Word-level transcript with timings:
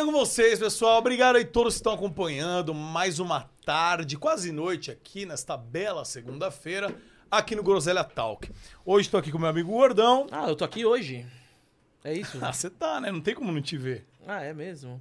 Belezinha 0.00 0.04
com 0.06 0.12
vocês, 0.12 0.58
pessoal? 0.58 0.98
Obrigado 0.98 1.36
aí 1.36 1.44
todos 1.44 1.74
que 1.74 1.78
estão 1.80 1.92
acompanhando 1.92 2.72
mais 2.72 3.18
uma 3.18 3.50
tarde, 3.66 4.16
quase 4.16 4.50
noite 4.50 4.90
aqui 4.90 5.26
nesta 5.26 5.56
bela 5.58 6.04
segunda-feira, 6.06 6.94
aqui 7.30 7.54
no 7.54 7.62
Groselha 7.62 8.02
Talk. 8.02 8.50
Hoje 8.84 9.08
estou 9.08 9.20
aqui 9.20 9.30
com 9.30 9.38
meu 9.38 9.48
amigo 9.48 9.70
Gordão. 9.70 10.26
Ah, 10.30 10.48
eu 10.48 10.56
tô 10.56 10.64
aqui 10.64 10.86
hoje. 10.86 11.26
É 12.02 12.14
isso? 12.14 12.38
Ah, 12.40 12.50
você 12.52 12.70
tá, 12.70 12.98
né? 13.00 13.12
Não 13.12 13.20
tem 13.20 13.34
como 13.34 13.52
não 13.52 13.60
te 13.60 13.76
ver. 13.76 14.06
ah, 14.26 14.42
é 14.42 14.54
mesmo. 14.54 15.00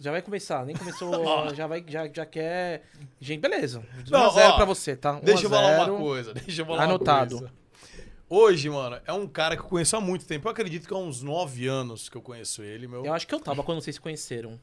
Já 0.00 0.12
vai 0.12 0.22
começar, 0.22 0.64
nem 0.64 0.74
começou, 0.76 1.12
já 1.54 1.66
vai, 1.66 1.84
já, 1.86 2.08
já 2.08 2.24
quer... 2.24 2.84
Gente, 3.20 3.40
beleza. 3.40 3.80
1 4.06 4.10
Não, 4.10 4.26
a 4.26 4.30
0 4.30 4.52
ó, 4.52 4.56
pra 4.56 4.64
você, 4.64 4.96
tá? 4.96 5.16
1 5.16 5.20
Deixa 5.20 5.44
eu 5.46 5.50
falar 5.50 5.80
0. 5.80 5.92
uma 5.92 6.00
coisa, 6.00 6.32
deixa 6.34 6.62
eu 6.62 6.66
falar 6.66 6.84
Anotado. 6.84 7.34
uma 7.34 7.40
coisa. 7.40 7.54
Hoje, 8.30 8.68
mano, 8.68 9.00
é 9.06 9.12
um 9.12 9.26
cara 9.26 9.56
que 9.56 9.62
eu 9.62 9.66
conheço 9.66 9.96
há 9.96 10.00
muito 10.00 10.26
tempo. 10.26 10.46
Eu 10.48 10.52
acredito 10.52 10.86
que 10.86 10.92
há 10.92 10.96
uns 10.98 11.22
nove 11.22 11.66
anos 11.66 12.08
que 12.08 12.16
eu 12.16 12.20
conheço 12.22 12.62
ele, 12.62 12.86
meu. 12.86 13.04
Eu 13.04 13.14
acho 13.14 13.26
que 13.26 13.34
eu 13.34 13.40
tava 13.40 13.62
quando 13.62 13.80
vocês 13.80 13.96
se 13.96 14.00
conheceram. 14.00 14.60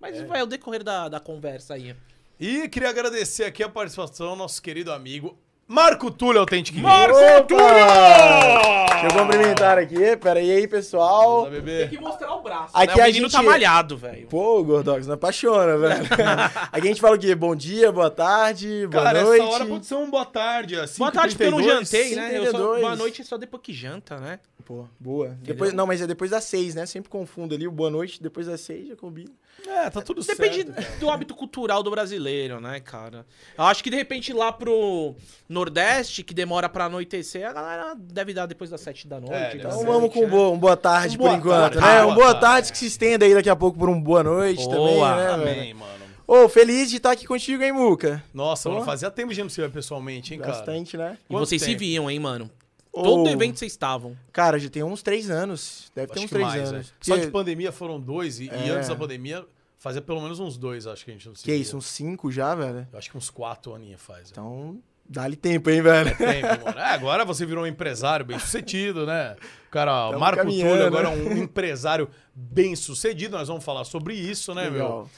Mas 0.00 0.16
É. 0.18 0.24
vai 0.24 0.40
o 0.42 0.46
decorrer 0.46 0.84
da, 0.84 1.08
da 1.08 1.18
conversa 1.18 1.74
aí. 1.74 1.96
E 2.38 2.68
queria 2.68 2.88
agradecer 2.88 3.44
aqui 3.44 3.62
a 3.64 3.68
participação 3.68 4.30
do 4.30 4.36
nosso 4.36 4.62
querido 4.62 4.92
amigo 4.92 5.36
Marco 5.68 6.10
Túlio 6.10 6.40
Authentic. 6.40 6.76
Marco 6.78 7.14
Deixa 7.18 9.06
eu 9.06 9.12
cumprimentar 9.12 9.76
aqui. 9.76 10.16
Pera 10.16 10.40
aí, 10.40 10.66
pessoal. 10.66 11.42
Fala, 11.44 11.50
bebê. 11.50 11.98
mostrar 12.00 12.34
o 12.34 12.42
braço. 12.42 12.70
Aqui 12.74 12.96
né? 12.96 13.02
a 13.02 13.04
O 13.04 13.06
menino 13.06 13.26
gente- 13.28 13.32
tá 13.32 13.42
malhado, 13.42 13.96
velho. 13.98 14.26
Pô, 14.28 14.64
Gordox, 14.64 15.06
não 15.06 15.14
apaixona, 15.14 15.76
velho. 15.76 16.04
Aqui 16.72 16.86
a 16.86 16.90
gente 16.90 17.00
fala 17.02 17.16
o 17.16 17.18
quê? 17.18 17.34
Bom 17.34 17.54
dia, 17.54 17.92
boa 17.92 18.10
tarde, 18.10 18.86
boa 18.90 19.04
Cara, 19.04 19.22
noite. 19.22 19.42
essa 19.42 19.52
hora 19.54 19.66
pode 19.66 19.86
ser 19.86 19.94
um 19.96 20.10
boa 20.10 20.24
tarde, 20.24 20.74
assim. 20.80 20.98
Boa 20.98 21.12
tarde, 21.12 21.34
porque 21.36 21.44
eu 21.46 21.50
não 21.50 21.58
5h32. 21.58 21.66
jantei, 21.66 22.14
né? 22.16 22.30
Eu 22.38 22.44
só, 22.46 22.50
52. 22.52 22.80
boa 22.80 22.96
noite 22.96 23.20
é 23.20 23.24
só 23.24 23.36
depois 23.36 23.62
que 23.62 23.72
janta, 23.74 24.16
né? 24.18 24.40
Pô, 24.64 24.86
boa. 24.98 25.36
Depois, 25.42 25.72
não, 25.74 25.86
mas 25.86 26.00
é 26.00 26.06
depois 26.06 26.30
das 26.30 26.44
seis, 26.44 26.74
né? 26.74 26.86
Sempre 26.86 27.10
confundo 27.10 27.54
ali 27.54 27.68
o 27.68 27.70
boa 27.70 27.90
noite, 27.90 28.22
depois 28.22 28.46
das 28.46 28.62
seis 28.62 28.88
já 28.88 28.96
combina. 28.96 29.30
É, 29.66 29.90
tá 29.90 30.00
tudo 30.00 30.22
Depende 30.22 30.56
certo. 30.62 30.72
cara. 30.72 30.88
do 31.00 31.10
hábito 31.10 31.34
cultural 31.34 31.82
do 31.82 31.90
brasileiro, 31.90 32.60
né, 32.60 32.80
cara? 32.80 33.26
Eu 33.56 33.64
acho 33.64 33.82
que 33.82 33.90
de 33.90 33.96
repente 33.96 34.32
lá 34.32 34.52
pro 34.52 35.14
Nordeste, 35.48 36.22
que 36.22 36.32
demora 36.32 36.68
pra 36.68 36.84
anoitecer, 36.86 37.46
a 37.48 37.52
galera 37.52 37.94
deve 37.96 38.32
dar 38.32 38.46
depois 38.46 38.70
das 38.70 38.80
sete 38.80 39.06
da 39.08 39.20
noite. 39.20 39.34
É, 39.34 39.40
das 39.42 39.52
deve 39.52 39.68
Então 39.68 39.84
vamos 39.84 40.12
com 40.12 40.20
né? 40.22 40.26
boa, 40.26 40.50
um 40.50 40.58
boa 40.58 40.76
tarde 40.76 41.16
Um 41.16 41.18
por 41.18 41.24
boa 41.26 41.36
enquanto, 41.36 41.74
tarde, 41.74 41.76
né? 41.80 42.02
boa 42.02 42.12
Um 42.12 42.14
boa 42.14 42.26
tarde. 42.34 42.40
tarde 42.40 42.72
que 42.72 42.78
se 42.78 42.86
estenda 42.86 43.24
aí 43.24 43.34
daqui 43.34 43.50
a 43.50 43.56
pouco 43.56 43.78
por 43.78 43.88
um 43.88 44.00
boa 44.00 44.22
noite 44.22 44.64
também, 44.68 44.94
Boa, 44.94 45.16
né, 45.16 45.30
Amém, 45.32 45.74
mano. 45.74 45.98
Ô, 46.26 46.46
feliz 46.48 46.90
de 46.90 46.98
estar 46.98 47.12
aqui 47.12 47.26
contigo, 47.26 47.62
hein, 47.62 47.72
Muca? 47.72 48.22
Nossa, 48.34 48.68
mano, 48.68 48.82
Pô. 48.82 48.86
fazia 48.86 49.10
tempo 49.10 49.32
de 49.32 49.42
não 49.42 49.48
se 49.48 49.60
ver 49.60 49.70
pessoalmente, 49.70 50.34
hein, 50.34 50.40
cara? 50.40 50.52
Bastante, 50.52 50.96
né? 50.96 51.16
E 51.28 51.32
Quanto 51.32 51.46
vocês 51.46 51.60
se 51.62 51.68
tempo? 51.68 51.80
viam, 51.80 52.10
hein, 52.10 52.18
mano? 52.18 52.50
Todo 52.92 53.28
evento 53.28 53.58
vocês 53.58 53.72
estavam. 53.72 54.16
Cara, 54.32 54.58
já 54.58 54.68
tem 54.68 54.82
uns 54.82 55.02
três 55.02 55.30
anos. 55.30 55.90
Deve 55.94 56.08
ter 56.08 56.12
Acho 56.14 56.22
uns 56.24 56.28
que 56.28 56.34
três 56.34 56.48
mais, 56.48 56.72
anos. 56.72 56.88
é. 56.88 57.04
Só 57.04 57.16
de 57.16 57.26
pandemia 57.30 57.70
foram 57.72 58.00
dois, 58.00 58.40
e, 58.40 58.44
e 58.46 58.48
É. 58.50 58.70
antes 58.70 58.88
da 58.88 58.96
pandemia 58.96 59.46
fazia 59.78 60.02
pelo 60.02 60.20
menos 60.20 60.40
uns 60.40 60.56
dois, 60.58 60.86
acho 60.86 61.04
que 61.04 61.10
a 61.10 61.14
gente 61.14 61.28
não 61.28 61.34
se 61.34 61.44
Que 61.44 61.52
via. 61.52 61.60
isso, 61.60 61.76
uns 61.76 61.86
cinco 61.86 62.30
já, 62.32 62.54
velho? 62.54 62.86
Eu 62.92 62.98
acho 62.98 63.10
que 63.10 63.16
uns 63.16 63.30
quatro 63.30 63.74
aninhos 63.74 64.00
faz. 64.02 64.30
Então, 64.32 64.80
dá-lhe 65.08 65.36
tempo, 65.36 65.70
hein, 65.70 65.80
velho? 65.82 66.16
Tempo, 66.16 66.64
mano. 66.64 66.78
É, 66.78 66.84
agora 66.94 67.24
você 67.24 67.46
virou 67.46 67.62
um 67.62 67.66
empresário 67.66 68.26
bem 68.26 68.38
sucedido, 68.40 69.06
né? 69.06 69.36
O 69.68 69.70
cara, 69.70 70.08
Tamo 70.08 70.18
Marco 70.18 70.42
Túlio 70.44 70.84
agora 70.86 71.08
é 71.12 71.16
né? 71.16 71.30
um 71.30 71.36
empresário 71.44 72.08
bem 72.34 72.74
sucedido. 72.74 73.36
Nós 73.38 73.46
vamos 73.46 73.62
falar 73.64 73.84
sobre 73.84 74.14
isso, 74.14 74.52
né, 74.54 74.64
meu? 74.64 74.72
Legal. 74.72 75.10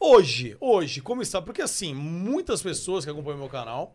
Hoje, 0.00 0.56
hoje, 0.60 1.00
como 1.00 1.22
está? 1.22 1.40
Porque 1.42 1.60
assim, 1.62 1.94
muitas 1.94 2.62
pessoas 2.62 3.04
que 3.04 3.10
acompanham 3.10 3.38
meu 3.38 3.48
canal 3.48 3.94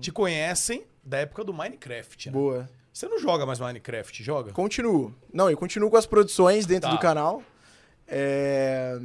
te 0.00 0.12
conhecem 0.12 0.84
da 1.04 1.18
época 1.18 1.44
do 1.44 1.52
Minecraft, 1.52 2.28
né? 2.28 2.32
Boa. 2.32 2.68
Você 2.92 3.08
não 3.08 3.18
joga 3.18 3.44
mais 3.44 3.58
Minecraft, 3.58 4.22
joga? 4.22 4.52
Continuo. 4.52 5.14
Não, 5.32 5.50
eu 5.50 5.56
continuo 5.56 5.90
com 5.90 5.96
as 5.96 6.06
produções 6.06 6.64
dentro 6.64 6.88
Tá. 6.90 6.94
do 6.96 7.00
canal. 7.00 7.42
É, 8.06 8.96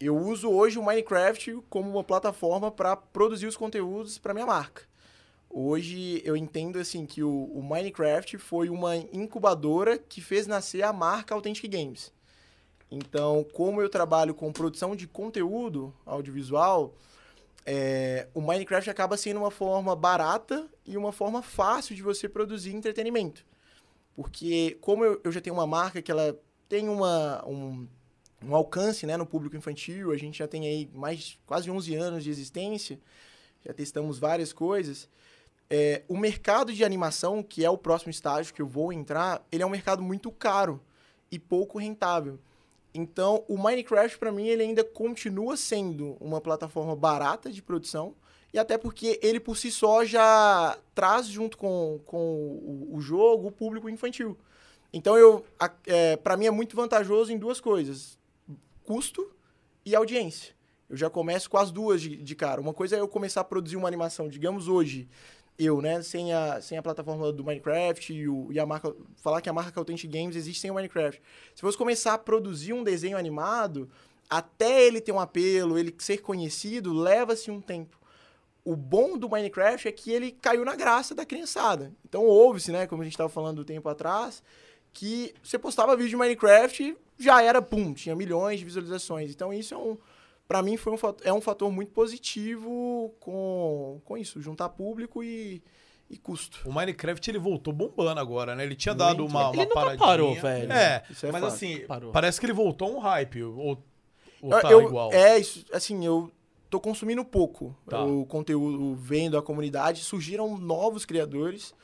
Eu 0.00 0.16
uso 0.16 0.50
hoje 0.50 0.78
o 0.78 0.82
Minecraft 0.82 1.58
como 1.70 1.88
uma 1.90 2.04
plataforma 2.04 2.70
para 2.70 2.96
produzir 2.96 3.46
os 3.46 3.56
conteúdos 3.56 4.18
para 4.18 4.34
minha 4.34 4.44
marca. 4.44 4.82
Hoje 5.48 6.20
eu 6.24 6.36
entendo 6.36 6.78
assim 6.78 7.06
que 7.06 7.22
o, 7.22 7.44
o 7.44 7.62
Minecraft 7.62 8.36
foi 8.36 8.68
uma 8.68 8.94
incubadora 8.96 9.96
que 9.96 10.20
fez 10.20 10.46
nascer 10.46 10.82
a 10.82 10.92
marca 10.92 11.34
Authentic 11.34 11.70
Games. 11.70 12.12
Então, 12.90 13.44
como 13.54 13.80
eu 13.80 13.88
trabalho 13.88 14.34
com 14.34 14.52
produção 14.52 14.94
de 14.94 15.06
conteúdo 15.06 15.94
audiovisual, 16.04 16.94
é, 17.66 18.28
o 18.32 18.40
Minecraft 18.40 18.88
acaba 18.88 19.16
sendo 19.16 19.40
uma 19.40 19.50
forma 19.50 19.96
barata 19.96 20.68
e 20.84 20.96
uma 20.96 21.10
forma 21.10 21.42
fácil 21.42 21.96
de 21.96 22.02
você 22.02 22.28
produzir 22.28 22.74
entretenimento. 22.74 23.44
Porque 24.14 24.78
como 24.80 25.04
eu, 25.04 25.20
eu 25.24 25.32
já 25.32 25.40
tenho 25.40 25.56
uma 25.56 25.66
marca 25.66 26.00
que 26.00 26.10
ela 26.10 26.38
tem 26.68 26.88
uma, 26.88 27.44
um, 27.44 27.88
um 28.42 28.54
alcance 28.54 29.04
né, 29.04 29.16
no 29.16 29.26
público 29.26 29.56
infantil, 29.56 30.12
a 30.12 30.16
gente 30.16 30.38
já 30.38 30.46
tem 30.46 30.64
aí 30.64 30.88
mais 30.94 31.38
quase 31.44 31.68
11 31.68 31.94
anos 31.96 32.24
de 32.24 32.30
existência, 32.30 33.00
já 33.64 33.74
testamos 33.74 34.16
várias 34.16 34.52
coisas. 34.52 35.08
É, 35.68 36.04
o 36.06 36.16
mercado 36.16 36.72
de 36.72 36.84
animação, 36.84 37.42
que 37.42 37.64
é 37.64 37.70
o 37.70 37.76
próximo 37.76 38.10
estágio 38.10 38.54
que 38.54 38.62
eu 38.62 38.66
vou 38.68 38.92
entrar, 38.92 39.44
ele 39.50 39.64
é 39.64 39.66
um 39.66 39.70
mercado 39.70 40.00
muito 40.02 40.30
caro 40.30 40.80
e 41.32 41.38
pouco 41.38 41.78
rentável. 41.78 42.38
Então, 42.96 43.44
o 43.48 43.58
Minecraft, 43.58 44.18
para 44.18 44.32
mim, 44.32 44.46
ele 44.46 44.62
ainda 44.62 44.82
continua 44.82 45.56
sendo 45.56 46.16
uma 46.20 46.40
plataforma 46.40 46.96
barata 46.96 47.50
de 47.50 47.62
produção, 47.62 48.14
e 48.52 48.58
até 48.58 48.78
porque 48.78 49.18
ele, 49.22 49.38
por 49.38 49.56
si 49.56 49.70
só, 49.70 50.04
já 50.04 50.78
traz 50.94 51.26
junto 51.26 51.58
com, 51.58 52.00
com 52.06 52.88
o, 52.90 53.00
jogo 53.00 53.48
o 53.48 53.52
público 53.52 53.88
infantil. 53.88 54.36
Então, 54.92 55.16
eu, 55.16 55.44
é, 55.86 56.16
para 56.16 56.36
mim, 56.36 56.46
é 56.46 56.50
muito 56.50 56.74
vantajoso 56.74 57.32
em 57.32 57.38
duas 57.38 57.60
coisas: 57.60 58.18
custo 58.84 59.30
e 59.84 59.94
audiência. 59.94 60.54
Eu 60.88 60.96
já 60.96 61.10
começo 61.10 61.50
com 61.50 61.58
as 61.58 61.70
duas 61.70 62.00
de, 62.00 62.16
de 62.16 62.34
cara. 62.34 62.60
Uma 62.60 62.72
coisa 62.72 62.96
é 62.96 63.00
eu 63.00 63.08
começar 63.08 63.40
a 63.40 63.44
produzir 63.44 63.76
uma 63.76 63.88
animação, 63.88 64.28
digamos 64.28 64.68
hoje, 64.68 65.08
eu, 65.58 65.80
né, 65.80 66.02
sem 66.02 66.32
a, 66.32 66.60
sem 66.60 66.76
a 66.76 66.82
plataforma 66.82 67.32
do 67.32 67.42
Minecraft 67.42 68.12
e, 68.12 68.28
o, 68.28 68.48
e 68.52 68.60
a 68.60 68.66
marca, 68.66 68.94
falar 69.16 69.40
que 69.40 69.48
a 69.48 69.52
marca 69.52 69.80
Authentic 69.80 70.10
Games 70.10 70.36
existe 70.36 70.60
sem 70.60 70.70
o 70.70 70.74
Minecraft. 70.74 71.20
Se 71.54 71.60
fosse 71.60 71.78
começar 71.78 72.14
a 72.14 72.18
produzir 72.18 72.72
um 72.72 72.84
desenho 72.84 73.16
animado, 73.16 73.88
até 74.28 74.84
ele 74.84 75.00
ter 75.00 75.12
um 75.12 75.20
apelo, 75.20 75.78
ele 75.78 75.94
ser 75.98 76.18
conhecido, 76.18 76.92
leva-se 76.92 77.50
um 77.50 77.60
tempo. 77.60 77.98
O 78.64 78.76
bom 78.76 79.16
do 79.16 79.28
Minecraft 79.28 79.88
é 79.88 79.92
que 79.92 80.10
ele 80.10 80.32
caiu 80.32 80.64
na 80.64 80.74
graça 80.74 81.14
da 81.14 81.24
criançada. 81.24 81.92
Então 82.06 82.24
houve-se, 82.24 82.70
né, 82.70 82.86
como 82.86 83.00
a 83.00 83.04
gente 83.04 83.14
estava 83.14 83.30
falando 83.30 83.56
do 83.56 83.64
tempo 83.64 83.88
atrás, 83.88 84.42
que 84.92 85.34
você 85.42 85.58
postava 85.58 85.96
vídeo 85.96 86.10
de 86.10 86.16
Minecraft, 86.16 86.96
já 87.18 87.42
era, 87.42 87.62
pum, 87.62 87.94
tinha 87.94 88.14
milhões 88.14 88.58
de 88.58 88.64
visualizações. 88.64 89.30
Então 89.30 89.52
isso 89.52 89.72
é 89.72 89.76
um, 89.76 89.96
para 90.48 90.62
mim 90.62 90.76
foi 90.76 90.92
um 90.92 90.96
fator, 90.96 91.26
é 91.26 91.32
um 91.32 91.40
fator 91.40 91.70
muito 91.70 91.92
positivo 91.92 93.14
com, 93.20 94.00
com 94.04 94.16
isso, 94.18 94.40
juntar 94.40 94.68
público 94.70 95.22
e, 95.22 95.62
e 96.08 96.16
custo. 96.16 96.60
O 96.64 96.72
Minecraft 96.72 97.30
ele 97.30 97.38
voltou 97.38 97.72
bombando 97.72 98.20
agora, 98.20 98.54
né? 98.54 98.64
Ele 98.64 98.76
tinha 98.76 98.94
dado 98.94 99.18
Muito. 99.24 99.30
uma, 99.30 99.44
uma 99.48 99.50
Ele 99.54 99.62
nunca 99.64 99.74
paradinha. 99.74 99.98
parou, 100.06 100.34
velho. 100.34 100.72
É, 100.72 101.02
Isso 101.10 101.26
é 101.26 101.32
mas 101.32 101.40
fato. 101.42 101.52
assim, 101.54 101.80
Parou. 101.86 102.12
parece 102.12 102.38
que 102.40 102.46
ele 102.46 102.52
voltou 102.52 102.88
a 102.88 102.90
um 102.92 102.98
hype. 102.98 103.42
Ou, 103.42 103.82
ou 104.40 104.52
Eu- 104.52 104.60
tá 104.60 104.70
eu- 104.70 104.82
igual? 104.82 105.12
É, 105.12 105.38
isso, 105.38 105.64
assim, 105.72 106.04
eu 106.04 106.30
tô 106.70 106.78
consumindo 106.80 107.24
pouco 107.24 107.76
Tá. 107.88 108.02
o 108.04 108.24
conteúdo, 108.26 108.94
vendo 108.94 109.36
a 109.36 109.42
comunidade. 109.42 110.04
Surgiram 110.04 110.56
novos 110.58 111.04
criadores. 111.04 111.74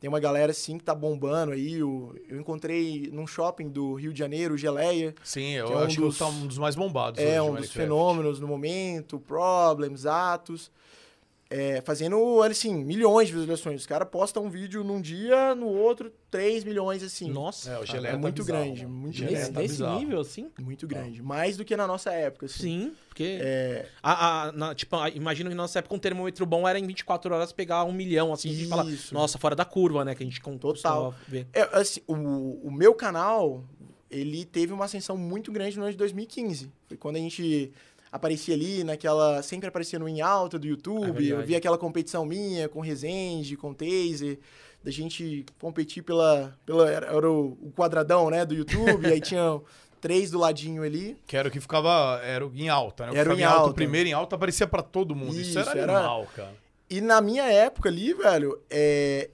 Tem 0.00 0.08
uma 0.08 0.18
galera, 0.18 0.50
assim, 0.50 0.78
que 0.78 0.84
tá 0.84 0.94
bombando 0.94 1.52
aí. 1.52 1.82
o- 1.82 2.14
eu 2.26 2.40
encontrei 2.40 3.10
num 3.12 3.26
shopping 3.26 3.68
do 3.68 3.92
Rio 3.94 4.12
de 4.14 4.18
Janeiro, 4.18 4.54
o 4.54 4.56
Geleia. 4.58 5.14
Sim, 5.22 5.50
eu 5.52 5.66
é 5.66 5.76
um 5.76 5.78
acho 5.80 6.00
dos- 6.00 6.14
que 6.14 6.18
tá 6.20 6.26
um 6.28 6.46
dos 6.46 6.56
mais 6.58 6.74
bombados. 6.74 7.20
hoje, 7.20 7.28
É, 7.30 7.40
o 7.42 7.50
um 7.50 7.54
dos 7.54 7.70
fenômenos 7.70 8.40
no 8.40 8.48
momento. 8.48 9.20
Problems, 9.20 10.06
Atos. 10.06 10.70
É, 11.52 11.80
fazendo, 11.80 12.40
assim, 12.44 12.72
milhões 12.84 13.26
de 13.26 13.32
visualizações. 13.34 13.80
Os 13.80 13.86
caras 13.86 14.08
postam 14.08 14.44
um 14.44 14.48
vídeo 14.48 14.84
num 14.84 15.00
dia, 15.00 15.52
no 15.52 15.66
outro, 15.66 16.12
3 16.30 16.62
milhões, 16.62 17.02
assim. 17.02 17.28
Nossa. 17.28 17.70
É, 17.72 17.78
o 17.80 17.82
É 17.82 17.86
Geleia 17.86 18.12
tá 18.14 18.18
muito 18.20 18.44
bizarro, 18.44 18.64
grande, 18.66 18.86
mano. 18.86 18.98
muito 19.00 19.16
Geleia 19.16 19.38
Nesse, 19.40 19.52
tá 19.52 19.60
nesse 19.60 19.74
bizarro. 19.74 19.98
nível, 19.98 20.20
assim? 20.20 20.48
Muito 20.60 20.86
grande. 20.86 21.20
Mais 21.20 21.56
do 21.56 21.64
que 21.64 21.76
na 21.76 21.88
nossa 21.88 22.12
época, 22.12 22.46
assim. 22.46 22.60
Sim, 22.86 22.92
porque... 23.08 23.38
É, 23.42 23.86
A, 24.00 24.44
a- 24.48 24.52
na- 24.52 24.74
tipo, 24.76 24.94
a- 24.94 25.08
imagino 25.10 25.50
que 25.50 25.56
na 25.56 25.62
nossa 25.64 25.80
época 25.80 25.92
um 25.92 25.98
termômetro 25.98 26.46
bom 26.46 26.68
era 26.68 26.78
em 26.78 26.86
24 26.86 27.34
horas 27.34 27.50
pegar 27.52 27.82
um 27.82 27.90
milhão, 27.92 28.32
assim. 28.32 28.48
A 28.48 28.52
gente 28.54 28.68
fala, 28.68 28.88
Isso. 28.88 29.12
nossa, 29.12 29.36
fora 29.36 29.56
da 29.56 29.64
curva, 29.64 30.04
né? 30.04 30.14
Que 30.14 30.22
a 30.22 30.26
gente 30.26 30.40
com- 30.40 30.56
Total. 30.56 31.12
ver. 31.26 31.48
É, 31.52 31.62
assim, 31.76 32.00
o, 32.06 32.14
o 32.62 32.70
meu 32.70 32.94
canal, 32.94 33.64
ele 34.08 34.44
teve 34.44 34.72
uma 34.72 34.84
ascensão 34.84 35.16
muito 35.16 35.50
grande 35.50 35.76
no 35.76 35.82
ano 35.82 35.90
de 35.90 35.98
2015. 35.98 36.70
Foi 36.86 36.96
quando 36.96 37.16
a 37.16 37.20
gente 37.20 37.72
aparecia 38.12 38.54
ali 38.54 38.82
naquela... 38.84 39.42
Sempre 39.42 39.68
aparecia 39.68 39.98
no 39.98 40.08
Em 40.08 40.20
Alta 40.20 40.58
do 40.58 40.66
É 40.66 40.70
YouTube. 40.70 41.04
verdade. 41.06 41.28
eu 41.30 41.42
via 41.42 41.58
aquela 41.58 41.78
competição 41.78 42.24
minha 42.24 42.68
com 42.68 42.80
Resende, 42.80 43.56
com 43.56 43.72
Taser. 43.74 44.38
Da 44.82 44.90
gente 44.90 45.44
competir 45.60 46.02
pela... 46.02 46.56
pela 46.64 46.90
era 46.90 47.06
era 47.08 47.30
o, 47.30 47.56
o 47.60 47.72
quadradão, 47.76 48.30
né? 48.30 48.44
Do 48.46 48.54
YouTube. 48.54 49.06
aí 49.06 49.20
tinha 49.22 49.60
três 50.00 50.30
do 50.30 50.38
ladinho 50.38 50.82
ali. 50.82 51.16
Que 51.26 51.36
era 51.36 51.48
o 51.48 51.50
que 51.50 51.60
ficava 51.60 52.20
era 52.24 52.46
o 52.46 52.50
em 52.54 52.68
alta, 52.70 53.06
né? 53.06 53.12
O 53.12 53.16
Era 53.16 53.30
o 53.30 53.36
em 53.36 53.40
em 53.40 53.44
alta. 53.44 53.58
O 53.58 53.62
alta. 53.64 53.74
primeiro 53.74 54.08
em 54.08 54.12
alta 54.12 54.36
aparecia 54.36 54.66
pra 54.66 54.82
todo 54.82 55.14
mundo. 55.14 55.38
Isso, 55.38 55.50
Isso, 55.50 55.58
era 55.58 55.78
era- 55.78 55.98
animal, 55.98 56.26
cara. 56.34 56.54
E 56.88 57.00
na 57.00 57.20
minha 57.20 57.44
época 57.44 57.88
ali, 57.88 58.12
velho, 58.14 58.58
é, 58.70 59.30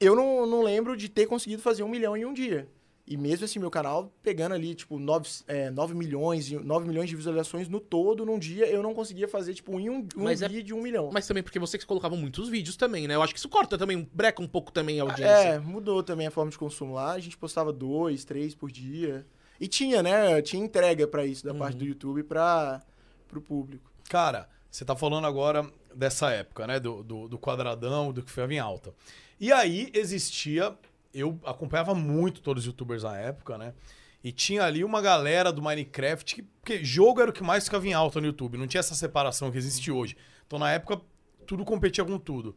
eu 0.00 0.14
não, 0.16 0.44
não 0.44 0.62
lembro 0.62 0.96
de 0.96 1.08
ter 1.08 1.24
conseguido 1.26 1.62
fazer 1.62 1.82
um 1.82 1.88
milhão 1.88 2.16
em 2.16 2.24
um 2.26 2.34
dia. 2.34 2.68
E 3.10 3.16
mesmo 3.16 3.46
assim, 3.46 3.58
meu 3.58 3.70
canal 3.70 4.12
pegando 4.22 4.54
ali, 4.54 4.74
tipo, 4.74 4.98
9, 4.98 5.26
é, 5.46 5.70
9 5.70 5.94
milhões, 5.94 6.50
9 6.50 6.86
milhões 6.86 7.08
de 7.08 7.16
visualizações 7.16 7.66
no 7.66 7.80
todo, 7.80 8.26
num 8.26 8.38
dia, 8.38 8.66
eu 8.66 8.82
não 8.82 8.92
conseguia 8.92 9.26
fazer, 9.26 9.54
tipo, 9.54 9.80
em 9.80 9.88
um, 9.88 10.06
um 10.14 10.24
Mas 10.24 10.42
é- 10.42 10.48
vídeo, 10.48 10.76
um 10.76 10.82
milhão. 10.82 11.08
Mas 11.10 11.26
também 11.26 11.42
porque 11.42 11.58
vocês 11.58 11.82
colocavam 11.84 12.18
muitos 12.18 12.50
vídeos 12.50 12.76
também, 12.76 13.08
né? 13.08 13.14
Eu 13.14 13.22
acho 13.22 13.32
que 13.32 13.38
isso 13.38 13.48
corta 13.48 13.78
também, 13.78 14.06
breca 14.12 14.42
um 14.42 14.46
pouco 14.46 14.70
também 14.70 15.00
a 15.00 15.04
audiência. 15.04 15.32
É, 15.32 15.58
mudou 15.58 16.02
também 16.02 16.26
a 16.26 16.30
forma 16.30 16.50
de 16.50 16.58
consumo 16.58 16.92
lá. 16.94 17.12
A 17.12 17.18
gente 17.18 17.36
postava 17.38 17.72
dois, 17.72 18.26
três 18.26 18.54
por 18.54 18.70
dia. 18.70 19.26
E 19.58 19.66
tinha, 19.66 20.02
né? 20.02 20.42
Tinha 20.42 20.62
entrega 20.62 21.06
pra 21.08 21.24
isso 21.24 21.44
da 21.44 21.54
parte 21.54 21.72
Uhum. 21.72 21.78
do 21.78 21.84
YouTube 21.86 22.22
para 22.24 22.82
pro 23.26 23.40
público. 23.40 23.90
Cara, 24.10 24.48
você 24.70 24.84
tá 24.84 24.94
falando 24.94 25.26
agora 25.26 25.66
dessa 25.94 26.30
época, 26.30 26.66
né? 26.66 26.78
Do, 26.78 27.02
do, 27.02 27.26
do 27.26 27.38
quadradão, 27.38 28.12
do 28.12 28.22
que 28.22 28.30
foi 28.30 28.44
em 28.52 28.58
alta. 28.58 28.92
E 29.40 29.50
aí 29.50 29.90
existia. 29.94 30.76
Eu 31.12 31.40
acompanhava 31.44 31.94
muito 31.94 32.40
todos 32.40 32.62
os 32.62 32.66
youtubers 32.66 33.02
na 33.02 33.16
época, 33.16 33.56
né? 33.56 33.74
E 34.22 34.32
tinha 34.32 34.64
ali 34.64 34.82
uma 34.82 35.00
galera 35.00 35.52
do 35.52 35.62
Minecraft, 35.62 36.34
que, 36.34 36.42
porque 36.42 36.84
jogo 36.84 37.20
era 37.20 37.30
o 37.30 37.32
que 37.32 37.42
mais 37.42 37.64
ficava 37.64 37.86
em 37.86 37.92
alta 37.92 38.20
no 38.20 38.26
YouTube. 38.26 38.58
Não 38.58 38.66
tinha 38.66 38.80
essa 38.80 38.94
separação 38.94 39.50
que 39.50 39.58
existe 39.58 39.90
hoje. 39.90 40.16
Então, 40.46 40.58
na 40.58 40.72
época, 40.72 41.00
tudo 41.46 41.64
competia 41.64 42.04
com 42.04 42.18
tudo. 42.18 42.56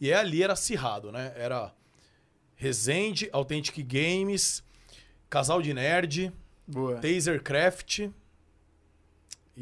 E 0.00 0.12
ali 0.12 0.42
era 0.42 0.52
acirrado, 0.52 1.10
né? 1.10 1.32
Era 1.36 1.74
Resende, 2.54 3.28
Authentic 3.32 3.82
Games, 3.82 4.62
Casal 5.28 5.60
de 5.60 5.74
Nerd, 5.74 6.32
Boa. 6.66 7.00
Tasercraft. 7.00 8.08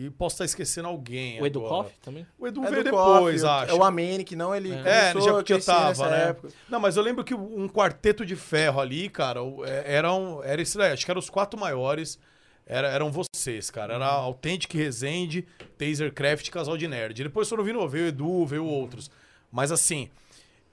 E 0.01 0.09
posso 0.11 0.35
estar 0.35 0.45
esquecendo 0.45 0.87
alguém. 0.87 1.43
O 1.43 1.47
Edu 1.47 1.59
agora. 1.67 1.85
Koff 1.85 1.95
também? 2.01 2.25
O 2.39 2.47
Edu 2.47 2.63
É 2.65 2.71
veio 2.71 2.85
do 2.85 2.85
depois, 2.85 3.43
Coffee, 3.43 3.63
acho. 3.63 3.73
É 3.73 3.75
o 3.75 3.83
Amene, 3.83 4.23
que 4.23 4.37
não, 4.37 4.55
ele 4.55 4.71
É. 4.73 5.09
É, 5.09 5.13
começou 5.13 5.23
já, 5.33 5.37
já 5.39 5.43
crescer 5.43 5.73
tava, 5.73 6.09
né? 6.11 6.29
época. 6.29 6.49
Não, 6.69 6.79
mas 6.79 6.97
eu 6.97 7.03
lembro 7.03 7.25
que 7.25 7.35
um 7.35 7.69
quarteto 7.69 8.25
de 8.25 8.37
ferro 8.37 8.81
ali, 8.81 9.09
cara, 9.09 9.43
o- 9.43 9.65
é, 9.65 9.83
eram, 9.93 10.41
era 10.45 10.63
esse 10.63 10.79
daí. 10.79 10.93
Acho 10.93 11.05
que 11.05 11.11
eram 11.11 11.19
os 11.19 11.29
quatro 11.29 11.59
maiores. 11.59 12.17
Era, 12.65 12.87
eram 12.89 13.11
vocês, 13.11 13.71
cara. 13.71 13.95
Era 13.95 14.07
Authentic 14.07 14.73
Resende, 14.75 15.45
Tasercraft 15.77 16.47
e 16.47 16.51
Casal 16.53 16.77
de 16.77 16.87
Nerd. 16.87 17.23
Depois 17.25 17.49
foram 17.49 17.65
vindo, 17.65 17.89
veio 17.89 18.05
o 18.05 18.09
Edu, 18.09 18.47
veio 18.47 18.65
outros. 18.65 19.11
Mas 19.51 19.73
assim. 19.73 20.09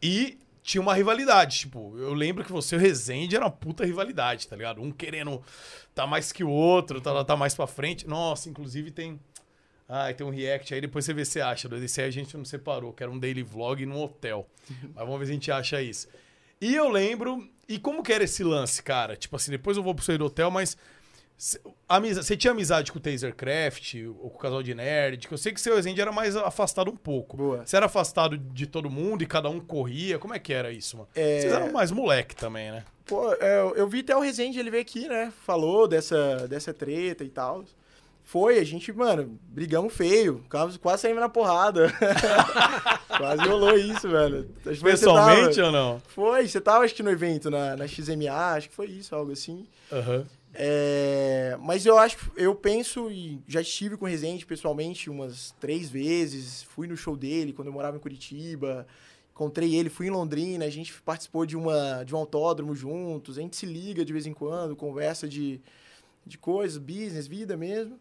E 0.04 0.38
tinha 0.66 0.82
uma 0.82 0.96
rivalidade. 0.96 1.60
Tipo, 1.60 1.96
eu 1.96 2.14
lembro 2.14 2.44
que 2.44 2.52
você 2.52 2.76
e 2.76 2.78
o 2.78 2.82
Resende 2.82 3.36
era 3.36 3.46
uma 3.46 3.52
puta 3.52 3.86
rivalidade, 3.86 4.48
tá 4.48 4.56
ligado? 4.56 4.82
Um 4.82 4.92
querendo 4.92 5.42
tá 5.94 6.08
mais 6.08 6.32
que 6.32 6.44
o 6.44 6.50
outro, 6.50 7.00
tá, 7.00 7.24
tá 7.24 7.38
mais 7.38 7.54
pra 7.54 7.68
frente. 7.68 8.08
Nossa, 8.08 8.50
inclusive 8.50 8.90
tem. 8.90 9.20
Ah, 9.88 10.12
tem 10.12 10.26
um 10.26 10.32
react 10.32 10.74
aí, 10.74 10.82
depois 10.82 11.06
você 11.06 11.14
vê 11.14 11.24
se 11.24 11.34
você 11.34 11.42
acha. 11.42 11.70
Desse 11.70 12.02
aí 12.02 12.08
a 12.08 12.12
gente 12.12 12.36
não 12.36 12.44
separou, 12.44 12.92
que 12.92 13.04
era 13.04 13.12
um 13.12 13.20
daily 13.20 13.44
vlog 13.44 13.86
num 13.86 14.02
hotel. 14.02 14.50
Mas 14.96 15.06
vamos 15.06 15.20
ver 15.20 15.26
se 15.28 15.32
a 15.32 15.34
gente 15.36 15.52
acha 15.52 15.82
isso. 15.84 16.08
E 16.60 16.76
eu 16.76 16.90
lembro. 16.90 17.48
E 17.70 17.78
como 17.78 18.02
que 18.02 18.12
era 18.12 18.24
esse 18.24 18.44
lance, 18.44 18.82
cara? 18.82 19.16
Tipo 19.16 19.36
assim, 19.36 19.52
depois 19.52 19.78
eu 19.78 19.84
vou 19.84 19.94
pro 19.94 20.04
seu 20.04 20.18
do 20.18 20.26
hotel, 20.26 20.50
mas. 20.50 20.76
Você 21.38 22.38
tinha 22.38 22.52
amizade 22.52 22.92
com 22.92 22.98
o 22.98 23.02
Tasercraft, 23.02 23.96
ou 24.20 24.30
com 24.30 24.38
o 24.38 24.40
casal 24.40 24.64
de 24.64 24.74
nerd? 24.74 25.28
Que 25.28 25.34
eu 25.34 25.38
sei 25.38 25.52
que 25.52 25.60
seu 25.60 25.76
Resende 25.76 26.00
era 26.00 26.12
mais 26.12 26.36
afastado 26.36 26.90
um 26.90 26.96
pouco. 26.96 27.58
Você 27.58 27.76
era 27.76 27.86
afastado 27.88 28.38
de 28.38 28.66
todo 28.66 28.90
mundo 28.90 29.22
e 29.24 29.28
cada 29.28 29.50
um 29.50 29.60
corria? 29.60 30.18
Como 30.18 30.34
é 30.34 30.40
que 30.40 30.54
era 30.54 30.72
isso, 30.72 30.98
mano? 30.98 31.10
É. 31.14 31.42
Vocês 31.42 31.54
eram 31.54 31.72
mais 31.72 31.92
moleque 31.92 32.36
também, 32.36 32.72
né? 32.72 32.84
Pô, 33.06 33.34
é, 33.34 33.60
eu- 33.60 33.76
eu 33.76 33.88
vi 33.88 34.00
até 34.00 34.16
o 34.16 34.20
Rezende, 34.20 34.58
ele 34.60 34.72
veio 34.72 34.82
aqui, 34.82 35.08
né? 35.08 35.32
Falou 35.46 35.88
dessa, 35.88 36.48
dessa 36.48 36.74
treta 36.74 37.24
e 37.24 37.30
tal. 37.30 37.64
Foi, 38.24 38.58
a 38.58 38.64
gente, 38.64 38.92
mano, 38.92 39.38
brigamos 39.50 39.94
feio. 39.94 40.44
Quase, 40.50 40.80
quase 40.80 41.04
saímos 41.04 41.22
na 41.22 41.30
porrada. 41.30 41.94
quase 43.18 43.48
rolou 43.48 43.78
isso, 43.78 44.10
velho. 44.10 44.50
Acho 44.66 44.81
Pessoalmente 44.81 45.56
tava- 45.58 45.68
ou 45.68 45.72
não? 45.72 46.02
Foi, 46.08 46.48
você 46.48 46.60
tava 46.60 46.84
acho 46.86 46.96
que 46.96 47.04
no 47.04 47.12
evento, 47.12 47.52
na, 47.52 47.76
na 47.76 47.88
XMA, 47.88 48.54
acho 48.56 48.70
que 48.70 48.76
foi 48.76 48.88
isso, 48.88 49.16
algo 49.16 49.31
assim. 49.31 49.68
Aham. 49.92 50.26
É, 50.57 51.57
mas 51.60 51.86
eu 51.86 51.98
acho, 51.98 52.31
eu 52.38 52.56
penso 52.56 53.12
e 53.12 53.42
já 53.46 53.60
estive 53.62 53.98
com 53.98 54.06
o 54.06 54.07
Rezende 54.07 54.46
pessoalmente 54.46 55.10
umas 55.10 55.54
três 55.60 55.90
vezes. 55.90 56.63
Fui 56.63 56.88
no 56.88 56.96
show 56.96 57.18
dele 57.18 57.54
quando 57.54 57.68
eu 57.68 57.74
morava 57.74 57.98
em 57.98 58.00
Curitiba. 58.00 58.88
Encontrei 59.34 59.75
ele, 59.75 59.90
fui 59.90 60.07
em 60.07 60.12
Londrina, 60.12 60.63
a 60.63 60.69
gente 60.69 60.94
participou 61.02 61.46
de, 61.46 61.57
uma, 61.57 62.04
de 62.04 62.16
um 62.16 62.18
autódromo 62.18 62.74
juntos. 62.74 63.38
A 63.38 63.42
gente 63.42 63.57
se 63.57 63.66
liga 63.66 64.06
de 64.06 64.13
vez 64.13 64.25
em 64.25 64.34
quando, 64.34 64.78
conversa 64.78 65.28
de, 65.28 65.60
de 66.25 66.38
coisas, 66.38 66.78
business, 66.78 67.28
vida 67.28 67.57
mesmo. 67.57 68.00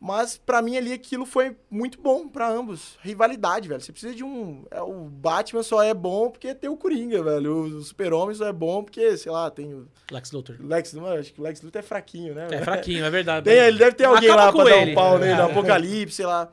Mas 0.00 0.36
pra 0.36 0.60
mim 0.60 0.76
ali 0.76 0.92
aquilo 0.92 1.24
foi 1.24 1.56
muito 1.70 1.98
bom 2.00 2.28
pra 2.28 2.46
ambos. 2.48 2.98
Rivalidade, 3.00 3.68
velho. 3.68 3.80
Você 3.80 3.90
precisa 3.90 4.14
de 4.14 4.22
um. 4.22 4.66
é, 4.70 4.82
o 4.82 5.04
Batman 5.08 5.62
só 5.62 5.82
é 5.82 5.94
bom 5.94 6.28
porque 6.30 6.54
tem 6.54 6.68
o 6.68 6.76
Coringa, 6.76 7.22
velho. 7.22 7.60
O 7.62 7.82
Super-Homem 7.82 8.34
só 8.34 8.46
é 8.46 8.52
bom 8.52 8.84
porque, 8.84 9.16
sei 9.16 9.32
lá, 9.32 9.50
tem 9.50 9.72
o 9.72 9.88
Lex 10.10 10.30
Luthor. 10.32 10.56
Lex 10.60 10.92
Luthor. 10.92 11.18
Acho 11.18 11.32
que 11.32 11.40
o 11.40 11.44
Lex 11.44 11.62
Luthor 11.62 11.78
é 11.80 11.82
fraquinho, 11.82 12.34
né? 12.34 12.48
É 12.50 12.60
fraquinho, 12.62 13.02
é 13.04 13.08
verdade. 13.10 13.44
Tem, 13.48 13.58
ele 13.58 13.78
deve 13.78 13.92
ter 13.96 14.04
alguém 14.04 14.28
Acaba 14.28 14.44
lá 14.46 14.52
pra 14.52 14.64
dar 14.64 14.82
ele. 14.82 14.90
um 14.90 14.94
pau 14.94 15.18
nele, 15.18 15.32
É. 15.32 15.36
no 15.36 15.44
Apocalipse, 15.44 16.16
sei 16.16 16.26
lá. 16.26 16.52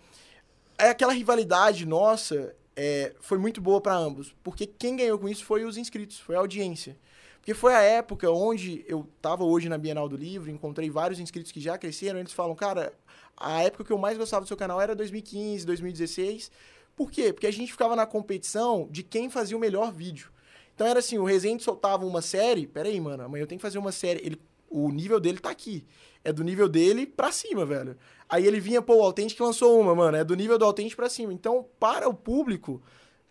É 0.78 0.90
aquela 0.90 1.12
rivalidade 1.12 1.86
nossa 1.86 2.56
é, 2.74 3.14
foi 3.20 3.38
muito 3.38 3.60
boa 3.60 3.82
pra 3.82 3.94
ambos. 3.96 4.34
Porque 4.42 4.66
quem 4.66 4.96
ganhou 4.96 5.20
com 5.20 5.28
isso 5.28 5.44
foi 5.44 5.66
os 5.66 5.76
inscritos, 5.78 6.20
foi 6.20 6.36
a 6.38 6.40
audiência. 6.40 6.98
Porque 7.40 7.54
foi 7.56 7.74
a 7.74 7.82
época 7.82 8.30
onde 8.32 8.86
eu 8.88 9.08
tava 9.22 9.44
hoje 9.44 9.68
na 9.68 9.78
Bienal 9.78 10.08
do 10.08 10.16
Livro, 10.16 10.50
encontrei 10.52 10.90
vários 10.92 11.20
inscritos 11.20 11.52
que 11.52 11.60
já 11.60 11.76
cresceram, 11.78 12.20
eles 12.20 12.32
falam, 12.32 12.56
cara, 12.56 12.94
a 13.38 13.64
época 13.64 13.84
que 13.84 13.92
eu 13.92 13.98
mais 13.98 14.18
gostava 14.18 14.44
do 14.44 14.48
seu 14.48 14.58
canal 14.58 14.80
era 14.80 14.96
2015, 14.96 15.66
2016. 15.66 16.52
Por 16.96 17.12
quê? 17.12 17.34
Porque 17.34 17.48
a 17.48 17.52
gente 17.52 17.72
ficava 17.72 17.96
na 17.96 18.06
competição 18.06 18.88
de 18.92 19.04
quem 19.04 19.30
fazia 19.30 19.58
o 19.58 19.60
melhor 19.60 19.92
vídeo. 19.92 20.32
Então 20.76 20.88
era 20.88 21.00
assim, 21.00 21.18
o 21.18 21.24
Rezende 21.24 21.64
soltava 21.64 22.06
uma 22.06 22.22
série, 22.22 22.68
peraí, 22.68 23.00
mano, 23.00 23.24
amanhã 23.24 23.44
eu 23.44 23.48
tenho 23.48 23.60
que 23.60 23.64
fazer 23.64 23.78
uma 23.78 23.92
série, 23.92 24.20
ele, 24.26 24.42
o 24.70 24.90
nível 24.90 25.20
dele 25.20 25.40
tá 25.40 25.50
aqui. 25.50 25.86
É 26.24 26.32
do 26.32 26.44
nível 26.44 26.70
dele 26.70 27.06
pra 27.06 27.32
cima, 27.32 27.66
velho. 27.66 27.98
Aí 28.30 28.46
ele 28.46 28.60
vinha, 28.60 28.82
pô, 28.82 28.96
o 28.96 29.04
Authentic 29.04 29.40
lançou 29.40 29.80
uma, 29.80 29.94
mano, 29.96 30.18
é 30.18 30.24
do 30.24 30.36
nível 30.36 30.58
do 30.58 30.66
Authentic 30.66 30.96
pra 30.96 31.10
cima. 31.10 31.34
Então, 31.34 31.66
para 31.80 32.08
o 32.08 32.14
público, 32.14 32.82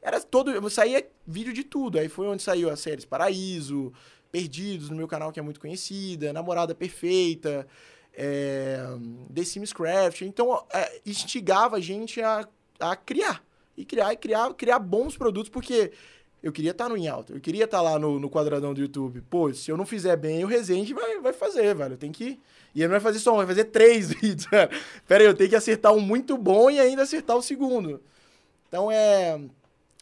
era 0.03 0.21
todo, 0.21 0.69
saía 0.69 1.07
vídeo 1.27 1.53
de 1.53 1.63
tudo. 1.63 1.99
Aí 1.99 2.09
foi 2.09 2.27
onde 2.27 2.43
saiu 2.43 2.69
as 2.69 2.81
séries 2.81 3.05
Paraíso, 3.05 3.93
Perdidos, 4.31 4.91
no 4.91 4.97
meu 4.97 5.09
canal 5.09 5.33
que 5.33 5.41
é 5.41 5.43
muito 5.43 5.61
conhecida, 5.61 6.33
Namorada 6.33 6.75
Perfeita, 6.75 7.67
é, 8.14 8.79
The 9.35 9.45
Sims 9.45 9.73
Craft. 9.73 10.23
Então, 10.23 10.64
é, 10.73 11.00
instigava 11.07 11.76
a 11.76 11.81
gente 11.81 12.21
a, 12.21 12.47
a 12.79 12.97
criar. 12.97 13.43
E 13.76 13.85
criar, 13.85 14.12
e 14.12 14.17
criar, 14.17 14.55
criar 14.55 14.79
bons 14.79 15.17
produtos, 15.17 15.49
porque 15.49 15.93
eu 16.43 16.52
queria 16.52 16.71
estar 16.71 16.88
no 16.88 16.97
em 16.97 17.07
alta, 17.07 17.35
eu 17.35 17.40
queria 17.40 17.64
estar 17.64 17.83
lá 17.83 17.99
no, 17.99 18.19
no 18.19 18.31
quadradão 18.31 18.73
do 18.73 18.81
YouTube. 18.81 19.21
Pô, 19.29 19.52
se 19.52 19.71
eu 19.71 19.76
não 19.76 19.85
fizer 19.85 20.17
bem, 20.17 20.43
o 20.43 20.47
Resende 20.47 20.95
vai, 20.95 21.21
vai 21.21 21.33
fazer, 21.33 21.75
velho. 21.75 21.97
Tem 21.97 22.11
que. 22.11 22.40
E 22.75 22.81
ele 22.81 22.88
não 22.88 22.93
vai 22.93 23.00
fazer 23.00 23.19
só 23.19 23.35
um, 23.35 23.37
vai 23.37 23.47
fazer 23.47 23.64
três 23.64 24.09
vídeos. 24.12 24.47
velho. 24.47 24.71
Pera 25.07 25.23
aí, 25.23 25.26
eu 25.26 25.35
tenho 25.35 25.50
que 25.50 25.57
acertar 25.57 25.93
um 25.93 26.00
muito 26.00 26.38
bom 26.38 26.71
e 26.71 26.81
ainda 26.81 27.02
acertar 27.02 27.37
o 27.37 27.43
segundo. 27.43 28.02
Então 28.69 28.90
é. 28.90 29.40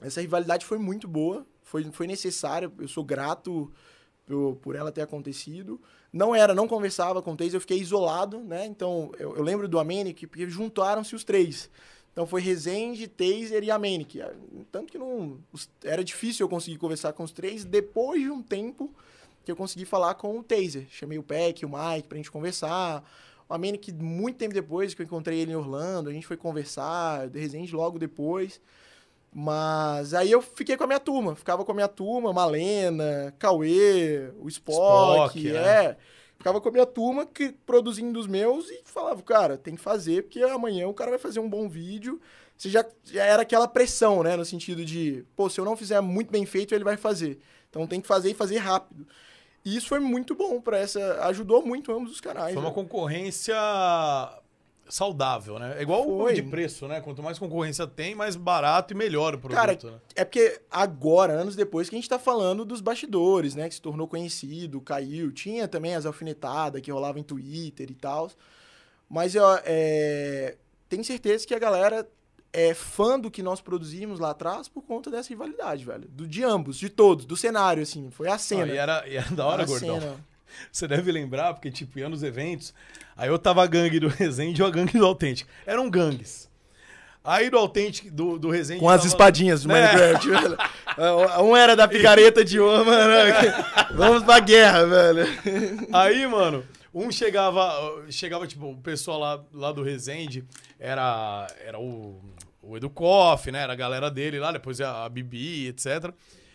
Essa 0.00 0.20
rivalidade 0.20 0.64
foi 0.64 0.78
muito 0.78 1.08
boa, 1.08 1.44
foi, 1.60 1.82
foi 1.90 2.06
necessária. 2.06 2.70
Eu 2.78 2.86
sou 2.86 3.02
grato 3.02 3.72
por, 4.24 4.54
por 4.56 4.76
ela 4.76 4.92
ter 4.92 5.02
acontecido. 5.02 5.80
Não 6.12 6.34
era, 6.34 6.54
não 6.54 6.66
conversava 6.66 7.20
com 7.20 7.32
o 7.32 7.36
Taser, 7.36 7.56
eu 7.56 7.60
fiquei 7.60 7.78
isolado, 7.78 8.38
né? 8.38 8.64
Então, 8.66 9.12
eu, 9.18 9.36
eu 9.36 9.42
lembro 9.42 9.68
do 9.68 9.78
Amenic, 9.78 10.26
porque 10.26 10.48
juntaram-se 10.48 11.14
os 11.14 11.22
três. 11.22 11.70
Então 12.12 12.26
foi 12.26 12.40
Rezende, 12.40 13.06
Taser 13.06 13.62
e 13.62 13.70
Amenic. 13.70 14.20
Tanto 14.72 14.90
que 14.90 14.98
não. 14.98 15.38
era 15.84 16.02
difícil 16.02 16.44
eu 16.44 16.48
conseguir 16.48 16.76
conversar 16.76 17.12
com 17.12 17.22
os 17.22 17.30
três. 17.30 17.64
Depois 17.64 18.20
de 18.20 18.30
um 18.30 18.42
tempo 18.42 18.90
que 19.44 19.52
eu 19.52 19.56
consegui 19.56 19.84
falar 19.84 20.14
com 20.14 20.38
o 20.38 20.42
Taser. 20.42 20.86
Chamei 20.90 21.16
o 21.18 21.22
Peck, 21.22 21.64
o 21.64 21.68
Mike 21.68 22.08
pra 22.08 22.16
gente 22.16 22.30
conversar. 22.30 23.08
O 23.48 23.54
Amenic, 23.54 23.92
muito 23.92 24.36
tempo 24.36 24.52
depois 24.52 24.94
que 24.94 25.02
eu 25.02 25.06
encontrei 25.06 25.38
ele 25.38 25.52
em 25.52 25.56
Orlando, 25.56 26.10
a 26.10 26.12
gente 26.12 26.26
foi 26.26 26.36
conversar, 26.36 27.28
o 27.28 27.30
Rezende 27.30 27.74
logo 27.74 27.98
depois. 27.98 28.60
Mas 29.32 30.14
aí 30.14 30.30
eu 30.30 30.40
fiquei 30.40 30.76
com 30.76 30.85
a 30.85 30.87
minha 30.87 31.00
turma, 31.00 31.37
ficava 31.37 31.64
com 31.64 31.73
a 31.73 31.75
minha 31.75 31.88
turma, 31.88 32.32
Malena, 32.32 33.35
Cauê, 33.38 34.30
o 34.38 34.49
Spock, 34.49 35.38
Spock, 35.38 35.52
né? 35.52 35.85
é. 35.85 35.97
Ficava 36.38 36.61
com 36.61 36.68
a 36.68 36.73
minha 36.73 36.87
turma 36.87 37.26
que, 37.26 37.52
produzindo 37.66 38.18
os 38.18 38.26
meus 38.26 38.70
e 38.70 38.82
falava, 38.85 39.20
cara, 39.23 39.58
tem 39.58 39.75
que 39.75 39.82
fazer, 39.82 40.23
porque 40.23 40.40
amanhã 40.42 40.87
o 40.87 40.94
cara 40.94 41.11
vai 41.11 41.18
fazer 41.18 41.40
um 41.40 41.49
bom 41.49 41.68
vídeo. 41.68 42.20
Você 42.56 42.70
já, 42.70 42.85
já 43.04 43.25
era 43.25 43.42
aquela 43.42 43.68
pressão, 43.68 44.23
né? 44.23 44.37
No 44.37 44.44
sentido 44.44 44.85
de, 44.85 45.25
pô, 45.37 45.50
se 45.50 45.61
eu 45.61 45.64
não 45.64 45.76
fizer 45.76 46.00
muito 46.00 46.30
bem 46.30 46.47
feito, 46.47 46.75
ele 46.75 46.85
vai 46.85 46.97
fazer. 46.97 47.38
Então 47.68 47.87
tem 47.87 48.00
que 48.00 48.06
fazer 48.06 48.30
e 48.30 48.35
fazer 48.35 48.58
rápido. 48.58 49.06
E 49.64 49.76
isso 49.76 49.88
foi 49.88 49.99
muito 49.99 50.35
bom 50.35 50.61
para 50.61 50.78
essa. 50.78 51.25
Ajudou 51.26 51.64
muito 51.64 51.92
ambos 51.92 52.12
os 52.12 52.20
canais. 52.20 52.54
Foi 52.54 52.62
uma 52.62 52.70
né? 52.70 52.75
concorrência 52.75 53.56
saudável, 54.88 55.59
né? 55.59 55.76
É 55.78 55.83
igual 55.83 56.09
o 56.09 56.18
Foi. 56.21 56.35
de 56.35 56.42
preço, 56.42 56.88
né? 56.88 57.00
Quanto 57.00 57.23
mais 57.23 57.38
concorrência 57.38 57.87
tem, 57.87 58.14
mais 58.14 58.37
barato 58.37 58.92
e 58.95 58.97
melhor 58.97 59.35
o 59.35 59.38
produto, 59.38 59.57
Cara, 59.57 59.78
né? 59.83 60.00
É 60.16 60.25
porque 60.25 60.61
agora, 60.71 61.33
anos 61.35 61.54
depois, 61.54 61.88
que 61.88 61.95
a 61.97 61.99
gente 61.99 62.09
tá 62.09 62.18
falando 62.18 62.64
dos 62.64 62.80
bastidores, 62.80 63.54
né? 63.54 63.68
Que 63.68 63.75
se 63.75 63.83
tornou 63.83 64.09
conhecido, 64.09 64.80
caiu. 64.80 65.30
Tinha 65.33 65.68
também 65.68 65.95
as 65.95 66.07
alfinetadas 66.07 66.80
que 66.80 66.90
rolavam 66.90 67.21
em 67.21 67.25
Twitter 67.25 67.90
e 67.90 67.95
tal. 67.95 68.30
Mas 69.09 69.35
eu 69.35 69.45
é, 69.64 70.57
tenho 70.88 71.04
certeza 71.04 71.47
que 71.47 71.54
a 71.54 71.59
galera 71.59 72.09
é 72.52 72.73
fã 72.73 73.18
do 73.21 73.30
que 73.30 73.42
nós 73.42 73.61
produzimos 73.61 74.18
lá 74.18 74.30
atrás 74.30 74.68
por 74.68 74.83
conta 74.83 75.11
dessa 75.11 75.28
rivalidade, 75.28 75.85
velho. 75.85 76.09
Do, 76.09 76.26
de 76.26 76.42
ambos, 76.42 76.78
de 76.78 76.88
todos, 76.88 77.25
do 77.26 77.37
cenário, 77.37 77.83
assim. 77.83 78.11
Foi 78.11 78.26
a 78.28 78.35
Ah, 78.35 78.38
cena. 78.38 78.73
e, 78.73 78.76
era, 78.76 79.07
e 79.07 79.16
era 79.16 79.30
da 79.35 79.47
hora, 79.47 79.62
a 79.62 79.66
gordão. 79.66 80.00
cena. 80.00 80.16
Você 80.72 80.86
deve 80.88 81.10
lembrar, 81.12 81.54
porque, 81.54 81.70
tipo, 81.70 81.98
ia 81.98 82.08
nos 82.08 82.22
eventos, 82.22 82.72
aí 83.16 83.28
eu 83.28 83.38
tava 83.38 83.62
a 83.62 83.66
gangue 83.66 83.98
do 84.00 84.06
Resende 84.08 84.60
e 84.60 84.64
a 84.64 84.70
gangue 84.70 84.98
do 84.98 85.04
Autêntico. 85.06 85.50
Eram 85.66 85.88
gangues. 85.90 86.48
Aí 87.24 87.50
do 87.50 87.58
Autêntico, 87.58 88.10
do, 88.10 88.38
do 88.38 88.48
Resende... 88.48 88.80
Com 88.80 88.88
as 88.88 88.98
tava- 89.02 89.08
espadinhas 89.08 89.62
do 89.62 89.70
É. 89.72 89.92
Minecraft, 89.92 90.28
velho. 90.30 90.56
Um 91.44 91.56
era 91.56 91.76
da 91.76 91.86
picareta 91.86 92.44
de 92.44 92.58
uma, 92.58 92.84
né? 92.84 93.64
Vamos 93.94 94.22
pra 94.24 94.40
guerra, 94.40 94.84
velho. 94.86 95.26
Aí, 95.92 96.26
mano, 96.26 96.64
um 96.94 97.10
chegava, 97.12 97.70
chegava, 98.10 98.46
tipo, 98.46 98.70
o 98.70 98.76
pessoal 98.78 99.18
lá, 99.18 99.44
lá 99.52 99.72
do 99.72 99.82
Resende, 99.82 100.44
era, 100.80 101.46
era 101.64 101.78
o, 101.78 102.18
o 102.62 102.76
Edu 102.76 102.88
Koff, 102.88 103.50
né? 103.52 103.62
Era 103.62 103.74
a 103.74 103.76
galera 103.76 104.10
dele 104.10 104.38
lá, 104.40 104.50
depois 104.50 104.80
a, 104.80 105.04
a 105.04 105.08
Bibi, 105.08 105.68
etc. 105.68 106.10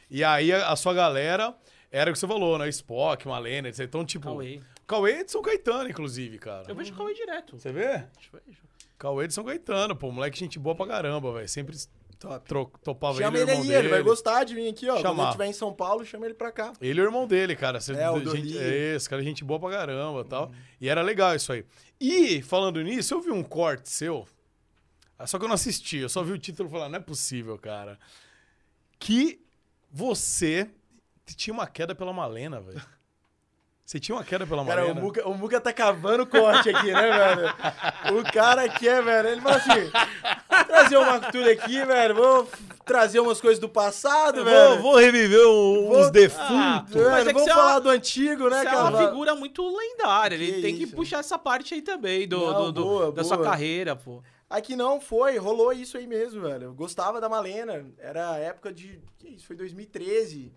E 0.10 0.24
aí 0.24 0.52
a, 0.52 0.70
a 0.70 0.76
sua 0.76 0.94
galera 0.94 1.54
era 1.94 2.10
o 2.10 2.14
que 2.14 2.20
você 2.20 2.28
falou, 2.28 2.58
né? 2.58 2.68
Spock, 2.70 3.26
Malena, 3.28 3.70
etc. 3.70 3.82
Então, 3.86 4.04
tipo... 4.04 4.26
Cauê. 4.26 4.60
Cauê 4.86 5.12
é 5.14 5.24
de 5.24 5.32
São 5.32 5.42
Caetano, 5.42 5.90
inclusive, 5.90 6.38
cara. 6.40 6.66
Eu 6.68 6.76
vejo 6.76 6.92
o 6.94 6.98
Cauê 6.98 7.14
direto. 7.14 7.58
Você 7.58 7.72
vê? 7.72 8.04
Vejo. 8.46 8.64
Cauê 8.98 9.28
de 9.28 9.34
São 9.34 9.44
Caetano, 9.44 9.96
pô. 9.96 10.12
Moleque 10.12 10.38
gente 10.38 10.58
boa 10.60 10.76
pra 10.76 10.86
caramba, 10.88 11.32
velho. 11.34 11.48
Sempre 11.48 11.78
tro- 12.46 12.72
topava 12.84 13.18
Chama 13.20 13.38
ele, 13.38 13.52
ele 13.52 13.52
aí, 13.62 13.68
dele. 13.68 13.76
ele 13.76 13.88
vai 13.90 14.02
gostar 14.02 14.44
de 14.44 14.56
vir 14.56 14.70
aqui, 14.70 14.90
ó. 14.90 14.94
Quando 14.94 15.02
Chamar. 15.04 15.22
ele 15.24 15.30
estiver 15.30 15.46
em 15.48 15.54
São 15.54 15.74
Paulo, 15.74 16.06
chama 16.06 16.26
ele 16.26 16.34
pra 16.34 16.52
cá. 16.52 16.74
Ele 16.82 17.00
e 17.00 17.04
o 17.04 17.06
irmão 17.06 17.28
dele, 17.28 17.56
cara. 17.56 17.80
Você- 17.80 17.94
É, 17.94 18.10
o 18.10 18.20
gente, 18.36 18.58
é, 18.58 18.96
esse 18.96 19.10
cara 19.10 19.22
é 19.22 19.26
gente 19.26 19.44
boa 19.44 19.60
pra 19.60 19.70
caramba 19.70 20.22
e 20.22 20.26
tal. 20.26 20.52
E 20.82 20.90
era 20.90 21.02
legal 21.02 21.36
isso 21.36 21.52
aí. 21.54 21.66
E, 22.00 22.42
falando 22.42 22.82
nisso, 22.82 23.14
eu 23.14 23.22
vi 23.22 23.32
um 23.32 23.44
corte 23.44 23.90
seu. 23.90 24.28
ah, 25.20 25.28
Só 25.28 25.38
que 25.38 25.44
eu 25.46 25.48
não 25.50 25.56
assisti, 25.56 25.98
eu 25.98 26.10
só 26.10 26.24
vi 26.24 26.32
o 26.34 26.38
título 26.38 26.68
e 26.68 26.72
falei, 26.72 26.90
não 26.90 26.98
é 26.98 27.02
possível, 27.02 27.58
cara. 27.58 27.98
Que 29.00 29.40
você 29.92 30.70
tinha 31.26 31.54
uma 31.54 31.68
queda 31.68 31.96
pela 31.96 32.12
Malena, 32.14 32.60
velho. 32.60 32.82
Você 33.86 34.00
tinha 34.00 34.16
uma 34.16 34.24
queda 34.24 34.48
pela 34.48 34.64
Cara, 34.66 34.82
o 34.86 34.88
Malena? 34.88 35.02
Muca, 35.02 35.28
o 35.28 35.34
Muca 35.38 35.60
tá 35.60 35.74
cavando 35.74 36.26
corte 36.26 36.70
aqui, 36.70 36.90
né, 36.94 37.36
velho? 37.36 38.18
O 38.18 38.24
cara 38.32 38.64
aqui 38.64 38.88
é, 38.88 39.02
velho, 39.02 39.28
ele 39.28 39.42
falou 39.42 39.58
assim, 39.58 39.92
vou 40.50 40.66
trazer 40.66 40.98
uma 40.98 41.20
cultura 41.20 41.52
aqui, 41.52 41.84
velho, 41.86 42.16
vou 42.16 42.50
trazer 42.86 43.20
umas 43.20 43.42
coisas 43.42 43.60
do 43.60 43.68
passado, 43.68 44.40
Eu 44.40 44.46
velho. 44.46 44.70
vou, 44.82 44.94
vou 44.94 44.96
reviver 45.02 45.46
o- 45.46 45.88
Vou- 45.90 46.00
os 46.00 46.10
defuntos. 46.12 46.48
Ah, 46.50 46.86
Velho, 46.88 47.12
Mas 47.12 47.28
é 47.28 47.28
que 47.28 47.34
vamos 47.34 47.50
é 47.50 47.54
falar 47.54 47.72
uma- 47.74 47.82
do 47.82 47.90
antigo, 47.90 48.50
né, 48.50 48.62
é 48.62 48.64
cara? 48.64 48.84
uma 48.86 49.06
figura 49.10 49.36
muito 49.36 49.68
lendária. 49.78 50.36
Ele 50.36 50.54
Que 50.54 50.62
tem 50.62 50.78
que 50.78 50.84
isso. 50.84 50.96
puxar 50.96 51.20
essa 51.20 51.38
parte 51.38 51.74
aí 51.74 51.82
também 51.82 52.26
do, 52.26 52.40
Não, 52.40 52.54
do- 52.66 52.72
do- 52.72 52.84
boa, 52.86 53.06
da 53.08 53.22
boa. 53.22 53.24
sua 53.26 53.44
carreira, 53.44 53.98
pô. 53.98 54.24
Aqui 54.50 54.78
não 54.78 55.02
foi, 55.02 55.38
rolou 55.38 55.74
isso 55.74 55.98
aí 55.98 56.08
mesmo, 56.08 56.42
velho. 56.44 56.64
Eu 56.68 56.74
gostava 56.74 57.20
da 57.20 57.28
Malena. 57.28 57.86
Era 57.98 58.32
a 58.32 58.38
época 58.38 58.72
de. 58.72 59.02
Que 59.20 59.28
isso? 59.30 59.46
Foi 59.48 59.56
2013. 59.58 60.54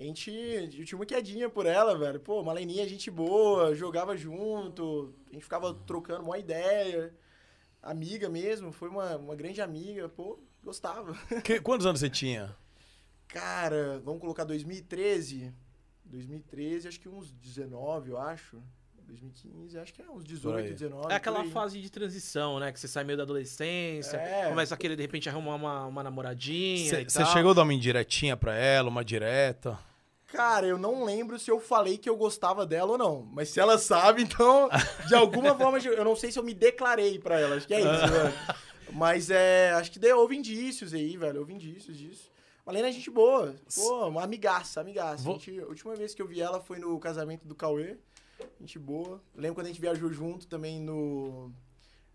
A 0.00 0.02
gente. 0.02 0.30
Eu 0.78 0.84
tinha 0.86 0.98
uma 0.98 1.04
quedinha 1.04 1.50
por 1.50 1.66
ela, 1.66 1.96
velho. 1.98 2.18
Pô, 2.18 2.42
Maleninha, 2.42 2.88
gente 2.88 3.10
boa, 3.10 3.74
jogava 3.74 4.16
junto. 4.16 5.14
A 5.28 5.34
gente 5.34 5.42
ficava 5.42 5.74
trocando 5.74 6.24
uma 6.24 6.38
ideia. 6.38 7.12
Amiga 7.82 8.28
mesmo, 8.30 8.72
foi 8.72 8.88
uma, 8.88 9.16
uma 9.18 9.34
grande 9.36 9.60
amiga. 9.60 10.08
Pô, 10.08 10.38
gostava. 10.64 11.14
Que- 11.44 11.60
quantos 11.60 11.86
anos 11.86 12.00
você 12.00 12.08
tinha? 12.08 12.56
Cara, 13.28 14.00
vamos 14.02 14.20
colocar 14.22 14.44
2013. 14.44 15.52
2013, 16.06 16.88
acho 16.88 16.98
que 16.98 17.08
uns 17.08 17.30
19, 17.32 18.10
eu 18.10 18.18
acho. 18.18 18.60
2015, 19.06 19.78
acho 19.78 19.92
que 19.92 20.00
é 20.02 20.04
uns 20.08 20.22
Por 20.22 20.24
18, 20.24 20.58
aí. 20.66 20.72
19. 20.72 21.12
É 21.12 21.16
aquela 21.16 21.44
fase 21.46 21.80
de 21.80 21.90
transição, 21.90 22.58
né? 22.58 22.72
Que 22.72 22.78
você 22.80 22.88
sai 22.88 23.04
meio 23.04 23.16
da 23.18 23.24
adolescência, 23.24 24.16
É. 24.16 24.48
começa 24.48 24.74
a 24.74 24.78
querer, 24.78 24.96
de 24.96 25.02
repente, 25.02 25.28
arrumar 25.28 25.56
uma, 25.56 25.86
uma 25.86 26.02
namoradinha 26.02 27.04
Você 27.08 27.26
chegou 27.26 27.50
a 27.50 27.54
dar 27.54 27.62
uma 27.64 27.74
indiretinha 27.74 28.36
pra 28.36 28.54
ela, 28.54 28.88
uma 28.88 29.04
direta? 29.04 29.78
Cara, 30.32 30.66
eu 30.66 30.78
não 30.78 31.04
lembro 31.04 31.38
se 31.38 31.50
eu 31.50 31.58
falei 31.58 31.98
que 31.98 32.08
eu 32.08 32.16
gostava 32.16 32.64
dela 32.64 32.92
ou 32.92 32.98
não. 32.98 33.22
Mas 33.32 33.48
se 33.48 33.58
ela 33.60 33.76
sabe, 33.78 34.22
então, 34.22 34.68
de 35.08 35.14
alguma 35.14 35.56
forma, 35.56 35.78
eu 35.78 36.04
não 36.04 36.14
sei 36.14 36.30
se 36.30 36.38
eu 36.38 36.42
me 36.42 36.54
declarei 36.54 37.18
pra 37.18 37.38
ela. 37.40 37.56
Acho 37.56 37.66
que 37.66 37.74
é 37.74 37.80
isso, 37.80 38.06
velho. 38.08 38.34
Mas 38.92 39.30
é. 39.30 39.72
Acho 39.72 39.90
que 39.90 39.98
deu, 39.98 40.18
houve 40.18 40.36
indícios 40.36 40.94
aí, 40.94 41.16
velho. 41.16 41.40
Houve 41.40 41.52
indícios 41.52 41.96
disso. 41.96 42.30
Malena 42.64 42.88
é 42.88 42.92
gente 42.92 43.10
boa. 43.10 43.54
Pô, 43.74 44.06
uma 44.08 44.22
amigaça, 44.22 44.80
amigaça. 44.80 45.24
Vou- 45.24 45.34
A, 45.34 45.38
gente- 45.38 45.60
a 45.60 45.66
última 45.66 45.94
vez 45.96 46.14
que 46.14 46.22
eu 46.22 46.26
vi 46.26 46.40
ela 46.40 46.60
foi 46.60 46.78
no 46.78 46.98
casamento 47.00 47.46
do 47.46 47.54
Cauê. 47.54 47.96
Gente 48.60 48.78
boa. 48.78 49.20
Lembro 49.34 49.56
quando 49.56 49.66
a 49.66 49.70
gente 49.70 49.80
viajou 49.80 50.12
junto 50.12 50.46
também 50.46 50.80
no. 50.80 51.52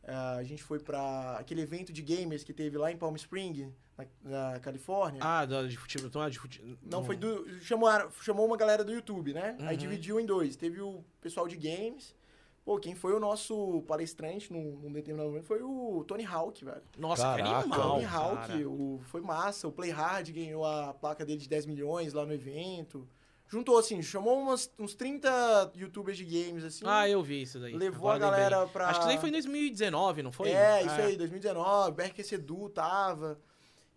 Ah, 0.08 0.36
a 0.38 0.44
gente 0.44 0.64
foi 0.64 0.80
pra 0.80 1.38
aquele 1.40 1.62
evento 1.62 1.92
de 1.92 2.02
gamers 2.02 2.44
que 2.44 2.54
teve 2.54 2.78
lá 2.78 2.92
em 2.92 2.98
Palm 2.98 3.16
Spring, 3.16 3.72
na, 3.98 4.06
na 4.54 4.60
Califórnia. 4.60 5.20
Ah, 5.24 5.46
da- 5.46 5.64
de 5.64 5.78
futebol. 5.78 6.08
Então, 6.08 6.22
ah, 6.22 6.30
de 6.30 6.38
futebol. 6.40 6.76
Não, 6.84 7.04
foi 7.04 7.16
do. 7.16 7.48
Chamou, 7.62 7.90
chamou 8.22 8.46
uma 8.46 8.58
galera 8.58 8.84
do 8.84 8.92
YouTube, 8.94 9.34
né? 9.34 9.56
Aí 9.62 9.68
Uhum. 9.76 9.78
dividiu 9.78 10.20
em 10.20 10.26
dois. 10.26 10.56
Teve 10.56 10.82
o 10.82 11.04
pessoal 11.22 11.48
de 11.48 11.56
games. 11.56 12.16
Pô, 12.64 12.80
quem 12.80 12.96
foi 12.96 13.14
o 13.14 13.20
nosso 13.20 13.84
palestrante 13.88 14.52
num, 14.52 14.80
num 14.80 14.92
determinado 14.92 15.30
momento 15.30 15.46
foi 15.46 15.62
o 15.62 16.04
Tony 16.08 16.26
Hawk, 16.26 16.66
velho. 16.66 16.82
Nossa, 16.98 17.22
Caraca. 17.22 17.44
que 17.44 17.50
animal, 17.60 17.92
Tony 17.92 18.06
Hawk, 18.06 18.48
cara. 18.48 18.70
o, 18.70 19.00
foi 19.04 19.22
massa. 19.22 19.68
O 19.68 19.72
Play 19.72 19.92
Hard 19.92 20.32
ganhou 20.32 20.66
a 20.66 20.92
placa 20.94 21.24
dele 21.24 21.38
de 21.40 21.48
10 21.48 21.68
milhões 21.68 22.12
lá 22.14 22.26
no 22.26 22.34
evento. 22.34 23.08
Juntou, 23.48 23.78
assim, 23.78 24.02
chamou 24.02 24.40
umas, 24.40 24.72
uns 24.78 24.96
30 24.96 25.72
youtubers 25.76 26.18
de 26.18 26.26
games, 26.26 26.64
assim. 26.64 26.84
Ah, 26.88 27.08
eu 27.08 27.22
vi 27.22 27.44
isso 27.44 27.60
daí. 27.60 27.74
Levou 27.74 28.10
Agora 28.10 28.26
a 28.26 28.30
lembrei. 28.32 28.50
galera 28.50 28.68
pra. 28.72 28.88
Acho 28.88 29.00
que 29.02 29.06
isso 29.06 29.12
aí 29.12 29.20
foi 29.20 29.30
em 29.30 29.34
2019, 29.34 30.24
não 30.24 30.32
foi? 30.32 30.50
É, 30.50 30.82
isso 30.84 30.96
aí, 30.96 31.16
2019, 31.16 31.92
BRQC 31.92 32.36
Edu 32.36 32.70
tava. 32.70 33.40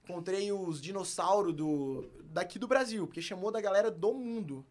Encontrei 0.04 0.50
os 0.52 0.80
dinossauros 0.80 1.52
do, 1.54 2.08
daqui 2.30 2.58
do 2.58 2.66
Brasil, 2.66 3.06
porque 3.06 3.20
chamou 3.20 3.50
da 3.50 3.60
galera 3.60 3.90
do 3.90 4.12
mundo. 4.14 4.64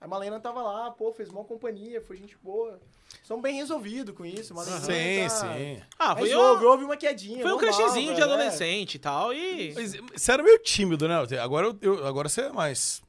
A 0.00 0.08
Malena 0.08 0.40
tava 0.40 0.62
lá, 0.62 0.90
pô, 0.90 1.12
fez 1.12 1.28
uma 1.28 1.44
companhia, 1.44 2.00
foi 2.00 2.16
gente 2.16 2.36
boa. 2.42 2.80
São 3.22 3.40
bem 3.40 3.54
resolvidos 3.56 4.14
com 4.16 4.24
isso, 4.24 4.54
Malena. 4.54 4.80
Sim, 4.80 5.28
tá- 5.28 5.28
sim. 5.56 5.82
Ah, 5.98 6.14
Mas 6.14 6.20
foi, 6.20 6.34
houve, 6.34 6.64
um, 6.64 6.68
houve 6.68 6.84
uma 6.84 6.96
quedinha. 6.96 7.42
foi 7.42 7.52
um 7.52 7.58
crushzinho 7.58 8.14
de 8.14 8.20
velho, 8.20 8.20
é. 8.20 8.22
adolescente 8.24 8.94
e 8.94 8.98
tal. 8.98 9.34
E. 9.34 9.74
Mas 9.74 9.92
Você 10.16 10.32
era 10.32 10.42
meio 10.42 10.58
tímido, 10.60 11.06
né? 11.06 11.16
Agora, 11.42 11.66
eu- 11.66 11.78
eu, 11.82 12.06
agora 12.06 12.28
você 12.28 12.42
é 12.42 12.52
mais 12.52 13.02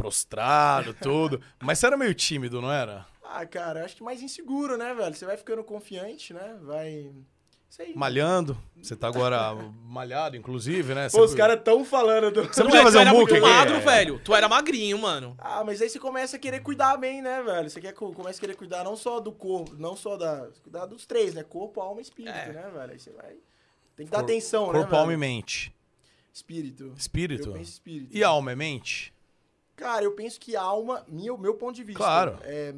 prostrado, 0.00 0.94
tudo. 0.94 1.40
Mas 1.60 1.78
você 1.78 1.86
era 1.86 1.96
meio 1.96 2.14
tímido, 2.14 2.60
não 2.60 2.72
era? 2.72 3.06
Ah, 3.22 3.46
cara, 3.46 3.84
acho 3.84 3.96
que 3.96 4.02
mais 4.02 4.22
inseguro, 4.22 4.76
né, 4.76 4.92
velho? 4.94 5.14
Você 5.14 5.24
vai 5.26 5.36
ficando 5.36 5.62
confiante, 5.62 6.32
né? 6.34 6.56
Vai. 6.62 7.12
Aí. 7.78 7.94
Malhando. 7.94 8.60
Você 8.82 8.96
tá 8.96 9.06
agora 9.06 9.54
malhado, 9.84 10.36
inclusive, 10.36 10.92
né? 10.92 11.08
Pô, 11.08 11.22
os 11.22 11.34
caras 11.34 11.60
tão 11.62 11.84
falando 11.84 12.32
do. 12.32 12.42
Você 12.42 12.64
podia 12.64 12.82
fazer 12.82 12.98
um 13.06 13.14
muito 13.14 13.32
aqui? 13.32 13.40
magro, 13.40 13.76
É. 13.76 13.80
velho. 13.80 14.18
Tu 14.24 14.34
era 14.34 14.48
magrinho, 14.48 14.98
mano. 14.98 15.36
Ah, 15.38 15.62
mas 15.62 15.80
aí 15.80 15.88
você 15.88 15.98
começa 16.00 16.36
a 16.36 16.38
querer 16.40 16.60
cuidar 16.60 16.96
bem, 16.96 17.22
né, 17.22 17.40
velho? 17.42 17.70
Você 17.70 17.80
quer, 17.80 17.92
co- 17.92 18.12
começa 18.12 18.38
a 18.38 18.40
querer 18.40 18.56
cuidar 18.56 18.82
não 18.82 18.96
só 18.96 19.20
do 19.20 19.30
corpo, 19.30 19.76
não 19.78 19.94
só 19.94 20.16
da. 20.16 20.48
Cuidar 20.64 20.86
dos 20.86 21.06
três, 21.06 21.32
né? 21.32 21.44
Corpo, 21.44 21.80
alma 21.80 22.00
e 22.00 22.02
espírito, 22.02 22.34
É. 22.36 22.52
né, 22.52 22.70
velho? 22.74 22.92
Aí 22.92 22.98
você 22.98 23.10
vai. 23.12 23.36
Tem 23.94 24.04
que 24.06 24.10
dar 24.10 24.18
Cor- 24.18 24.24
atenção, 24.24 24.66
né? 24.72 24.78
Corpo, 24.80 24.96
alma 24.96 25.12
e 25.12 25.16
mente. 25.16 25.72
Espírito. 26.34 26.92
Espírito? 26.96 27.50
Eu 27.50 27.52
penso 27.54 27.70
espírito. 27.70 28.16
E 28.16 28.24
alma 28.24 28.50
é 28.50 28.56
mente? 28.56 29.14
Cara, 29.80 30.04
eu 30.04 30.12
penso 30.12 30.38
que 30.38 30.54
alma, 30.54 31.02
meu, 31.08 31.38
meu 31.38 31.54
ponto 31.54 31.74
de 31.74 31.82
vista. 31.82 32.02
Claro. 32.02 32.38
É, 32.42 32.74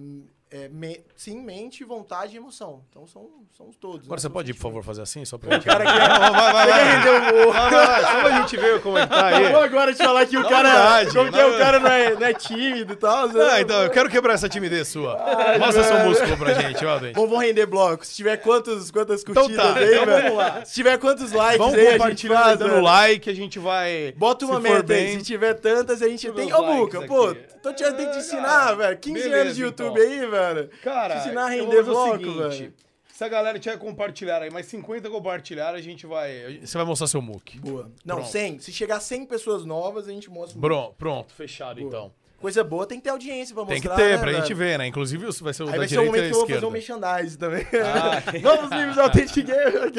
é 0.52 0.68
me- 0.68 1.00
sim, 1.16 1.40
mente, 1.42 1.82
vontade 1.82 2.34
e 2.34 2.36
emoção. 2.36 2.82
Então 2.90 3.06
são, 3.06 3.26
são 3.56 3.68
os 3.68 3.76
todos. 3.76 4.04
Agora 4.04 4.18
né? 4.18 4.20
você 4.22 4.28
pode 4.28 4.50
ir, 4.50 4.54
por 4.54 4.60
favor, 4.60 4.84
fazer 4.84 5.00
assim? 5.02 5.24
Só 5.24 5.38
pra 5.38 5.54
gente... 5.54 5.64
cara 5.64 5.84
quer- 5.84 6.08
Não, 6.08 6.32
vai, 6.32 6.52
vai, 6.52 6.66
vai. 6.68 6.96
render 6.96 7.08
o 7.10 7.22
morro? 7.46 7.52
Vai, 7.52 7.70
vai, 7.70 7.86
vai. 7.86 8.02
Só 8.02 8.20
pra 8.20 8.30
gente 8.40 8.56
ver 8.58 8.80
como 8.82 8.98
é 8.98 9.06
tá 9.06 9.32
Eu 9.40 9.50
vou 9.50 9.58
aí. 9.60 9.64
agora 9.64 9.92
te 9.94 9.98
falar 10.04 10.26
que 10.26 10.36
o 10.36 10.42
cara. 10.48 10.68
verdade, 10.72 11.14
como 11.16 11.32
que 11.32 11.40
é, 11.40 11.46
o 11.46 11.58
cara 11.58 11.80
não 11.80 11.90
é, 11.90 12.14
não 12.14 12.26
é 12.26 12.34
tímido 12.34 12.92
e 12.92 12.96
tal. 12.96 13.28
Ah, 13.50 13.60
então, 13.60 13.82
eu 13.82 13.90
quero 13.90 14.10
quebrar 14.10 14.34
essa 14.34 14.48
timidez 14.48 14.88
sua. 14.88 15.18
Mostra 15.58 15.84
seu 15.84 15.98
músculo 16.00 16.36
pra 16.36 16.52
gente, 16.54 16.84
ó, 16.84 16.98
gente. 16.98 17.14
Vamos, 17.14 17.30
vamos 17.30 17.44
render 17.46 17.66
bloco. 17.66 18.04
Se 18.04 18.14
tiver 18.14 18.36
quantos, 18.36 18.90
quantas 18.90 19.22
Então 19.22 19.34
curtidas 19.44 19.64
tá, 19.74 19.78
aí, 19.78 19.92
então 19.94 20.04
velho. 20.06 20.22
vamos 20.22 20.36
lá. 20.38 20.64
Se 20.64 20.74
tiver 20.74 20.98
quantos 20.98 21.32
likes 21.32 21.58
Vamos 21.58 21.74
aí, 21.74 21.80
a 21.80 21.90
gente 21.90 21.98
compartilhando, 21.98 22.42
faz, 22.42 22.58
dando 22.58 22.80
like, 22.80 23.30
a 23.30 23.34
gente 23.34 23.58
vai... 23.58 24.12
Bota 24.16 24.44
uma 24.44 24.60
meta 24.60 24.92
aí. 24.92 25.12
Se 25.18 25.22
tiver 25.24 25.54
tantas, 25.54 26.02
a 26.02 26.08
gente 26.08 26.30
tem. 26.32 26.52
Ô, 26.52 26.62
Muca, 26.62 27.00
pô, 27.06 27.28
aqui. 27.28 27.40
tô 27.62 27.72
te, 27.72 27.82
tem 27.92 28.06
que 28.06 28.12
te 28.12 28.18
ensinar, 28.18 28.42
cara. 28.64 28.74
velho. 28.76 28.98
15 28.98 29.14
Beleza, 29.22 29.40
anos 29.42 29.56
de 29.56 29.62
YouTube 29.62 30.00
então. 30.00 30.12
aí, 30.12 30.26
velho. 30.26 30.41
Cara, 30.82 31.14
Te 31.14 31.26
ensinar 31.26 31.44
a 31.44 31.48
render 31.48 31.88
o 31.88 32.12
seguinte, 32.12 32.38
velho. 32.38 32.74
Se 33.12 33.24
a 33.24 33.28
galera 33.28 33.58
tiver 33.58 33.76
compartilhar 33.78 34.42
aí, 34.42 34.50
mais 34.50 34.66
50 34.66 35.08
compartilhar, 35.10 35.74
a 35.74 35.80
gente 35.80 36.06
vai... 36.06 36.60
Você 36.64 36.76
vai 36.78 36.86
mostrar 36.86 37.06
seu 37.06 37.20
muque. 37.22 37.60
Boa. 37.60 37.90
Não, 38.04 38.16
Pronto. 38.16 38.30
100. 38.30 38.58
Se 38.60 38.72
chegar 38.72 38.98
100 39.00 39.26
pessoas 39.26 39.64
novas, 39.64 40.08
a 40.08 40.10
gente 40.10 40.30
mostra. 40.30 40.58
um- 40.58 40.60
Pronto, 40.60 40.94
pronto, 40.96 41.32
fechado 41.34 41.76
Boa. 41.78 41.88
então. 41.88 42.12
Coisa 42.40 42.64
boa, 42.64 42.84
tem 42.86 42.98
que 42.98 43.04
ter 43.04 43.10
audiência 43.10 43.54
pra 43.54 43.62
mostrar. 43.64 43.80
Tem 43.80 43.88
que 43.90 43.96
ter, 43.96 44.12
né, 44.16 44.18
pra 44.18 44.32
velho? 44.32 44.42
gente 44.42 44.54
ver, 44.54 44.76
né? 44.76 44.86
Inclusive, 44.88 45.28
isso 45.28 45.44
vai 45.44 45.52
ser 45.54 45.62
o 45.62 45.66
Aí 45.66 45.72
da 45.72 45.78
vai 45.78 45.88
ser 45.88 45.98
o 45.98 46.02
direita 46.02 46.18
e 46.18 46.30
momento 46.30 46.40
da 46.40 46.46
que 46.46 46.52
eu 46.52 46.60
vou 46.60 46.60
fazer 46.60 46.66
um 46.66 46.70
merchandise 46.70 47.38
também. 47.38 47.66
Ah. 47.74 48.32
Novos 48.42 48.70
livros 48.76 48.98
Authentic 48.98 49.46
Game. 49.46 49.92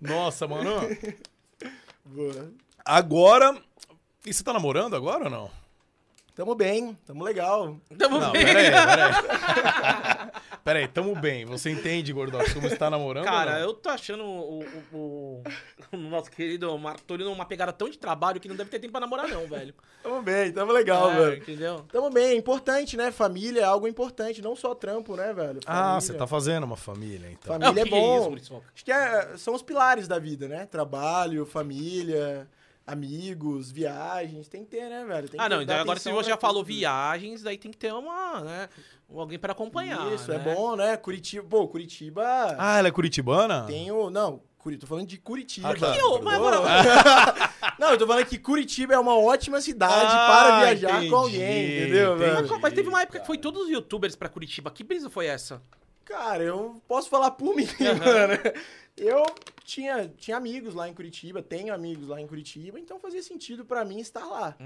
Nossa, 0.00 0.46
mano. 0.48 0.70
Boa. 2.06 2.50
Agora... 2.84 3.56
E 4.26 4.32
você 4.32 4.42
tá 4.42 4.54
namorando 4.54 4.96
agora 4.96 5.24
ou 5.24 5.30
não? 5.30 5.50
Tamo 6.34 6.54
bem, 6.56 6.98
tamo 7.06 7.22
legal. 7.22 7.76
Tamo 7.96 8.18
Não, 8.18 8.32
bem. 8.32 8.44
peraí, 8.44 8.70
peraí. 8.72 9.12
peraí, 10.64 10.88
tamo 10.88 11.14
bem. 11.14 11.44
Você 11.44 11.70
entende, 11.70 12.12
Gordox, 12.12 12.52
como 12.52 12.68
você 12.68 12.74
tá 12.76 12.90
namorando? 12.90 13.24
Cara, 13.24 13.60
eu 13.60 13.72
tô 13.72 13.88
achando 13.88 14.24
o, 14.24 14.64
o- 14.92 15.42
o- 15.92 15.96
nosso 15.96 16.32
querido 16.32 16.76
Marco 16.76 17.02
Torino 17.02 17.30
numa 17.30 17.44
pegada 17.44 17.72
tão 17.72 17.88
de 17.88 17.96
trabalho 17.96 18.40
que 18.40 18.48
não 18.48 18.56
deve 18.56 18.68
ter 18.68 18.80
tempo 18.80 18.90
pra 18.90 19.00
namorar, 19.00 19.28
não, 19.28 19.46
velho. 19.46 19.72
Tamo 20.02 20.22
bem, 20.22 20.50
tamo 20.50 20.72
legal, 20.72 21.08
É, 21.12 21.14
velho. 21.14 21.36
Entendeu? 21.42 21.84
Tamo 21.92 22.10
bem, 22.10 22.26
é 22.30 22.34
importante, 22.36 22.96
né? 22.96 23.12
Família 23.12 23.60
é 23.60 23.64
algo 23.64 23.86
importante, 23.86 24.42
não 24.42 24.56
só 24.56 24.74
trampo, 24.74 25.14
né, 25.14 25.32
velho? 25.32 25.60
Ah, 25.66 25.72
Família. 25.74 26.00
você 26.00 26.14
tá 26.14 26.26
fazendo 26.26 26.64
uma 26.64 26.76
família, 26.76 27.30
então. 27.30 27.52
Família 27.60 27.82
Ah, 27.82 27.84
é 27.84 27.88
é 27.88 27.90
bom. 27.90 28.18
isso, 28.18 28.30
Muriçoca? 28.30 28.64
Acho 28.74 28.84
que 28.84 28.90
é- 28.90 29.36
são 29.36 29.54
os 29.54 29.62
pilares 29.62 30.08
da 30.08 30.18
vida, 30.18 30.48
né? 30.48 30.66
Trabalho, 30.66 31.46
família, 31.46 32.48
amigos, 32.86 33.70
viagens. 33.70 34.48
Tem 34.48 34.64
que 34.64 34.70
ter, 34.70 34.88
né, 34.88 35.04
velho? 35.04 35.28
Tem 35.28 35.40
Ah, 35.40 35.48
não, 35.48 35.62
então 35.62 35.76
agora 35.76 35.98
se 35.98 36.10
você 36.10 36.24
pra 36.24 36.34
já 36.34 36.36
falou 36.36 36.62
tudo. 36.62 36.74
viagens, 36.74 37.42
daí 37.42 37.56
tem 37.58 37.70
que 37.70 37.78
ter 37.78 37.92
uma, 37.92 38.40
né, 38.40 38.68
alguém 39.14 39.38
pra 39.38 39.52
acompanhar. 39.52 40.12
Isso, 40.12 40.30
é 40.32 40.38
né? 40.38 40.54
bom, 40.54 40.76
né? 40.76 40.96
Curitiba. 40.96 41.46
Pô, 41.48 41.66
Curitiba 41.68 42.22
Ah, 42.58 42.78
ela 42.78 42.88
é 42.88 42.90
curitibana? 42.90 43.64
tem 43.66 43.90
o. 43.90 44.10
Não, 44.10 44.40
Curi- 44.58 44.78
tô 44.78 44.86
falando 44.86 45.06
de 45.06 45.18
Curitiba. 45.18 45.70
Ah, 45.70 45.74
tá. 45.76 45.92
Que 45.92 45.98
eu- 45.98 46.22
mas 46.22 46.38
não, 47.78 47.90
eu 47.90 47.98
tô 47.98 48.06
falando 48.06 48.24
que 48.26 48.38
Curitiba 48.38 48.94
é 48.94 48.98
uma 48.98 49.16
ótima 49.18 49.60
cidade 49.60 49.92
Ah, 50.16 50.26
para 50.26 50.60
viajar 50.60 50.90
entendi, 50.96 51.10
com 51.10 51.16
alguém, 51.16 51.76
entendeu, 51.82 52.14
entendi. 52.16 52.30
velho? 52.30 52.48
Mas, 52.50 52.60
mas 52.60 52.72
teve 52.74 52.88
uma 52.88 53.02
época 53.02 53.20
que 53.20 53.26
foi 53.26 53.36
todos 53.38 53.64
os 53.64 53.68
youtubers 53.70 54.16
pra 54.16 54.28
Curitiba. 54.28 54.70
Que 54.70 54.82
brisa 54.82 55.10
foi 55.10 55.26
essa? 55.26 55.60
Cara, 56.04 56.42
eu 56.42 56.80
posso 56.86 57.08
falar 57.08 57.30
por 57.32 57.54
mim, 57.56 57.66
Aham. 57.80 57.98
mano. 57.98 58.34
Eu 58.96 59.24
tinha, 59.64 60.08
tinha 60.16 60.36
amigos 60.36 60.74
lá 60.74 60.88
em 60.88 60.94
Curitiba, 60.94 61.42
tenho 61.42 61.74
amigos 61.74 62.06
lá 62.06 62.20
em 62.20 62.26
Curitiba, 62.26 62.78
então 62.78 63.00
fazia 63.00 63.22
sentido 63.22 63.64
pra 63.64 63.84
mim 63.84 63.98
estar 63.98 64.24
lá. 64.24 64.56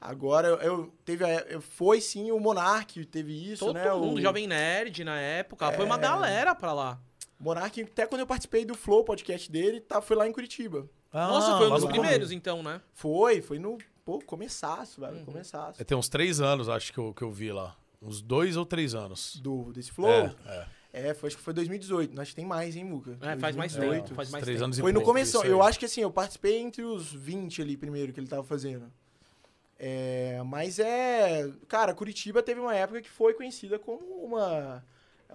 Agora, 0.00 0.48
eu, 0.48 0.56
eu 0.60 0.94
teve 1.04 1.24
a- 1.24 1.40
eu- 1.48 1.60
foi 1.60 2.00
sim 2.00 2.30
o 2.30 2.40
Monark, 2.40 3.04
teve 3.06 3.52
isso, 3.52 3.66
Todo 3.66 3.74
né? 3.74 3.92
mundo, 3.92 4.18
o 4.18 4.20
Jovem 4.22 4.46
Nerd 4.46 5.04
na 5.04 5.18
época. 5.20 5.70
Foi 5.72 5.84
uma 5.84 5.96
É. 5.96 5.98
galera 5.98 6.54
pra 6.54 6.72
lá. 6.72 6.98
Monark, 7.38 7.82
até 7.82 8.06
quando 8.06 8.20
eu 8.20 8.26
participei 8.26 8.64
do 8.64 8.74
Flow 8.74 9.04
podcast 9.04 9.50
dele, 9.50 9.80
tá, 9.80 10.00
foi 10.00 10.16
lá 10.16 10.26
em 10.26 10.32
Curitiba. 10.32 10.88
Ah, 11.12 11.28
Nossa, 11.28 11.58
foi 11.58 11.68
um 11.70 11.74
dos 11.74 11.84
primeiros, 11.84 12.32
então, 12.32 12.62
né? 12.62 12.80
Foi, 12.94 13.42
foi 13.42 13.58
no, 13.58 13.76
pô, 14.04 14.18
começaço, 14.24 15.00
velho, 15.00 15.18
Uhum. 15.18 15.24
começaço. 15.26 15.80
É, 15.80 15.84
Tem 15.84 15.96
uns 15.96 16.08
três 16.08 16.40
anos, 16.40 16.68
acho 16.68 16.92
que 16.92 16.98
eu, 16.98 17.12
que 17.12 17.22
eu 17.22 17.30
vi 17.30 17.52
lá. 17.52 17.76
Uns 18.00 18.20
dois 18.22 18.56
ou 18.56 18.64
três 18.64 18.94
anos. 18.94 19.36
Do, 19.36 19.72
desse 19.72 19.92
Flow? 19.92 20.08
É, 20.10 20.34
é. 20.46 20.66
É, 20.96 21.12
foi, 21.12 21.26
acho 21.26 21.36
que 21.36 21.42
foi 21.42 21.52
2018. 21.52 22.20
Acho 22.20 22.30
que 22.30 22.36
tem 22.36 22.44
mais, 22.46 22.76
hein, 22.76 22.84
Muca? 22.84 23.18
É, 23.20 23.36
faz 23.36 23.56
mais 23.56 23.72
2018. 23.72 24.04
tempo. 24.04 24.14
Faz 24.14 24.30
mais 24.30 24.44
três 24.44 24.56
tempo. 24.58 24.64
anos 24.66 24.78
e 24.78 24.80
Foi 24.80 24.92
no 24.92 25.02
começo. 25.02 25.42
Eu 25.44 25.60
acho 25.60 25.76
que 25.76 25.86
assim, 25.86 26.00
eu 26.02 26.10
participei 26.10 26.58
entre 26.58 26.82
os 26.84 27.12
20 27.12 27.60
ali 27.62 27.76
primeiro 27.76 28.12
que 28.12 28.20
ele 28.20 28.28
tava 28.28 28.44
fazendo. 28.44 28.90
É, 29.76 30.40
mas 30.46 30.78
é. 30.78 31.50
Cara, 31.66 31.92
Curitiba 31.92 32.42
teve 32.44 32.60
uma 32.60 32.74
época 32.74 33.02
que 33.02 33.10
foi 33.10 33.34
conhecida 33.34 33.76
como 33.78 34.04
uma. 34.24 34.84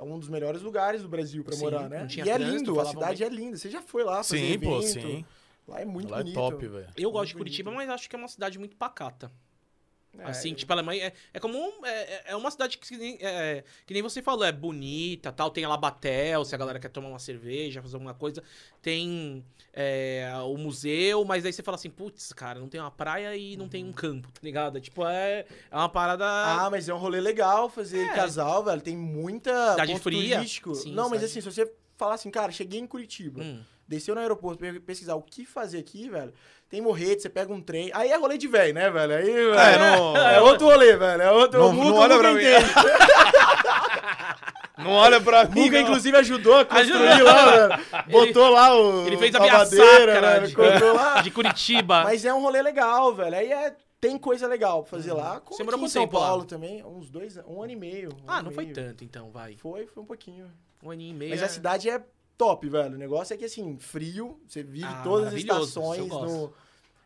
Um 0.01 0.18
dos 0.18 0.30
melhores 0.30 0.62
lugares 0.62 1.01
do 1.01 1.10
Brasil 1.10 1.44
pra 1.44 1.54
Sim, 1.56 1.62
morar, 1.63 1.89
né? 1.89 2.08
E 2.10 2.22
é 2.22 2.36
trânsito, 2.36 2.72
lindo, 2.72 2.80
a 2.80 2.86
cidade 2.86 3.22
é 3.22 3.28
linda. 3.28 3.58
Você 3.58 3.70
já 3.70 3.82
foi 3.82 4.01
lá 4.06 4.24
fazer 4.24 4.38
Sim, 4.54 4.60
pô, 4.60 4.80
evento. 4.80 5.01
sim. 5.01 5.25
Lá 5.68 5.82
é 5.82 5.86
muito 5.86 6.10
Lá 6.10 6.20
é 6.20 6.24
bonito. 6.24 6.36
top, 6.36 6.68
velho. 6.68 6.88
Eu 6.96 7.12
gosto 7.12 7.28
de 7.28 7.34
Muito 7.34 7.38
Curitiba, 7.44 7.70
bonito. 7.70 7.86
mas 7.88 7.94
acho 7.96 8.10
que 8.10 8.16
é 8.16 8.20
uma 8.20 8.30
cidade 8.30 8.58
muito 8.58 8.78
pacata. 8.78 9.30
É, 10.18 10.24
Assim, 10.25 10.54
tipo, 10.56 10.74
ela 10.74 10.94
é, 10.96 10.98
é, 10.98 11.13
é 11.36 11.39
como. 11.39 11.58
um- 11.58 11.86
É, 11.86 12.32
é 12.32 12.36
uma 12.36 12.50
cidade 12.50 12.78
que, 12.80 12.98
nem- 12.98 13.18
é, 13.22 13.63
que 13.86 13.94
nem 13.94 14.01
você 14.01 14.22
falou, 14.22 14.44
é 14.44 14.51
bonita 14.51 15.32
tal. 15.32 15.51
Tem 15.51 15.63
a 15.63 15.70
Labatel, 15.70 16.44
se 16.44 16.56
a 16.56 16.58
galera 16.58 16.80
quer 16.80 16.89
tomar 16.89 17.10
uma 17.10 17.20
cerveja, 17.20 17.82
fazer 17.82 17.96
alguma 17.96 18.14
coisa. 18.16 18.44
Tem 18.81 19.46
é, 19.74 20.29
o 20.46 20.57
museu, 20.57 21.24
mas 21.24 21.46
aí 21.46 21.53
você 21.53 21.62
fala 21.62 21.75
assim, 21.75 21.90
putz, 21.92 22.33
cara, 22.33 22.60
não 22.60 22.68
tem 22.68 22.81
uma 22.81 22.90
praia 22.92 23.36
e 23.38 23.55
não 23.55 23.70
tem 23.70 23.86
um 23.86 23.94
campo, 23.94 24.29
tá 24.31 24.40
ligado? 24.44 24.77
É, 24.77 24.81
Tipo, 24.81 25.05
é, 25.05 25.46
é 25.72 25.75
uma 25.75 25.88
parada. 25.88 26.25
Ah, 26.25 26.70
mas 26.72 26.90
é 26.90 26.94
um 26.94 26.98
rolê 26.98 27.22
legal 27.22 27.70
fazer 27.70 28.05
É. 28.07 28.14
casal, 28.16 28.64
velho. 28.64 28.81
Tem 28.81 28.98
muita 28.98 29.72
Cidade 29.72 30.00
fria. 30.00 30.38
turístico. 30.38 30.74
Sim, 30.75 30.92
Não, 30.94 31.03
mas 31.03 31.20
cidade- 31.22 31.25
assim, 31.25 31.42
se 31.42 31.46
você 31.55 31.72
falar 31.98 32.16
assim, 32.16 32.31
cara, 32.31 32.51
cheguei 32.51 32.79
em 32.79 32.88
Curitiba. 32.88 33.42
Hum. 33.44 33.62
Desceu 33.90 34.14
no 34.14 34.22
aeroporto 34.22 34.60
pra 34.60 34.72
pesquisar 34.86 35.16
o 35.16 35.22
que 35.24 35.44
fazer 35.46 35.80
aqui, 35.80 36.08
velho. 36.08 36.32
Tem 36.70 36.80
morrete, 36.80 37.24
você 37.24 37.30
pega 37.30 37.52
um 37.52 37.60
trem. 37.60 37.90
Aí 37.92 38.12
é 38.12 38.16
rolê 38.16 38.38
de 38.38 38.48
velho, 38.48 38.72
né, 38.72 38.88
velho? 38.92 39.14
Aí 39.16 39.24
velho, 39.25 39.54
É, 39.56 39.78
não- 39.80 40.16
é 40.16 40.40
outro 40.40 40.68
rolê, 40.68 40.96
velho. 40.96 41.22
É 41.24 41.32
outro. 41.32 41.60
Não- 41.60 41.70
o 41.70 41.74
Muca- 41.74 41.90
não 41.90 41.98
olha 41.98 42.18
pra 42.20 42.34
mim. 42.34 42.44
Não 44.78 44.92
olha 44.92 45.20
pra 45.20 45.46
mim. 45.46 45.70
Não. 45.72 45.80
inclusive, 45.82 46.16
ajudou 46.18 46.58
a 46.60 46.66
construir 46.66 47.08
Ajudou. 47.08 47.25
lá, 47.34 47.68
velho. 47.68 47.86
Botou 48.12 48.50
lá 48.50 48.75
o. 48.80 49.08
Ele 49.08 49.18
fez 49.18 49.34
a 49.36 49.40
a 49.40 49.42
via 49.42 49.54
madeira, 49.58 50.14
sacra 50.14 50.40
velho. 50.40 50.48
de- 50.80 50.84
lá. 50.94 51.22
De 51.22 51.32
Curitiba. 51.32 52.04
Mas 52.04 52.24
é 52.24 52.34
um 52.34 52.42
rolê 52.42 52.62
legal, 52.62 53.14
velho. 53.14 53.36
Aí 53.36 53.52
é. 53.52 53.75
Tem 54.00 54.18
coisa 54.18 54.48
legal 54.48 54.84
pra 54.84 54.92
fazer 54.92 55.12
lá. 55.12 55.42
Como 55.42 55.58
Você 55.58 55.64
morou 55.64 55.78
em 55.82 55.88
São 55.90 56.04
tempo 56.04 56.18
lá? 56.18 56.28
Paulo 56.28 56.46
também. 56.46 56.82
Uns 56.86 57.10
dois, 57.10 57.36
um 57.46 57.62
ano 57.62 57.74
e 57.74 57.75
meio. 57.75 58.12
um 58.14 58.18
ah, 58.30 58.36
ano 58.36 58.44
não 58.44 58.52
e 58.52 58.56
foi 58.56 58.64
meio. 58.64 58.74
tanto, 58.75 59.04
então, 59.04 59.30
vai. 59.30 59.58
Foi, 59.58 59.88
foi 59.88 60.04
um 60.04 60.06
pouquinho. 60.06 60.50
Um 60.82 60.90
aninho 60.90 61.12
e 61.12 61.14
meio. 61.18 61.32
Mas 61.32 61.42
é- 61.42 61.46
a 61.46 61.50
cidade 61.50 61.90
é 61.90 62.02
top, 62.40 62.70
velho. 62.70 62.96
O 62.96 62.98
negócio 62.98 63.34
é 63.34 63.38
que, 63.38 63.44
assim, 63.46 63.78
frio, 63.78 64.40
você 64.48 64.64
vive 64.64 64.86
Ah, 64.86 65.02
todas 65.04 65.28
as 65.28 65.34
estações 65.42 66.08
no... 66.08 66.54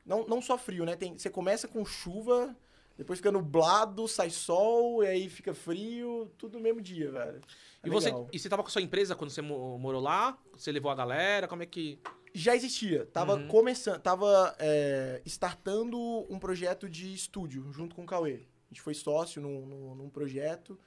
Não, 0.06 0.28
não 0.28 0.42
só 0.42 0.58
frio, 0.58 0.86
né? 0.86 0.96
Tem, 0.96 1.18
você 1.18 1.30
começa 1.30 1.68
com 1.68 1.84
chuva, 1.86 2.56
depois 2.98 3.18
fica 3.20 3.32
nublado, 3.32 4.08
sai 4.08 4.30
sol, 4.30 5.04
e 5.04 5.08
aí 5.08 5.30
fica 5.30 5.54
frio, 5.54 6.30
tudo 6.38 6.58
no 6.58 6.64
mesmo 6.64 6.80
dia, 6.82 7.10
velho. 7.12 7.42
É 7.82 7.88
E 7.88 7.90
você, 7.90 8.08
legal. 8.08 8.28
e 8.32 8.38
você 8.38 8.48
tava 8.50 8.62
com 8.62 8.68
a 8.68 8.72
sua 8.72 8.82
empresa 8.82 9.16
quando 9.16 9.32
você 9.32 9.42
mo- 9.42 9.78
morou 9.80 10.02
lá? 10.02 10.38
Você 10.56 10.72
levou 10.72 10.92
a 10.92 10.96
galera? 10.96 11.48
Como 11.48 11.64
é 11.64 11.66
que. 11.66 12.00
Já 12.34 12.56
existia. 12.56 13.06
Tava 13.08 13.36
Uhum. 13.36 13.48
começando, 13.48 14.00
tava 14.02 14.54
é, 14.60 15.22
startando 15.26 15.98
um 16.30 16.38
projeto 16.38 16.90
de 16.90 17.14
estúdio, 17.14 17.72
junto 17.72 17.96
com 17.96 18.04
o 18.04 18.06
Cauê. 18.06 18.34
A 18.70 18.74
gente 18.74 18.82
foi 18.82 18.94
sócio 18.94 19.42
num, 19.42 19.66
num, 19.66 19.96
num 19.96 20.10
projeto. 20.10 20.78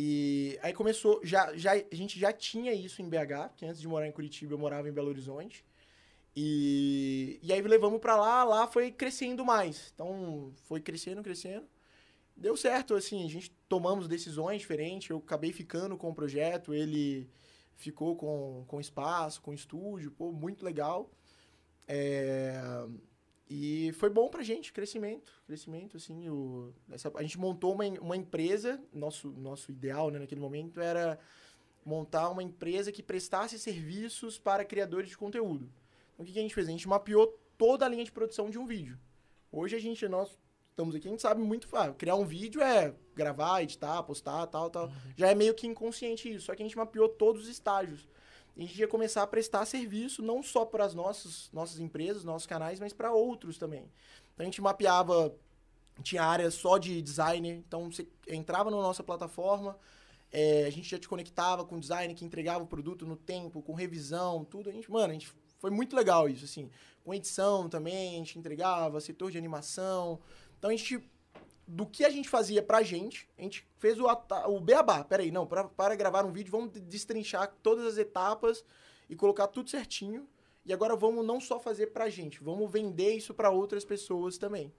E 0.00 0.56
aí 0.62 0.72
começou, 0.72 1.20
já, 1.24 1.52
já, 1.56 1.72
a 1.72 1.94
gente 1.94 2.20
já 2.20 2.32
tinha 2.32 2.72
isso 2.72 3.02
em 3.02 3.08
BH, 3.08 3.48
porque 3.48 3.66
antes 3.66 3.80
de 3.80 3.88
morar 3.88 4.06
em 4.06 4.12
Curitiba 4.12 4.54
eu 4.54 4.58
morava 4.58 4.88
em 4.88 4.92
Belo 4.92 5.08
Horizonte. 5.08 5.64
E, 6.36 7.40
e 7.42 7.52
aí 7.52 7.60
levamos 7.60 7.98
pra 8.00 8.14
lá, 8.14 8.44
lá 8.44 8.68
foi 8.68 8.92
crescendo 8.92 9.44
mais. 9.44 9.90
Então 9.92 10.52
foi 10.68 10.80
crescendo, 10.80 11.20
crescendo. 11.20 11.66
Deu 12.36 12.56
certo, 12.56 12.94
assim, 12.94 13.24
a 13.24 13.28
gente 13.28 13.50
tomamos 13.68 14.06
decisões 14.06 14.60
diferentes. 14.60 15.10
Eu 15.10 15.18
acabei 15.18 15.52
ficando 15.52 15.96
com 15.96 16.10
o 16.10 16.14
projeto, 16.14 16.72
ele 16.72 17.28
ficou 17.74 18.14
com, 18.14 18.64
com 18.68 18.80
espaço, 18.80 19.42
com 19.42 19.52
estúdio, 19.52 20.12
pô, 20.12 20.30
muito 20.30 20.64
legal. 20.64 21.10
É, 21.88 22.54
e 23.50 23.92
foi 23.92 24.10
bom 24.10 24.28
pra 24.28 24.42
gente, 24.42 24.72
crescimento, 24.72 25.32
crescimento, 25.46 25.96
assim, 25.96 26.28
o, 26.28 26.74
essa, 26.90 27.10
a 27.14 27.22
gente 27.22 27.38
montou 27.38 27.72
uma, 27.72 27.84
uma 28.00 28.16
empresa, 28.16 28.78
nosso, 28.92 29.30
nosso 29.30 29.70
ideal, 29.70 30.10
né, 30.10 30.18
naquele 30.18 30.40
momento 30.40 30.80
era 30.80 31.18
montar 31.84 32.28
uma 32.28 32.42
empresa 32.42 32.92
que 32.92 33.02
prestasse 33.02 33.58
serviços 33.58 34.38
para 34.38 34.64
criadores 34.64 35.08
de 35.08 35.16
conteúdo. 35.16 35.72
Então, 36.12 36.24
o 36.24 36.26
que, 36.26 36.32
que 36.32 36.38
a 36.38 36.42
gente 36.42 36.54
fez? 36.54 36.68
A 36.68 36.70
gente 36.70 36.86
mapeou 36.86 37.26
toda 37.56 37.86
a 37.86 37.88
linha 37.88 38.04
de 38.04 38.12
produção 38.12 38.50
de 38.50 38.58
um 38.58 38.66
vídeo. 38.66 38.98
Hoje 39.50 39.74
a 39.74 39.78
gente, 39.78 40.06
nós 40.06 40.38
estamos 40.68 40.94
aqui, 40.94 41.08
a 41.08 41.10
gente 41.10 41.22
sabe 41.22 41.40
muito, 41.40 41.74
ah, 41.74 41.92
criar 41.94 42.16
um 42.16 42.26
vídeo 42.26 42.60
é 42.60 42.94
gravar, 43.14 43.62
editar, 43.62 44.02
postar, 44.02 44.46
tal, 44.48 44.68
tal. 44.68 44.92
Já 45.16 45.28
é 45.28 45.34
meio 45.34 45.54
que 45.54 45.66
inconsciente 45.66 46.30
isso, 46.30 46.46
só 46.46 46.54
que 46.54 46.62
a 46.62 46.66
gente 46.66 46.76
mapeou 46.76 47.08
todos 47.08 47.44
os 47.44 47.48
estágios. 47.48 48.06
A 48.58 48.60
gente 48.60 48.76
ia 48.76 48.88
começar 48.88 49.22
a 49.22 49.26
prestar 49.26 49.64
serviço 49.66 50.20
não 50.20 50.42
só 50.42 50.64
para 50.64 50.84
as 50.84 50.92
nossas, 50.92 51.48
nossas 51.52 51.78
empresas, 51.78 52.24
nossos 52.24 52.44
canais, 52.44 52.80
mas 52.80 52.92
para 52.92 53.12
outros 53.12 53.56
também. 53.56 53.88
Então 54.34 54.42
a 54.42 54.44
gente 54.44 54.60
mapeava, 54.60 55.32
tinha 56.02 56.24
área 56.24 56.50
só 56.50 56.76
de 56.76 57.00
designer, 57.00 57.54
então 57.54 57.90
você 57.90 58.08
entrava 58.26 58.68
na 58.68 58.76
nossa 58.76 59.04
plataforma, 59.04 59.78
é, 60.32 60.64
a 60.66 60.70
gente 60.70 60.88
já 60.88 60.98
te 60.98 61.08
conectava 61.08 61.64
com 61.64 61.76
o 61.76 61.80
designer 61.80 62.14
que 62.14 62.24
entregava 62.24 62.64
o 62.64 62.66
produto 62.66 63.06
no 63.06 63.16
tempo, 63.16 63.62
com 63.62 63.74
revisão, 63.74 64.44
tudo. 64.44 64.68
A 64.68 64.72
gente, 64.72 64.90
mano, 64.90 65.10
a 65.10 65.12
gente, 65.12 65.32
foi 65.58 65.70
muito 65.70 65.94
legal 65.94 66.28
isso, 66.28 66.44
assim. 66.44 66.68
Com 67.04 67.14
edição 67.14 67.68
também, 67.68 68.16
a 68.16 68.18
gente 68.18 68.38
entregava, 68.40 69.00
setor 69.00 69.30
de 69.30 69.38
animação. 69.38 70.20
Então 70.58 70.68
a 70.68 70.76
gente 70.76 71.00
do 71.70 71.84
que 71.84 72.02
a 72.02 72.08
gente 72.08 72.30
fazia 72.30 72.62
pra 72.62 72.82
gente, 72.82 73.28
a 73.36 73.42
gente 73.42 73.66
fez 73.76 74.00
o, 74.00 74.06
o 74.46 74.58
beabá. 74.60 75.04
Peraí, 75.04 75.30
não, 75.30 75.46
pra, 75.46 75.64
para 75.64 75.94
gravar 75.94 76.24
um 76.24 76.32
vídeo, 76.32 76.50
vamos 76.50 76.72
de- 76.72 76.80
destrinchar 76.80 77.54
todas 77.62 77.84
as 77.86 77.98
etapas 77.98 78.64
e 79.08 79.14
colocar 79.14 79.46
tudo 79.48 79.68
certinho. 79.68 80.26
E 80.64 80.72
agora 80.72 80.96
vamos 80.96 81.24
não 81.26 81.40
só 81.40 81.60
fazer 81.60 81.88
pra 81.88 82.08
gente, 82.08 82.42
vamos 82.42 82.70
vender 82.70 83.12
isso 83.12 83.34
pra 83.34 83.50
outras 83.50 83.84
pessoas 83.84 84.38
também. 84.38 84.72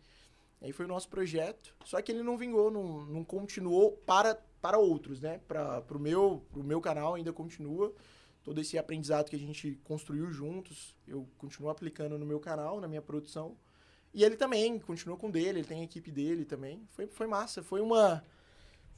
Aí 0.62 0.72
foi 0.72 0.86
o 0.86 0.88
nosso 0.88 1.08
projeto, 1.08 1.76
só 1.86 2.02
que 2.02 2.12
ele 2.12 2.22
não 2.22 2.38
vingou, 2.38 2.70
não, 2.70 3.06
não 3.06 3.24
continuou 3.24 3.94
para, 4.06 4.36
para 4.62 4.78
outros, 4.78 5.22
né? 5.22 5.40
Para 5.48 5.84
o 5.92 6.00
meu, 6.00 6.44
pro 6.52 6.64
meu 6.64 6.82
canal 6.82 7.16
ainda 7.16 7.32
continua. 7.32 7.94
Todo 8.44 8.60
esse 8.60 8.78
aprendizado 8.78 9.30
que 9.30 9.36
a 9.36 9.40
gente 9.40 9.80
construiu 9.84 10.32
juntos, 10.32 10.96
eu 11.08 11.28
continuo 11.38 11.70
aplicando 11.70 12.18
no 12.18 12.26
meu 12.26 12.40
canal, 12.40 12.80
na 12.82 12.88
minha 12.88 13.02
produção. 13.02 13.56
E 14.14 14.24
ele 14.24 14.36
também 14.36 14.80
continua 14.80 15.16
com 15.18 15.28
o 15.28 15.32
dele, 15.32 15.60
ele 15.60 15.68
tem 15.68 15.82
a 15.82 15.84
equipe 15.84 16.12
dele 16.12 16.46
também. 16.46 16.82
Foi, 16.92 17.08
foi 17.08 17.28
massa, 17.28 17.62
foi 17.62 17.82
uma. 17.82 18.24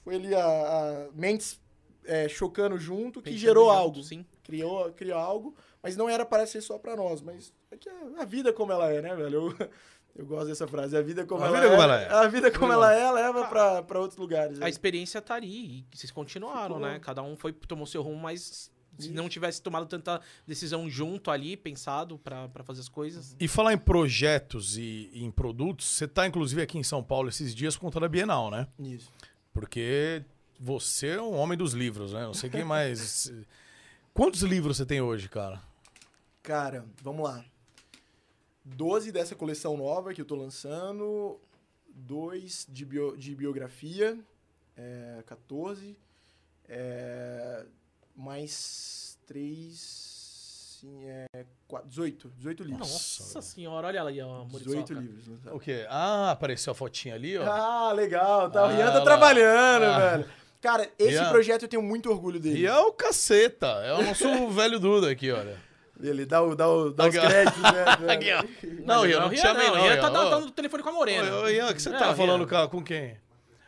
Foi 0.03 0.15
ali 0.15 0.33
a, 0.33 0.43
a 0.43 1.11
mentes 1.13 1.59
é, 2.05 2.27
chocando 2.27 2.77
junto 2.77 3.21
que 3.21 3.29
Pensando 3.29 3.39
gerou 3.39 3.65
junto, 3.65 3.77
algo. 3.77 4.03
Sim. 4.03 4.25
Criou, 4.43 4.91
criou 4.93 5.19
algo, 5.19 5.55
mas 5.83 5.95
não 5.95 6.09
era 6.09 6.25
para 6.25 6.45
ser 6.47 6.61
só 6.61 6.77
para 6.77 6.95
nós. 6.95 7.21
Mas 7.21 7.53
é 7.69 7.77
que 7.77 7.89
a, 7.89 7.95
a 8.19 8.25
vida 8.25 8.51
como 8.51 8.71
ela 8.71 8.91
é, 8.91 9.01
né, 9.01 9.15
velho? 9.15 9.55
Eu, 9.59 9.69
eu 10.15 10.25
gosto 10.25 10.47
dessa 10.47 10.67
frase. 10.67 10.95
A 10.97 11.01
vida 11.01 11.25
como, 11.25 11.43
A 11.43 11.47
ela, 11.47 11.55
vida 11.55 11.67
é, 11.67 11.69
como 11.69 11.83
ela 11.83 12.01
é. 12.01 12.09
A 12.09 12.27
vida 12.27 12.51
como 12.51 12.73
ela 12.73 12.93
é, 12.93 13.11
leva 13.11 13.47
pra, 13.47 13.83
pra 13.83 13.99
outros 13.99 14.17
lugares. 14.17 14.57
A 14.57 14.61
velho. 14.61 14.69
experiência 14.69 15.21
tá 15.21 15.35
ali. 15.35 15.79
E 15.79 15.85
vocês 15.93 16.11
continuaram, 16.11 16.75
Ficou. 16.75 16.89
né? 16.89 16.99
Cada 16.99 17.21
um 17.21 17.35
foi, 17.35 17.53
tomou 17.53 17.85
seu 17.85 18.01
rumo, 18.01 18.19
mas 18.21 18.71
Se 18.99 19.09
não 19.11 19.27
tivesse 19.29 19.61
tomado 19.61 19.85
tanta 19.87 20.21
decisão 20.45 20.89
junto 20.89 21.31
ali, 21.31 21.55
pensado 21.57 22.17
pra 22.19 22.47
pra 22.49 22.63
fazer 22.63 22.81
as 22.81 22.89
coisas. 22.89 23.35
E 23.39 23.47
falar 23.47 23.73
em 23.73 23.77
projetos 23.77 24.77
e, 24.77 25.09
e 25.13 25.23
em 25.23 25.31
produtos, 25.31 25.87
você 25.87 26.07
tá 26.07 26.27
inclusive 26.27 26.61
aqui 26.61 26.77
em 26.77 26.83
São 26.83 27.03
Paulo 27.03 27.29
esses 27.29 27.55
dias 27.55 27.75
por 27.75 27.81
conta 27.81 27.99
da 27.99 28.07
Bienal, 28.09 28.51
né? 28.51 28.67
Isso. 28.79 29.11
Porque 29.53 30.23
você 30.59 31.07
é 31.07 31.21
um 31.21 31.35
homem 31.35 31.57
dos 31.57 31.73
livros, 31.73 32.13
né? 32.13 32.21
Não 32.21 32.33
sei 32.33 32.49
quem 32.49 32.63
mais. 32.63 33.31
Quantos 34.13 34.41
livros 34.43 34.77
você 34.77 34.85
tem 34.85 35.01
hoje, 35.01 35.27
cara? 35.29 35.61
Cara, 36.43 36.85
vamos 37.01 37.23
lá. 37.23 37.43
12 38.63 39.11
dessa 39.11 39.35
coleção 39.35 39.75
nova 39.77 40.13
que 40.13 40.21
eu 40.21 40.25
tô 40.25 40.35
lançando, 40.35 41.39
dois 41.89 42.67
de, 42.69 42.85
bio- 42.85 43.17
de 43.17 43.33
biografia, 43.35 44.19
é, 44.77 45.23
14, 45.25 45.97
é, 46.69 47.65
mais 48.15 49.17
três, 49.27 50.77
sim, 50.81 51.05
é, 51.07 51.25
quatro, 51.67 51.87
18, 51.89 52.29
18 52.37 52.63
livros. 52.63 52.89
Nossa 52.89 53.41
senhora, 53.41 53.87
olha 53.87 54.03
aí, 54.03 54.21
ó. 54.21 54.43
18 54.45 54.51
Muriçoca. 54.67 54.93
livros. 54.99 55.27
lançados. 55.27 55.53
O 55.53 55.59
quê? 55.59 55.85
Ah, 55.89 56.31
apareceu 56.31 56.71
a 56.71 56.75
fotinha 56.75 57.15
ali, 57.15 57.37
ó. 57.37 57.43
Ah, 57.49 57.91
legal. 57.93 58.49
Tá, 58.51 58.63
o 58.63 58.65
Ah, 58.65 58.71
Rian 58.73 58.91
tá 58.91 58.99
lá. 58.99 59.03
trabalhando, 59.05 59.83
Ah. 59.85 59.99
velho. 60.17 60.29
Cara, 60.61 60.87
esse 60.99 61.11
Rian. 61.17 61.29
projeto 61.29 61.63
eu 61.63 61.67
tenho 61.67 61.81
muito 61.81 62.09
orgulho 62.11 62.39
dele. 62.39 62.59
E 62.59 62.65
é 62.67 62.77
o 62.77 62.91
caceta. 62.93 63.67
É 63.83 63.93
o 63.93 64.03
nosso 64.03 64.23
velho 64.51 64.79
Duda 64.79 65.09
aqui, 65.09 65.31
olha. 65.31 65.57
Ele 65.99 66.25
dá, 66.25 66.41
o, 66.41 66.55
dá, 66.55 66.67
o, 66.67 66.89
dá 66.91 67.07
os 67.07 67.15
créditos, 67.15 67.61
né? 67.61 67.85
Aqui, 68.13 68.31
ó. 68.33 68.43
Não, 68.85 69.05
Ian, 69.05 69.07
Rian, 69.07 69.19
não 69.21 69.29
te 69.29 69.37
chamei, 69.37 69.67
não. 69.69 69.85
Ian. 69.85 70.01
tá, 70.01 70.09
tá, 70.09 70.29
tá 70.31 70.39
no 70.39 70.49
telefone 70.49 70.81
com 70.81 70.89
a 70.89 70.93
Morena. 70.93 71.35
Ô, 71.41 71.47
Ian, 71.47 71.69
o 71.69 71.73
que 71.75 71.81
você 71.81 71.89
É, 71.89 71.97
tá 71.97 72.07
Ian. 72.07 72.15
falando 72.15 72.47
com, 72.47 72.67
com 72.69 72.83
quem? 72.83 73.17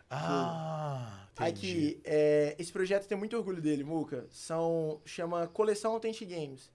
Ah, 0.10 1.13
entendi. 1.34 1.50
Aqui, 1.50 2.02
é, 2.04 2.56
esse 2.58 2.72
projeto 2.72 3.08
tenho 3.08 3.20
muito 3.20 3.38
orgulho 3.38 3.62
dele, 3.62 3.84
Muca. 3.84 4.26
São, 4.30 5.02
chama 5.06 5.48
Coleção 5.48 5.94
Authentic 5.94 6.30
Games. 6.30 6.72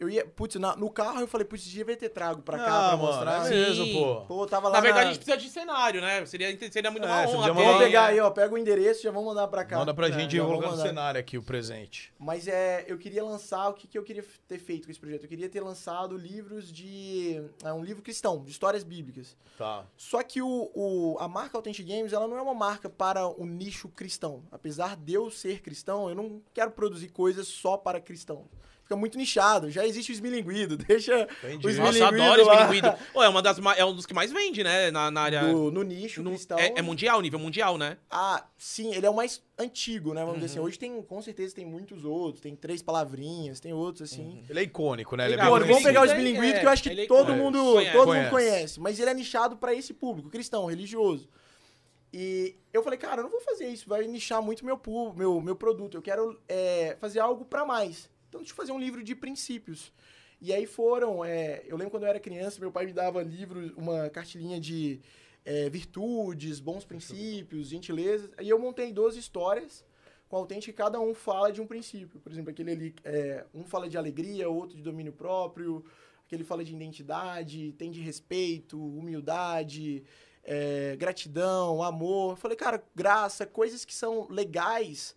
Eu 0.00 0.10
ia, 0.10 0.26
putz, 0.26 0.56
na- 0.56 0.74
no 0.74 0.90
carro 0.90 1.20
eu 1.20 1.28
falei, 1.28 1.46
putz, 1.46 1.62
devia 1.64 1.96
ter 1.96 2.08
trago 2.08 2.42
pra 2.42 2.58
cá 2.58 2.64
ah, 2.64 2.88
pra 2.88 2.96
mano, 2.96 3.08
mostrar. 3.12 3.46
é 3.46 3.50
mesmo, 3.50 3.92
pô. 3.92 4.20
Pô, 4.26 4.46
tava 4.46 4.68
lá 4.68 4.74
Na 4.74 4.80
verdade, 4.80 5.02
a 5.02 5.04
na... 5.06 5.12
gente 5.12 5.22
precisa 5.24 5.36
de 5.46 5.48
cenário, 5.52 6.00
né? 6.00 6.26
Seria, 6.26 6.70
seria 6.72 6.90
muito 6.90 7.06
É, 7.06 7.06
uma 7.06 7.28
honra. 7.28 7.52
Vamos 7.54 7.78
pegar 7.78 8.06
aí, 8.06 8.18
ó, 8.20 8.28
pega 8.30 8.52
o 8.52 8.58
endereço 8.58 9.00
e 9.00 9.02
já 9.04 9.10
vamos 9.12 9.28
mandar 9.28 9.46
pra 9.46 9.64
cá. 9.64 9.78
Manda 9.78 9.94
pra 9.94 10.08
É, 10.08 10.12
gente 10.12 10.36
vamos 10.38 10.56
colocar 10.56 10.76
no 10.76 10.82
cenário 10.82 11.20
aqui 11.20 11.38
o 11.38 11.42
presente. 11.42 12.12
Mas 12.18 12.48
é, 12.48 12.84
eu 12.88 12.98
queria 12.98 13.22
lançar, 13.24 13.68
o 13.68 13.74
que, 13.74 13.86
que 13.86 13.96
eu 13.96 14.02
queria 14.02 14.24
ter 14.48 14.58
feito 14.58 14.86
com 14.86 14.90
esse 14.90 14.98
projeto? 14.98 15.22
Eu 15.22 15.28
queria 15.28 15.48
ter 15.48 15.60
lançado 15.60 16.16
livros 16.16 16.70
de... 16.72 17.40
É 17.62 17.72
um 17.72 17.84
livro 17.84 18.02
cristão, 18.02 18.42
de 18.42 18.50
histórias 18.50 18.82
bíblicas. 18.82 19.36
Tá. 19.56 19.84
Só 19.96 20.20
que 20.22 20.42
o, 20.42 20.70
o- 20.74 21.16
a 21.20 21.28
marca 21.28 21.56
Authentic 21.56 21.86
Games, 21.86 22.12
ela 22.12 22.26
não 22.26 22.36
é 22.36 22.42
uma 22.42 22.54
marca 22.54 22.90
para 22.90 23.26
o 23.26 23.46
nicho 23.46 23.88
cristão. 23.88 24.42
Apesar 24.50 24.96
de 24.96 25.14
eu 25.14 25.30
ser 25.30 25.62
cristão, 25.62 26.08
eu 26.08 26.14
não 26.16 26.42
quero 26.52 26.72
produzir 26.72 27.08
coisas 27.08 27.46
só 27.46 27.76
para 27.76 28.00
cristãos. 28.00 28.46
Fica 28.86 28.94
muito 28.94 29.18
nichado. 29.18 29.68
Já 29.68 29.84
existe 29.84 30.12
o 30.12 30.14
esmilinguido. 30.14 30.76
Deixa 30.86 31.26
Entendi. 31.42 31.66
o 31.66 31.70
Nossa, 31.82 31.98
esmilinguido 31.98 32.22
adoro 32.22 32.44
lá 32.46 32.54
esmilinguido. 32.62 32.94
Pô, 33.12 33.20
é, 33.20 33.28
uma 33.28 33.42
das, 33.42 33.58
é 33.76 33.84
um 33.84 33.92
dos 33.92 34.06
que 34.06 34.14
mais 34.14 34.30
vende, 34.30 34.62
né? 34.62 34.92
Na, 34.92 35.10
na 35.10 35.20
área... 35.22 35.40
do- 35.52 35.72
no 35.72 35.82
nicho 35.82 36.22
no- 36.22 36.30
cristão. 36.30 36.56
é, 36.56 36.72
é 36.76 36.82
mundial, 36.82 37.20
nível 37.20 37.40
mundial, 37.40 37.76
né? 37.76 37.96
Ah, 38.08 38.46
sim, 38.56 38.94
ele 38.94 39.04
é 39.04 39.10
o 39.10 39.14
mais 39.14 39.42
antigo, 39.58 40.14
né? 40.14 40.20
Vamos 40.20 40.34
Uhum. 40.34 40.40
dizer 40.46 40.52
assim. 40.60 40.60
Hoje 40.64 40.78
tem, 40.78 41.02
com 41.02 41.20
certeza, 41.20 41.52
tem 41.52 41.64
muitos 41.64 42.04
outros. 42.04 42.40
Tem 42.40 42.54
três 42.54 42.80
palavrinhas, 42.80 43.58
tem 43.58 43.72
outros, 43.72 44.12
assim. 44.12 44.22
Uhum. 44.22 44.44
Ele 44.48 44.60
é 44.60 44.62
icônico, 44.62 45.16
né? 45.16 45.24
Ele 45.26 45.34
é 45.34 45.40
Agora, 45.40 45.64
vamos 45.64 45.82
pegar 45.82 46.02
o 46.02 46.04
esmilinguido, 46.04 46.56
é, 46.56 46.60
que 46.60 46.66
eu 46.66 46.70
acho 46.70 46.82
que 46.84 46.90
é 46.90 47.06
todo 47.06 47.26
conhece. 47.26 47.42
mundo, 47.42 47.58
Conhece. 47.72 47.92
todo 47.92 48.04
Conhece. 48.06 48.22
mundo 48.24 48.30
conhece. 48.30 48.80
Mas 48.80 49.00
ele 49.00 49.10
é 49.10 49.14
nichado 49.14 49.56
para 49.56 49.74
esse 49.74 49.92
público, 49.92 50.30
cristão, 50.30 50.64
religioso. 50.66 51.28
E 52.12 52.54
eu 52.72 52.82
falei, 52.84 52.98
cara, 52.98 53.18
eu 53.20 53.24
não 53.24 53.30
vou 53.30 53.40
fazer 53.40 53.66
isso, 53.68 53.88
vai 53.88 54.06
nichar 54.06 54.40
muito 54.40 54.64
meu, 54.64 54.80
meu, 55.16 55.40
meu 55.40 55.56
produto. 55.56 55.96
Eu 55.96 56.02
quero 56.02 56.40
é, 56.48 56.96
fazer 57.00 57.18
algo 57.18 57.44
para 57.44 57.66
mais. 57.66 58.08
Então, 58.36 58.38
deixa 58.38 58.52
eu 58.52 58.56
fazer 58.56 58.72
um 58.72 58.78
livro 58.78 59.02
de 59.02 59.14
princípios. 59.14 59.92
E 60.40 60.52
aí 60.52 60.66
foram, 60.66 61.24
é, 61.24 61.62
eu 61.66 61.76
lembro 61.76 61.90
quando 61.90 62.02
eu 62.02 62.08
era 62.10 62.20
criança, 62.20 62.60
meu 62.60 62.70
pai 62.70 62.84
me 62.84 62.92
dava 62.92 63.22
livros, 63.22 63.72
uma 63.76 64.10
cartilinha 64.10 64.60
de 64.60 65.00
é, 65.44 65.70
virtudes, 65.70 66.60
bons 66.60 66.84
princípios, 66.84 67.68
gentilezas. 67.68 68.30
E 68.40 68.48
eu 68.48 68.58
montei 68.58 68.92
12 68.92 69.18
histórias 69.18 69.84
com 70.28 70.36
autêntico 70.36 70.70
e 70.70 70.74
cada 70.74 71.00
um 71.00 71.14
fala 71.14 71.50
de 71.50 71.62
um 71.62 71.66
princípio. 71.66 72.20
Por 72.20 72.30
exemplo, 72.30 72.50
aquele 72.50 72.72
ali, 72.72 72.94
é, 73.04 73.46
um 73.54 73.64
fala 73.64 73.88
de 73.88 73.96
alegria, 73.96 74.50
outro 74.50 74.76
de 74.76 74.82
domínio 74.82 75.12
próprio, 75.12 75.82
aquele 76.26 76.44
fala 76.44 76.62
de 76.62 76.74
identidade, 76.74 77.72
tem 77.78 77.90
de 77.90 78.02
respeito, 78.02 78.78
humildade, 78.78 80.04
é, 80.44 80.94
gratidão, 80.96 81.82
amor. 81.82 82.32
Eu 82.32 82.36
falei, 82.36 82.56
cara, 82.56 82.84
graça, 82.94 83.46
coisas 83.46 83.86
que 83.86 83.94
são 83.94 84.28
legais 84.28 85.16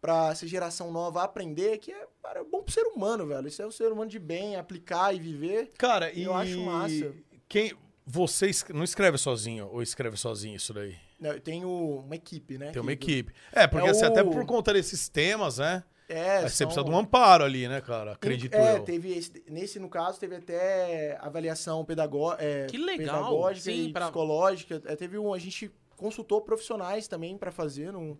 pra 0.00 0.30
essa 0.30 0.46
geração 0.46 0.92
nova 0.92 1.22
aprender, 1.22 1.78
que 1.78 1.92
é, 1.92 2.06
cara, 2.22 2.40
é 2.40 2.44
bom 2.44 2.62
pro 2.62 2.72
ser 2.72 2.84
humano, 2.86 3.26
velho. 3.26 3.48
Isso 3.48 3.60
é 3.62 3.66
o 3.66 3.72
ser 3.72 3.90
humano 3.92 4.10
de 4.10 4.18
bem, 4.18 4.56
aplicar 4.56 5.14
e 5.14 5.18
viver. 5.18 5.72
Cara, 5.78 6.12
e 6.12 6.22
Eu 6.24 6.34
acho 6.34 6.60
massa. 6.60 7.12
Quem 7.48 7.72
você 8.06 8.50
não 8.72 8.84
escreve 8.84 9.18
sozinho 9.18 9.68
ou 9.72 9.82
escreve 9.82 10.16
sozinho 10.16 10.56
isso 10.56 10.72
daí? 10.72 10.96
Não, 11.20 11.32
Eu 11.32 11.40
tenho 11.40 11.68
uma 11.68 12.14
equipe, 12.14 12.56
né? 12.58 12.70
Tem 12.70 12.80
uma 12.80 12.92
equipe. 12.92 13.32
É, 13.52 13.66
porque 13.66 13.86
É 13.88 13.90
assim, 13.90 14.04
até 14.04 14.22
o- 14.22 14.30
por 14.30 14.46
conta 14.46 14.72
desses 14.72 15.08
temas, 15.08 15.58
né? 15.58 15.82
É, 16.08 16.38
Aí 16.38 16.42
você 16.44 16.48
são- 16.56 16.66
precisa 16.68 16.84
de 16.84 16.90
um 16.90 16.96
amparo 16.96 17.44
ali, 17.44 17.68
né, 17.68 17.82
cara? 17.82 18.12
Acredito 18.12 18.54
é, 18.54 18.76
eu. 18.76 18.82
teve 18.84 19.12
esse- 19.12 19.44
nesse 19.46 19.78
no 19.78 19.90
caso 19.90 20.18
teve 20.18 20.36
até 20.36 21.18
avaliação 21.20 21.84
pedagó 21.84 22.34
é, 22.38 22.64
Que 22.66 22.78
legal, 22.78 22.96
pedagógica 23.24 23.64
sim, 23.70 23.88
e 23.88 23.92
pra- 23.92 24.06
psicológica. 24.06 24.80
É, 24.86 24.96
teve 24.96 25.18
um, 25.18 25.34
a 25.34 25.38
gente 25.38 25.70
consultou 25.98 26.40
profissionais 26.40 27.06
também 27.08 27.36
pra 27.36 27.50
fazer, 27.50 27.92
não 27.92 28.16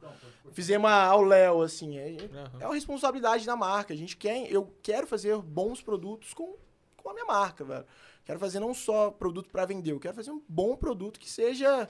fizemos 0.52 0.90
ao 0.90 1.22
Léo 1.22 1.62
assim. 1.62 1.96
É, 1.96 2.16
Aham. 2.32 2.58
é 2.60 2.66
uma 2.66 2.74
responsabilidade 2.74 3.46
da 3.46 3.56
marca. 3.56 3.94
A 3.94 3.96
gente 3.96 4.16
quer, 4.16 4.50
eu 4.52 4.70
quero 4.82 5.06
fazer 5.06 5.36
bons 5.38 5.80
produtos 5.80 6.34
com, 6.34 6.56
com 6.96 7.08
a 7.08 7.14
minha 7.14 7.24
marca, 7.24 7.64
velho. 7.64 7.86
Quero 8.24 8.38
fazer 8.38 8.60
não 8.60 8.74
só 8.74 9.10
produto 9.10 9.48
pra 9.48 9.64
vender, 9.64 9.92
eu 9.92 10.00
quero 10.00 10.14
fazer 10.14 10.30
um 10.30 10.42
bom 10.46 10.76
produto 10.76 11.18
que 11.18 11.30
seja 11.30 11.88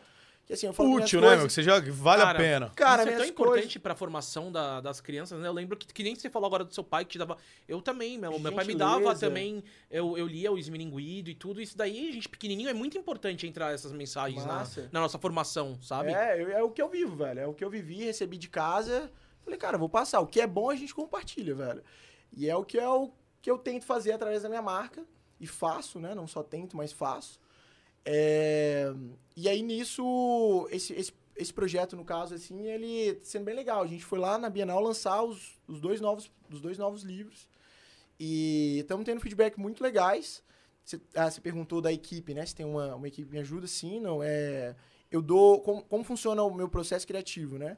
que 0.49 0.55
assim, 0.55 0.67
eu 0.67 0.73
falo 0.73 0.91
Útil, 0.95 1.21
né, 1.21 1.27
coisas- 1.27 1.39
meu? 1.41 1.47
Que 1.47 1.53
seja 1.53 1.81
vale 1.93 2.23
a 2.23 2.25
Cara, 2.27 2.39
pena. 2.39 2.73
Cara, 2.75 3.03
Isso 3.03 3.13
é 3.13 3.17
tão 3.19 3.25
importante 3.27 3.55
coisas- 3.63 3.77
pra 3.77 3.95
formação 3.95 4.51
da- 4.51 4.81
das 4.81 5.01
crianças, 5.01 5.39
né? 5.39 5.47
Eu 5.47 5.53
lembro 5.53 5.77
que, 5.77 5.87
que 5.87 6.03
nem 6.03 6.15
você 6.17 6.29
falou 6.31 6.47
agora 6.47 6.65
do 6.65 6.75
seu 6.75 6.83
pai 6.83 7.05
que 7.05 7.13
te 7.13 7.19
dava. 7.19 7.37
Eu 7.69 7.81
também, 7.83 8.19
meu, 8.19 8.37
meu 8.41 8.53
pai 8.53 8.65
me 8.65 8.75
dava 8.75 8.95
Gentileza. 8.95 9.21
também. 9.21 9.63
Eu, 9.91 10.17
eu 10.19 10.27
lia 10.27 10.51
o 10.51 10.59
esmilinguido 10.59 11.29
e 11.31 11.35
tudo. 11.35 11.61
Isso 11.61 11.77
daí, 11.77 12.11
gente 12.13 12.29
pequenininho, 12.29 12.69
é 12.71 12.75
muito 12.75 12.97
importante 12.99 13.47
entrar 13.47 13.73
essas 13.75 13.93
mensagens 13.93 14.45
na, 14.45 14.67
na 14.91 15.01
nossa 15.01 15.19
formação, 15.19 15.79
sabe? 15.83 16.13
É, 16.13 16.43
eu- 16.43 16.51
é 16.51 16.63
o 16.63 16.71
que 16.71 16.81
eu 16.83 16.89
vivo, 16.89 17.15
velho. 17.15 17.41
É 17.41 17.47
o 17.47 17.53
que 17.55 17.63
eu 17.63 17.71
vivi, 17.71 18.03
recebi 18.05 18.39
de 18.39 18.49
casa. 18.49 19.13
Falei, 19.45 19.59
cara, 19.59 19.77
vou 19.79 19.89
passar. 19.89 20.21
O 20.21 20.27
que 20.27 20.41
é 20.41 20.47
bom 20.47 20.71
a 20.71 20.75
gente 20.77 20.95
compartilha, 20.95 21.55
velho. 21.55 21.83
E 22.35 22.49
é 22.49 22.57
o 22.57 22.65
que 22.65 22.79
é 22.79 22.89
o 22.89 23.13
que 23.43 23.51
eu 23.51 23.59
tento 23.59 23.85
fazer 23.85 24.13
através 24.13 24.43
da 24.43 24.49
minha 24.49 24.63
marca. 24.63 25.05
E 25.41 25.47
faço, 25.47 26.01
né? 26.01 26.15
Não 26.15 26.27
só 26.27 26.43
tento, 26.43 26.77
mas 26.77 26.91
faço. 26.93 27.39
É, 28.05 28.93
E 29.37 29.49
aí, 29.49 29.63
nisso, 29.63 30.69
esse, 30.71 30.93
esse, 30.95 31.13
esse 31.37 31.53
projeto, 31.53 31.97
no 31.97 32.05
caso, 32.05 32.35
assim, 32.35 32.67
ele 32.67 33.19
sendo 33.23 33.45
bem 33.45 33.55
legal. 33.55 33.83
A 33.83 33.87
gente 33.87 34.05
foi 34.05 34.19
lá 34.19 34.37
na 34.39 34.51
Bienal 34.51 34.81
lançar 34.81 35.23
os, 35.23 35.59
os, 35.67 35.81
dois, 35.81 36.01
novos, 36.01 36.31
os 36.51 36.61
dois 36.61 36.77
novos 36.79 37.03
livros. 37.03 37.49
E 38.19 38.79
estamos 38.81 39.05
tendo 39.05 39.21
feedback 39.21 39.59
muito 39.59 39.83
legais. 39.83 40.43
Você, 40.85 41.01
ah, 41.15 41.31
você 41.31 41.41
perguntou 41.41 41.81
da 41.81 41.93
equipe, 41.93 42.35
né? 42.35 42.45
Se 42.45 42.55
tem 42.55 42.67
uma, 42.67 42.97
uma 42.97 43.07
equipe 43.07 43.29
que 43.29 43.35
me 43.35 43.41
ajuda, 43.41 43.67
sim, 43.67 44.01
não. 44.01 44.23
É, 44.23 44.75
eu 45.11 45.23
dou. 45.23 45.61
Como, 45.61 45.83
como 45.85 46.03
funciona 46.03 46.43
o 46.43 46.53
meu 46.53 46.69
processo 46.69 47.07
criativo, 47.07 47.59
né? 47.59 47.77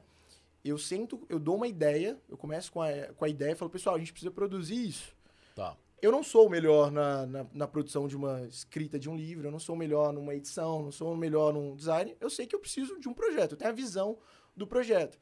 Eu 0.63 0.77
sento, 0.77 1.19
eu 1.27 1.39
dou 1.39 1.55
uma 1.55 1.67
ideia, 1.67 2.17
eu 2.29 2.37
começo 2.37 2.71
com 2.71 2.81
a, 2.81 2.89
com 3.15 3.25
a 3.25 3.29
ideia 3.29 3.51
e 3.51 3.55
falo, 3.55 3.69
pessoal, 3.69 3.95
a 3.95 3.99
gente 3.99 4.11
precisa 4.13 4.31
produzir 4.31 4.87
isso. 4.87 5.15
Tá. 5.55 5.75
Eu 6.01 6.11
não 6.11 6.23
sou 6.23 6.47
o 6.47 6.49
melhor 6.49 6.91
na, 6.91 7.27
na, 7.27 7.45
na 7.53 7.67
produção 7.67 8.07
de 8.07 8.15
uma 8.15 8.41
escrita 8.47 8.97
de 8.97 9.07
um 9.07 9.15
livro, 9.15 9.47
eu 9.47 9.51
não 9.51 9.59
sou 9.59 9.75
o 9.75 9.77
melhor 9.77 10.11
numa 10.11 10.33
edição, 10.33 10.81
não 10.81 10.91
sou 10.91 11.13
o 11.13 11.17
melhor 11.17 11.53
num 11.53 11.75
design. 11.75 12.17
Eu 12.19 12.29
sei 12.29 12.47
que 12.47 12.55
eu 12.55 12.59
preciso 12.59 12.99
de 12.99 13.07
um 13.07 13.13
projeto, 13.13 13.51
eu 13.51 13.57
tenho 13.57 13.69
a 13.69 13.73
visão 13.73 14.17
do 14.55 14.65
projeto. 14.65 15.19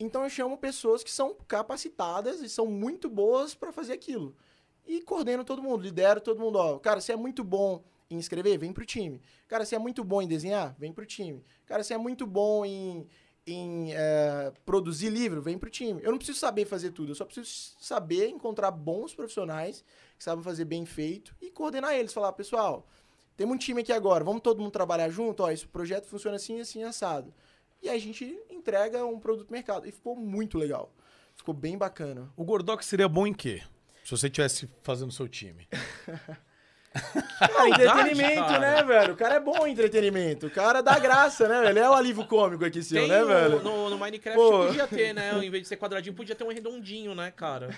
Então 0.00 0.24
eu 0.24 0.30
chamo 0.30 0.56
pessoas 0.56 1.04
que 1.04 1.10
são 1.10 1.36
capacitadas 1.46 2.40
e 2.40 2.48
são 2.48 2.66
muito 2.66 3.10
boas 3.10 3.54
para 3.54 3.70
fazer 3.72 3.92
aquilo. 3.92 4.34
E 4.86 5.02
coordeno 5.02 5.44
todo 5.44 5.62
mundo, 5.62 5.82
lidero 5.82 6.20
todo 6.20 6.40
mundo. 6.40 6.56
Ó, 6.56 6.78
cara, 6.78 7.00
você 7.00 7.12
é 7.12 7.16
muito 7.16 7.44
bom 7.44 7.84
em 8.10 8.18
escrever, 8.18 8.58
vem 8.58 8.72
pro 8.72 8.86
time. 8.86 9.20
Cara, 9.46 9.64
você 9.64 9.74
é 9.74 9.78
muito 9.78 10.02
bom 10.02 10.22
em 10.22 10.26
desenhar, 10.26 10.74
vem 10.78 10.92
pro 10.92 11.06
time. 11.06 11.44
Cara, 11.66 11.84
você 11.84 11.94
é 11.94 11.98
muito 11.98 12.26
bom 12.26 12.64
em, 12.64 13.06
em 13.46 13.92
é, 13.92 14.52
produzir 14.64 15.10
livro, 15.10 15.40
vem 15.40 15.58
pro 15.58 15.70
time. 15.70 16.00
Eu 16.02 16.10
não 16.10 16.18
preciso 16.18 16.38
saber 16.38 16.64
fazer 16.64 16.90
tudo, 16.90 17.12
eu 17.12 17.14
só 17.14 17.24
preciso 17.24 17.76
saber 17.78 18.28
encontrar 18.28 18.70
bons 18.70 19.14
profissionais 19.14 19.84
que 20.22 20.24
sabem 20.24 20.44
fazer 20.44 20.64
bem 20.64 20.86
feito 20.86 21.34
e 21.40 21.50
coordenar 21.50 21.94
eles. 21.94 22.12
Falar, 22.12 22.32
pessoal, 22.32 22.86
temos 23.36 23.56
um 23.56 23.58
time 23.58 23.80
aqui 23.80 23.92
agora, 23.92 24.22
vamos 24.22 24.40
todo 24.40 24.60
mundo 24.60 24.70
trabalhar 24.70 25.10
junto? 25.10 25.42
Ó, 25.42 25.50
esse 25.50 25.66
projeto 25.66 26.06
funciona 26.06 26.36
assim, 26.36 26.60
assim, 26.60 26.84
assado. 26.84 27.34
E 27.82 27.88
aí 27.88 27.96
a 27.96 28.00
gente 28.00 28.38
entrega 28.48 29.04
um 29.04 29.18
produto 29.18 29.50
mercado. 29.50 29.88
E 29.88 29.90
ficou 29.90 30.14
muito 30.14 30.56
legal. 30.56 30.94
Ficou 31.34 31.52
bem 31.52 31.76
bacana. 31.76 32.32
O 32.36 32.44
Gordox 32.44 32.86
seria 32.86 33.08
bom 33.08 33.26
em 33.26 33.34
quê? 33.34 33.62
Se 34.04 34.12
você 34.12 34.28
estivesse 34.28 34.70
fazendo 34.82 35.10
seu 35.10 35.28
time. 35.28 35.68
Cara, 37.38 37.68
entretenimento, 37.68 38.52
né, 38.60 38.82
velho? 38.82 39.14
O 39.14 39.16
cara 39.16 39.34
é 39.36 39.40
bom 39.40 39.66
em 39.66 39.72
entretenimento. 39.72 40.46
O 40.46 40.50
cara 40.50 40.80
dá 40.82 40.98
graça, 40.98 41.48
né, 41.48 41.56
velho? 41.60 41.68
Ele 41.70 41.78
é 41.80 41.88
o 41.88 41.92
alívio 41.94 42.24
cômico 42.26 42.64
aqui, 42.64 42.82
seu, 42.82 43.00
Tem 43.00 43.08
né, 43.08 43.22
o- 43.22 43.26
velho? 43.26 43.62
No, 43.62 43.90
no 43.90 43.98
Minecraft 43.98 44.38
Pô. 44.38 44.66
podia 44.66 44.86
ter, 44.86 45.12
né? 45.14 45.32
Em 45.42 45.50
vez 45.50 45.62
de 45.62 45.68
ser 45.68 45.76
quadradinho, 45.76 46.14
podia 46.14 46.34
ter 46.34 46.44
um 46.44 46.52
redondinho, 46.52 47.14
né, 47.14 47.30
cara? 47.34 47.70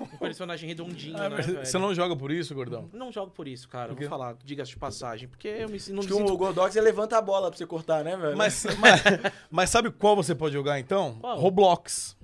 Um 0.00 0.18
personagem 0.18 0.68
redondinho, 0.68 1.16
Ah, 1.18 1.28
né, 1.28 1.42
você 1.64 1.78
não 1.78 1.94
joga 1.94 2.16
por 2.16 2.30
isso, 2.30 2.54
gordão? 2.54 2.88
Não 2.92 3.10
jogo 3.12 3.30
por 3.32 3.46
isso, 3.48 3.68
cara. 3.68 3.92
Vou 3.92 4.08
falar, 4.08 4.36
diga-se 4.44 4.70
de 4.70 4.76
passagem. 4.76 5.28
Porque 5.28 5.48
eu 5.48 5.68
me, 5.68 5.78
não 5.90 5.98
Acho 6.00 6.08
que 6.08 6.14
sinto... 6.14 6.32
o 6.32 6.36
Gordox 6.36 6.74
levanta 6.76 7.18
a 7.18 7.22
bola 7.22 7.48
pra 7.50 7.58
você 7.58 7.66
cortar, 7.66 8.04
né, 8.04 8.16
velho? 8.16 8.36
Mas, 8.36 8.64
mas, 8.78 9.02
mas 9.50 9.70
sabe 9.70 9.90
qual 9.90 10.14
você 10.16 10.34
pode 10.34 10.54
jogar 10.54 10.78
então? 10.78 11.16
Qual? 11.20 11.38
Roblox. 11.38 12.16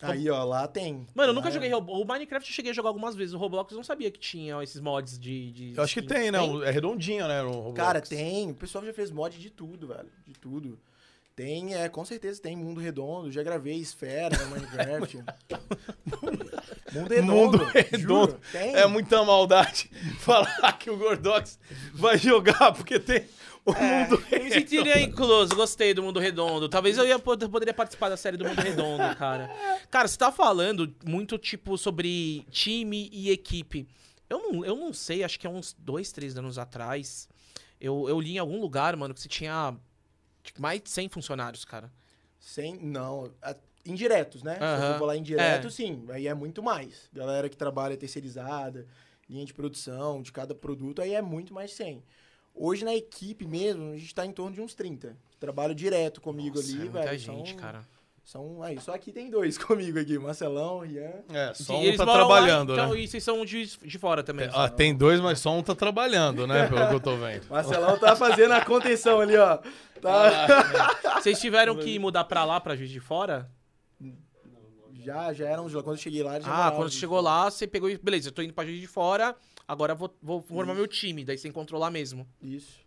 Aí, 0.00 0.30
ó, 0.30 0.44
lá 0.44 0.68
tem. 0.68 0.94
Mano, 0.94 1.08
eu 1.16 1.26
Lá 1.28 1.32
nunca 1.32 1.48
é- 1.48 1.52
joguei 1.52 1.68
Roblox. 1.70 2.02
O 2.02 2.04
Minecraft 2.06 2.48
eu 2.48 2.54
cheguei 2.54 2.70
a 2.70 2.74
jogar 2.74 2.90
algumas 2.90 3.16
vezes. 3.16 3.34
O 3.34 3.38
Roblox 3.38 3.72
eu 3.72 3.76
não 3.76 3.84
sabia 3.84 4.10
que 4.10 4.18
tinha 4.18 4.62
esses 4.62 4.80
mods 4.80 5.18
de. 5.18 5.50
de 5.52 5.74
Eu 5.76 5.82
acho 5.82 5.94
que 5.94 6.02
tem, 6.02 6.30
né? 6.30 6.38
É 6.64 6.70
redondinho, 6.70 7.26
né? 7.26 7.42
o 7.42 7.50
Roblox. 7.50 7.76
Cara, 7.76 8.00
tem. 8.00 8.50
O 8.50 8.54
pessoal 8.54 8.84
já 8.84 8.92
fez 8.92 9.10
mod 9.10 9.36
de 9.38 9.50
tudo, 9.50 9.88
velho. 9.88 10.08
De 10.26 10.34
tudo. 10.34 10.78
Tem, 11.34 11.72
é, 11.76 11.88
com 11.88 12.04
certeza 12.04 12.42
tem 12.42 12.56
Mundo 12.56 12.80
Redondo. 12.80 13.30
Já 13.30 13.42
gravei 13.44 13.76
Esfera 13.76 14.36
no 14.38 14.46
Minecraft. 14.50 15.18
Mundo 16.92 17.08
Redondo. 17.08 17.32
Mundo 17.32 17.58
juro, 17.58 17.72
Redondo. 17.90 18.40
tem. 18.52 18.74
É 18.74 18.86
muita 18.86 19.22
maldade 19.24 19.90
falar 20.18 20.72
que 20.78 20.90
o 20.90 20.96
Gordox 20.96 21.58
vai 21.94 22.18
jogar 22.18 22.72
porque 22.72 22.98
tem 22.98 23.24
o 23.70 23.82
mundo 23.84 24.24
Eu 24.30 24.42
me 24.44 24.50
sentiria 24.50 25.00
incluso, 25.00 25.54
gostei 25.54 25.92
do 25.94 26.02
Mundo 26.02 26.18
Redondo. 26.20 26.68
Talvez 26.68 26.96
eu 26.98 27.06
ia, 27.06 27.18
pod- 27.18 27.48
poderia 27.48 27.74
participar 27.74 28.08
da 28.08 28.16
série 28.16 28.36
do 28.36 28.44
Mundo 28.46 28.58
Redondo, 28.60 29.02
cara. 29.16 29.50
Cara, 29.90 30.08
você 30.08 30.16
tá 30.18 30.30
falando 30.32 30.94
muito, 31.04 31.36
tipo, 31.38 31.76
sobre 31.78 32.44
time 32.50 33.08
e 33.12 33.30
equipe. 33.30 33.86
Eu 34.28 34.38
não, 34.40 34.64
eu 34.64 34.76
não 34.76 34.92
sei, 34.92 35.24
acho 35.24 35.38
que 35.40 35.46
é 35.46 35.50
uns 35.50 35.74
dois, 35.78 36.12
três 36.12 36.36
anos 36.36 36.58
atrás. 36.58 37.28
Eu, 37.80 38.08
eu 38.08 38.20
li 38.20 38.34
em 38.34 38.38
algum 38.38 38.60
lugar, 38.60 38.94
mano, 38.96 39.14
que 39.14 39.20
você 39.20 39.28
tinha 39.28 39.74
tipo, 40.42 40.60
mais 40.60 40.80
de 40.82 40.90
100 40.90 41.08
funcionários, 41.08 41.64
cara. 41.64 41.90
Sem, 42.40 42.76
não, 42.76 43.30
a- 43.42 43.56
indiretos, 43.86 44.42
né? 44.42 44.56
Se 44.56 44.62
Aham. 44.64 44.92
eu 44.92 44.98
falar 44.98 45.16
indireto, 45.16 45.66
É. 45.66 45.70
sim. 45.70 46.04
Aí 46.10 46.26
é 46.26 46.34
muito 46.34 46.62
mais. 46.62 47.08
Galera 47.12 47.48
que 47.48 47.56
trabalha 47.56 47.96
terceirizada, 47.96 48.86
linha 49.30 49.44
de 49.44 49.54
produção 49.54 50.20
de 50.22 50.30
cada 50.32 50.54
produto, 50.54 51.00
aí 51.00 51.14
é 51.14 51.22
muito 51.22 51.54
mais 51.54 51.72
100. 51.72 52.02
Hoje 52.60 52.84
na 52.84 52.94
equipe 52.94 53.46
mesmo, 53.46 53.92
a 53.92 53.96
gente 53.96 54.14
tá 54.14 54.26
em 54.26 54.32
torno 54.32 54.52
de 54.52 54.60
uns 54.60 54.74
30. 54.74 55.16
Trabalho 55.38 55.74
direto 55.74 56.20
comigo 56.20 56.56
Nossa, 56.56 56.68
ali, 56.68 56.80
é 56.80 56.90
muita 56.90 57.00
velho. 57.02 57.18
gente, 57.18 57.50
são, 57.50 57.56
cara. 57.58 57.86
São, 58.24 58.62
aí, 58.62 58.78
só 58.80 58.92
aqui 58.94 59.12
tem 59.12 59.30
dois 59.30 59.56
comigo 59.62 59.98
aqui, 59.98 60.18
Marcelão, 60.18 60.80
Rian. 60.80 61.12
É, 61.32 61.54
só 61.54 61.74
E 61.74 61.76
um 61.76 61.82
eles 61.84 61.96
tá 61.96 62.04
moram 62.04 62.28
lá, 62.28 62.34
trabalhando, 62.34 62.72
então, 62.72 62.90
né? 62.90 63.00
E 63.00 63.08
vocês 63.08 63.22
são 63.22 63.44
de, 63.44 63.64
de 63.64 63.98
fora 63.98 64.22
também. 64.22 64.50
Ah, 64.52 64.68
tem 64.68 64.94
dois, 64.94 65.20
mas 65.20 65.38
só 65.38 65.56
um 65.56 65.62
tá 65.62 65.74
trabalhando, 65.74 66.46
né? 66.46 66.66
Pelo 66.68 66.88
que 66.88 66.94
eu 66.94 67.00
tô 67.00 67.16
vendo. 67.16 67.46
Marcelão 67.48 67.96
tá 67.96 68.16
fazendo 68.16 68.52
a 68.52 68.64
contenção 68.64 69.20
ali, 69.20 69.36
ó. 69.36 69.58
Tá... 70.02 71.20
Vocês 71.20 71.40
tiveram 71.40 71.76
que 71.78 71.98
mudar 71.98 72.24
pra 72.24 72.44
lá, 72.44 72.60
pra 72.60 72.74
Juiz 72.74 72.90
de 72.90 73.00
Fora? 73.00 73.48
Já, 74.92 75.32
já 75.32 75.48
eram, 75.48 75.70
quando 75.70 75.92
eu 75.92 75.96
cheguei 75.96 76.22
lá, 76.22 76.38
já 76.38 76.66
Ah, 76.66 76.70
quando 76.72 76.90
você 76.90 76.98
chegou 76.98 77.20
lá, 77.20 77.50
você 77.50 77.66
pegou 77.66 77.88
e... 77.88 77.96
Beleza, 77.96 78.28
eu 78.28 78.32
tô 78.32 78.42
indo 78.42 78.52
pra 78.52 78.66
Juiz 78.66 78.80
de 78.80 78.86
Fora, 78.86 79.34
agora 79.68 79.92
eu 79.92 79.96
vou, 79.96 80.16
vou 80.20 80.42
formar 80.42 80.74
meu 80.74 80.88
time. 80.88 81.24
Daí 81.24 81.38
encontrou 81.44 81.78
lá 81.80 81.90
mesmo. 81.90 82.26
Isso. 82.42 82.80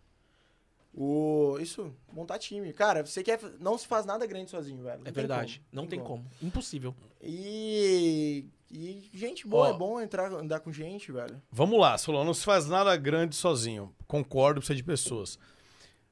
O... 0.93 1.57
Isso, 1.61 1.93
montar 2.11 2.37
time. 2.37 2.73
Cara, 2.73 3.05
você 3.05 3.23
quer. 3.23 3.39
Não 3.59 3.77
se 3.77 3.87
faz 3.87 4.05
nada 4.05 4.25
grande 4.25 4.49
sozinho, 4.51 4.83
velho. 4.83 4.97
Não 4.97 5.01
É 5.03 5.05
tem 5.05 5.13
verdade. 5.13 5.59
como. 5.69 5.81
Não 5.81 5.87
tem 5.87 5.99
como. 5.99 6.25
Impossível. 6.41 6.93
E. 7.21 8.45
E 8.73 9.09
gente 9.13 9.45
boa, 9.45 9.67
Ó. 9.67 9.69
é 9.75 9.77
bom 9.77 9.99
entrar, 9.99 10.31
andar 10.31 10.61
com 10.61 10.71
gente, 10.71 11.11
velho. 11.11 11.41
Vamos 11.51 11.77
lá, 11.77 11.97
Solon, 11.97 12.23
não 12.23 12.33
se 12.33 12.45
faz 12.45 12.67
nada 12.67 12.95
grande 12.95 13.35
sozinho. 13.35 13.93
Concordo, 14.07 14.61
precisa 14.61 14.77
de 14.77 14.83
pessoas. 14.83 15.37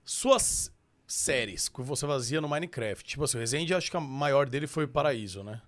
Suas 0.04 0.70
séries 1.08 1.70
que 1.70 1.82
você 1.82 2.06
fazia 2.06 2.42
no 2.42 2.50
Minecraft, 2.50 3.04
tipo 3.04 3.24
assim, 3.24 3.38
o 3.38 3.40
Resende, 3.40 3.74
acho 3.74 3.90
que 3.90 3.96
a 3.96 4.02
maior 4.02 4.48
dele 4.50 4.68
foi 4.68 4.86
Paraíso, 4.88 5.42
né? 5.42 5.62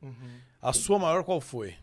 A 0.61 0.73
sua 0.73 0.99
maior 0.99 1.23
qual 1.23 1.39
foi? 1.39 1.75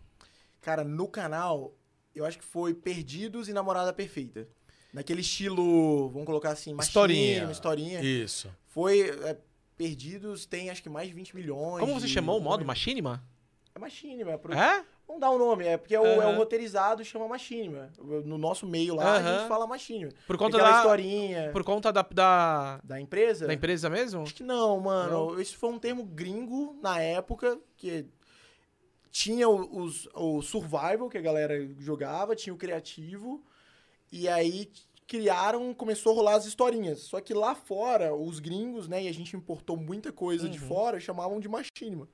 Cara, 0.61 0.85
no 0.85 1.09
canal, 1.09 1.73
eu 2.19 2.25
acho 2.25 2.39
que 2.39 2.45
foi 2.45 2.75
Perdidos 2.75 3.49
e 3.49 3.53
Namorada 3.53 3.93
Perfeita. 3.93 4.47
Naquele 4.93 5.21
estilo, 5.21 6.09
vamos 6.11 6.27
colocar 6.27 6.51
assim, 6.51 6.75
Historinha. 6.79 7.51
historinha. 7.51 8.01
Isso. 8.01 8.51
Foi. 8.67 9.01
é, 9.01 9.37
Perdidos 9.77 10.45
tem 10.45 10.71
acho 10.71 10.83
que 10.83 10.89
mais 10.89 11.07
de 11.09 11.15
20 11.15 11.37
milhões. 11.37 11.79
Como 11.81 11.95
você 11.95 12.07
de- 12.07 12.13
chamou 12.13 12.39
o 12.39 12.41
modo 12.43 12.65
Machinima? 12.65 13.23
É 13.75 13.79
Machinima, 13.79 14.33
é 14.33 14.37
pro- 14.37 14.53
É? 14.53 14.85
Não 15.09 15.19
dá 15.21 15.31
o 15.31 15.39
nome, 15.39 15.65
é 15.65 15.77
porque 15.79 15.95
é 15.95 16.01
o, 16.01 16.05
é 16.05 16.19
Aham. 16.19 16.37
roteirizado 16.37 17.03
chama 17.05 17.27
Machinima. 17.29 17.91
No 18.25 18.37
nosso 18.37 18.67
meio 18.67 18.95
lá, 18.97 19.05
a 19.05 19.17
Aham. 19.19 19.39
gente 19.39 19.49
fala 19.49 19.67
Machinima. 19.67 20.11
Por 20.27 20.37
conta 20.37 20.59
da... 20.59 20.79
historinha 20.79 21.51
Por 21.53 21.63
conta 21.65 21.93
da, 21.93 22.03
da, 22.03 22.81
da 22.83 23.01
empresa. 23.01 23.47
da 23.47 23.55
empresa 23.55 23.89
mesmo? 23.89 24.23
Acho 24.23 24.35
que 24.35 24.43
não, 24.43 24.81
mano. 24.81 25.41
Isso 25.41 25.57
foi 25.57 25.71
um 25.71 25.79
termo 25.79 26.05
gringo 26.05 26.77
na 26.83 27.01
época, 27.01 27.59
que 27.77 28.05
tinha 29.11 29.49
o- 29.49 29.83
os, 29.83 30.09
o 30.15 30.43
survival 30.43 31.09
que 31.09 31.19
a 31.19 31.23
galera 31.23 31.67
jogava, 31.79 32.37
tinha 32.37 32.53
o 32.55 32.59
criativo, 32.59 33.43
e 34.13 34.29
aí 34.29 34.71
criaram, 35.07 35.73
começou 35.73 36.13
a 36.13 36.15
rolar 36.17 36.35
as 36.37 36.45
historinhas. 36.47 37.01
Só 37.01 37.21
que 37.21 37.33
lá 37.33 37.55
fora, 37.55 38.15
os 38.15 38.39
gringos, 38.39 38.87
né, 38.89 39.05
e 39.05 39.09
a 39.09 39.13
gente 39.15 39.35
importou 39.37 39.77
muita 39.77 40.13
coisa 40.13 40.49
de 40.49 40.59
Uhum. 40.61 40.69
fora, 40.69 41.01
chamavam 41.01 41.41
de 41.41 41.49
machinima. 41.49 42.09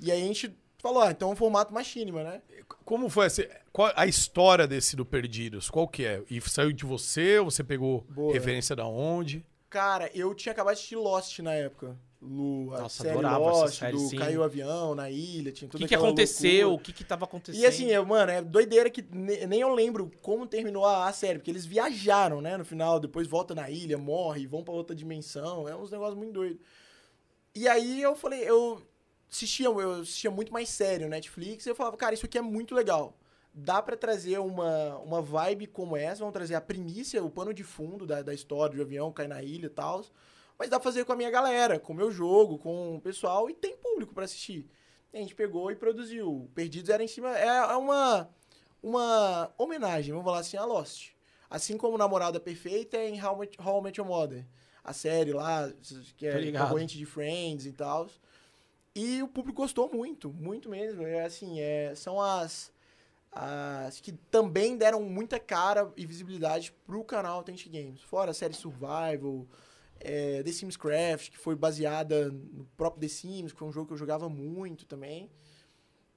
E 0.00 0.10
aí 0.10 0.22
a 0.22 0.26
gente 0.26 0.56
falou, 0.78 1.02
ah, 1.02 1.10
então 1.10 1.28
é 1.30 1.32
um 1.32 1.36
formato 1.36 1.74
machinima, 1.74 2.22
né? 2.24 2.40
Como 2.84 3.08
foi 3.10 3.26
essa, 3.26 3.46
qual 3.72 3.92
a 3.96 4.06
história 4.06 4.66
desse 4.66 4.96
do 4.96 5.04
Perdidos? 5.04 5.68
Qual 5.68 5.86
que 5.86 6.04
é? 6.06 6.22
E 6.30 6.40
saiu 6.40 6.72
de 6.72 6.84
você 6.86 7.38
ou 7.38 7.50
você 7.50 7.62
pegou 7.62 8.06
Boa. 8.08 8.32
referência 8.32 8.74
da 8.74 8.86
onde? 8.86 9.44
Cara, 9.68 10.10
eu 10.14 10.34
tinha 10.34 10.52
acabado 10.52 10.74
de 10.74 10.78
assistir 10.78 10.96
Lost 10.96 11.40
na 11.40 11.52
época. 11.52 11.98
Lu, 12.20 12.74
a 12.74 12.82
Nossa, 12.82 13.02
série 13.02 13.22
adorava 13.22 13.52
Lost, 13.52 13.78
série, 13.78 13.98
do 13.98 13.98
sim. 13.98 14.18
caiu 14.18 14.40
o 14.40 14.44
avião 14.44 14.94
na 14.94 15.10
ilha, 15.10 15.52
tinha 15.52 15.68
O 15.68 15.70
toda 15.70 15.86
que, 15.86 15.86
que 15.86 15.94
aconteceu? 15.94 16.72
loucura. 16.72 16.74
O 16.74 16.78
que 16.78 16.92
que 16.92 17.04
tava 17.04 17.24
acontecendo? 17.24 17.62
E 17.62 17.66
assim, 17.66 17.86
eu, 17.86 18.04
mano, 18.04 18.30
é 18.32 18.42
doideira 18.42 18.90
que 18.90 19.02
ne- 19.02 19.46
nem 19.46 19.60
eu 19.60 19.74
lembro 19.74 20.10
como 20.22 20.46
terminou 20.46 20.84
a, 20.84 21.08
a 21.08 21.12
série, 21.12 21.38
porque 21.38 21.50
eles 21.50 21.64
viajaram, 21.66 22.40
né, 22.42 22.56
no 22.56 22.64
final, 22.64 23.00
depois 23.00 23.26
volta 23.28 23.54
na 23.54 23.70
ilha, 23.70 23.96
morre, 23.98 24.46
vão 24.46 24.62
pra 24.64 24.74
outra 24.74 24.94
dimensão, 24.96 25.68
é 25.68 25.74
uns 25.76 25.90
negócios 25.90 26.16
muito 26.18 26.32
doidos. 26.34 26.60
E 27.54 27.68
aí 27.68 28.02
eu 28.02 28.14
falei, 28.16 28.42
eu 28.48 28.82
assistia, 29.30 29.66
eu 29.66 29.92
assistia 30.02 30.30
muito 30.30 30.52
mais 30.52 30.68
sério 30.68 31.08
Netflix, 31.08 31.66
e 31.66 31.70
eu 31.70 31.74
falava, 31.76 31.96
cara, 31.96 32.14
isso 32.14 32.26
aqui 32.26 32.38
é 32.38 32.42
muito 32.42 32.74
legal. 32.74 33.16
Dá 33.54 33.82
pra 33.82 33.96
trazer 33.96 34.38
uma, 34.40 34.98
uma 34.98 35.22
vibe 35.22 35.66
como 35.68 35.96
essa, 35.96 36.20
vamos 36.20 36.34
trazer 36.34 36.54
a 36.54 36.60
primícia, 36.60 37.22
o 37.24 37.30
pano 37.30 37.54
de 37.54 37.64
fundo 37.64 38.06
da, 38.06 38.22
da 38.22 38.34
história 38.34 38.76
do 38.76 38.82
avião 38.82 39.12
cair 39.12 39.28
na 39.28 39.42
ilha 39.42 39.66
e 39.66 39.70
tal, 39.70 40.04
mas 40.58 40.68
dá 40.68 40.78
pra 40.80 40.84
fazer 40.90 41.04
com 41.04 41.12
a 41.12 41.16
minha 41.16 41.30
galera, 41.30 41.78
com 41.78 41.92
o 41.92 41.96
meu 41.96 42.10
jogo, 42.10 42.58
com 42.58 42.96
o 42.96 43.00
pessoal, 43.00 43.48
e 43.48 43.54
tem 43.54 43.76
público 43.76 44.12
pra 44.12 44.24
assistir. 44.24 44.68
E 45.12 45.16
a 45.16 45.20
gente 45.20 45.34
pegou 45.34 45.70
e 45.70 45.76
produziu. 45.76 46.50
Perdidos 46.54 46.90
era 46.90 47.02
em 47.02 47.08
cima. 47.08 47.36
É, 47.38 47.46
é 47.46 47.76
uma, 47.76 48.28
uma 48.82 49.52
homenagem, 49.56 50.10
vamos 50.12 50.24
falar 50.26 50.40
assim, 50.40 50.56
a 50.56 50.64
Lost. 50.64 51.10
Assim 51.48 51.76
como 51.78 51.96
Namorada 51.96 52.38
Perfeita 52.38 52.96
é 52.98 53.08
em 53.08 53.24
How, 53.24 53.38
Met- 53.38 53.56
How 53.60 53.78
I 53.80 53.82
Met 53.84 54.00
Your 54.00 54.08
Mother. 54.08 54.44
A 54.84 54.92
série 54.92 55.32
lá, 55.32 55.70
que 56.16 56.26
é 56.26 56.38
ligado. 56.38 56.68
corrente 56.70 56.96
de 56.98 57.06
Friends 57.06 57.64
e 57.66 57.72
tal. 57.72 58.08
E 58.94 59.22
o 59.22 59.28
público 59.28 59.62
gostou 59.62 59.88
muito, 59.92 60.30
muito 60.30 60.68
mesmo. 60.68 61.06
É 61.06 61.24
assim, 61.24 61.60
é, 61.60 61.94
são 61.94 62.20
as, 62.20 62.72
as 63.32 64.00
que 64.00 64.12
também 64.12 64.76
deram 64.76 65.00
muita 65.02 65.38
cara 65.38 65.90
e 65.96 66.04
visibilidade 66.04 66.72
pro 66.86 67.04
canal 67.04 67.38
Authentic 67.38 67.70
Games. 67.72 68.02
Fora 68.02 68.30
a 68.30 68.34
série 68.34 68.54
Survival, 68.54 69.46
é, 70.00 70.42
The 70.42 70.52
Sims 70.52 70.76
Craft, 70.76 71.30
que 71.30 71.38
foi 71.38 71.54
baseada 71.54 72.30
no 72.30 72.64
próprio 72.76 73.00
The 73.00 73.08
Sims, 73.08 73.52
que 73.52 73.58
foi 73.58 73.68
um 73.68 73.72
jogo 73.72 73.88
que 73.88 73.92
eu 73.92 73.98
jogava 73.98 74.28
muito 74.28 74.86
também. 74.86 75.30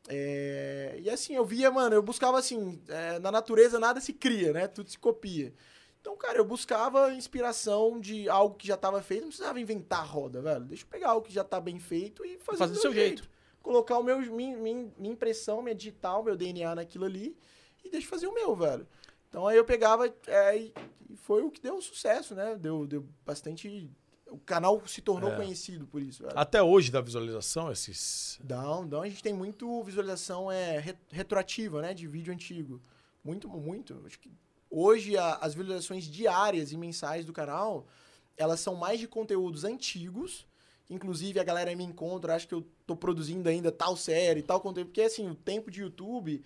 É, 0.07 0.97
e 0.99 1.09
assim, 1.09 1.35
eu 1.35 1.45
via, 1.45 1.69
mano, 1.69 1.95
eu 1.95 2.01
buscava 2.01 2.39
assim, 2.39 2.81
é, 2.87 3.19
na 3.19 3.31
natureza 3.31 3.79
nada 3.79 4.01
se 4.01 4.13
cria, 4.13 4.51
né? 4.51 4.67
Tudo 4.67 4.89
se 4.89 4.97
copia. 4.97 5.53
Então, 5.99 6.17
cara, 6.17 6.39
eu 6.39 6.45
buscava 6.45 7.13
inspiração 7.13 7.99
de 7.99 8.27
algo 8.27 8.55
que 8.55 8.67
já 8.67 8.73
estava 8.73 9.01
feito, 9.03 9.21
não 9.21 9.27
precisava 9.29 9.59
inventar 9.59 9.99
a 9.99 10.03
roda, 10.03 10.41
velho. 10.41 10.65
Deixa 10.65 10.83
eu 10.83 10.87
pegar 10.87 11.09
algo 11.11 11.25
que 11.25 11.33
já 11.33 11.43
tá 11.43 11.59
bem 11.59 11.77
feito 11.79 12.25
e 12.25 12.39
fazer, 12.39 12.57
Fazer 12.57 12.73
do 12.73 12.79
seu 12.79 12.93
jeito. 12.93 13.29
Colocar 13.61 13.99
o 13.99 14.03
meu, 14.03 14.19
minha, 14.19 14.57
minha, 14.57 14.91
minha 14.97 15.13
impressão, 15.13 15.61
minha 15.61 15.75
digital, 15.75 16.23
meu 16.23 16.35
DNA 16.35 16.73
naquilo 16.73 17.05
ali 17.05 17.37
e 17.83 17.89
deixa 17.89 18.07
eu 18.07 18.09
fazer 18.09 18.27
o 18.27 18.33
meu, 18.33 18.55
velho. 18.55 18.87
Então 19.31 19.47
aí 19.47 19.55
eu 19.57 19.63
pegava 19.63 20.13
é, 20.27 20.57
e, 20.57 20.73
foi 21.15 21.41
o 21.41 21.49
que 21.49 21.61
deu 21.61 21.81
sucesso, 21.81 22.35
né? 22.35 22.55
Deu, 22.59 22.85
deu 22.85 23.07
bastante. 23.25 23.89
O 24.29 24.37
canal 24.37 24.81
se 24.85 25.01
tornou 25.01 25.31
É. 25.31 25.35
conhecido 25.37 25.87
por 25.87 26.01
isso, 26.01 26.23
velho. 26.23 26.37
Até 26.37 26.61
hoje 26.61 26.91
da 26.91 26.99
visualização, 27.01 27.71
esses. 27.71 28.39
Não, 28.47 28.83
não, 28.85 29.01
a 29.01 29.07
gente 29.09 29.23
tem 29.23 29.33
muito 29.33 29.81
visualização 29.83 30.51
é, 30.51 30.79
re- 30.79 30.97
retroativa, 31.09 31.81
né? 31.81 31.93
De 31.93 32.05
vídeo 32.07 32.33
antigo. 32.33 32.81
Muito, 33.23 33.47
muito. 33.47 34.03
Acho 34.05 34.19
que 34.19 34.29
hoje 34.69 35.17
a- 35.17 35.35
as 35.35 35.53
visualizações 35.53 36.03
diárias 36.05 36.73
e 36.73 36.77
mensais 36.77 37.25
do 37.25 37.31
canal, 37.33 37.87
elas 38.35 38.59
são 38.59 38.75
mais 38.75 38.99
de 38.99 39.07
conteúdos 39.07 39.63
antigos. 39.63 40.45
Inclusive 40.89 41.39
a 41.39 41.43
galera 41.45 41.73
me 41.73 41.85
encontra, 41.85 42.35
acha 42.35 42.45
que 42.45 42.53
eu 42.53 42.67
tô 42.85 42.97
produzindo 42.97 43.47
ainda 43.47 43.71
tal 43.71 43.95
série, 43.95 44.41
tal 44.41 44.59
conteúdo. 44.59 44.87
Porque 44.87 45.01
assim, 45.03 45.29
o 45.29 45.35
tempo 45.35 45.71
de 45.71 45.81
YouTube 45.81 46.43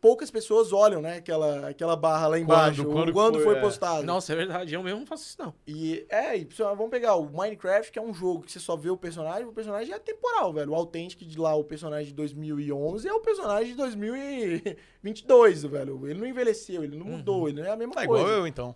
poucas 0.00 0.30
pessoas 0.30 0.72
olham, 0.72 1.00
né? 1.02 1.16
Aquela, 1.16 1.68
aquela 1.68 1.96
barra 1.96 2.28
lá 2.28 2.38
embaixo. 2.38 2.84
Quando- 2.84 2.92
Quando, 2.94 3.12
quando 3.12 3.40
foi, 3.40 3.56
é. 3.56 3.60
postado. 3.60 4.04
Nossa, 4.04 4.32
é 4.32 4.36
verdade. 4.36 4.74
Eu 4.74 4.82
mesmo 4.82 5.00
não 5.00 5.06
faço 5.06 5.24
isso, 5.24 5.36
não. 5.38 5.54
E 5.66 6.06
é, 6.08 6.36
e 6.36 6.44
pessoal, 6.44 6.76
vamos 6.76 6.90
pegar 6.90 7.16
o 7.16 7.28
Minecraft, 7.30 7.90
que 7.92 7.98
é 7.98 8.02
um 8.02 8.14
jogo 8.14 8.42
que 8.44 8.52
você 8.52 8.60
só 8.60 8.76
vê 8.76 8.90
o 8.90 8.96
personagem, 8.96 9.46
o 9.46 9.52
personagem 9.52 9.92
é 9.92 9.98
temporal, 9.98 10.52
velho. 10.52 10.70
O 10.72 10.74
Authentic 10.74 11.20
de 11.26 11.38
lá, 11.38 11.54
o 11.54 11.64
personagem 11.64 12.06
de 12.08 12.14
2011 12.14 13.08
é 13.08 13.12
o 13.12 13.20
personagem 13.20 13.70
de 13.72 13.76
2022, 13.76 15.62
velho. 15.64 16.06
Ele 16.08 16.20
não 16.20 16.26
envelheceu, 16.26 16.84
ele 16.84 16.96
não 16.96 17.06
mudou, 17.06 17.48
ele 17.48 17.60
não 17.60 17.68
é 17.68 17.72
a 17.72 17.76
mesma 17.76 17.94
Tá 17.94 18.06
coisa. 18.06 18.22
igual 18.24 18.38
eu, 18.38 18.46
então. 18.46 18.74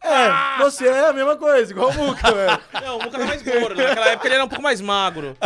É, 0.00 0.62
você 0.62 0.86
é 0.86 1.08
a 1.08 1.12
mesma 1.12 1.36
coisa, 1.36 1.72
igual 1.72 1.90
o 1.90 1.94
Muca, 1.94 2.30
velho. 2.32 2.60
Não, 2.84 2.98
o 2.98 3.02
Muca 3.02 3.16
era 3.16 3.26
mais 3.26 3.42
gordo. 3.42 3.74
Naquela 3.74 4.08
época 4.10 4.28
ele 4.28 4.34
era 4.34 4.44
um 4.44 4.48
pouco 4.48 4.62
mais 4.62 4.80
magro. 4.80 5.36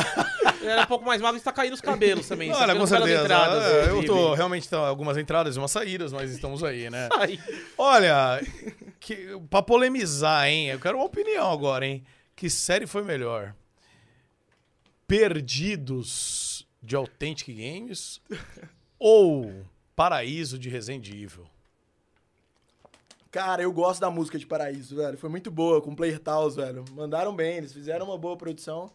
Ele 0.61 0.71
era 0.71 0.83
um 0.83 0.87
pouco 0.87 1.05
mais 1.05 1.21
magro 1.21 1.37
e 1.37 1.39
está 1.39 1.53
caindo 1.53 1.73
os 1.73 1.81
cabelos 1.81 2.29
também. 2.29 2.53
Olha, 2.53 2.75
tá 2.75 2.79
com 2.79 2.87
certeza. 2.87 3.23
entradas, 3.25 3.65
É, 3.65 3.91
eu 3.91 4.05
tô 4.05 4.35
realmente 4.35 4.69
tá, 4.69 4.79
algumas 4.79 5.17
entradas 5.17 5.57
e 5.57 5.59
umas 5.59 5.71
saídas, 5.71 6.13
mas 6.13 6.31
estamos 6.31 6.63
aí, 6.63 6.91
né? 6.91 7.09
Ai, 7.19 7.39
Olha, 7.79 8.41
que, 9.01 9.37
pra 9.51 9.63
polemizar, 9.63 10.47
hein? 10.47 10.69
Eu 10.69 10.79
quero 10.79 10.99
uma 10.99 11.07
opinião 11.07 11.51
agora, 11.51 11.87
hein? 11.87 12.05
Que 12.37 12.49
série 12.51 12.87
foi 12.87 13.03
melhor? 13.03 13.55
Perdidos 15.07 16.67
de 16.83 16.95
Authentic 16.95 17.49
Games 17.49 18.21
ou 18.99 19.65
Paraíso 19.97 20.59
de 20.59 20.69
Resident 20.69 21.09
Evil? 21.09 21.47
Cara, 23.33 23.63
eu 23.63 23.73
gosto 23.73 23.99
da 24.01 24.11
música 24.11 24.39
de 24.39 24.47
Paraíso, 24.47 24.95
velho. 24.95 25.17
Foi 25.17 25.31
muito 25.31 25.51
boa, 25.51 25.81
com 25.81 25.95
Player 25.95 26.19
Taos, 26.19 26.55
velho. 26.55 26.85
Mandaram 26.93 27.35
bem, 27.35 27.57
eles 27.57 27.73
fizeram 27.73 28.05
uma 28.07 28.19
boa 28.19 28.37
produção. 28.37 28.91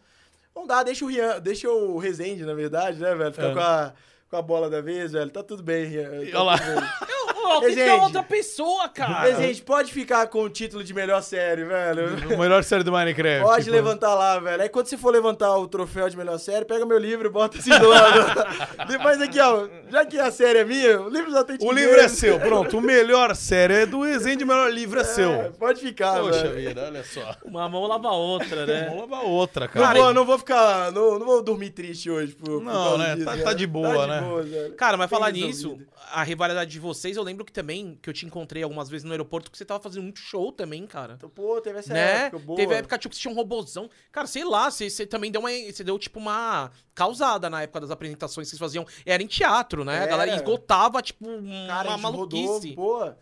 Vamos 0.54 0.68
dar, 0.68 0.84
deixa 0.84 1.04
o 1.04 1.08
Rian, 1.08 1.40
deixa 1.40 1.68
o 1.68 1.98
Rezende, 1.98 2.44
na 2.44 2.54
verdade, 2.54 2.98
né, 3.00 3.14
velho? 3.16 3.32
Ficar 3.32 3.48
É. 3.50 3.54
com, 3.54 3.60
a, 3.60 3.92
com 4.30 4.36
a 4.36 4.42
bola 4.42 4.70
da 4.70 4.80
vez, 4.80 5.10
velho. 5.12 5.28
Tá 5.30 5.42
tudo 5.42 5.62
bem, 5.62 5.84
Rian. 5.86 6.08
Tá 6.30 6.40
Olha 6.40 6.42
lá. 6.44 6.56
bem. 6.56 7.08
Tem 7.60 7.68
que 7.70 7.74
ter 7.76 7.90
Gente. 7.90 8.00
outra 8.02 8.22
pessoa, 8.22 8.88
cara. 8.88 9.20
Rezende, 9.22 9.62
pode 9.62 9.92
ficar 9.92 10.26
com 10.28 10.42
o 10.42 10.48
título 10.50 10.82
de 10.84 10.92
melhor 10.94 11.22
série, 11.22 11.64
velho. 11.64 12.34
O 12.34 12.38
melhor 12.38 12.62
série 12.64 12.82
do 12.84 12.92
Minecraft. 12.92 13.42
Pode 13.44 13.64
tipo, 13.64 13.76
levantar 13.76 14.14
lá, 14.14 14.38
velho. 14.38 14.62
Aí 14.62 14.68
quando 14.68 14.86
você 14.86 14.96
for 14.96 15.10
levantar 15.12 15.56
o 15.56 15.66
troféu 15.68 16.08
de 16.08 16.16
melhor 16.16 16.38
série, 16.38 16.64
pega 16.64 16.84
meu 16.86 16.98
livro 16.98 17.28
e 17.28 17.30
bota 17.30 17.58
assim 17.58 17.70
do 17.78 17.88
lado. 17.88 18.18
Depois 18.88 19.20
aqui, 19.20 19.40
ó. 19.40 19.66
Já 19.90 20.04
que 20.04 20.18
a 20.18 20.30
série 20.30 20.58
é 20.60 20.64
minha, 20.64 21.00
o 21.00 21.08
livro 21.08 21.30
já 21.30 21.44
tem 21.44 21.56
O 21.60 21.72
livro 21.72 21.96
é 22.00 22.08
seu, 22.08 22.38
pronto. 22.38 22.78
O 22.78 22.80
melhor 22.80 23.34
série 23.34 23.74
é 23.82 23.86
do 23.86 24.02
Resende, 24.02 24.44
o 24.44 24.46
melhor 24.46 24.72
livro 24.72 25.00
é, 25.00 25.04
seu. 25.04 25.52
Pode 25.58 25.80
ficar, 25.80 26.20
Poxa 26.20 26.42
velho. 26.48 26.54
vida, 26.68 26.84
olha 26.86 27.04
só. 27.04 27.36
Uma 27.44 27.68
mão 27.68 27.86
lava 27.86 28.08
a 28.08 28.12
outra, 28.12 28.66
né? 28.66 28.86
Vamos 28.90 29.08
lavar 29.10 29.24
outra, 29.24 29.66
Não, 29.74 29.82
cara. 29.82 29.98
vou, 29.98 30.14
não 30.14 30.24
vou 30.24 30.38
ficar. 30.38 30.92
Não, 30.92 31.18
não 31.18 31.26
vou 31.26 31.42
dormir 31.42 31.70
triste 31.70 32.10
hoje. 32.10 32.34
Por, 32.34 32.46
por 32.48 32.62
Não, 32.62 32.72
causa 32.72 32.98
né? 32.98 33.14
disso, 33.14 33.24
Tá- 33.24 33.32
velho. 33.32 33.44
tá 33.44 33.52
de 33.52 33.66
boa, 33.66 34.06
né? 34.06 34.22
velho. 34.44 34.74
Cara, 34.74 34.96
mas 34.96 35.10
falar 35.10 35.30
nisso, 35.32 35.78
a 36.12 36.22
rivalidade 36.22 36.70
de 36.70 36.78
vocês, 36.78 37.16
eu 37.16 37.22
lembro 37.22 37.37
que 37.44 37.52
também, 37.52 37.98
que 38.00 38.08
eu 38.08 38.14
te 38.14 38.26
encontrei 38.26 38.62
algumas 38.62 38.88
vezes 38.88 39.04
no 39.04 39.10
aeroporto, 39.10 39.50
que 39.50 39.58
você 39.58 39.64
tava 39.64 39.82
fazendo 39.82 40.02
muito 40.02 40.18
show 40.18 40.52
também, 40.52 40.86
cara. 40.86 41.14
Então, 41.14 41.28
pô, 41.28 41.60
teve 41.60 41.78
essa 41.78 41.92
né? 41.92 42.26
época 42.26 42.44
boa. 42.44 42.56
Teve 42.56 42.74
a 42.74 42.78
época 42.78 42.98
tipo, 42.98 43.10
que 43.10 43.16
você 43.16 43.22
tinha 43.22 43.32
um 43.32 43.36
robozão. 43.36 43.88
Cara, 44.12 44.26
sei 44.26 44.44
lá, 44.44 44.70
você, 44.70 44.88
você 44.88 45.06
também 45.06 45.30
deu 45.30 45.40
uma. 45.40 45.50
Você 45.50 45.82
deu 45.82 45.98
tipo 45.98 46.18
uma 46.18 46.70
causada 46.94 47.48
na 47.48 47.62
época 47.62 47.80
das 47.80 47.90
apresentações 47.90 48.46
que 48.46 48.50
vocês 48.50 48.60
faziam. 48.60 48.86
Era 49.04 49.22
em 49.22 49.26
teatro, 49.26 49.84
né? 49.84 50.02
A 50.02 50.06
galera 50.06 50.30
Era. 50.30 50.40
esgotava, 50.40 51.00
tipo, 51.02 51.24
Cara, 51.66 51.90
uma 51.90 51.96
gente 51.96 52.16
rodou, 52.16 52.42
maluquice. 52.42 52.74
pô, 52.74 53.12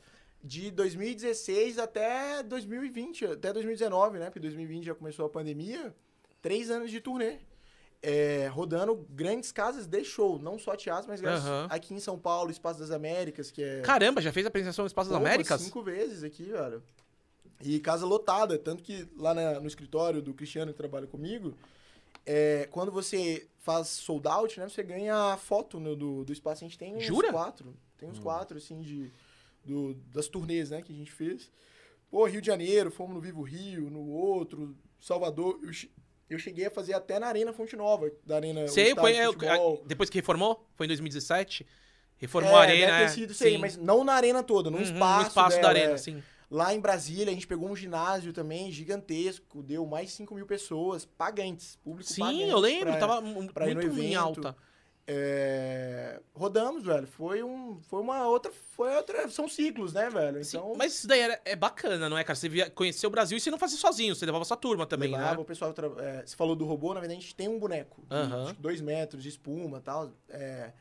de 0.42 0.70
2016 0.70 1.78
até 1.78 2.42
2020, 2.42 3.24
até 3.26 3.52
2019, 3.52 4.18
né? 4.18 4.26
Porque 4.26 4.40
2020 4.40 4.84
já 4.84 4.94
começou 4.94 5.26
a 5.26 5.28
pandemia. 5.28 5.94
Três 6.40 6.70
anos 6.70 6.90
de 6.90 7.00
turnê. 7.00 7.38
É, 8.02 8.46
rodando 8.48 8.94
grandes 9.10 9.50
casas 9.50 9.86
de 9.86 10.04
show, 10.04 10.38
não 10.38 10.58
só 10.58 10.76
teatro, 10.76 11.08
mas 11.08 11.20
grandes- 11.20 11.44
Aham. 11.44 11.66
aqui 11.70 11.92
em 11.94 11.98
São 11.98 12.18
Paulo, 12.18 12.50
Espaço 12.50 12.78
das 12.78 12.90
Américas, 12.90 13.50
que 13.50 13.62
é. 13.62 13.80
Caramba, 13.80 14.20
já 14.20 14.32
fez 14.32 14.46
apresentação 14.46 14.84
no 14.84 14.86
Espaço 14.86 15.10
das 15.10 15.18
Pô, 15.18 15.24
Américas? 15.26 15.60
Cinco 15.60 15.82
vezes 15.82 16.22
aqui, 16.22 16.44
velho. 16.44 16.82
E 17.62 17.80
casa 17.80 18.04
lotada. 18.06 18.58
Tanto 18.58 18.82
que 18.82 19.08
lá 19.16 19.34
na- 19.34 19.58
no 19.60 19.66
escritório 19.66 20.20
do 20.22 20.32
Cristiano, 20.34 20.72
que 20.72 20.76
trabalha 20.78 21.06
comigo, 21.06 21.54
é, 22.24 22.68
quando 22.70 22.92
você 22.92 23.48
faz 23.58 23.88
sold 23.88 24.28
out, 24.28 24.60
né? 24.60 24.68
Você 24.68 24.82
ganha 24.82 25.32
a 25.32 25.36
foto 25.36 25.80
no- 25.80 25.96
do, 25.96 26.24
do 26.24 26.32
espaço. 26.32 26.62
A 26.64 26.68
gente 26.68 26.78
tem 26.78 26.94
uns 26.96 27.04
Jura? 27.04 27.32
quatro. 27.32 27.74
Tem 27.98 28.08
uns 28.08 28.18
quatro, 28.18 28.58
assim, 28.58 28.82
de, 28.82 29.10
do- 29.64 29.94
das 30.12 30.28
turnês, 30.28 30.70
né? 30.70 30.82
Que 30.82 30.92
a 30.92 30.96
gente 30.96 31.10
fez. 31.10 31.50
Pô, 32.10 32.24
Rio 32.26 32.40
de 32.42 32.46
Janeiro, 32.46 32.90
fomos 32.90 33.14
no 33.14 33.20
Vivo 33.20 33.42
Rio, 33.42 33.90
no 33.90 34.06
outro, 34.06 34.76
Salvador. 35.00 35.58
Eu, 36.28 36.38
che- 36.38 36.48
eu 36.50 36.50
cheguei 36.50 36.66
a 36.66 36.70
fazer 36.70 36.94
até 36.94 37.18
na 37.18 37.26
Arena 37.26 37.52
Fonte 37.52 37.76
Nova, 37.76 38.10
da 38.24 38.36
Arena 38.36 38.66
Sei, 38.68 38.94
foi. 38.94 39.12
de 39.12 39.18
é, 39.18 39.24
a- 39.26 39.58
depois 39.86 40.10
que 40.10 40.18
reformou? 40.18 40.66
Foi 40.74 40.86
em 40.86 40.88
2017? 40.88 41.66
Reformou 42.18 42.52
É, 42.52 42.54
a 42.54 42.60
arena. 42.60 42.86
deve 42.92 43.04
ter 43.04 43.08
sido 43.10 43.30
isso 43.32 43.44
aí, 43.44 43.52
sim. 43.52 43.58
mas 43.58 43.76
não 43.76 44.02
na 44.02 44.14
arena 44.14 44.42
toda, 44.42 44.70
num 44.70 44.78
Uhum, 44.78 44.82
espaço. 44.84 45.22
no 45.22 45.28
espaço 45.28 45.56
da 45.56 45.62
dela, 45.62 45.68
arena, 45.68 45.92
é. 45.94 45.96
sim. 45.98 46.22
Lá 46.50 46.72
em 46.72 46.80
Brasília, 46.80 47.26
a 47.28 47.34
gente 47.34 47.46
pegou 47.46 47.68
um 47.68 47.74
ginásio 47.76 48.32
também 48.32 48.70
gigantesco, 48.70 49.62
deu 49.62 49.84
mais 49.84 50.08
de 50.10 50.14
5 50.14 50.34
mil 50.34 50.46
pessoas, 50.46 51.04
pagantes, 51.04 51.76
público 51.82 52.08
Sim, 52.10 52.20
pagante 52.20 52.48
eu 52.48 52.58
lembro, 52.58 52.90
pra- 52.90 52.98
tava 52.98 53.22
pra 53.52 53.66
muito 53.66 53.98
em 54.00 54.14
alta. 54.14 54.56
É, 55.06 56.20
rodamos, 56.34 56.84
velho. 56.84 57.06
Foi 57.06 57.42
um, 57.42 57.78
foi 57.88 58.00
uma 58.00 58.26
outra, 58.28 58.50
foi 58.76 58.94
outra, 58.96 59.28
são 59.28 59.48
ciclos, 59.48 59.92
né, 59.92 60.10
velho? 60.10 60.44
Sim, 60.44 60.56
Então, 60.58 60.74
mas 60.76 60.94
isso 60.94 61.06
daí 61.08 61.20
era- 61.20 61.40
é 61.44 61.54
bacana, 61.56 62.08
não 62.08 62.18
é, 62.18 62.24
cara? 62.24 62.34
Você 62.36 62.48
via, 62.48 62.68
conheceu 62.70 63.08
o 63.08 63.10
Brasil 63.10 63.36
e 63.38 63.40
você 63.40 63.50
não 63.50 63.58
fazia 63.58 63.78
sozinho, 63.78 64.14
você 64.14 64.26
levava 64.26 64.44
sua 64.44 64.56
turma 64.56 64.86
também, 64.86 65.10
levava 65.12 65.36
né? 65.36 65.40
o 65.40 65.44
pessoal, 65.44 65.72
é, 65.98 66.22
você 66.26 66.36
falou 66.36 66.56
do 66.56 66.64
robô, 66.64 66.92
na 66.94 67.00
verdade 67.00 67.18
a 67.18 67.22
gente 67.22 67.34
tem 67.34 67.48
um 67.48 67.58
boneco, 67.58 68.02
de, 68.08 68.14
Aham. 68.14 68.44
acho 68.44 68.54
que 68.54 68.62
dois 68.62 68.80
metros 68.80 69.22
de 69.22 69.28
espuma, 69.28 69.78
e 69.78 69.82
tal, 69.82 70.10
é, 70.28 70.72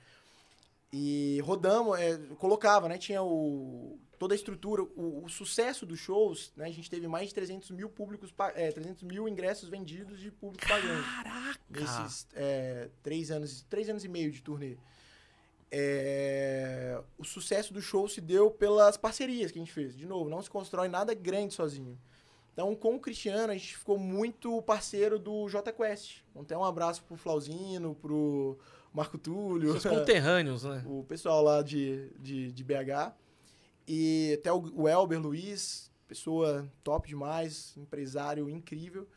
e 0.98 1.42
rodamos, 1.42 2.00
é, 2.00 2.18
colocava, 2.38 2.88
né? 2.88 2.98
Tinha 2.98 3.22
o 3.22 4.00
toda 4.18 4.34
a 4.34 4.38
estrutura, 4.38 4.82
o, 4.82 5.26
o 5.26 5.30
sucesso 5.30 5.86
dos 5.86 6.00
shows, 6.00 6.54
né? 6.56 6.68
A 6.68 6.72
gente 6.72 6.90
teve 6.90 7.06
mais 7.06 7.28
de 7.28 7.36
300 7.36 7.70
mil 7.72 7.90
públicos, 7.90 8.34
é, 8.56 8.72
300 8.72 9.04
mil 9.04 9.28
ingressos 9.28 9.68
vendidos 9.68 10.22
de 10.22 10.32
público 10.32 10.66
pagante. 10.66 11.04
Caraca! 11.04 11.60
nesses 11.70 12.28
é, 12.34 12.90
três 13.04 13.30
anos, 13.30 13.66
três 13.70 13.90
anos 13.90 14.06
e 14.06 14.08
meio 14.08 14.32
de 14.32 14.42
turnê. 14.42 14.78
É, 15.70 17.02
o 17.18 17.26
sucesso 17.26 17.74
do 17.74 17.82
show 17.82 18.08
se 18.08 18.22
deu 18.22 18.50
pelas 18.50 18.96
parcerias 18.96 19.52
que 19.52 19.60
a 19.60 19.62
gente 19.62 19.74
fez. 19.74 19.98
De 19.98 20.06
novo, 20.06 20.30
não 20.30 20.42
se 20.42 20.50
constrói 20.50 20.88
nada 20.88 21.14
grande 21.14 21.54
sozinho. 21.54 22.00
Então, 22.54 22.74
com 22.74 22.96
o 22.96 23.00
Cristiano, 23.02 23.52
a 23.52 23.58
gente 23.58 23.76
ficou 23.78 23.98
muito 23.98 24.62
parceiro 24.62 25.20
do 25.20 25.50
J 25.50 25.74
Quest. 25.74 26.22
Então, 26.34 26.62
um 26.62 26.64
abraço 26.64 27.04
pro 27.04 27.18
Flauzino, 27.18 27.96
pro 27.96 28.58
Marco 28.96 29.18
Túlio, 29.18 29.80
Seus 29.80 29.84
conterrâneos, 29.94 30.64
né? 30.64 30.82
o 30.86 31.04
pessoal 31.04 31.44
lá 31.44 31.62
de, 31.62 32.10
de, 32.18 32.52
de 32.52 32.64
BH. 32.64 33.14
E 33.88 34.38
até 34.40 34.52
o, 34.52 34.88
Elber 34.88 35.22
Luiz, 35.22 35.92
pessoa 36.08 36.72
top 36.82 37.10
demais, 37.10 37.76
empresário 37.78 38.50
incrível. 38.50 39.08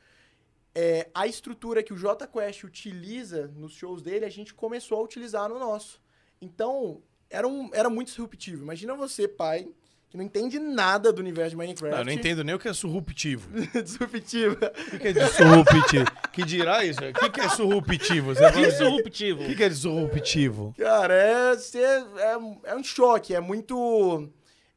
É, 0.74 1.08
a 1.14 1.26
estrutura 1.26 1.82
que 1.82 1.92
o 1.92 1.96
J 1.96 2.26
Quest 2.26 2.64
utiliza 2.64 3.48
nos 3.48 3.72
shows 3.72 4.02
dele, 4.02 4.24
a 4.24 4.30
gente 4.30 4.52
começou 4.52 4.98
a 4.98 5.02
utilizar 5.02 5.48
no 5.48 5.58
nosso. 5.58 6.02
Então, 6.40 7.00
era, 7.30 7.46
um, 7.46 7.70
era 7.72 7.88
muito 7.88 8.08
disruptivo. 8.08 8.62
Imagina 8.62 8.94
você, 8.94 9.26
pai, 9.28 9.68
que 10.10 10.16
não 10.16 10.24
entende 10.24 10.58
nada 10.58 11.12
do 11.12 11.20
universo 11.20 11.50
de 11.50 11.56
Minecraft. 11.56 11.90
Não, 11.90 11.98
eu 11.98 12.04
não 12.06 12.12
entendo 12.12 12.42
nem 12.42 12.54
o 12.54 12.58
que 12.58 12.68
é 12.68 12.72
surruptivo. 12.72 13.48
disruptivo. 13.82 14.54
O 14.54 14.90
que 14.90 14.98
que 14.98 15.08
é 15.08 15.12
disruptivo? 15.12 16.04
que 16.32 16.44
dirá 16.44 16.84
isso? 16.84 17.00
O 17.00 17.12
que 17.12 17.30
que 17.30 17.40
é 17.40 17.48
surruptivo? 17.48 18.34
Você 18.34 18.40
fala 18.50 18.66
assim, 18.66 18.70
Disruptivo. 18.70 19.42
O 19.42 19.46
que 19.46 19.54
que 19.54 19.64
é 19.64 19.68
disruptivo? 19.68 20.74
Cara, 20.78 21.14
é, 21.14 21.52
é, 21.78 22.70
é 22.70 22.76
um 22.76 22.82
choque, 22.82 23.34
é 23.34 23.40
muito... 23.40 24.28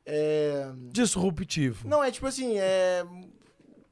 É, 0.05 0.67
Disruptivo. 0.91 1.87
Não, 1.87 2.03
é 2.03 2.11
tipo 2.11 2.25
assim, 2.27 2.57
é. 2.57 3.05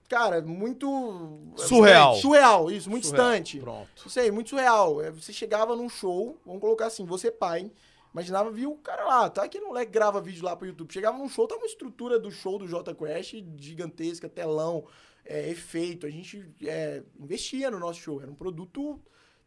Cara, 0.10 0.42
muito. 0.42 1.54
Surreal. 1.56 2.16
Surreal, 2.16 2.72
isso, 2.72 2.90
muito 2.90 3.06
Surreal. 3.08 3.28
distante. 3.28 3.60
Pronto. 3.60 3.88
Não 4.04 4.10
sei, 4.10 4.32
muito 4.32 4.50
surreal. 4.50 5.02
É, 5.04 5.12
Você 5.12 5.32
chegava 5.32 5.76
num 5.76 5.88
show, 5.88 6.36
vamos 6.44 6.60
colocar 6.60 6.88
assim, 6.88 7.06
você 7.06 7.30
pai, 7.30 7.72
imaginava, 8.14 8.52
viu 8.52 8.72
o 8.72 8.78
cara 8.78 9.06
lá, 9.06 9.30
tá? 9.30 9.44
Aquele 9.44 9.66
moleque 9.66 9.92
grava 9.92 10.22
vídeo 10.22 10.44
lá 10.44 10.56
pro 10.56 10.68
YouTube. 10.68 10.92
Chegava 10.92 11.18
num 11.18 11.30
show, 11.30 11.48
tava 11.48 11.62
uma 11.62 11.68
estrutura 11.68 12.20
do 12.20 12.32
show 12.32 12.58
do 12.58 12.68
J 12.68 12.96
Quest 12.96 13.36
gigantesca, 13.58 14.28
telão, 14.28 14.86
é, 15.26 15.50
efeito. 15.50 16.06
A 16.06 16.10
gente 16.10 16.50
é, 16.64 17.04
investia 17.20 17.70
no 17.70 17.80
nosso 17.80 18.00
show. 18.00 18.22
Era 18.22 18.32
um 18.32 18.36
produto 18.36 19.00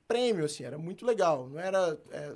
prêmio, 0.06 0.44
assim, 0.44 0.64
era 0.64 0.78
muito 0.78 1.04
legal. 1.04 1.48
Não 1.48 1.58
era 1.58 1.98
é, 2.10 2.34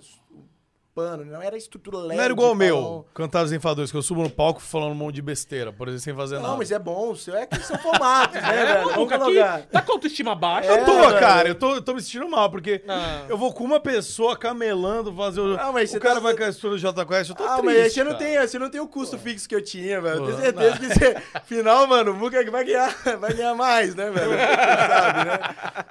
pano, 0.97 1.27
não 1.27 1.43
era 1.43 1.59
estrutura 1.59 1.99
LED. 1.99 2.17
Não 2.17 2.25
era 2.25 2.33
igual 2.33 2.53
o 2.53 2.55
meu, 2.55 3.07
cantar 3.13 3.45
os 3.45 3.53
enfadores, 3.53 3.91
que 3.91 3.97
eu 3.99 4.03
subo 4.03 4.23
no 4.23 4.31
palco 4.31 4.61
falando 4.63 4.93
um 4.93 4.95
monte 4.95 5.17
de 5.17 5.23
besteira, 5.23 5.71
por 5.71 5.89
exemplo, 5.89 6.03
sem 6.03 6.15
fazer 6.15 6.37
nada. 6.37 6.49
Não, 6.49 6.57
mas 6.57 6.71
é 6.73 6.79
bom, 6.79 7.11
o 7.11 7.17
seu 7.17 7.37
é 7.37 7.45
que 7.45 7.61
são 7.61 7.77
formatos, 7.79 8.35
né, 8.41 8.63
É, 8.63 8.65
velho? 8.75 8.89
Vamos 8.95 9.13
aqui 9.13 9.19
colocar. 9.25 9.63
tá 9.71 9.83
com 9.83 9.93
autoestima 9.93 10.35
baixa. 10.35 10.71
É, 10.73 10.81
Eu 10.81 10.85
tô, 10.87 10.93
velho. 10.95 11.19
cara, 11.21 11.49
eu 11.49 11.55
tô, 11.55 11.75
eu 11.75 11.83
tô 11.83 11.93
me 11.93 12.01
sentindo 12.01 12.27
mal, 12.29 12.51
porque 12.51 12.83
Ah. 12.89 13.25
eu 13.29 13.37
vou 13.37 13.53
com 13.53 13.63
uma 13.63 13.79
pessoa 13.79 14.35
camelando 14.39 15.15
fazer 15.15 15.41
o. 15.43 15.59
Ah, 15.61 15.71
mas 15.71 15.93
o 15.93 16.01
cara 16.01 16.15
tá- 16.15 16.21
vai 16.21 16.35
com 16.35 16.45
a 16.45 16.49
estrutura 16.49 16.73
do 16.73 16.79
Jota 16.79 17.05
Quest, 17.05 17.29
eu 17.31 17.37
tô 17.37 17.45
Ah, 17.45 17.59
triste. 17.59 17.65
mas 17.65 17.93
você 17.93 18.03
não, 18.05 18.13
cara. 18.13 18.25
tem, 18.25 18.39
você 18.39 18.59
não 18.59 18.71
tem 18.71 18.81
o 18.81 18.89
custo 18.89 19.19
fixo 19.19 19.47
que 19.47 19.55
eu 19.55 19.63
tinha, 19.63 20.01
velho. 20.01 20.17
Eu 20.17 20.21
Pô, 20.21 20.27
tenho 20.29 20.39
certeza 20.41 20.79
que 20.79 20.87
você, 20.89 21.17
final, 21.45 21.87
mano, 21.87 22.13
o 22.13 22.15
Muca 22.15 22.43
vai 22.51 22.65
ganhar, 22.65 22.89
vai 23.21 23.35
ganhar 23.35 23.55
mais, 23.55 23.95
né, 23.95 24.11
velho? 24.11 24.31
Sabe, 24.31 25.25
né? 25.29 25.39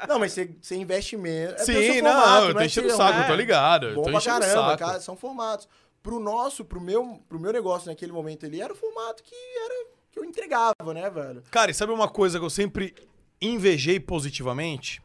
Não, 0.08 0.18
mas 0.20 0.32
você, 0.32 0.50
você 0.60 0.76
investe 0.76 1.16
menos. 1.16 1.54
É 1.62 1.64
Sim, 1.66 2.02
não, 2.02 2.12
formato, 2.12 2.48
eu 2.48 2.54
tô 2.56 2.60
é 2.62 2.66
enchendo 2.66 2.88
o 2.88 2.92
é 2.92 2.96
saco, 2.96 3.20
eu 3.20 3.28
tô 3.28 3.36
ligado. 3.36 3.88
Eu 3.90 3.96
Bom 3.96 4.04
tô 4.04 4.12
pra 4.12 4.22
caramba, 4.22 4.78
saco. 4.78 4.84
Cara, 4.96 5.02
são 5.02 5.16
formatos. 5.16 5.68
pro 6.02 6.20
nosso, 6.20 6.64
pro 6.64 6.80
meu, 6.80 7.20
pro 7.28 7.40
meu 7.40 7.52
negócio 7.52 7.88
naquele 7.90 8.12
momento 8.12 8.46
ali, 8.46 8.62
era 8.62 8.72
o 8.72 8.76
formato 8.76 9.24
que 9.24 9.36
era 9.36 9.88
que 10.12 10.20
eu 10.20 10.24
entregava, 10.24 10.94
né, 10.94 11.10
velho? 11.10 11.44
Cara, 11.52 11.72
e 11.72 11.74
sabe 11.74 11.92
uma 11.92 12.08
coisa 12.08 12.40
que 12.40 12.46
eu 12.46 12.50
sempre 12.50 12.96
invejei 13.42 14.00
positivamente? 14.00 15.02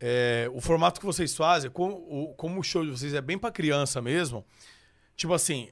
É, 0.00 0.50
o 0.52 0.60
formato 0.60 0.98
que 0.98 1.06
vocês 1.06 1.36
fazem, 1.36 1.70
como 1.70 1.94
o, 1.94 2.34
como 2.34 2.58
o 2.58 2.62
show 2.62 2.84
de 2.84 2.90
vocês 2.90 3.14
é 3.14 3.20
bem 3.20 3.38
pra 3.38 3.52
criança 3.52 4.02
mesmo, 4.02 4.44
tipo 5.14 5.32
assim, 5.32 5.70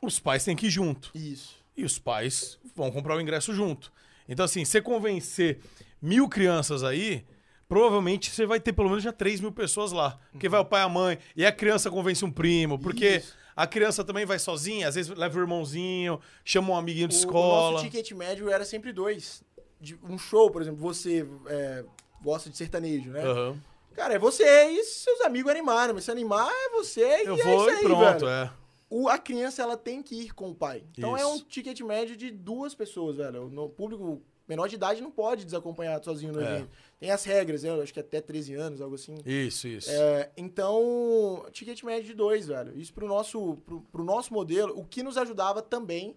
os 0.00 0.18
pais 0.18 0.44
têm 0.44 0.56
que 0.56 0.66
ir 0.66 0.70
junto. 0.70 1.10
Isso. 1.14 1.56
E 1.76 1.84
os 1.84 1.98
pais 1.98 2.58
vão 2.74 2.90
comprar 2.90 3.16
o 3.16 3.20
ingresso 3.20 3.52
junto. 3.52 3.92
Então, 4.28 4.44
assim, 4.44 4.64
você 4.64 4.80
convencer 4.80 5.60
mil 6.00 6.28
crianças 6.28 6.82
aí, 6.82 7.24
provavelmente 7.68 8.30
você 8.30 8.46
vai 8.46 8.60
ter 8.60 8.72
pelo 8.72 8.88
menos 8.88 9.02
já 9.04 9.12
3 9.12 9.40
mil 9.40 9.52
pessoas 9.52 9.92
lá. 9.92 10.18
Porque 10.32 10.48
vai 10.48 10.60
o 10.60 10.64
pai 10.64 10.82
e 10.82 10.84
a 10.84 10.88
mãe, 10.88 11.18
e 11.36 11.44
a 11.46 11.52
criança 11.52 11.90
convence 11.90 12.24
um 12.24 12.30
primo, 12.30 12.78
porque 12.78 13.16
Isso. 13.16 13.34
a 13.54 13.66
criança 13.66 14.04
também 14.04 14.24
vai 14.24 14.38
sozinha, 14.38 14.88
às 14.88 14.94
vezes 14.94 15.14
leva 15.16 15.36
o 15.38 15.40
irmãozinho, 15.40 16.20
chama 16.44 16.70
um 16.70 16.76
amiguinho 16.76 17.08
de 17.08 17.14
O- 17.14 17.18
O 17.18 17.20
escola. 17.20 17.70
nosso 17.72 17.84
ticket 17.84 18.10
médio 18.12 18.48
era 18.50 18.64
sempre 18.64 18.92
dois. 18.92 19.42
De 19.80 19.98
um 20.02 20.16
show, 20.18 20.50
por 20.50 20.62
exemplo, 20.62 20.80
você 20.80 21.26
é, 21.48 21.84
gosta 22.22 22.48
de 22.48 22.56
sertanejo, 22.56 23.10
né? 23.10 23.22
Aham. 23.22 23.60
Cara, 23.94 24.14
é 24.14 24.18
você 24.18 24.44
e 24.70 24.84
seus 24.84 25.20
amigos 25.22 25.50
animaram. 25.50 25.94
Mas 25.94 26.04
se 26.04 26.10
animar, 26.10 26.50
é 26.50 26.68
você 26.70 27.00
e 27.22 27.26
Eu 27.26 27.34
é 27.38 27.42
vou 27.42 27.56
isso 27.60 27.70
e 27.70 27.78
aí, 27.78 27.82
pronto, 27.82 28.26
velho. 28.26 28.28
é. 28.28 28.50
O, 28.88 29.08
a 29.08 29.18
criança, 29.18 29.62
ela 29.62 29.76
tem 29.76 30.02
que 30.02 30.14
ir 30.14 30.34
com 30.34 30.50
o 30.50 30.54
pai. 30.54 30.84
Então 30.96 31.16
é 31.16 31.20
Isso. 31.20 31.30
um 31.30 31.38
ticket 31.40 31.80
médio 31.80 32.16
de 32.16 32.30
duas 32.30 32.74
pessoas, 32.74 33.16
velho. 33.16 33.48
No 33.48 33.68
público 33.68 34.22
menor 34.46 34.68
de 34.68 34.76
idade 34.76 35.00
não 35.00 35.10
pode 35.10 35.44
desacompanhado 35.44 36.04
sozinho 36.04 36.32
no 36.32 36.40
É. 36.40 36.44
evento. 36.56 36.70
Tem 36.98 37.10
as 37.10 37.24
regras, 37.24 37.62
né? 37.62 37.68
Eu 37.70 37.82
acho 37.82 37.92
que 37.92 38.00
até 38.00 38.20
13 38.20 38.54
anos, 38.54 38.80
algo 38.80 38.94
assim. 38.94 39.16
Isso, 39.26 39.68
isso. 39.68 39.90
É, 39.90 40.30
então, 40.36 41.44
ticket 41.52 41.82
médio 41.82 42.06
de 42.06 42.14
dois, 42.14 42.46
velho. 42.48 42.76
Isso 42.78 42.92
pro 42.92 43.06
nosso, 43.06 43.56
pro, 43.66 43.80
pro 43.82 44.02
nosso 44.04 44.32
modelo, 44.32 44.78
o 44.78 44.84
que 44.84 45.02
nos 45.02 45.16
ajudava 45.18 45.60
também 45.60 46.16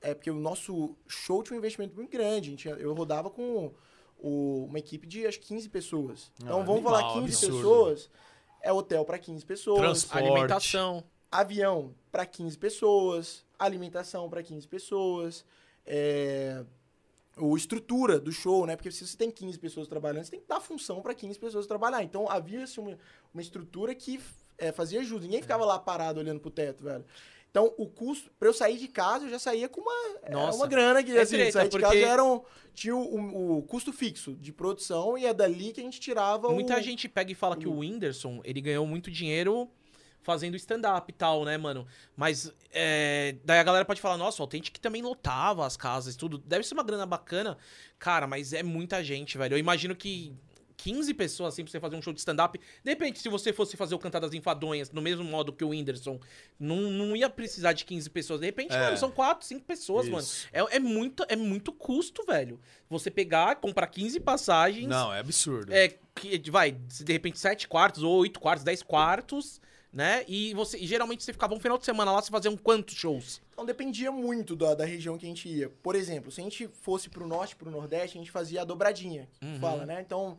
é 0.00 0.14
porque 0.14 0.30
o 0.30 0.34
nosso 0.34 0.96
show 1.08 1.42
tinha 1.42 1.54
um 1.56 1.58
investimento 1.58 1.94
muito 1.96 2.10
grande. 2.10 2.48
A 2.48 2.50
gente, 2.50 2.68
eu 2.68 2.94
rodava 2.94 3.30
com 3.30 3.72
o- 4.18 4.64
uma 4.68 4.78
equipe 4.78 5.06
de 5.08 5.26
acho 5.26 5.40
que 5.40 5.48
15 5.48 5.68
pessoas. 5.68 6.30
Então, 6.40 6.60
Ah, 6.60 6.64
vamos 6.64 6.82
animal, 6.84 6.94
falar 7.00 7.12
15 7.14 7.34
absurdo. 7.46 7.56
pessoas, 7.56 8.10
é 8.62 8.72
hotel 8.72 9.04
para 9.04 9.18
15 9.18 9.44
pessoas, 9.44 9.80
Transporte. 9.80 10.24
Alimentação. 10.28 11.04
avião 11.30 11.94
para 12.12 12.24
15 12.26 12.56
pessoas, 12.56 13.44
alimentação 13.58 14.28
para 14.30 14.42
15 14.42 14.68
pessoas, 14.68 15.44
é, 15.84 16.64
o 17.36 17.56
estrutura 17.56 18.18
do 18.20 18.30
show, 18.30 18.66
né? 18.66 18.76
Porque 18.76 18.90
se 18.90 19.06
você 19.06 19.16
tem 19.16 19.30
15 19.30 19.58
pessoas 19.58 19.88
trabalhando, 19.88 20.24
você 20.24 20.32
tem 20.32 20.40
que 20.40 20.48
dar 20.48 20.60
função 20.60 21.00
para 21.00 21.14
15 21.14 21.38
pessoas 21.38 21.66
trabalhar. 21.66 22.02
Então 22.02 22.28
havia 22.28 22.64
assim, 22.64 22.80
uma, 22.80 22.98
uma 23.32 23.40
estrutura 23.42 23.94
que 23.94 24.20
é, 24.58 24.70
fazia 24.70 25.00
ajuda. 25.00 25.24
Ninguém 25.24 25.40
ficava 25.42 25.64
lá 25.64 25.78
parado 25.78 26.20
olhando 26.20 26.40
pro 26.40 26.50
teto, 26.50 26.84
velho. 26.84 27.04
Então, 27.50 27.74
o 27.76 27.86
custo, 27.86 28.30
pra 28.38 28.48
eu 28.48 28.54
sair 28.54 28.78
de 28.78 28.88
casa, 28.88 29.26
eu 29.26 29.30
já 29.30 29.38
saía 29.38 29.68
com 29.68 29.82
uma, 29.82 29.92
é, 30.22 30.30
Nossa. 30.32 30.56
uma 30.56 30.66
grana 30.66 31.02
que, 31.02 31.14
É 31.14 31.20
assim, 31.20 31.36
sair 31.50 31.68
de 31.68 31.78
casa 31.78 31.92
porque- 31.92 31.98
era 31.98 32.24
um, 32.24 32.40
tinha 32.72 32.96
o, 32.96 33.58
o 33.58 33.62
custo 33.64 33.92
fixo 33.92 34.34
de 34.36 34.50
produção 34.50 35.18
e 35.18 35.26
é 35.26 35.34
dali 35.34 35.70
que 35.70 35.80
a 35.80 35.84
gente 35.84 36.00
tirava 36.00 36.48
Muita 36.48 36.78
o... 36.78 36.80
gente 36.80 37.10
pega 37.10 37.30
e 37.30 37.34
fala 37.34 37.54
que 37.54 37.68
o 37.68 37.78
Whindersson, 37.80 38.40
ele 38.42 38.58
ganhou 38.62 38.86
muito 38.86 39.10
dinheiro 39.10 39.68
fazendo 40.22 40.56
stand-up 40.56 41.10
e 41.10 41.14
tal, 41.14 41.44
né, 41.44 41.56
mano? 41.58 41.86
Mas 42.16 42.52
é, 42.72 43.36
daí 43.44 43.58
a 43.58 43.62
galera 43.62 43.84
pode 43.84 44.00
falar, 44.00 44.16
nossa, 44.16 44.42
o 44.42 44.44
Authentic 44.44 44.78
também 44.78 45.02
lotava 45.02 45.66
as 45.66 45.76
casas 45.76 46.14
e 46.14 46.18
tudo. 46.18 46.38
Deve 46.38 46.64
ser 46.64 46.74
uma 46.74 46.84
grana 46.84 47.06
bacana. 47.06 47.58
Cara, 47.98 48.26
mas 48.26 48.52
é 48.52 48.62
muita 48.62 49.02
gente, 49.02 49.36
velho. 49.36 49.54
Eu 49.54 49.58
imagino 49.58 49.94
que 49.94 50.34
15 50.82 51.14
pessoas, 51.14 51.54
assim, 51.54 51.62
pra 51.62 51.70
você 51.70 51.78
fazer 51.78 51.94
um 51.96 52.02
show 52.02 52.12
de 52.12 52.18
stand-up. 52.18 52.58
De 52.58 52.90
repente, 52.90 53.20
se 53.20 53.28
você 53.28 53.52
fosse 53.52 53.76
fazer 53.76 53.94
o 53.94 53.98
Cantar 54.00 54.18
das 54.18 54.34
Enfadonhas 54.34 54.90
no 54.90 55.00
mesmo 55.00 55.22
modo 55.22 55.52
que 55.52 55.64
o 55.64 55.68
Whindersson, 55.68 56.18
não, 56.58 56.76
não 56.76 57.14
ia 57.14 57.30
precisar 57.30 57.72
de 57.72 57.84
15 57.84 58.10
pessoas. 58.10 58.40
De 58.40 58.46
repente, 58.46 58.74
É. 58.74 58.86
mano, 58.86 58.96
são 58.96 59.10
4, 59.10 59.46
5 59.46 59.64
pessoas, 59.64 60.08
mano. 60.08 60.22
Isso. 60.24 60.48
É, 60.52 60.76
é, 60.76 60.80
muito, 60.80 61.24
é 61.28 61.36
muito 61.36 61.72
custo, 61.72 62.24
velho. 62.26 62.58
Você 62.90 63.10
pegar, 63.12 63.56
comprar 63.56 63.86
15 63.86 64.18
passagens. 64.18 64.88
Não, 64.88 65.14
é 65.14 65.20
absurdo. 65.20 65.72
É, 65.72 65.94
que 66.16 66.50
vai, 66.50 66.72
de 66.72 67.12
repente, 67.12 67.38
7 67.38 67.68
quartos, 67.68 68.02
ou 68.02 68.18
8 68.18 68.40
quartos, 68.40 68.64
10 68.64 68.82
quartos, 68.82 69.60
né? 69.92 70.24
E 70.26 70.54
você 70.54 70.78
e 70.78 70.86
geralmente 70.86 71.22
você 71.22 71.32
ficava 71.32 71.54
um 71.54 71.60
final 71.60 71.76
de 71.76 71.84
semana 71.84 72.10
lá, 72.12 72.22
você 72.22 72.30
fazia 72.30 72.50
um 72.50 72.56
quantos 72.56 72.94
shows? 72.94 73.42
Então 73.52 73.64
dependia 73.66 74.10
muito 74.10 74.56
da, 74.56 74.74
da 74.74 74.84
região 74.84 75.18
que 75.18 75.26
a 75.26 75.28
gente 75.28 75.48
ia. 75.48 75.68
Por 75.82 75.94
exemplo, 75.94 76.30
se 76.32 76.40
a 76.40 76.44
gente 76.44 76.66
fosse 76.68 77.10
pro 77.10 77.26
norte, 77.26 77.54
pro 77.54 77.70
nordeste, 77.70 78.16
a 78.16 78.20
gente 78.20 78.30
fazia 78.30 78.62
a 78.62 78.64
dobradinha, 78.64 79.28
que 79.38 79.46
Uhum. 79.46 79.60
fala, 79.60 79.84
né? 79.84 80.00
Então, 80.00 80.38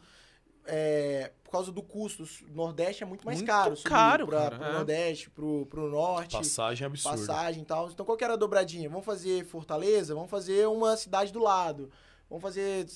é, 0.65 1.31
por 1.43 1.51
causa 1.51 1.71
do 1.71 1.83
custo, 1.83 2.23
o 2.23 2.55
nordeste 2.55 3.03
é 3.03 3.05
muito 3.05 3.25
mais 3.25 3.37
Muito 3.39 3.47
caro. 3.49 3.75
caro, 3.83 4.25
pra, 4.27 4.39
cara, 4.43 4.55
pro 4.57 4.67
é. 4.67 4.71
nordeste, 4.73 5.29
pro, 5.29 5.65
pro 5.67 5.89
norte. 5.89 6.37
Passagem 6.37 6.87
absurda. 6.87 7.17
passagem 7.17 7.61
e 7.61 7.65
tal. 7.65 7.89
Então, 7.91 8.05
qual 8.05 8.17
que 8.17 8.23
era 8.23 8.33
a 8.33 8.37
dobradinha? 8.37 8.89
Vamos 8.89 9.05
fazer 9.05 9.45
Fortaleza? 9.45 10.15
Vamos 10.15 10.31
fazer 10.31 10.67
uma 10.67 10.95
cidade 10.97 11.31
do 11.31 11.39
lado. 11.39 11.91
Vamos 12.29 12.41
fazer 12.41 12.87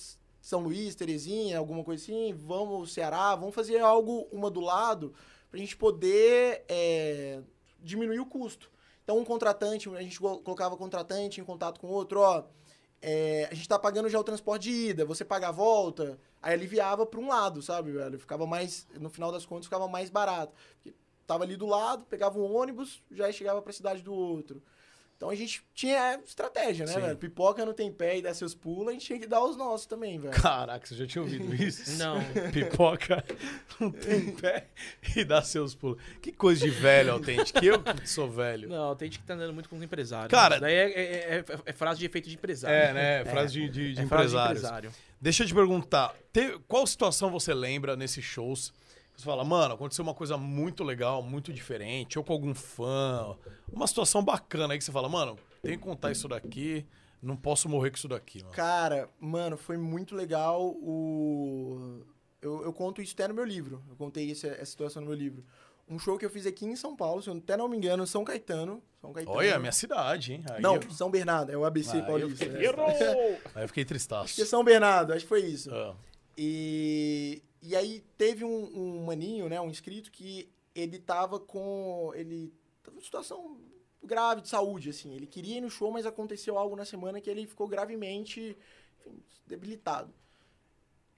São 0.42 0.62
Luís, 0.62 0.96
Terezinha, 0.96 1.58
alguma 1.60 1.84
coisa 1.84 2.02
assim. 2.02 2.34
Vamos 2.34 2.94
Ceará. 2.94 3.36
Vamos 3.36 3.54
fazer 3.54 3.80
algo 3.80 4.28
uma 4.32 4.50
do 4.50 4.62
lado 4.62 5.14
pra 5.50 5.60
gente 5.60 5.76
poder 5.78 6.64
é, 6.68 7.42
diminuir 7.80 8.20
o 8.20 8.26
custo. 8.26 8.72
Então, 9.04 9.18
um 9.18 9.24
contratante, 9.26 9.90
a 9.96 10.02
gente 10.02 10.20
colo- 10.20 10.42
colocava 10.42 10.76
contratante 10.76 11.40
em 11.40 11.44
contato 11.44 11.80
com 11.80 11.88
outro, 11.88 12.20
ó. 12.20 12.44
é, 13.02 13.48
a 13.50 13.54
gente 13.54 13.68
tá 13.68 13.80
pagando 13.80 14.10
já 14.10 14.20
o 14.20 14.24
transporte 14.24 14.64
de 14.64 14.72
ida, 14.90 15.06
você 15.06 15.24
paga 15.24 15.48
a 15.50 15.52
volta, 15.52 16.20
aí 16.42 16.54
aliviava 16.54 17.06
para 17.06 17.20
um 17.20 17.28
lado, 17.28 17.62
sabe, 17.62 17.92
velho? 17.92 18.20
Ficava 18.20 18.46
mais, 18.46 18.88
no 19.00 19.10
final 19.10 19.32
das 19.32 19.46
contas, 19.46 19.66
ficava 19.66 19.88
mais 19.88 20.10
barato. 20.10 20.54
Porque 20.76 20.94
tava 21.26 21.44
ali 21.44 21.56
do 21.56 21.66
lado, 21.66 22.06
pegava 22.06 22.38
um 22.40 22.56
ônibus, 22.56 23.02
já 23.12 23.32
chegava 23.32 23.62
pra 23.62 23.72
cidade 23.72 24.02
do 24.02 24.14
outro. 24.14 24.62
Então 25.18 25.32
a 25.32 25.36
gente 25.36 25.64
tinha 25.74 26.20
estratégia, 26.24 26.86
né, 26.86 26.94
Sim. 26.94 27.02
velho? 27.02 27.18
Pipoca 27.18 27.66
não 27.66 27.74
tem 27.74 27.92
pé 27.92 28.20
e 28.20 28.22
dá 28.22 28.36
seus 28.36 28.54
pulos, 28.54 28.90
a 28.90 28.92
gente 28.92 29.04
tinha 29.08 29.20
que 29.20 29.26
dar 29.26 29.44
os 29.44 29.58
nossos 29.58 29.88
também, 29.88 30.20
velho. 30.20 30.32
Caraca, 30.40 30.86
você 30.86 30.94
já 30.94 31.08
tinha 31.08 31.24
ouvido 31.24 31.54
isso? 31.60 31.98
Não. 31.98 32.20
Pipoca 32.52 33.26
não 33.82 33.92
tem 33.92 34.32
pé 34.36 34.68
e 35.16 35.26
dá 35.26 35.42
seus 35.42 35.74
pulos. 35.74 36.00
Que 36.22 36.32
coisa 36.32 36.64
de 36.64 36.70
velho, 36.70 37.14
autêntico. 37.14 37.60
Que 37.60 37.66
eu 37.66 37.82
que 37.82 38.08
sou 38.08 38.30
velho. 38.30 38.70
Não, 38.70 38.96
que 38.96 39.18
tá 39.18 39.34
andando 39.34 39.54
muito 39.56 39.68
com 39.68 39.76
os 39.76 39.82
empresários. 39.82 40.30
Cara- 40.30 40.60
daí 40.60 40.76
é, 40.76 40.92
é- 40.92 41.36
é- 41.40 41.46
é 41.66 41.74
frase 41.74 42.00
de 42.00 42.06
efeito 42.06 42.30
de 42.30 42.36
empresário. 42.36 42.76
É, 42.78 42.94
né? 42.94 43.26
Frase 43.26 43.54
de, 43.54 43.70
de, 43.70 43.94
de 43.96 44.02
É 44.02 44.06
frase 44.06 44.36
de 44.36 44.40
empresário. 44.44 44.92
Deixa 45.20 45.42
eu 45.42 45.48
te 45.48 45.54
perguntar, 45.56 46.14
te- 46.32 46.60
qual 46.68 46.86
situação 46.86 47.32
você 47.32 47.56
lembra 47.56 47.96
nesses 47.96 48.24
shows? 48.24 48.72
Você 49.18 49.26
fala, 49.26 49.44
mano, 49.44 49.74
aconteceu 49.74 50.04
uma 50.04 50.14
coisa 50.14 50.38
muito 50.38 50.84
legal, 50.84 51.24
muito 51.24 51.52
diferente, 51.52 52.20
ou 52.20 52.24
com 52.24 52.34
algum 52.34 52.54
fã, 52.54 53.36
uma 53.74 53.88
situação 53.88 54.24
bacana 54.24 54.74
aí 54.76 54.78
que 54.78 54.86
você 54.86 54.92
fala, 54.92 55.10
mano, 55.10 55.36
tem 55.64 55.72
que 55.76 55.84
contar 55.84 56.12
isso 56.12 56.28
daqui, 56.28 56.86
não 57.20 57.36
posso 57.36 57.68
morrer 57.68 57.90
com 57.90 57.98
isso 57.98 58.08
daqui, 58.08 58.44
mano. 58.44 58.54
Cara, 58.54 59.10
mano, 59.20 59.58
foi 59.58 59.76
muito 59.76 60.16
legal 60.16 60.64
o. 60.68 62.04
Eu, 62.40 62.64
eu 62.64 62.72
conto 62.72 63.02
isso 63.02 63.14
até 63.16 63.28
no 63.28 63.34
meu 63.34 63.44
livro. 63.44 63.84
Eu 63.90 63.96
contei 63.96 64.32
essa, 64.32 64.48
essa 64.50 64.66
situação 64.68 65.02
no 65.02 65.08
meu 65.08 65.18
livro. 65.18 65.44
Um 65.90 65.98
show 65.98 66.16
que 66.16 66.24
eu 66.26 66.30
fiz 66.30 66.46
aqui 66.46 66.66
em 66.68 66.76
São 66.76 66.96
Paulo, 66.96 67.20
se 67.24 67.30
eu 67.30 67.36
até 67.36 67.58
não 67.58 67.68
me 67.68 67.76
engano, 67.76 68.06
São 68.06 68.24
Caetano. 68.24 68.84
São 69.02 69.12
Caetano. 69.12 69.36
Olha, 69.36 69.58
minha 69.58 69.72
cidade, 69.72 70.34
hein? 70.34 70.44
Aí 70.52 70.62
Não, 70.62 70.76
eu, 70.76 70.92
São 70.92 71.10
Bernardo, 71.10 71.52
é 71.52 71.58
o 71.58 71.66
ABC 71.66 71.96
Ah, 71.96 72.00
eu 72.02 72.06
paulista. 72.06 72.46
fiquei- 72.46 72.50
né? 72.60 72.64
Errou! 72.66 72.86
aí 73.56 73.64
eu 73.64 73.64
fiquei 73.64 73.64
Acho 73.64 73.74
que 73.74 73.80
é 73.82 73.86
tristaço. 73.86 74.46
São 74.46 74.64
Bernardo, 74.64 75.12
acho 75.14 75.24
que 75.24 75.30
foi 75.30 75.42
isso. 75.42 75.74
Ah, 75.74 75.96
E, 76.38 77.42
e 77.62 77.76
aí 77.76 78.04
teve 78.18 78.44
um, 78.44 78.66
um 78.74 79.06
maninho, 79.06 79.50
né, 79.50 79.60
um 79.60 79.70
inscrito, 79.70 80.12
que 80.12 80.50
ele 80.76 81.00
tava 81.00 81.40
com. 81.40 82.12
Ele 82.16 82.54
tava 82.84 82.96
numa 82.96 83.04
situação 83.04 83.60
grave 84.04 84.42
de 84.42 84.50
saúde, 84.50 84.90
assim. 84.90 85.14
Ele 85.14 85.28
queria 85.28 85.58
ir 85.58 85.62
no 85.62 85.70
show, 85.70 85.92
mas 85.92 86.06
aconteceu 86.06 86.58
algo 86.58 86.76
na 86.76 86.86
semana 86.86 87.20
que 87.20 87.30
ele 87.30 87.46
ficou 87.46 87.68
gravemente 87.68 88.58
enfim, 89.06 89.22
debilitado. 89.46 90.14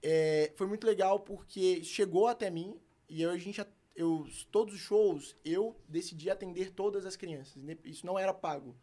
É, 0.02 0.52
foi 0.56 0.66
muito 0.66 0.86
legal 0.86 1.20
porque 1.20 1.84
chegou 1.84 2.26
até 2.26 2.50
mim 2.50 2.80
e 3.08 3.22
eu, 3.22 3.30
a 3.30 3.36
gente, 3.36 3.62
eu, 3.94 4.26
todos 4.50 4.74
os 4.74 4.80
shows, 4.80 5.36
eu 5.44 5.76
decidi 5.86 6.30
atender 6.30 6.70
todas 6.70 7.04
as 7.04 7.16
crianças. 7.16 7.62
né, 7.62 7.76
Isso 7.84 8.06
não 8.06 8.18
era 8.18 8.32
pago. 8.32 8.74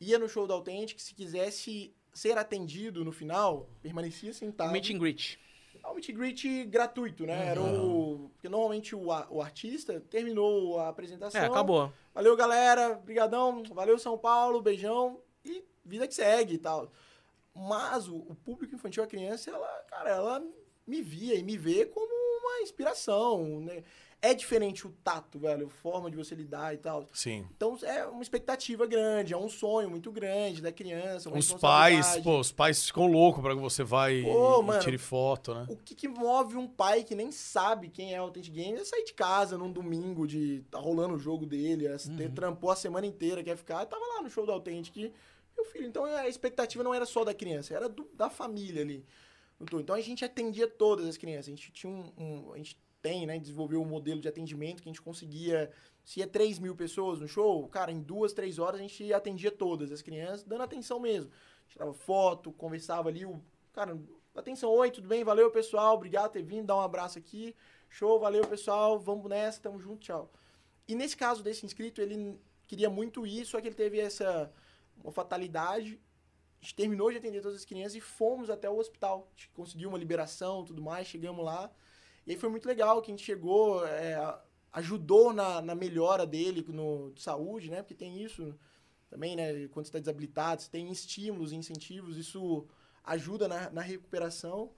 Ia 0.00 0.18
no 0.18 0.28
show 0.28 0.46
da 0.46 0.54
Authentic, 0.54 1.00
se 1.00 1.14
quisesse 1.14 1.94
ser 2.12 2.36
atendido 2.36 3.04
no 3.04 3.12
final, 3.12 3.68
permanecia 3.80 4.32
sentado. 4.32 4.72
Meet 4.72 4.90
and 4.90 4.98
greet. 4.98 5.38
É 5.82 5.88
um 5.88 5.94
meet 5.94 6.10
and 6.10 6.14
greet 6.14 6.64
gratuito, 6.66 7.26
né? 7.26 7.48
Era 7.48 7.60
o... 7.60 8.30
Porque 8.34 8.48
normalmente 8.48 8.94
o, 8.94 9.06
o 9.06 9.42
artista 9.42 10.00
terminou 10.08 10.78
a 10.78 10.88
apresentação. 10.88 11.40
É, 11.40 11.46
acabou. 11.46 11.92
Valeu, 12.14 12.36
galera. 12.36 12.94
Brigadão. 12.94 13.62
Valeu, 13.72 13.98
São 13.98 14.16
Paulo. 14.18 14.60
Beijão. 14.60 15.20
E 15.44 15.64
vida 15.84 16.06
que 16.06 16.14
segue 16.14 16.54
e 16.54 16.58
tal. 16.58 16.90
Mas 17.54 18.08
o, 18.08 18.16
o 18.16 18.34
público 18.34 18.74
infantil, 18.74 19.02
a 19.02 19.06
criança, 19.06 19.50
ela, 19.50 19.68
cara, 19.88 20.10
ela 20.10 20.44
me 20.86 21.02
via 21.02 21.34
e 21.34 21.42
me 21.42 21.56
vê 21.56 21.86
como 21.86 22.12
uma 22.40 22.62
inspiração, 22.62 23.60
né? 23.60 23.82
É 24.20 24.34
diferente 24.34 24.86
o 24.86 24.90
tato, 25.04 25.38
velho, 25.38 25.66
a 25.66 25.70
forma 25.70 26.10
de 26.10 26.16
você 26.16 26.34
lidar 26.34 26.74
e 26.74 26.78
tal. 26.78 27.06
Sim. 27.12 27.46
Então 27.56 27.78
é 27.82 28.04
uma 28.06 28.22
expectativa 28.22 28.84
grande, 28.86 29.32
é 29.32 29.36
um 29.36 29.48
sonho 29.48 29.88
muito 29.88 30.10
grande 30.10 30.60
da 30.60 30.72
criança. 30.72 31.30
Os 31.30 31.52
pais, 31.54 32.18
pô, 32.18 32.40
os 32.40 32.50
pais 32.50 32.84
ficam 32.86 33.06
loucos 33.06 33.40
pra 33.42 33.54
que 33.54 33.60
você 33.60 33.84
vai 33.84 34.22
Pô, 34.22 34.60
e 34.60 34.64
mano. 34.64 34.82
tire 34.82 34.98
foto, 34.98 35.54
né? 35.54 35.66
O 35.68 35.76
que, 35.76 35.94
que 35.94 36.08
move 36.08 36.56
um 36.56 36.66
pai 36.66 37.04
que 37.04 37.14
nem 37.14 37.30
sabe 37.30 37.88
quem 37.88 38.12
é 38.14 38.20
o 38.20 38.24
Authentic 38.24 38.52
Games 38.54 38.80
é 38.80 38.84
sair 38.84 39.04
de 39.04 39.14
casa 39.14 39.56
num 39.56 39.70
domingo 39.70 40.26
de 40.26 40.64
tá 40.70 40.78
rolando 40.78 41.14
o 41.14 41.18
jogo 41.18 41.46
dele, 41.46 41.86
é, 41.86 41.96
ter, 42.16 42.30
trampou 42.32 42.70
a 42.70 42.76
semana 42.76 43.06
inteira, 43.06 43.42
quer 43.44 43.56
ficar, 43.56 43.86
tava 43.86 44.04
lá 44.16 44.22
no 44.22 44.28
show 44.28 44.44
do 44.44 44.50
Authentic, 44.52 45.12
meu 45.56 45.64
filho. 45.66 45.86
Então 45.86 46.04
a 46.04 46.28
expectativa 46.28 46.82
não 46.82 46.92
era 46.92 47.06
só 47.06 47.24
da 47.24 47.32
criança, 47.34 47.72
era 47.74 47.88
do- 47.88 48.08
da 48.14 48.28
família 48.28 48.82
ali. 48.82 49.04
todo. 49.70 49.80
Então 49.80 49.94
a 49.94 50.00
gente 50.00 50.24
atendia 50.24 50.66
todas 50.68 51.06
as 51.06 51.16
crianças. 51.16 51.46
A 51.46 51.50
gente 51.50 51.70
tinha 51.72 51.92
um. 51.92 52.12
um- 52.18 52.52
a 52.52 52.56
gente 52.58 52.76
tem, 53.00 53.26
né? 53.26 53.38
Desenvolveu 53.38 53.80
um 53.82 53.84
modelo 53.84 54.20
de 54.20 54.28
atendimento 54.28 54.82
que 54.82 54.88
a 54.88 54.92
gente 54.92 55.02
conseguia. 55.02 55.70
Se 56.04 56.22
é 56.22 56.26
3 56.26 56.58
mil 56.58 56.74
pessoas 56.74 57.20
no 57.20 57.28
show, 57.28 57.68
cara, 57.68 57.92
em 57.92 58.00
duas, 58.00 58.32
três 58.32 58.58
horas 58.58 58.80
a 58.80 58.82
gente 58.82 59.12
atendia 59.12 59.50
todas 59.50 59.92
as 59.92 60.00
crianças, 60.00 60.42
dando 60.42 60.62
atenção 60.62 60.98
mesmo. 60.98 61.30
Tirava 61.68 61.92
foto, 61.92 62.52
conversava 62.52 63.08
ali, 63.08 63.24
o. 63.26 63.40
Cara, 63.72 63.98
atenção, 64.34 64.70
oi, 64.70 64.90
tudo 64.90 65.06
bem? 65.06 65.22
Valeu, 65.22 65.50
pessoal. 65.50 65.94
Obrigado 65.94 66.24
por 66.24 66.32
ter 66.32 66.42
vindo, 66.42 66.66
dá 66.66 66.76
um 66.76 66.80
abraço 66.80 67.18
aqui. 67.18 67.54
Show, 67.88 68.18
valeu, 68.18 68.46
pessoal. 68.46 68.98
Vamos 68.98 69.28
nessa, 69.28 69.60
tamo 69.60 69.78
junto, 69.78 70.00
tchau. 70.00 70.30
E 70.86 70.94
nesse 70.94 71.16
caso 71.16 71.42
desse 71.42 71.66
inscrito, 71.66 72.00
ele 72.00 72.38
queria 72.66 72.88
muito 72.88 73.26
isso, 73.26 73.52
só 73.52 73.60
que 73.60 73.68
ele 73.68 73.74
teve 73.74 74.00
essa 74.00 74.52
uma 75.02 75.12
fatalidade. 75.12 76.00
A 76.60 76.64
gente 76.64 76.74
terminou 76.74 77.10
de 77.10 77.18
atender 77.18 77.40
todas 77.40 77.58
as 77.58 77.64
crianças 77.64 77.94
e 77.94 78.00
fomos 78.00 78.50
até 78.50 78.68
o 78.68 78.78
hospital. 78.78 79.28
A 79.28 79.36
gente 79.36 79.48
conseguiu 79.50 79.88
uma 79.88 79.98
liberação 79.98 80.64
tudo 80.64 80.82
mais, 80.82 81.06
chegamos 81.06 81.44
lá. 81.44 81.70
E 82.28 82.32
aí 82.32 82.36
foi 82.36 82.50
muito 82.50 82.68
legal 82.68 83.00
que 83.00 83.10
a 83.10 83.14
gente 83.14 83.24
chegou, 83.24 83.86
é, 83.86 84.38
ajudou 84.74 85.32
na, 85.32 85.62
na 85.62 85.74
melhora 85.74 86.26
dele 86.26 86.62
no, 86.68 87.10
de 87.12 87.22
saúde, 87.22 87.70
né? 87.70 87.80
Porque 87.80 87.94
tem 87.94 88.22
isso 88.22 88.54
também, 89.08 89.34
né? 89.34 89.66
Quando 89.68 89.86
você 89.86 89.88
está 89.88 89.98
desabilitado, 89.98 90.60
você 90.60 90.70
tem 90.70 90.90
estímulos, 90.92 91.54
incentivos, 91.54 92.18
isso 92.18 92.68
ajuda 93.02 93.48
na, 93.48 93.70
na 93.70 93.80
recuperação. 93.80 94.70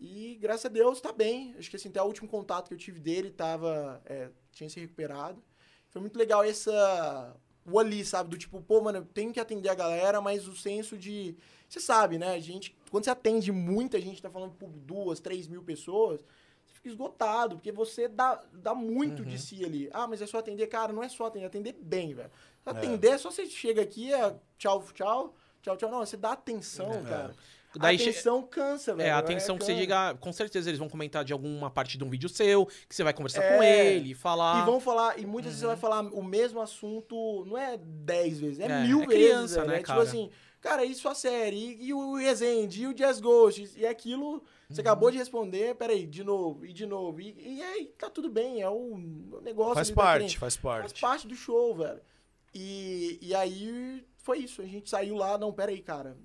E 0.00 0.38
graças 0.40 0.64
a 0.64 0.70
Deus 0.70 0.98
tá 0.98 1.12
bem. 1.12 1.54
Acho 1.58 1.68
que 1.68 1.76
assim, 1.76 1.90
até 1.90 2.00
o 2.00 2.06
último 2.06 2.26
contato 2.26 2.68
que 2.68 2.74
eu 2.74 2.78
tive 2.78 2.98
dele 2.98 3.30
tava, 3.30 4.00
é, 4.06 4.30
tinha 4.50 4.70
se 4.70 4.80
recuperado. 4.80 5.44
Foi 5.90 6.00
muito 6.00 6.18
legal 6.18 6.42
essa. 6.42 7.36
O 7.70 7.78
ali, 7.78 8.02
sabe? 8.02 8.30
Do 8.30 8.38
tipo, 8.38 8.62
pô, 8.62 8.80
mano, 8.80 9.00
eu 9.00 9.04
tenho 9.04 9.30
que 9.30 9.38
atender 9.38 9.68
a 9.68 9.74
galera, 9.74 10.22
mas 10.22 10.48
o 10.48 10.56
senso 10.56 10.96
de. 10.96 11.36
Você 11.68 11.80
sabe, 11.80 12.16
né? 12.16 12.32
A 12.32 12.40
gente, 12.40 12.74
quando 12.90 13.04
você 13.04 13.10
atende 13.10 13.52
muita 13.52 14.00
gente, 14.00 14.22
tá 14.22 14.30
falando 14.30 14.54
por 14.54 14.70
duas, 14.70 15.20
três 15.20 15.46
mil 15.46 15.62
pessoas, 15.62 16.24
fica 16.78 16.88
esgotado, 16.88 17.56
porque 17.56 17.70
você 17.70 18.08
dá, 18.08 18.40
dá 18.52 18.74
muito 18.74 19.24
de 19.24 19.38
si 19.38 19.64
ali. 19.64 19.88
Ah, 19.92 20.06
mas 20.06 20.22
é 20.22 20.26
só 20.26 20.38
atender. 20.38 20.66
Cara, 20.66 20.92
não 20.92 21.02
é 21.02 21.08
só 21.08 21.26
atender, 21.26 21.44
é 21.44 21.48
atender 21.48 21.76
bem, 21.80 22.14
velho. 22.14 22.30
Atender 22.64 23.08
é 23.12 23.18
só 23.18 23.30
você 23.30 23.46
chega 23.46 23.82
aqui, 23.82 24.12
é 24.12 24.34
tchau, 24.58 24.84
tchau, 24.94 25.34
tchau, 25.62 25.76
tchau. 25.76 25.90
Não, 25.90 25.98
você 26.00 26.16
dá 26.16 26.32
atenção, 26.32 26.92
É. 26.92 27.02
cara. 27.02 27.34
Daí 27.76 27.96
atenção 27.96 28.42
cansa, 28.42 28.94
velho. 28.94 29.06
É, 29.06 29.10
a 29.10 29.18
atenção 29.18 29.56
que 29.58 29.64
você 29.64 29.74
diga, 29.74 30.14
com 30.14 30.32
certeza 30.32 30.70
eles 30.70 30.78
vão 30.78 30.88
comentar 30.88 31.22
de 31.22 31.32
alguma 31.34 31.70
parte 31.70 31.98
de 31.98 32.02
um 32.02 32.08
vídeo 32.08 32.28
seu, 32.28 32.64
que 32.66 32.94
você 32.94 33.04
vai 33.04 33.12
conversar 33.12 33.42
É. 33.44 33.56
com 33.56 33.62
ele, 33.62 34.14
falar. 34.14 34.62
E 34.62 34.66
vão 34.66 34.80
falar, 34.80 35.18
e 35.18 35.26
muitas 35.26 35.50
vezes 35.52 35.60
você 35.60 35.66
vai 35.66 35.76
falar 35.76 36.00
o 36.00 36.22
mesmo 36.24 36.60
assunto, 36.60 37.44
não 37.46 37.58
é 37.58 37.76
dez 37.78 38.40
vezes, 38.40 38.58
é, 38.60 38.64
É, 38.64 38.80
mil 38.86 39.02
é 39.02 39.06
vezes. 39.06 39.22
criança, 39.24 39.54
velho. 39.60 39.68
né, 39.68 39.74
é 39.74 39.78
tipo 39.78 39.86
cara? 39.88 40.02
assim, 40.02 40.30
cara, 40.62 40.84
e 40.84 40.94
sua 40.94 41.14
série, 41.14 41.56
e, 41.78 41.86
e 41.88 41.94
o 41.94 42.14
Resende, 42.16 42.82
e 42.82 42.86
o 42.86 42.94
Jazz 42.94 43.20
Ghost, 43.20 43.70
e 43.76 43.86
aquilo, 43.86 44.42
você 44.68 44.80
Uhum. 44.80 44.86
acabou 44.86 45.10
de 45.10 45.16
responder, 45.18 45.74
peraí, 45.76 46.06
de 46.06 46.22
novo, 46.22 46.64
e 46.66 46.72
de 46.72 46.84
novo, 46.86 47.20
e, 47.20 47.34
e 47.56 47.62
aí 47.62 47.86
tá 47.98 48.10
tudo 48.10 48.28
bem, 48.30 48.60
é 48.62 48.68
o 48.68 48.96
negócio. 49.42 49.74
Faz 49.74 49.88
ali 49.88 49.96
da 49.96 50.02
parte, 50.02 50.38
faz 50.38 50.56
Faz 50.56 50.56
parte. 50.56 51.00
parte 51.00 51.28
do 51.28 51.34
show, 51.34 51.74
velho. 51.74 52.00
E, 52.54 53.18
e 53.22 53.34
aí 53.34 54.04
foi 54.18 54.38
isso, 54.38 54.60
a 54.62 54.66
gente 54.66 54.88
saiu 54.90 55.14
lá, 55.16 55.38
não, 55.38 55.52
peraí, 55.52 55.80
cara. 55.80 56.16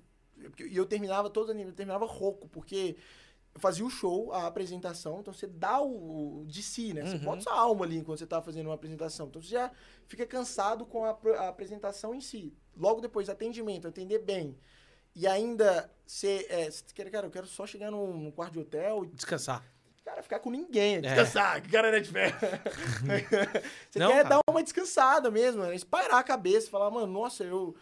E 0.60 0.76
eu 0.76 0.84
terminava 0.84 1.30
todo 1.30 1.50
anime, 1.50 1.70
eu 1.70 1.74
terminava 1.74 2.04
rouco, 2.06 2.48
porque 2.48 2.96
eu 3.54 3.60
fazia 3.60 3.84
o 3.84 3.90
show, 3.90 4.32
a 4.32 4.46
apresentação, 4.46 5.20
então 5.20 5.32
você 5.32 5.46
dá 5.46 5.80
o, 5.80 6.40
o 6.40 6.44
de 6.46 6.62
si, 6.62 6.92
né? 6.92 7.06
Você 7.06 7.14
Uhum. 7.16 7.22
bota 7.22 7.42
sua 7.42 7.54
alma 7.58 7.84
ali 7.84 7.96
enquanto 7.98 8.18
você 8.18 8.26
tá 8.26 8.42
fazendo 8.42 8.66
uma 8.66 8.74
apresentação. 8.74 9.26
Então 9.28 9.40
você 9.40 9.48
já 9.50 9.70
fica 10.08 10.26
cansado 10.26 10.84
com 10.84 11.04
a, 11.04 11.16
a 11.38 11.48
apresentação 11.48 12.14
em 12.14 12.20
si. 12.20 12.52
Logo 12.76 13.00
depois, 13.00 13.28
atendimento, 13.28 13.86
atender 13.86 14.18
bem. 14.18 14.58
E 15.14 15.26
ainda 15.26 15.90
você, 16.06 16.46
é, 16.50 16.68
cara, 17.10 17.26
eu 17.26 17.30
quero 17.30 17.46
só 17.46 17.66
chegar 17.66 17.90
num, 17.90 18.06
num 18.16 18.30
quarto 18.30 18.52
de 18.54 18.58
hotel 18.60 19.04
e 19.04 19.08
Descansar. 19.08 19.64
cara, 20.04 20.22
ficar 20.22 20.38
com 20.40 20.50
ninguém, 20.50 20.96
É. 20.96 21.00
descansar, 21.00 21.62
que 21.62 21.70
cara 21.70 21.96
é 21.96 22.00
de 22.00 22.10
fé. 22.10 22.32
Você 23.90 23.98
Não, 23.98 24.08
quer 24.10 24.22
cara. 24.24 24.28
dar 24.36 24.40
uma 24.50 24.62
descansada 24.62 25.30
mesmo, 25.30 25.62
né? 25.62 25.74
espairar 25.74 26.18
a 26.18 26.22
cabeça, 26.24 26.70
falar, 26.70 26.90
mano, 26.90 27.06
nossa, 27.12 27.44
eu. 27.44 27.74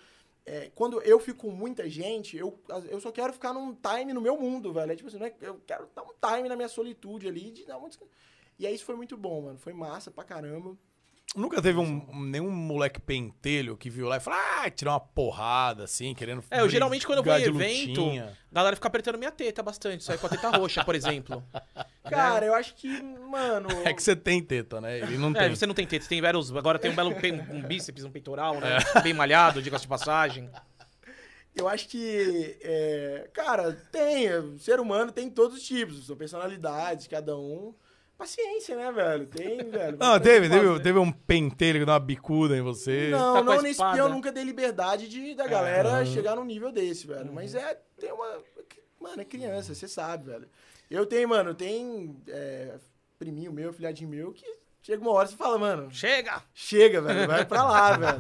é, 0.45 0.71
quando 0.75 1.01
eu 1.03 1.19
fico 1.21 1.47
com 1.47 1.51
muita 1.53 1.89
gente, 1.89 2.37
eu, 2.37 2.61
eu 2.91 3.01
só 3.01 3.11
quero 3.11 3.33
ficar 3.33 3.53
num 3.53 3.75
time 3.75 4.13
no 4.13 4.21
meu 4.21 4.37
mundo, 4.39 4.73
velho. 4.73 4.93
É 4.93 4.97
tipo 4.97 5.09
assim, 5.09 5.19
não 5.19 5.27
é- 5.27 5.35
eu 5.41 5.61
quero 5.67 5.89
dar 5.95 6.03
um 6.03 6.13
time 6.37 6.49
na 6.49 6.57
minha 6.57 6.69
solitude 6.69 7.27
ali, 7.29 7.51
de 7.51 7.65
dar 7.65 7.79
uma 7.79 7.89
descan- 7.89 8.07
E 8.59 8.67
aí 8.67 8.75
isso 8.75 8.85
foi 8.85 8.95
muito 8.97 9.17
bom, 9.17 9.43
mano. 9.43 9.59
Foi 9.59 9.73
massa 9.73 10.11
pra 10.11 10.23
caramba. 10.25 10.77
Nunca 11.35 11.63
teve 11.63 11.79
um, 11.79 12.07
nenhum 12.27 12.51
moleque 12.51 13.01
pentelho 13.01 13.75
que 13.75 13.89
viu 13.89 14.07
lá 14.07 14.19
e 14.19 14.21
falou, 14.21 14.39
ah, 14.39 14.69
tirar 14.69 14.91
uma 14.93 15.01
porrada, 15.01 15.85
assim, 15.85 16.15
querendo. 16.15 16.45
É, 16.51 16.61
eu 16.61 16.69
geralmente 16.69 17.07
quando 17.07 17.19
eu 17.19 17.25
vou 17.25 17.33
em 17.39 17.43
evento, 17.45 18.03
a 18.51 18.55
galera 18.55 18.77
fica 18.77 18.87
apertando 18.89 19.17
minha 19.17 19.31
teta 19.31 19.63
bastante, 19.63 20.05
sai 20.05 20.19
com 20.19 20.27
a 20.27 20.29
teta 20.29 20.51
roxa, 20.51 20.85
por 20.85 20.95
exemplo. 20.95 21.43
Cara, 22.05 22.45
eu 22.45 22.55
acho 22.55 22.75
que, 22.75 22.87
mano. 23.03 23.69
É 23.83 23.95
que 23.95 24.03
você 24.03 24.15
tem 24.15 24.43
teta, 24.43 24.79
né? 24.79 24.99
Ele 24.99 25.17
não 25.17 25.31
É, 25.31 25.47
tem. 25.47 25.57
você 25.57 25.65
não 25.65 25.75
tem 25.75 25.87
teta, 25.87 26.03
você 26.05 26.09
tem 26.11 26.21
vários. 26.21 26.55
Agora 26.55 26.79
tem 26.79 26.91
um 26.91 26.95
belo 26.95 27.11
um 27.51 27.63
bíceps, 27.63 28.05
um 28.05 28.11
peitoral, 28.11 28.61
né? 28.61 28.77
É. 28.95 29.01
Bem 29.01 29.15
malhado, 29.15 29.63
diga 29.63 29.79
de 29.79 29.89
passagem. 29.89 30.51
Eu 31.55 31.69
acho 31.69 31.89
que, 31.89 32.59
é, 32.63 33.31
cara, 33.33 33.73
tem. 33.91 34.27
é, 34.27 34.39
o 34.39 34.59
ser 34.59 34.81
humano 34.81 35.13
tem 35.13 35.31
todos 35.31 35.57
os 35.59 35.63
tipos, 35.63 36.07
são 36.07 36.17
personalidades, 36.17 37.07
cada 37.07 37.37
um. 37.39 37.75
Paciência, 38.23 38.77
né, 38.77 38.93
velho? 38.93 39.27
Tem, 39.27 39.59
velho. 39.69 39.97
Não, 39.99 40.21
teve, 40.21 40.49
teve, 40.49 40.81
teve 40.81 40.99
um 40.99 41.11
pentelho 41.11 41.81
que 41.81 41.85
deu 41.85 41.93
uma 41.95 41.99
bicuda 42.01 42.57
em 42.57 42.61
você. 42.63 43.09
Não, 43.11 43.35
Tá 43.35 43.43
não 43.43 43.57
nesse 43.57 43.73
espada. 43.73 43.99
eu 43.99 44.09
nunca 44.09 44.31
dei 44.31 44.45
liberdade 44.45 45.09
de, 45.09 45.35
da 45.35 45.47
galera 45.49 46.05
chegar 46.07 46.37
num 46.37 46.45
nível 46.45 46.71
desse, 46.71 47.05
velho. 47.07 47.27
Uhum. 47.27 47.33
Mas 47.35 47.55
é, 47.55 47.79
tem 47.99 48.13
uma. 48.13 48.39
Mano, 49.01 49.21
é 49.21 49.25
criança, 49.25 49.75
você 49.75 49.89
sabe, 49.89 50.27
velho. 50.31 50.49
Eu 50.89 51.05
tenho, 51.05 51.29
mano, 51.29 51.53
tem 51.53 52.17
é, 52.29 52.75
priminho 53.19 53.53
meu, 53.53 53.73
filhadinho 53.73 54.09
meu, 54.09 54.33
que 54.33 54.45
chega 54.81 55.03
uma 55.03 55.11
hora 55.11 55.27
e 55.27 55.31
você 55.33 55.37
fala, 55.37 55.59
mano, 55.59 55.89
Chega! 55.91 56.43
chega, 56.55 57.01
velho, 57.03 57.27
vai 57.27 57.45
pra 57.45 57.65
lá, 57.65 57.97
velho. 57.99 58.19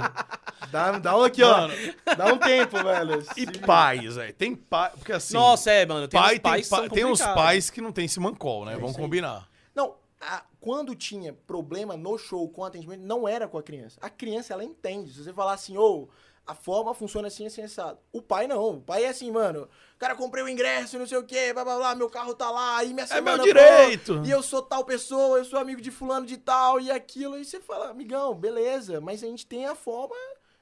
Dá, 0.72 0.98
dá 0.98 1.16
um 1.16 1.22
aqui, 1.22 1.42
ó. 1.44 1.59
Mano. 1.68 1.74
Dá 2.16 2.26
um 2.26 2.38
tempo, 2.38 2.76
velho. 2.82 3.22
E 3.36 3.59
pais, 3.61 4.16
velho. 4.16 4.34
Tem 4.34 4.57
pai. 4.57 4.90
Porque 4.96 5.12
assim. 5.12 5.34
Nossa, 5.34 5.70
é, 5.70 5.86
mano. 5.86 6.09
Tem 6.09 6.20
pai 6.20 6.34
uns 6.34 6.40
pais 6.40 6.68
tem, 6.68 6.70
pa- 6.70 6.76
são 6.86 6.88
tem 6.88 7.05
uns 7.05 7.20
pais 7.22 7.70
que 7.70 7.80
não 7.80 7.92
tem 7.92 8.07
esse 8.07 8.18
mancol, 8.18 8.64
né? 8.64 8.72
É 8.72 8.76
Vamos 8.76 8.96
combinar. 8.96 9.48
Não, 9.74 9.96
a- 10.20 10.44
quando 10.60 10.94
tinha 10.94 11.32
problema 11.32 11.96
no 11.96 12.16
show 12.18 12.48
com 12.48 12.64
atendimento, 12.64 13.02
não 13.02 13.26
era 13.26 13.48
com 13.48 13.58
a 13.58 13.62
criança. 13.62 13.98
A 14.00 14.10
criança, 14.10 14.52
ela 14.52 14.64
entende. 14.64 15.12
Se 15.12 15.24
você 15.24 15.32
falar 15.32 15.54
assim, 15.54 15.76
ô, 15.76 16.08
a 16.46 16.54
forma 16.54 16.92
funciona 16.94 17.28
assim, 17.28 17.46
assim, 17.46 17.62
assado. 17.62 17.98
O 18.12 18.20
pai 18.20 18.46
não. 18.46 18.76
O 18.76 18.80
pai 18.80 19.04
é 19.04 19.08
assim, 19.08 19.30
mano, 19.30 19.68
cara, 19.98 20.14
comprei 20.14 20.42
o 20.42 20.48
ingresso, 20.48 20.98
não 20.98 21.06
sei 21.06 21.18
o 21.18 21.24
quê, 21.24 21.52
blá, 21.52 21.64
blá, 21.64 21.76
blá, 21.76 21.94
meu 21.94 22.10
carro 22.10 22.34
tá 22.34 22.50
lá, 22.50 22.78
aí 22.78 22.92
minha 22.92 23.04
É 23.04 23.06
semana... 23.06 23.36
meu 23.42 23.46
direito. 23.46 24.18
pô, 24.18 24.24
E 24.24 24.30
eu 24.30 24.42
sou 24.42 24.60
tal 24.62 24.84
pessoa, 24.84 25.38
eu 25.38 25.44
sou 25.44 25.58
amigo 25.58 25.80
de 25.80 25.90
fulano 25.90 26.26
de 26.26 26.36
tal, 26.36 26.80
e 26.80 26.90
aquilo. 26.90 27.38
E 27.38 27.44
você 27.44 27.60
fala, 27.60 27.90
amigão, 27.90 28.34
beleza, 28.34 29.00
mas 29.00 29.22
a 29.22 29.26
gente 29.26 29.46
tem 29.46 29.66
a 29.66 29.74
forma 29.74 30.14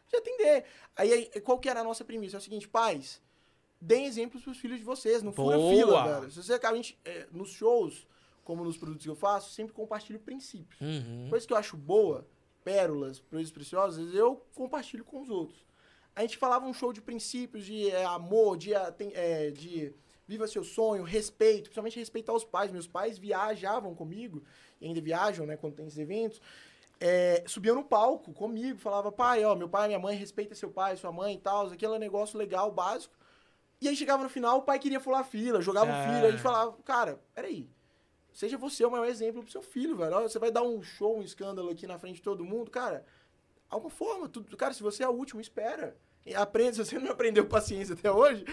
de 0.08 0.16
atender. 0.16 0.64
Aí, 0.96 1.12
aí, 1.12 1.40
qual 1.40 1.58
que 1.58 1.68
era 1.68 1.80
a 1.80 1.84
nossa 1.84 2.04
premissa? 2.04 2.36
É 2.36 2.38
o 2.38 2.42
seguinte, 2.42 2.68
pais, 2.68 3.20
deem 3.80 4.04
exemplos 4.06 4.42
pros 4.42 4.58
filhos 4.58 4.78
de 4.78 4.84
vocês, 4.84 5.22
não 5.22 5.32
fura 5.32 5.56
Boa. 5.56 5.70
fila, 5.74 6.20
velho. 6.20 6.30
Se 6.30 6.42
você, 6.42 6.54
a 6.62 6.74
gente, 6.74 6.98
é, 7.04 7.26
nos 7.32 7.50
shows, 7.52 8.06
como 8.50 8.64
nos 8.64 8.76
produtos 8.76 9.04
que 9.04 9.10
eu 9.10 9.14
faço, 9.14 9.52
sempre 9.52 9.72
compartilho 9.72 10.18
princípios. 10.18 10.80
Uhum. 10.80 11.28
Coisa 11.30 11.46
que 11.46 11.52
eu 11.52 11.56
acho 11.56 11.76
boa, 11.76 12.26
pérolas, 12.64 13.20
coisas 13.20 13.52
preciosas, 13.52 14.12
eu 14.12 14.44
compartilho 14.56 15.04
com 15.04 15.20
os 15.20 15.30
outros. 15.30 15.64
A 16.16 16.22
gente 16.22 16.36
falava 16.36 16.66
um 16.66 16.74
show 16.74 16.92
de 16.92 17.00
princípios, 17.00 17.64
de 17.64 17.88
é, 17.90 18.04
amor, 18.04 18.56
de, 18.56 18.74
aten- 18.74 19.12
é, 19.14 19.52
de 19.52 19.94
viva 20.26 20.48
seu 20.48 20.64
sonho, 20.64 21.04
respeito, 21.04 21.64
principalmente 21.64 21.96
respeitar 21.98 22.32
os 22.32 22.44
pais. 22.44 22.72
Meus 22.72 22.88
pais 22.88 23.18
viajavam 23.18 23.94
comigo, 23.94 24.42
e 24.80 24.86
ainda 24.86 25.00
viajam, 25.00 25.46
né, 25.46 25.56
quando 25.56 25.74
tem 25.76 25.86
esses 25.86 25.98
eventos. 25.98 26.40
É, 26.98 27.44
subiam 27.46 27.76
no 27.76 27.84
palco 27.84 28.32
comigo, 28.32 28.78
falava, 28.80 29.12
pai, 29.12 29.44
ó, 29.44 29.54
meu 29.54 29.68
pai 29.68 29.84
e 29.84 29.88
minha 29.88 29.98
mãe, 30.00 30.16
respeita 30.16 30.54
seu 30.56 30.70
pai, 30.70 30.96
sua 30.96 31.12
mãe 31.12 31.34
e 31.36 31.38
tal, 31.38 31.68
aquele 31.68 31.98
negócio 32.00 32.36
legal, 32.36 32.70
básico. 32.72 33.14
E 33.80 33.88
aí 33.88 33.96
chegava 33.96 34.22
no 34.22 34.28
final, 34.28 34.58
o 34.58 34.62
pai 34.62 34.78
queria 34.78 35.00
fular 35.00 35.24
fila, 35.24 35.62
jogava 35.62 35.90
É. 35.90 35.94
o 35.94 36.12
filho, 36.12 36.26
a 36.26 36.30
gente 36.32 36.42
falava, 36.42 36.76
cara, 36.84 37.18
peraí, 37.34 37.70
seja 38.32 38.56
você 38.56 38.84
o 38.84 38.90
maior 38.90 39.06
exemplo 39.06 39.42
pro 39.42 39.50
seu 39.50 39.62
filho, 39.62 39.96
velho. 39.96 40.22
Você 40.22 40.38
vai 40.38 40.50
dar 40.50 40.62
um 40.62 40.82
show, 40.82 41.18
um 41.18 41.22
escândalo 41.22 41.70
aqui 41.70 41.86
na 41.86 41.98
frente 41.98 42.16
de 42.16 42.22
todo 42.22 42.44
mundo, 42.44 42.70
cara. 42.70 43.04
Alguma 43.68 43.90
forma, 43.90 44.28
tudo, 44.28 44.56
cara, 44.56 44.72
se 44.72 44.82
você 44.82 45.02
é 45.02 45.08
o 45.08 45.12
último, 45.12 45.40
espera. 45.40 45.96
E 46.24 46.34
aprende, 46.34 46.76
se 46.76 46.84
você 46.84 46.98
não 46.98 47.12
aprendeu 47.12 47.46
paciência 47.46 47.94
até 47.94 48.10
hoje, 48.10 48.44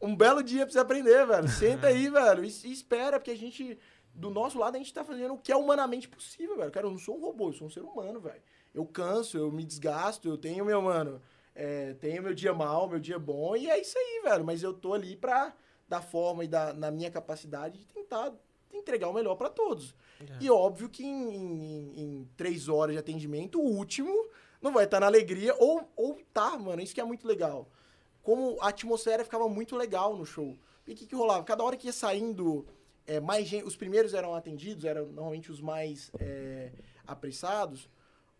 um 0.00 0.14
belo 0.14 0.42
dia 0.42 0.64
pra 0.64 0.72
você 0.72 0.78
aprender, 0.78 1.26
velho. 1.26 1.48
Senta 1.48 1.88
aí, 1.88 2.08
velho, 2.10 2.44
e, 2.44 2.48
e 2.48 2.72
espera, 2.72 3.18
porque 3.18 3.30
a 3.30 3.36
gente 3.36 3.78
do 4.14 4.30
nosso 4.30 4.58
lado 4.58 4.76
a 4.76 4.78
gente 4.78 4.94
tá 4.94 5.04
fazendo 5.04 5.34
o 5.34 5.38
que 5.38 5.50
é 5.50 5.56
humanamente 5.56 6.08
possível, 6.08 6.56
velho. 6.56 6.70
Cara, 6.70 6.86
eu 6.86 6.90
não 6.90 6.98
sou 6.98 7.16
um 7.16 7.20
robô, 7.20 7.48
eu 7.48 7.52
sou 7.52 7.66
um 7.66 7.70
ser 7.70 7.82
humano, 7.82 8.20
velho. 8.20 8.40
Eu 8.72 8.86
canso, 8.86 9.36
eu 9.36 9.50
me 9.50 9.64
desgasto, 9.64 10.28
eu 10.28 10.38
tenho 10.38 10.64
meu, 10.64 10.80
mano, 10.80 11.20
é, 11.54 11.94
tenho 11.94 12.22
meu 12.22 12.34
dia 12.34 12.54
mal, 12.54 12.88
meu 12.88 13.00
dia 13.00 13.18
bom, 13.18 13.56
e 13.56 13.68
é 13.68 13.80
isso 13.80 13.98
aí, 13.98 14.22
velho. 14.24 14.44
Mas 14.44 14.62
eu 14.62 14.72
tô 14.72 14.94
ali 14.94 15.16
pra, 15.16 15.54
da 15.88 16.00
forma 16.00 16.44
e 16.44 16.48
da, 16.48 16.72
na 16.72 16.90
minha 16.90 17.10
capacidade 17.10 17.78
de 17.78 17.86
tentar 17.86 18.32
entregar 18.76 19.08
o 19.08 19.12
melhor 19.12 19.34
pra 19.36 19.48
todos. 19.50 19.94
E 20.40 20.50
óbvio 20.50 20.88
que 20.88 21.04
em, 21.04 21.34
em- 21.34 22.00
em 22.00 22.28
três 22.36 22.68
horas 22.68 22.94
de 22.94 22.98
atendimento, 22.98 23.60
o 23.60 23.64
último 23.76 24.28
não 24.60 24.72
vai 24.72 24.84
estar 24.84 25.00
na 25.00 25.06
alegria, 25.06 25.54
ou, 25.58 25.88
ou 25.96 26.18
tá, 26.32 26.56
mano, 26.58 26.80
isso 26.82 26.94
que 26.94 27.00
é 27.00 27.04
muito 27.04 27.26
legal. 27.26 27.68
Como 28.22 28.56
a 28.60 28.68
atmosfera 28.68 29.22
ficava 29.24 29.48
muito 29.48 29.76
legal 29.76 30.16
no 30.16 30.24
show. 30.24 30.56
E 30.86 30.92
o 30.92 30.96
que, 30.96 31.06
que 31.06 31.14
rolava? 31.14 31.44
Cada 31.44 31.62
hora 31.62 31.76
que 31.76 31.86
ia 31.86 31.92
saindo 31.92 32.66
é, 33.06 33.20
mais 33.20 33.46
gente, 33.46 33.64
os 33.66 33.76
primeiros 33.76 34.14
eram 34.14 34.34
atendidos, 34.34 34.84
eram 34.84 35.06
normalmente 35.06 35.50
os 35.52 35.60
mais 35.60 36.10
é, 36.18 36.72
apressados. 37.06 37.88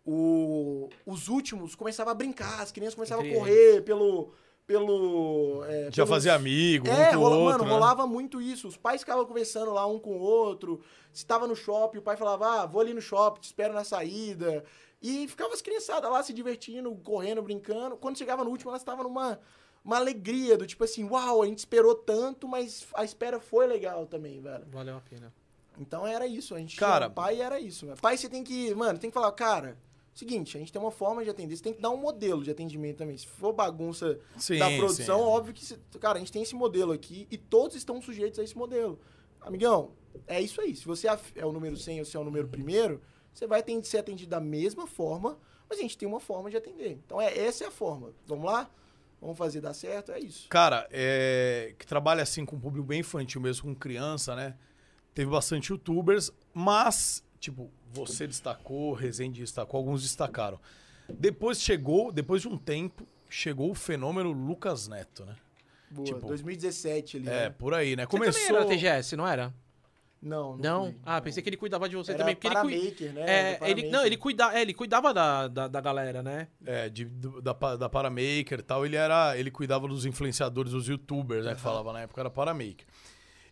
O- 0.05 0.89
os 1.05 1.27
últimos 1.29 1.73
começavam 1.75 2.11
a 2.11 2.15
brincar, 2.15 2.61
as 2.61 2.71
crianças 2.71 2.95
começavam 2.95 3.25
Entre 3.25 3.35
a 3.35 3.39
correr 3.39 3.81
pelo. 3.83 4.33
Pelo 4.65 5.63
é, 5.65 5.85
Já 5.85 5.91
pelos- 6.03 6.09
fazia 6.09 6.33
amigo, 6.33 6.87
é, 6.87 7.09
um 7.09 7.11
com 7.11 7.17
o 7.17 7.19
rola- 7.21 7.35
outro, 7.37 7.51
mano, 7.59 7.63
né? 7.65 7.71
rolava 7.71 8.07
muito 8.07 8.41
isso. 8.41 8.67
Os 8.67 8.77
pais 8.77 9.01
ficavam 9.01 9.25
conversando 9.25 9.71
lá 9.71 9.85
um 9.85 9.99
com 9.99 10.11
o 10.17 10.19
outro. 10.19 10.81
Se 11.13 11.25
tava 11.25 11.47
no 11.47 11.55
shopping, 11.55 11.99
o 11.99 12.01
pai 12.01 12.17
falava, 12.17 12.61
ah, 12.61 12.65
vou 12.65 12.81
ali 12.81 12.93
no 12.93 13.01
shopping, 13.01 13.41
te 13.41 13.45
espero 13.45 13.73
na 13.73 13.83
saída. 13.83 14.63
E 15.01 15.27
ficava 15.27 15.53
as 15.53 15.61
criançadas 15.61 16.09
lá 16.11 16.21
se 16.23 16.33
divertindo, 16.33 16.93
correndo, 17.03 17.41
brincando. 17.41 17.95
Quando 17.95 18.17
chegava 18.17 18.43
no 18.43 18.49
último, 18.49 18.71
elas 18.71 18.81
estavam 18.81 19.03
numa 19.03 19.39
uma 19.83 19.97
alegria 19.97 20.57
do 20.57 20.65
tipo 20.65 20.83
assim, 20.83 21.03
uau, 21.07 21.43
a 21.43 21.45
gente 21.45 21.59
esperou 21.59 21.93
tanto, 21.93 22.47
mas 22.47 22.87
a 22.95 23.03
espera 23.05 23.39
foi 23.39 23.67
legal 23.67 24.07
também, 24.07 24.41
velho. 24.41 24.65
Valeu 24.71 24.97
a 24.97 24.99
pena. 25.01 25.31
Então 25.79 26.07
era 26.07 26.25
isso, 26.25 26.55
a 26.55 26.57
gente 26.57 26.75
Cara- 26.75 27.07
pai 27.07 27.39
era 27.39 27.59
isso. 27.59 27.85
Velho. 27.85 27.97
Pai 28.01 28.17
você 28.17 28.27
tem 28.27 28.43
que, 28.43 28.73
mano, 28.73 28.97
tem 28.97 29.11
que 29.11 29.13
falar, 29.13 29.31
cara, 29.33 29.77
seguinte, 30.17 30.55
a 30.55 30.59
gente 30.59 30.71
tem 30.71 30.81
uma 30.81 30.91
forma 30.91 31.23
de 31.23 31.29
atender, 31.29 31.55
você 31.55 31.63
tem 31.63 31.73
que 31.73 31.81
dar 31.81 31.89
um 31.89 31.97
modelo 31.97 32.43
de 32.43 32.51
atendimento 32.51 32.97
também. 32.97 33.17
Se 33.17 33.27
for 33.27 33.53
bagunça 33.53 34.19
Sim, 34.37 34.57
da 34.57 34.69
produção, 34.71 35.19
sim. 35.19 35.25
óbvio 35.25 35.53
que, 35.53 35.99
cara, 35.99 36.17
a 36.17 36.19
gente 36.19 36.31
tem 36.31 36.41
esse 36.41 36.55
modelo 36.55 36.91
aqui 36.91 37.27
e 37.29 37.37
todos 37.37 37.75
estão 37.75 38.01
sujeitos 38.01 38.39
a 38.39 38.43
esse 38.43 38.57
modelo. 38.57 38.99
Amigão, 39.41 39.91
é 40.25 40.41
isso 40.41 40.61
aí. 40.61 40.75
Se 40.75 40.85
você 40.85 41.07
é 41.07 41.19
é 41.35 41.45
o 41.45 41.51
número 41.51 41.75
100 41.75 41.99
ou 41.99 42.05
se 42.05 42.15
é 42.15 42.19
o 42.19 42.23
número 42.23 42.47
primeiro, 42.47 43.01
você 43.33 43.45
vai 43.45 43.61
ter 43.61 43.83
ser 43.83 43.97
atendido 43.97 44.29
da 44.29 44.39
mesma 44.39 44.87
forma, 44.87 45.37
mas 45.69 45.77
a 45.79 45.81
gente 45.81 45.97
tem 45.97 46.07
uma 46.07 46.19
forma 46.21 46.49
de 46.49 46.55
atender. 46.55 46.99
Então, 47.05 47.19
é, 47.19 47.37
essa 47.37 47.65
é 47.65 47.67
a 47.67 47.71
forma. 47.71 48.13
Vamos 48.25 48.45
lá? 48.45 48.71
Vamos 49.19 49.37
fazer 49.37 49.59
dar 49.59 49.73
certo? 49.73 50.11
É 50.11 50.19
isso. 50.19 50.47
Cara, 50.49 50.87
é, 50.91 51.73
que 51.77 51.85
trabalha 51.85 52.23
assim 52.23 52.45
com 52.45 52.55
um 52.55 52.59
público 52.59 52.87
bem 52.87 52.99
infantil 52.99 53.41
mesmo, 53.41 53.63
com 53.63 53.75
criança, 53.75 54.35
né? 54.35 54.55
Teve 55.13 55.31
bastante 55.31 55.71
youtubers, 55.71 56.31
mas, 56.53 57.23
tipo, 57.39 57.69
você 57.91 58.25
destacou, 58.27 58.93
Rezende 58.93 59.41
destacou, 59.41 59.77
alguns 59.79 60.01
destacaram. 60.03 60.59
Depois 61.09 61.61
chegou, 61.61 62.11
depois 62.11 62.41
de 62.41 62.47
um 62.47 62.57
tempo, 62.57 63.07
chegou 63.29 63.69
o 63.71 63.75
fenômeno 63.75 64.31
Lucas 64.31 64.87
Neto, 64.87 65.25
né? 65.25 65.35
Boa. 65.91 66.05
Tipo, 66.05 66.27
2017 66.27 67.17
ali. 67.17 67.27
É, 67.27 67.31
né? 67.31 67.49
por 67.51 67.73
aí, 67.73 67.95
né? 67.95 68.03
Você 68.03 68.09
Começou. 68.09 68.41
também 68.47 68.55
era 68.57 68.65
TGS, 68.97 69.15
não 69.15 69.27
era? 69.27 69.53
Não, 70.21 70.57
Não? 70.57 70.85
fui. 70.85 70.95
Ah, 71.05 71.21
pensei 71.21 71.43
que 71.43 71.49
ele 71.49 71.57
cuidava 71.57 71.87
de 71.87 71.95
você 71.95 72.11
Era 72.13 72.19
também. 72.19 72.35
Porque 72.35 72.47
ele, 73.03 73.13
né? 73.13 73.21
é, 73.27 73.59
ele, 73.69 73.89
não, 73.91 74.03
ele, 74.03 74.17
cuida, 74.17 74.57
é, 74.57 74.61
ele 74.63 74.73
cuidava 74.73 75.13
da, 75.13 75.47
da, 75.47 75.67
da 75.67 75.79
galera, 75.81 76.23
né? 76.23 76.47
É, 76.65 76.89
de- 76.89 77.05
do- 77.05 77.39
da, 77.43 77.53
da 77.75 77.87
Paramaker 77.87 78.57
e 78.59 78.63
tal, 78.63 78.83
ele 78.83 78.95
era. 78.95 79.37
Ele 79.37 79.51
cuidava 79.51 79.87
dos 79.87 80.03
influenciadores, 80.03 80.71
dos 80.71 80.87
youtubers, 80.87 81.45
né? 81.45 81.53
Que 81.53 81.61
falava 81.61 81.93
na 81.93 81.99
época, 82.01 82.21
era 82.21 82.29
Paramaker. 82.31 82.87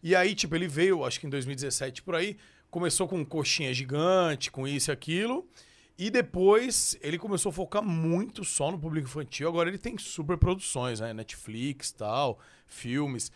E 0.02 0.16
aí, 0.16 0.34
tipo, 0.34 0.56
ele 0.56 0.68
veio, 0.68 1.06
acho 1.06 1.20
que 1.20 1.28
em 1.28 1.30
2017 1.30 2.02
por 2.02 2.16
aí, 2.16 2.38
começou 2.74 3.08
com 3.08 3.24
coxinha 3.24 3.72
gigante, 3.72 4.50
com 4.50 4.68
isso 4.68 4.90
e 4.90 4.92
aquilo. 4.92 5.48
E 5.96 6.10
depois 6.10 6.98
ele 7.02 7.20
começou 7.20 7.52
a 7.52 7.54
focar 7.54 7.84
muito 7.84 8.44
só 8.44 8.72
no 8.72 8.80
público 8.80 9.08
infantil. 9.08 9.48
Agora 9.48 9.70
ele 9.70 9.78
tem 9.78 9.96
super 10.00 10.40
produções, 10.40 11.00
né? 11.00 11.14
Netflix 11.14 11.92
tal, 11.92 12.40
filmes. 12.66 13.32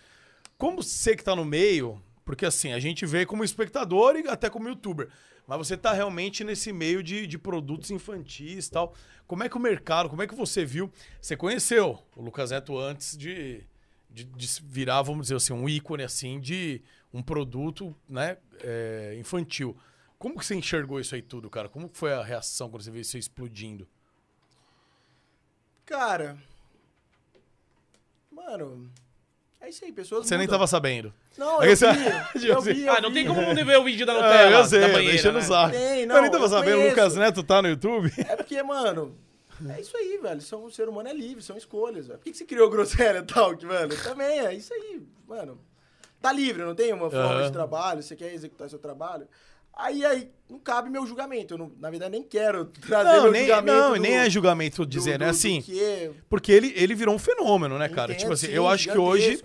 Como 0.58 0.82
você 0.82 1.16
que 1.16 1.24
tá 1.24 1.36
no 1.36 1.46
meio, 1.46 2.02
porque 2.26 2.48
assim, 2.48 2.74
a 2.74 2.80
gente 2.80 3.06
vê 3.06 3.28
como 3.28 3.44
espectador 3.44 4.16
e 4.16 4.28
até 4.28 4.50
como 4.50 4.70
youtuber. 4.70 5.08
Mas 5.46 5.60
você 5.60 5.78
tá 5.78 5.94
realmente 5.94 6.44
nesse 6.44 6.74
meio 6.74 7.04
de, 7.04 7.28
de 7.28 7.38
produtos 7.38 7.92
infantis 7.92 8.68
tal. 8.68 8.96
Como 9.28 9.44
é 9.44 9.50
que 9.50 9.56
o 9.56 9.60
mercado, 9.60 10.10
como 10.10 10.24
é 10.24 10.28
que 10.28 10.34
você 10.34 10.66
viu? 10.66 10.92
Você 11.22 11.38
conheceu 11.38 12.00
o 12.16 12.24
Lucas 12.24 12.50
Neto 12.50 12.76
antes 12.76 13.16
de, 13.16 13.64
de, 14.10 14.24
de 14.24 14.48
virar, 14.64 15.04
vamos 15.04 15.28
dizer 15.28 15.36
assim, 15.36 15.54
um 15.54 15.70
ícone 15.70 16.04
assim 16.04 16.40
de 16.40 16.82
um 17.18 17.24
produto 17.24 17.96
né, 18.08 18.38
é, 18.62 19.16
infantil. 19.20 19.76
Como 20.20 20.38
que 20.38 20.46
você 20.46 20.56
enxergou 20.56 21.00
isso 21.00 21.14
aí 21.16 21.22
tudo, 21.22 21.50
cara? 21.50 21.68
Como 21.70 21.90
que 21.90 21.98
foi 21.98 22.14
a 22.14 22.24
reação 22.24 22.70
quando 22.70 22.82
você 22.84 22.92
viu 22.92 23.02
isso 23.02 23.18
explodindo? 23.18 23.88
Cara. 25.86 26.38
Mano. 28.32 28.90
É 29.60 29.70
isso 29.70 29.84
aí, 29.84 29.92
pessoas. 29.92 30.28
Você 30.28 30.38
nem 30.38 30.46
mudam. 30.46 30.60
tava 30.60 30.68
sabendo. 30.68 31.14
Não, 31.38 31.60
Aí 31.60 31.70
eu 31.72 31.76
vi. 31.76 32.48
Eu 32.48 32.62
vi, 32.62 32.86
eu 32.86 32.94
Ah, 32.94 33.02
não 33.02 33.10
vi. 33.10 33.16
tem 33.16 33.28
como 33.28 33.42
não 33.42 33.56
ver 33.66 33.78
o 33.78 33.84
vídeo 33.84 34.06
da 34.06 34.14
Ah, 34.14 34.16
Nutella, 34.16 34.58
eu 34.60 34.66
sei, 34.66 34.80
da 34.80 34.88
eu 34.88 34.94
banheira, 34.94 35.16
enchendo 35.16 35.38
o 35.38 35.42
né? 35.42 35.48
saco. 35.48 35.72
Tem, 35.72 36.02
eu 36.02 36.08
não, 36.08 36.22
nem 36.22 36.32
tava 36.32 36.46
eu 36.46 36.50
sabendo, 36.50 36.74
o 36.74 36.78
conheço. 36.78 36.90
Lucas 36.96 37.16
Neto 37.16 37.44
tá 37.44 37.62
no 37.62 37.68
YouTube? 37.70 38.12
É 38.18 38.36
porque, 38.36 38.62
mano. 38.62 39.18
É 39.70 39.82
isso 39.82 39.98
aí, 39.98 40.20
velho. 40.22 40.42
São, 40.42 40.66
o 40.66 40.72
ser 40.72 40.88
humano 40.88 41.10
é 41.10 41.14
livre, 41.14 41.44
são 41.44 41.58
escolhas. 41.58 42.06
Velho. 42.08 42.20
Por 42.20 42.26
que, 42.26 42.32
que 42.32 42.38
você 42.38 42.46
criou 42.46 42.70
Groselha 42.70 43.24
Talk, 43.24 43.66
mano? 43.66 43.96
Também 44.04 44.40
é 44.40 44.54
isso 44.54 44.72
aí, 44.74 45.02
mano. 45.28 45.60
Tá 46.22 46.32
livre, 46.32 46.64
não 46.64 46.74
tem 46.76 46.92
uma 46.94 47.10
forma 47.10 47.36
Aham. 47.36 47.46
de 47.46 47.52
trabalho, 47.52 48.02
você 48.04 48.16
quer 48.16 48.34
executar 48.34 48.70
seu 48.70 48.80
trabalho. 48.80 49.28
Aí, 49.74 50.04
aí, 50.04 50.32
não 50.50 50.58
cabe 50.58 50.90
meu 50.90 51.06
julgamento. 51.06 51.54
Eu, 51.54 51.58
não, 51.60 51.72
na 51.78 51.92
verdade, 51.92 52.12
nem 52.12 52.24
quero 52.24 52.66
trazer 52.82 53.18
Não, 53.18 53.24
meu 53.24 53.32
nem, 53.32 53.42
julgamento. 53.46 53.78
não, 53.78 53.94
do- 53.94 54.00
nem 54.02 54.18
é 54.18 54.30
julgamento 54.30 54.86
do- 54.86 54.90
dizer, 54.90 55.18
do- 55.18 55.20
né? 55.20 55.26
do 55.28 55.30
Assim, 55.32 55.62
que 55.62 55.80
é 55.84 56.12
porque 56.28 56.52
ele, 56.52 56.74
ele 56.76 56.96
virou 56.96 57.14
um 57.14 57.20
fenômeno, 57.20 57.78
né, 57.78 57.88
cara? 57.88 58.12
Entendo, 58.12 58.20
tipo 58.22 58.34
assim, 58.34 58.48
sim, 58.48 58.54
eu 58.54 58.68
acho 58.68 58.92
que 58.92 58.98
hoje. 58.98 59.44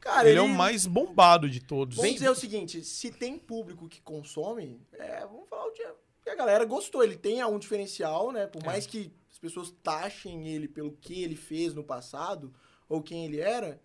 Cara, 0.00 0.28
ele, 0.28 0.38
é 0.38 0.42
o 0.42 0.48
mais 0.48 0.86
bombado 0.86 1.48
de 1.48 1.60
todos. 1.60 1.96
Vamos 1.96 2.12
dizer 2.14 2.28
o 2.28 2.34
seguinte, 2.34 2.82
se 2.84 3.10
tem 3.10 3.38
público 3.38 3.88
que 3.88 4.00
consome, 4.02 4.80
é, 4.92 5.20
vamos 5.20 5.48
falar 5.48 5.66
o 5.66 5.72
dia. 5.72 5.94
E 6.26 6.30
a 6.30 6.34
galera 6.34 6.64
gostou, 6.64 7.02
ele 7.04 7.16
tem 7.16 7.42
um 7.44 7.58
diferencial, 7.58 8.30
né? 8.32 8.46
Por 8.46 8.62
mais 8.64 8.86
que 8.86 9.10
as 9.30 9.38
pessoas 9.38 9.70
taxem 9.82 10.46
ele 10.48 10.68
pelo 10.68 10.92
que 10.92 11.22
ele 11.22 11.36
fez 11.36 11.74
no 11.74 11.82
passado, 11.84 12.52
ou 12.88 13.02
quem 13.02 13.24
ele 13.26 13.40
era, 13.40 13.80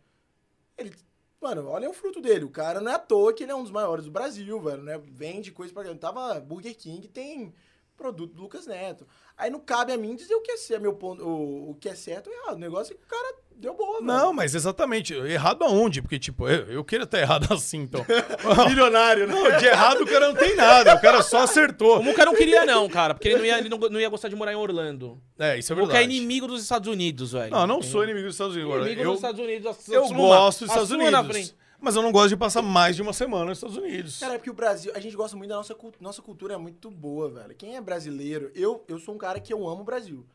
ele. 0.77 0.93
Mano, 1.41 1.67
olha 1.67 1.89
o 1.89 1.93
fruto 1.93 2.19
dele. 2.21 2.43
O 2.43 2.49
cara 2.49 2.81
não 2.81 2.91
é 2.91 2.95
à 2.95 2.99
toa 2.99 3.33
que 3.33 3.43
ele 3.43 3.51
é 3.51 3.55
um 3.55 3.63
dos 3.63 3.71
maiores 3.71 4.05
do 4.05 4.11
Brasil, 4.11 4.59
velho, 4.59 4.83
né? 4.83 4.97
Vende 4.97 5.51
coisa 5.51 5.73
pra. 5.73 5.95
Tava 5.95 6.39
Burger 6.39 6.75
King, 6.75 7.07
tem 7.07 7.53
produto 7.99 8.33
do 8.33 8.41
Lucas 8.41 8.65
Neto. 8.65 9.05
Aí 9.37 9.49
não 9.49 9.59
cabe 9.59 9.91
a 9.91 9.97
mim 9.97 10.15
dizer 10.15 10.33
o 10.33 10.41
que 10.41 10.51
é 10.51 10.57
certo, 10.57 10.81
meu 10.81 10.93
ponto, 10.93 11.23
o, 11.23 11.71
o 11.71 11.75
que 11.75 11.89
é 11.89 11.95
certo 11.95 12.27
ou 12.29 12.33
errado. 12.33 12.55
O 12.55 12.59
negócio 12.59 12.93
é 12.93 12.97
que 12.97 13.03
o 13.03 13.07
cara 13.07 13.35
deu 13.55 13.73
boa, 13.73 13.95
velho. 13.99 14.05
Não, 14.05 14.33
mas 14.33 14.55
exatamente. 14.55 15.13
Errado 15.13 15.63
aonde? 15.63 16.01
Porque, 16.01 16.17
tipo, 16.17 16.47
eu, 16.47 16.71
eu 16.71 16.83
queria 16.83 17.03
estar 17.03 17.19
errado 17.19 17.47
assim, 17.53 17.79
então. 17.79 18.05
Milionário, 18.67 19.27
né? 19.27 19.33
Não, 19.33 19.57
de 19.57 19.65
errado 19.65 20.01
o 20.01 20.05
cara 20.05 20.29
não 20.29 20.35
tem 20.35 20.55
nada. 20.55 20.95
O 20.95 21.01
cara 21.01 21.21
só 21.21 21.39
acertou. 21.43 21.99
O 21.99 22.03
Muca 22.03 22.25
não 22.25 22.33
queria, 22.35 22.65
não, 22.65 22.87
cara, 22.89 23.13
porque 23.13 23.27
ele 23.27 23.37
não 23.37 23.45
ia, 23.45 23.59
ele 23.59 23.69
não, 23.69 23.77
não 23.77 23.99
ia 23.99 24.09
gostar 24.09 24.29
de 24.29 24.35
morar 24.35 24.53
em 24.53 24.55
Orlando. 24.55 25.21
É, 25.37 25.57
isso 25.57 25.73
é 25.73 25.75
o 25.75 25.79
Muca 25.79 25.93
é 25.93 25.97
verdade. 25.97 26.15
inimigo 26.15 26.47
dos 26.47 26.61
Estados 26.63 26.87
Unidos, 26.89 27.33
velho. 27.33 27.51
Não, 27.51 27.61
eu 27.61 27.67
não 27.67 27.81
sou 27.81 28.03
inimigo 28.03 28.27
dos 28.27 28.35
Estados 28.35 28.55
Unidos. 28.55 28.75
Inimigo 28.77 29.01
Eu, 29.01 29.09
dos 29.11 29.15
Estados 29.19 29.39
Unidos. 29.39 29.87
eu 29.89 30.07
gosto 30.07 30.59
dos 30.61 30.69
Estados 30.69 30.91
Unidos. 30.91 31.55
Mas 31.81 31.95
eu 31.95 32.01
não 32.01 32.11
gosto 32.11 32.29
de 32.29 32.37
passar 32.37 32.61
mais 32.61 32.95
de 32.95 33.01
uma 33.01 33.13
semana 33.13 33.45
nos 33.45 33.57
Estados 33.59 33.77
Unidos. 33.77 34.19
Cara, 34.19 34.33
é 34.33 34.37
porque 34.37 34.49
o 34.49 34.53
Brasil, 34.53 34.91
a 34.93 34.99
gente 34.99 35.15
gosta 35.15 35.37
muito 35.37 35.49
da 35.49 35.55
nossa 35.55 35.73
cultura. 35.73 36.03
Nossa 36.03 36.21
cultura 36.21 36.53
é 36.53 36.57
muito 36.57 36.91
boa, 36.91 37.29
velho. 37.29 37.55
Quem 37.55 37.75
é 37.77 37.81
brasileiro, 37.81 38.51
eu, 38.53 38.83
eu 38.87 38.99
sou 38.99 39.15
um 39.15 39.17
cara 39.17 39.39
que 39.39 39.53
eu 39.53 39.67
amo 39.67 39.81
o 39.81 39.85
Brasil. 39.85 40.25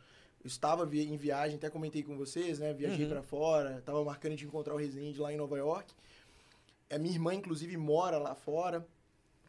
Eu 0.42 0.48
estava 0.48 0.86
vi- 0.86 1.06
em 1.06 1.16
viagem, 1.16 1.56
até 1.56 1.68
comentei 1.68 2.02
com 2.02 2.16
vocês, 2.16 2.58
né? 2.58 2.72
Viajei 2.72 3.06
pra 3.06 3.22
fora, 3.22 3.82
tava 3.84 4.02
marcando 4.04 4.36
de 4.36 4.44
encontrar 4.46 4.74
o 4.74 4.78
Resende 4.78 5.20
lá 5.20 5.32
em 5.32 5.36
Nova 5.36 5.56
York. 5.58 5.92
A 6.90 6.98
minha 6.98 7.12
irmã, 7.14 7.34
inclusive, 7.34 7.76
mora 7.76 8.18
lá 8.18 8.34
fora. 8.34 8.86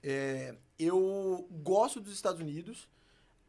É, 0.03 0.53
eu 0.77 1.47
gosto 1.63 1.99
dos 2.01 2.13
Estados 2.13 2.41
Unidos. 2.41 2.89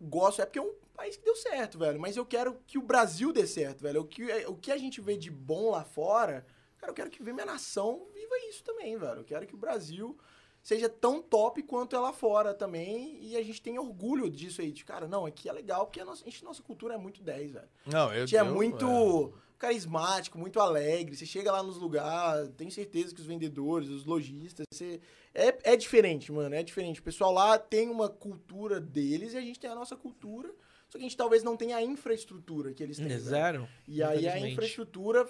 Gosto, 0.01 0.43
é 0.43 0.47
porque 0.47 0.59
é 0.59 0.63
um 0.63 0.75
país 0.95 1.17
que 1.17 1.25
deu 1.25 1.35
certo, 1.37 1.79
velho. 1.79 1.99
Mas 2.01 2.17
eu 2.17 2.25
quero 2.27 2.57
que 2.67 2.79
o 2.79 2.83
Brasil 2.83 3.33
dê 3.33 3.47
certo, 3.47 3.83
velho. 3.83 4.03
O 4.03 4.07
que, 4.07 4.25
o 4.47 4.55
que 4.55 4.71
a 4.71 4.77
gente 4.79 5.01
vê 5.01 5.17
de 5.17 5.31
bom 5.31 5.71
lá 5.71 5.85
fora, 5.85 6.47
cara, 6.79 6.91
eu 6.91 6.95
quero 6.95 7.11
que 7.11 7.23
minha 7.23 7.47
nação 7.47 8.07
viva 8.41 8.51
isso 8.51 8.63
também, 8.65 8.97
velho. 8.97 9.21
Eu 9.21 9.25
quero 9.25 9.47
que 9.47 9.55
o 9.55 9.59
Brasil 9.59 10.17
seja 10.63 10.89
tão 10.89 11.23
top 11.23 11.63
quanto 11.63 11.95
é 11.95 11.99
lá 11.99 12.13
fora 12.13 12.53
também. 12.55 13.19
E 13.23 13.37
a 13.37 13.43
gente 13.43 13.63
tem 13.63 13.79
orgulho 13.79 14.29
disso 14.29 14.61
aí. 14.61 14.73
De, 14.73 14.85
cara, 14.85 15.07
não, 15.07 15.25
aqui 15.27 15.49
é 15.49 15.53
legal, 15.53 15.87
porque 15.87 16.01
a 16.01 16.05
nossa, 16.05 16.23
a 16.23 16.29
gente- 16.31 16.45
nossa 16.45 16.63
cultura 16.63 16.95
é 16.95 16.99
muito 16.99 17.23
10, 17.23 17.53
velho. 17.53 17.69
Não, 17.87 18.09
A 18.11 18.17
eu. 18.17 18.27
gente 18.27 18.37
é 18.37 18.41
eu- 18.41 18.47
muito 18.55 19.33
carismático, 19.59 20.39
muito 20.39 20.61
alegre. 20.61 21.17
Você 21.17 21.25
chega 21.25 21.51
lá 21.53 21.63
nos 21.63 21.79
lugares, 21.79 22.51
tem 22.57 22.69
certeza 22.71 23.15
que 23.15 23.21
os 23.21 23.27
vendedores, 23.27 23.89
os 23.89 24.05
lojistas, 24.05 24.67
você... 24.71 25.01
é, 25.35 25.73
é 25.73 25.77
diferente, 25.77 26.31
mano. 26.31 26.55
É 26.55 26.63
diferente. 26.63 27.01
O 27.01 27.03
pessoal 27.03 27.33
lá 27.33 27.59
tem 27.59 27.89
uma 27.89 28.09
cultura 28.09 28.81
deles 28.81 29.33
e 29.33 29.37
a 29.39 29.41
gente 29.41 29.59
tem 29.61 29.71
a 29.71 29.75
nossa 29.75 29.97
cultura. 29.97 30.49
Só 30.89 30.99
que 30.99 31.05
a 31.05 31.09
gente 31.09 31.17
talvez 31.17 31.43
não 31.43 31.57
tenha 31.57 31.77
a 31.77 31.83
infraestrutura 31.83 32.73
que 32.73 32.83
eles 32.83 32.97
têm. 32.97 33.11
É 33.11 33.19
zero. 33.19 33.69
E 33.89 34.03
aí 34.03 34.29
a 34.29 34.39
infraestrutura 34.39 35.27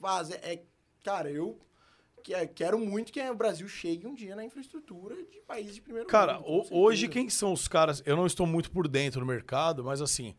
faz. 0.00 0.30
É, 0.30 0.54
é- 0.54 0.62
cara, 1.02 1.30
eu. 1.30 1.58
Que- 2.22 2.46
quero 2.48 2.78
muito 2.78 3.12
que 3.12 3.20
o 3.20 3.34
Brasil 3.34 3.66
chegue 3.68 4.06
um 4.06 4.14
dia 4.14 4.36
na 4.36 4.44
infraestrutura 4.44 5.16
de 5.16 5.40
países 5.46 5.74
de 5.74 5.80
primeiro 5.82 6.08
Cara, 6.08 6.34
mundo. 6.38 6.46
ho- 6.70 6.80
hoje 6.82 7.08
quem 7.08 7.28
são 7.28 7.52
os 7.52 7.66
caras? 7.68 8.02
Eu 8.06 8.16
não 8.16 8.26
estou 8.26 8.46
muito 8.46 8.70
por 8.70 8.86
dentro 8.88 9.20
do 9.20 9.26
mercado, 9.26 9.82
mas 9.84 10.00
assim. 10.00 10.34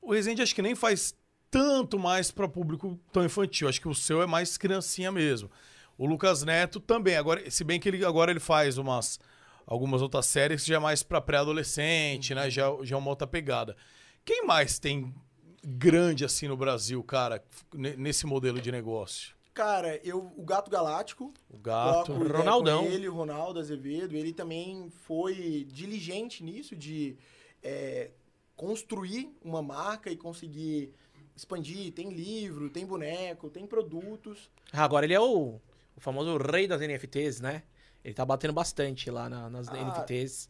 O 0.00 0.12
Resende 0.12 0.42
acho 0.42 0.54
que 0.54 0.62
nem 0.62 0.74
faz 0.74 1.14
tanto 1.50 1.98
mais 1.98 2.30
para 2.30 2.48
público 2.48 2.98
tão 3.12 3.24
infantil. 3.24 3.68
Acho 3.68 3.80
que 3.80 3.88
o 3.88 3.94
seu 3.94 4.22
é 4.22 4.26
mais 4.26 4.56
criancinha 4.56 5.10
mesmo. 5.12 5.50
O 5.98 6.06
Lucas 6.06 6.42
Neto 6.42 6.80
também. 6.80 7.16
Agora, 7.16 7.50
se 7.50 7.62
bem 7.64 7.78
que 7.78 7.88
ele 7.88 8.04
agora 8.04 8.30
ele 8.30 8.40
faz 8.40 8.78
umas 8.78 9.18
algumas 9.66 10.02
outras 10.02 10.26
séries 10.26 10.62
que 10.62 10.68
já 10.68 10.76
é 10.76 10.78
mais 10.78 11.02
para 11.02 11.20
pré-adolescente, 11.20 12.34
né? 12.34 12.48
Já, 12.50 12.66
já 12.82 12.96
é 12.96 12.98
uma 12.98 13.10
outra 13.10 13.26
pegada. 13.26 13.76
Quem 14.24 14.44
mais 14.46 14.78
tem 14.78 15.14
grande 15.62 16.24
assim 16.24 16.48
no 16.48 16.56
Brasil, 16.56 17.02
cara, 17.04 17.44
ne- 17.74 17.94
nesse 17.96 18.26
modelo 18.26 18.60
de 18.60 18.72
negócio? 18.72 19.34
Cara, 19.52 20.00
eu, 20.04 20.32
o 20.36 20.44
Gato 20.44 20.70
Galáctico, 20.70 21.32
O 21.50 21.58
Gato. 21.58 22.12
Ronaldão. 22.12 22.84
Ele, 22.86 23.08
o 23.08 23.14
Ronaldo 23.14 23.58
Azevedo, 23.58 24.16
ele 24.16 24.32
também 24.32 24.88
foi 24.90 25.66
diligente 25.70 26.42
nisso, 26.44 26.76
de 26.76 27.16
é, 27.62 28.10
construir 28.56 29.34
uma 29.44 29.60
marca 29.62 30.10
e 30.10 30.16
conseguir 30.16 30.92
expandir. 31.34 31.92
Tem 31.92 32.10
livro, 32.10 32.70
tem 32.70 32.86
boneco, 32.86 33.50
tem 33.50 33.66
produtos. 33.66 34.50
Ah, 34.72 34.84
Agora 34.84 35.04
ele 35.04 35.14
é 35.14 35.20
o, 35.20 35.60
o 35.96 36.00
famoso 36.00 36.36
rei 36.38 36.66
das 36.68 36.80
NFTs, 36.80 37.40
né? 37.40 37.62
Ele 38.04 38.14
tá 38.14 38.24
batendo 38.24 38.52
bastante 38.54 39.10
lá 39.10 39.28
na- 39.28 39.50
nas 39.50 39.68
Ah, 39.68 39.76
NFTs. 39.76 40.48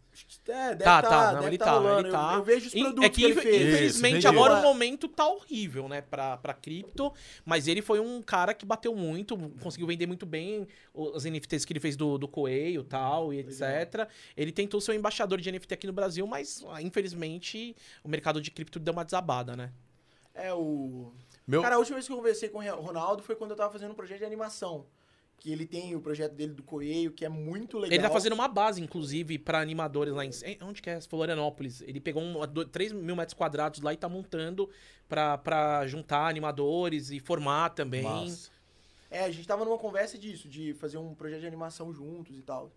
É, 0.49 0.69
deve 0.71 0.85
Tá, 0.85 1.03
tá, 1.03 1.09
tá, 1.09 1.27
não, 1.33 1.35
deve 1.41 1.47
ele 1.51 1.59
tá 1.59 1.65
tá, 1.67 1.73
rolando. 1.73 2.01
ele 2.01 2.09
Eu- 2.09 2.13
tá. 2.13 2.35
Eu, 2.35 2.43
vejo 2.43 2.67
os 2.69 2.75
In- 2.75 2.83
produtos 2.83 3.05
é 3.05 3.09
que, 3.09 3.15
que 3.17 3.25
ele 3.25 3.35
fez. 3.41 3.63
infelizmente, 3.75 4.19
Isso, 4.19 4.29
agora 4.29 4.55
o 4.55 4.63
momento 4.63 5.09
tá 5.09 5.27
horrível, 5.27 5.89
né, 5.89 6.01
pra, 6.01 6.37
pra 6.37 6.55
cripto. 6.55 7.13
Mas 7.45 7.67
ele 7.69 7.83
foi 7.83 8.01
um 8.01 8.21
cara 8.23 8.53
que 8.55 8.65
bateu 8.67 8.95
muito, 8.95 9.37
conseguiu 9.63 9.87
vender 9.87 10.07
muito 10.07 10.27
bem 10.27 10.67
os 10.95 11.25
NFTs 11.25 11.65
que 11.65 11.73
ele 11.73 11.81
fez 11.81 11.97
do, 11.97 12.19
do 12.19 12.27
Coelho 12.29 12.83
tal, 12.85 13.33
e 13.33 13.39
etc. 13.41 14.09
Ele 14.37 14.53
tentou 14.53 14.81
ser 14.81 14.93
o 14.93 14.95
embaixador 14.95 15.41
de 15.41 15.51
NFT 15.51 15.75
aqui 15.75 15.87
no 15.87 15.93
Brasil, 15.93 16.27
mas 16.27 16.65
ah, 16.71 16.81
infelizmente 16.83 17.75
o 18.05 18.09
mercado 18.09 18.41
de 18.41 18.51
cripto 18.51 18.79
deu 18.79 18.93
uma 18.93 19.05
desabada, 19.05 19.57
né? 19.57 19.73
É 20.35 20.53
o... 20.55 21.13
Meu, 21.47 21.63
Cara, 21.63 21.75
a 21.75 21.79
última 21.79 21.97
vez 21.97 22.07
que 22.07 22.13
eu 22.13 22.17
conversei 22.17 22.49
com 22.49 22.59
o 22.59 22.81
Ronaldo 22.81 23.23
foi 23.23 23.35
quando 23.35 23.51
eu 23.51 23.57
tava 23.57 23.73
fazendo 23.73 23.91
um 23.91 23.95
projeto 23.95 24.19
de 24.19 24.25
animação. 24.25 24.87
Que 25.41 25.51
ele 25.51 25.67
tem 25.67 25.97
o 25.97 26.01
projeto 26.03 26.35
dele 26.35 26.53
do 26.53 26.63
Coelho, 26.63 27.11
que 27.13 27.25
é 27.25 27.29
muito 27.29 27.79
legal. 27.79 27.95
Ele 27.95 28.03
tá 28.03 28.11
fazendo 28.11 28.35
uma 28.35 28.47
base, 28.47 28.81
inclusive, 28.83 29.39
pra 29.39 29.59
animadores 29.61 30.13
lá 30.13 30.25
em. 30.25 30.31
eh, 30.43 30.59
Onde 30.63 30.83
que 30.83 30.91
é? 30.91 31.01
Florianópolis. 31.01 31.81
Ele 31.81 31.99
pegou 31.99 32.23
um, 32.23 32.47
do- 32.47 32.67
3 32.67 32.93
mil 32.93 33.17
metros 33.17 33.33
quadrados 33.35 33.81
lá 33.81 33.93
e 33.93 33.97
tá 33.97 34.07
montando 34.09 34.69
pra, 35.09 35.39
pra 35.39 35.87
juntar 35.87 36.29
animadores 36.29 37.11
e 37.11 37.19
formar 37.19 37.71
também. 37.71 38.03
Massa. 38.03 38.51
É, 39.11 39.25
a 39.25 39.31
gente 39.31 39.49
tava 39.49 39.65
numa 39.65 39.79
conversa 39.79 40.17
disso, 40.19 40.47
de 40.49 40.75
fazer 40.75 40.99
um 40.99 41.15
projeto 41.15 41.41
de 41.41 41.47
animação 41.47 41.93
juntos 41.93 42.37
e 42.39 42.43
tal. 42.43 42.71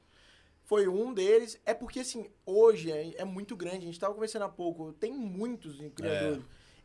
Foi 0.64 0.88
um 0.88 1.14
deles. 1.14 1.60
É 1.66 1.74
porque, 1.74 2.00
assim, 2.00 2.28
hoje 2.46 2.90
é, 2.92 3.14
é 3.18 3.26
muito 3.26 3.58
grande. 3.58 3.80
A 3.80 3.88
gente 3.88 4.00
tava 4.00 4.14
conversando 4.14 4.44
há 4.46 4.50
pouco. 4.50 4.94
Tem 4.94 5.12
muitos 5.12 5.76
criadores. 5.94 6.44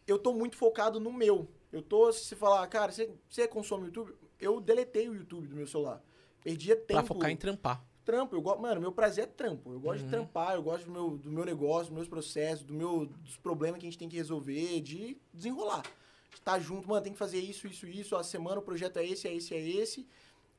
Eu 0.08 0.18
tô 0.18 0.32
muito 0.34 0.56
focado 0.56 0.98
no 0.98 1.12
meu. 1.12 1.48
Eu 1.72 1.82
tô, 1.82 2.10
se 2.12 2.24
você 2.24 2.34
falar, 2.34 2.66
cara, 2.66 2.90
você, 2.90 3.08
você 3.28 3.46
consome 3.46 3.84
YouTube? 3.84 4.12
Eu 4.40 4.60
deletei 4.60 5.08
o 5.08 5.14
YouTube 5.14 5.46
do 5.48 5.56
meu 5.56 5.66
celular. 5.66 6.02
Perdia 6.42 6.76
tempo. 6.76 6.92
Pra 7.00 7.02
focar 7.02 7.30
em 7.30 7.36
trampar. 7.36 7.84
trampo. 8.04 8.34
Eu 8.34 8.40
gosto, 8.40 8.60
mano, 8.62 8.80
meu 8.80 8.90
prazer 8.92 9.24
é 9.24 9.26
trampo. 9.26 9.70
Eu 9.70 9.78
gosto 9.80 9.98
Uhum. 10.00 10.06
de 10.06 10.10
trampar, 10.10 10.54
eu 10.54 10.62
gosto 10.62 10.86
do 10.86 10.90
meu, 10.90 11.10
do 11.18 11.30
meu 11.30 11.44
negócio, 11.44 11.86
dos 11.88 11.94
meus 11.94 12.08
processos, 12.08 12.64
do 12.64 12.72
meu, 12.72 13.04
dos 13.04 13.36
problemas 13.36 13.78
que 13.80 13.86
a 13.86 13.90
gente 13.90 13.98
tem 13.98 14.08
que 14.08 14.16
resolver, 14.16 14.80
de 14.80 15.18
desenrolar. 15.34 15.82
De 16.30 16.36
estar 16.36 16.58
junto, 16.58 16.88
mano, 16.88 17.02
tem 17.02 17.12
que 17.12 17.18
fazer 17.18 17.38
isso, 17.38 17.66
isso, 17.66 17.86
isso. 17.86 18.16
A 18.16 18.22
semana 18.24 18.60
o 18.60 18.62
projeto 18.62 18.96
é 18.98 19.04
esse, 19.04 19.28
é 19.28 19.34
esse, 19.34 19.52
é 19.54 19.60
esse. 19.60 20.06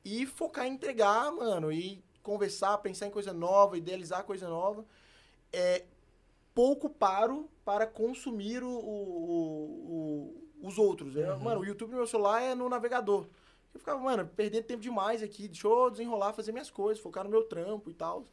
E 0.04 0.26
focar 0.26 0.66
em 0.66 0.74
entregar, 0.74 1.32
mano, 1.32 1.72
e 1.72 2.00
conversar, 2.22 2.78
pensar 2.78 3.08
em 3.08 3.10
coisa 3.10 3.32
nova, 3.32 3.76
idealizar 3.76 4.22
coisa 4.22 4.48
nova. 4.48 4.84
É, 5.52 5.84
pouco 6.54 6.88
paro 6.88 7.48
para 7.64 7.84
consumir 7.84 8.62
o, 8.62 8.68
o- 8.70 10.34
o- 10.62 10.68
os 10.68 10.78
outros. 10.78 11.16
Eu, 11.16 11.38
mano, 11.40 11.62
o 11.62 11.64
YouTube 11.64 11.90
no 11.90 11.96
meu 11.96 12.06
celular 12.06 12.40
é 12.42 12.54
no 12.54 12.68
navegador. 12.68 13.26
Eu 13.72 13.78
ficava, 13.80 14.00
mano, 14.00 14.26
perdendo 14.36 14.64
tempo 14.64 14.80
demais 14.82 15.22
aqui. 15.22 15.46
Deixa 15.48 15.66
eu 15.66 15.90
desenrolar, 15.90 16.32
fazer 16.32 16.52
minhas 16.52 16.70
coisas, 16.70 17.02
focar 17.02 17.24
no 17.24 17.30
meu 17.30 17.44
trampo 17.44 17.88
e 17.90 17.94
tal. 17.94 18.26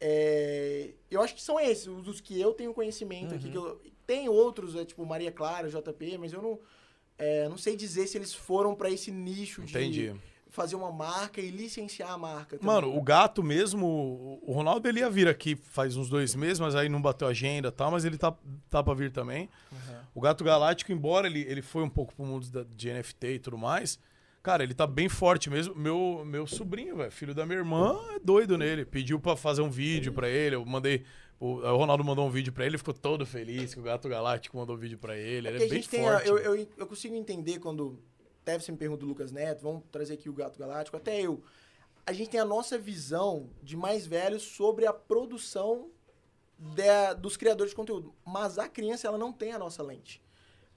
É, 0.00 0.90
eu 1.10 1.20
acho 1.22 1.34
que 1.34 1.42
são 1.42 1.58
esses, 1.60 1.86
os 1.86 2.20
que 2.20 2.40
eu 2.40 2.52
tenho 2.54 2.72
conhecimento 2.72 3.34
aqui. 3.34 3.50
Que 3.50 3.56
eu, 3.56 3.80
tem 4.06 4.28
outros, 4.28 4.74
é, 4.74 4.84
tipo 4.84 5.04
Maria 5.04 5.30
Clara, 5.30 5.68
JP, 5.68 6.18
mas 6.18 6.32
eu 6.32 6.40
não, 6.42 6.58
é, 7.18 7.48
não 7.48 7.58
sei 7.58 7.76
dizer 7.76 8.06
se 8.06 8.16
eles 8.16 8.32
foram 8.34 8.74
pra 8.74 8.90
esse 8.90 9.10
nicho 9.10 9.62
de 9.62 9.70
Entendi. 9.76 10.14
fazer 10.48 10.74
uma 10.74 10.90
marca 10.90 11.40
e 11.40 11.50
licenciar 11.50 12.10
a 12.12 12.18
marca. 12.18 12.56
também. 12.58 12.74
Mano, 12.74 12.96
o 12.96 13.02
gato 13.02 13.42
mesmo, 13.42 14.40
o- 14.46 14.52
Ronaldo 14.52 14.88
ele 14.88 15.00
ia 15.00 15.10
vir 15.10 15.28
aqui 15.28 15.54
faz 15.54 15.96
uns 15.96 16.08
dois 16.08 16.34
meses, 16.34 16.58
mas 16.58 16.74
aí 16.74 16.88
não 16.88 17.00
bateu 17.00 17.28
agenda 17.28 17.68
e 17.68 17.72
tal, 17.72 17.90
mas 17.90 18.04
ele 18.04 18.16
tá, 18.16 18.34
tá 18.70 18.82
pra 18.82 18.94
vir 18.94 19.12
também. 19.12 19.48
O 20.14 20.20
Gato 20.20 20.42
Galáctico, 20.42 20.90
embora 20.92 21.26
ele, 21.28 21.40
ele 21.42 21.62
foi 21.62 21.82
um 21.84 21.88
pouco 21.90 22.14
pro 22.14 22.24
mundo 22.24 22.48
da- 22.48 22.64
de 22.64 22.88
NFT 22.90 23.34
e 23.34 23.38
tudo 23.38 23.56
mais, 23.58 23.98
cara, 24.42 24.62
ele 24.62 24.74
tá 24.74 24.86
bem 24.86 25.08
forte 25.08 25.48
mesmo. 25.50 25.74
Meu, 25.74 26.22
meu 26.24 26.46
sobrinho, 26.46 26.96
velho, 26.96 27.10
filho 27.12 27.34
da 27.34 27.44
minha 27.46 27.58
irmã, 27.58 27.98
é 28.14 28.18
doido 28.18 28.56
nele. 28.58 28.84
Pediu 28.84 29.18
pra 29.20 29.36
fazer 29.36 29.62
um 29.62 29.70
vídeo 29.70 30.12
pra 30.12 30.28
ele, 30.28 30.54
eu 30.56 30.64
mandei. 30.64 31.04
O, 31.38 31.54
o 31.56 31.76
Ronaldo 31.76 32.04
mandou 32.04 32.26
um 32.26 32.30
vídeo 32.30 32.52
pra 32.52 32.64
ele, 32.64 32.72
ele 32.72 32.78
ficou 32.78 32.92
todo 32.92 33.24
feliz 33.24 33.72
que 33.72 33.80
o 33.80 33.82
Gato 33.82 34.08
Galáctico 34.08 34.56
mandou 34.58 34.76
um 34.76 34.78
vídeo 34.78 34.98
pra 34.98 35.16
ele. 35.16 35.48
Ele 35.48 35.58
Porque 35.58 35.64
é 35.64 35.68
bem 35.68 35.82
tem. 35.82 36.02
forte. 36.04 36.28
eu, 36.28 36.38
eu, 36.38 36.68
eu 36.76 36.86
consigo 36.86 37.14
entender 37.14 37.58
quando. 37.58 37.98
Até 38.42 38.58
você 38.58 38.70
me 38.72 38.78
pergunta 38.78 39.00
do 39.00 39.06
Lucas 39.06 39.30
Neto, 39.32 39.62
vamos 39.62 39.82
trazer 39.90 40.14
aqui 40.14 40.28
o 40.28 40.32
Gato 40.32 40.58
Galáctico, 40.58 40.96
até 40.96 41.20
eu. 41.20 41.42
A 42.06 42.12
gente 42.12 42.30
tem 42.30 42.40
a 42.40 42.44
nossa 42.44 42.76
visão 42.78 43.48
de 43.62 43.76
mais 43.76 44.06
velhos 44.06 44.42
sobre 44.42 44.86
a 44.86 44.92
produção 44.92 45.88
da- 46.58 47.12
dos 47.14 47.36
criadores 47.36 47.70
de 47.72 47.76
conteúdo. 47.76 48.12
Mas 48.26 48.58
a 48.58 48.68
criança, 48.68 49.06
ela 49.06 49.16
não 49.18 49.32
tem 49.32 49.52
a 49.52 49.58
nossa 49.58 49.82
lente. 49.82 50.20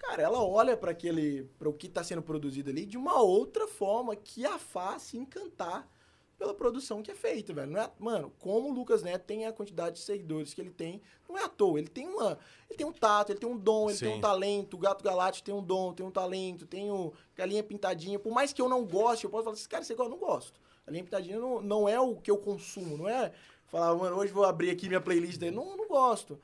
Cara, 0.04 0.22
ela 0.22 0.44
olha 0.44 0.76
para 0.76 0.92
aquele. 0.92 1.44
para 1.58 1.70
o 1.70 1.74
que 1.74 1.88
está 1.88 2.04
sendo 2.04 2.22
produzido 2.22 2.70
ali 2.70 2.86
de 2.86 2.98
uma 2.98 3.22
outra 3.22 3.68
forma 3.68 4.16
que 4.16 4.46
a 4.46 4.60
faz 4.60 5.04
se 5.04 5.18
encantar 5.18 5.90
pela 6.38 6.54
produção 6.54 7.02
que 7.02 7.10
é 7.10 7.16
feita, 7.16 7.54
velho. 7.54 7.72
Não 7.72 7.82
é, 7.82 7.90
mano, 7.98 8.34
como 8.38 8.70
o 8.70 8.74
Lucas 8.74 9.02
Neto 9.02 9.24
tem 9.24 9.46
a 9.46 9.54
quantidade 9.54 9.96
de 9.96 10.02
seguidores 10.02 10.54
que 10.54 10.60
ele 10.60 10.72
tem, 10.72 11.02
não 11.28 11.38
é 11.38 11.44
à 11.46 11.48
toa. 11.48 11.80
Ele 11.80 11.88
tem 11.88 12.06
uma, 12.06 12.38
ele 12.70 12.78
tem 12.78 12.86
um 12.86 12.92
tato, 12.92 13.32
ele 13.32 13.40
tem 13.40 13.50
um 13.50 13.58
dom, 13.58 13.90
ele 13.90 13.98
tem 13.98 14.12
Sim. 14.12 14.18
um 14.18 14.22
talento. 14.22 14.74
O 14.74 14.78
Gato 14.78 15.04
Galáctico 15.04 15.46
tem 15.46 15.56
um 15.56 15.64
dom, 15.64 15.94
tem 15.94 16.06
um 16.06 16.12
talento, 16.12 16.68
tem 16.68 16.92
o 16.92 17.14
Galinha 17.34 17.64
Pintadinha. 17.64 18.20
Por 18.20 18.34
mais 18.34 18.52
que 18.52 18.62
eu 18.62 18.68
não 18.68 18.84
goste, 18.84 19.24
eu 19.24 19.30
posso 19.30 19.46
falar 19.46 19.54
assim, 19.54 19.70
cara, 19.70 19.84
você 19.86 19.96
gosta? 19.96 20.14
Eu 20.14 20.20
não 20.20 20.28
gosto. 20.28 20.60
Galinha 20.86 21.04
Pintadinha 21.06 21.40
não, 21.40 21.62
não 21.62 21.88
é 21.88 21.98
o 21.98 22.18
que 22.18 22.30
eu 22.30 22.38
consumo, 22.38 22.98
não 22.98 23.08
é 23.08 23.32
falar, 23.68 23.96
mano, 23.96 24.18
hoje 24.18 24.34
vou 24.34 24.44
abrir 24.44 24.70
aqui 24.70 24.90
minha 24.90 25.00
playlist 25.00 25.40
dele. 25.40 25.56
Não, 25.56 25.78
não 25.78 25.88
gosto. 25.88 26.38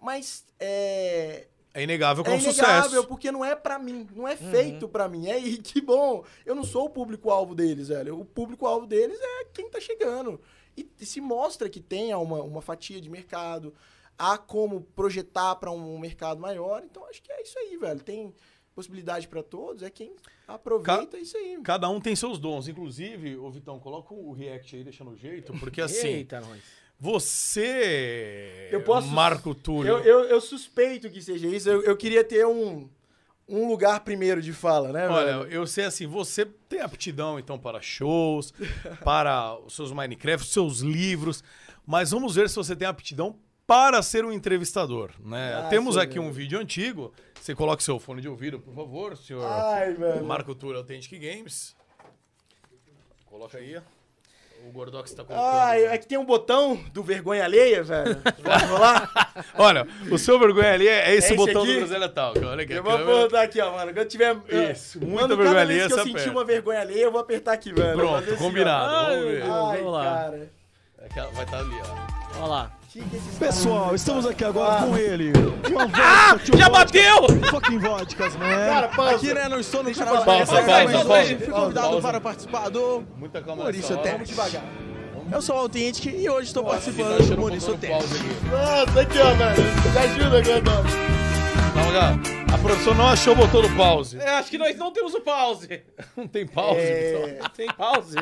Mas 0.00 0.46
é, 0.58 1.46
É 1.74 1.82
inegável 1.82 2.22
que 2.22 2.30
é 2.30 2.34
é 2.34 2.36
um 2.36 2.40
inegável, 2.40 2.84
sucesso. 2.90 3.06
porque 3.08 3.32
não 3.32 3.44
é 3.44 3.56
pra 3.56 3.78
mim, 3.78 4.06
não 4.14 4.28
é 4.28 4.36
feito 4.36 4.88
pra 4.88 5.08
mim. 5.08 5.28
É, 5.28 5.38
e 5.38 5.56
que 5.58 5.80
bom, 5.80 6.24
eu 6.44 6.54
não 6.54 6.64
sou 6.64 6.86
o 6.86 6.90
público-alvo 6.90 7.54
deles, 7.54 7.88
velho. 7.88 8.20
O 8.20 8.24
público-alvo 8.24 8.86
deles 8.86 9.18
é 9.20 9.44
quem 9.52 9.70
tá 9.70 9.80
chegando. 9.80 10.40
E, 10.76 10.88
e 11.00 11.06
se 11.06 11.20
mostra 11.20 11.68
que 11.68 11.80
tem 11.80 12.14
uma, 12.14 12.42
uma 12.42 12.60
fatia 12.60 13.00
de 13.00 13.08
mercado, 13.08 13.74
há 14.18 14.36
como 14.36 14.82
projetar 14.94 15.56
pra 15.56 15.70
um 15.70 15.98
mercado 15.98 16.40
maior. 16.40 16.82
Então 16.84 17.06
acho 17.08 17.22
que 17.22 17.32
é 17.32 17.42
isso 17.42 17.58
aí, 17.58 17.76
velho. 17.76 18.00
Tem 18.00 18.34
possibilidade 18.74 19.28
pra 19.28 19.42
todos, 19.42 19.82
é 19.82 19.90
quem 19.90 20.14
aproveita 20.48 21.18
isso 21.18 21.36
aí. 21.36 21.58
Cada 21.62 21.88
um 21.88 22.00
tem 22.00 22.16
seus 22.16 22.38
dons. 22.38 22.68
Inclusive, 22.68 23.36
ô 23.36 23.50
Vitão, 23.50 23.78
coloca 23.78 24.14
o 24.14 24.32
react 24.32 24.76
aí, 24.76 24.84
deixa 24.84 25.04
no 25.04 25.16
jeito, 25.16 25.52
porque 25.58 25.80
assim, 25.80 26.08
Eita, 26.08 26.40
nós. 26.40 26.62
Você, 27.02 28.68
Eu 28.70 28.80
posso- 28.82 29.08
Marco 29.08 29.54
Túlio, 29.54 29.90
Eu, 29.98 30.04
eu, 30.04 30.24
eu 30.26 30.40
suspeito 30.40 31.10
que 31.10 31.20
seja 31.20 31.48
isso. 31.48 31.68
Eu, 31.68 31.82
eu 31.82 31.96
queria 31.96 32.22
ter 32.22 32.46
um, 32.46 32.88
um 33.48 33.66
lugar 33.66 34.00
primeiro 34.00 34.40
de 34.40 34.52
fala, 34.52 34.92
né, 34.92 35.08
Olha, 35.08 35.38
velho? 35.40 35.52
eu 35.52 35.66
sei 35.66 35.84
assim, 35.84 36.06
você 36.06 36.44
tem 36.68 36.80
aptidão 36.80 37.38
então 37.40 37.58
para 37.58 37.80
shows, 37.82 38.54
para 39.04 39.56
os 39.66 39.74
seus 39.74 39.90
Minecraft, 39.90 40.46
os 40.46 40.52
seus 40.52 40.78
livros, 40.78 41.42
mas 41.84 42.12
vamos 42.12 42.36
ver 42.36 42.48
se 42.48 42.54
você 42.56 42.76
tem 42.76 42.86
aptidão 42.86 43.36
para 43.66 44.00
ser 44.02 44.24
um 44.24 44.32
entrevistador, 44.32 45.10
né? 45.24 45.54
Ah, 45.56 45.68
Temos 45.68 45.96
aqui 45.96 46.14
velho. 46.18 46.28
um 46.28 46.32
vídeo 46.32 46.58
antigo. 46.58 47.12
Você 47.40 47.54
coloca 47.54 47.82
seu 47.82 47.98
fone 47.98 48.20
de 48.20 48.28
ouvido, 48.28 48.60
por 48.60 48.74
favor, 48.74 49.16
senhor 49.16 49.44
Ai. 49.44 49.96
Marco 50.22 50.54
Túlio 50.54 50.78
Authentic 50.78 51.18
Games. 51.20 51.74
Coloca 53.26 53.58
aí. 53.58 53.80
O 54.68 54.72
Gordox 54.72 55.10
está 55.10 55.24
colocando. 55.24 55.46
Ai, 55.48 55.84
é 55.86 55.98
que 55.98 56.06
tem 56.06 56.16
um 56.16 56.24
botão 56.24 56.76
do 56.92 57.02
vergonha 57.02 57.44
alheia, 57.44 57.82
velho. 57.82 58.16
Pode 58.16 58.64
rolar? 58.66 59.32
Olha, 59.58 59.86
o 60.10 60.16
seu 60.18 60.38
vergonha 60.38 60.72
ali 60.72 60.88
é 60.88 61.14
esse 61.14 61.26
esse 61.28 61.34
botão 61.34 61.62
aqui? 61.62 61.72
do 61.74 61.78
Groselha 61.80 62.08
Talk. 62.08 62.44
Olha 62.44 62.62
aqui. 62.62 62.72
Eu 62.72 62.82
vou 62.82 62.98
botar 62.98 63.42
aqui, 63.42 63.60
ó, 63.60 63.72
mano. 63.72 63.92
Quando 63.92 64.08
tiver. 64.08 64.36
Isso, 64.70 64.98
eu- 64.98 65.06
muita 65.06 65.24
quando 65.24 65.36
vergonha 65.36 65.60
alheia, 65.60 65.80
vez 65.88 65.92
que 65.92 65.98
eu 66.00 66.04
sentir 66.04 66.30
uma 66.30 66.44
vergonha 66.44 66.80
alheia, 66.80 67.02
eu 67.04 67.12
vou 67.12 67.20
apertar 67.20 67.52
aqui, 67.52 67.72
velho. 67.72 67.96
Pronto, 67.98 68.28
assim, 68.30 68.36
combinado. 68.36 69.10
Vamos 69.10 69.24
ver. 69.26 69.42
Ai, 69.42 69.76
Vamos 69.78 69.92
lá. 69.92 70.04
cara. 70.04 70.50
É 70.98 71.20
Vai 71.32 71.44
estar 71.44 71.58
ali, 71.58 71.76
ó. 71.84 72.38
Olha 72.38 72.46
lá. 72.46 72.72
Pessoal, 73.38 73.94
estamos 73.94 74.26
aqui 74.26 74.44
agora 74.44 74.84
com 74.84 74.96
ele. 74.98 75.32
Uma 75.70 75.84
Ah, 75.94 76.34
vodka, 76.34 76.58
já 76.58 76.68
vodka, 76.68 76.70
bateu! 76.70 77.50
Fucking 77.50 77.78
vodkas, 77.78 78.36
man. 78.36 78.48
Cara, 78.48 78.88
pausa. 78.88 79.16
Aqui, 79.16 79.32
né, 79.32 79.48
não 79.48 79.60
estou 79.60 79.82
no 79.82 79.94
canal 79.94 80.18
de 80.18 80.24
Pausa, 80.26 80.52
mas 80.52 80.66
pausa, 80.66 80.98
hoje 80.98 81.04
pausa. 81.06 81.36
fui 81.38 81.54
convidado 81.54 81.88
Pausa. 81.88 82.02
para 82.02 82.20
participar 82.20 82.68
do 82.68 83.02
Muita 83.16 83.40
calma 83.40 83.62
Maurício 83.62 83.96
hora. 83.98 84.02
Teste. 84.02 84.26
Devagar. 84.26 84.64
Eu 85.30 85.40
sou 85.40 85.56
o 85.56 85.58
Authentic 85.60 86.12
e 86.14 86.28
hoje 86.28 86.48
estou 86.48 86.64
participando 86.64 87.16
tá 87.16 87.34
do 87.34 87.40
Maurício 87.40 87.72
aqui. 87.74 87.88
Nossa, 87.88 89.00
aqui, 89.00 89.18
ó, 89.18 89.34
velho. 89.34 89.62
Me 89.92 89.98
ajuda, 89.98 90.42
Gordão. 90.42 90.82
Calma, 91.74 91.92
cara. 91.92 92.16
A 92.52 92.58
produção 92.58 92.94
não 92.94 93.08
achou 93.08 93.32
o 93.32 93.36
botão 93.36 93.62
do 93.62 93.70
pause. 93.74 94.18
É, 94.18 94.28
acho 94.34 94.50
que 94.50 94.58
nós 94.58 94.76
não 94.76 94.92
temos 94.92 95.14
o 95.14 95.20
pause. 95.22 95.82
Não 96.14 96.28
tem 96.28 96.46
pause. 96.46 96.78
É... 96.78 97.38
Tem 97.56 97.66
pause. 97.68 98.16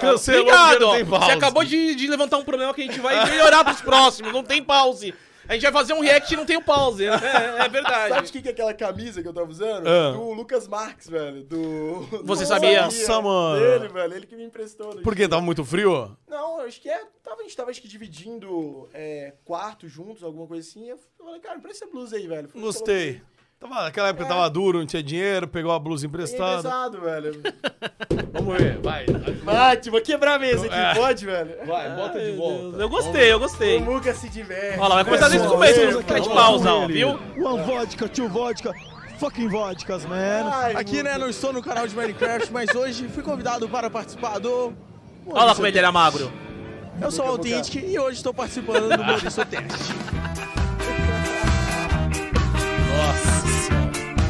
Cancelou 0.00 0.40
Obrigado. 0.40 1.04
Você 1.04 1.32
acabou 1.32 1.64
de, 1.64 1.94
de 1.94 2.06
levantar 2.06 2.38
um 2.38 2.44
problema 2.44 2.72
que 2.74 2.82
a 2.82 2.84
gente 2.84 3.00
vai 3.00 3.28
melhorar 3.28 3.64
pros 3.64 3.80
próximos. 3.80 4.32
Não 4.32 4.42
tem 4.42 4.62
pause. 4.62 5.14
A 5.48 5.54
gente 5.54 5.62
vai 5.62 5.72
fazer 5.72 5.94
um 5.94 6.00
react 6.00 6.32
e 6.32 6.36
não 6.36 6.46
tem 6.46 6.56
o 6.56 6.62
pause. 6.62 7.04
É, 7.06 7.64
é 7.64 7.68
verdade. 7.68 8.14
Sabe 8.14 8.26
de 8.26 8.32
quem 8.32 8.40
que 8.42 8.48
é 8.48 8.52
aquela 8.52 8.72
camisa 8.72 9.20
que 9.20 9.26
eu 9.26 9.32
tava 9.34 9.50
usando? 9.50 9.84
Ah. 9.84 10.12
Do 10.12 10.32
Lucas 10.32 10.68
Marques, 10.68 11.08
velho. 11.08 11.42
Do. 11.42 12.02
Você 12.22 12.44
do- 12.44 12.48
sabia? 12.48 12.82
Nossa, 12.82 13.20
mano. 13.20 13.58
Dele, 13.58 13.88
velho. 13.88 14.14
Ele 14.14 14.26
que 14.26 14.36
me 14.36 14.44
emprestou. 14.44 14.94
né? 14.94 15.02
Por 15.02 15.16
quê? 15.16 15.26
Tava 15.26 15.42
muito 15.42 15.64
frio? 15.64 16.16
Não, 16.28 16.60
acho 16.60 16.80
que 16.80 16.88
é. 16.88 17.02
Tava, 17.24 17.40
a 17.40 17.42
gente 17.42 17.56
tava 17.56 17.70
acho 17.70 17.82
que 17.82 17.88
dividindo 17.88 18.88
é, 18.94 19.32
quartos 19.44 19.90
juntos, 19.90 20.22
alguma 20.22 20.46
coisa 20.46 20.68
assim. 20.68 20.88
Eu 20.88 21.00
falei, 21.18 21.40
cara, 21.40 21.58
empresta 21.58 21.84
essa 21.84 21.92
blusa 21.92 22.14
aí, 22.14 22.28
velho. 22.28 22.48
Gostei. 22.54 23.20
Tava, 23.60 23.82
naquela 23.82 24.08
época 24.08 24.24
É. 24.24 24.28
tava 24.28 24.48
duro, 24.48 24.78
não 24.78 24.86
tinha 24.86 25.02
dinheiro, 25.02 25.46
pegou 25.46 25.70
a 25.70 25.78
blusa. 25.78 26.06
É 26.06 26.08
emprestada. 26.08 26.62
pesado, 26.62 27.00
velho. 27.02 27.42
Vamos 28.32 28.56
ver, 28.56 28.78
vai. 28.78 29.04
Bate, 29.44 29.90
vou 29.90 30.00
quebrar 30.00 30.36
a 30.36 30.38
mesa 30.38 30.64
aqui, 30.64 30.74
É. 30.74 30.94
pode, 30.94 31.26
velho? 31.26 31.66
Vai, 31.66 31.94
bota 31.94 32.18
de 32.18 32.30
Ai, 32.30 32.36
volta. 32.36 32.62
Deus, 32.62 32.80
Eu 32.80 32.88
gostei, 32.88 33.32
eu 33.32 33.38
gostei. 33.38 33.76
O 33.78 33.80
Muca 33.82 34.14
se 34.14 34.30
diverte. 34.30 34.78
Olha 34.78 34.88
lá, 34.88 34.94
vai 34.94 35.04
começar 35.04 35.28
desde 35.28 35.46
o 35.46 35.50
começo, 35.50 35.78
vamos 35.78 36.04
cara. 36.06 36.20
de 36.20 36.28
pausa, 36.30 36.72
ó, 36.72 36.86
viu? 36.86 37.18
One 37.36 37.62
vodka, 37.64 38.08
two 38.08 38.28
vodka, 38.30 38.72
fucking 39.18 39.48
vodkas, 39.48 40.06
man. 40.06 40.50
Ai, 40.50 40.74
Aqui, 40.76 41.02
né, 41.02 41.18
não 41.18 41.28
estou 41.28 41.52
no 41.52 41.62
canal 41.62 41.86
de 41.86 41.94
Minecraft, 41.94 42.50
mas 42.50 42.74
hoje 42.74 43.08
fui 43.08 43.22
convidado 43.22 43.68
para 43.68 43.90
participar 43.90 44.38
do 44.38 44.72
Olha 45.26 45.44
lá 45.44 45.54
como 45.54 45.66
ele 45.66 45.78
era 45.78 45.92
magro. 45.92 46.32
Eu 46.98 47.10
sou 47.10 47.26
o. 47.26 47.28
Authentic 47.28 47.74
e 47.84 47.98
hoje 47.98 48.16
estou 48.16 48.32
participando 48.32 48.88
do 48.96 48.98
Maurício 49.04 49.44
Teste. 49.44 49.92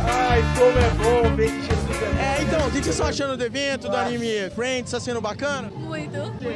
Ai, 0.06 0.42
como 0.56 0.78
é 0.78 0.90
bom 0.90 1.34
ver 1.36 1.50
que 1.50 1.60
Jesus 1.62 2.02
é 2.02 2.38
É, 2.38 2.42
então, 2.42 2.60
o 2.60 2.70
que 2.70 2.78
que 2.78 2.84
vocês 2.84 2.94
estão 2.94 3.06
achando 3.06 3.36
do 3.36 3.44
evento, 3.44 3.88
do 3.88 3.96
anime 3.96 4.50
Friends? 4.54 4.90
Tá 4.90 5.00
sendo 5.00 5.20
bacana? 5.20 5.70
Muito. 5.74 6.12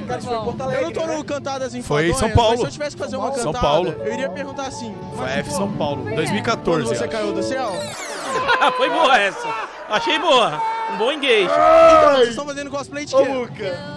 Cara, 0.06 0.18
isso 0.18 0.28
foi 0.28 0.36
em 0.36 0.42
bom. 0.42 0.56
Eu 0.72 0.82
não 0.82 0.92
tô 0.92 1.06
né? 1.06 1.16
no 1.16 1.24
Cantadas 1.24 1.74
Foi 1.84 2.08
em 2.10 2.14
São 2.14 2.30
Paulo. 2.30 2.50
mas 2.50 2.60
se 2.60 2.66
eu 2.66 2.70
tivesse 2.70 2.96
que 2.96 3.02
fazer 3.02 3.16
uma 3.16 3.32
São 3.32 3.52
cantada, 3.52 3.60
Paulo. 3.66 3.94
eu 4.04 4.12
iria 4.12 4.28
perguntar 4.28 4.66
assim. 4.66 4.94
Foi 5.16 5.24
mas, 5.26 5.38
F 5.38 5.50
pô, 5.50 5.56
São 5.56 5.72
Paulo, 5.72 6.02
quando 6.02 6.16
2014. 6.16 6.88
você 6.88 7.04
acho. 7.04 7.12
caiu 7.12 7.32
do 7.32 7.42
céu? 7.42 7.72
Foi 8.76 8.90
boa 8.90 9.18
essa. 9.18 9.48
Achei 9.88 10.18
boa. 10.18 10.60
Um 10.92 10.98
bom 10.98 11.12
engage. 11.12 11.44
Então, 11.44 12.12
vocês 12.16 12.28
estão 12.30 12.46
fazendo 12.46 12.70
cosplay 12.70 13.04
de 13.04 13.14
Ô, 13.14 13.18
quê? 13.22 13.28
Muca. 13.28 13.93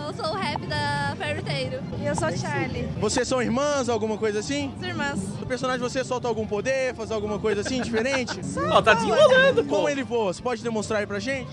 Eu 2.08 2.16
sou 2.16 2.28
a 2.28 2.36
Charlie. 2.36 2.88
Vocês 3.00 3.28
são 3.28 3.42
irmãs, 3.42 3.90
alguma 3.90 4.18
coisa 4.18 4.40
assim? 4.40 4.74
As 4.78 4.88
irmãs. 4.88 5.20
O 5.42 5.46
personagem 5.46 5.82
você 5.82 6.04
solta 6.04 6.28
algum 6.28 6.48
poder, 6.48 6.96
faz 6.96 7.12
alguma 7.12 7.38
coisa 7.38 7.62
assim, 7.62 7.82
diferente? 7.82 8.40
Ó, 8.72 8.82
tá 8.82 8.94
desenrolando, 8.94 9.64
pô. 9.64 9.76
Como 9.78 9.90
ele 9.90 10.04
voa? 10.04 10.34
Você 10.34 10.42
pode 10.42 10.64
demonstrar 10.64 11.02
aí 11.02 11.08
pra 11.08 11.20
gente? 11.20 11.50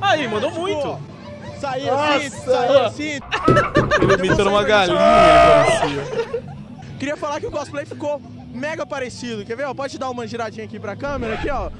Aí, 0.00 0.26
mandou 0.26 0.50
muito. 0.50 0.82
Pô, 0.82 0.98
Sair 1.60 1.90
assim, 1.90 2.30
sair 2.30 2.76
assim. 2.80 3.20
Ele 4.02 4.14
imitando 4.26 4.48
uma 4.48 4.64
galinha, 4.64 4.98
ele 4.98 6.00
parecia. 6.00 6.42
Queria 6.98 7.16
falar 7.16 7.38
que 7.38 7.46
o 7.46 7.52
cosplay 7.52 7.86
ficou 7.86 8.20
mega 8.52 8.84
parecido. 8.84 9.44
Quer 9.44 9.56
ver? 9.56 9.66
ó? 9.66 9.74
Pode 9.74 9.96
dar 9.96 10.10
uma 10.10 10.26
giradinha 10.26 10.64
aqui 10.64 10.80
pra 10.80 10.96
câmera, 10.96 11.34
aqui, 11.34 11.48
ó. 11.50 11.70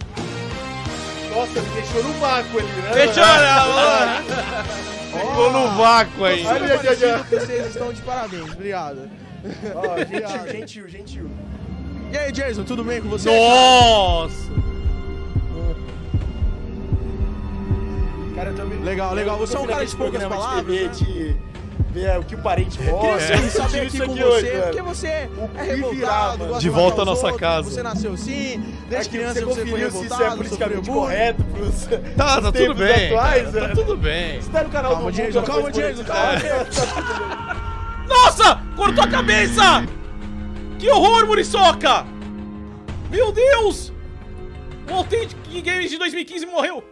Nossa, 1.35 1.61
me 1.61 1.69
deixou 1.71 2.05
no 2.05 2.13
vácuo 2.21 2.59
ali, 2.61 2.69
né? 2.69 2.93
Fechou, 2.93 3.25
né? 3.25 5.02
Ficou 5.13 5.53
no 5.53 5.77
vácuo 5.77 6.25
aí. 6.25 6.47
Olha, 6.47 6.79
olha, 6.79 6.91
olha. 6.91 7.19
Vocês 7.25 7.67
estão 7.67 7.93
de 7.93 8.03
parabéns. 8.03 8.53
Obrigado. 8.53 9.11
Ó, 9.75 9.99
gentil, 9.99 10.49
gentil, 10.49 10.89
gentil. 10.89 11.31
E 12.13 12.17
aí, 12.17 12.33
Jason, 12.33 12.65
tudo 12.65 12.85
bem 12.85 13.01
com 13.01 13.09
você? 13.09 13.29
Nossa. 13.31 14.51
Cara, 18.35 18.51
eu 18.51 18.57
também. 18.57 18.79
Legal, 18.81 19.15
legal. 19.15 19.39
Você 19.39 19.57
é 19.57 19.61
um 19.61 19.67
cara 19.67 19.85
de 19.85 19.97
poucas 19.97 20.25
palavras, 20.25 20.99
De 20.99 21.05
de 21.05 21.52
ver 21.93 22.19
o 22.19 22.25
que 22.25 22.35
o 22.35 22.39
parente 22.39 22.79
gosta. 22.79 23.21
saber, 23.21 23.45
Eu 23.45 23.51
saber 23.51 23.69
senti 23.71 23.79
aqui 23.79 23.87
isso 23.87 23.97
com 24.07 24.13
aqui 24.13 24.23
você, 24.23 24.27
hoje, 24.27 24.63
porque 24.63 24.83
você 24.83 25.31
O 25.37 25.59
é 25.59 25.63
revoltado, 25.63 26.59
De 26.59 26.69
volta 26.71 27.01
à 27.01 27.03
os 27.03 27.07
nossa 27.09 27.23
outros, 27.27 27.41
casa. 27.41 27.71
Você 27.71 27.83
nasceu 27.83 28.13
assim, 28.15 28.65
desde 28.89 29.11
que 29.11 29.17
criança 29.19 29.35
você 29.41 29.45
você 29.45 29.55
foi 29.67 29.71
conferiu 29.71 29.91
se 29.91 29.97
isso 29.97 30.15
é 30.15 30.17
revoltado, 30.17 30.37
politicamente 30.37 30.91
correto 30.91 31.45
pros 31.45 31.85
Tá, 32.17 32.41
tá 32.41 32.53
tudo 32.53 32.75
bem. 32.75 33.07
atuais, 33.07 33.51
cara, 33.53 33.69
Tá 33.69 33.75
tudo 33.75 33.97
bem. 33.97 34.41
Você 34.41 34.51
tá 34.51 34.63
no 34.65 34.71
canal 34.71 34.93
Calma, 34.93 35.11
do 35.11 35.17
Jason, 35.17 35.43
calma, 35.43 35.71
Jason, 35.71 36.05
calma. 36.05 36.33
É. 36.33 38.09
Nossa! 38.09 38.61
Cortou 38.77 39.05
a 39.05 39.09
cabeça! 39.09 39.63
Que 40.79 40.89
horror, 40.91 41.27
Muriçoca! 41.27 42.05
Meu 43.11 43.31
Deus! 43.33 43.93
O 44.91 44.95
Authentic 44.95 45.37
Games 45.63 45.91
de 45.91 45.99
2015 45.99 46.47
morreu! 46.47 46.79
O 46.79 46.85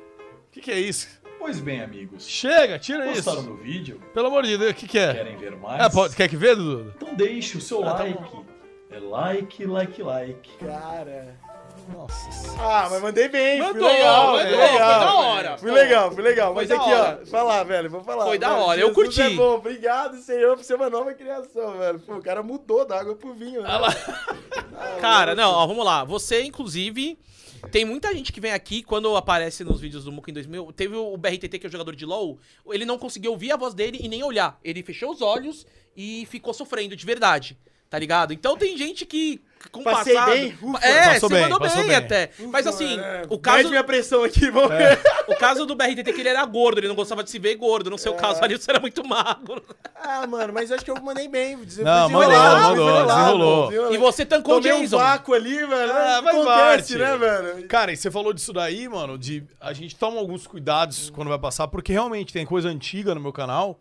que, 0.53 0.61
que 0.61 0.71
é 0.71 0.79
isso? 0.79 1.09
Pois 1.41 1.59
bem, 1.59 1.81
amigos. 1.83 2.29
Chega, 2.29 2.79
tira 2.79 3.07
Gostaram 3.07 3.41
isso. 3.41 3.49
do 3.49 3.57
vídeo? 3.57 4.01
Pelo 4.15 4.27
amor 4.29 4.45
de 4.45 4.57
Deus, 4.57 4.71
o 4.71 4.75
que, 4.75 4.87
que 4.87 4.99
é? 4.99 5.15
Querem 5.15 5.37
ver 5.37 5.57
mais? 5.57 5.83
É, 5.83 5.89
pode, 5.89 6.15
quer 6.15 6.29
que 6.29 6.37
vê, 6.37 6.55
Dudu? 6.55 6.93
Então 6.97 7.15
deixe 7.15 7.57
o 7.57 7.61
seu 7.61 7.83
Ah, 7.89 7.95
tá 7.95 8.05
like. 8.05 8.19
é 8.93 8.99
like, 9.01 9.65
like, 9.67 10.03
like. 10.03 10.51
Cara. 10.59 11.35
Nossa 11.93 12.31
senhora. 12.31 12.61
Ah, 12.63 12.89
mas 12.91 13.03
mandei 13.03 13.29
bem, 13.29 13.59
fui 13.59 13.73
Mandou, 13.73 13.89
legal, 13.89 14.27
mandou, 14.27 14.41
fui 14.47 14.51
foi 14.55 14.67
legal. 14.73 15.01
da 15.01 15.15
hora. 15.15 15.59
Fui 15.59 15.71
legal, 15.73 16.13
fui 16.13 16.23
legal. 16.23 16.55
Foi 16.55 16.63
Mas 16.67 16.71
aqui, 16.71 16.93
hora. 16.93 17.21
ó, 17.23 17.27
falar, 17.27 17.65
velho, 17.65 17.91
vou 17.91 18.05
falar. 18.05 18.25
Foi 18.27 18.39
da 18.39 18.51
velho, 18.51 18.61
hora, 18.63 18.81
eu 18.81 18.89
Jesus 18.89 19.05
curti. 19.17 19.23
É 19.23 19.31
bom. 19.31 19.55
Obrigado, 19.55 20.17
Senhor, 20.19 20.57
por 20.57 20.63
ser 20.63 20.75
uma 20.75 20.91
nova 20.91 21.13
criação, 21.15 21.79
velho. 21.79 21.99
Pô, 22.01 22.15
o 22.17 22.23
cara 22.23 22.43
mudou 22.43 22.85
da 22.87 23.01
água 23.01 23.17
pro 23.17 23.33
vinho, 23.35 23.63
né? 23.63 23.69
Cara, 25.01 25.35
não, 25.35 25.51
ó, 25.51 25.67
vamos 25.67 25.85
lá. 25.85 26.05
Você, 26.05 26.43
inclusive, 26.43 27.19
tem 27.71 27.85
muita 27.85 28.15
gente 28.15 28.33
que 28.33 28.41
vem 28.41 28.53
aqui, 28.53 28.83
quando 28.83 29.15
aparece 29.17 29.65
nos 29.65 29.81
vídeos 29.81 30.05
do 30.05 30.13
Muka 30.13 30.31
em 30.31 30.35
2000, 30.35 30.73
teve 30.73 30.95
o 30.95 31.17
BRTT, 31.17 31.59
que 31.59 31.67
é 31.67 31.69
o 31.69 31.73
jogador 31.73 31.95
de 31.95 32.07
LoL, 32.07 32.39
ele 32.67 32.85
não 32.85 32.99
conseguiu 32.99 33.33
ouvir 33.33 33.53
a 33.53 33.57
voz 33.57 33.75
dele 33.75 33.99
e 34.01 34.09
nem 34.09 34.23
olhar. 34.23 34.59
Ele 34.65 34.83
fechou 34.83 35.11
os 35.11 35.21
olhos 35.21 35.67
e 35.97 36.27
ficou 36.27 36.55
sofrendo 36.55 36.97
de 36.97 37.05
verdade. 37.05 37.59
Tá 37.91 37.99
ligado? 37.99 38.33
Então 38.33 38.57
tem 38.57 38.77
gente 38.79 39.05
que. 39.05 39.43
Com 39.73 39.83
Passei 39.83 40.15
passado, 40.15 40.31
bem? 40.33 40.59
Ufa. 40.63 40.79
é, 40.87 41.05
Passou 41.15 41.29
você 41.29 41.35
bem, 41.35 41.43
mandou 41.43 41.59
passou 41.59 41.79
bem, 41.81 41.89
bem. 41.89 41.97
até. 41.97 42.31
Mas 42.51 42.67
assim, 42.67 42.99
É, 42.99 43.25
o 43.29 43.39
caso, 43.39 43.69
minha 43.69 43.85
pressão 43.85 44.25
aqui, 44.25 44.49
vamos 44.51 44.71
ver. 44.71 44.99
o 45.29 45.37
caso 45.37 45.67
do 45.67 45.75
BRTT 45.75 46.09
é 46.09 46.13
que 46.15 46.21
ele 46.21 46.31
era 46.31 46.43
gordo, 46.47 46.79
ele 46.79 46.89
não 46.89 46.95
gostava 46.95 47.23
de 47.23 47.31
se 47.31 47.39
ver 47.39 47.57
gordo. 47.57 47.91
No 47.91 47.99
seu 47.99 48.15
caso 48.15 48.43
ali, 48.43 48.57
você 48.57 48.71
era 48.71 48.81
muito 48.81 49.07
magro. 49.07 49.63
Ah, 49.95 50.27
mano, 50.27 50.51
mas 50.55 50.73
acho 50.73 50.83
que 50.83 50.91
eu 50.91 50.99
mandei 51.03 51.29
bem. 51.29 51.59
Não, 51.79 52.09
mandou, 52.09 52.31
mandou, 52.33 53.07
desenrolou. 53.07 53.93
E 53.93 53.99
você 53.99 54.25
tancou 54.25 54.55
o 54.55 54.61
Tomei 54.63 54.73
um 54.73 54.81
Jason. 54.81 54.97
vácuo 54.97 55.35
ali, 55.35 55.57
velho. 55.57 55.93
Ah, 55.93 56.21
vai 56.23 56.33
acontece, 56.35 56.97
parte. 56.97 56.97
né, 56.97 57.17
velho? 57.19 57.69
Cara, 57.69 57.93
e 57.93 57.97
você 57.99 58.11
falou 58.11 58.33
disso 58.33 58.53
daí, 58.55 58.89
mano, 58.89 59.19
de 59.19 59.45
a 59.61 59.75
gente 59.75 59.95
toma 59.95 60.19
alguns 60.19 60.47
cuidados 60.47 61.11
quando 61.11 61.29
vai 61.29 61.39
passar, 61.39 61.69
porque 61.69 61.93
realmente 61.93 62.33
tem 62.33 62.47
coisa 62.47 62.69
antiga 62.71 63.15
no 63.15 63.21
meu 63.21 63.33
canal 63.33 63.79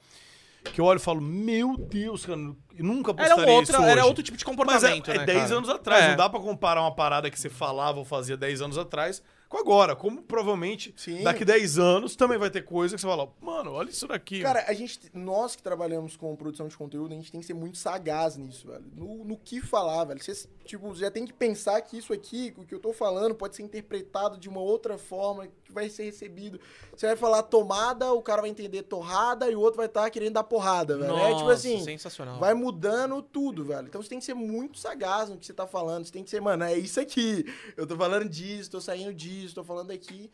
que 0.63 0.79
eu 0.81 0.85
olho 0.85 0.97
e 0.97 1.01
falo, 1.01 1.21
meu 1.21 1.77
Deus, 1.77 2.25
cara, 2.25 2.39
eu 2.39 2.55
nunca 2.85 3.11
Era, 3.11 3.17
postaria 3.35 3.53
um 3.53 3.55
outra, 3.57 3.73
isso 3.73 3.81
hoje. 3.81 3.91
era 3.91 4.05
outro 4.05 4.23
tipo 4.23 4.37
de 4.37 4.45
Mas 4.45 4.55
comportamento, 4.55 5.11
é, 5.11 5.15
é 5.15 5.17
né, 5.19 5.25
10 5.25 5.39
cara? 5.43 5.55
anos 5.55 5.69
atrás, 5.69 6.03
É. 6.05 6.09
não 6.09 6.17
dá 6.17 6.29
pra 6.29 6.39
comparar 6.39 6.81
uma 6.81 6.93
parada 6.93 7.29
que 7.29 7.39
você 7.39 7.49
falava 7.49 7.99
ou 7.99 8.05
fazia 8.05 8.35
10 8.37 8.61
anos 8.61 8.77
atrás 8.77 9.21
com 9.47 9.57
agora. 9.57 9.95
Como 9.95 10.21
provavelmente 10.21 10.93
Sim. 10.95 11.23
daqui 11.23 11.43
10 11.43 11.79
anos 11.79 12.15
também 12.15 12.37
vai 12.37 12.49
ter 12.49 12.63
coisa 12.63 12.95
que 12.95 13.01
você 13.01 13.07
fala, 13.07 13.31
mano, 13.41 13.71
olha 13.71 13.89
isso 13.89 14.07
daqui. 14.07 14.41
Cara, 14.41 14.63
a 14.67 14.73
gente, 14.73 14.99
nós 15.13 15.55
que 15.55 15.63
trabalhamos 15.63 16.15
com 16.15 16.35
produção 16.35 16.67
de 16.67 16.77
conteúdo, 16.77 17.11
a 17.13 17.15
gente 17.15 17.31
tem 17.31 17.41
que 17.41 17.47
ser 17.47 17.53
muito 17.55 17.77
sagaz 17.77 18.37
nisso, 18.37 18.67
velho. 18.67 18.85
No, 18.95 19.25
no 19.25 19.37
que 19.37 19.59
falar, 19.61 20.03
velho. 20.05 20.21
Você, 20.23 20.47
tipo, 20.65 20.93
já 20.93 21.09
tem 21.09 21.25
que 21.25 21.33
pensar 21.33 21.81
que 21.81 21.97
isso 21.97 22.13
aqui, 22.13 22.53
o 22.57 22.63
que 22.65 22.75
eu 22.75 22.79
tô 22.79 22.93
falando, 22.93 23.33
pode 23.33 23.55
ser 23.55 23.63
interpretado 23.63 24.37
de 24.37 24.47
uma 24.47 24.61
outra 24.61 24.97
forma, 24.97 25.47
que 25.69 25.73
vai 25.73 25.89
ser 25.89 26.03
recebido. 26.03 26.59
Você 26.95 27.07
vai 27.07 27.15
falar 27.15 27.43
tomada, 27.43 28.11
o 28.11 28.21
cara 28.21 28.41
vai 28.41 28.49
entender 28.49 28.83
torrada 28.83 29.49
e 29.49 29.55
o 29.55 29.59
outro 29.61 29.77
vai 29.77 29.85
estar 29.85 30.09
querendo 30.09 30.33
dar 30.33 30.43
porrada, 30.43 30.97
velho. 30.97 31.15
é 31.15 31.27
tipo 31.29 31.41
Nossa, 31.41 31.53
assim, 31.53 31.83
sensacional. 31.83 32.39
vai 32.39 32.53
mudando 32.53 33.21
tudo, 33.21 33.63
velho. 33.63 33.87
Então 33.87 34.01
você 34.01 34.09
tem 34.09 34.19
que 34.19 34.25
ser 34.25 34.33
muito 34.33 34.77
sagaz 34.77 35.29
no 35.29 35.37
que 35.37 35.45
você 35.45 35.53
tá 35.53 35.65
falando. 35.65 36.05
Você 36.05 36.11
tem 36.11 36.23
que 36.23 36.29
ser, 36.29 36.41
mano, 36.41 36.63
é 36.63 36.77
isso 36.77 36.99
aqui. 36.99 37.45
Eu 37.77 37.87
tô 37.87 37.95
falando 37.95 38.27
disso, 38.27 38.71
tô 38.71 38.81
saindo 38.81 39.13
disso, 39.13 39.55
tô 39.55 39.63
falando 39.63 39.91
aqui. 39.91 40.29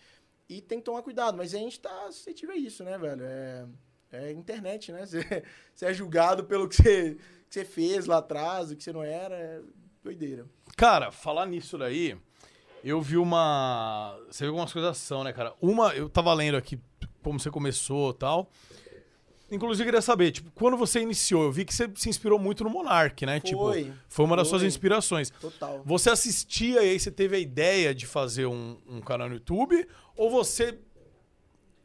E 0.49 0.61
tem 0.61 0.79
que 0.79 0.85
tomar 0.85 1.01
cuidado. 1.01 1.37
Mas 1.37 1.53
a 1.53 1.57
gente 1.57 1.79
tá 1.79 2.07
suscetível 2.11 2.55
a 2.55 2.57
isso, 2.57 2.83
né, 2.83 2.97
velho? 2.97 3.23
É, 3.23 3.65
é 4.11 4.31
internet, 4.31 4.91
né? 4.91 5.05
Você, 5.05 5.43
você 5.73 5.85
é 5.87 5.93
julgado 5.93 6.45
pelo 6.45 6.67
que 6.69 6.75
você, 6.77 7.15
que 7.49 7.53
você 7.53 7.65
fez 7.65 8.05
lá 8.05 8.17
atrás, 8.17 8.71
o 8.71 8.75
que 8.75 8.83
você 8.83 8.93
não 8.93 9.03
era. 9.03 9.35
É 9.35 9.61
doideira. 10.03 10.45
Cara, 10.77 11.11
falar 11.11 11.47
nisso 11.47 11.77
daí, 11.79 12.15
eu 12.85 13.01
vi 13.01 13.17
uma. 13.17 14.15
Você 14.29 14.43
viu 14.43 14.51
algumas 14.51 14.71
coisas 14.71 14.97
são, 14.97 15.23
né, 15.23 15.33
cara? 15.33 15.53
Uma, 15.59 15.93
eu 15.95 16.07
tava 16.07 16.31
lendo 16.33 16.55
aqui 16.55 16.79
como 17.23 17.39
você 17.39 17.49
começou 17.49 18.11
e 18.11 18.13
tal. 18.13 18.49
Inclusive, 19.51 19.83
eu 19.83 19.85
queria 19.87 20.01
saber, 20.01 20.31
tipo, 20.31 20.51
quando 20.51 20.75
você 20.77 21.01
iniciou, 21.01 21.43
eu 21.43 21.51
vi 21.51 21.65
que 21.65 21.73
você 21.73 21.89
se 21.95 22.09
inspirou 22.09 22.37
muito 22.37 22.63
no 22.63 22.69
Monark, 22.69 23.25
né? 23.25 23.39
Tipo, 23.39 23.59
Foi, 23.59 23.93
foi 24.07 24.25
uma 24.25 24.35
das 24.35 24.49
foi. 24.49 24.59
suas 24.59 24.71
inspirações. 24.71 25.29
Total. 25.29 25.81
Você 25.85 26.09
assistia 26.09 26.83
e 26.83 26.89
aí 26.89 26.99
você 26.99 27.11
teve 27.11 27.35
a 27.35 27.39
ideia 27.39 27.93
de 27.93 28.05
fazer 28.05 28.45
um, 28.47 28.77
um 28.87 29.01
canal 29.01 29.29
no 29.29 29.35
YouTube? 29.35 29.87
Ou 30.15 30.29
você 30.29 30.79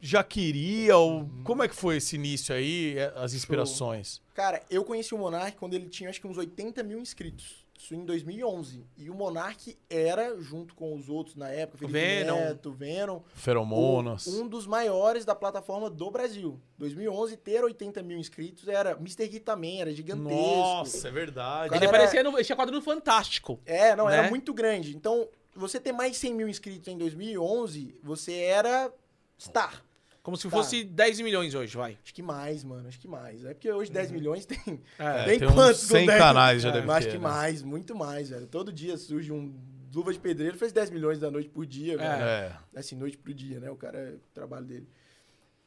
já 0.01 0.25
queria? 0.25 0.97
Ou 0.97 1.29
como 1.45 1.63
é 1.63 1.69
que 1.69 1.75
foi 1.75 1.97
esse 1.99 2.17
início 2.17 2.55
aí, 2.55 2.97
é, 2.97 3.13
as 3.17 3.35
inspirações? 3.35 4.23
Cara, 4.35 4.63
eu 4.71 4.83
conheci 4.85 5.15
o 5.15 5.19
Monark 5.19 5.57
quando 5.59 5.75
ele 5.75 5.89
tinha 5.89 6.09
acho 6.09 6.21
que 6.21 6.27
uns 6.27 6.39
80 6.39 6.83
mil 6.83 6.99
inscritos. 6.99 7.60
Isso 7.81 7.95
em 7.95 8.05
2011. 8.05 8.85
E 8.99 9.09
o 9.09 9.15
Monark 9.15 9.75
era, 9.89 10.39
junto 10.39 10.75
com 10.75 10.95
os 10.95 11.09
outros 11.09 11.35
na 11.35 11.49
época, 11.49 11.79
Felipe 11.79 11.99
Venom. 11.99 12.37
Neto, 12.37 12.73
Venom, 12.73 13.21
Feromonas. 13.35 14.27
um 14.27 14.47
dos 14.47 14.67
maiores 14.67 15.25
da 15.25 15.35
plataforma 15.35 15.89
do 15.89 16.11
Brasil. 16.11 16.61
2011, 16.77 17.39
ter 17.39 17.65
80 17.65 18.03
mil 18.03 18.19
inscritos 18.19 18.69
era... 18.69 18.91
Mr. 18.93 19.27
Gui 19.27 19.41
também, 19.41 19.81
era 19.81 19.91
gigantesco. 19.93 20.29
Nossa, 20.31 21.09
é 21.09 21.11
verdade. 21.11 21.75
Ele 21.75 21.87
Cara, 21.87 21.99
parecia 21.99 22.23
no, 22.23 22.37
ele 22.37 22.45
tinha 22.45 22.55
quadro 22.55 22.75
no 22.75 22.83
Fantástico. 22.83 23.59
É, 23.65 23.97
não, 23.97 24.09
né? 24.09 24.19
era 24.19 24.29
muito 24.29 24.53
grande. 24.53 24.95
Então, 24.95 25.27
você 25.57 25.81
ter 25.81 25.93
mais 25.93 26.13
de 26.13 26.19
100 26.19 26.35
mil 26.35 26.49
inscritos 26.51 26.87
em 26.87 26.99
2011, 26.99 27.99
você 28.03 28.35
era 28.43 28.93
star. 29.39 29.83
Como 30.23 30.37
se 30.37 30.45
Tá. 30.45 30.51
fosse 30.51 30.85
10 30.85 31.21
milhões 31.21 31.55
hoje, 31.55 31.75
vai. 31.77 31.97
Acho 32.03 32.13
que 32.15 32.23
mais, 32.23 32.63
mano, 32.63 32.87
acho 32.89 33.01
que 33.01 33.09
mais. 33.09 33.45
É 33.45 33.55
porque 33.55 33.71
hoje 33.73 33.91
10 33.91 34.11
milhões 34.11 34.45
tem... 34.45 34.59
É, 34.99 35.25
tem 35.39 35.39
quantos 35.53 35.81
com 35.83 35.95
100 35.97 36.07
10? 36.07 36.19
canais 36.19 36.63
já 36.63 36.69
É, 36.69 36.73
deve 36.73 36.87
mas 36.87 36.97
acho 36.99 37.07
ter, 37.07 37.13
que 37.13 37.19
né? 37.19 37.25
mais, 37.25 37.63
muito 37.63 37.97
mais, 37.97 38.29
velho. 38.31 38.47
Todo 38.47 38.71
dia 38.73 38.97
surge 38.99 39.33
um 39.33 39.55
luva 39.95 40.13
de 40.13 40.19
pedreiro, 40.21 40.57
fez 40.59 40.73
10 40.73 40.91
milhões 40.91 41.19
da 41.19 41.31
noite 41.31 41.49
por 41.49 41.65
dia, 41.67 41.97
velho. 41.97 42.09
É. 42.23 42.57
Assim, 42.77 42.95
noite 42.97 43.17
pro 43.19 43.33
dia, 43.33 43.59
né? 43.61 43.71
O 43.71 43.77
cara, 43.77 43.99
é 43.99 44.11
o 44.13 44.21
trabalho 44.35 44.67
dele. 44.67 44.87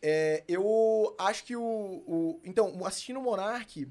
É, 0.02 0.44
eu 0.48 1.16
acho 1.18 1.44
que 1.46 1.56
o, 1.56 1.62
o... 1.62 2.40
Então, 2.44 2.86
assistindo 2.86 3.20
o 3.20 3.24
Monark, 3.24 3.88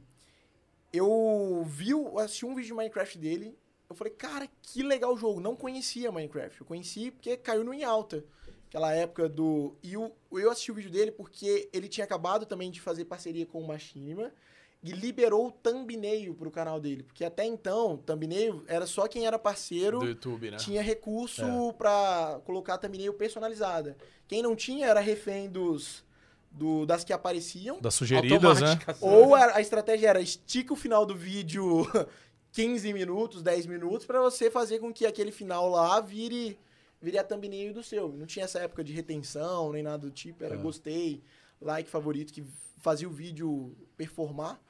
eu 0.93 1.65
vi, 1.67 1.95
o- 1.95 2.19
assisti 2.19 2.45
um 2.47 2.55
vídeo 2.55 2.69
de 2.69 2.75
Minecraft 2.75 3.19
dele, 3.19 3.57
eu 3.89 3.95
falei, 3.97 4.13
cara, 4.13 4.49
que 4.63 4.83
legal 4.83 5.13
o 5.15 5.17
jogo. 5.19 5.41
Não 5.41 5.57
conhecia 5.57 6.13
Minecraft. 6.13 6.61
Eu 6.61 6.67
conheci 6.67 7.11
porque 7.11 7.37
caiu 7.37 7.65
no 7.65 7.75
em 7.75 7.85
alta. 7.85 8.25
Aquela 8.73 8.95
época 8.95 9.29
do... 9.29 9.75
E 9.83 9.99
o, 9.99 10.11
eu 10.33 10.51
assisti 10.51 10.73
o 10.73 10.75
vídeo 10.75 10.91
dele 10.91 11.13
porque 11.13 11.69
ele 11.75 11.89
tinha 11.89 12.05
acabado 12.05 12.47
também 12.47 12.71
de 12.71 12.81
fazer 12.81 13.05
parceria 13.05 13.45
com 13.45 13.61
o 13.61 13.67
Machinima 13.69 14.33
e 14.83 14.93
liberou 14.93 15.49
o 15.49 15.53
thumbnail 15.53 16.35
pro 16.35 16.51
canal 16.51 16.81
dele. 16.81 17.03
Porque 17.03 17.23
até 17.23 17.45
então, 17.45 17.99
thumbnail 17.99 18.65
era 18.67 18.87
só 18.87 19.07
quem 19.07 19.27
era 19.27 19.39
parceiro 19.39 19.99
Do 19.99 20.07
YouTube, 20.07 20.53
né? 20.53 20.57
tinha 20.57 20.81
recurso 20.81 21.43
É. 21.45 21.73
pra 21.75 22.41
colocar 22.47 22.79
thumbnail 22.79 23.13
personalizada. 23.13 23.95
Quem 24.27 24.41
não 24.43 24.57
tinha 24.57 24.87
era 24.87 25.01
refém 25.01 25.51
dos, 25.51 26.03
do, 26.51 26.87
das 26.87 27.05
que 27.05 27.13
apareciam. 27.13 27.79
Das 27.79 27.93
sugeridas, 27.93 28.59
né? 28.59 28.79
Ou 29.03 29.35
a, 29.35 29.57
a 29.57 29.61
estratégia 29.61 30.09
era 30.09 30.21
estica 30.23 30.73
o 30.73 30.77
final 30.77 31.05
do 31.05 31.15
vídeo 31.15 31.87
15 32.53 32.91
minutos, 32.95 33.43
10 33.43 33.67
minutos, 33.67 34.07
pra 34.07 34.19
você 34.23 34.51
fazer 34.51 34.79
com 34.79 34.91
que 34.91 35.05
aquele 35.05 35.31
final 35.31 35.69
lá 35.69 36.01
vire, 36.01 36.59
vire 37.03 37.19
a 37.19 37.25
thumbnail 37.25 37.75
do 37.75 37.83
seu. 37.83 38.09
Não 38.13 38.25
tinha 38.25 38.45
essa 38.45 38.61
época 38.61 38.83
de 38.85 38.93
retenção, 38.93 39.73
nem 39.73 39.83
nada 39.83 39.99
do 39.99 40.11
tipo. 40.11 40.43
Era 40.45 40.55
É. 40.55 40.59
gostei, 40.59 41.23
like, 41.61 41.91
favorito, 41.91 42.33
que 42.33 42.45
fazia 42.79 43.09
o 43.09 43.13
vídeo 43.13 43.77
performar. 43.97 44.61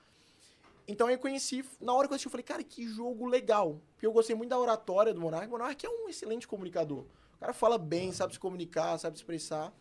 Então 0.89 1.09
eu 1.09 1.19
conheci, 1.19 1.65
na 1.81 1.93
hora 1.95 2.09
que 2.09 2.13
eu 2.13 2.17
assisti, 2.17 2.27
eu 2.27 2.31
falei, 2.31 2.45
cara, 2.45 2.65
que 2.65 2.89
jogo 2.89 3.27
legal. 3.27 3.81
Porque 3.93 4.07
eu 4.07 4.13
gostei 4.13 4.35
muito 4.35 4.51
da 4.51 4.59
oratória 4.59 5.15
do 5.15 5.21
Monark. 5.21 5.47
O 5.47 5.51
Monark 5.51 5.87
é 5.87 5.89
um 5.89 6.09
excelente 6.09 6.49
comunicador. 6.49 7.05
O 7.37 7.39
cara 7.39 7.53
fala 7.53 7.79
bem, 7.79 8.11
sabe 8.13 8.33
se 8.33 8.39
comunicar, 8.41 8.99
sabe 8.99 9.17
se 9.17 9.23
expressar. 9.23 9.73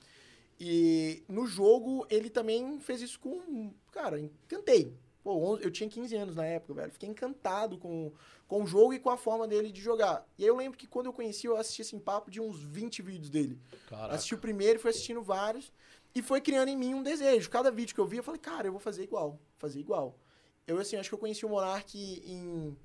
E 0.59 1.23
no 1.27 1.47
jogo, 1.47 2.05
ele 2.09 2.29
também 2.29 2.79
fez 2.79 3.01
isso 3.01 3.19
com. 3.19 3.73
Cara, 3.91 4.19
encantei. 4.19 4.93
Pô, 5.23 5.57
eu 5.57 5.71
tinha 5.71 5.89
15 5.89 6.15
anos 6.15 6.35
na 6.35 6.45
época, 6.45 6.73
velho. 6.73 6.91
Fiquei 6.91 7.09
encantado 7.09 7.77
com, 7.77 8.11
com 8.51 8.63
o 8.63 8.67
jogo 8.67 8.93
e 8.93 8.99
com 8.99 9.09
a 9.09 9.15
forma 9.15 9.47
dele 9.47 9.71
de 9.71 9.79
jogar. 9.79 10.27
E 10.37 10.43
aí 10.43 10.49
eu 10.49 10.57
lembro 10.57 10.77
que 10.77 10.85
quando 10.85 11.05
eu 11.05 11.13
conheci, 11.13 11.47
eu 11.47 11.55
assisti 11.55 11.83
assim, 11.83 11.97
papo 11.97 12.29
de 12.29 12.41
uns 12.41 12.61
20 12.61 13.01
vídeos 13.01 13.29
dele. 13.29 13.57
Caraca. 13.87 14.13
Assisti 14.13 14.35
o 14.35 14.37
primeiro, 14.37 14.77
fui 14.77 14.89
assistindo 14.89 15.21
vários. 15.21 15.71
E 16.13 16.21
foi 16.21 16.41
criando 16.41 16.67
em 16.67 16.75
mim 16.75 16.93
um 16.93 17.01
desejo. 17.01 17.49
Cada 17.49 17.71
vídeo 17.71 17.95
que 17.95 18.01
eu 18.01 18.05
via, 18.05 18.19
eu 18.19 18.23
falei, 18.25 18.41
cara, 18.41 18.67
eu 18.67 18.73
vou 18.73 18.81
fazer 18.81 19.03
igual. 19.03 19.39
Fazer 19.57 19.79
igual. 19.79 20.19
Eu, 20.67 20.77
assim, 20.79 20.97
acho 20.97 21.07
que 21.07 21.15
eu 21.15 21.19
conheci 21.19 21.45
o 21.45 21.49
Monark 21.49 21.97
em 21.97 22.75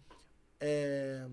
é, 0.61 1.27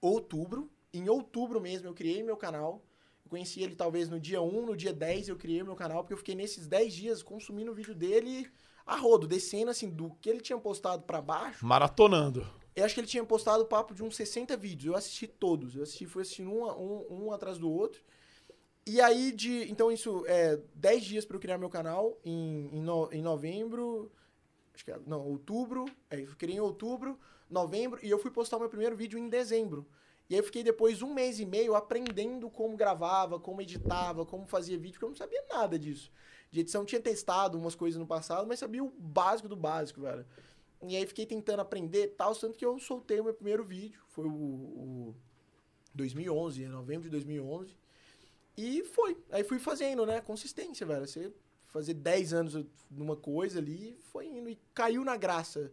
outubro. 0.00 0.70
Em 0.94 1.08
outubro 1.08 1.60
mesmo, 1.60 1.88
eu 1.88 1.94
criei 1.94 2.22
meu 2.22 2.36
canal. 2.36 2.80
Eu 3.24 3.28
conheci 3.28 3.60
ele 3.60 3.74
talvez 3.74 4.08
no 4.08 4.20
dia 4.20 4.40
1, 4.40 4.66
no 4.66 4.76
dia 4.76 4.92
10 4.92 5.30
eu 5.30 5.36
criei 5.36 5.64
meu 5.64 5.74
canal, 5.74 6.04
porque 6.04 6.12
eu 6.12 6.18
fiquei 6.18 6.36
nesses 6.36 6.68
10 6.68 6.94
dias 6.94 7.22
consumindo 7.24 7.72
o 7.72 7.74
vídeo 7.74 7.92
dele 7.92 8.48
a 8.86 8.94
rodo, 8.94 9.26
descendo 9.26 9.72
assim, 9.72 9.90
do 9.90 10.10
que 10.20 10.30
ele 10.30 10.40
tinha 10.40 10.56
postado 10.58 11.02
pra 11.02 11.20
baixo. 11.20 11.66
Maratonando. 11.66 12.46
Eu 12.78 12.84
acho 12.84 12.94
que 12.94 13.00
ele 13.00 13.08
tinha 13.08 13.24
postado 13.24 13.64
papo 13.66 13.92
de 13.94 14.02
uns 14.02 14.14
60 14.16 14.56
vídeos. 14.56 14.92
Eu 14.92 14.96
assisti 14.96 15.26
todos. 15.26 15.74
Eu 15.74 15.82
assisti, 15.82 16.06
fui 16.06 16.22
assistindo 16.22 16.50
um, 16.52 16.64
um, 16.64 17.24
um 17.26 17.32
atrás 17.32 17.58
do 17.58 17.70
outro. 17.70 18.00
E 18.86 19.00
aí, 19.00 19.32
de. 19.32 19.70
Então, 19.70 19.90
isso 19.92 20.24
é 20.26 20.58
10 20.74 21.04
dias 21.04 21.24
para 21.24 21.36
eu 21.36 21.40
criar 21.40 21.58
meu 21.58 21.68
canal 21.68 22.18
em, 22.24 22.70
em, 22.72 22.80
no- 22.80 23.08
em 23.12 23.20
novembro. 23.22 24.10
Acho 24.74 24.84
que 24.84 24.92
é. 24.92 24.98
Não, 25.06 25.26
outubro. 25.26 25.86
É, 26.10 26.20
eu 26.20 26.34
criei 26.36 26.56
em 26.56 26.60
outubro, 26.60 27.18
novembro. 27.50 27.98
E 28.02 28.08
eu 28.10 28.18
fui 28.18 28.30
postar 28.30 28.56
o 28.56 28.60
meu 28.60 28.68
primeiro 28.68 28.96
vídeo 28.96 29.18
em 29.18 29.28
dezembro. 29.28 29.86
E 30.30 30.34
aí 30.34 30.40
eu 30.40 30.44
fiquei 30.44 30.62
depois 30.62 31.02
um 31.02 31.12
mês 31.12 31.40
e 31.40 31.46
meio 31.46 31.74
aprendendo 31.74 32.50
como 32.50 32.76
gravava, 32.76 33.40
como 33.40 33.62
editava, 33.62 34.26
como 34.26 34.46
fazia 34.46 34.76
vídeo, 34.78 34.92
porque 34.92 35.04
eu 35.06 35.08
não 35.10 35.16
sabia 35.16 35.42
nada 35.48 35.78
disso. 35.78 36.12
De 36.50 36.60
edição 36.60 36.84
tinha 36.84 37.00
testado 37.00 37.58
umas 37.58 37.74
coisas 37.74 37.98
no 37.98 38.06
passado, 38.06 38.46
mas 38.46 38.58
sabia 38.58 38.84
o 38.84 38.90
básico 38.90 39.48
do 39.48 39.56
básico, 39.56 40.02
velho. 40.02 40.26
E 40.82 40.96
aí 40.96 41.06
fiquei 41.06 41.26
tentando 41.26 41.60
aprender 41.60 42.08
tal, 42.16 42.34
tanto 42.34 42.56
que 42.56 42.64
eu 42.64 42.78
soltei 42.78 43.20
o 43.20 43.24
meu 43.24 43.34
primeiro 43.34 43.64
vídeo. 43.64 44.00
Foi 44.08 44.26
o, 44.26 44.30
o 44.30 45.16
2011, 45.94 46.62
em 46.62 46.68
novembro 46.68 47.04
de 47.04 47.10
2011. 47.10 47.76
E 48.56 48.84
foi. 48.84 49.16
Aí 49.30 49.42
fui 49.44 49.58
fazendo, 49.58 50.06
né? 50.06 50.20
Consistência, 50.20 50.86
velho. 50.86 51.06
Você 51.06 51.32
fazer 51.66 51.94
10 51.94 52.32
anos 52.32 52.66
numa 52.90 53.16
coisa 53.16 53.58
ali, 53.58 53.96
foi 54.12 54.26
indo. 54.26 54.48
E 54.48 54.58
caiu 54.72 55.04
na 55.04 55.16
graça 55.16 55.70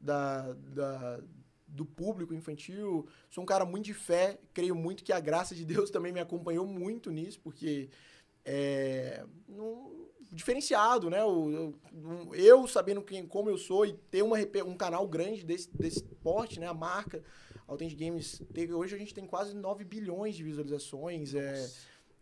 da, 0.00 0.52
da, 0.52 1.20
do 1.66 1.84
público 1.84 2.34
infantil. 2.34 3.08
Sou 3.30 3.42
um 3.42 3.46
cara 3.46 3.64
muito 3.64 3.86
de 3.86 3.94
fé. 3.94 4.38
Creio 4.52 4.74
muito 4.74 5.04
que 5.04 5.12
a 5.12 5.20
graça 5.20 5.54
de 5.54 5.64
Deus 5.64 5.90
também 5.90 6.12
me 6.12 6.20
acompanhou 6.20 6.66
muito 6.66 7.10
nisso, 7.10 7.40
porque 7.40 7.88
é, 8.44 9.24
um, 9.48 9.97
diferenciado, 10.30 11.08
né? 11.10 11.24
O- 11.24 11.50
Eu, 11.50 12.34
eu 12.34 12.66
sabendo 12.68 13.02
quem, 13.02 13.26
como 13.26 13.48
eu 13.50 13.58
sou 13.58 13.84
e 13.86 13.92
ter 14.10 14.22
uma, 14.22 14.36
um 14.66 14.74
canal 14.76 15.06
grande 15.06 15.44
desse, 15.44 15.68
desse 15.76 16.02
porte, 16.22 16.58
né? 16.60 16.66
A 16.66 16.74
marca 16.74 17.22
Authentic 17.66 17.98
Games, 17.98 18.40
teve, 18.54 18.72
hoje 18.72 18.94
a 18.94 18.98
gente 18.98 19.12
tem 19.14 19.26
quase 19.26 19.54
9 19.54 19.84
bilhões 19.84 20.34
de 20.34 20.42
visualizações, 20.42 21.34
é, 21.34 21.68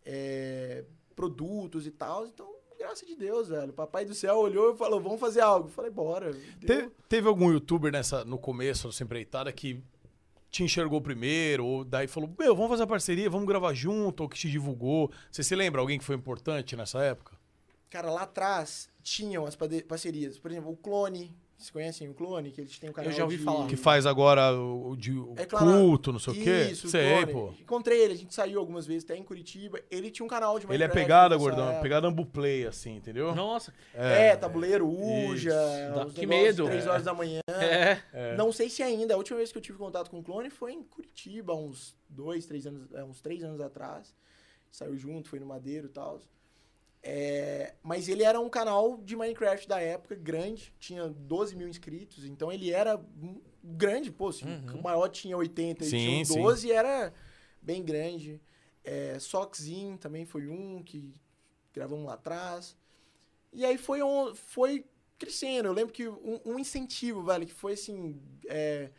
é, 0.04 0.84
produtos 1.14 1.86
e 1.86 1.90
tal. 1.90 2.26
Então, 2.26 2.52
graças 2.78 3.06
de 3.06 3.14
Deus, 3.16 3.48
velho. 3.48 3.72
Papai 3.72 4.04
do 4.04 4.14
céu 4.14 4.36
olhou 4.38 4.74
e 4.74 4.76
falou, 4.76 5.00
vamos 5.00 5.20
fazer 5.20 5.40
algo. 5.40 5.68
Eu 5.68 5.72
falei, 5.72 5.90
bora. 5.90 6.32
Te- 6.32 6.90
teve 7.08 7.28
algum 7.28 7.50
youtuber 7.52 7.92
nessa, 7.92 8.24
no 8.24 8.38
começo, 8.38 8.88
nessa 8.88 9.04
empreitada, 9.04 9.52
que 9.52 9.80
te 10.50 10.62
enxergou 10.62 11.00
primeiro, 11.00 11.66
ou 11.66 11.84
daí 11.84 12.06
falou, 12.06 12.30
meu, 12.38 12.54
vamos 12.54 12.70
fazer 12.70 12.84
a 12.84 12.86
parceria, 12.86 13.28
vamos 13.28 13.46
gravar 13.46 13.74
junto, 13.74 14.22
ou 14.22 14.28
que 14.28 14.38
te 14.38 14.50
divulgou. 14.50 15.10
Você 15.30 15.42
se 15.42 15.54
lembra 15.54 15.80
alguém 15.80 15.98
que 15.98 16.04
foi 16.04 16.16
importante 16.16 16.74
nessa 16.76 17.02
época? 17.02 17.35
Cara, 17.90 18.10
lá 18.10 18.22
atrás 18.22 18.88
tinham 19.02 19.46
as 19.46 19.56
parcerias. 19.56 20.38
Por 20.38 20.50
exemplo, 20.50 20.70
o 20.72 20.76
Clone. 20.76 21.34
Vocês 21.56 21.70
conhecem 21.70 22.06
o 22.06 22.12
Clone? 22.12 22.50
Que 22.50 22.60
eles 22.60 22.78
têm 22.78 22.90
um 22.90 22.92
canal 22.92 23.10
já 23.10 23.24
ouvi 23.24 23.38
de- 23.38 23.42
falar. 23.44 23.66
Que 23.66 23.76
faz 23.76 24.04
agora 24.04 24.52
o, 24.52 24.94
de 24.94 25.12
o 25.12 25.32
É 25.38 25.46
claro. 25.46 25.64
culto, 25.66 26.12
não 26.12 26.18
sei 26.18 26.34
o 26.34 26.36
quê? 26.44 26.62
Isso, 26.70 26.86
o 26.86 26.90
Sei, 26.90 27.24
pô. 27.24 27.50
Encontrei 27.58 27.98
ele, 27.98 28.12
a 28.12 28.16
gente 28.16 28.34
saiu 28.34 28.60
algumas 28.60 28.86
vezes, 28.86 29.04
até 29.04 29.16
em 29.16 29.22
Curitiba. 29.22 29.80
Ele 29.90 30.10
tinha 30.10 30.26
um 30.26 30.28
canal 30.28 30.58
de 30.58 30.70
Ele 30.70 30.84
é 30.84 30.88
pegada, 30.88 31.34
nessa 31.34 31.38
gordão. 31.48 31.80
Pegada 31.80 32.06
Ambuplay, 32.08 32.66
assim, 32.66 32.96
entendeu? 32.96 33.34
Nossa. 33.34 33.72
É, 33.94 34.36
tabuleiro, 34.36 34.86
Uja, 34.86 35.54
que 36.14 36.26
medo. 36.26 36.66
três 36.66 36.86
horas 36.86 37.04
da 37.04 37.14
manhã. 37.14 37.40
É. 37.48 38.36
Não 38.36 38.52
sei 38.52 38.68
se 38.68 38.82
ainda. 38.82 39.14
A 39.14 39.16
última 39.16 39.38
vez 39.38 39.50
que 39.50 39.56
eu 39.56 39.62
tive 39.62 39.78
contato 39.78 40.10
com 40.10 40.18
o 40.18 40.22
clone 40.22 40.50
foi 40.50 40.72
em 40.74 40.82
Curitiba, 40.82 41.54
uns 41.54 41.96
dois, 42.06 42.44
três 42.44 42.66
anos, 42.66 42.92
é, 42.92 43.02
uns 43.02 43.22
três 43.22 43.42
anos 43.42 43.62
atrás. 43.62 44.14
Saiu 44.70 44.94
junto, 44.98 45.30
foi 45.30 45.40
no 45.40 45.46
Madeiro 45.46 45.86
e 45.86 45.90
tal. 45.90 46.20
É, 47.08 47.74
mas 47.84 48.08
ele 48.08 48.24
era 48.24 48.40
um 48.40 48.48
canal 48.48 48.98
de 48.98 49.14
Minecraft 49.14 49.68
da 49.68 49.80
época, 49.80 50.16
grande, 50.16 50.74
tinha 50.80 51.08
12 51.08 51.54
mil 51.54 51.68
inscritos, 51.68 52.24
então 52.24 52.50
ele 52.50 52.72
era 52.72 52.96
um- 53.22 53.40
grande, 53.62 54.10
pô, 54.10 54.28
assim, 54.28 54.44
o 54.74 54.82
maior 54.82 55.08
tinha 55.08 55.36
80 55.36 55.84
e 55.84 55.90
Sim, 55.90 55.98
tinha 56.00 56.24
sim. 56.24 56.34
12, 56.42 56.72
era 56.72 57.14
bem 57.62 57.84
grande. 57.84 58.40
É, 58.82 59.18
Soxin 59.20 59.96
também 59.98 60.24
foi 60.24 60.48
um 60.48 60.82
que 60.82 61.14
gravamos 61.72 62.06
lá 62.06 62.14
atrás. 62.14 62.76
E 63.52 63.64
aí 63.64 63.78
foi, 63.78 64.02
on- 64.02 64.34
foi 64.34 64.84
crescendo. 65.18 65.68
Eu 65.68 65.72
lembro 65.72 65.92
que 65.92 66.08
um, 66.08 66.40
um 66.44 66.58
incentivo, 66.58 67.22
velho, 67.24 67.46
que 67.46 67.54
foi 67.54 67.74
assim. 67.74 68.20
é, 68.48 68.90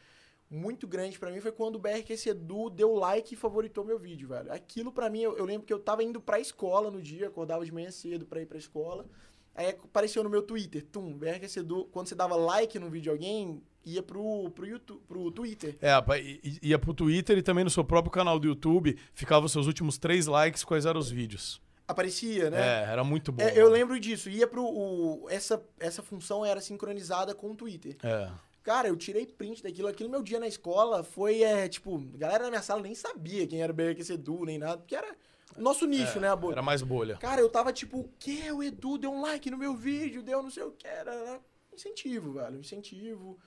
muito 0.50 0.88
grande 0.88 1.20
pra 1.20 1.32
mim 1.32 1.40
foi 1.42 1.52
quando 1.52 1.76
o 1.76 1.80
BRQC 1.80 2.30
Edu 2.30 2.70
deu 2.70 2.94
like 2.96 3.34
e 3.34 3.38
favoritou 3.38 3.84
meu 3.84 4.00
vídeo, 4.00 4.30
velho. 4.30 4.52
Aquilo 4.52 4.92
pra 4.92 5.10
mim, 5.10 5.22
eu, 5.22 5.38
eu 5.38 5.46
lembro 5.46 5.66
que 5.68 5.74
eu 5.74 5.80
tava 5.80 6.04
indo 6.04 6.22
pra 6.22 6.40
escola 6.40 6.90
no 6.90 7.02
dia, 7.02 7.28
acordava 7.28 7.66
de 7.66 7.72
manhã 7.72 7.92
cedo 7.92 8.26
pra 8.26 8.42
ir 8.42 8.46
pra 8.46 8.58
escola. 8.58 9.06
Aí 9.54 9.70
apareceu 9.70 10.24
no 10.24 10.30
meu 10.30 10.42
Twitter, 10.44 10.86
tum, 10.86 11.18
BRQC 11.18 11.60
Edu. 11.60 11.86
Quando 11.92 12.08
você 12.08 12.16
dava 12.16 12.36
like 12.36 12.78
no 12.78 12.90
vídeo 12.90 13.04
de 13.04 13.10
alguém, 13.10 13.62
ia 13.84 14.04
pro, 14.04 14.52
pro, 14.52 14.66
YouTube, 14.68 15.02
pro 15.08 15.32
Twitter. 15.32 15.76
É, 15.82 15.92
ia 16.62 16.78
pro 16.78 16.94
Twitter 16.94 17.38
e 17.38 17.42
também 17.42 17.64
no 17.64 17.70
seu 17.70 17.84
próprio 17.84 18.12
canal 18.12 18.38
do 18.40 18.48
YouTube 18.48 18.98
ficava 19.14 19.46
os 19.48 19.52
seus 19.52 19.66
últimos 19.66 19.98
três 19.98 20.28
likes, 20.28 20.64
quais 20.64 20.86
eram 20.86 21.00
os 21.00 21.10
vídeos. 21.10 21.60
Aparecia, 21.88 22.50
né? 22.50 22.60
É, 22.60 22.92
era 22.92 23.04
muito 23.04 23.32
bom. 23.32 23.42
É, 23.42 23.52
eu 23.54 23.64
mano. 23.64 23.70
lembro 23.70 24.00
disso. 24.00 24.30
Ia 24.30 24.46
pro. 24.46 24.62
o- 24.64 25.26
essa, 25.30 25.64
essa 25.80 26.04
função 26.04 26.46
era 26.46 26.60
sincronizada 26.60 27.34
com 27.34 27.52
o 27.52 27.56
Twitter. 27.56 27.96
É. 28.04 28.30
Cara, 28.68 28.90
eu 28.90 28.98
tirei 28.98 29.26
print 29.26 29.64
daquilo. 29.64 29.88
Aquilo 29.88 30.10
meu 30.10 30.22
dia 30.22 30.42
na 30.42 30.48
escola 30.48 31.02
foi, 31.02 31.42
é, 31.42 31.70
tipo, 31.70 32.06
a 32.14 32.18
galera 32.18 32.44
da 32.44 32.50
minha 32.50 32.62
sala 32.62 32.82
nem 32.82 32.94
sabia 32.94 33.48
quem 33.48 33.62
era 33.62 33.72
o 33.72 33.74
BRQC 33.74 34.12
Edu, 34.12 34.44
nem 34.44 34.58
nada, 34.58 34.80
porque 34.80 34.94
era 34.94 35.16
o 35.56 35.62
nosso 35.62 35.86
nicho, 35.86 36.20
né, 36.20 36.28
a 36.28 36.36
bolha. 36.36 36.56
Era 36.56 36.62
mais 36.62 36.82
bolha. 36.82 37.16
Cara, 37.16 37.40
eu 37.40 37.50
tava 37.50 37.72
tipo, 37.72 38.00
o 38.00 38.10
que? 38.20 38.52
O 38.52 38.62
Edu 38.62 38.98
deu 38.98 39.10
um 39.10 39.22
like 39.22 39.50
no 39.50 39.58
meu 39.58 39.74
vídeo, 39.74 40.22
deu 40.22 40.44
não 40.44 40.52
sei 40.52 40.64
o 40.64 40.72
que. 40.72 40.86
Era 40.86 41.14
era 41.14 41.42
incentivo, 41.74 42.34
velho. 42.34 42.60
Incentivo. 42.60 43.40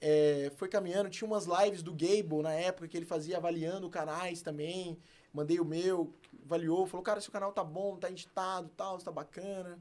É, 0.00 0.50
foi 0.56 0.68
caminhando, 0.68 1.10
tinha 1.10 1.28
umas 1.28 1.46
lives 1.46 1.80
do 1.80 1.92
Gable 1.92 2.42
na 2.42 2.52
época 2.52 2.88
que 2.88 2.96
ele 2.96 3.06
fazia 3.06 3.36
avaliando 3.36 3.88
canais 3.88 4.42
também. 4.42 4.98
Mandei 5.32 5.60
o 5.60 5.64
meu, 5.64 6.12
avaliou, 6.44 6.88
falou, 6.88 7.04
cara, 7.04 7.20
seu 7.20 7.30
canal 7.30 7.52
tá 7.52 7.62
bom, 7.62 7.96
tá 7.96 8.10
editado 8.10 8.68
tal, 8.76 8.98
tá 8.98 9.12
bacana. 9.12 9.78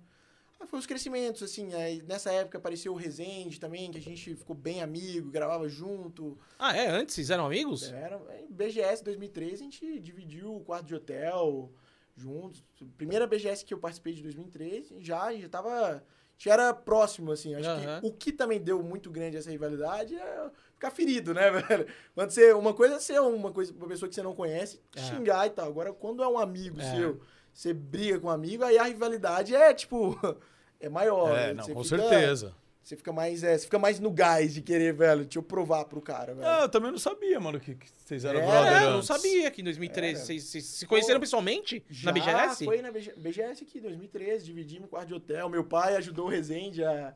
Aí 0.60 0.68
foi 0.68 0.80
os 0.80 0.86
crescimentos, 0.86 1.44
assim. 1.44 1.74
Aí 1.74 2.02
nessa 2.04 2.32
época 2.32 2.58
apareceu 2.58 2.94
o 2.94 2.96
Resende 2.96 3.60
também, 3.60 3.92
que 3.92 3.98
a 3.98 4.02
gente 4.02 4.36
ficou 4.36 4.56
bem 4.56 4.82
amigo, 4.82 5.30
gravava 5.30 5.68
junto. 5.68 6.38
Ah, 6.58 6.76
é? 6.76 6.88
Antes 6.88 7.16
vocês 7.16 7.30
eram 7.30 7.46
amigos? 7.46 7.92
Era, 7.92 8.22
em 8.40 8.52
BGS 8.52 9.04
2013 9.04 9.54
a 9.54 9.58
gente 9.58 10.00
dividiu 10.00 10.56
o 10.56 10.62
quarto 10.62 10.86
de 10.86 10.96
hotel 10.96 11.72
juntos. 12.16 12.64
Primeira 12.98 13.28
BGS 13.28 13.66
que 13.66 13.74
eu 13.74 13.78
participei 13.80 14.14
de 14.14 14.24
2013, 14.24 14.96
já, 15.00 15.34
já 15.36 15.50
tava. 15.50 16.04
Já 16.38 16.52
era 16.52 16.74
próximo, 16.74 17.32
assim. 17.32 17.56
Acho 17.56 17.70
Aham. 17.70 18.02
que 18.02 18.08
o 18.08 18.12
que 18.12 18.30
também 18.34 18.60
deu 18.60 18.84
muito 18.84 19.10
grande 19.10 19.38
essa 19.38 19.50
rivalidade 19.50 20.16
é 20.18 20.50
ficar 20.74 20.92
ferido, 20.92 21.34
né, 21.34 21.50
velho? 21.64 21.88
Quando 22.14 22.30
você. 22.32 22.52
Uma 22.54 22.74
coisa 22.74 22.96
é 22.96 23.00
ser 23.00 23.22
uma 23.22 23.52
coisa, 23.54 23.74
uma 23.74 23.88
pessoa 23.88 24.10
que 24.10 24.16
você 24.16 24.22
não 24.24 24.36
conhece, 24.36 24.82
É. 24.96 25.00
xingar 25.02 25.48
e 25.48 25.52
tal. 25.52 25.68
Agora, 25.68 25.94
quando 25.94 26.22
é 26.24 26.28
um 26.28 26.38
amigo 26.38 26.80
É. 26.82 26.92
seu, 26.96 27.22
você 27.56 27.74
briga 27.74 28.20
com 28.20 28.28
um 28.28 28.32
amigo, 28.32 28.64
aí 28.64 28.78
a 28.78 28.84
rivalidade 28.84 29.56
é, 29.56 29.74
tipo. 29.74 30.16
É 30.78 30.90
maior. 30.90 31.36
É, 31.36 31.48
né? 31.48 31.54
não, 31.54 31.64
Você 31.64 31.74
com 31.74 31.84
fica- 31.86 31.98
certeza. 32.10 32.54
Você 32.84 32.96
fica 32.98 33.12
mais, 33.14 33.44
é, 33.44 33.58
você 33.58 33.64
fica 33.64 33.80
mais 33.80 33.98
no 34.00 34.12
gás 34.12 34.54
de 34.54 34.62
querer, 34.62 34.94
velho, 34.94 35.24
deixa 35.24 35.40
eu 35.40 35.42
provar 35.42 35.86
pro 35.86 36.00
cara, 36.02 36.36
velho. 36.36 36.46
Ah, 36.48 36.60
eu 36.64 36.70
também 36.70 36.92
não 36.92 37.00
sabia, 37.00 37.40
mano, 37.40 37.60
que, 37.62 37.74
que 37.76 37.88
vocês 38.06 38.26
eram 38.26 38.42
É, 38.42 38.46
brother 38.46 38.74
É, 38.74 38.86
eu 38.86 38.92
não 38.92 39.02
sabia 39.02 39.50
que 39.50 39.62
em 39.62 39.64
2013 39.64 40.16
Era. 40.18 40.26
vocês, 40.26 40.44
vocês 40.44 40.66
se 40.66 40.86
conheceram 40.86 41.20
pessoalmente? 41.20 41.84
Já 41.90 42.12
na 42.12 42.20
BGS? 42.20 42.66
foi 42.66 42.82
na 42.82 42.92
BG 42.92 43.14
BGS 43.18 43.64
aqui, 43.64 43.80
2013, 43.80 44.46
dividimos 44.46 44.86
o 44.86 44.90
quarto 44.90 45.08
de 45.08 45.14
hotel. 45.16 45.50
Meu 45.50 45.64
pai 45.64 45.96
ajudou 45.96 46.26
o 46.28 46.30
Rezende 46.30 46.84
a, 46.84 47.16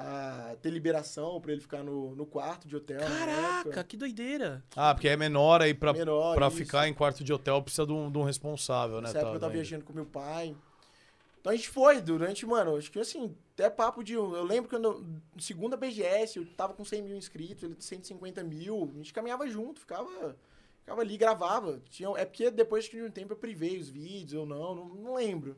a 0.00 0.54
ter 0.62 0.70
liberação 0.70 1.40
pra 1.40 1.50
ele 1.50 1.60
ficar 1.60 1.82
no, 1.82 2.14
no 2.14 2.24
quarto 2.24 2.68
de 2.68 2.76
hotel. 2.76 3.00
Caraca, 3.00 3.82
que 3.82 3.96
doideira. 3.96 4.62
Ah, 4.76 4.94
porque 4.94 5.08
é 5.08 5.16
menor 5.16 5.60
aí 5.60 5.74
pra, 5.74 5.92
Menor, 5.92 6.36
pra 6.36 6.46
isso. 6.46 6.56
ficar 6.56 6.86
em 6.88 6.94
quarto 6.94 7.24
de 7.24 7.32
hotel 7.32 7.60
precisa 7.62 7.84
de 7.84 7.92
um, 7.92 8.08
de 8.10 8.16
um 8.16 8.22
responsável, 8.22 8.96
né? 9.00 9.08
Nessa 9.08 9.18
época 9.18 9.30
tá, 9.32 9.36
eu 9.36 9.40
tava 9.40 9.52
viajando 9.52 9.84
com 9.84 9.92
meu 9.92 10.06
pai. 10.06 10.54
Então 11.40 11.52
a 11.52 11.56
gente 11.56 11.68
foi 11.68 12.00
durante, 12.00 12.46
mano, 12.46 12.76
acho 12.76 12.90
que 12.92 12.98
assim, 13.00 13.34
até 13.54 13.68
papo 13.68 14.04
de. 14.04 14.12
Eu 14.12 14.44
lembro 14.44 14.70
quando. 14.70 14.84
eu- 14.84 15.04
Segunda 15.40 15.76
BGS, 15.76 16.38
eu 16.38 16.46
tava 16.56 16.74
com 16.74 16.84
100 16.84 17.02
mil 17.02 17.16
inscritos, 17.16 17.64
ele 17.64 17.76
150 17.78 18.44
mil. 18.44 18.90
A 18.94 18.98
gente 18.98 19.12
caminhava 19.12 19.48
junto, 19.48 19.80
ficava. 19.80 20.36
Ficava 20.80 21.00
ali, 21.00 21.16
gravava. 21.18 21.80
Tinha, 21.90 22.08
é 22.16 22.24
porque 22.24 22.50
depois 22.50 22.84
de 22.86 23.02
um 23.02 23.10
tempo 23.10 23.32
eu 23.32 23.36
privei 23.36 23.78
os 23.78 23.88
vídeos 23.88 24.40
ou 24.40 24.46
não, 24.46 24.74
não, 24.74 24.84
não 24.88 25.14
lembro. 25.14 25.56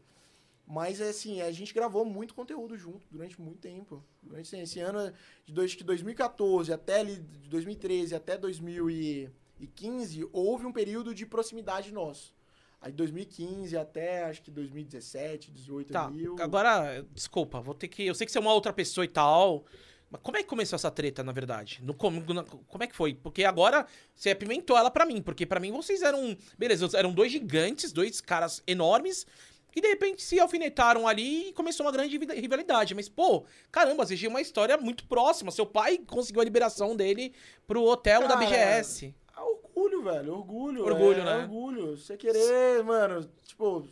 Mas 0.72 1.00
assim, 1.00 1.40
a 1.42 1.50
gente 1.50 1.74
gravou 1.74 2.04
muito 2.04 2.32
conteúdo 2.32 2.76
junto 2.76 3.04
durante 3.10 3.40
muito 3.40 3.58
tempo. 3.58 4.04
Durante 4.22 4.46
assim, 4.46 4.60
esse 4.62 4.78
ano 4.78 5.12
de 5.44 5.52
dois, 5.52 5.74
que 5.74 5.82
2014 5.82 6.72
até 6.72 7.00
ali, 7.00 7.16
de 7.16 7.48
2013 7.48 8.14
até 8.14 8.38
2015, 8.38 10.28
houve 10.32 10.66
um 10.66 10.72
período 10.72 11.12
de 11.12 11.26
proximidade 11.26 11.92
nosso. 11.92 12.32
Aí 12.80 12.92
2015 12.92 13.76
até 13.76 14.24
acho 14.24 14.42
que 14.42 14.50
2017, 14.52 15.50
18 15.50 15.92
Tá, 15.92 16.08
mil. 16.08 16.36
agora, 16.40 17.04
desculpa, 17.12 17.60
vou 17.60 17.74
ter 17.74 17.88
que. 17.88 18.06
Eu 18.06 18.14
sei 18.14 18.24
que 18.24 18.30
você 18.32 18.38
é 18.38 18.40
uma 18.40 18.54
outra 18.54 18.72
pessoa 18.72 19.04
e 19.04 19.08
tal. 19.08 19.66
Mas 20.08 20.20
como 20.22 20.36
é 20.38 20.42
que 20.42 20.48
começou 20.48 20.76
essa 20.76 20.90
treta, 20.90 21.22
na 21.22 21.30
verdade? 21.32 21.80
No, 21.82 21.94
como, 21.94 22.20
como 22.66 22.82
é 22.82 22.86
que 22.86 22.96
foi? 22.96 23.14
Porque 23.14 23.44
agora 23.44 23.86
você 24.14 24.30
apimentou 24.30 24.76
ela 24.76 24.90
pra 24.90 25.04
mim. 25.04 25.20
Porque 25.20 25.44
pra 25.46 25.60
mim 25.60 25.70
vocês 25.72 26.02
eram. 26.02 26.36
Beleza, 26.58 26.88
eram 26.96 27.12
dois 27.12 27.30
gigantes, 27.30 27.92
dois 27.92 28.20
caras 28.20 28.62
enormes. 28.66 29.26
Que 29.72 29.80
de 29.80 29.88
repente 29.88 30.22
se 30.22 30.38
alfinetaram 30.40 31.06
ali 31.06 31.48
e 31.48 31.52
começou 31.52 31.86
uma 31.86 31.92
grande 31.92 32.16
rival- 32.18 32.36
rivalidade. 32.36 32.94
Mas, 32.94 33.08
pô, 33.08 33.44
caramba, 33.70 34.04
vocês 34.04 34.18
tinham 34.18 34.30
uma 34.30 34.40
história 34.40 34.76
muito 34.76 35.06
próxima. 35.06 35.50
Seu 35.50 35.66
pai 35.66 35.98
conseguiu 35.98 36.40
a 36.40 36.44
liberação 36.44 36.96
dele 36.96 37.32
pro 37.66 37.82
hotel 37.84 38.22
da 38.22 38.28
Cara, 38.36 38.40
BGS. 38.40 39.14
Ah, 39.34 39.44
orgulho, 39.44 40.02
velho. 40.02 40.34
Orgulho. 40.34 40.84
Orgulho, 40.84 41.20
é, 41.20 41.24
né? 41.24 41.36
Orgulho. 41.42 41.96
Você 41.96 42.16
querer, 42.16 42.82
mano, 42.84 43.28
tipo, 43.44 43.86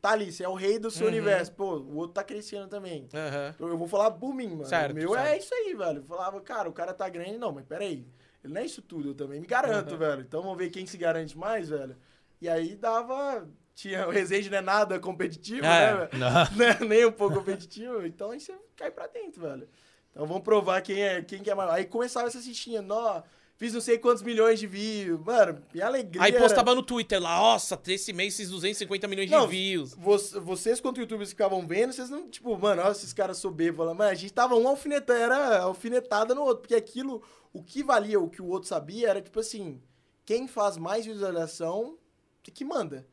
tá 0.00 0.10
ali, 0.10 0.30
você 0.30 0.44
é 0.44 0.48
o 0.48 0.54
rei 0.54 0.78
do 0.78 0.90
seu 0.90 1.06
Uhum. 1.06 1.12
universo. 1.12 1.52
Pô, 1.52 1.76
o 1.76 1.96
outro 1.96 2.12
tá 2.14 2.22
crescendo 2.22 2.68
também. 2.68 3.08
Aham. 3.14 3.54
Eu 3.58 3.68
eu 3.68 3.78
vou 3.78 3.88
falar 3.88 4.10
por 4.10 4.34
mim, 4.34 4.48
mano. 4.48 4.66
Certo, 4.66 4.92
o 4.92 4.94
meu 4.94 5.16
é 5.16 5.24
certo. 5.24 5.42
isso 5.42 5.54
aí, 5.54 5.74
velho. 5.74 5.98
Eu 6.00 6.04
falava, 6.04 6.40
cara, 6.40 6.68
o 6.68 6.72
cara 6.72 6.92
tá 6.92 7.08
grande. 7.08 7.38
Não, 7.38 7.50
mas 7.52 7.64
peraí. 7.64 8.06
Ele 8.44 8.52
não 8.52 8.60
é 8.60 8.66
isso 8.66 8.82
tudo, 8.82 9.08
eu 9.08 9.14
também 9.14 9.40
me 9.40 9.46
garanto, 9.46 9.92
Uhum. 9.92 9.98
velho. 9.98 10.20
Então 10.20 10.42
vamos 10.42 10.58
ver 10.58 10.68
quem 10.68 10.84
se 10.84 10.98
garante 10.98 11.36
mais, 11.38 11.70
velho. 11.70 11.96
E 12.42 12.48
aí 12.48 12.76
dava. 12.76 13.48
Tinha, 13.74 14.06
o 14.06 14.10
Resende 14.10 14.48
não 14.50 14.58
é 14.58 14.60
nada 14.60 14.98
competitivo, 15.00 15.64
É. 15.66 15.94
né? 15.94 16.08
Não. 16.12 16.28
Né? 16.56 16.78
Nem 16.86 17.04
um 17.06 17.12
pouco 17.12 17.36
competitivo. 17.36 18.06
Então 18.06 18.30
aí 18.30 18.40
você 18.40 18.54
cai 18.76 18.90
pra 18.90 19.06
dentro, 19.06 19.40
velho. 19.40 19.68
Então 20.12 20.26
vamos 20.26 20.44
provar 20.44 20.80
quem 20.80 21.02
é 21.02 21.22
quem 21.22 21.42
que 21.42 21.50
é 21.50 21.54
mais. 21.54 21.70
Aí 21.70 21.84
começava 21.84 22.28
essa 22.28 22.40
cistinha, 22.40 22.80
nó, 22.80 23.20
fiz 23.56 23.74
não 23.74 23.80
sei 23.80 23.98
quantos 23.98 24.22
milhões 24.22 24.60
de 24.60 24.68
views. 24.68 25.18
Mano, 25.20 25.60
minha 25.72 25.86
alegria. 25.86 26.22
Aí 26.22 26.30
era- 26.30 26.40
postava 26.40 26.72
no 26.72 26.84
Twitter 26.84 27.20
lá, 27.20 27.36
nossa, 27.36 27.76
esse 27.88 28.12
mês 28.12 28.34
esses 28.34 28.48
250 28.48 29.08
milhões 29.08 29.28
Não, 29.28 29.44
de 29.44 29.50
views. 29.50 29.92
Vo- 29.94 30.40
Vocês, 30.42 30.80
quanto 30.80 31.00
youtubers 31.00 31.30
ficavam 31.30 31.66
vendo, 31.66 31.92
vocês 31.92 32.08
não, 32.08 32.28
tipo, 32.28 32.56
mano, 32.56 32.80
olha 32.80 32.92
esses 32.92 33.12
caras 33.12 33.38
soberbos. 33.38 33.78
Falando, 33.78 33.98
Mano, 33.98 34.10
a 34.10 34.14
gente 34.14 34.32
tava 34.32 34.54
um 34.54 34.68
alfinetando, 34.68 35.18
era 35.18 35.58
alfinetada 35.62 36.32
no 36.32 36.42
outro. 36.42 36.60
Porque 36.60 36.76
aquilo, 36.76 37.20
o 37.52 37.60
que 37.60 37.82
valia, 37.82 38.20
o 38.20 38.30
que 38.30 38.40
o 38.40 38.46
outro 38.46 38.68
sabia, 38.68 39.08
era 39.10 39.20
tipo 39.20 39.40
assim: 39.40 39.82
quem 40.24 40.46
faz 40.46 40.76
mais 40.76 41.04
visualização, 41.04 41.98
que, 42.40 42.52
que 42.52 42.64
manda. 42.64 43.04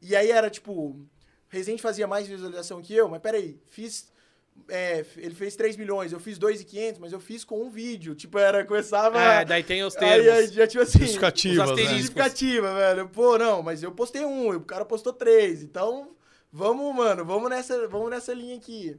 E 0.00 0.14
aí 0.16 0.30
era 0.30 0.48
tipo: 0.50 0.98
Resident 1.48 1.80
fazia 1.80 2.06
mais 2.06 2.26
visualização 2.26 2.80
que 2.82 2.94
eu, 2.94 3.08
mas 3.08 3.20
peraí, 3.20 3.58
fiz. 3.66 4.12
é, 4.68 5.04
ele 5.16 5.34
fez 5.34 5.54
3 5.56 5.76
milhões, 5.76 6.12
eu 6.12 6.20
fiz 6.20 6.36
2,500, 6.38 6.98
mas 7.00 7.12
eu 7.12 7.20
fiz 7.20 7.44
com 7.44 7.62
um 7.62 7.70
vídeo. 7.70 8.14
Tipo, 8.14 8.38
era, 8.38 8.64
começava. 8.64 9.20
É, 9.20 9.44
daí 9.44 9.62
tem 9.62 9.82
os 9.84 9.96
aí, 9.96 10.00
termos. 10.22 10.32
aí 10.32 10.46
já, 10.48 10.66
tipo 10.66 10.82
assim. 10.82 10.98
Justificativas, 11.00 11.70
os 11.70 11.76
né? 11.76 11.84
Justificativa, 11.96 12.74
velho. 12.74 13.08
Pô, 13.08 13.38
não, 13.38 13.62
mas 13.62 13.82
eu 13.82 13.92
postei 13.92 14.24
um, 14.24 14.50
o 14.54 14.60
cara 14.60 14.84
postou 14.84 15.12
três. 15.12 15.62
Então, 15.62 16.14
vamos, 16.52 16.94
mano, 16.94 17.24
vamos 17.24 17.48
nessa, 17.50 17.86
vamos 17.88 18.10
nessa 18.10 18.32
linha 18.34 18.56
aqui. 18.56 18.98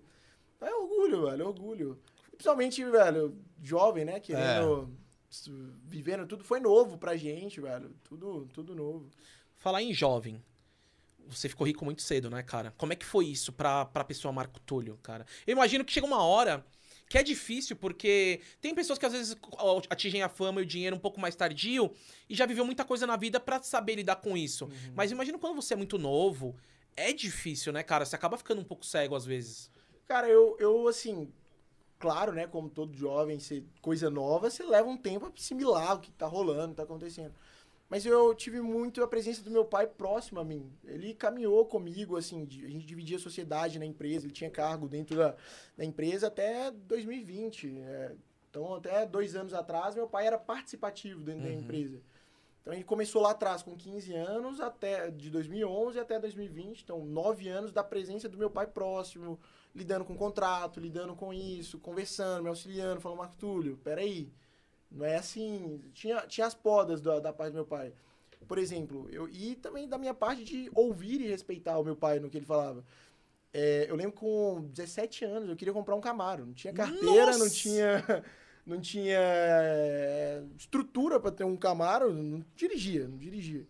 É 0.62 0.74
orgulho, 0.76 1.26
velho, 1.30 1.44
é 1.44 1.46
orgulho. 1.46 2.00
Principalmente, 2.32 2.84
velho, 2.84 3.38
jovem, 3.62 4.06
né? 4.06 4.20
Querendo. 4.20 4.90
s- 5.32 5.50
Vivendo, 5.86 6.26
tudo 6.28 6.44
foi 6.44 6.60
novo 6.60 6.98
pra 6.98 7.16
gente, 7.18 7.60
velho. 7.62 7.92
Tudo, 8.04 8.48
tudo 8.54 8.74
novo. 8.76 9.10
Falar 9.58 9.82
em 9.82 9.94
jovem. 9.94 10.42
Você 11.30 11.48
ficou 11.48 11.66
rico 11.68 11.86
muito 11.86 12.02
cedo, 12.02 12.30
né, 12.30 12.44
cara? 12.44 12.74
Como 12.78 12.94
é 12.94 12.96
que 12.96 13.06
foi 13.06 13.28
isso 13.28 13.52
pra, 13.54 13.86
pra 13.86 14.04
pessoa 14.04 14.32
Marco 14.32 14.60
Túlio, 14.60 14.98
cara? 15.02 15.26
Eu 15.46 15.54
imagino 15.54 15.86
que 15.86 15.92
chega 15.92 16.06
uma 16.06 16.24
hora 16.24 16.66
que 17.10 17.18
é 17.18 17.24
difícil, 17.24 17.76
porque 17.76 18.40
tem 18.62 18.76
pessoas 18.76 19.00
que 19.00 19.06
às 19.06 19.12
vezes 19.12 19.36
atingem 19.90 20.22
a 20.22 20.30
fama 20.30 20.62
e 20.62 20.64
o 20.64 20.66
dinheiro 20.66 20.96
um 20.96 21.00
pouco 21.00 21.20
mais 21.20 21.36
tardio 21.36 21.92
e 22.30 22.36
já 22.36 22.46
viveu 22.46 22.64
muita 22.64 22.86
coisa 22.86 23.08
na 23.08 23.18
vida 23.18 23.40
pra 23.40 23.62
saber 23.64 23.96
lidar 23.96 24.18
com 24.18 24.38
isso. 24.38 24.66
Uhum. 24.66 24.94
Mas 24.96 25.12
imagina 25.12 25.40
quando 25.40 25.56
você 25.56 25.74
é 25.74 25.78
muito 25.78 25.98
novo, 25.98 26.56
é 26.96 27.12
difícil, 27.12 27.74
né, 27.74 27.82
cara? 27.82 28.06
Você 28.06 28.16
acaba 28.16 28.38
ficando 28.38 28.62
um 28.62 28.64
pouco 28.64 28.86
cego 28.86 29.16
às 29.16 29.26
vezes. 29.26 29.72
Cara, 30.08 30.28
eu, 30.30 30.56
eu 30.60 30.88
assim. 30.88 31.32
Claro, 31.98 32.32
né? 32.32 32.48
Como 32.48 32.70
todo 32.70 32.96
jovem, 32.96 33.40
você, 33.40 33.64
coisa 33.82 34.10
nova, 34.10 34.50
você 34.50 34.64
leva 34.64 34.88
um 34.88 34.96
tempo 34.96 35.26
a 35.26 35.30
assimilar 35.30 35.96
o 35.96 36.00
que 36.00 36.12
tá 36.12 36.28
rolando, 36.28 36.68
o 36.68 36.70
que 36.70 36.76
tá 36.76 36.84
acontecendo. 36.84 37.34
Mas 37.90 38.06
eu 38.06 38.36
tive 38.36 38.62
muito 38.62 39.04
a 39.04 39.08
presença 39.08 39.42
do 39.42 39.50
meu 39.50 39.66
pai 39.66 39.88
próximo 39.88 40.40
a 40.40 40.44
mim. 40.44 40.72
Ele 40.86 41.14
caminhou 41.16 41.66
comigo, 41.66 42.16
assim, 42.18 42.44
a 42.44 42.70
gente 42.70 42.86
dividia 42.86 43.18
a 43.18 43.20
sociedade 43.20 43.80
na 43.80 43.86
empresa, 43.86 44.26
ele 44.28 44.34
tinha 44.34 44.50
cargo 44.50 44.88
dentro 44.88 45.18
da, 45.18 45.36
da 45.76 45.84
empresa 45.84 46.28
até 46.28 46.70
2020. 46.72 47.80
é. 47.80 48.16
então, 48.50 48.76
até 48.76 49.06
dois 49.06 49.36
anos 49.36 49.54
atrás, 49.54 49.96
meu 49.96 50.08
pai 50.08 50.28
era 50.28 50.38
participativo 50.38 51.22
dentro 51.24 51.42
da 51.44 51.50
Uhum. 51.50 51.60
empresa. 51.60 52.00
Então, 52.62 52.74
ele 52.74 52.84
começou 52.84 53.22
lá 53.22 53.32
atrás 53.32 53.64
com 53.64 53.76
15 53.76 54.14
anos, 54.14 54.60
até 54.60 55.10
de 55.10 55.30
2011 55.32 56.00
até 56.00 56.20
2020. 56.20 56.82
Então, 56.84 57.04
nove 57.04 57.48
anos 57.50 57.72
da 57.72 57.84
presença 57.84 58.30
do 58.30 58.38
meu 58.38 58.50
pai 58.52 58.68
próximo, 58.68 59.40
lidando 59.74 60.06
com 60.06 60.16
contrato, 60.16 60.80
lidando 60.80 61.16
com 61.16 61.34
isso, 61.34 61.80
conversando, 61.80 62.44
me 62.44 62.50
auxiliando, 62.50 63.02
falando, 63.02 63.20
Marco 63.20 63.38
Túlio, 63.38 63.78
peraí. 63.78 64.30
Não 64.92 65.06
é 65.06 65.16
assim. 65.16 65.82
Tinha, 65.94 66.22
tinha 66.22 66.48
as 66.48 66.54
podas 66.54 67.02
da, 67.02 67.20
da 67.20 67.34
parte 67.34 67.52
do 67.52 67.56
meu 67.56 67.66
pai. 67.66 67.94
Por 68.48 68.58
exemplo, 68.58 69.08
eu, 69.12 69.28
e 69.30 69.56
também 69.56 69.88
da 69.88 69.98
minha 69.98 70.14
parte 70.14 70.44
de 70.44 70.72
ouvir 70.74 71.22
e 71.22 71.28
respeitar 71.28 71.78
o 71.78 71.84
meu 71.84 71.96
pai 71.96 72.20
no 72.20 72.30
que 72.30 72.38
ele 72.38 72.46
falava. 72.46 72.84
É, 73.54 73.88
eu 73.90 73.96
lembro 73.96 74.14
com 74.14 74.70
17 74.72 75.26
anos 75.26 75.50
eu 75.50 75.56
queria 75.56 75.74
comprar 75.74 75.96
um 75.96 76.02
Camaro. 76.02 76.46
Não 76.46 76.54
tinha 76.54 76.74
carteira, 76.74 77.32
não 77.32 77.40
Nossa! 77.40 77.50
tinha, 77.50 78.24
não 78.66 78.80
tinha 78.80 79.20
é, 79.20 80.44
estrutura 80.58 81.20
para 81.20 81.32
ter 81.32 81.44
um 81.44 81.58
Camaro, 81.58 82.14
não 82.14 82.44
dirigia, 82.56 83.08
não 83.08 83.18
dirigia. 83.18 83.68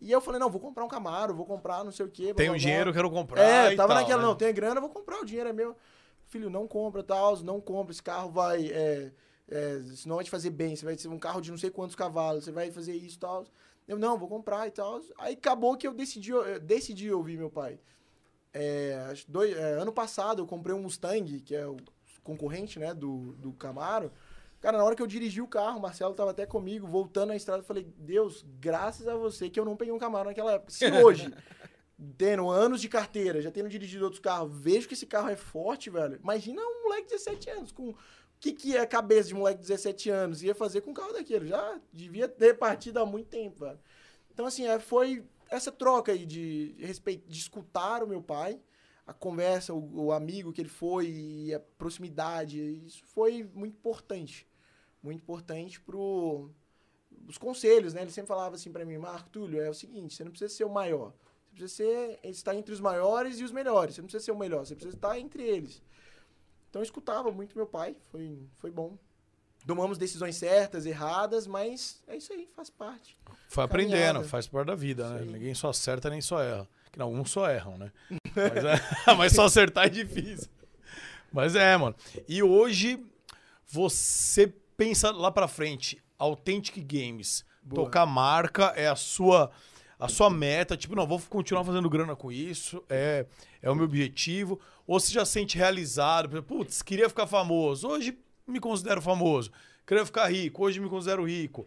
E 0.00 0.12
eu 0.12 0.20
falei, 0.20 0.38
não, 0.38 0.50
vou 0.50 0.60
comprar 0.60 0.84
um 0.84 0.88
Camaro, 0.88 1.34
vou 1.34 1.46
comprar 1.46 1.82
não 1.82 1.90
sei 1.90 2.06
o 2.06 2.10
quê. 2.10 2.34
Tenho 2.34 2.52
blá. 2.52 2.58
dinheiro, 2.58 2.92
quero 2.92 3.10
comprar. 3.10 3.42
É, 3.42 3.74
tava 3.74 3.94
tal, 3.94 4.02
naquela, 4.02 4.22
né? 4.22 4.28
não, 4.28 4.36
tenho 4.36 4.54
grana, 4.54 4.80
vou 4.80 4.90
comprar, 4.90 5.20
o 5.20 5.24
dinheiro 5.24 5.48
é 5.48 5.52
meu. 5.52 5.76
Filho, 6.28 6.50
não 6.50 6.66
compra, 6.66 7.02
tal, 7.02 7.36
não 7.42 7.60
compra, 7.60 7.92
esse 7.92 8.02
carro 8.02 8.30
vai, 8.30 8.66
é, 8.66 9.12
é, 9.48 9.80
senão 9.94 10.16
vai 10.16 10.24
te 10.24 10.30
fazer 10.30 10.50
bem, 10.50 10.74
você 10.74 10.84
vai 10.84 10.96
ser 10.96 11.08
um 11.08 11.18
carro 11.18 11.40
de 11.40 11.50
não 11.50 11.58
sei 11.58 11.70
quantos 11.70 11.94
cavalos, 11.94 12.44
você 12.44 12.52
vai 12.52 12.70
fazer 12.70 12.94
isso 12.94 13.16
e 13.16 13.20
tal. 13.20 13.46
Eu, 13.86 13.98
não, 13.98 14.18
vou 14.18 14.28
comprar 14.28 14.66
e 14.66 14.70
tal. 14.70 15.00
Aí 15.18 15.34
acabou 15.34 15.76
que 15.76 15.86
eu 15.86 15.94
decidi, 15.94 16.30
eu 16.30 16.58
decidi 16.58 17.10
ouvir 17.12 17.38
meu 17.38 17.50
pai. 17.50 17.78
É, 18.52 19.12
dois, 19.28 19.56
é, 19.56 19.74
ano 19.74 19.92
passado 19.92 20.42
eu 20.42 20.46
comprei 20.46 20.74
um 20.74 20.82
Mustang, 20.82 21.40
que 21.40 21.54
é 21.54 21.66
o 21.66 21.76
concorrente, 22.24 22.78
né, 22.78 22.92
do, 22.92 23.32
do 23.34 23.52
Camaro. 23.52 24.10
Cara, 24.60 24.78
na 24.78 24.84
hora 24.84 24.96
que 24.96 25.02
eu 25.02 25.06
dirigi 25.06 25.40
o 25.40 25.46
carro, 25.46 25.78
o 25.78 25.82
Marcelo 25.82 26.14
tava 26.14 26.32
até 26.32 26.44
comigo, 26.44 26.86
voltando 26.86 27.28
na 27.28 27.36
estrada, 27.36 27.60
eu 27.60 27.66
falei, 27.66 27.86
Deus, 27.98 28.44
graças 28.58 29.06
a 29.06 29.14
você 29.14 29.48
que 29.48 29.60
eu 29.60 29.64
não 29.64 29.76
peguei 29.76 29.92
um 29.92 29.98
Camaro 29.98 30.28
naquela 30.28 30.54
época. 30.54 30.72
Se 30.72 30.90
hoje, 30.90 31.32
tendo 32.18 32.50
anos 32.50 32.80
de 32.80 32.88
carteira, 32.88 33.40
já 33.40 33.50
tendo 33.50 33.68
dirigido 33.68 34.04
outros 34.04 34.20
carros, 34.20 34.50
vejo 34.52 34.88
que 34.88 34.94
esse 34.94 35.06
carro 35.06 35.28
é 35.28 35.36
forte, 35.36 35.88
velho. 35.90 36.18
Imagina 36.20 36.60
um 36.62 36.84
moleque 36.84 37.08
de 37.08 37.14
17 37.14 37.50
anos, 37.50 37.72
com... 37.72 37.94
O 38.46 38.48
que, 38.48 38.52
que 38.52 38.76
é 38.76 38.80
a 38.80 38.86
cabeça 38.86 39.28
de 39.28 39.34
moleque 39.34 39.60
de 39.60 39.66
17 39.66 40.08
anos? 40.08 40.40
Ia 40.40 40.54
fazer 40.54 40.80
com 40.80 40.92
um 40.92 40.94
carro 40.94 41.12
daquele. 41.12 41.48
Já 41.48 41.80
devia 41.92 42.28
ter 42.28 42.54
partido 42.56 42.98
há 42.98 43.04
muito 43.04 43.26
tempo, 43.26 43.64
velho. 43.64 43.80
Então, 44.32 44.46
assim, 44.46 44.68
é, 44.68 44.78
foi 44.78 45.24
essa 45.50 45.72
troca 45.72 46.12
aí 46.12 46.24
de 46.24 46.76
respeito, 46.78 47.28
de 47.28 47.36
escutar 47.36 48.04
o 48.04 48.06
meu 48.06 48.22
pai, 48.22 48.60
a 49.04 49.12
conversa, 49.12 49.74
o, 49.74 50.04
o 50.04 50.12
amigo 50.12 50.52
que 50.52 50.60
ele 50.60 50.68
foi 50.68 51.52
a 51.56 51.58
proximidade. 51.58 52.60
Isso 52.86 53.02
foi 53.06 53.42
muito 53.52 53.74
importante. 53.74 54.46
Muito 55.02 55.22
importante 55.22 55.80
pro 55.80 56.48
os 57.26 57.38
conselhos, 57.38 57.94
né? 57.94 58.02
Ele 58.02 58.12
sempre 58.12 58.28
falava 58.28 58.54
assim 58.54 58.70
pra 58.70 58.84
mim, 58.84 58.96
Marco 58.96 59.28
Túlio, 59.28 59.60
é 59.60 59.68
o 59.68 59.74
seguinte, 59.74 60.14
você 60.14 60.22
não 60.22 60.30
precisa 60.30 60.54
ser 60.54 60.64
o 60.64 60.70
maior. 60.70 61.12
Você 61.48 61.50
precisa 61.50 61.68
ser, 61.68 62.20
estar 62.22 62.54
entre 62.54 62.72
os 62.72 62.80
maiores 62.80 63.40
e 63.40 63.44
os 63.44 63.50
melhores. 63.50 63.96
Você 63.96 64.02
não 64.02 64.06
precisa 64.06 64.24
ser 64.24 64.30
o 64.30 64.38
melhor, 64.38 64.64
você 64.64 64.76
precisa 64.76 64.96
estar 64.96 65.18
entre 65.18 65.42
eles. 65.42 65.82
Então 66.70 66.80
eu 66.80 66.84
escutava 66.84 67.30
muito 67.30 67.56
meu 67.56 67.66
pai, 67.66 67.96
foi, 68.10 68.38
foi 68.58 68.70
bom. 68.70 68.96
Tomamos 69.66 69.98
decisões 69.98 70.36
certas, 70.36 70.86
erradas, 70.86 71.46
mas 71.46 72.00
é 72.06 72.16
isso 72.16 72.32
aí, 72.32 72.48
faz 72.54 72.70
parte. 72.70 73.16
Foi 73.48 73.64
aprendendo, 73.64 73.96
Caminhada. 73.96 74.24
faz 74.28 74.46
parte 74.46 74.66
da 74.68 74.74
vida, 74.76 75.08
né? 75.10 75.24
Ninguém 75.24 75.54
só 75.54 75.70
acerta 75.70 76.08
nem 76.08 76.20
só 76.20 76.40
erra. 76.40 76.68
Que 76.92 76.98
não, 76.98 77.12
uns 77.12 77.30
só 77.30 77.50
erram, 77.50 77.76
né? 77.76 77.90
Mas, 78.36 78.64
é- 78.64 79.14
mas 79.16 79.32
só 79.32 79.44
acertar 79.46 79.86
é 79.86 79.88
difícil. 79.88 80.48
Mas 81.32 81.54
é, 81.56 81.76
mano. 81.76 81.96
E 82.28 82.42
hoje 82.42 83.02
você 83.66 84.52
pensa 84.76 85.10
lá 85.10 85.30
pra 85.30 85.48
frente, 85.48 86.00
Authentic 86.18 86.76
Games, 86.86 87.44
Boa. 87.62 87.84
tocar 87.86 88.06
marca 88.06 88.72
é 88.76 88.86
a 88.88 88.96
sua 88.96 89.50
a 89.98 90.08
sua 90.08 90.28
meta, 90.28 90.76
tipo, 90.76 90.94
não, 90.94 91.06
vou 91.06 91.18
continuar 91.22 91.64
fazendo 91.64 91.88
grana 91.88 92.14
com 92.14 92.30
isso, 92.30 92.84
é 92.88 93.24
é 93.62 93.70
o 93.70 93.74
meu 93.74 93.86
objetivo, 93.86 94.60
ou 94.86 95.00
você 95.00 95.12
já 95.12 95.24
sente 95.24 95.58
realizado, 95.58 96.42
putz, 96.42 96.82
queria 96.82 97.08
ficar 97.08 97.26
famoso, 97.26 97.88
hoje 97.88 98.18
me 98.46 98.60
considero 98.60 99.02
famoso, 99.02 99.50
queria 99.86 100.06
ficar 100.06 100.26
rico, 100.26 100.64
hoje 100.64 100.80
me 100.80 100.88
considero 100.88 101.24
rico. 101.26 101.66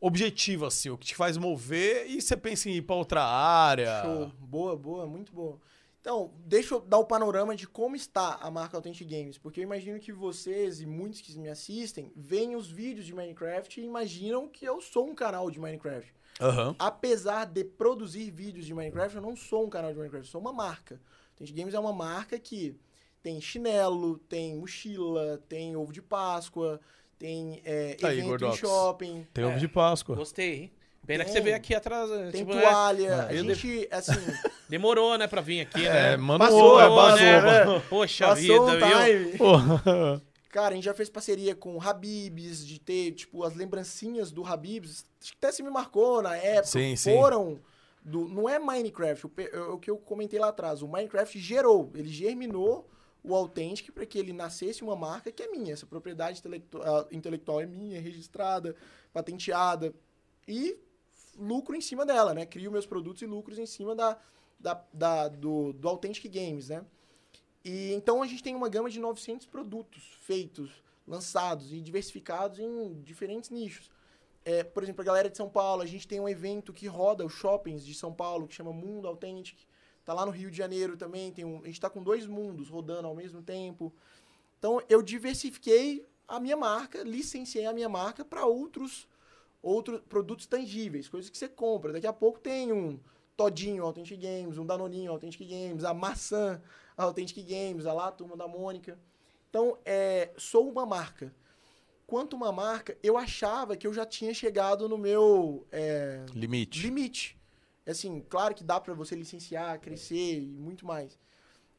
Objetivo, 0.00 0.66
assim, 0.66 0.90
o 0.90 0.98
que 0.98 1.06
te 1.06 1.16
faz 1.16 1.36
mover 1.36 2.06
e 2.10 2.20
você 2.20 2.36
pensa 2.36 2.68
em 2.68 2.74
ir 2.74 2.82
pra 2.82 2.94
outra 2.94 3.24
área. 3.24 4.02
Show. 4.02 4.32
Boa, 4.38 4.76
boa, 4.76 5.06
muito 5.06 5.32
boa. 5.32 5.58
Então, 6.04 6.34
deixa 6.44 6.74
eu 6.74 6.80
dar 6.80 6.98
o 6.98 7.06
panorama 7.06 7.56
de 7.56 7.66
como 7.66 7.96
está 7.96 8.34
a 8.34 8.50
marca 8.50 8.76
Authentic 8.76 9.08
Games, 9.08 9.38
porque 9.38 9.60
eu 9.60 9.64
imagino 9.64 9.98
que 9.98 10.12
vocês 10.12 10.82
e 10.82 10.84
muitos 10.84 11.22
que 11.22 11.38
me 11.38 11.48
assistem 11.48 12.12
veem 12.14 12.54
os 12.54 12.70
vídeos 12.70 13.06
de 13.06 13.14
Minecraft 13.14 13.80
e 13.80 13.84
imaginam 13.84 14.46
que 14.46 14.66
eu 14.66 14.82
sou 14.82 15.08
um 15.08 15.14
canal 15.14 15.50
de 15.50 15.58
Minecraft. 15.58 16.12
Aham. 16.38 16.76
Apesar 16.78 17.46
de 17.46 17.64
produzir 17.64 18.30
vídeos 18.30 18.66
de 18.66 18.74
Minecraft, 18.74 19.16
eu 19.16 19.22
não 19.22 19.34
sou 19.34 19.64
um 19.64 19.70
canal 19.70 19.90
de 19.90 19.96
Minecraft, 19.96 20.26
eu 20.26 20.30
sou 20.30 20.40
uma 20.42 20.52
marca. 20.52 21.00
Authentic 21.34 21.56
Games 21.56 21.74
é 21.74 21.78
uma 21.78 21.92
marca 21.92 22.38
que 22.38 22.74
tem 23.22 23.40
chinelo, 23.40 24.18
tem 24.18 24.56
mochila, 24.56 25.40
tem 25.48 25.76
ovo 25.76 25.92
de 25.92 26.02
Páscoa, 26.02 26.80
tem 27.18 27.60
é, 27.64 27.94
Tá 27.94 28.08
aí, 28.08 28.20
evento 28.20 28.44
em 28.46 28.56
shopping, 28.56 29.26
Tem 29.32 29.44
ovo 29.44 29.54
É. 29.54 29.58
de 29.58 29.68
Páscoa. 29.68 30.16
Gostei, 30.16 30.54
hein? 30.54 30.72
Pena 31.06 31.22
que 31.24 31.30
você 31.32 31.40
veio 31.40 31.56
aqui 31.56 31.74
atrás. 31.74 32.08
tem 32.32 32.40
tipo, 32.42 32.54
né? 32.54 32.62
toalha. 32.62 33.14
Ah, 33.14 33.26
a 33.26 33.34
eu 33.34 33.44
gente, 33.54 33.88
assim, 33.90 34.12
Demorou, 34.70 35.18
né, 35.18 35.26
pra 35.26 35.42
vir 35.42 35.60
aqui, 35.60 35.84
É, 35.86 35.92
né? 36.12 36.16
mano, 36.16 36.38
Passou, 36.38 36.80
é, 36.80 36.88
passou, 36.88 37.16
né? 37.20 37.40
mano. 37.64 37.82
Poxa 37.90 38.28
passou 38.28 38.40
vida, 38.40 38.86
um 38.86 38.88
viu? 38.88 39.04
time. 39.28 39.38
Porra. 39.38 40.22
Cara, 40.50 40.68
a 40.68 40.74
gente 40.76 40.84
já 40.84 40.94
fez 40.94 41.10
parceria 41.10 41.54
com 41.54 41.76
o 41.76 41.80
Habibs, 41.82 42.64
de 42.64 42.78
ter, 42.80 43.10
tipo, 43.12 43.42
as 43.42 43.54
lembrancinhas 43.56 44.30
do 44.30 44.46
Habibs. 44.46 45.04
Acho 45.20 45.32
que 45.32 45.36
até 45.42 45.50
se 45.52 45.62
me 45.64 45.68
marcou 45.68 46.22
na 46.22 46.36
época. 46.36 46.68
Sim, 46.68 46.94
sim. 46.96 47.12
foram. 47.12 47.58
Do, 48.04 48.28
não 48.28 48.46
é 48.48 48.58
Minecraft, 48.58 49.26
o, 49.26 49.32
é 49.38 49.60
o 49.60 49.78
que 49.78 49.90
eu 49.90 49.96
comentei 49.96 50.38
lá 50.38 50.48
atrás. 50.48 50.82
O 50.82 50.88
Minecraft 50.88 51.38
gerou, 51.38 51.90
ele 51.94 52.08
germinou 52.08 52.86
o 53.22 53.34
Authentic 53.34 53.90
para 53.92 54.04
que 54.04 54.18
ele 54.18 54.32
nascesse 54.32 54.84
uma 54.84 54.94
marca 54.94 55.32
que 55.32 55.42
é 55.42 55.50
minha. 55.50 55.72
Essa 55.72 55.86
propriedade 55.86 56.38
intelectu- 56.40 56.78
intelectual 57.10 57.60
é 57.62 57.66
minha, 57.66 57.98
registrada, 58.00 58.76
patenteada. 59.12 59.94
E 60.46 60.76
lucro 61.38 61.74
em 61.74 61.80
cima 61.80 62.04
dela, 62.04 62.34
né? 62.34 62.44
Crio 62.44 62.70
meus 62.70 62.84
produtos 62.84 63.22
e 63.22 63.26
lucros 63.26 63.58
em 63.58 63.64
cima 63.64 63.94
da, 63.94 64.18
da, 64.60 64.84
da- 64.92 65.28
do, 65.28 65.72
do 65.72 65.88
Authentic 65.88 66.30
Games, 66.30 66.68
né? 66.68 66.84
E 67.64 67.94
então 67.94 68.22
a 68.22 68.26
gente 68.26 68.42
tem 68.42 68.54
uma 68.54 68.68
gama 68.68 68.90
de 68.90 69.00
900 69.00 69.46
produtos 69.46 70.02
feitos, 70.20 70.70
lançados 71.06 71.72
e 71.72 71.80
diversificados 71.80 72.58
em 72.58 73.00
diferentes 73.02 73.48
nichos. 73.48 73.90
É, 74.44 74.62
por 74.62 74.82
exemplo, 74.82 75.00
a 75.02 75.04
galera 75.04 75.30
de 75.30 75.36
São 75.36 75.48
Paulo, 75.48 75.82
a 75.82 75.86
gente 75.86 76.06
tem 76.06 76.20
um 76.20 76.28
evento 76.28 76.72
que 76.72 76.86
roda 76.86 77.24
os 77.24 77.32
shoppings 77.32 77.84
de 77.84 77.94
São 77.94 78.12
Paulo, 78.12 78.46
que 78.46 78.54
chama 78.54 78.72
Mundo 78.72 79.08
Authentic. 79.08 79.58
Tá 80.04 80.12
lá 80.12 80.26
no 80.26 80.32
Rio 80.32 80.50
de 80.50 80.56
Janeiro 80.56 80.96
também, 80.96 81.32
tem 81.32 81.44
um, 81.44 81.62
a 81.62 81.66
gente 81.66 81.80
tá 81.80 81.88
com 81.88 82.02
dois 82.02 82.26
mundos 82.26 82.68
rodando 82.68 83.08
ao 83.08 83.14
mesmo 83.14 83.40
tempo. 83.42 83.92
Então 84.58 84.82
eu 84.88 85.02
diversifiquei 85.02 86.06
a 86.28 86.38
minha 86.38 86.56
marca, 86.56 87.02
licenciei 87.02 87.64
a 87.64 87.72
minha 87.72 87.88
marca 87.88 88.24
para 88.24 88.44
outros 88.44 89.08
outros 89.62 90.00
produtos 90.02 90.46
tangíveis, 90.46 91.08
coisas 91.08 91.30
que 91.30 91.38
você 91.38 91.48
compra. 91.48 91.92
Daqui 91.92 92.06
a 92.06 92.12
pouco 92.12 92.38
tem 92.38 92.70
um 92.70 93.00
Todinho 93.34 93.82
Authentic 93.84 94.20
Games, 94.20 94.58
um 94.58 94.66
Danoninho 94.66 95.10
Authentic 95.10 95.48
Games, 95.48 95.84
a 95.84 95.94
maçã 95.94 96.60
Authentic 96.96 97.44
Games, 97.46 97.86
a 97.86 97.92
lá, 97.92 98.08
a 98.08 98.12
turma 98.12 98.36
da 98.36 98.46
Mônica. 98.46 98.98
Então, 99.48 99.78
é, 99.84 100.30
sou 100.36 100.68
uma 100.68 100.84
marca. 100.84 101.34
Quanto 102.06 102.36
uma 102.36 102.52
marca, 102.52 102.96
eu 103.02 103.16
achava 103.16 103.76
que 103.76 103.86
eu 103.86 103.92
já 103.92 104.04
tinha 104.04 104.34
chegado 104.34 104.88
no 104.88 104.98
meu 104.98 105.66
é, 105.72 106.24
Limite. 106.34 106.82
limite. 106.82 107.38
Assim, 107.86 108.24
claro 108.28 108.54
que 108.54 108.64
dá 108.64 108.80
pra 108.80 108.94
você 108.94 109.14
licenciar, 109.14 109.80
crescer 109.80 110.38
e 110.38 110.56
muito 110.58 110.86
mais. 110.86 111.18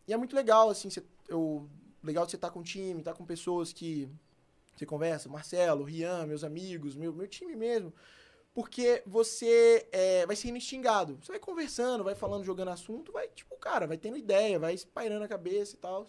E 0.07 0.14
é 0.14 0.18
muito 0.18 0.35
legal, 0.35 0.69
assim, 0.69 0.89
cê, 0.89 1.03
eu, 1.27 1.68
legal 2.03 2.26
de 2.26 2.31
você 2.31 2.38
estar 2.38 2.52
com 2.52 2.60
um 2.60 2.64
time, 2.64 2.99
estar 2.99 3.14
com 3.14 3.26
pessoas 3.26 3.73
que 3.73 4.10
você 4.76 4.85
conversa, 4.85 5.30
Marcelo, 5.30 5.84
Rian, 5.84 6.26
meus 6.26 6.43
amigos, 6.43 6.95
meu, 6.95 7.14
meu 7.14 7.27
time 7.27 7.56
mesmo. 7.56 7.93
Porque 8.53 9.03
você 9.06 9.88
é, 9.91 10.26
vai 10.26 10.35
sendo 10.35 10.57
instigado. 10.57 11.18
Você 11.22 11.31
vai 11.31 11.39
conversando, 11.39 12.03
vai 12.03 12.15
falando, 12.15 12.43
jogando 12.43 12.69
assunto, 12.69 13.11
vai, 13.11 13.27
tipo, 13.27 13.56
cara, 13.57 13.88
vai 13.88 13.97
tendo 13.97 14.18
ideia, 14.18 14.60
vai 14.60 14.73
espairando 14.73 15.26
a 15.26 15.27
cabeça 15.27 15.76
e 15.76 15.77
tal. 15.77 16.07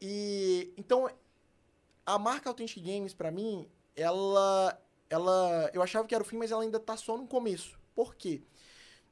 E, 0.00 0.72
então, 0.76 1.08
a 2.06 2.18
marca 2.18 2.48
Authentic 2.48 2.82
Games, 2.82 3.14
pra 3.14 3.30
mim, 3.30 3.68
ela, 3.96 4.78
ela, 5.08 5.70
eu 5.72 5.82
achava 5.82 6.06
que 6.06 6.14
era 6.14 6.22
o 6.22 6.26
fim, 6.26 6.36
mas 6.36 6.50
ela 6.50 6.62
ainda 6.62 6.78
tá 6.80 6.96
só 6.96 7.16
no 7.16 7.26
começo. 7.26 7.78
Por 7.94 8.14
quê? 8.14 8.42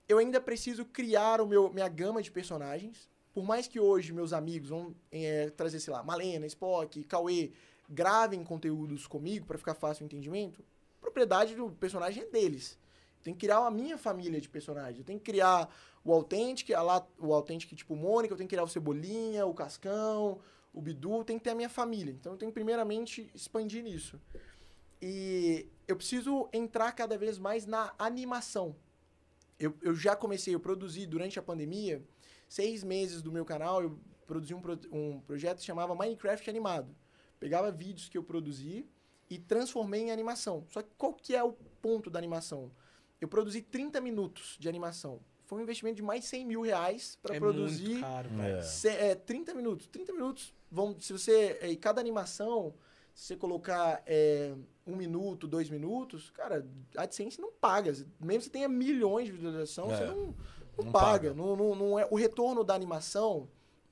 Eu 0.09 0.19
ainda 0.19 0.40
preciso 0.40 0.85
criar 0.85 1.40
o 1.40 1.47
meu, 1.47 1.73
minha 1.73 1.89
gama 1.89 2.23
de 2.23 2.31
personagens. 2.31 3.09
Por 3.32 3.44
mais 3.44 3.66
que 3.66 3.81
hoje 3.81 4.12
meus 4.12 4.32
amigos 4.32 4.69
vão 4.69 4.94
é, 5.10 5.48
trazer, 5.51 5.81
sei 5.81 5.93
lá, 5.93 6.02
Malena, 6.02 6.47
Spock, 6.47 7.02
Cauê, 7.05 7.52
gravem 7.89 8.44
conteúdos 8.44 9.06
comigo 9.06 9.47
para 9.47 9.59
ficar 9.59 9.74
fácil 9.74 10.02
o 10.02 10.06
entendimento, 10.06 10.62
a 10.98 11.01
propriedade 11.01 11.55
do 11.55 11.70
personagem 11.70 12.23
é 12.23 12.27
deles. 12.27 12.78
Eu 13.19 13.24
tenho 13.24 13.36
que 13.36 13.47
criar 13.47 13.64
a 13.66 13.70
minha 13.70 13.97
família 13.97 14.40
de 14.40 14.48
personagens. 14.48 14.98
Eu 14.98 15.05
tenho 15.05 15.19
que 15.19 15.24
criar 15.24 15.73
o 16.05 16.12
Authentic, 16.12 16.70
a 16.73 16.82
lá, 16.82 17.06
o 17.19 17.32
Authentic 17.32 17.74
tipo 17.74 17.94
Mônica, 17.94 18.32
eu 18.32 18.36
tenho 18.36 18.48
que 18.48 18.55
criar 18.55 18.64
o 18.64 18.69
Cebolinha, 18.69 19.47
o 19.47 19.55
Cascão, 19.55 20.40
o 20.73 20.81
Bidu, 20.81 21.24
tem 21.24 21.39
que 21.39 21.44
ter 21.44 21.51
a 21.51 21.55
minha 21.55 21.69
família. 21.69 22.12
Então 22.12 22.32
eu 22.32 22.39
tenho 22.39 22.51
que 22.51 22.55
primeiramente 22.55 23.31
expandir 23.35 23.82
nisso. 23.82 24.20
E 25.01 25.69
eu 25.86 25.97
preciso 25.97 26.49
entrar 26.53 26.93
cada 26.93 27.19
vez 27.19 27.39
mais 27.39 27.66
na 27.66 27.93
animação. 27.99 28.74
Eu, 29.59 29.77
eu 29.82 29.94
já 29.94 30.16
comecei, 30.16 30.55
eu 30.55 30.61
produzi 30.61 31.07
durante 31.07 31.39
a 31.39 31.43
pandemia, 31.43 32.03
seis 32.49 32.82
meses 32.82 33.23
do 33.23 33.31
meu 33.31 33.44
canal, 33.44 33.82
eu 33.82 33.99
produzi 34.27 34.55
um, 34.55 34.62
um 34.90 35.20
projeto 35.20 35.59
que 35.59 35.65
chamava 35.65 35.94
Minecraft 35.94 36.49
Animado. 36.49 36.94
Pegava 37.39 37.70
vídeos 37.70 38.09
que 38.09 38.16
eu 38.16 38.23
produzi 38.23 38.86
e 39.28 39.39
transformei 39.39 40.03
em 40.03 40.11
animação. 40.11 40.65
Só 40.69 40.82
que 40.82 40.90
qual 40.97 41.12
que 41.15 41.35
é 41.35 41.43
o 41.43 41.53
ponto 41.53 42.09
da 42.09 42.19
animação? 42.19 42.70
Eu 43.20 43.28
produzi 43.28 43.61
30 43.62 44.01
minutos 44.01 44.57
de 44.59 44.69
animação. 44.69 45.20
Foi 45.52 45.58
um 45.60 45.62
investimento 45.64 45.96
de 45.96 46.02
mais 46.02 46.22
de 46.22 46.26
100 46.28 46.46
mil 46.46 46.62
reais 46.62 47.18
para 47.22 47.36
é 47.36 47.38
produzir 47.38 47.88
muito 47.88 48.00
caro. 48.00 48.28
É. 48.40 48.62
Se- 48.62 48.88
é, 48.88 49.14
30 49.14 49.52
minutos. 49.54 49.86
30 49.86 50.10
minutos, 50.14 50.54
vão, 50.70 50.98
se 50.98 51.12
você. 51.12 51.58
é, 51.60 51.68
E 51.70 51.76
cada 51.76 52.00
animação, 52.00 52.72
se 53.14 53.26
você 53.26 53.36
colocar 53.36 54.02
é, 54.06 54.54
um 54.86 54.96
minuto, 54.96 55.46
dois 55.46 55.68
minutos, 55.68 56.30
cara, 56.30 56.66
a 56.96 57.02
AdSense 57.02 57.38
não 57.38 57.52
paga. 57.52 57.92
Mesmo 57.92 58.08
que 58.18 58.40
você 58.44 58.48
tenha 58.50 58.66
milhões 58.66 59.26
de 59.26 59.32
visualização, 59.32 59.92
É, 59.92 59.96
você 59.98 60.04
não, 60.06 60.16
não, 60.16 60.34
não 60.86 60.92
paga. 60.92 61.28
paga. 61.28 61.34
Não, 61.34 61.54
não, 61.54 61.74
não 61.74 61.98
é, 61.98 62.08
o 62.10 62.14
retorno 62.14 62.64
da 62.64 62.74
animação, 62.74 63.46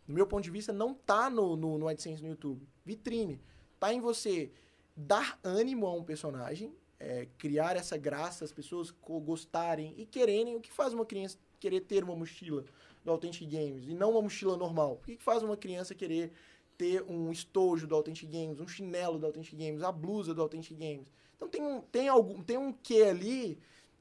do 0.08 0.14
meu 0.14 0.26
ponto 0.26 0.42
de 0.42 0.50
vista, 0.50 0.72
não 0.72 0.94
tá 0.94 1.28
no, 1.28 1.56
no, 1.56 1.76
no 1.76 1.88
AdSense 1.88 2.22
no 2.22 2.28
YouTube. 2.30 2.66
Vitrine. 2.86 3.38
Tá 3.78 3.92
em 3.92 4.00
você 4.00 4.50
dar 4.96 5.38
ânimo 5.44 5.86
a 5.86 5.92
um 5.92 6.02
personagem, 6.02 6.74
é, 6.98 7.26
criar 7.36 7.76
essa 7.76 7.98
graça, 7.98 8.46
as 8.46 8.52
pessoas 8.52 8.90
gostarem 8.90 9.94
e 9.98 10.06
quererem. 10.06 10.56
O 10.56 10.60
que 10.60 10.72
faz 10.72 10.92
uma 10.94 11.04
criança 11.04 11.36
querer 11.60 11.82
ter 11.82 12.02
uma 12.02 12.16
mochila 12.16 12.64
do 13.04 13.10
Authentic 13.10 13.48
Games 13.48 13.86
e 13.86 13.94
não 13.94 14.12
uma 14.12 14.22
mochila 14.22 14.56
normal? 14.56 14.94
O 14.94 15.04
que 15.04 15.16
que 15.16 15.22
faz 15.22 15.42
uma 15.42 15.56
criança 15.56 15.94
querer 15.94 16.32
ter 16.76 17.02
um 17.02 17.30
estojo 17.30 17.86
do 17.86 17.94
Authentic 17.94 18.28
Games, 18.28 18.58
um 18.58 18.66
chinelo 18.66 19.18
do 19.18 19.26
Authentic 19.26 19.56
Games, 19.56 19.82
a 19.82 19.92
blusa 19.92 20.34
do 20.34 20.42
Authentic 20.42 20.76
Games? 20.76 21.12
Então 21.36 21.48
tem 21.48 21.62
um, 21.62 21.80
tem 21.80 22.08
algum, 22.08 22.42
tem 22.42 22.58
um 22.58 22.72
quê 22.72 23.02
ali 23.02 23.58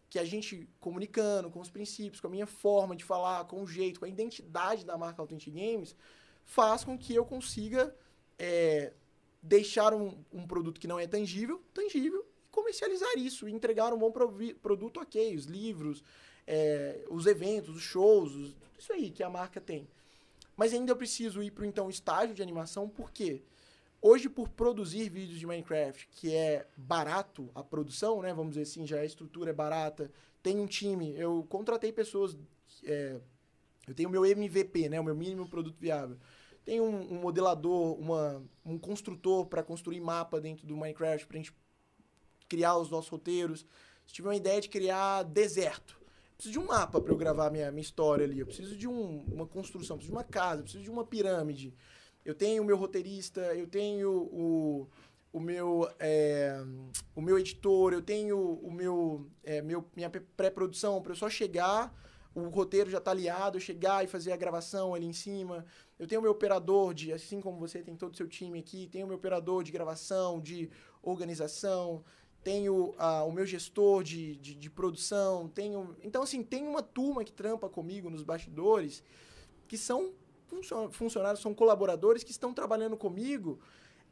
que 0.09 0.17
a 0.17 0.25
gente 0.25 0.67
comunicando 0.79 1.51
com 1.51 1.59
os 1.59 1.69
princípios, 1.69 2.19
com 2.19 2.27
a 2.27 2.31
minha 2.31 2.47
forma 2.47 2.95
de 2.95 3.03
falar, 3.03 3.45
com 3.45 3.61
o 3.61 3.67
jeito, 3.67 3.99
com 3.99 4.05
a 4.05 4.09
identidade 4.09 4.83
da 4.83 4.97
marca 4.97 5.21
Authentic 5.21 5.53
Games, 5.53 5.95
faz 6.43 6.83
com 6.83 6.97
que 6.97 7.13
eu 7.13 7.23
consiga 7.23 7.95
é, 8.37 8.91
deixar 9.41 9.93
um, 9.93 10.17
um 10.33 10.47
produto 10.47 10.79
que 10.79 10.87
não 10.87 10.99
é 10.99 11.05
tangível, 11.05 11.61
tangível, 11.73 12.25
e 12.25 12.51
comercializar 12.51 13.17
isso, 13.17 13.47
e 13.47 13.51
entregar 13.51 13.93
um 13.93 13.99
bom 13.99 14.11
produto 14.61 14.99
ok, 14.99 15.35
os 15.35 15.45
livros, 15.45 16.03
é, 16.51 17.05
os 17.11 17.27
eventos, 17.27 17.75
os 17.75 17.83
shows, 17.83 18.33
os- 18.35 18.55
isso 18.77 18.91
aí 18.91 19.11
que 19.11 19.21
a 19.21 19.29
marca 19.29 19.61
tem. 19.61 19.87
Mas 20.57 20.73
ainda 20.73 20.91
eu 20.91 20.95
preciso 20.95 21.43
ir 21.43 21.51
para 21.51 21.65
então 21.67 21.89
estágio 21.89 22.33
de 22.35 22.41
animação, 22.41 22.89
por 22.89 23.11
quê? 23.11 23.43
Hoje, 24.01 24.27
por 24.29 24.49
produzir 24.49 25.09
vídeos 25.09 25.39
de 25.39 25.45
Minecraft, 25.45 26.07
que 26.13 26.33
é 26.33 26.65
barato 26.75 27.49
a 27.53 27.63
produção, 27.63 28.21
né? 28.21 28.33
Vamos 28.33 28.51
dizer 28.53 28.63
assim, 28.63 28.87
já 28.87 28.99
a 29.01 29.05
estrutura 29.05 29.51
é 29.51 29.53
barata, 29.53 30.11
tem 30.41 30.59
um 30.59 30.65
time, 30.65 31.13
eu 31.15 31.45
contratei 31.49 31.91
pessoas, 31.91 32.35
é, 32.83 33.19
eu 33.87 33.93
tenho 33.93 34.09
o 34.09 34.11
meu 34.11 34.25
MVP, 34.25 34.89
né? 34.89 34.99
O 34.99 35.03
meu 35.03 35.15
mínimo 35.15 35.47
produto 35.47 35.77
viável. 35.79 36.17
Tem 36.65 36.79
um, 36.81 37.13
um 37.13 37.19
modelador, 37.21 37.99
uma, 37.99 38.41
um 38.65 38.77
construtor 38.77 39.45
para 39.47 39.61
construir 39.63 39.99
mapa 39.99 40.39
dentro 40.41 40.65
do 40.65 40.75
Minecraft, 40.77 41.27
para 41.27 41.37
a 41.37 41.41
gente 41.41 41.53
criar 42.47 42.77
os 42.77 42.89
nossos 42.89 43.09
roteiros. 43.09 43.65
Se 44.07 44.13
tiver 44.13 44.29
uma 44.29 44.35
ideia 44.35 44.59
de 44.61 44.69
criar 44.69 45.23
deserto, 45.23 45.98
preciso 46.39 46.53
de 46.53 46.59
um 46.59 46.67
mapa 46.67 47.01
para 47.01 47.11
eu 47.11 47.17
gravar 47.17 47.51
minha, 47.51 47.69
minha 47.69 47.81
história 47.81 48.23
ali. 48.25 48.39
Eu 48.39 48.45
preciso 48.45 48.75
de 48.77 48.87
um- 48.87 49.25
uma 49.29 49.45
construção, 49.45 49.97
preciso 49.97 50.13
de 50.13 50.17
uma 50.17 50.23
casa, 50.23 50.63
preciso 50.63 50.81
de 50.83 50.89
uma 50.89 51.05
pirâmide. 51.05 51.75
Eu 52.23 52.33
tenho 52.33 52.63
o 52.63 52.65
meu 52.65 52.77
roteirista, 52.77 53.41
eu 53.55 53.67
tenho 53.67 54.09
o, 54.09 54.87
o, 55.33 55.39
meu, 55.39 55.89
é, 55.99 56.63
o 57.13 57.21
meu 57.21 57.37
editor, 57.37 57.91
eu 57.91 58.01
tenho 58.01 58.37
o 58.39 58.71
meu, 58.71 59.27
é, 59.43 59.61
meu 59.61 59.85
minha 59.93 60.09
pré- 60.09 60.23
pré-produção 60.37 61.01
para 61.01 61.11
eu 61.11 61.15
só 61.17 61.29
chegar, 61.29 61.93
o 62.33 62.47
roteiro 62.47 62.89
já 62.89 63.01
tá 63.01 63.11
aliado, 63.11 63.57
eu 63.57 63.61
chegar 63.61 64.05
e 64.05 64.07
fazer 64.07 64.31
a 64.31 64.37
gravação 64.37 64.93
ali 64.93 65.05
em 65.05 65.13
cima. 65.13 65.65
Eu 65.97 66.07
tenho 66.07 66.21
o 66.21 66.23
meu 66.23 66.31
operador 66.31 66.93
de, 66.93 67.11
assim 67.11 67.41
como 67.41 67.59
você 67.59 67.81
tem 67.81 67.97
todo 67.97 68.13
o 68.13 68.17
seu 68.17 68.29
time 68.29 68.59
aqui, 68.59 68.87
tenho 68.87 69.03
o 69.05 69.07
meu 69.09 69.17
operador 69.17 69.61
de 69.61 69.73
gravação, 69.73 70.39
de 70.39 70.69
organização, 71.01 72.01
tenho 72.43 72.95
ah, 72.97 73.23
o 73.23 73.31
meu 73.31 73.45
gestor 73.45 74.03
de, 74.03 74.35
de, 74.37 74.55
de 74.55 74.69
produção, 74.69 75.47
tenho... 75.49 75.95
Então, 76.01 76.23
assim, 76.23 76.43
tem 76.43 76.67
uma 76.67 76.81
turma 76.81 77.23
que 77.23 77.31
trampa 77.31 77.69
comigo 77.69 78.09
nos 78.09 78.23
bastidores 78.23 79.03
que 79.67 79.77
são 79.77 80.13
funcio- 80.47 80.91
funcionários, 80.91 81.41
são 81.41 81.53
colaboradores 81.53 82.23
que 82.23 82.31
estão 82.31 82.53
trabalhando 82.53 82.97
comigo 82.97 83.59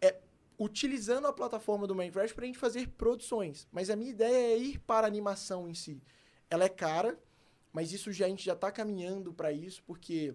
é, 0.02 0.20
utilizando 0.60 1.28
a 1.28 1.34
plataforma 1.34 1.88
do 1.88 1.96
Minecraft 1.96 2.36
para 2.36 2.44
a 2.44 2.48
gente 2.48 2.60
fazer 2.60 2.90
produções. 2.90 3.68
Mas 3.72 3.90
a 3.90 3.96
minha 3.96 4.12
ideia 4.12 4.54
é 4.54 4.58
ir 4.58 4.80
para 4.80 5.08
a 5.08 5.10
animação 5.10 5.68
em 5.68 5.74
si. 5.74 6.02
Ela 6.50 6.66
é 6.66 6.70
cara, 6.70 7.18
mas 7.72 7.92
isso 7.92 8.12
já 8.12 8.26
a 8.26 8.30
gente 8.30 8.46
já 8.46 8.54
está 8.54 8.72
caminhando 8.72 9.34
para 9.34 9.52
isso, 9.52 9.84
porque 9.84 10.34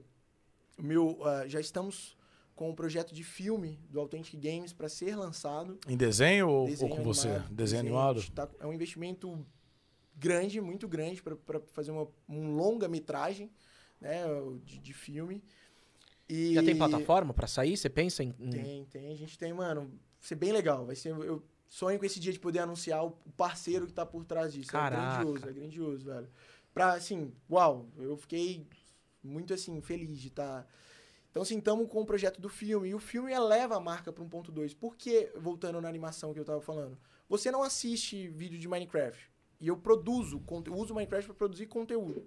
meu, 0.79 1.19
ah, 1.25 1.47
já 1.47 1.61
estamos 1.61 2.17
com 2.55 2.71
um 2.71 2.75
projeto 2.75 3.15
de 3.15 3.25
filme 3.25 3.79
do 3.89 3.99
Authentic 4.01 4.39
Games 4.41 4.73
para 4.73 4.89
ser 4.89 5.17
lançado. 5.17 5.79
Em 5.89 5.97
desenho 5.97 6.49
ou, 6.49 6.67
Desenho 6.67 6.91
ou 6.91 6.97
com 6.97 7.03
você? 7.03 7.29
animado, 7.29 7.55
Desenho, 7.55 7.79
a 7.99 8.09
animado? 8.09 8.31
tá- 8.33 8.49
é 8.61 8.67
um 8.67 8.73
investimento 8.73 9.45
grande, 10.17 10.61
muito 10.61 10.87
grande 10.87 11.23
para 11.23 11.61
fazer 11.73 11.91
uma, 11.91 12.07
um 12.29 12.55
longa-metragem 12.55 13.51
né, 14.01 14.25
de, 14.65 14.79
de 14.79 14.93
filme. 14.93 15.43
E 16.29 16.55
Já 16.55 16.63
tem 16.63 16.77
plataforma 16.77 17.35
pra 17.35 17.47
sair? 17.47 17.77
Você 17.77 17.89
pensa 17.91 18.23
em. 18.23 18.35
em- 18.39 18.51
Tem, 18.51 18.85
tem. 18.87 19.13
A 19.13 19.15
gente 19.17 19.37
tem, 19.39 19.53
mano. 19.53 19.83
Vai 19.83 19.91
ser 20.21 20.35
bem 20.37 20.53
legal. 20.53 20.87
Vai 20.87 20.95
ser. 20.97 21.09
Eu 21.11 21.43
sonho 21.69 21.99
com 21.99 22.05
esse 22.05 22.21
dia 22.21 22.33
de 22.33 22.39
poder 22.39 22.61
anunciar 22.61 23.05
o 23.05 23.11
parceiro 23.37 23.87
que 23.87 23.93
tá 23.93 24.07
por 24.07 24.25
trás 24.25 24.53
disso. 24.53 24.71
Caraca. 24.71 25.21
É 25.21 25.25
grandioso, 25.25 25.49
é 25.49 25.53
grandioso, 25.53 26.05
velho. 26.07 26.29
Pra, 26.73 26.93
assim, 26.95 27.33
uau, 27.51 27.89
eu 27.99 28.17
fiquei 28.17 28.67
muito, 29.23 29.53
assim, 29.53 29.81
feliz 29.81 30.19
de 30.21 30.29
estar. 30.29 30.67
Então, 31.33 31.43
assim, 31.43 31.59
estamos 31.59 31.89
com 31.89 32.01
o 32.03 32.07
projeto 32.07 32.41
do 32.41 32.49
filme. 32.49 32.91
E 32.91 32.95
o 32.95 32.99
filme 33.01 33.33
eleva 33.33 33.77
a 33.77 33.81
marca 33.81 34.13
para 34.13 34.23
um 34.23 34.29
ponto 34.29 34.53
2. 34.53 34.75
Por 34.75 34.95
que, 34.97 35.33
voltando 35.35 35.81
na 35.81 35.89
animação 35.89 36.33
que 36.33 36.39
eu 36.39 36.45
tava 36.45 36.61
falando? 36.61 36.97
Você 37.29 37.51
não 37.51 37.63
assiste 37.63 38.29
vídeo 38.29 38.59
de 38.59 38.69
Minecraft. 38.69 39.31
E 39.59 39.67
eu 39.69 39.77
produzo, 39.77 40.39
conte- 40.41 40.71
uso 40.71 40.95
Minecraft 40.95 41.27
para 41.29 41.35
produzir 41.37 41.67
conteúdo. 41.67 42.25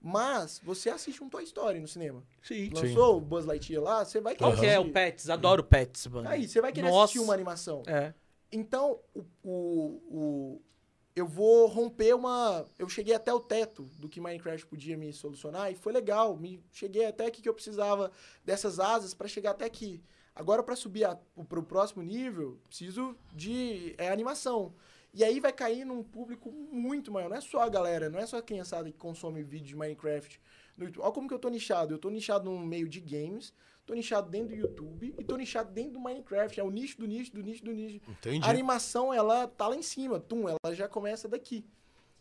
Mas 0.00 0.60
você 0.64 0.90
assiste 0.90 1.22
um 1.22 1.28
Toy 1.28 1.44
Story 1.44 1.78
no 1.78 1.86
cinema. 1.86 2.24
Sim. 2.42 2.70
Lançou 2.74 3.18
o 3.18 3.20
Buzz 3.20 3.44
Lightyear 3.46 3.82
lá, 3.82 4.04
você 4.04 4.20
vai 4.20 4.34
Qual 4.34 4.50
querer 4.54 4.60
que 4.66 4.72
é 4.74 4.80
o. 4.80 4.90
Pets? 4.90 5.28
Adoro 5.30 5.62
Pets, 5.62 6.06
mano. 6.08 6.28
Aí, 6.28 6.48
você 6.48 6.60
vai 6.60 6.72
querer 6.72 6.88
Nossa. 6.88 7.04
assistir 7.04 7.20
uma 7.20 7.34
animação. 7.34 7.82
É. 7.86 8.12
Então, 8.50 8.98
o, 9.14 9.24
o, 9.44 10.02
o- 10.10 10.62
eu 11.14 11.26
vou 11.26 11.66
romper 11.66 12.14
uma. 12.14 12.66
Eu 12.78 12.88
cheguei 12.88 13.14
até 13.14 13.32
o 13.32 13.40
teto 13.40 13.82
do 13.98 14.08
que 14.08 14.20
Minecraft 14.20 14.66
podia 14.66 14.96
me 14.96 15.12
solucionar 15.12 15.70
e 15.70 15.74
foi 15.74 15.92
legal. 15.92 16.36
Me 16.36 16.62
cheguei 16.72 17.06
até 17.06 17.26
aqui 17.26 17.42
que 17.42 17.48
eu 17.48 17.54
precisava 17.54 18.10
dessas 18.44 18.80
asas 18.80 19.12
para 19.12 19.28
chegar 19.28 19.50
até 19.50 19.64
aqui. 19.64 20.02
Agora, 20.34 20.62
para 20.62 20.74
subir 20.74 21.06
para 21.48 21.58
o 21.58 21.62
próximo 21.62 22.02
nível, 22.02 22.58
preciso 22.66 23.14
de 23.34 23.94
é, 23.98 24.08
animação. 24.08 24.74
E 25.12 25.22
aí 25.22 25.40
vai 25.40 25.52
cair 25.52 25.84
num 25.84 26.02
público 26.02 26.50
muito 26.50 27.12
maior. 27.12 27.28
Não 27.28 27.36
é 27.36 27.40
só 27.42 27.60
a 27.60 27.68
galera, 27.68 28.08
não 28.08 28.18
é 28.18 28.24
só 28.24 28.38
a 28.38 28.42
criançada 28.42 28.90
que 28.90 28.96
consome 28.96 29.42
vídeo 29.42 29.66
de 29.66 29.76
Minecraft 29.76 30.40
no 30.74 30.86
YouTube. 30.86 31.04
Olha 31.04 31.12
como 31.12 31.28
que 31.28 31.34
eu 31.34 31.38
tô 31.38 31.50
nichado. 31.50 31.92
Eu 31.92 31.98
tô 31.98 32.08
nichado 32.08 32.50
no 32.50 32.58
meio 32.58 32.88
de 32.88 33.00
games, 33.00 33.52
tô 33.84 33.94
nichado 33.94 34.30
dentro 34.30 34.48
do 34.48 34.54
YouTube 34.54 35.14
e 35.18 35.24
tô 35.24 35.36
nichado 35.36 35.70
dentro 35.72 35.92
do 35.92 36.00
Minecraft. 36.00 36.58
É 36.58 36.62
o 36.64 36.70
nicho 36.70 36.98
do 36.98 37.06
nicho, 37.06 37.32
do 37.32 37.42
nicho, 37.42 37.64
do 37.64 37.72
nicho. 37.72 38.00
Entendi. 38.08 38.46
A 38.46 38.50
animação, 38.50 39.12
ela 39.12 39.46
tá 39.46 39.68
lá 39.68 39.76
em 39.76 39.82
cima, 39.82 40.20
tum, 40.20 40.48
ela 40.48 40.74
já 40.74 40.88
começa 40.88 41.28
daqui. 41.28 41.64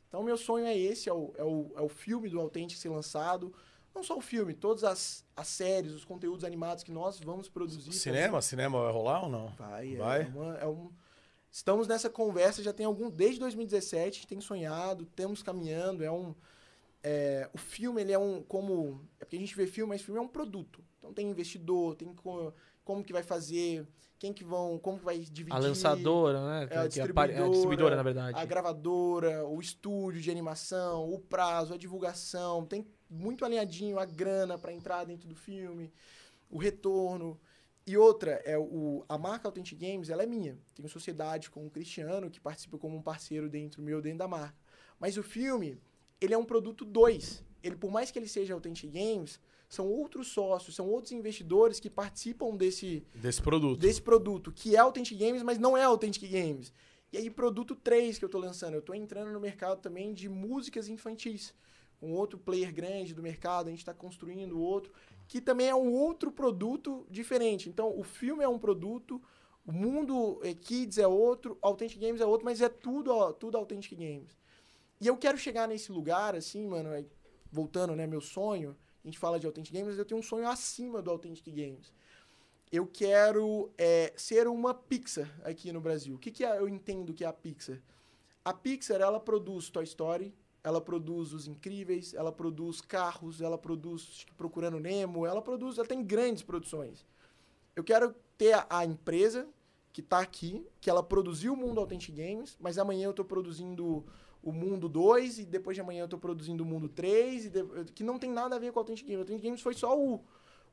Então, 0.08 0.24
meu 0.24 0.36
sonho 0.36 0.66
é 0.66 0.78
esse, 0.78 1.08
é 1.08 1.14
o, 1.14 1.34
é 1.38 1.44
o, 1.44 1.72
é 1.78 1.82
o 1.82 1.88
filme 1.88 2.28
do 2.30 2.40
Authentic 2.40 2.78
ser 2.78 2.90
lançado. 2.90 3.54
Não 3.94 4.04
só 4.04 4.18
o 4.18 4.22
filme, 4.22 4.54
todas 4.54 4.84
as, 4.84 5.26
as 5.36 5.48
séries, 5.48 5.92
os 5.94 6.06
conteúdos 6.06 6.44
animados 6.44 6.84
que 6.84 6.92
nós 6.92 7.20
vamos 7.20 7.50
produzir. 7.50 7.92
Cinema? 7.94 8.42
Cinema 8.42 8.82
vai 8.84 8.92
rolar 8.92 9.24
ou 9.24 9.30
não? 9.30 9.48
Vai, 9.58 9.94
é, 9.94 9.98
Vai? 9.98 10.26
uma- 10.28 10.58
é 10.58 10.68
um... 10.68 10.92
Estamos 11.52 11.88
nessa 11.88 12.10
conversa 12.10 12.64
já 12.64 12.72
tem 12.72 12.86
algum... 12.86 13.10
Desde 13.10 13.40
2017, 13.42 14.08
a 14.08 14.12
gente 14.14 14.28
tem 14.28 14.40
sonhado, 14.40 15.04
estamos 15.04 15.44
caminhando, 15.44 16.04
é 16.04 16.12
um... 16.12 16.34
é, 17.04 17.50
o 17.54 17.58
filme, 17.58 18.02
ele 18.02 18.14
é 18.14 18.20
um... 18.20 18.42
Como... 18.42 19.06
É 19.20 19.26
porque 19.26 19.36
a 19.36 19.40
gente 19.40 19.56
vê 19.56 19.68
filme, 19.68 19.90
mas 19.90 20.02
filme 20.02 20.18
é 20.20 20.24
um 20.24 20.28
produto. 20.28 20.82
Então 21.02 21.12
tem 21.12 21.28
investidor, 21.28 21.96
tem 21.96 22.14
co- 22.14 22.54
como 22.84 23.04
que 23.04 23.12
vai 23.12 23.24
fazer, 23.24 23.88
quem 24.20 24.32
que 24.32 24.44
vão... 24.44 24.78
Como 24.78 25.00
que 25.00 25.04
vai 25.04 25.18
dividir... 25.18 25.52
A 25.54 25.58
lançadora, 25.58 26.40
né? 26.48 26.68
É, 26.70 26.78
a 26.78 26.88
Que 26.88 27.02
apare- 27.02 27.34
é 27.34 27.44
a 27.44 27.50
distribuidora, 27.50 27.96
na 27.96 28.04
verdade. 28.04 28.38
a 28.38 28.46
gravadora, 28.46 29.44
o 29.48 29.60
estúdio 29.60 30.22
de 30.22 30.30
animação, 30.30 31.12
o 31.12 31.18
prazo, 31.18 31.74
a 31.74 31.78
divulgação, 31.78 32.64
tem 32.68 32.86
muito 33.10 33.44
alinhadinho 33.44 33.98
a 33.98 34.06
grana 34.06 34.60
para 34.60 34.72
entrar 34.72 35.04
dentro 35.06 35.28
do 35.28 35.36
filme, 35.36 35.92
o 36.52 36.60
retorno. 36.60 37.40
E 37.88 37.98
outra, 37.98 38.34
é 38.46 38.56
o, 38.60 39.04
a 39.10 39.18
marca 39.18 39.48
Authentic 39.48 39.80
Games, 39.80 40.12
ela 40.12 40.22
é 40.22 40.28
minha. 40.28 40.56
Tenho 40.76 40.88
sociedade 40.88 41.50
com 41.50 41.66
o 41.66 41.70
Cristiano, 41.72 42.30
que 42.30 42.40
participa 42.40 42.78
como 42.78 42.96
um 42.96 43.02
parceiro 43.02 43.50
dentro 43.50 43.82
meu, 43.82 44.04
dentro 44.04 44.20
da 44.20 44.28
marca. 44.28 44.56
Mas 45.00 45.18
o 45.18 45.24
filme, 45.24 45.82
ele 46.22 46.36
é 46.36 46.38
um 46.38 46.46
produto 46.46 46.86
2. 46.86 47.44
Ele, 47.64 47.76
por 47.76 47.90
mais 47.90 48.12
que 48.12 48.20
ele 48.20 48.28
seja 48.28 48.54
Authentic 48.54 48.92
Games, 48.92 49.40
são 49.72 49.88
outros 49.88 50.28
sócios, 50.28 50.76
são 50.76 50.86
outros 50.90 51.14
investidores 51.14 51.80
que 51.80 51.90
participam 51.90 52.58
desse, 52.58 53.06
Desse 53.16 53.42
produto. 53.42 53.80
desse 53.80 54.02
produto, 54.02 54.52
que 54.52 54.76
é 54.76 54.80
Authentic 54.80 55.18
Games, 55.18 55.42
mas 55.42 55.58
não 55.58 55.78
é 55.78 55.84
Authentic 55.86 56.30
Games. 56.30 56.74
E 57.10 57.18
aí, 57.18 57.30
produto 57.30 57.74
3 57.74 58.18
que 58.20 58.26
eu 58.26 58.30
tô 58.30 58.38
lançando, 58.38 58.74
eu 58.74 58.82
tô 58.82 58.94
entrando 58.94 59.32
no 59.32 59.40
mercado 59.40 59.80
também 59.80 60.14
de 60.14 60.28
músicas 60.28 60.90
infantis. 60.90 61.54
Um 62.02 62.12
outro 62.12 62.38
player 62.38 62.74
grande 62.74 63.14
do 63.14 63.24
mercado, 63.24 63.68
a 63.68 63.70
gente 63.70 63.80
está 63.80 63.94
construindo 63.94 64.60
outro, 64.60 64.92
que 65.26 65.40
também 65.40 65.68
é 65.70 65.76
um 65.76 65.94
outro 65.94 66.34
produto 66.34 67.08
diferente. 67.10 67.70
Então, 67.70 67.98
o 67.98 68.04
filme 68.04 68.44
é 68.44 68.50
um 68.50 68.60
produto, 68.60 69.22
o 69.66 69.72
mundo 69.72 70.42
eh, 70.44 70.54
Kids 70.54 70.98
é 70.98 71.08
outro, 71.08 71.58
Authentic 71.62 71.98
Games 71.98 72.20
é 72.20 72.26
outro, 72.26 72.44
mas 72.44 72.60
é 72.60 72.68
tudo, 72.68 73.14
ó, 73.14 73.32
tudo 73.32 73.56
Authentic 73.58 73.98
Games. 73.98 74.38
E 75.00 75.08
eu 75.08 75.16
quero 75.16 75.38
chegar 75.38 75.66
nesse 75.66 75.94
lugar, 75.94 76.36
assim, 76.36 76.68
mano, 76.68 76.90
é 76.90 77.06
voltando, 77.50 77.96
né, 77.96 78.06
meu 78.06 78.20
sonho, 78.22 78.76
a 79.04 79.08
gente 79.08 79.18
fala 79.18 79.40
de 79.40 79.46
Authentic 79.46 79.74
Games, 79.74 79.90
mas 79.90 79.98
eu 79.98 80.06
tenho 80.06 80.20
um 80.20 80.24
sonho 80.24 80.48
acima 80.48 81.02
do 81.02 81.10
Authentic 81.10 81.46
Games. 81.54 81.92
Eu 82.72 82.88
quero 82.88 83.72
é, 83.78 84.14
ser 84.16 84.48
uma 84.48 84.74
Pixar 84.74 85.30
aqui 85.44 85.72
no 85.72 85.82
Brasil. 85.82 86.16
O 86.16 86.20
que, 86.20 86.32
que 86.32 86.46
é, 86.46 86.58
eu 86.58 86.70
entendo 86.70 87.14
que 87.14 87.24
é 87.24 87.28
a 87.28 87.34
Pixar? 87.34 87.82
A 88.46 88.54
Pixar, 88.54 89.02
ela 89.02 89.20
produz 89.20 89.70
Toy 89.70 89.84
Story, 89.84 90.34
ela 90.64 90.80
produz 90.80 91.34
Os 91.34 91.48
Incríveis, 91.48 92.14
ela 92.14 92.32
produz 92.32 92.80
carros, 92.82 93.42
ela 93.42 93.58
produz 93.58 94.26
Procurando 94.38 94.80
Nemo, 94.80 95.26
ela 95.26 95.42
produz, 95.42 95.78
ela 95.78 95.88
tem 95.88 96.04
grandes 96.04 96.44
produções. 96.44 97.06
Eu 97.76 97.84
quero 97.84 98.16
ter 98.38 98.54
a, 98.54 98.68
a 98.70 98.86
empresa 98.86 99.48
que 99.92 100.02
está 100.02 100.20
aqui, 100.20 100.66
que 100.80 100.90
ela 100.90 101.04
produziu 101.04 101.54
o 101.54 101.58
Mundo 101.58 101.80
Authentic 101.80 102.16
Games, 102.16 102.56
mas 102.60 102.78
amanhã 102.78 103.06
eu 103.06 103.12
estou 103.12 103.26
produzindo 103.26 104.06
o 104.44 104.52
Mundo 104.52 104.90
2 104.90 105.40
e 105.40 105.46
depois 105.46 105.76
de 105.76 105.82
amanhã 105.82 106.02
eu 106.02 106.06
estou 106.06 106.20
produzindo 106.20 106.64
o 106.64 106.66
Mundo 106.66 106.90
3, 106.90 107.46
e 107.46 107.50
de- 107.50 107.92
que 107.94 108.04
não 108.04 108.18
tem 108.18 108.32
nada 108.32 108.56
a 108.56 108.60
ver 108.60 108.72
com 108.72 108.80
o 108.80 108.82
Authentic 108.82 109.06
Games. 109.06 109.20
O 109.20 109.22
Authentic 109.22 109.44
Games 109.44 109.62
foi 109.62 109.74
só 109.74 109.98
o, 109.98 110.24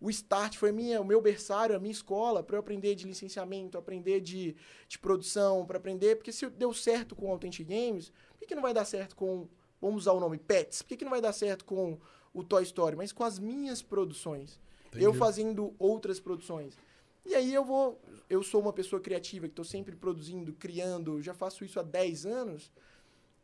o 0.01 0.09
start, 0.11 0.57
foi 0.57 0.73
minha, 0.73 1.01
o 1.01 1.05
meu 1.05 1.21
berçário, 1.21 1.77
a 1.77 1.79
minha 1.79 1.93
escola, 1.93 2.43
para 2.43 2.57
eu 2.57 2.61
aprender 2.61 2.95
de 2.95 3.07
licenciamento, 3.07 3.77
aprender 3.77 4.21
de, 4.21 4.57
de 4.89 4.99
produção, 4.99 5.67
para 5.67 5.77
aprender, 5.79 6.17
porque 6.17 6.33
se 6.33 6.49
deu 6.51 6.73
certo 6.73 7.15
com 7.15 7.27
o 7.27 7.31
Authentic 7.33 7.67
Games, 7.69 8.11
por 8.31 8.39
que, 8.39 8.47
que 8.47 8.55
não 8.55 8.63
vai 8.63 8.73
dar 8.73 8.85
certo 8.85 9.15
com, 9.17 9.47
vamos 9.81 10.03
usar 10.05 10.13
o 10.13 10.21
nome, 10.21 10.39
Pets? 10.39 10.83
Por 10.83 10.89
que, 10.89 10.97
que 10.97 11.05
não 11.05 11.11
vai 11.11 11.21
dar 11.21 11.33
certo 11.33 11.65
com 11.65 11.99
o 12.33 12.43
Toy 12.45 12.63
Story? 12.63 12.97
Mas 12.97 13.13
com 13.13 13.25
as 13.25 13.39
minhas 13.39 13.83
produções. 13.83 14.59
Eu 14.95 15.13
fazendo 15.19 15.75
outras 15.79 16.19
produções. 16.19 16.79
E 17.27 17.35
aí 17.35 17.53
eu 17.53 17.63
vou. 17.63 18.01
Eu 18.31 18.43
sou 18.43 18.59
uma 18.61 18.73
pessoa 18.73 19.03
criativa 19.03 19.47
que 19.47 19.53
estou 19.53 19.65
sempre 19.65 19.95
produzindo, 19.95 20.51
criando, 20.55 21.21
já 21.21 21.35
faço 21.35 21.63
isso 21.63 21.79
há 21.79 21.83
10 21.83 22.25
anos. 22.25 22.73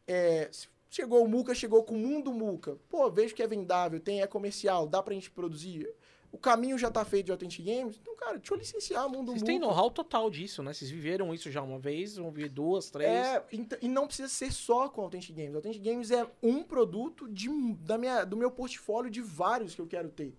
É, 0.07 0.51
chegou 0.91 1.25
o 1.25 1.29
Muca, 1.29 1.55
chegou 1.55 1.83
com 1.83 1.95
o 1.95 1.99
Mundo 1.99 2.33
Muca. 2.33 2.77
Pô, 2.89 3.11
vejo 3.11 3.35
que 3.35 3.43
é 3.43 3.47
vendável, 3.47 3.99
tem, 4.01 4.21
é 4.23 4.27
comercial, 4.27 4.87
dá 4.87 5.03
pra 5.03 5.15
gente 5.15 5.31
produzir. 5.31 5.89
O 6.31 6.37
caminho 6.39 6.77
já 6.77 6.91
tá 6.91 7.05
feito 7.05 7.27
de 7.27 7.33
Authentic 7.33 7.65
Games. 7.65 7.97
Então, 8.03 8.17
cara, 8.17 8.39
deixa 8.39 8.53
eu 8.53 8.59
licenciar 8.59 9.07
o 9.07 9.09
Mundo 9.09 9.27
Vocês 9.31 9.43
Muca. 9.43 9.53
têm 9.53 9.61
know-how 9.61 9.89
total 9.89 10.29
disso, 10.29 10.65
né? 10.65 10.73
Vocês 10.73 10.91
viveram 10.91 11.33
isso 11.33 11.49
já 11.49 11.63
uma 11.63 11.79
vez, 11.79 12.17
vão 12.17 12.33
ver 12.33 12.49
duas, 12.49 12.91
três. 12.91 13.09
É, 13.09 13.45
e 13.81 13.87
não 13.89 14.07
precisa 14.09 14.29
ser 14.29 14.53
só 14.53 14.89
com 14.89 15.03
Authentic 15.03 15.35
Games. 15.35 15.55
Authentic 15.55 15.81
Games 15.83 16.11
é 16.11 16.27
um 16.43 16.65
produto 16.65 17.29
de, 17.29 17.49
da 17.75 17.97
minha, 17.97 18.25
do 18.25 18.37
meu 18.37 18.51
portfólio 18.51 19.11
de 19.13 19.21
vários 19.21 19.77
que 19.77 19.81
eu 19.81 19.87
quero 19.87 20.09
ter. 20.09 20.35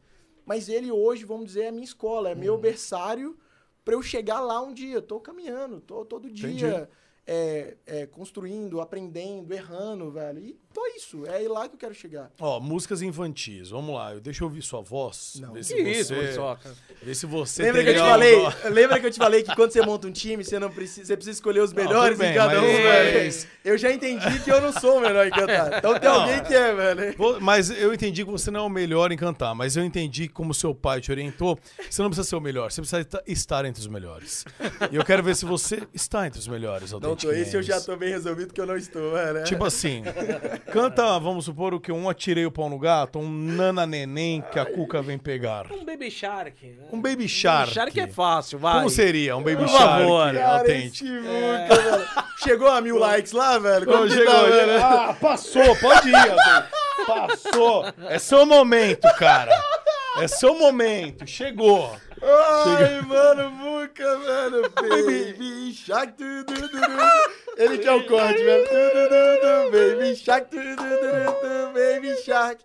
Mas 0.46 0.68
ele 0.68 0.92
hoje, 0.92 1.24
vamos 1.24 1.46
dizer, 1.46 1.64
é 1.64 1.68
a 1.70 1.72
minha 1.72 1.86
escola, 1.86 2.30
é 2.30 2.34
Uhum. 2.34 2.40
meu 2.42 2.58
berçário 2.58 3.38
pra 3.86 3.94
eu 3.94 4.02
chegar 4.02 4.42
lá 4.42 4.62
um 4.62 4.74
dia. 4.74 5.02
Tô 5.02 5.20
caminhando, 5.22 5.80
tô 5.80 6.04
todo 6.04 6.30
dia 6.30 6.90
é, 7.28 7.76
é, 7.86 8.06
construindo, 8.06 8.80
aprendendo, 8.82 9.54
errando, 9.54 10.12
velho. 10.12 10.40
E 10.40 10.58
tô 10.74 10.86
isso, 10.96 11.26
é 11.26 11.40
lá 11.48 11.68
que 11.68 11.76
eu 11.76 11.80
quero 11.80 11.94
chegar. 11.96 12.32
Ó, 12.40 12.60
músicas 12.60 13.02
infantis. 13.02 13.70
Vamos 13.70 13.96
lá, 13.96 14.14
deixa 14.16 14.44
eu 14.44 14.48
ouvir 14.48 14.62
sua 14.62 14.82
voz. 14.82 15.38
Não. 15.42 15.54
Que 15.54 15.64
se 15.64 15.76
isso, 15.82 16.10
você, 16.10 16.16
Muriçoca? 16.16 16.76
ver 17.02 17.16
se 17.16 17.26
você 17.26 17.64
Lembra 17.64 17.84
que 17.84 17.90
eu 17.90 17.94
te 17.94 18.00
falei? 18.00 18.36
Lembra 18.72 19.00
que 19.00 19.06
eu 19.08 19.12
te 19.12 19.18
falei 19.18 19.44
que 19.44 19.56
quando 19.56 19.72
você 19.72 19.82
monta 19.82 20.08
um 20.08 20.12
time, 20.12 20.44
você 20.44 20.60
não 20.60 20.70
precisa, 20.70 21.08
você 21.08 21.16
precisa 21.16 21.36
escolher 21.38 21.62
os 21.62 21.72
Não, 21.74 21.84
melhores 21.84 22.18
tudo 22.18 22.20
bem, 22.26 22.32
em 22.32 22.36
cada 22.36 22.62
um, 22.62 22.66
mas- 22.66 22.82
velho. 22.84 23.24
mas- 23.26 23.48
Eu 23.64 23.78
já 23.78 23.92
entendi 23.92 24.40
que 24.44 24.52
eu 24.52 24.62
não 24.62 24.72
sou 24.72 24.98
o 24.98 25.02
melhor 25.02 25.26
em 25.26 25.32
cantar. 25.32 25.78
Então 25.80 26.00
tem 26.00 26.10
Não. 26.10 26.22
alguém 26.22 26.44
que 26.44 26.54
é, 26.54 26.76
velho. 26.76 27.16
Mas 27.42 27.70
eu 27.72 27.94
entendi 27.94 28.24
que 28.24 28.30
você 28.32 28.52
não 28.52 28.60
é 28.60 28.64
o 28.64 28.70
melhor 28.70 29.12
em 29.12 29.18
cantar, 29.18 29.56
mas 29.56 29.76
eu 29.76 29.84
entendi 29.84 30.28
que 30.28 30.34
como 30.34 30.54
seu 30.54 30.76
pai 30.76 31.02
te 31.02 31.12
orientou, 31.12 31.58
você 31.90 32.02
não 32.02 32.10
precisa 32.10 32.28
ser 32.28 32.36
o 32.36 32.42
melhor, 32.42 32.72
você 32.72 32.82
precisa 32.82 33.00
esta- 33.02 33.24
estar 33.26 33.66
entre 33.66 33.82
os 33.82 33.88
melhores. 33.88 34.46
E 34.92 34.96
eu 34.96 35.04
quero 35.04 35.24
ver 35.24 35.36
se 35.36 35.46
você 35.46 35.82
está 35.94 36.28
entre 36.28 36.40
os 36.40 36.48
melhores. 36.48 36.92
Não 36.92 37.15
Tô, 37.16 37.32
esse 37.32 37.56
eu 37.56 37.64
já 37.64 37.80
tô 37.80 37.96
bem 37.96 38.10
resolvido 38.10 38.54
que 38.54 38.62
eu 38.62 38.66
não 38.66 38.76
estou, 38.78 39.14
velho. 39.14 39.44
Tipo 39.44 39.66
assim, 39.66 40.04
canta, 40.72 41.18
vamos 41.20 41.46
supor, 41.46 41.74
o 41.74 41.80
que? 41.80 41.92
Um 41.92 42.10
atirei 42.10 42.46
o 42.46 42.52
pau 42.52 42.70
no 42.70 42.78
gato, 42.78 43.20
um 43.20 43.30
nana 43.30 43.86
neném 43.86 44.44
que 44.52 44.60
a 44.60 44.66
cuca 44.66 45.02
vem 45.02 45.18
pegar. 45.18 45.72
Um 45.72 45.86
Baby 45.86 46.12
Shark, 46.12 46.66
né? 46.66 46.86
Um 46.92 47.02
Baby 47.02 47.28
Shark. 47.28 47.74
Baby 47.74 47.74
Shark 47.74 48.00
é 48.00 48.08
fácil, 48.08 48.60
vai. 48.60 48.76
Como 48.76 48.90
seria 48.90 49.36
um 49.36 49.44
Baby 49.44 49.58
Por 49.58 49.70
Shark 49.70 50.04
favor. 50.04 50.34
Cara, 50.34 50.58
autêntico? 50.60 51.06
esse 51.06 51.20
Muca, 51.20 51.76
velho. 51.76 52.06
Chegou 52.38 52.68
a 52.68 52.82
mil 52.82 52.98
likes 52.98 53.32
lá, 53.32 53.58
velho? 53.58 53.86
Como 53.86 54.10
chegou, 54.10 54.34
tá, 54.34 54.44
velho? 54.44 54.84
Ah, 54.84 55.16
passou, 55.20 55.76
pode 55.78 56.10
ir. 56.10 56.36
Passou. 57.08 57.86
É 58.08 58.20
seu 58.20 58.46
momento, 58.46 59.08
cara. 59.18 59.52
É 60.18 60.28
seu 60.28 60.58
momento. 60.58 61.28
Chegou. 61.28 61.96
Ai, 62.28 63.02
mano, 63.02 63.52
Muca, 63.52 64.18
velho. 64.18 64.70
Baby 64.76 65.74
Shark, 65.74 66.14
tu, 66.14 66.44
tu, 66.46 66.70
tu. 66.70 66.78
Ele 67.58 67.78
que 67.78 67.88
é 67.88 67.92
o 67.92 68.06
corte, 68.06 68.44
velho. 68.44 68.66
Tu. 68.68 69.72
Baby 69.72 70.16
Shark. 70.16 70.48
Baby 71.74 72.16
Shark. 72.24 72.64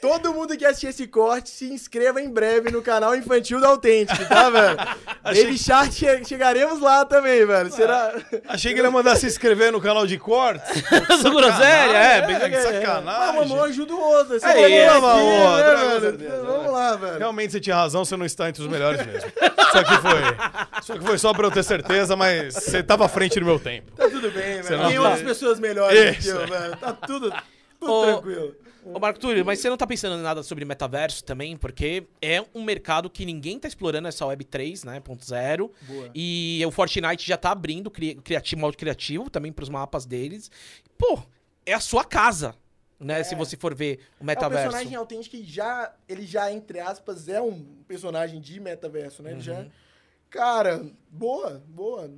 Todo 0.00 0.32
mundo 0.32 0.56
que 0.56 0.64
assistir 0.64 0.88
esse 0.88 1.06
corte, 1.06 1.50
se 1.50 1.66
inscreva 1.72 2.20
em 2.20 2.30
breve 2.30 2.70
no 2.70 2.80
canal 2.80 3.14
infantil 3.14 3.60
da 3.60 3.68
Autêntico, 3.68 4.24
tá, 4.26 4.50
velho? 4.50 4.76
Baby 5.24 5.58
Shark, 5.58 5.92
che- 5.92 6.24
chegaremos 6.24 6.80
lá 6.80 7.04
também, 7.04 7.44
velho. 7.44 7.70
Será... 7.72 8.14
Achei 8.48 8.72
que 8.72 8.78
ele 8.78 8.86
ia 8.86 8.90
mandar 8.92 9.16
se 9.16 9.26
inscrever 9.26 9.72
no 9.72 9.80
canal 9.80 10.06
de 10.06 10.16
cortes. 10.18 10.82
Do 11.22 11.30
Groselha, 11.32 11.96
é, 11.96 12.26
bem 12.26 12.50
que 12.50 12.60
sacanagem. 12.60 13.04
Mas 13.04 13.30
uma 13.34 13.44
mão 13.44 13.64
ajuda 13.64 13.94
o 13.94 14.00
outro. 14.00 14.36
É, 14.36 14.38
vai 14.38 14.72
é, 14.72 14.92
uma 14.92 15.12
aqui, 15.14 15.22
outra, 15.22 16.12
né, 16.12 16.28
né, 16.28 16.42
Vamos 16.46 16.72
lá, 16.72 16.96
velho. 16.96 17.18
Realmente 17.18 17.52
você 17.52 17.60
tinha 17.60 17.74
razão, 17.76 18.04
você 18.04 18.16
não 18.16 18.26
está 18.26 18.48
entre 18.48 18.62
os 18.62 18.68
melhores 18.76 19.06
mesmo. 19.06 19.28
Isso 19.30 19.78
aqui 19.78 19.96
foi, 20.00 20.80
isso 20.80 20.92
aqui 20.92 21.04
foi 21.04 21.18
só 21.18 21.32
pra 21.32 21.46
eu 21.46 21.50
ter 21.50 21.62
certeza, 21.64 22.14
mas 22.16 22.54
você 22.54 22.82
tava 22.82 23.06
à 23.06 23.08
frente 23.08 23.38
do 23.40 23.44
meu 23.46 23.58
tempo. 23.58 23.90
Tá 23.92 24.08
tudo 24.08 24.30
bem, 24.30 24.62
velho. 24.62 24.78
não 24.78 24.88
Tem 24.88 24.96
tá- 24.96 25.02
outras 25.02 25.22
pessoas 25.22 25.58
melhores 25.60 25.98
do 25.98 26.12
que 26.14 26.18
Isso. 26.20 26.30
eu, 26.30 26.46
velho. 26.46 26.76
Tá 26.76 26.92
tudo, 26.92 27.32
tudo 27.80 27.92
Ô, 27.92 28.02
tranquilo. 28.04 28.54
Ô, 28.84 29.00
Marco 29.00 29.18
Túlio, 29.18 29.44
mas 29.44 29.58
você 29.58 29.68
não 29.68 29.76
tá 29.76 29.84
pensando 29.84 30.16
em 30.16 30.22
nada 30.22 30.44
sobre 30.44 30.64
metaverso 30.64 31.24
também? 31.24 31.56
Porque 31.56 32.04
é 32.22 32.44
um 32.54 32.62
mercado 32.62 33.10
que 33.10 33.24
ninguém 33.26 33.58
tá 33.58 33.66
explorando 33.66 34.06
essa 34.06 34.24
Web3, 34.24 34.84
né? 34.84 35.00
Ponto 35.00 35.24
zero. 35.26 35.72
Boa. 35.82 36.08
E 36.14 36.62
o 36.64 36.70
Fortnite 36.70 37.26
já 37.26 37.36
tá 37.36 37.50
abrindo 37.50 37.90
cri 37.90 38.14
criativo, 38.14 38.60
modo 38.60 38.76
criativo 38.76 39.28
também 39.28 39.50
pros 39.52 39.68
mapas 39.68 40.06
deles. 40.06 40.50
Pô, 40.96 41.20
é 41.66 41.72
a 41.74 41.80
sua 41.80 42.04
casa, 42.04 42.54
né? 42.98 43.22
Se 43.22 43.34
você 43.34 43.56
for 43.56 43.74
ver 43.74 43.98
o 44.18 44.20
É 44.20 44.22
um 44.22 44.26
metaverso. 44.26 44.64
personagem 44.64 44.94
autêntico 44.96 45.36
que 45.36 45.44
já, 45.44 45.94
ele 46.08 46.24
já, 46.26 46.50
entre 46.52 46.80
aspas, 46.80 47.28
é 47.28 47.40
um 47.40 47.62
personagem 47.86 48.40
de 48.40 48.58
metaverso, 48.60 49.22
né? 49.22 49.32
Ele 49.32 49.40
já... 49.40 49.54
Uhum. 49.60 49.70
Cara, 50.30 50.84
boa, 51.10 51.62
boa. 51.68 52.10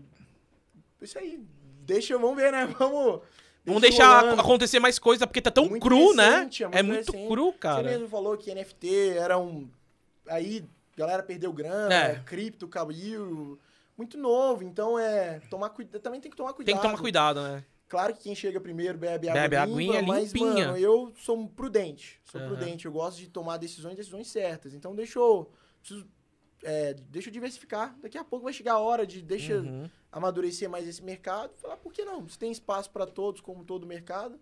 Isso 1.00 1.18
aí. 1.18 1.40
Deixa, 1.82 2.16
vamos 2.18 2.36
ver, 2.36 2.50
né? 2.52 2.66
Vamos... 2.78 3.20
Vamos 3.64 3.82
deixa 3.82 3.98
deixar 3.98 4.20
rolando. 4.22 4.40
acontecer 4.40 4.78
mais 4.80 4.98
coisa, 4.98 5.26
porque 5.26 5.42
tá 5.42 5.50
tão 5.50 5.68
Muito 5.68 5.82
cru, 5.82 6.14
né? 6.14 6.36
recente, 6.38 6.64
É 6.64 6.82
muito 6.82 7.12
recente. 7.12 7.28
cru, 7.28 7.52
Você 7.52 7.58
cara. 7.58 7.82
mesmo 7.82 8.08
falou 8.08 8.36
que 8.36 8.54
NFT 8.54 9.10
era 9.18 9.38
um... 9.38 9.68
Aí, 10.26 10.64
galera 10.96 11.22
perdeu 11.22 11.52
grana, 11.52 11.94
É. 11.94 12.22
cripto 12.24 12.66
caiu... 12.66 13.58
Muito 13.96 14.16
novo, 14.16 14.62
então 14.62 14.98
é... 14.98 15.40
Tomar 15.50 15.68
cuidado... 15.70 16.00
Também 16.00 16.18
tem 16.20 16.30
que 16.30 16.36
tomar 16.36 16.52
cuidado. 16.54 16.66
Tem 16.72 16.76
que 16.76 16.88
tomar 16.88 16.98
cuidado, 16.98 17.42
né? 17.42 17.62
Claro 17.88 18.14
que 18.14 18.22
quem 18.24 18.34
chega 18.34 18.60
primeiro 18.60 18.98
bebe 18.98 19.28
água 19.28 19.48
Bebe 19.48 19.56
limpa, 19.56 19.72
aguinha 19.96 20.02
mas, 20.02 20.24
limpinha. 20.32 20.66
mano, 20.66 20.76
eu 20.78 21.12
sou 21.16 21.48
prudente. 21.48 22.20
Sou 22.24 22.40
Aham. 22.40 22.48
prudente. 22.54 22.84
Eu 22.86 22.92
gosto 22.92 23.18
de 23.18 23.28
tomar 23.28 23.56
decisões, 23.56 23.96
decisões 23.96 24.28
certas. 24.28 24.74
Então 24.74 24.94
deixa 24.94 25.18
eu... 25.18 25.50
Preciso, 25.80 26.06
é, 26.62 26.92
deixa 26.94 27.28
eu 27.28 27.32
diversificar. 27.32 27.96
Daqui 28.02 28.18
a 28.18 28.24
pouco 28.24 28.44
vai 28.44 28.52
chegar 28.52 28.74
a 28.74 28.78
hora 28.78 29.06
de... 29.06 29.22
Deixa 29.22 29.54
Uhum. 29.54 29.88
amadurecer 30.12 30.68
mais 30.68 30.86
esse 30.86 31.02
mercado. 31.02 31.52
Falar, 31.56 31.76
por 31.78 31.92
que 31.92 32.04
não? 32.04 32.28
Se 32.28 32.38
tem 32.38 32.50
espaço 32.52 32.90
para 32.90 33.06
todos, 33.06 33.40
como 33.40 33.64
todo 33.64 33.86
mercado, 33.86 34.38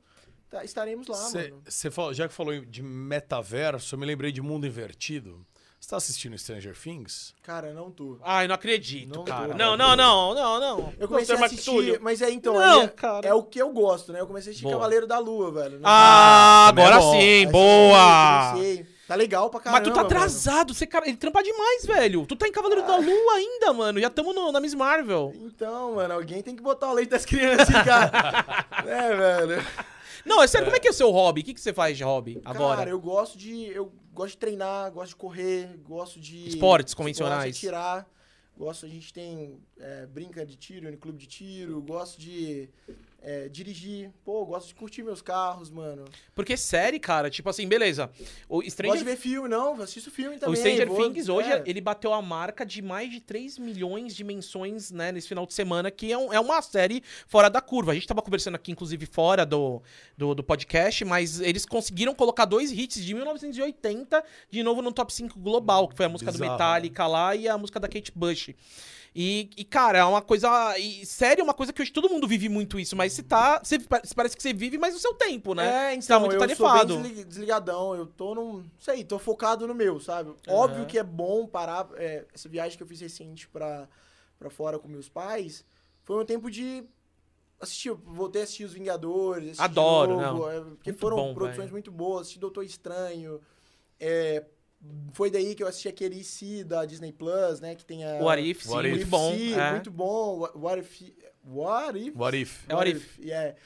tá- 0.48 0.64
estaremos 0.64 1.06
lá, 1.06 1.31
mano. 1.31 1.62
Você 1.64 1.90
falou, 1.90 2.12
já 2.14 2.27
que 2.27 2.35
falou 2.35 2.59
de 2.64 2.82
metaverso, 2.82 3.94
eu 3.94 3.98
me 3.98 4.06
lembrei 4.06 4.32
de 4.32 4.40
mundo 4.43 4.66
invertido. 4.66 5.47
Você 5.78 5.90
tá 5.90 5.97
assistindo 5.98 6.36
Stranger 6.36 6.77
Things? 6.77 7.32
Cara, 7.43 7.73
não 7.73 7.90
tô. 7.93 8.19
Ai, 8.24 8.48
não 8.48 8.55
acredito, 8.57 9.15
Não 9.15 9.24
cara. 9.24 9.48
tô, 9.53 9.55
Não, 9.55 9.77
não 9.77 9.94
não, 9.94 10.35
não, 10.35 10.61
não. 10.61 10.93
Eu 10.98 11.07
comecei 11.07 11.36
a 11.36 11.44
assistir, 11.44 12.01
mas 12.01 12.20
é 12.23 12.31
então, 12.31 12.55
Não, 12.55 12.82
é, 12.82 12.89
cara. 12.89 13.27
é 13.28 13.32
o 13.32 13.43
que 13.43 13.61
eu 13.61 13.70
gosto, 13.70 14.12
né? 14.12 14.20
Eu 14.20 14.27
comecei 14.27 14.51
a 14.51 14.53
assistir 14.53 14.65
Boa. 14.65 14.74
Cavaleiro 14.77 15.07
da 15.07 15.19
Lua, 15.19 15.53
velho. 15.53 15.81
Ah, 15.85 16.65
é 16.66 16.69
agora 16.70 16.98
bom. 16.98 17.12
sim, 17.12 17.19
Assisti, 17.44 17.47
boa! 17.53 18.51
comecei. 18.53 18.86
Tá 19.07 19.15
legal 19.15 19.48
pra 19.48 19.61
caramba, 19.61 19.78
Mas 19.81 19.89
tu 19.89 19.94
tá 19.94 20.03
mano. 20.03 20.07
atrasado, 20.16 20.74
você, 20.74 20.85
cara, 20.85 21.07
ele 21.07 21.16
trampa 21.16 21.40
demais, 21.40 21.86
velho. 21.86 22.27
Tu 22.27 22.35
tá 22.35 22.48
em 22.48 22.53
Cavaleiro 22.53 22.85
da 22.85 22.97
Lua 22.97 23.35
ainda, 23.35 23.73
mano. 23.73 24.01
Já 24.01 24.11
tamo 24.11 24.32
no- 24.32 24.51
na 24.51 24.59
Miss 24.59 24.74
Marvel. 24.74 25.32
Então, 25.36 25.94
mano, 25.94 26.15
alguém 26.15 26.43
tem 26.43 26.57
que 26.57 26.62
botar 26.62 26.90
o 26.90 26.94
leite 26.94 27.11
das 27.11 27.24
crianças, 27.24 27.69
cara. 27.85 28.66
é, 28.85 29.15
velho. 29.47 29.65
Não, 30.24 30.43
é 30.43 30.48
sério, 30.48 30.65
como 30.66 30.77
é 30.77 30.81
que 30.81 30.89
é 30.89 30.90
o 30.90 30.94
seu 30.94 31.12
hobby? 31.12 31.43
O 31.43 31.44
que, 31.44 31.55
que 31.55 31.61
você 31.61 31.73
faz 31.73 31.97
de 31.97 32.03
hobby 32.03 32.40
agora? 32.44 32.78
Cara, 32.78 32.90
eu 32.90 32.98
gosto 32.98 33.39
de. 33.39 33.66
Eu 33.66 33.93
gosto 34.16 34.32
de 34.32 34.38
treinar, 34.38 34.90
gosto 34.90 35.10
de 35.10 35.16
correr, 35.16 35.76
gosto 35.84 36.18
de. 36.18 36.48
Esportes 36.48 36.94
convencionais. 36.94 37.44
Gosto 37.44 37.52
de 37.52 37.60
tirar. 37.60 38.10
Gosto, 38.56 38.86
a 38.86 38.88
gente 38.88 39.12
tem. 39.12 39.60
é, 39.78 40.06
brinca 40.06 40.44
de 40.44 40.56
tiro 40.56 40.90
no 40.90 40.97
clube 40.97 41.18
de 41.18 41.26
tiro, 41.26 41.80
gosto 41.82 42.18
de. 42.18 42.70
É, 43.28 43.48
dirigir. 43.48 44.12
Pô, 44.24 44.43
eu 44.43 44.47
gosto 44.47 44.69
de 44.69 44.74
curtir 44.77 45.03
meus 45.03 45.20
carros, 45.20 45.69
mano. 45.69 46.05
Porque 46.32 46.57
série, 46.57 47.01
cara, 47.01 47.28
tipo 47.28 47.48
assim, 47.51 47.66
beleza. 47.66 48.09
O 48.48 48.57
Gosto 48.59 48.65
de 48.66 48.70
Stranger, 48.70 49.05
ver 49.05 49.16
filme, 49.16 49.48
não, 49.48 49.82
assisto 49.82 50.12
filme 50.12 50.39
também. 50.39 50.55
o 50.55 50.57
Stranger 50.57 50.86
vou- 50.86 50.97
Things 51.11 51.28
hoje, 51.28 51.51
é. 51.51 51.62
ele 51.66 51.81
bateu 51.81 52.15
a 52.15 52.23
marca 52.23 52.65
de 52.65 52.81
mais 52.81 53.11
de 53.11 53.20
3 53.20 53.59
milhões 53.59 54.15
de 54.15 54.23
menções, 54.23 54.93
né, 54.93 55.11
nesse 55.11 55.27
final 55.27 55.44
de 55.44 55.55
semana, 55.55 55.90
que 55.90 56.12
é, 56.12 56.16
um- 56.16 56.32
é 56.32 56.39
uma 56.39 56.62
série 56.62 57.03
fora 57.27 57.51
da 57.51 57.61
curva. 57.61 57.90
A 57.90 57.94
gente 57.97 58.07
tava 58.07 58.23
conversando 58.23 58.55
aqui, 58.55 58.70
inclusive, 58.70 59.05
fora 59.07 59.44
do, 59.44 59.82
do, 60.16 60.32
do 60.32 60.44
podcast, 60.44 61.05
mas 61.05 61.40
eles 61.40 61.66
conseguiram 61.66 62.15
colocar 62.15 62.44
dois 62.44 62.70
hits 62.70 63.05
de 63.05 63.12
1980 63.12 64.23
de 64.51 64.62
novo 64.62 64.81
no 64.82 64.93
top 64.93 65.12
5 65.12 65.39
global, 65.40 65.89
que 65.89 65.97
foi 65.97 66.07
a 66.07 66.09
música 66.09 66.31
do 66.31 66.35
Bizarro, 66.39 66.53
Metallica 66.53 67.07
lá 67.09 67.35
e 67.35 67.48
a 67.48 67.59
música 67.59 67.81
da 67.81 67.89
Kate 67.89 68.12
Bush. 68.15 68.51
E, 69.18 69.48
e, 69.56 69.64
cara, 69.64 69.97
é 70.01 70.05
uma 70.05 70.20
coisa. 70.20 70.76
E 70.78 71.06
série 71.06 71.40
é 71.40 71.44
uma 71.44 71.55
coisa 71.55 71.72
que 71.72 71.80
hoje 71.80 71.90
todo 71.90 72.10
mundo 72.10 72.28
vive 72.28 72.51
muito 72.51 72.78
isso, 72.78 72.94
mas 72.94 73.14
você 73.14 73.22
tá. 73.22 73.59
Você, 73.64 73.78
pa- 73.78 74.02
parece 74.14 74.36
que 74.36 74.43
você 74.43 74.52
vive 74.52 74.76
mais 74.76 74.93
no 74.93 75.01
seu 75.01 75.14
tempo, 75.14 75.55
né? 75.55 75.94
É, 75.94 76.01
Você 76.01 76.06
tá 76.09 76.16
então, 76.16 76.20
muito 76.20 76.34
eu 76.34 76.38
tarefado. 76.40 76.93
sou 76.93 77.02
bem 77.02 77.10
desli- 77.12 77.24
desligadão, 77.24 77.94
eu 77.94 78.06
tô 78.06 78.34
num, 78.34 78.52
não 78.59 78.70
sei, 78.78 79.02
tô 79.05 79.18
focado 79.18 79.66
no 79.66 79.74
meu, 79.74 79.98
sabe? 80.01 80.34
Óbvio 80.47 80.84
que 80.84 80.98
é 80.98 81.02
bom 81.02 81.47
parar, 81.47 81.88
é, 81.94 82.26
essa 82.34 82.47
viagem 82.47 82.76
que 82.76 82.82
eu 82.82 82.86
fiz 82.86 83.01
recente 83.01 83.48
pra, 83.48 83.88
pra 84.38 84.51
fora 84.51 84.78
com 84.78 84.86
meus 84.86 85.09
pais, 85.09 85.64
foi 86.05 86.22
um 86.22 86.26
tempo 86.26 86.51
de 86.51 86.84
assistir, 87.59 87.88
eu 87.88 87.97
voltei 87.97 88.43
a 88.43 88.44
assistir 88.44 88.64
Os 88.64 88.74
Vingadores, 88.74 89.52
assistir 89.59 89.72
de 89.72 89.78
Adoro, 89.78 90.20
novo, 90.20 90.22
não. 90.40 90.51
é, 90.51 90.60
porque 90.60 90.90
Muito 90.90 91.01
foram 91.01 91.16
bom, 91.16 91.32
produções 91.32 91.59
velho. 91.60 91.72
muito 91.72 91.90
boas, 91.90 92.20
assisti 92.22 92.38
Doutor 92.38 92.64
Estranho, 92.64 93.40
é, 93.98 94.44
foi 95.12 95.31
daí 95.31 95.55
que 95.55 95.62
eu 95.62 95.66
assisti 95.66 95.89
aquele 95.89 96.23
Si 96.23 96.62
da 96.62 96.85
Disney 96.85 97.12
Plus, 97.12 97.61
né, 97.61 97.74
que 97.74 97.85
tem 97.85 98.05
a... 98.05 98.23
What 98.23 98.43
If. 98.43 98.66
muito 98.66 99.07
bom. 99.07 99.32
É. 99.32 99.73
muito 99.73 99.90
bom, 99.90 100.39
What- 100.40 100.59
What 100.59 100.81
If... 100.81 101.12
What 101.44 101.98
If? 101.98 102.16
What 102.16 102.36
if? 102.36 102.65
É 102.69 102.74
o 102.74 102.78
Arif. 102.78 103.20
Yeah. 103.20 103.57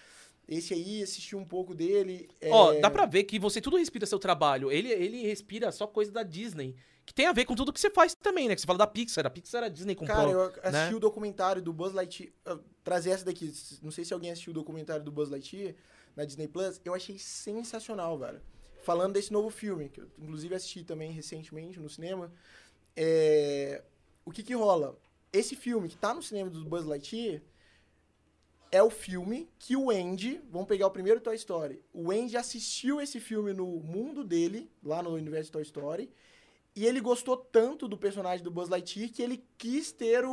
Esse 0.47 0.75
aí, 0.75 1.03
assisti 1.03 1.37
um 1.37 1.45
pouco 1.45 1.75
dele. 1.75 2.29
Ó, 2.51 2.73
é, 2.73 2.81
dá 2.81 2.91
pra 2.91 3.07
ver 3.07 3.23
que 3.23 3.39
você 3.39 3.61
tudo 3.61 3.77
respira 3.77 4.05
seu 4.05 4.19
trabalho. 4.19 4.71
Ele, 4.71 4.91
ele 4.91 5.23
respira 5.23 5.71
só 5.71 5.87
coisa 5.87 6.11
da 6.11 6.25
Disney. 6.25 6.75
Que 7.07 7.15
tem 7.15 7.27
a 7.27 7.33
ver 7.33 7.45
com 7.45 7.55
tudo 7.55 7.73
que 7.73 7.81
você 7.81 7.89
faz 7.89 8.15
também, 8.15 8.49
né? 8.49 8.55
Que 8.55 8.61
você 8.61 8.67
fala 8.67 8.79
da 8.79 8.87
Pixar. 8.87 9.25
A 9.27 9.31
Pixar 9.31 9.63
a 9.63 9.69
Disney 9.69 9.95
comprou. 9.95 10.17
Cara, 10.17 10.31
eu 10.31 10.43
assisti 10.63 10.91
né? 10.91 10.95
o 10.95 11.01
documentário 11.01 11.63
do 11.63 11.73
Buzz 11.73 11.93
Lightyear. 11.93 12.33
Trazer 12.83 13.11
essa 13.11 13.25
daqui. 13.25 13.53
Não 13.81 13.91
sei 13.93 14.05
se 14.05 14.13
alguém 14.13 14.31
assistiu 14.31 14.51
o 14.51 14.55
documentário 14.55 15.05
do 15.05 15.13
Buzz 15.13 15.31
Lightyear 15.31 15.75
na 16.15 16.25
Disney 16.25 16.49
Plus. 16.49 16.81
Eu 16.85 16.95
achei 16.95 17.17
sensacional, 17.19 18.19
velho. 18.19 18.41
Falando 18.91 19.13
desse 19.13 19.33
novo 19.33 19.51
filme, 19.51 19.89
que 19.89 20.01
eu 20.01 20.09
inclusive 20.19 20.53
assisti 20.53 20.83
também 20.83 21.13
recentemente 21.13 21.79
no 21.79 21.89
cinema. 21.89 22.29
É, 22.97 23.85
O 24.25 24.33
que 24.33 24.43
que 24.43 24.53
rola? 24.53 24.99
Esse 25.33 25.55
filme 25.55 25.89
que 25.89 25.97
tá 25.97 26.13
no 26.13 26.21
cinema 26.21 26.51
do 26.51 26.65
Buzz 26.65 26.85
Lightyear 26.85 27.41
é 28.69 28.83
o 28.83 28.91
filme 28.91 29.49
que 29.61 29.77
o 29.77 29.93
Andy, 29.93 30.41
vamos 30.51 30.67
pegar 30.67 30.89
o 30.89 30.91
primeiro 30.91 31.21
Toy 31.21 31.37
Story. 31.37 31.81
O 31.93 32.11
Andy 32.11 32.37
assistiu 32.37 33.01
esse 33.01 33.21
filme 33.21 33.53
no 33.53 33.65
mundo 33.79 34.25
dele, 34.25 34.69
lá 34.83 35.01
no 35.01 35.11
universo 35.11 35.53
Toy 35.53 35.63
Story, 35.63 36.11
e 36.75 36.85
ele 36.85 37.01
gostou 37.01 37.37
tanto 37.37 37.87
do 37.87 37.97
personagem 37.97 38.43
do 38.43 38.51
Buzz 38.51 38.69
Lightyear 38.69 39.13
que 39.13 39.23
ele 39.23 39.45
quis 39.57 39.93
ter 39.93 40.25
o, 40.25 40.33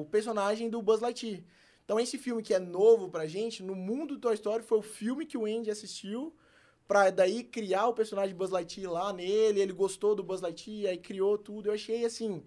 o 0.00 0.04
personagem 0.06 0.68
do 0.68 0.82
Buzz 0.82 1.00
Lightyear. 1.00 1.44
Então 1.84 2.00
esse 2.00 2.18
filme 2.18 2.42
que 2.42 2.54
é 2.54 2.58
novo 2.58 3.08
pra 3.08 3.28
gente, 3.28 3.62
no 3.62 3.76
mundo 3.76 4.16
do 4.16 4.20
Toy 4.20 4.34
Story, 4.34 4.64
foi 4.64 4.78
o 4.78 4.82
filme 4.82 5.24
que 5.24 5.38
o 5.38 5.46
Andy 5.46 5.70
assistiu 5.70 6.34
pra 6.88 7.10
daí 7.10 7.44
criar 7.44 7.86
o 7.86 7.92
personagem 7.92 8.34
Buzz 8.34 8.50
Lightyear 8.50 8.90
lá 8.90 9.12
nele, 9.12 9.60
ele 9.60 9.72
gostou 9.72 10.14
do 10.16 10.22
Buzz 10.24 10.40
Lightyear, 10.40 10.90
aí 10.92 10.98
criou 10.98 11.36
tudo. 11.38 11.68
Eu 11.68 11.74
achei 11.74 12.04
assim, 12.04 12.42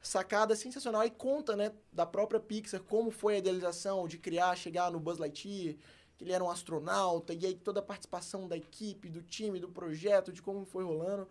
sacada 0.00 0.54
sensacional 0.54 1.04
e 1.04 1.10
conta, 1.10 1.56
né, 1.56 1.72
da 1.92 2.06
própria 2.06 2.38
Pixar 2.38 2.80
como 2.82 3.10
foi 3.10 3.36
a 3.36 3.38
idealização 3.38 4.06
de 4.06 4.18
criar, 4.18 4.54
chegar 4.56 4.90
no 4.92 5.00
Buzz 5.00 5.18
Lightyear, 5.18 5.74
que 6.16 6.24
ele 6.24 6.32
era 6.32 6.44
um 6.44 6.50
astronauta 6.50 7.32
e 7.32 7.46
aí 7.46 7.54
toda 7.54 7.80
a 7.80 7.82
participação 7.82 8.46
da 8.46 8.56
equipe, 8.56 9.08
do 9.08 9.22
time, 9.22 9.58
do 9.58 9.68
projeto, 9.68 10.32
de 10.32 10.42
como 10.42 10.64
foi 10.64 10.84
rolando. 10.84 11.26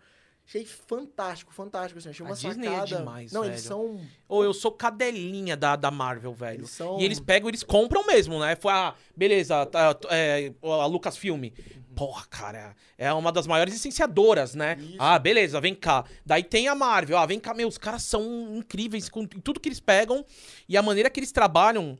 Achei 0.46 0.64
fantástico, 0.64 1.52
fantástico, 1.52 1.98
assim, 1.98 2.08
achei 2.08 2.24
A 2.24 2.28
uma 2.30 2.34
Disney 2.34 2.66
é 2.66 2.70
sacada. 2.70 2.96
demais, 2.96 3.32
Não, 3.32 3.44
eles 3.44 3.56
velho. 3.56 3.68
são 3.68 4.00
Ou 4.26 4.42
eu 4.42 4.54
sou 4.54 4.72
cadelinha 4.72 5.54
da, 5.54 5.76
da 5.76 5.90
Marvel, 5.90 6.32
velho. 6.32 6.60
Eles 6.60 6.70
são- 6.70 6.98
E 6.98 7.04
eles 7.04 7.20
pegam, 7.20 7.50
eles 7.50 7.62
compram 7.62 8.06
mesmo, 8.06 8.40
né? 8.40 8.56
Foi, 8.56 8.72
ah, 8.72 8.94
beleza, 9.14 9.66
tá, 9.66 9.94
é, 10.08 10.50
a 10.62 10.86
Lucasfilm. 10.86 11.50
Porra, 11.98 12.24
cara, 12.30 12.76
é 12.96 13.12
uma 13.12 13.32
das 13.32 13.44
maiores 13.44 13.74
licenciadoras, 13.74 14.54
né? 14.54 14.76
Isso. 14.78 14.94
Ah, 15.00 15.18
beleza, 15.18 15.60
vem 15.60 15.74
cá. 15.74 16.04
Daí 16.24 16.44
tem 16.44 16.68
a 16.68 16.74
Marvel. 16.76 17.18
Ah, 17.18 17.26
vem 17.26 17.40
cá, 17.40 17.52
meu, 17.52 17.66
os 17.66 17.76
caras 17.76 18.04
são 18.04 18.54
incríveis 18.54 19.08
com 19.08 19.26
tudo 19.26 19.58
que 19.58 19.68
eles 19.68 19.80
pegam 19.80 20.24
e 20.68 20.76
a 20.76 20.82
maneira 20.82 21.10
que 21.10 21.18
eles 21.18 21.32
trabalham 21.32 21.98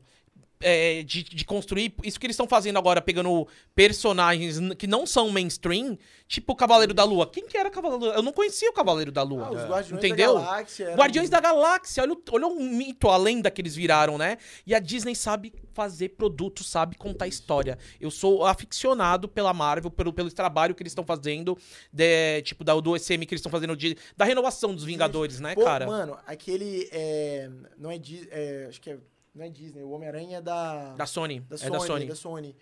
é, 0.61 1.03
de, 1.03 1.23
de 1.23 1.45
construir. 1.45 1.93
Isso 2.03 2.19
que 2.19 2.25
eles 2.25 2.33
estão 2.35 2.47
fazendo 2.47 2.77
agora, 2.77 3.01
pegando 3.01 3.47
personagens 3.73 4.59
que 4.77 4.87
não 4.87 5.05
são 5.05 5.29
mainstream, 5.29 5.97
tipo 6.27 6.53
o 6.53 6.55
Cavaleiro 6.55 6.93
da 6.93 7.03
Lua. 7.03 7.25
Quem 7.29 7.47
que 7.47 7.57
era 7.57 7.69
o 7.69 7.71
Cavaleiro 7.71 8.01
da 8.01 8.07
Lua? 8.07 8.15
Eu 8.17 8.23
não 8.23 8.33
conhecia 8.33 8.69
o 8.69 8.73
Cavaleiro 8.73 9.11
da 9.11 9.23
Lua. 9.23 9.45
ah, 9.47 9.51
os 9.51 9.61
Guardiões 9.69 10.03
Entendeu? 10.03 10.35
da 10.35 10.41
Galáxia. 10.41 10.95
Guardiões 10.95 11.29
da 11.29 11.39
Galáxia, 11.39 12.03
olha, 12.03 12.13
o- 12.13 12.23
olha 12.31 12.47
o 12.47 12.59
mito, 12.61 13.07
a 13.07 13.17
lenda 13.17 13.49
que 13.49 13.61
eles 13.61 13.75
viraram, 13.75 14.17
né? 14.17 14.37
E 14.67 14.75
a 14.75 14.79
Disney 14.79 15.15
sabe 15.15 15.53
fazer 15.73 16.09
produto, 16.09 16.63
sabe 16.63 16.97
contar 16.97 17.27
história. 17.27 17.77
Eu 17.99 18.11
sou 18.11 18.45
aficionado 18.45 19.27
pela 19.29 19.53
Marvel, 19.53 19.89
pelo, 19.89 20.11
pelo 20.11 20.29
trabalho 20.31 20.75
que 20.75 20.83
eles 20.83 20.91
estão 20.91 21.05
fazendo, 21.05 21.57
de- 21.91 22.41
tipo, 22.41 22.63
da, 22.63 22.73
do 22.79 22.95
SM 22.97 23.25
que 23.25 23.33
eles 23.33 23.39
estão 23.39 23.51
fazendo, 23.51 23.75
de, 23.77 23.97
da 24.17 24.25
renovação 24.25 24.73
dos 24.75 24.83
Vingadores, 24.83 25.39
né, 25.39 25.55
Pô, 25.55 25.63
cara? 25.63 25.85
Mano, 25.87 26.17
aquele. 26.27 26.89
É, 26.91 27.49
não 27.77 27.89
é 27.91 27.97
Disney. 27.97 28.29
acho 28.67 28.81
que 28.81 28.89
é. 28.91 28.97
Não 29.33 29.45
é 29.45 29.49
Disney, 29.49 29.83
o 29.83 29.91
Homem-Aranha 29.91 30.37
é 30.37 30.41
da. 30.41 30.93
Da 30.95 31.05
Sony. 31.05 31.39
da 31.41 31.55
é 31.55 31.57
Sony, 31.57 31.71
da 31.71 31.79
Sony. 31.79 32.05
da 32.05 32.15
Sony. 32.15 32.55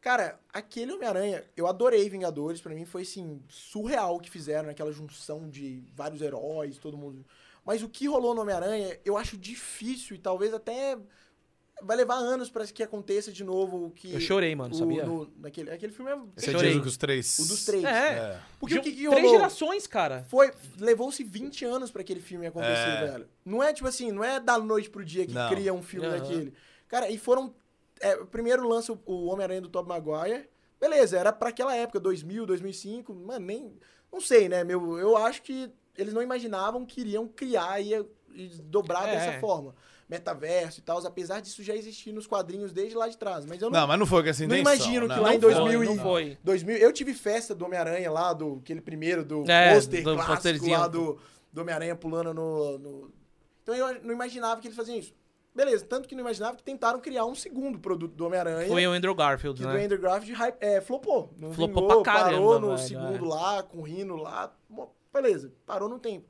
Cara, 0.00 0.40
aquele 0.50 0.92
Homem-Aranha, 0.92 1.44
eu 1.54 1.66
adorei 1.66 2.08
Vingadores, 2.08 2.60
pra 2.60 2.74
mim 2.74 2.86
foi 2.86 3.02
assim, 3.02 3.42
surreal 3.48 4.16
o 4.16 4.20
que 4.20 4.30
fizeram, 4.30 4.70
aquela 4.70 4.90
junção 4.92 5.48
de 5.48 5.84
vários 5.94 6.22
heróis, 6.22 6.78
todo 6.78 6.96
mundo. 6.96 7.24
Mas 7.64 7.82
o 7.82 7.88
que 7.88 8.08
rolou 8.08 8.34
no 8.34 8.40
Homem-Aranha, 8.40 8.98
eu 9.04 9.18
acho 9.18 9.36
difícil 9.36 10.16
e 10.16 10.18
talvez 10.18 10.54
até 10.54 10.96
vai 11.82 11.96
levar 11.96 12.14
anos 12.16 12.50
pra 12.50 12.66
que 12.66 12.82
aconteça 12.82 13.30
de 13.32 13.42
novo 13.44 13.86
o 13.86 13.90
que 13.90 14.12
Eu 14.14 14.20
chorei, 14.20 14.54
mano, 14.54 14.74
o- 14.74 14.78
sabia? 14.78 15.04
no- 15.04 15.30
naquele, 15.38 15.70
aquele 15.70 15.92
filme 15.92 16.10
é 16.10 16.16
Você 16.36 16.52
Chorei. 16.52 16.72
diz 16.72 16.82
que 16.82 16.88
os 16.88 16.96
três. 16.96 17.38
o 17.38 17.48
dos 17.48 17.64
três. 17.64 17.84
É. 17.84 17.88
É. 17.88 18.40
Porque 18.58 18.78
o 18.78 18.82
que, 18.82 18.92
que 18.92 19.08
Três 19.08 19.30
gerações, 19.30 19.86
cara. 19.86 20.24
Foi, 20.28 20.50
levou-se 20.78 21.22
20 21.24 21.64
anos 21.64 21.90
pra 21.90 22.02
aquele 22.02 22.20
filme 22.20 22.46
acontecer, 22.46 22.72
É. 22.88 23.06
velho. 23.06 23.28
Não 23.44 23.62
é 23.62 23.72
tipo 23.72 23.88
assim, 23.88 24.10
não 24.12 24.22
é 24.24 24.38
da 24.40 24.58
noite 24.58 24.90
pro 24.90 25.04
dia 25.04 25.26
que 25.26 25.32
Não. 25.34 25.48
cria 25.48 25.72
um 25.72 25.82
filme 25.82 26.06
Aham. 26.06 26.18
daquele. 26.18 26.54
Cara, 26.88 27.08
e 27.10 27.16
foram. 27.18 27.54
É, 28.00 28.14
o 28.16 28.26
primeiro 28.26 28.66
lança 28.66 28.92
o- 28.92 29.00
o 29.06 29.26
Homem-Aranha 29.26 29.60
do 29.60 29.68
Tobey 29.68 29.88
Maguire. 29.88 30.48
Beleza, 30.80 31.18
era 31.18 31.32
pra 31.32 31.50
aquela 31.50 31.76
época, 31.76 32.00
2000, 32.00 32.46
2005. 32.46 33.14
Mano, 33.14 33.44
nem. 33.46 33.72
Não 34.12 34.20
sei, 34.20 34.48
né, 34.48 34.64
meu? 34.64 34.98
Eu 34.98 35.16
acho 35.16 35.42
que 35.42 35.70
eles 35.96 36.14
não 36.14 36.22
imaginavam 36.22 36.84
que 36.86 37.00
iriam 37.02 37.28
criar 37.28 37.78
e, 37.80 37.94
e 38.34 38.48
dobrar 38.62 39.06
É. 39.08 39.12
dessa 39.16 39.38
forma. 39.40 39.74
Metaverso 40.10 40.80
e 40.80 40.82
tal, 40.82 40.98
apesar 41.06 41.40
disso 41.40 41.62
já 41.62 41.74
existir 41.74 42.12
nos 42.12 42.26
quadrinhos 42.26 42.72
desde 42.72 42.96
lá 42.96 43.06
de 43.08 43.16
trás. 43.16 43.46
Mas 43.46 43.62
eu 43.62 43.70
não. 43.70 43.80
Não, 43.80 43.86
mas 43.86 43.98
não 43.98 44.06
foi 44.06 44.22
com 44.24 44.28
essa 44.28 44.44
Não 44.46 44.56
imagino 44.56 45.08
que 45.08 45.14
não. 45.14 45.22
lá 45.22 45.28
Não 45.28 45.36
em 45.36 45.40
foi, 45.40 45.54
2000 45.54 45.84
e- 45.84 45.86
não 45.86 45.98
foi. 45.98 46.38
2000, 46.42 46.76
eu 46.78 46.92
tive 46.92 47.14
festa 47.14 47.54
do 47.54 47.64
Homem-Aranha 47.64 48.10
lá, 48.10 48.32
do 48.32 48.58
aquele 48.62 48.80
primeiro, 48.80 49.24
do 49.24 49.48
É, 49.50 49.72
pôster 49.74 50.02
do 50.02 50.14
clássico 50.14 50.34
posterzinho. 50.34 50.78
lá 50.78 50.88
do, 50.88 51.18
do 51.52 51.60
Homem-Aranha 51.60 51.94
pulando 51.94 52.34
no, 52.34 52.78
no- 52.78 53.12
Então 53.62 53.74
eu 53.74 54.02
não 54.02 54.12
imaginava 54.12 54.60
que 54.60 54.66
eles 54.66 54.76
faziam 54.76 54.98
isso. 54.98 55.14
Beleza, 55.54 55.84
tanto 55.84 56.08
que 56.08 56.14
não 56.14 56.22
imaginava 56.22 56.56
que 56.56 56.62
tentaram 56.62 57.00
criar 57.00 57.24
um 57.24 57.34
segundo 57.34 57.78
produto 57.78 58.12
do 58.14 58.24
Homem-Aranha. 58.26 58.68
Foi 58.68 58.86
o 58.86 58.92
Andrew 58.92 59.14
Garfield, 59.14 59.60
Que 59.60 59.66
do 59.66 59.72
né? 59.72 59.84
Andrew 59.84 60.00
Garfield 60.00 60.32
hype- 60.34 60.58
é, 60.60 60.80
flopou. 60.80 61.32
Não 61.36 61.52
Flopou 61.52 61.82
vingou, 61.82 62.02
pra 62.02 62.12
caramba, 62.12 62.30
Parou 62.36 62.60
no 62.60 62.76
velho, 62.76 62.78
segundo 62.88 63.24
é. 63.26 63.28
lá, 63.28 63.62
com 63.62 63.78
o 63.78 63.82
Rino 63.82 64.16
lá. 64.16 64.52
Beleza, 65.12 65.52
parou 65.66 65.88
no 65.88 65.98
tempo. 65.98 66.28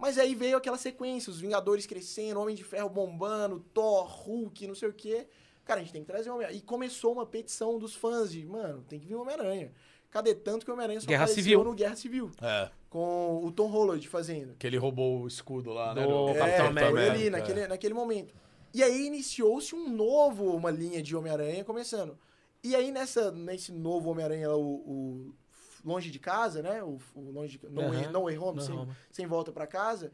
Mas 0.00 0.16
aí 0.18 0.34
veio 0.34 0.56
aquela 0.56 0.78
sequência, 0.78 1.30
os 1.30 1.40
Vingadores 1.40 1.86
crescendo, 1.86 2.40
Homem 2.40 2.54
de 2.56 2.64
Ferro 2.64 2.88
bombando, 2.88 3.60
Thor, 3.74 4.06
Hulk, 4.06 4.66
não 4.66 4.74
sei 4.74 4.88
o 4.88 4.92
quê. 4.94 5.26
Cara, 5.64 5.80
a 5.80 5.82
gente 5.82 5.92
tem 5.92 6.02
que 6.02 6.08
trazer 6.08 6.30
o 6.30 6.34
Homem-Aranha. 6.34 6.58
E 6.58 6.62
começou 6.62 7.12
uma 7.12 7.26
petição 7.26 7.78
dos 7.78 7.94
fãs 7.94 8.32
de, 8.32 8.44
mano, 8.46 8.82
tem 8.88 8.98
que 8.98 9.06
vir 9.06 9.14
o 9.14 9.20
Homem-Aranha. 9.20 9.72
Cadê 10.10 10.34
tanto 10.34 10.64
que 10.64 10.70
o 10.70 10.74
Homem-Aranha 10.74 11.00
só 11.00 11.06
Guerra 11.06 11.24
apareceu 11.24 11.44
Civil. 11.44 11.62
no 11.64 11.74
Guerra 11.74 11.96
Civil? 11.96 12.30
É. 12.40 12.70
Com 12.88 13.44
o 13.44 13.52
Tom 13.52 13.66
Holland 13.68 14.08
fazendo. 14.08 14.56
Que 14.58 14.66
ele 14.66 14.78
roubou 14.78 15.20
o 15.20 15.28
escudo 15.28 15.70
lá, 15.70 15.94
né? 15.94 16.02
Do 16.02 16.08
do- 16.28 16.34
Capitão 16.34 16.64
é, 16.64 16.68
América. 16.68 16.92
foi 16.92 17.08
ali, 17.10 17.26
é. 17.26 17.30
naquele, 17.30 17.66
naquele 17.68 17.94
momento. 17.94 18.34
E 18.72 18.82
aí 18.82 19.06
iniciou-se 19.06 19.74
um 19.74 19.88
novo, 19.88 20.56
uma 20.56 20.70
linha 20.70 21.02
de 21.02 21.14
Homem-Aranha 21.14 21.62
começando. 21.62 22.18
E 22.64 22.74
aí 22.74 22.90
nessa, 22.90 23.30
nesse 23.30 23.70
novo 23.70 24.10
Homem-Aranha, 24.10 24.50
o, 24.50 24.60
o 24.74 25.34
Longe 25.84 26.10
de 26.10 26.18
Casa, 26.18 26.62
né? 26.62 26.82
O, 26.82 26.98
o 27.14 27.30
Longe 27.30 27.58
de, 27.58 27.66
Way 27.66 28.38
Home, 28.38 28.56
No 28.58 28.62
sem, 28.62 28.74
Home. 28.78 28.92
sem 29.10 29.26
volta 29.26 29.50
pra 29.52 29.66
casa. 29.66 30.12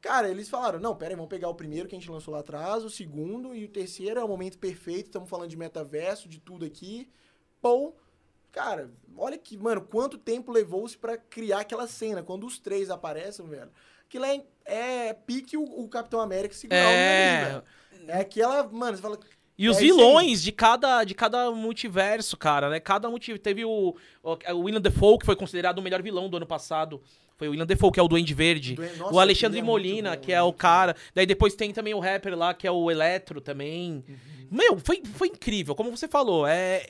Cara, 0.00 0.28
eles 0.30 0.48
falaram, 0.48 0.78
não, 0.78 0.94
pera 0.94 1.10
aí, 1.12 1.16
vamos 1.16 1.28
pegar 1.28 1.48
o 1.48 1.54
primeiro 1.54 1.88
que 1.88 1.96
a 1.96 1.98
gente 1.98 2.10
lançou 2.10 2.32
lá 2.32 2.40
atrás, 2.40 2.84
o 2.84 2.90
segundo 2.90 3.52
e 3.54 3.64
o 3.64 3.68
terceiro 3.68 4.20
é 4.20 4.22
o 4.24 4.28
momento 4.28 4.56
perfeito, 4.56 5.06
estamos 5.06 5.28
falando 5.28 5.50
de 5.50 5.56
metaverso, 5.56 6.28
de 6.28 6.38
tudo 6.38 6.64
aqui. 6.64 7.08
Pô, 7.60 7.92
cara, 8.52 8.92
olha 9.16 9.36
que, 9.36 9.56
mano, 9.56 9.80
quanto 9.80 10.16
tempo 10.16 10.52
levou-se 10.52 10.96
pra 10.96 11.16
criar 11.18 11.60
aquela 11.60 11.88
cena, 11.88 12.22
quando 12.22 12.46
os 12.46 12.58
três 12.60 12.90
aparecem, 12.90 13.44
velho. 13.48 13.72
Aquilo 14.06 14.24
é, 14.24 14.44
é 14.64 15.12
pique 15.12 15.56
o, 15.56 15.64
o 15.64 15.88
Capitão 15.88 16.20
América 16.20 16.54
segurar 16.54 16.78
o 16.86 16.90
É. 16.90 17.34
ali, 17.42 17.44
velho. 17.50 17.64
É 18.06 18.20
aquela, 18.20 18.62
mano, 18.68 18.96
você 18.96 19.02
fala, 19.02 19.18
E 19.58 19.68
os 19.68 19.78
É 19.78 19.80
vilões 19.80 20.40
de 20.40 20.52
cada, 20.52 21.02
de 21.02 21.14
cada 21.14 21.50
multiverso, 21.50 22.36
cara, 22.36 22.70
né? 22.70 22.78
Cada 22.78 23.10
multiverso. 23.10 23.42
Teve 23.42 23.64
o, 23.64 23.96
o, 24.22 24.52
o 24.52 24.58
William 24.60 24.80
Defoe, 24.80 25.18
que 25.18 25.26
foi 25.26 25.34
considerado 25.34 25.78
o 25.78 25.82
melhor 25.82 26.00
vilão 26.00 26.28
do 26.28 26.36
ano 26.36 26.46
passado. 26.46 27.02
Foi 27.36 27.48
o 27.48 27.50
William 27.50 27.66
Defoe, 27.66 27.90
que 27.90 27.98
é 27.98 28.02
o 28.02 28.08
Duende 28.08 28.34
Verde. 28.34 28.76
Nossa, 28.96 29.14
o 29.14 29.18
Alexandre 29.18 29.58
é 29.58 29.62
muito 29.62 29.72
Molina, 29.72 30.16
bom, 30.16 30.22
que 30.22 30.32
é 30.32 30.40
o 30.40 30.52
cara. 30.52 30.94
Daí 31.14 31.26
depois 31.26 31.54
tem 31.54 31.72
também 31.72 31.92
o 31.92 31.98
rapper 31.98 32.36
lá, 32.36 32.54
que 32.54 32.66
é 32.66 32.70
o 32.70 32.88
Eletro 32.90 33.40
também. 33.40 34.04
Uhum. 34.08 34.16
Meu, 34.50 34.78
foi, 34.78 35.02
foi 35.14 35.28
incrível. 35.28 35.74
Como 35.74 35.90
você 35.90 36.06
falou, 36.06 36.46
é, 36.46 36.84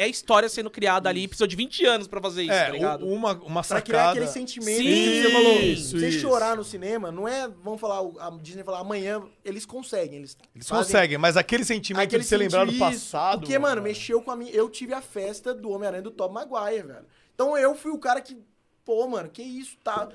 é 0.00 0.04
a 0.04 0.08
história 0.08 0.48
sendo 0.48 0.70
criada 0.70 1.08
ali. 1.08 1.28
Precisou 1.28 1.46
de 1.46 1.54
20 1.56 1.84
anos 1.84 2.08
pra 2.08 2.20
fazer 2.20 2.42
isso, 2.42 2.52
É, 2.52 2.64
tá 2.66 2.70
ligado? 2.70 3.06
uma, 3.06 3.32
uma 3.34 3.62
Pra 3.62 3.82
criar 3.82 3.98
sacada. 3.98 4.10
aquele 4.12 4.26
sentimento 4.26 4.78
Sim, 4.78 4.84
que 4.84 5.22
você 5.22 5.30
falou. 5.30 5.60
isso, 5.60 5.98
você 5.98 6.08
isso. 6.08 6.18
chorar 6.20 6.56
no 6.56 6.64
cinema, 6.64 7.10
não 7.12 7.28
é, 7.28 7.46
vamos 7.48 7.80
falar, 7.80 8.00
o- 8.02 8.18
a 8.18 8.30
Disney 8.40 8.62
falar 8.64 8.80
amanhã, 8.80 9.22
eles 9.44 9.66
conseguem. 9.66 10.18
Eles, 10.18 10.36
Eles 10.54 10.68
fazem 10.68 10.84
conseguem, 10.86 11.18
mas 11.18 11.36
aquele 11.36 11.64
sentimento 11.64 12.04
aquele 12.04 12.22
de 12.22 12.28
ser 12.28 12.36
lembrado 12.38 12.72
do 12.72 12.78
passado. 12.78 13.40
Porque, 13.40 13.58
mano, 13.58 13.82
mexeu 13.82 14.20
com 14.22 14.30
a 14.30 14.36
minha. 14.36 14.50
Eu 14.52 14.68
tive 14.70 14.94
a 14.94 15.00
festa 15.02 15.52
do 15.54 15.70
Homem-Aranha 15.70 16.02
do 16.02 16.10
Tom 16.10 16.28
Maguire, 16.30 16.86
velho. 16.86 17.04
Então 17.34 17.56
eu 17.58 17.74
fui 17.74 17.90
o 17.90 17.98
cara 17.98 18.20
que. 18.20 18.36
Pô, 18.84 19.06
mano, 19.06 19.28
que 19.28 19.42
isso, 19.42 19.76
tá. 19.84 20.08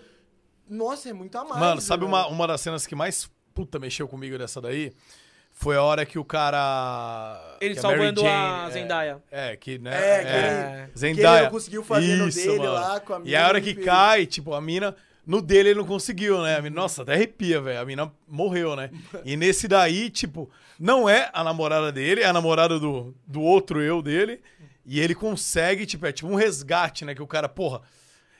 Nossa, 0.69 1.09
é 1.09 1.13
muito 1.13 1.37
a 1.37 1.43
mais. 1.43 1.59
Mano, 1.59 1.81
sabe 1.81 2.05
velho. 2.05 2.15
uma, 2.15 2.27
uma 2.27 2.47
das 2.47 2.61
cenas 2.61 2.87
que 2.87 2.95
mais 2.95 3.29
puta 3.53 3.77
mexeu 3.79 4.07
comigo 4.07 4.37
dessa 4.37 4.59
daí? 4.59 4.91
Foi 5.57 5.77
a 5.77 5.81
hora 5.81 6.05
que 6.05 6.19
o 6.19 6.25
cara. 6.25 7.57
Ele 7.61 7.73
que 7.75 7.79
a 7.79 7.83
Mary 7.83 7.97
salvando 7.97 8.27
a 8.27 8.65
é, 8.67 8.71
Zendaya. 8.71 9.23
É, 9.31 9.55
que, 9.55 9.79
né? 9.79 9.91
É, 9.95 10.21
que 10.21 10.27
É. 10.27 10.37
ele, 10.83 10.91
que 10.91 10.99
Zendaya. 10.99 11.35
ele 11.37 11.43
não 11.45 11.51
conseguiu 11.51 11.83
fazer 11.83 12.15
no 12.17 12.27
Isso, 12.27 12.39
dele 12.45 12.57
mano. 12.59 12.73
lá 12.73 12.99
com 12.99 13.13
a 13.13 13.19
mina. 13.19 13.31
E 13.31 13.35
a 13.35 13.47
hora 13.47 13.61
que 13.61 13.69
ele 13.69 13.75
fez. 13.75 13.85
cai, 13.85 14.25
tipo, 14.25 14.53
a 14.53 14.61
mina. 14.61 14.95
No 15.25 15.41
dele 15.41 15.69
ele 15.69 15.79
não 15.79 15.87
conseguiu, 15.87 16.43
né? 16.43 16.57
A 16.57 16.61
mina, 16.61 16.75
nossa, 16.75 17.01
até 17.01 17.13
arrepia, 17.13 17.59
velho. 17.59 17.79
A 17.79 17.85
mina 17.85 18.11
morreu, 18.27 18.75
né? 18.75 18.91
E 19.23 19.35
nesse 19.35 19.67
daí, 19.67 20.09
tipo, 20.11 20.51
não 20.79 21.09
é 21.09 21.31
a 21.33 21.43
namorada 21.43 21.91
dele, 21.91 22.21
é 22.21 22.25
a 22.25 22.33
namorada 22.33 22.77
do, 22.77 23.15
do 23.25 23.41
outro 23.41 23.81
eu 23.81 24.03
dele. 24.03 24.39
E 24.85 24.99
ele 24.99 25.15
consegue, 25.15 25.85
tipo, 25.87 26.05
é 26.05 26.11
tipo 26.11 26.29
um 26.29 26.35
resgate, 26.35 27.05
né? 27.05 27.15
Que 27.15 27.23
o 27.23 27.27
cara, 27.27 27.49
porra. 27.49 27.81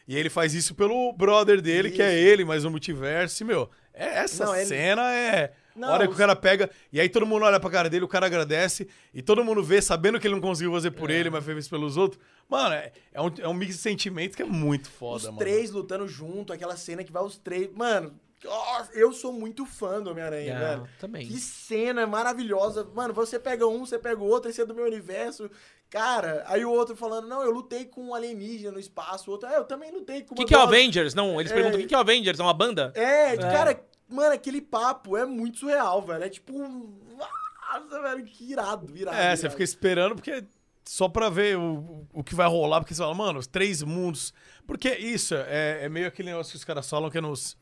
E 0.07 0.15
ele 0.15 0.29
faz 0.29 0.53
isso 0.53 0.75
pelo 0.75 1.11
brother 1.13 1.59
dele, 1.59 1.89
que 1.89 2.01
é 2.03 2.13
Isso. 2.13 2.27
ele, 2.27 2.45
mas 2.45 2.63
no 2.63 2.69
multiverso. 2.69 3.41
E, 3.41 3.45
meu, 3.47 3.67
é, 3.91 4.19
essa 4.19 4.45
Não, 4.45 4.55
ele- 4.55 4.65
cena 4.65 5.11
é. 5.11 5.53
Não, 5.75 5.89
a 5.89 5.91
hora 5.93 6.03
que 6.03 6.09
o 6.09 6.11
os- 6.11 6.17
cara 6.17 6.35
pega. 6.35 6.69
E 6.91 6.99
aí 6.99 7.09
todo 7.09 7.25
mundo 7.25 7.43
olha 7.45 7.59
pra 7.59 7.69
cara 7.69 7.89
dele, 7.89 8.05
o 8.05 8.07
cara 8.07 8.25
agradece. 8.27 8.87
E 9.13 9.21
todo 9.21 9.43
mundo 9.43 9.61
vê, 9.63 9.81
sabendo 9.81 10.19
que 10.19 10.27
ele 10.27 10.35
não 10.35 10.41
conseguiu 10.41 10.71
fazer 10.71 10.91
por 10.91 11.09
É. 11.09 11.13
ele, 11.15 11.29
mas 11.29 11.43
fez 11.43 11.67
pelos 11.67 11.97
outros. 11.97 12.21
Mano, 12.47 12.73
é, 12.75 12.91
é 13.13 13.21
um, 13.21 13.31
é 13.39 13.47
um 13.47 13.53
mix 13.53 13.75
de 13.75 13.81
sentimentos 13.81 14.35
que 14.35 14.41
é 14.41 14.45
muito 14.45 14.89
foda, 14.89 15.17
Os 15.17 15.23
mano. 15.25 15.37
três 15.39 15.71
lutando 15.71 16.07
junto, 16.07 16.53
aquela 16.53 16.77
cena 16.77 17.03
que 17.03 17.11
vai 17.11 17.23
os 17.23 17.37
três. 17.37 17.69
Mano, 17.73 18.13
nossa, 18.43 18.91
eu 18.93 19.11
sou 19.11 19.33
muito 19.33 19.65
fã 19.65 19.99
do 20.01 20.11
Homem-Aranha, 20.11 20.53
É, 20.53 20.59
velho. 20.59 20.89
também. 20.99 21.25
Que 21.27 21.37
cena 21.39 22.05
maravilhosa. 22.05 22.87
Mano, 22.93 23.13
você 23.13 23.39
pega 23.39 23.65
um, 23.67 23.85
você 23.85 23.97
pega 23.97 24.21
o 24.21 24.27
outro, 24.27 24.49
esse 24.51 24.61
é 24.61 24.65
do 24.65 24.75
meu 24.75 24.85
universo. 24.85 25.49
Cara, 25.89 26.43
aí 26.47 26.63
o 26.65 26.71
outro 26.71 26.95
falando, 26.95 27.27
não, 27.27 27.41
eu 27.41 27.51
lutei 27.51 27.85
com 27.85 28.01
um 28.09 28.13
alienígena 28.15 28.71
no 28.71 28.79
espaço. 28.79 29.29
O 29.29 29.33
outro, 29.33 29.47
é, 29.49 29.57
eu 29.57 29.63
também 29.63 29.91
lutei 29.91 30.21
com 30.23 30.33
O 30.33 30.37
que, 30.37 30.45
que 30.45 30.53
é 30.53 30.57
o 30.57 30.61
dose." 30.61 30.73
Avengers? 30.75 31.13
Não, 31.13 31.39
eles 31.39 31.51
É. 31.51 31.55
perguntam 31.55 31.79
o 31.79 31.81
que, 31.81 31.87
que 31.87 31.95
é 31.95 31.97
o 31.97 32.01
Avengers? 32.01 32.39
É 32.39 32.43
uma 32.43 32.53
banda? 32.53 32.91
É, 32.95 33.37
cara, 33.37 33.79
mano, 34.07 34.33
aquele 34.33 34.61
papo 34.61 35.17
é 35.17 35.25
muito 35.25 35.59
surreal, 35.59 36.01
velho. 36.01 36.23
É 36.23 36.29
tipo. 36.29 36.53
Nossa, 36.57 38.01
velho, 38.01 38.25
que 38.25 38.51
irado, 38.51 38.95
irado. 38.95 39.17
É, 39.17 39.35
você 39.35 39.43
irado. 39.43 39.51
fica 39.51 39.63
esperando 39.63 40.15
porque 40.15 40.43
só 40.85 41.09
pra 41.09 41.29
ver 41.29 41.57
o, 41.57 42.07
o 42.13 42.23
que 42.23 42.35
vai 42.35 42.47
rolar, 42.47 42.79
porque 42.79 42.93
você 42.93 43.01
fala, 43.01 43.13
mano, 43.13 43.39
os 43.39 43.47
três 43.47 43.81
mundos. 43.81 44.33
Porque 44.67 44.89
isso 44.89 45.35
é, 45.35 45.85
é 45.85 45.89
meio 45.89 46.07
aquele 46.07 46.29
negócio 46.29 46.51
que 46.51 46.57
os 46.57 46.63
caras 46.63 46.89
falam 46.89 47.09
que 47.09 47.17
é 47.17 47.21
nos. 47.21 47.57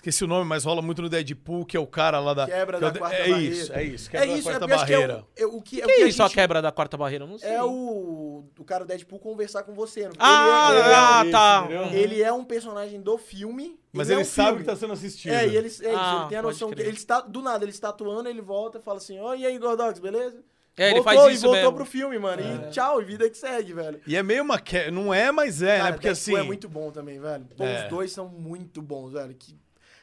Esqueci 0.00 0.24
o 0.24 0.26
nome, 0.26 0.46
mas 0.46 0.64
rola 0.64 0.80
muito 0.80 1.02
no 1.02 1.10
Deadpool, 1.10 1.66
que 1.66 1.76
é 1.76 1.80
o 1.80 1.86
cara 1.86 2.18
lá 2.20 2.32
da. 2.32 2.46
Quebra 2.46 2.78
que 2.78 2.84
é 2.86 2.90
da 2.90 2.94
o- 2.96 2.98
quarta 2.98 3.16
é 3.16 3.28
barreira. 3.28 3.40
isso, 3.54 3.72
é 3.74 3.82
isso. 3.84 4.08
É 4.08 4.10
Quebra 4.12 4.26
isso, 4.38 4.44
da 4.48 4.50
é 4.50 4.58
quarta 4.58 4.60
porque 4.60 4.72
acho 4.74 4.86
que 4.86 4.92
é 4.92 4.96
o, 4.96 5.00
barreira. 5.00 5.26
é 5.36 5.44
o 5.46 5.60
que, 5.60 5.80
é 5.80 5.84
O 5.84 5.84
o 5.84 5.88
que 5.88 5.94
que 5.94 6.00
é 6.00 6.04
a 6.04 6.08
isso, 6.08 6.22
a 6.22 6.26
gente- 6.26 6.34
quebra 6.34 6.62
da 6.62 6.72
quarta 6.72 6.96
barreira? 6.96 7.24
Eu 7.24 7.28
não 7.28 7.38
sei. 7.38 7.50
É 7.50 7.62
o, 7.62 8.44
o 8.58 8.64
cara 8.64 8.84
do 8.84 8.88
Deadpool 8.88 9.18
conversar 9.18 9.62
com 9.62 9.74
você. 9.74 10.04
não? 10.04 10.12
Ah, 10.18 10.68
ele, 10.70 10.78
é, 10.80 10.94
ah, 10.94 11.20
isso, 11.22 11.30
tá. 11.32 11.62
entendeu? 11.66 12.00
Ele 12.00 12.22
é 12.22 12.32
um 12.32 12.44
personagem 12.44 12.98
do 13.02 13.18
filme. 13.18 13.78
Mas 13.92 14.08
é 14.08 14.14
ele 14.14 14.22
um 14.22 14.24
sabe 14.24 14.48
filme. 14.48 14.60
que 14.62 14.66
tá 14.70 14.76
sendo 14.76 14.94
assistido. 14.94 15.32
É, 15.32 15.46
e 15.46 15.54
ele, 15.54 15.66
é 15.66 15.70
isso, 15.70 15.82
Ah, 15.86 16.18
ele 16.20 16.28
tem 16.30 16.38
a 16.38 16.42
noção 16.42 16.70
que 16.70 16.80
ele 16.80 16.90
está 16.96 17.20
do 17.20 17.42
nada, 17.42 17.62
ele 17.62 17.70
está 17.70 17.90
atuando, 17.90 18.26
ele 18.26 18.40
volta 18.40 18.78
e 18.78 18.80
fala 18.80 18.96
assim: 18.96 19.20
"Oi, 19.20 19.40
e 19.40 19.46
aí, 19.46 19.58
Gordox, 19.58 19.98
beleza?" 19.98 20.42
É, 20.78 20.92
ele 20.92 21.00
voltou, 21.02 21.12
faz 21.24 21.34
isso 21.34 21.44
e 21.44 21.46
voltou 21.46 21.62
mesmo. 21.62 21.76
pro 21.76 21.84
filme, 21.84 22.18
mano. 22.18 22.40
E 22.42 22.70
tchau, 22.70 23.02
e 23.02 23.04
vida 23.04 23.28
que 23.28 23.36
segue, 23.36 23.74
velho. 23.74 24.00
E 24.06 24.16
é 24.16 24.22
meio 24.22 24.42
uma. 24.42 24.58
Que... 24.58 24.90
Não 24.90 25.12
é, 25.12 25.30
mas 25.30 25.60
é, 25.60 25.66
né? 25.66 25.78
Cara, 25.78 25.92
Porque 25.92 26.08
Deadpool 26.08 26.34
assim. 26.36 26.42
é 26.42 26.46
muito 26.46 26.68
bom 26.70 26.90
também, 26.90 27.20
velho. 27.20 27.44
Pô, 27.54 27.64
É. 27.64 27.82
os 27.84 27.90
dois 27.90 28.12
são 28.12 28.28
muito 28.28 28.80
bons, 28.80 29.12
velho. 29.12 29.34
Que... 29.34 29.54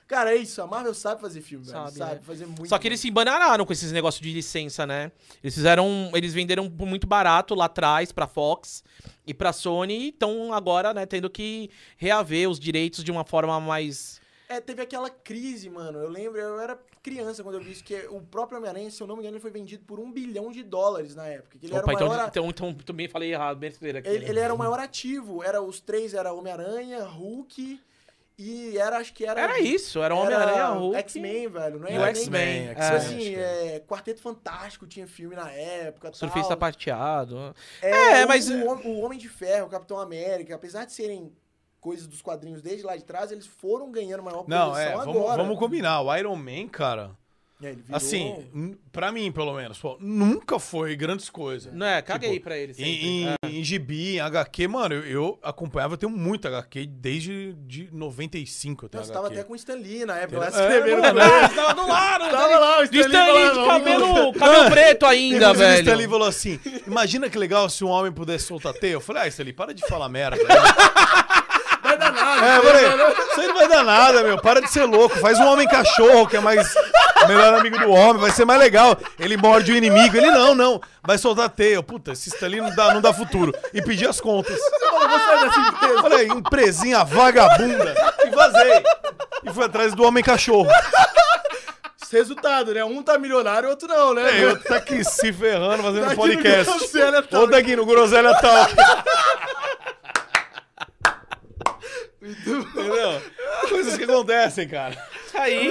Cara, 0.08 0.34
é 0.34 0.38
isso, 0.38 0.62
a 0.62 0.68
Marvel 0.68 0.94
sabe 0.94 1.20
fazer 1.20 1.42
filme, 1.42 1.66
velho. 1.66 1.78
Sabe, 1.78 1.98
Sabe, 1.98 2.16
né? 2.16 2.22
fazer 2.24 2.46
muito 2.46 2.70
Só 2.70 2.78
que 2.78 2.88
eles 2.88 3.00
se 3.00 3.10
embananaram 3.10 3.66
com 3.66 3.74
esses 3.74 3.92
negócios 3.92 4.22
de 4.22 4.32
licença, 4.32 4.88
né? 4.88 5.12
Eles 5.44 5.54
fizeram. 5.54 6.10
Eles 6.14 6.34
venderam 6.34 6.70
muito 6.70 7.06
barato 7.06 7.54
lá 7.54 7.66
atrás 7.66 8.14
pra 8.14 8.26
Fox 8.26 8.86
e 9.26 9.34
pra 9.34 9.52
Sony. 9.52 10.06
E 10.06 10.10
estão 10.10 10.54
agora, 10.54 10.94
né, 10.94 11.06
tendo 11.06 11.30
que 11.30 11.70
reaver 11.98 12.50
os 12.50 12.58
direitos 12.58 13.04
de 13.04 13.12
uma 13.12 13.26
forma 13.26 13.60
mais. 13.60 14.22
É, 14.48 14.62
teve 14.62 14.82
aquela 14.82 15.10
crise, 15.10 15.70
mano. 15.70 16.00
Eu 16.00 16.10
lembro, 16.10 16.40
eu 16.40 16.58
era 16.58 16.80
criança 17.04 17.44
quando 17.44 17.56
eu 17.56 17.62
vi 17.62 17.74
isso, 17.74 17.84
que 17.84 18.08
o 18.10 18.22
próprio 18.22 18.60
Homem-Aranha, 18.60 18.90
se 18.90 19.04
eu 19.04 19.08
não 19.08 19.16
me 19.16 19.22
engano, 19.22 19.36
ele 19.36 19.42
foi 19.42 19.52
vendido 19.52 19.84
por 19.84 20.00
um 20.00 20.10
bilhão 20.10 20.54
de 20.54 20.64
dólares 20.64 21.16
na 21.16 21.28
época. 21.28 21.60
Que 21.60 21.66
ele 21.66 21.74
Opa, 21.74 21.80
era 21.80 21.88
o 21.88 21.94
então, 21.94 22.08
maior... 22.08 22.28
então, 22.30 22.50
então 22.50 22.74
também 22.74 23.10
falei 23.10 23.34
errado, 23.34 23.58
besteira 23.58 24.00
aqui. 24.00 24.08
Ele, 24.08 24.20
né? 24.20 24.30
ele 24.30 24.40
era 24.40 24.54
o 24.54 24.58
maior 24.58 24.80
ativo. 24.80 25.44
Era, 25.44 25.62
os 25.62 25.82
três 25.82 26.14
era 26.14 26.32
Homem-Aranha, 26.32 27.04
Hulk 27.04 27.82
e 28.38 28.78
era, 28.78 28.98
acho 28.98 29.14
que 29.14 29.26
era... 29.26 29.42
Era 29.42 29.60
isso, 29.60 30.02
era 30.04 30.14
o 30.14 30.20
Homem-Aranha, 30.20 30.68
Hulk. 30.68 30.98
X-Men, 30.98 31.48
velho. 31.48 31.80
Não 31.80 31.90
E 31.90 31.94
era 31.94 32.04
o 32.04 32.06
X-Men. 32.08 32.68
Tipo 32.70 32.82
é. 32.82 32.96
assim, 32.96 33.36
é, 33.36 33.84
Quarteto 33.88 34.22
Fantástico 34.22 34.86
tinha 34.86 35.08
filme 35.08 35.36
na 35.36 35.50
época. 35.52 36.14
Surfista 36.14 36.50
tal. 36.50 36.58
prateado. 36.58 37.56
É, 37.82 38.22
É, 38.22 38.26
o- 38.26 38.28
mas- 38.28 38.50
O, 38.50 38.64
Hom- 38.68 38.82
o 38.86 39.00
Homem 39.02 39.18
de 39.18 39.28
Ferro, 39.28 39.66
o 39.68 39.70
Capitão 39.70 40.00
América, 40.00 40.54
apesar 40.56 40.86
de 40.86 40.94
serem 40.94 41.32
coisas 41.82 42.06
dos 42.06 42.22
quadrinhos 42.22 42.62
desde 42.62 42.86
lá 42.86 42.96
de 42.96 43.04
trás, 43.04 43.32
eles 43.32 43.48
foram 43.48 43.92
ganhando 43.92 44.22
maior 44.22 44.44
Não, 44.48 44.70
posição 44.70 44.90
é, 44.90 44.94
agora. 44.94 45.06
vamos, 45.14 45.38
vamos 45.38 45.60
combinar. 45.60 46.02
O 46.02 46.16
Iron 46.16 46.36
Man, 46.36 46.68
cara. 46.68 47.12
É, 47.60 47.70
ele 47.70 47.82
virou- 47.82 47.98
Assim, 47.98 48.78
pra 48.92 49.12
mim, 49.12 49.32
pelo 49.32 49.52
menos, 49.56 49.80
pô, 49.80 49.98
nunca 50.00 50.60
foi 50.60 50.96
grandes 50.96 51.28
coisas. 51.28 51.74
Não 51.74 51.88
é, 51.88 52.02
caguei 52.04 52.34
Tipo, 52.34 52.44
pra 52.44 52.56
ele 52.58 52.72
sempre. 52.74 52.92
Em, 52.92 53.24
em, 53.24 53.28
É. 53.30 53.36
em 53.50 53.64
gibi, 53.64 54.18
em 54.18 54.20
HQ, 54.20 54.68
mano, 54.68 54.94
eu, 54.94 55.04
eu 55.08 55.40
acompanhava, 55.42 55.96
eu 55.96 55.98
tenho 55.98 56.12
muito 56.12 56.48
HQ 56.48 56.86
desde 56.86 57.54
de 57.66 57.90
95 57.92 58.86
eu 58.86 58.90
tenho 58.90 59.02
HQ. 59.04 59.14
tava 59.14 59.28
até 59.34 59.44
com 59.44 59.54
o 59.54 59.56
Stan 59.56 59.74
Lee 59.74 60.06
na 60.06 60.18
época, 60.20 60.38
lá 60.40 60.46
É, 60.46 60.50
escrevendo 60.50 61.02
mano, 61.02 61.20
também. 61.20 61.24
Ah, 61.44 61.50
tava 61.50 61.74
do 61.74 61.88
lado, 61.88 62.30
Tava 62.30 62.60
lá 62.60 62.80
o 62.82 62.88
de 62.88 63.00
Stan 63.00 63.10
Lee 63.10 63.28
Stanley 63.28 63.50
de 63.50 63.68
cabelo, 63.68 64.34
cabelo 64.34 64.70
preto 64.70 65.06
ainda, 65.08 65.36
Inclusive, 65.38 65.64
o 65.64 65.68
velho. 65.68 65.80
Stanley 65.82 66.08
falou 66.08 66.28
assim: 66.28 66.60
imagina 66.86 67.28
que 67.30 67.38
legal 67.40 67.68
se 67.72 67.84
um 67.84 67.90
homem 67.90 68.12
pudesse 68.12 68.46
soltar 68.46 68.74
teia. 68.74 68.94
Eu 68.94 69.02
falei, 69.02 69.24
ah, 69.24 69.28
Stanley, 69.30 69.54
para 69.54 69.74
de 69.74 69.82
falar 69.88 70.08
merda. 70.10 70.38
Vai 71.82 71.98
dar 71.98 72.12
nada. 72.12 72.46
É, 72.46 72.62
falei, 72.62 73.08
isso 73.32 73.40
aí 73.42 73.48
não 73.48 73.56
vai 73.56 73.68
dar 73.70 73.84
nada, 73.84 74.24
meu. 74.24 74.42
Para 74.42 74.60
de 74.62 74.70
ser 74.70 74.84
louco. 74.84 75.18
Faz 75.20 75.40
um 75.40 75.46
homem 75.46 75.66
cachorro, 75.68 76.28
que 76.28 76.36
é 76.36 76.40
mais 76.42 76.68
melhor 77.28 77.54
amigo 77.56 77.78
do 77.78 77.92
homem, 77.92 78.22
vai 78.22 78.32
ser 78.32 78.46
mais 78.46 78.60
legal. 78.60 78.98
Ele 79.20 79.38
morde 79.38 79.72
o 79.72 79.76
inimigo. 79.76 80.16
Ele 80.18 80.32
não, 80.32 80.56
não. 80.56 80.82
Vai 81.06 81.18
soltar 81.18 81.50
teia. 81.50 81.82
Puta, 81.84 82.12
esse 82.12 82.30
Stanley 82.30 82.62
não 82.62 82.76
dá, 82.76 82.94
não 82.94 83.02
dá 83.02 83.14
futuro. 83.14 83.54
E 83.74 83.82
pedi 83.82 84.08
as 84.08 84.20
contas. 84.20 84.58
Eu 85.82 86.02
falei, 86.02 86.28
empresinha 86.28 87.04
vagabunda. 87.04 87.96
E 88.26 88.30
vazei. 88.30 88.84
E 89.44 89.54
fui 89.54 89.66
atrás 89.66 89.94
do 89.94 90.04
homem 90.04 90.24
cachorro. 90.24 90.68
Resultado, 92.12 92.74
né? 92.74 92.84
Um 92.86 93.04
tá 93.04 93.18
milionário, 93.18 93.68
o 93.68 93.72
outro 93.72 93.88
não, 93.88 94.14
né? 94.14 94.40
É, 94.40 94.44
eu 94.46 94.64
tá 94.64 94.78
aqui 94.78 95.04
se 95.04 95.34
ferrando 95.34 95.84
fazendo 95.84 96.08
Tá 96.08 96.16
podcast. 96.16 96.74
Ou 97.34 97.48
daqui 97.48 97.76
no 97.76 97.86
Groselha 97.86 98.34
Talk. 98.40 98.74
Entendeu? 102.28 103.22
Coisas 103.70 103.98
que 103.98 104.04
acontecem, 104.04 104.68
cara. 104.68 104.98
Aí, 105.34 105.70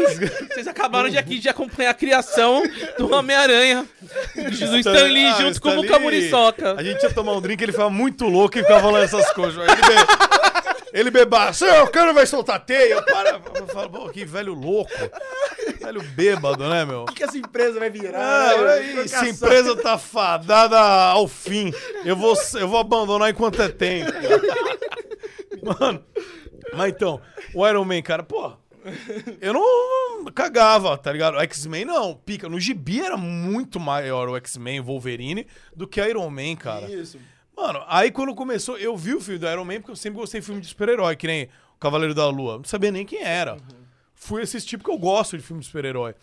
vocês 0.49 0.67
acabaram 0.67 1.09
de 1.09 1.19
aqui 1.19 1.39
de 1.39 1.49
acompanhar 1.49 1.91
a 1.91 1.95
criação 1.95 2.63
do 2.99 3.13
Homem-Aranha, 3.13 3.87
do 4.35 4.79
Stan 4.79 5.03
Lee, 5.05 5.27
Ah, 5.27 5.37
junto 5.41 5.53
Stan 5.53 5.61
com 5.61 5.69
o 5.77 5.81
Lee, 5.81 5.89
Luca 5.89 5.99
Muriçoca. 5.99 6.75
A 6.75 6.83
gente 6.83 7.03
ia 7.03 7.13
tomar 7.13 7.33
um 7.33 7.41
drink, 7.41 7.63
ele 7.63 7.73
ficava 7.73 7.91
muito 7.91 8.27
louco 8.27 8.59
e 8.59 8.63
ficava 8.63 8.81
falando 8.81 9.05
essas 9.05 9.31
coisas. 9.33 9.59
Aí 9.59 9.69
Ele, 9.69 9.83
be... 9.83 10.99
ele 10.99 11.11
bebaço, 11.11 11.65
o 11.83 11.89
cara 11.89 12.13
vai 12.13 12.27
soltar 12.27 12.61
teia. 12.65 13.03
Para. 13.03 13.41
Eu 13.55 13.67
falo, 13.67 13.91
pô, 13.91 14.09
que 14.09 14.25
velho 14.25 14.55
louco. 14.55 14.93
Velho 15.81 16.03
bêbado, 16.03 16.69
né, 16.69 16.85
meu? 16.85 17.03
O 17.03 17.07
que, 17.07 17.15
que 17.15 17.25
essa 17.25 17.37
empresa 17.39 17.79
vai 17.79 17.91
virar? 17.91 18.19
Ah, 18.19 18.57
né? 18.57 19.03
essa 19.05 19.29
empresa 19.29 19.75
tá 19.77 19.99
fadada 19.99 20.79
ao 20.79 21.27
fim. 21.27 21.73
Eu 22.05 22.17
vou, 22.17 22.35
eu 22.55 22.69
vou 22.69 22.79
abandonar 22.79 23.31
enquanto 23.31 23.61
é 23.63 23.69
tempo. 23.69 24.13
Mano, 25.81 26.05
mas 26.75 26.93
então, 26.93 27.21
o 27.55 27.67
Iron 27.67 27.85
Man, 27.85 28.03
cara, 28.03 28.23
pô, 28.23 28.53
eu 29.41 29.53
não 29.53 30.25
cagava, 30.33 30.97
tá 30.97 31.13
ligado? 31.13 31.37
O 31.37 31.41
X-Men 31.41 31.85
não, 31.85 32.15
pica. 32.15 32.49
No 32.49 32.61
gibi 32.61 33.01
era 33.01 33.17
muito 33.17 33.81
maior 33.81 34.29
o 34.29 34.37
X-Men, 34.37 34.81
Wolverine, 34.81 35.47
do 35.75 35.87
que 35.87 36.01
Iron 36.01 36.31
Man, 36.31 36.57
cara. 36.57 36.91
Isso. 36.91 37.19
Mano, 37.57 37.83
aí 37.87 38.11
quando 38.11 38.35
começou, 38.35 38.77
eu 38.79 38.97
vi 38.97 39.15
o 39.15 39.21
filme 39.21 39.39
do 39.39 39.49
Iron 39.49 39.65
Man 39.65 39.77
porque 39.77 39.91
eu 39.91 39.97
sempre 39.97 40.21
gostei 40.21 40.41
de 40.41 40.47
filme 40.47 40.61
de 40.61 40.69
super-herói, 40.69 41.17
que 41.17 41.27
nem 41.27 41.45
o 41.45 41.79
Cavaleiro 41.81 42.15
da 42.15 42.29
Lua. 42.29 42.59
Não 42.59 42.65
sabia 42.65 42.93
nem 42.93 43.07
quem 43.07 43.23
era. 43.23 43.57
Fui 44.15 44.43
assistir 44.43 44.77
porque 44.77 44.91
eu 44.91 44.99
gosto 44.99 45.37
de 45.37 45.43
filme 45.43 45.61
de 45.61 45.67
super-herói. 45.67 46.15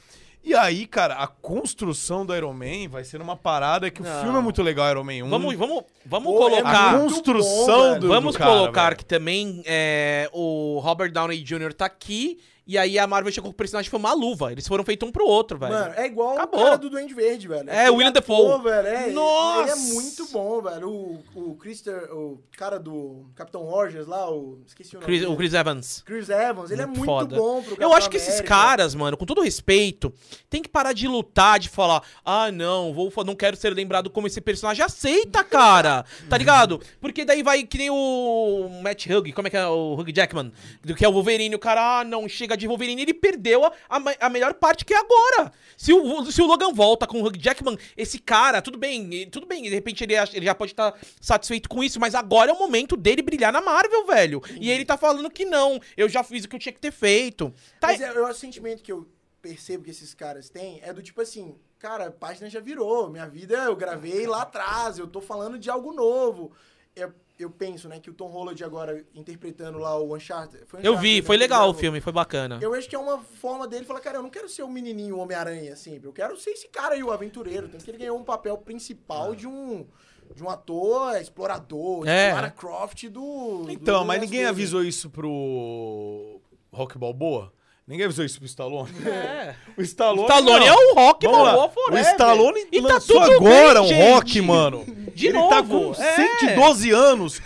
E 0.44 0.54
aí, 0.54 0.86
cara, 0.86 1.16
a 1.16 1.28
construção 1.28 2.26
do 2.26 2.36
Iron 2.36 2.52
Man 2.54 2.90
vai 2.90 3.04
ser 3.06 3.22
uma 3.22 3.36
parada 3.36 3.90
que 3.90 4.02
o 4.02 4.04
Não. 4.04 4.22
filme 4.22 4.38
é 4.38 4.42
muito 4.42 4.62
legal, 4.62 4.90
Iron 4.92 5.04
Man 5.04 5.24
1. 5.26 5.30
Vamos, 5.30 5.56
vamos, 5.56 5.84
vamos 6.06 6.34
Pô, 6.34 6.48
é 6.50 6.52
colocar. 6.62 6.90
a 6.90 6.98
muito 6.98 7.14
construção 7.14 7.94
bom, 7.94 8.00
do 8.00 8.08
Vamos 8.10 8.34
do 8.34 8.38
cara, 8.40 8.52
colocar 8.52 8.84
velho. 8.86 8.98
que 8.98 9.06
também 9.06 9.64
é, 9.66 10.30
o 10.34 10.80
Robert 10.84 11.12
Downey 11.14 11.42
Jr. 11.42 11.74
tá 11.74 11.86
aqui. 11.86 12.40
E 12.66 12.78
aí 12.78 12.98
a 12.98 13.06
Marvel 13.06 13.30
chegou 13.32 13.50
com 13.52 13.54
o 13.54 13.58
personagem 13.58 13.92
foi 13.92 14.00
uma 14.00 14.14
luva. 14.14 14.52
Eles 14.52 14.66
foram 14.68 14.86
feitos 14.86 15.08
um 15.08 15.12
pro 15.12 15.26
outro, 15.26 15.58
velho. 15.58 15.74
Mano, 15.74 15.94
é 15.98 16.06
igual 16.06 16.34
Acabou. 16.36 16.62
o 16.62 16.64
cara 16.64 16.78
do 16.78 16.90
Duende 16.90 17.14
Verde, 17.14 17.46
velho. 17.48 17.70
É, 17.70 17.82
Aquele 17.82 17.90
William 17.98 18.12
Dafoe. 18.14 18.64
velho. 18.64 18.88
É, 18.88 19.08
Nossa! 19.12 19.62
Ele 19.64 19.72
é 19.72 19.94
muito 19.94 20.26
bom, 20.32 20.62
velho. 20.62 20.90
O, 20.90 21.24
o 21.36 21.56
Christer, 21.56 22.10
o 22.14 22.42
cara 22.58 22.80
do 22.80 23.26
Capitão 23.36 23.64
Rogers 23.64 24.08
lá, 24.08 24.32
o... 24.32 24.60
Esqueci 24.66 24.96
o 24.96 25.02
nome 25.02 25.06
Chris- 25.06 25.28
o 25.28 25.36
Chris 25.36 25.54
Evans. 25.54 26.04
Chris 26.06 26.30
Evans, 26.30 26.72
ele 26.72 26.82
é 26.82 26.86
muito 26.86 27.04
Foda. 27.04 27.36
bom 27.36 27.62
pro 27.62 27.76
Eu 27.82 27.94
acho 27.94 28.10
que 28.10 28.16
esses 28.16 28.30
América. 28.36 28.48
caras, 28.56 28.96
mano, 28.96 29.18
com 29.18 29.26
todo 29.26 29.42
respeito, 29.42 30.14
tem 30.50 30.62
que 30.62 30.70
parar 30.70 30.94
de 30.94 31.06
lutar, 31.06 31.60
de 31.60 31.68
falar, 31.68 32.02
ah, 32.24 32.50
não, 32.50 32.94
vou, 32.94 33.12
não 33.26 33.36
quero 33.36 33.58
ser 33.58 33.74
lembrado 33.74 34.10
como 34.10 34.26
esse 34.28 34.40
personagem. 34.40 34.86
Aceita, 34.86 35.44
cara! 35.44 36.06
tá 36.30 36.38
ligado? 36.38 36.80
Porque 37.02 37.26
daí 37.26 37.44
vai 37.44 37.64
que 37.64 37.78
nem 37.78 37.90
o 37.90 38.70
Matt 38.82 39.06
Hugg, 39.08 39.34
como 39.34 39.48
é 39.48 39.52
que 39.52 39.58
é 39.58 39.68
o 39.68 39.96
Hugh 39.96 40.14
Jackman, 40.16 40.52
do 40.82 40.96
que 40.96 41.04
é 41.04 41.10
o 41.10 41.12
Wolverine. 41.12 41.56
O 41.56 41.60
cara, 41.60 42.00
ah, 42.00 42.04
não, 42.06 42.26
chega 42.30 42.53
de 42.56 42.68
Wolverine, 42.68 43.02
ele 43.02 43.14
perdeu 43.14 43.66
a, 43.66 43.72
a, 43.90 44.02
a 44.22 44.30
melhor 44.30 44.54
parte 44.54 44.86
que 44.86 44.94
é 44.94 44.98
agora. 44.98 45.52
Se 45.78 45.94
o, 45.94 46.32
se 46.32 46.42
o 46.42 46.46
Logan 46.46 46.72
volta 46.74 47.08
com 47.08 47.22
o 47.22 47.26
Hugh 47.26 47.38
Jackman, 47.38 47.78
esse 47.98 48.20
cara, 48.20 48.62
tudo 48.62 48.78
bem, 48.78 49.30
tudo 49.30 49.46
bem, 49.46 49.64
de 49.64 49.70
repente 49.70 50.04
ele, 50.04 50.14
ele 50.34 50.46
já 50.46 50.56
pode 50.56 50.72
estar 50.72 50.94
satisfeito 51.20 51.70
com 51.70 51.84
isso, 51.84 52.00
mas 52.00 52.16
agora 52.16 52.52
é 52.52 52.54
o 52.54 52.60
momento 52.60 52.96
dele 52.96 53.22
brilhar 53.22 53.52
na 53.52 53.62
Marvel, 53.62 54.06
velho. 54.06 54.42
E 54.60 54.70
ele 54.70 54.86
tá 54.86 54.98
falando 54.98 55.30
que 55.30 55.46
não, 55.46 55.80
eu 55.96 56.08
já 56.10 56.24
fiz 56.24 56.44
o 56.46 56.50
que 56.50 56.56
eu 56.56 56.60
tinha 56.60 56.74
que 56.74 56.80
ter 56.80 56.92
feito. 56.92 57.54
Tá, 57.80 57.88
Mas 57.88 58.02
é, 58.02 58.10
eu, 58.10 58.26
o 58.26 58.34
sentimento 58.34 58.82
que 58.82 58.92
eu 58.92 59.08
percebo 59.42 59.84
que 59.84 59.92
esses 59.92 60.14
caras 60.14 60.50
têm 60.50 60.80
é 60.82 60.94
do 60.94 61.02
tipo 61.02 61.22
assim, 61.22 61.56
cara, 61.78 62.08
a 62.08 62.12
página 62.12 62.50
já 62.50 62.62
virou, 62.62 63.10
minha 63.10 63.28
vida 63.28 63.56
eu 63.56 63.76
gravei 63.76 64.26
lá 64.26 64.44
atrás, 64.44 64.98
eu 64.98 65.08
tô 65.08 65.20
falando 65.20 65.60
de 65.60 65.70
algo 65.70 65.92
novo. 65.92 66.52
Eu, 66.96 67.14
eu 67.40 67.50
penso, 67.50 67.90
né, 67.90 68.00
que 68.00 68.10
o 68.10 68.14
Tom 68.14 68.28
Holland 68.28 68.64
agora 68.64 69.04
interpretando 69.14 69.78
lá 69.80 69.98
o 69.98 70.16
Uncharted... 70.16 70.66
Foi 70.66 70.80
Eu 70.80 70.92
Uncharted, 70.94 71.02
vi, 71.02 71.22
né, 71.22 71.26
foi 71.26 71.38
legal 71.38 71.70
o 71.70 71.74
filme, 71.74 72.00
foi 72.00 72.14
bacana. 72.14 72.60
Eu 72.62 72.74
acho 72.74 72.88
que 72.88 72.96
é 72.96 73.00
uma 73.00 73.20
forma 73.20 73.68
dele 73.68 73.86
falar, 73.86 74.00
cara, 74.00 74.18
eu 74.18 74.24
não 74.24 74.30
quero 74.30 74.48
ser 74.48 74.64
o 74.64 74.70
menininho 74.70 75.18
Homem-Aranha 75.18 75.76
sempre. 75.76 76.08
Eu 76.08 76.14
quero 76.14 76.38
ser 76.38 76.52
esse 76.52 76.68
cara 76.68 76.96
aí, 76.96 77.04
o 77.04 77.12
aventureiro. 77.12 77.68
Tanto 77.68 77.84
que 77.84 77.92
ele 77.92 77.98
ganhou 77.98 78.18
um 78.18 78.24
papel 78.24 78.58
principal 78.58 79.34
de 79.36 79.48
um 79.48 79.86
de 80.34 80.44
um 80.44 80.50
ator 80.50 81.16
explorador, 81.18 82.08
É. 82.08 82.30
de 82.30 82.36
Lara 82.36 82.50
Croft 82.50 83.08
do. 83.10 83.66
Então, 83.70 84.00
do 84.02 84.06
mas 84.06 84.22
ninguém 84.22 84.46
avisou 84.46 84.84
isso 84.84 85.10
pro 85.10 86.40
Rock 86.72 86.98
Balboa? 86.98 87.54
Ninguém 87.88 88.06
avisou 88.06 88.24
isso 88.24 88.38
pro 88.38 88.46
Stallone? 88.46 88.90
É. 89.06 89.56
O 89.78 89.82
Stallone, 89.82 90.24
Stallone 90.24 90.66
não. 90.66 90.68
é 90.68 90.74
o 90.74 90.94
Rock 90.96 91.26
Vamos 91.28 91.42
lá. 91.42 91.52
Balboa 91.54 91.68
O 91.68 91.72
forever. 91.74 92.12
Stallone 92.12 92.68
E 92.72 92.82
tá 92.82 92.88
lançou 92.88 93.22
tudo 93.22 93.32
agora 93.34 93.82
bem, 93.82 93.84
um 93.84 93.88
gente. 93.88 94.12
rock, 94.14 94.42
mano. 94.42 94.86
De 95.14 95.28
Ele 95.28 95.38
novo. 95.38 95.50
tá 95.50 95.64
com 95.64 95.92
é. 96.02 96.16
112 96.40 96.92
anos. 96.92 97.42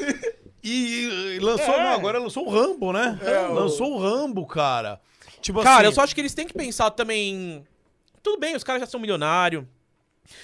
E, 0.64 1.39
lançou, 1.41 1.73
É. 1.73 1.84
não, 1.84 1.91
agora 1.93 2.19
lançou 2.19 2.45
o 2.45 2.49
Rambo, 2.49 2.91
né? 2.91 3.18
É, 3.23 3.47
o- 3.47 3.53
lançou 3.53 3.93
o 3.93 3.97
Rambo, 3.97 4.45
cara. 4.45 4.99
Tipo 5.41 5.61
Cara, 5.61 5.77
assim, 5.77 5.85
eu 5.85 5.91
só 5.93 6.01
acho 6.01 6.14
que 6.14 6.22
eles 6.22 6.34
têm 6.34 6.45
que 6.47 6.53
pensar 6.53 6.91
também. 6.91 7.65
Tudo 8.22 8.39
bem, 8.39 8.55
os 8.55 8.64
caras 8.64 8.81
já 8.81 8.85
são 8.88 8.99
milionários. 8.99 9.64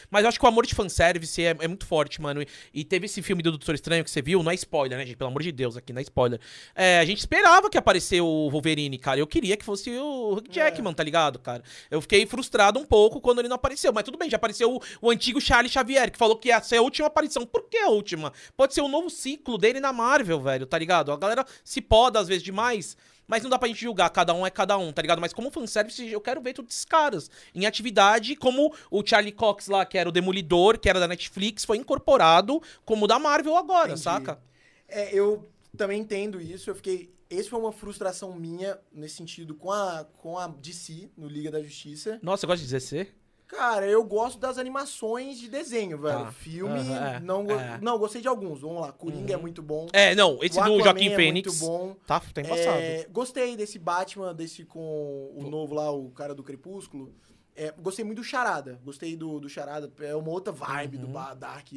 Mas 0.09 0.23
eu 0.23 0.29
acho 0.29 0.39
que 0.39 0.45
o 0.45 0.47
amor 0.47 0.65
de 0.65 0.75
fanservice 0.75 1.41
é, 1.43 1.55
é 1.59 1.67
muito 1.67 1.85
forte, 1.85 2.21
mano. 2.21 2.41
E, 2.41 2.47
e 2.73 2.83
teve 2.83 3.05
esse 3.05 3.21
filme 3.21 3.41
do 3.41 3.51
Doutor 3.51 3.75
Estranho 3.75 4.03
que 4.03 4.11
você 4.11 4.21
viu, 4.21 4.41
não 4.43 4.51
é 4.51 4.55
spoiler, 4.55 4.97
né, 4.97 5.05
gente? 5.05 5.17
Pelo 5.17 5.29
amor 5.29 5.41
de 5.41 5.51
Deus, 5.51 5.77
aqui 5.77 5.93
não 5.93 5.99
é 5.99 6.03
spoiler. 6.03 6.39
É, 6.75 6.99
a 6.99 7.05
gente 7.05 7.19
esperava 7.19 7.69
que 7.69 7.77
aparecesse 7.77 8.21
o 8.21 8.49
Wolverine, 8.49 8.97
cara. 8.97 9.19
Eu 9.19 9.27
queria 9.27 9.57
que 9.57 9.65
fosse 9.65 9.89
o 9.91 10.33
Hugh 10.33 10.47
Jackman, 10.49 10.93
tá 10.93 11.03
ligado, 11.03 11.39
cara? 11.39 11.63
Eu 11.89 12.01
fiquei 12.01 12.25
frustrado 12.25 12.79
um 12.79 12.85
pouco 12.85 13.21
quando 13.21 13.39
ele 13.39 13.47
não 13.47 13.55
apareceu. 13.55 13.91
Mas 13.93 14.03
tudo 14.03 14.17
bem, 14.17 14.29
já 14.29 14.37
apareceu 14.37 14.75
o, 14.75 14.81
o 15.01 15.11
antigo 15.11 15.39
Charlie 15.39 15.71
Xavier, 15.71 16.11
que 16.11 16.17
falou 16.17 16.35
que 16.35 16.49
ia 16.49 16.61
ser 16.61 16.77
a 16.77 16.81
última 16.81 17.07
aparição. 17.07 17.45
Por 17.45 17.69
que 17.69 17.77
a 17.77 17.89
última? 17.89 18.33
Pode 18.55 18.73
ser 18.73 18.81
o 18.81 18.87
novo 18.87 19.09
ciclo 19.09 19.57
dele 19.57 19.79
na 19.79 19.93
Marvel, 19.93 20.39
velho, 20.41 20.65
tá 20.65 20.77
ligado? 20.77 21.11
A 21.11 21.17
galera 21.17 21.45
se 21.63 21.81
poda 21.81 22.19
às 22.19 22.27
vezes 22.27 22.43
demais. 22.43 22.97
Mas 23.27 23.43
não 23.43 23.49
dá 23.49 23.57
pra 23.57 23.67
gente 23.67 23.81
julgar, 23.81 24.09
cada 24.09 24.33
um 24.33 24.45
é 24.45 24.49
cada 24.49 24.77
um, 24.77 24.91
tá 24.91 25.01
ligado? 25.01 25.19
Mas 25.19 25.33
como 25.33 25.51
fanservice, 25.51 26.05
eu 26.07 26.21
quero 26.21 26.41
ver 26.41 26.53
todos 26.53 26.73
esses 26.73 26.85
caras 26.85 27.29
em 27.55 27.65
atividade, 27.65 28.35
como 28.35 28.73
o 28.91 29.05
Charlie 29.05 29.31
Cox 29.31 29.67
lá, 29.67 29.85
que 29.85 29.97
era 29.97 30.09
o 30.09 30.11
Demolidor, 30.11 30.77
que 30.79 30.89
era 30.89 30.99
da 30.99 31.07
Netflix, 31.07 31.65
foi 31.65 31.77
incorporado 31.77 32.61
como 32.85 33.07
da 33.07 33.17
Marvel 33.19 33.55
agora, 33.55 33.89
Entendi. 33.89 34.01
saca? 34.01 34.39
É, 34.87 35.13
eu 35.13 35.47
também 35.75 36.01
entendo 36.01 36.39
isso. 36.39 36.69
Eu 36.69 36.75
fiquei. 36.75 37.11
Esse 37.29 37.49
foi 37.49 37.59
uma 37.59 37.71
frustração 37.71 38.35
minha 38.35 38.77
nesse 38.91 39.15
sentido 39.15 39.55
com 39.55 39.71
a, 39.71 40.05
com 40.17 40.37
a 40.37 40.47
DC 40.47 41.09
no 41.17 41.27
Liga 41.27 41.49
da 41.49 41.63
Justiça. 41.63 42.19
Nossa, 42.21 42.41
você 42.41 42.47
gosta 42.47 42.65
de 42.65 42.71
DC? 42.71 43.07
Cara, 43.47 43.85
eu 43.85 44.03
gosto 44.03 44.39
das 44.39 44.57
animações 44.57 45.37
de 45.37 45.47
desenho, 45.49 45.97
velho. 45.99 46.25
Tá. 46.25 46.31
Filme, 46.31 46.79
Aham, 46.79 47.05
é, 47.15 47.19
não, 47.19 47.45
go- 47.45 47.51
é. 47.53 47.77
não, 47.81 47.99
gostei 47.99 48.21
de 48.21 48.27
alguns. 48.27 48.61
Vamos 48.61 48.81
lá, 48.81 48.91
Coringa 48.91 49.33
é 49.33 49.37
muito 49.37 49.61
bom. 49.61 49.87
É, 49.93 50.15
não, 50.15 50.39
esse 50.41 50.59
O 50.59 50.63
do 50.63 50.81
Joaquim 50.81 51.09
é 51.09 51.15
Fênix. 51.15 51.59
muito 51.59 51.65
bom. 51.65 51.95
Tá, 52.07 52.19
tá 52.19 52.41
embaçado. 52.41 52.77
É, 52.79 53.05
gostei 53.11 53.55
desse 53.55 53.77
Batman, 53.77 54.33
desse 54.33 54.65
com 54.65 55.31
o 55.35 55.43
novo 55.49 55.75
lá, 55.75 55.91
o 55.91 56.09
cara 56.11 56.33
do 56.33 56.41
Crepúsculo. 56.43 57.13
É, 57.55 57.71
gostei 57.77 58.03
muito 58.03 58.17
do 58.17 58.23
Charada. 58.23 58.79
Gostei 58.83 59.15
do, 59.15 59.39
do 59.39 59.47
Charada. 59.47 59.91
É 60.01 60.15
uma 60.15 60.29
outra 60.31 60.51
vibe 60.51 60.97
Uhum. 60.97 61.01
do 61.03 61.07
ba- 61.09 61.33
Dark. 61.35 61.67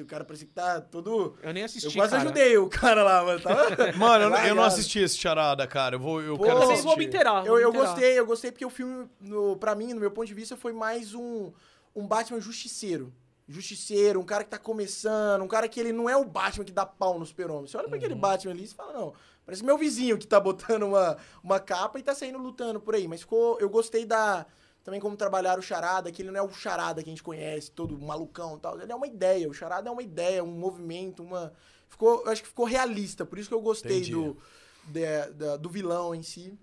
O 0.00 0.06
cara 0.06 0.24
parece 0.24 0.46
que 0.46 0.52
tá 0.52 0.80
todo. 0.80 1.36
Eu 1.42 1.52
nem 1.52 1.64
assisti, 1.64 1.86
Eu 1.88 1.92
quase 1.94 2.10
cara. 2.12 2.22
ajudei 2.22 2.56
o 2.58 2.68
cara 2.68 3.02
lá, 3.02 3.24
mano. 3.24 3.40
Tava... 3.40 3.92
Mano, 3.98 4.24
eu, 4.24 4.30
não- 4.30 4.46
eu 4.46 4.54
não 4.54 4.62
assisti 4.62 5.00
esse 5.00 5.16
charada, 5.16 5.66
cara. 5.66 5.96
Eu 5.96 6.00
vou, 6.00 6.20
eu 6.22 6.36
Pô, 6.36 6.44
quero 6.44 6.62
assistir. 6.62 6.82
vou 6.84 6.96
me 6.96 7.06
inteirar. 7.06 7.44
Eu, 7.46 7.58
eu 7.58 7.72
gostei, 7.72 8.18
eu 8.18 8.26
gostei 8.26 8.52
porque 8.52 8.64
o 8.64 8.70
filme, 8.70 9.08
no, 9.20 9.56
pra 9.56 9.74
mim, 9.74 9.92
no 9.92 10.00
meu 10.00 10.10
ponto 10.10 10.26
de 10.26 10.34
vista, 10.34 10.56
foi 10.56 10.72
mais 10.72 11.14
um, 11.14 11.50
um 11.94 12.06
Batman 12.06 12.40
justiceiro. 12.40 13.12
Justiceiro, 13.48 14.20
um 14.20 14.24
cara 14.24 14.44
que 14.44 14.50
tá 14.50 14.58
começando, 14.58 15.42
um 15.42 15.48
cara 15.48 15.68
que 15.68 15.80
ele 15.80 15.92
não 15.92 16.08
é 16.08 16.16
o 16.16 16.24
Batman 16.24 16.64
que 16.64 16.70
dá 16.70 16.86
pau 16.86 17.18
no 17.18 17.26
super-homem. 17.26 17.66
Você 17.66 17.76
olha 17.76 17.88
pra 17.88 17.98
Uhum. 17.98 18.04
aquele 18.04 18.14
Batman 18.14 18.52
ali 18.52 18.64
e 18.64 18.68
fala, 18.68 18.92
não, 18.92 19.12
parece 19.50 19.64
meu 19.64 19.76
vizinho 19.76 20.16
que 20.16 20.26
tá 20.26 20.38
botando 20.38 20.84
uma, 20.84 21.16
uma 21.42 21.58
capa 21.58 21.98
e 21.98 22.02
tá 22.02 22.14
saindo 22.14 22.38
lutando 22.38 22.80
por 22.80 22.94
aí. 22.94 23.08
Mas 23.08 23.20
ficou, 23.20 23.58
eu 23.60 23.68
gostei 23.68 24.04
da... 24.06 24.46
Também 24.82 24.98
como 25.00 25.14
trabalhar 25.14 25.58
o 25.58 25.62
Charada, 25.62 26.10
que 26.10 26.22
ele 26.22 26.30
não 26.30 26.40
é 26.40 26.42
o 26.42 26.48
Charada 26.50 27.02
que 27.02 27.10
a 27.10 27.12
gente 27.12 27.22
conhece, 27.22 27.70
todo 27.70 27.98
malucão 27.98 28.56
e 28.56 28.60
tal. 28.60 28.80
Ele 28.80 28.90
é 28.90 28.94
uma 28.94 29.06
ideia, 29.06 29.46
o 29.48 29.52
Charada 29.52 29.88
é 29.90 29.92
uma 29.92 30.02
ideia, 30.02 30.42
um 30.42 30.52
movimento, 30.52 31.22
uma... 31.22 31.52
Ficou, 31.88 32.22
eu 32.24 32.30
acho 32.30 32.42
que 32.42 32.48
ficou 32.48 32.64
realista, 32.64 33.26
por 33.26 33.38
isso 33.38 33.48
que 33.48 33.54
eu 33.54 33.60
gostei 33.60 33.98
Entendi. 33.98 34.12
do, 34.12 34.38
de- 34.86 35.30
da- 35.32 35.56
do 35.58 35.68
vilão 35.68 36.14
em 36.14 36.22
si. 36.22 36.56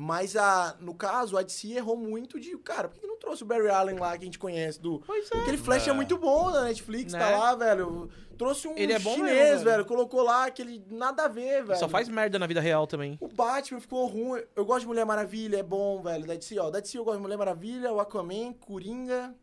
Mas 0.00 0.36
a, 0.36 0.76
no 0.78 0.94
caso, 0.94 1.36
a 1.36 1.42
DC 1.42 1.72
errou 1.72 1.96
muito 1.96 2.38
de, 2.38 2.56
cara, 2.58 2.86
por 2.88 2.94
que 2.94 3.00
que 3.00 3.06
não 3.08 3.18
trouxe 3.18 3.42
o 3.42 3.46
Barry 3.46 3.68
Allen 3.68 3.98
lá 3.98 4.16
que 4.16 4.22
a 4.22 4.26
gente 4.26 4.38
conhece 4.38 4.80
do. 4.80 5.00
Pois 5.00 5.28
é. 5.32 5.38
Aquele 5.38 5.58
Flash 5.58 5.88
é. 5.88 5.90
É. 5.90 5.92
muito 5.92 6.16
bom 6.16 6.50
na 6.52 6.62
Netflix, 6.66 7.12
Né? 7.12 7.18
tá 7.18 7.36
lá, 7.36 7.54
velho. 7.56 8.08
Trouxe 8.38 8.68
um 8.68 8.76
Ele 8.78 8.92
é 8.92 8.98
bom 9.00 9.16
chinês, 9.16 9.34
mesmo, 9.34 9.64
velho. 9.64 9.70
velho. 9.78 9.84
Colocou 9.86 10.22
lá 10.22 10.46
aquele 10.46 10.84
nada 10.88 11.24
a 11.24 11.28
ver, 11.28 11.64
velho. 11.64 11.80
Só 11.80 11.88
faz 11.88 12.08
merda 12.08 12.38
na 12.38 12.46
vida 12.46 12.60
real 12.60 12.86
também. 12.86 13.18
O 13.20 13.26
Batman 13.26 13.80
ficou 13.80 14.06
ruim. 14.06 14.40
Eu 14.54 14.64
gosto 14.64 14.82
de 14.82 14.86
Mulher 14.86 15.04
Maravilha, 15.04 15.56
é 15.56 15.62
bom, 15.64 16.00
velho. 16.00 16.24
Da 16.24 16.36
DC, 16.36 16.56
ó. 16.60 16.70
Da 16.70 16.78
DC 16.78 16.96
eu 16.96 17.02
gosto 17.04 17.16
de 17.16 17.22
Mulher 17.22 17.36
Maravilha, 17.36 17.92
o 17.92 17.98
Aquaman, 17.98 18.52
Coringa 18.52 19.34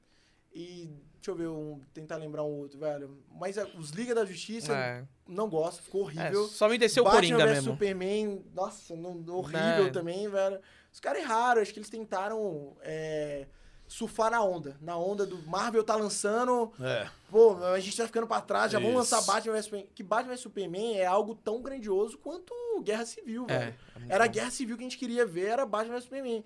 e. 0.54 0.90
Deixa 1.16 1.32
eu 1.32 1.36
ver, 1.36 1.48
um, 1.50 1.82
tentar 1.94 2.16
lembrar 2.16 2.44
um 2.44 2.60
outro, 2.62 2.80
velho. 2.80 3.18
Mas 3.30 3.58
é, 3.58 3.66
os 3.78 3.90
Liga 3.90 4.16
da 4.16 4.24
Justiça, 4.24 4.72
É. 4.74 5.04
não 5.28 5.50
gosto, 5.50 5.82
ficou 5.84 6.02
É, 6.02 6.04
horrível. 6.06 6.48
só 6.48 6.68
me 6.70 6.78
desceu 6.78 7.04
o 7.04 7.06
Batman 7.06 7.20
Coringa 7.22 7.46
vs 7.46 7.54
mesmo. 7.56 7.72
Superman, 7.74 8.46
nossa, 8.54 8.96
não, 8.96 9.12
horrível 9.36 9.88
É. 9.88 9.90
também, 9.90 10.28
velho. 10.30 10.60
Os 10.94 11.00
caras 11.00 11.22
erraram, 11.22 11.62
acho 11.62 11.74
que 11.74 11.80
eles 11.80 11.90
tentaram 11.90 12.76
é, 12.82 13.48
surfar 13.88 14.32
na 14.32 14.42
onda. 14.44 14.78
Na 14.82 14.98
onda 14.98 15.26
do 15.26 15.38
Marvel 15.48 15.84
tá 15.84 15.96
lançando, 15.96 16.72
É. 16.80 17.08
pô, 17.30 17.56
a 17.64 17.80
gente 17.80 17.98
tá 17.98 18.06
ficando 18.06 18.28
pra 18.28 18.40
trás, 18.42 18.72
já 18.72 18.80
vamos 18.80 19.04
Isso. 19.04 19.14
lançar 19.16 19.32
Batman 19.32 19.54
vs 19.54 19.66
Superman. 19.66 19.90
Que 19.94 20.04
Batman 20.04 20.32
vs 20.34 20.42
Superman 20.42 20.98
é 20.98 21.06
algo 21.06 21.36
tão 21.36 21.62
grandioso 21.62 22.18
quanto 22.18 22.54
Guerra 22.84 23.06
Civil, 23.06 23.46
É, 23.50 23.58
velho. 23.60 23.76
é 24.10 24.14
Era 24.16 24.24
a. 24.26 24.28
Guerra 24.28 24.52
Civil 24.52 24.78
que 24.78 24.84
a 24.84 24.86
gente 24.88 24.98
queria 24.98 25.26
ver, 25.26 25.48
era 25.48 25.66
Batman 25.66 25.96
vs 25.96 26.04
Superman. 26.06 26.44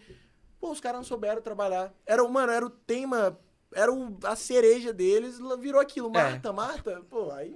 Pô, 0.60 0.72
os 0.72 0.80
caras 0.82 1.00
não 1.00 1.06
souberam 1.06 1.42
trabalhar. 1.42 1.94
Era, 2.06 2.24
o- 2.24 2.30
mano, 2.30 2.52
era 2.52 2.66
o 2.66 2.70
tema, 2.70 3.40
era 3.74 3.92
o- 3.94 4.18
a 4.24 4.36
cereja 4.36 4.92
deles, 4.92 5.40
virou 5.60 5.80
aquilo. 5.80 6.08
É. 6.10 6.12
Marta, 6.12 6.52
Marta, 6.54 7.02
pô, 7.10 7.32
aí 7.32 7.56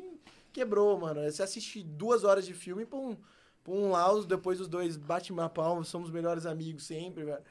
quebrou, 0.53 0.97
mano. 0.99 1.21
Você 1.29 1.43
assiste 1.43 1.83
duas 1.83 2.23
horas 2.23 2.45
de 2.45 2.53
filme 2.53 2.85
pra 2.85 2.97
um, 2.99 3.17
pra 3.63 3.73
um 3.73 3.89
lá, 3.91 4.11
os- 4.13 4.25
depois 4.25 4.61
os 4.61 4.67
dois 4.67 4.95
batem 4.95 5.31
uma 5.33 5.49
palma, 5.49 5.83
somos 5.83 6.09
melhores 6.11 6.45
amigos 6.45 6.85
sempre, 6.85 7.23
velho. 7.25 7.43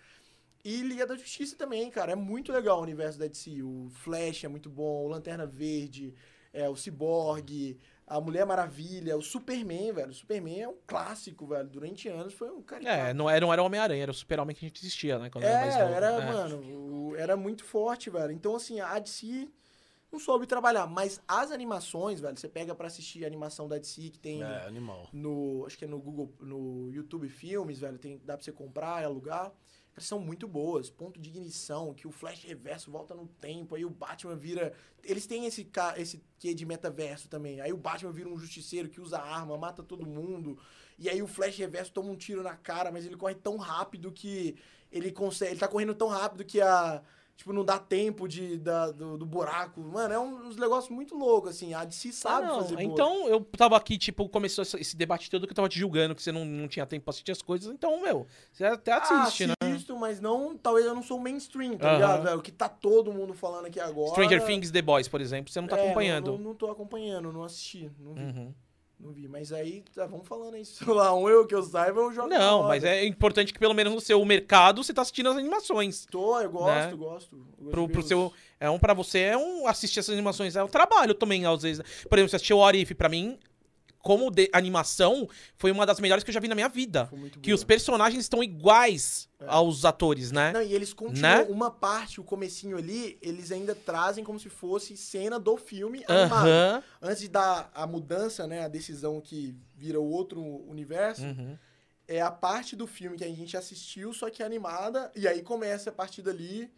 E 0.64 0.80
Liga 0.82 1.04
da 1.06 1.16
Justiça 1.16 1.56
também, 1.56 1.90
cara. 1.90 2.12
É 2.12 2.14
muito 2.14 2.52
legal 2.52 2.78
o 2.78 2.82
universo 2.82 3.18
da 3.18 3.26
DC. 3.26 3.62
O 3.62 3.88
Flash 3.90 4.44
é 4.44 4.48
muito 4.48 4.70
bom, 4.70 5.04
o 5.04 5.08
Lanterna 5.08 5.44
Verde, 5.44 6.14
é, 6.52 6.68
o 6.68 6.76
Cyborg, 6.76 7.76
a 8.06 8.20
Mulher 8.20 8.46
Maravilha, 8.46 9.16
o 9.16 9.22
Superman, 9.22 9.90
velho. 9.92 10.10
O 10.10 10.14
Superman 10.14 10.60
é 10.62 10.68
um 10.68 10.76
clássico, 10.86 11.46
velho. 11.48 11.66
Durante 11.68 12.08
anos 12.08 12.32
foi 12.32 12.48
um 12.50 12.62
cara. 12.62 12.88
É, 12.88 13.12
não 13.12 13.28
era, 13.28 13.40
não 13.44 13.52
era 13.52 13.60
o 13.60 13.66
Homem-Aranha, 13.66 14.02
era 14.02 14.10
o 14.12 14.14
Super-Homem 14.14 14.54
que 14.54 14.64
a 14.64 14.68
gente 14.68 14.78
assistia, 14.78 15.18
né? 15.18 15.30
Quando 15.30 15.42
É, 15.44 15.48
era 15.48 15.60
mais 15.62 15.76
novo. 15.78 15.94
era, 15.94 16.06
É. 16.06 16.26
mano, 16.32 17.08
o- 17.10 17.16
era 17.16 17.36
muito 17.36 17.64
forte, 17.64 18.08
velho. 18.08 18.30
Então, 18.32 18.54
assim, 18.54 18.78
a 18.80 18.98
DC 19.00 19.48
não 20.12 20.18
soube 20.20 20.46
trabalhar. 20.46 20.86
Mas 20.86 21.20
as 21.26 21.50
animações, 21.50 22.20
velho, 22.20 22.36
você 22.38 22.48
pega 22.48 22.74
pra 22.74 22.86
assistir 22.86 23.24
a 23.24 23.26
animação 23.26 23.66
da 23.66 23.78
DC 23.78 24.10
que 24.10 24.18
tem 24.18 24.42
É, 24.42 24.66
animal. 24.66 25.08
no. 25.12 25.64
Acho 25.66 25.78
que 25.78 25.84
é 25.84 25.88
no 25.88 25.98
Google, 25.98 26.32
no 26.40 26.90
YouTube 26.92 27.28
Filmes, 27.28 27.78
velho. 27.78 27.98
Tem, 27.98 28.18
dá 28.24 28.36
pra 28.36 28.44
você 28.44 28.52
comprar 28.52 29.02
e 29.02 29.04
alugar. 29.06 29.50
Elas 29.94 30.06
são 30.06 30.18
muito 30.18 30.48
boas. 30.48 30.88
Ponto 30.88 31.20
de 31.20 31.28
ignição, 31.28 31.92
que 31.92 32.06
o 32.06 32.10
Flash 32.10 32.44
reverso 32.44 32.90
volta 32.90 33.14
no 33.14 33.26
tempo, 33.26 33.74
aí 33.74 33.84
o 33.84 33.90
Batman 33.90 34.34
vira. 34.36 34.72
Eles 35.04 35.26
têm 35.26 35.44
esse, 35.46 35.64
ca- 35.64 35.94
esse 35.98 36.22
quê 36.38 36.54
de 36.54 36.64
metaverso 36.64 37.28
também. 37.28 37.60
Aí 37.60 37.72
o 37.72 37.76
Batman 37.76 38.10
vira 38.12 38.28
um 38.28 38.38
justiceiro 38.38 38.88
que 38.88 39.00
usa 39.00 39.18
arma, 39.18 39.56
mata 39.58 39.82
todo 39.82 40.06
mundo. 40.06 40.58
E 40.98 41.08
aí 41.10 41.20
o 41.22 41.26
Flash 41.26 41.56
reverso 41.58 41.92
toma 41.92 42.10
um 42.10 42.16
tiro 42.16 42.42
na 42.42 42.56
cara, 42.56 42.90
mas 42.90 43.04
ele 43.04 43.16
corre 43.16 43.34
tão 43.34 43.56
rápido 43.58 44.10
que 44.12 44.56
ele 44.90 45.10
consegue. 45.12 45.52
Ele 45.52 45.60
tá 45.60 45.68
correndo 45.68 45.94
tão 45.94 46.08
rápido 46.08 46.44
que 46.44 46.60
a. 46.60 47.02
Tipo, 47.36 47.52
não 47.52 47.64
dá 47.64 47.76
tempo 47.78 48.28
de, 48.28 48.56
da, 48.58 48.92
do, 48.92 49.18
do 49.18 49.26
buraco. 49.26 49.80
Mano, 49.80 50.14
é 50.14 50.18
um- 50.18 50.46
uns 50.46 50.56
negócios 50.56 50.94
muito 50.94 51.16
loucos, 51.16 51.50
assim. 51.50 51.74
A 51.74 51.84
DC 51.84 52.12
sabe 52.12 52.46
Ah, 52.46 52.48
não. 52.50 52.54
fazer 52.62 52.76
boa. 52.76 52.84
Então, 52.84 53.28
eu 53.28 53.40
tava 53.40 53.76
aqui, 53.76 53.98
tipo, 53.98 54.28
começou 54.28 54.62
esse, 54.62 54.96
debate 54.96 55.28
todo 55.28 55.46
que 55.46 55.50
eu 55.52 55.56
tava 55.56 55.68
te 55.68 55.76
julgando, 55.78 56.14
que 56.14 56.22
você 56.22 56.30
não, 56.30 56.44
não 56.44 56.68
tinha 56.68 56.86
tempo 56.86 57.04
pra 57.04 57.10
assistir 57.10 57.32
as 57.32 57.42
coisas. 57.42 57.72
Então, 57.72 58.00
meu, 58.00 58.26
você 58.52 58.64
até 58.64 58.92
assiste, 58.92 59.44
ah, 59.44 59.46
né? 59.48 59.54
assisto, 59.60 59.96
mas 59.98 60.20
não, 60.20 60.56
talvez 60.56 60.86
eu 60.86 60.94
não 60.94 61.02
sou 61.02 61.18
mainstream, 61.18 61.76
tá 61.76 61.86
Aham. 61.88 61.94
ligado, 61.96 62.22
velho? 62.22 62.38
O 62.38 62.42
que 62.42 62.52
tá 62.52 62.68
todo 62.68 63.12
mundo 63.12 63.34
falando 63.34 63.66
aqui 63.66 63.80
agora. 63.80 64.10
Stranger 64.12 64.44
Things 64.46 64.70
The 64.70 64.82
Boys, 64.82 65.08
por 65.08 65.20
exemplo, 65.20 65.50
você 65.52 65.60
não 65.60 65.66
tá 65.68 65.76
É, 65.76 65.80
acompanhando. 65.84 66.26
Não, 66.32 66.38
não, 66.38 66.44
não 66.50 66.54
tô 66.54 66.70
acompanhando, 66.70 67.32
não 67.32 67.42
assisti, 67.42 67.90
não 67.98 68.14
vi, 68.14 68.20
Uhum. 68.20 68.54
Não 69.02 69.12
vi. 69.12 69.26
Mas 69.28 69.52
aí, 69.52 69.82
tá, 69.94 70.06
vamos 70.06 70.26
falando 70.26 70.54
aí, 70.54 70.64
sei 70.66 70.86
lá, 70.86 71.14
um 71.14 71.28
eu 71.28 71.46
que 71.46 71.54
eu 71.54 71.62
saiba, 71.62 72.00
eu 72.00 72.12
jogo 72.12 72.28
Não, 72.28 72.62
mas 72.62 72.84
é 72.84 73.04
importante 73.04 73.52
que 73.52 73.58
pelo 73.58 73.74
menos 73.74 73.92
no 73.92 74.00
seu 74.00 74.24
mercado 74.24 74.82
você 74.82 74.94
tá 74.94 75.02
assistindo 75.02 75.28
as 75.28 75.36
animações. 75.36 76.06
Tô, 76.10 76.40
eu 76.40 76.50
gosto, 76.50 76.74
né? 76.74 76.94
gosto. 76.94 77.36
Gosto 77.36 77.70
Pro, 77.70 77.88
pro 77.88 78.02
seu, 78.02 78.32
é 78.60 78.70
um 78.70 78.78
para 78.78 78.94
você 78.94 79.18
é 79.20 79.36
um 79.36 79.66
assistir 79.66 80.00
essas 80.00 80.12
animações 80.12 80.56
é 80.56 80.62
um 80.62 80.68
trabalho 80.68 81.14
também 81.14 81.44
às 81.44 81.62
vezes. 81.62 81.82
Por 82.08 82.18
exemplo, 82.18 82.30
você 82.30 82.36
assistiu 82.36 82.58
o 82.58 82.60
Orif 82.60 82.94
pra 82.94 83.08
mim, 83.08 83.38
como 84.02 84.30
de 84.30 84.50
animação, 84.52 85.28
foi 85.56 85.70
uma 85.70 85.86
das 85.86 86.00
melhores 86.00 86.24
que 86.24 86.30
eu 86.30 86.34
já 86.34 86.40
vi 86.40 86.48
na 86.48 86.54
minha 86.56 86.68
vida. 86.68 87.08
Que 87.40 87.52
os 87.54 87.62
personagens 87.62 88.24
estão 88.24 88.42
iguais 88.42 89.28
É. 89.40 89.44
aos 89.46 89.84
atores, 89.84 90.32
né? 90.32 90.52
Não, 90.52 90.60
e 90.62 90.74
eles 90.74 90.92
continuam, 90.92 91.38
Né? 91.38 91.46
uma 91.48 91.70
parte, 91.70 92.20
o 92.20 92.24
comecinho 92.24 92.76
ali, 92.76 93.16
eles 93.22 93.50
ainda 93.52 93.74
trazem 93.74 94.24
como 94.24 94.38
se 94.40 94.48
fosse 94.48 94.96
cena 94.96 95.38
do 95.38 95.56
filme 95.56 96.04
animado. 96.08 96.84
Antes 97.00 97.28
dar 97.28 97.70
a 97.74 97.86
mudança, 97.86 98.46
né, 98.46 98.64
a 98.64 98.68
decisão 98.68 99.20
que 99.20 99.56
vira 99.76 100.00
o 100.00 100.04
outro 100.10 100.40
universo, 100.68 101.22
Uhum. 101.22 101.56
é 102.08 102.20
a 102.20 102.30
parte 102.30 102.74
do 102.74 102.86
filme 102.88 103.16
que 103.16 103.24
a 103.24 103.28
gente 103.28 103.56
assistiu, 103.56 104.12
só 104.12 104.28
que 104.28 104.42
animada, 104.42 105.10
e 105.14 105.28
aí 105.28 105.42
começa 105.42 105.90
a 105.90 105.92
partir 105.92 106.22
dali 106.22 106.68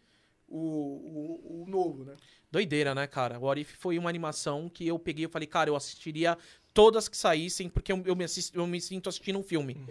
o, 0.47 0.59
o, 0.59 1.63
o 1.63 1.65
novo, 1.67 2.03
né? 2.05 2.15
Doideira, 2.51 2.93
né, 2.95 3.05
cara? 3.07 3.39
O 3.39 3.43
Orif 3.45 3.75
foi 3.77 3.97
uma 3.97 4.09
animação 4.09 4.69
que 4.69 4.87
eu 4.87 4.97
peguei 4.99 5.25
e 5.25 5.27
falei, 5.27 5.47
cara, 5.47 5.69
eu 5.69 5.75
assistiria 5.75 6.37
todas 6.75 7.07
que 7.07 7.17
saíssem, 7.17 7.67
porque 7.69 7.91
eu, 7.91 7.99
eu 8.05 8.15
me, 8.15 8.23
assisto- 8.25 8.55
eu 8.55 8.67
me 8.67 8.79
sinto 8.79 9.09
assistindo 9.09 9.39
um 9.39 9.43
filme. 9.43 9.83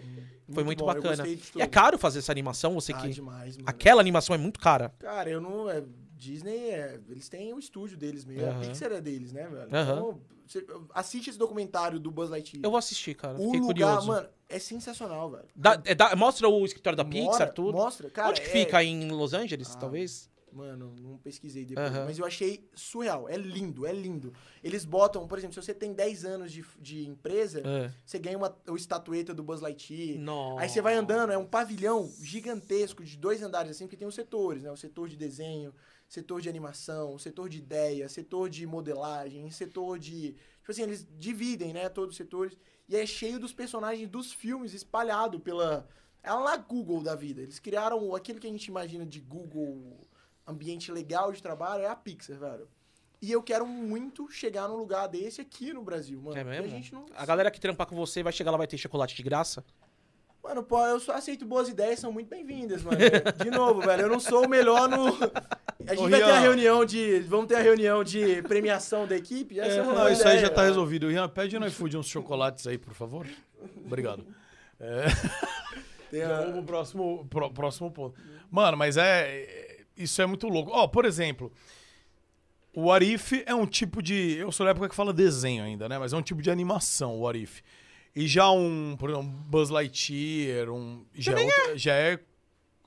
Foi 0.49 0.63
muito 0.63 0.81
eu 0.83 0.85
bacana. 0.87 1.27
E 1.27 1.41
é 1.61 1.67
caro 1.67 1.97
fazer 1.97 2.19
essa 2.19 2.31
animação, 2.31 2.75
você 2.75 2.93
Ah, 2.93 2.97
que. 3.01 3.09
demais, 3.09 3.57
mano. 3.57 3.67
Aquela 3.67 3.99
animação 3.99 4.33
é 4.33 4.37
muito 4.37 4.59
cara. 4.59 4.93
Cara, 4.99 5.29
eu 5.29 5.41
não. 5.41 5.69
É, 5.69 5.83
Disney, 6.17 6.69
é, 6.69 6.97
eles 7.09 7.27
têm 7.27 7.53
o 7.53 7.59
estúdio 7.59 7.97
deles 7.97 8.23
mesmo. 8.23 8.47
Aham. 8.47 8.61
A 8.61 8.67
Pixar 8.67 8.91
é 8.93 9.01
deles, 9.01 9.33
né, 9.33 9.47
velho? 9.47 9.67
Aham. 9.75 9.93
Então, 9.93 10.21
você- 10.47 10.65
assiste 10.93 11.29
esse 11.31 11.37
documentário 11.39 11.99
do 11.99 12.09
Buzz 12.09 12.29
Lightyear. 12.29 12.63
Eu 12.63 12.69
vou 12.71 12.77
assistir, 12.77 13.15
cara. 13.15 13.33
o 13.35 13.45
Fiquei 13.45 13.59
lugar, 13.59 13.73
curioso. 13.97 14.07
mano, 14.07 14.29
é 14.47 14.59
sensacional, 14.59 15.29
velho. 15.31 15.45
Dá- 15.55 15.81
é, 15.83 15.93
dá- 15.93 16.15
mostra 16.15 16.47
o 16.47 16.63
escritório 16.65 16.95
da 16.95 17.03
Mora- 17.03 17.31
Pixar, 17.31 17.51
tudo. 17.53 17.73
Mostra, 17.73 18.09
cara. 18.11 18.29
Onde 18.29 18.41
que 18.41 18.47
é- 18.47 18.51
fica? 18.51 18.81
Em 18.83 19.09
Los 19.11 19.33
Angeles, 19.33 19.71
Ah, 19.75 19.79
talvez? 19.79 20.29
Mano, 20.55 20.95
não 21.01 21.17
pesquisei 21.17 21.65
depois, 21.65 21.87
Aham. 21.91 22.05
mas 22.05 22.17
eu 22.17 22.25
achei 22.25 22.69
surreal. 22.73 23.27
É 23.27 23.35
lindo, 23.35 23.85
é 23.85 23.91
lindo. 23.91 24.33
Eles 24.63 24.85
botam, 24.85 25.27
por 25.27 25.37
exemplo, 25.37 25.53
se 25.53 25.61
você 25.61 25.73
tem 25.73 25.93
10 25.93 26.23
anos 26.23 26.49
de, 26.49 26.63
de 26.79 27.05
empresa, 27.05 27.61
É. 27.65 27.91
você 28.05 28.17
ganha 28.17 28.37
uma, 28.37 28.57
uma 28.65 28.77
estatueta 28.77 29.33
do 29.33 29.43
Buzz 29.43 29.59
Lightyear. 29.59 30.17
Nossa. 30.17 30.61
Aí 30.63 30.69
você 30.69 30.81
vai 30.81 30.95
andando, 30.95 31.33
é 31.33 31.37
um 31.37 31.45
pavilhão 31.45 32.09
gigantesco 32.21 33.03
de 33.03 33.17
dois 33.17 33.43
andares, 33.43 33.71
assim, 33.71 33.85
porque 33.85 33.97
tem 33.97 34.07
os 34.07 34.15
setores, 34.15 34.63
né? 34.63 34.71
O 34.71 34.77
setor 34.77 35.09
de 35.09 35.17
desenho, 35.17 35.73
setor 36.07 36.39
de 36.39 36.47
animação, 36.47 37.19
setor 37.19 37.49
de 37.49 37.57
ideia, 37.57 38.07
setor 38.07 38.49
de 38.49 38.65
modelagem, 38.65 39.51
setor 39.51 39.99
de. 39.99 40.35
Tipo 40.61 40.71
assim, 40.71 40.83
eles 40.83 41.05
dividem, 41.19 41.73
né? 41.73 41.89
Todos 41.89 42.11
os 42.11 42.17
setores. 42.17 42.57
E 42.87 42.95
é 42.95 43.05
cheio 43.05 43.39
dos 43.39 43.51
personagens 43.51 44.07
dos 44.07 44.31
filmes 44.31 44.73
espalhado 44.73 45.37
pela. 45.39 45.85
É 46.23 46.31
lá 46.33 46.57
Google 46.57 47.03
da 47.03 47.13
vida. 47.13 47.41
Eles 47.41 47.59
criaram 47.59 48.15
aquilo 48.15 48.39
que 48.39 48.47
a 48.47 48.49
gente 48.49 48.65
imagina 48.65 49.05
de 49.05 49.19
Google, 49.19 50.04
ambiente 50.47 50.91
legal 50.91 51.31
de 51.31 51.41
trabalho, 51.41 51.83
é 51.83 51.87
a 51.87 51.95
Pixar, 51.95 52.37
velho. 52.37 52.67
E 53.21 53.31
eu 53.31 53.41
quero 53.41 53.65
muito 53.65 54.29
chegar 54.29 54.67
num 54.67 54.75
lugar 54.75 55.07
desse 55.07 55.41
aqui 55.41 55.73
no 55.73 55.81
Brasil, 55.81 56.21
mano. 56.21 56.37
É 56.37 56.43
mesmo? 56.43 56.65
A, 56.65 56.69
gente 56.69 56.93
não... 56.93 57.05
A 57.15 57.25
galera 57.25 57.49
que 57.49 57.59
trampar 57.59 57.87
com 57.87 57.95
você 57.95 58.21
vai 58.21 58.31
chegar 58.33 58.51
lá 58.51 58.57
vai 58.57 58.67
ter 58.67 58.77
chocolate 58.77 59.15
de 59.15 59.23
graça? 59.23 59.63
Mano, 60.43 60.61
pô, 60.61 60.79
eu 60.85 60.99
só 60.99 61.13
aceito 61.13 61.43
boas 61.43 61.67
ideias, 61.67 61.99
são 61.99 62.11
muito 62.11 62.29
bem-vindas, 62.29 62.83
mano. 62.83 62.97
De 63.43 63.49
novo, 63.49 63.81
velho, 63.81 64.03
eu 64.03 64.09
não 64.09 64.19
sou 64.19 64.45
o 64.45 64.47
melhor 64.47 64.87
no. 64.87 65.07
A 65.87 65.95
gente 65.95 66.05
Ô, 66.05 66.09
vai 66.09 66.19
ter 66.19 66.23
a 66.23 66.27
Rian. 66.33 66.39
reunião 66.41 66.85
de. 66.85 67.19
Vamos 67.21 67.47
ter 67.47 67.55
a 67.55 67.61
reunião 67.61 68.03
de 68.03 68.43
premiação 68.43 69.07
da 69.07 69.15
equipe. 69.15 69.59
Essa 69.59 69.79
é, 69.79 69.81
uma 69.81 69.93
Não, 69.93 70.09
isso 70.09 70.27
aí 70.27 70.37
já 70.37 70.49
tá 70.51 70.61
resolvido. 70.61 71.11
Ian, 71.11 71.27
pede 71.27 71.57
no 71.57 71.65
iFood 71.65 71.97
uns 71.97 72.07
chocolates 72.07 72.67
aí, 72.67 72.77
por 72.77 72.93
favor. 72.93 73.27
Obrigado. 73.83 74.23
É, 74.79 75.05
Tem 76.11 76.21
a- 76.21 76.41
vamos 76.41 76.53
pro 76.53 76.63
próximo, 76.63 77.25
pro- 77.27 77.51
próximo 77.51 77.89
ponto. 77.89 78.19
Mano, 78.51 78.77
mas 78.77 78.97
é. 78.97 79.64
É- 79.97 80.03
Isso 80.03 80.21
é 80.21 80.25
muito 80.25 80.47
louco. 80.47 80.71
Ó, 80.71 80.87
por 80.87 81.05
exemplo, 81.05 81.51
o 82.73 82.91
Arif 82.91 83.43
é 83.45 83.55
um 83.55 83.65
tipo 83.65 84.01
de. 84.01 84.37
Eu 84.37 84.51
sou 84.51 84.65
da 84.65 84.71
época 84.71 84.89
que 84.89 84.95
fala 84.95 85.13
desenho 85.13 85.63
ainda, 85.63 85.87
né? 85.87 85.97
Mas 85.97 86.13
é 86.13 86.17
um 86.17 86.21
tipo 86.21 86.41
de 86.41 86.51
animação, 86.51 87.17
o 87.19 87.27
Arif. 87.27 87.61
E 88.15 88.27
já 88.27 88.49
um, 88.51 88.95
por 88.97 89.09
exemplo, 89.09 89.27
um 89.27 89.31
Buzz 89.31 89.69
Lightyear, 89.69 90.69
um. 90.69 91.05
Já 91.13 91.31
é, 91.39 91.43
outra- 91.45 91.77
já 91.77 91.93
é. 91.93 92.19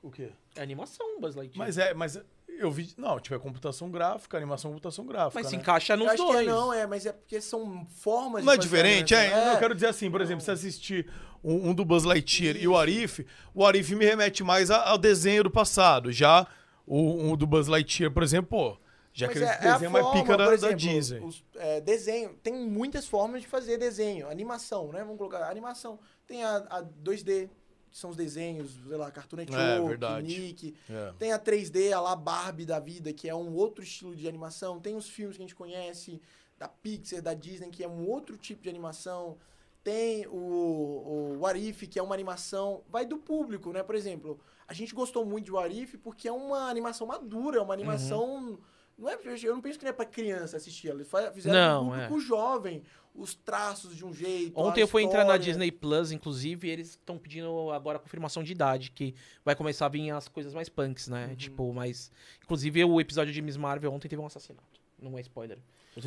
O 0.03 0.11
quê? 0.11 0.31
É 0.57 0.63
animação, 0.63 1.21
Buzz 1.21 1.35
Lightyear. 1.35 1.59
Mas 1.67 1.79
é. 1.79 1.95
Mas 1.95 2.21
eu 2.49 2.71
vi. 2.71 2.93
Não, 2.97 3.19
tipo, 3.21 3.35
é 3.35 3.39
computação 3.39 3.91
gráfica, 3.91 4.37
animação 4.37 4.71
computação 4.71 5.07
gráfica. 5.07 5.39
Mas 5.41 5.47
se 5.49 5.57
né? 5.57 5.63
encaixa 5.63 5.93
Eu 5.95 5.99
nos 5.99 6.17
dois. 6.17 6.47
é, 6.47 6.51
não, 6.51 6.73
é, 6.73 6.87
mas 6.87 7.07
é 7.07 7.13
porque 7.13 7.41
são 7.41 7.87
formas 7.87 8.45
Não 8.45 8.53
é 8.53 8.57
diferente? 8.57 9.15
É, 9.15 9.27
animação. 9.27 9.53
eu 9.55 9.59
quero 9.59 9.75
dizer 9.75 9.87
assim, 9.89 10.11
por 10.11 10.21
exemplo, 10.21 10.43
se 10.45 10.51
assistir 10.51 11.07
um, 11.43 11.71
um 11.71 11.75
do 11.75 11.85
Buzz 11.85 12.05
Lightyear 12.05 12.57
e 12.57 12.67
o 12.67 12.77
Arif, 12.77 13.25
o 13.55 13.65
Arif 13.65 13.95
me 13.95 14.05
remete 14.05 14.43
mais 14.43 14.71
ao 14.71 14.99
desenho 14.99 15.45
do 15.45 15.51
passado. 15.51 16.11
Já 16.13 16.47
o, 16.89 17.31
o 17.33 17.37
do 17.37 17.47
Buzz 17.47 17.67
Lightyear, 17.69 18.13
por 18.13 18.23
exemplo, 18.23 18.49
pô, 18.51 18.79
já 19.13 19.27
Mas 19.27 19.37
aquele 19.37 19.51
é- 19.51 19.69
é 19.69 19.73
desenho 19.73 19.91
mais 19.91 20.05
forma, 20.05 20.21
pica 20.23 20.37
da, 20.37 20.45
por 20.45 20.51
da 20.51 20.55
exemplo, 20.55 20.77
Disney. 20.77 21.21
os- 21.21 21.45
é, 21.57 21.81
desenho. 21.81 22.35
Tem 22.43 22.53
muitas 22.55 23.07
formas 23.07 23.43
de 23.43 23.49
fazer 23.49 23.77
desenho. 23.79 24.29
Animação, 24.29 24.93
né? 24.93 25.01
Vamos 25.01 25.17
colocar 25.19 25.49
animação. 25.51 25.99
Tem 26.27 26.45
a, 26.45 26.57
a 26.71 26.83
2D, 26.83 27.49
que 27.91 27.99
são 27.99 28.11
os 28.11 28.17
desenhos, 28.17 28.71
sei 28.87 28.97
lá, 28.97 29.11
Cartoon 29.11 29.37
Network, 29.39 30.05
É. 30.05 30.23
Nick. 30.23 30.75
É. 30.89 31.13
Tem 31.19 31.33
a 31.33 31.39
3D, 31.39 31.93
a 31.93 32.01
lá 32.01 32.15
Barbie 32.15 32.65
da 32.67 32.79
vida, 32.79 33.13
que 33.13 33.29
é 33.29 33.35
um 33.35 33.55
outro 33.55 33.83
estilo 33.83 34.15
de 34.15 34.29
animação. 34.29 34.79
Tem 34.79 34.95
os 34.95 35.09
filmes 35.09 35.37
que 35.37 35.43
a 35.43 35.47
gente 35.47 35.55
conhece, 35.57 36.21
da 36.59 36.69
Pixar, 36.69 37.23
da 37.23 37.35
Disney, 37.35 37.71
que 37.71 37.83
é 37.83 37.89
um 37.89 38.07
outro 38.07 38.37
tipo 38.37 38.63
de 38.63 38.69
animação. 38.69 39.37
Tem 39.83 40.27
o, 40.27 40.37
o 40.37 41.39
What 41.41 41.59
If, 41.59 41.89
que 41.89 41.99
é 41.99 42.03
uma 42.03 42.15
animação. 42.15 42.83
Vai 42.91 43.07
do 43.07 43.17
público, 43.17 43.73
né? 43.73 43.83
Por 43.83 43.95
exemplo, 43.95 44.39
a 44.69 44.75
gente 44.75 44.95
gostou 44.95 45.25
muito 45.25 45.47
de 45.47 45.53
What 45.53 45.83
If 45.83 45.95
porque 46.03 46.29
é 46.29 46.33
uma 46.33 46.69
animação 46.69 47.07
madura, 47.07 47.59
é 47.59 47.63
uma 47.63 47.75
animação. 47.75 48.59
Não 48.99 49.09
é, 49.09 49.17
eu 49.45 49.55
não 49.55 49.61
penso 49.63 49.79
que 49.79 49.85
não 49.85 49.91
é 49.91 49.95
pra 49.95 50.05
criança 50.05 50.57
assistir. 50.57 50.89
Eles 50.89 51.09
fizeram 51.33 51.55
Não, 51.57 51.87
um 51.87 51.91
público 51.93 52.21
jovem, 52.21 52.83
os 53.15 53.33
traços 53.35 53.97
de 53.97 54.05
um 54.05 54.13
jeito. 54.13 54.59
Ontem 54.61 54.81
eu 54.81 54.89
fui 54.89 55.03
entrar 55.05 55.25
na. 55.25 55.37
Disney 55.37 55.71
Plus, 55.71 56.11
inclusive, 56.11 56.67
e 56.67 56.71
eles 56.71 56.91
estão 56.91 57.17
pedindo 57.17 57.71
agora 57.71 57.99
confirmação 58.01 58.43
de 58.43 58.51
idade, 58.53 58.91
que 58.91 59.15
vai 59.45 59.55
começar 59.55 59.87
a 59.87 59.89
vir 59.89 60.11
as 60.11 60.27
coisas 60.29 60.53
mais 60.53 60.69
punks, 60.69 61.07
Uhum. 61.07 61.15
né? 61.15 61.35
Tipo, 61.37 61.73
mas. 61.73 62.11
Inclusive, 62.45 62.85
o 62.85 63.01
episódio 63.01 63.33
de 63.33 63.41
Miss 63.41 63.57
Marvel 63.57 63.93
ontem 63.93 64.09
teve 64.09 64.21
um 64.21 64.27
assassinato. 64.27 64.81
Não 65.01 65.17
é 65.17 65.21
spoiler. 65.21 65.59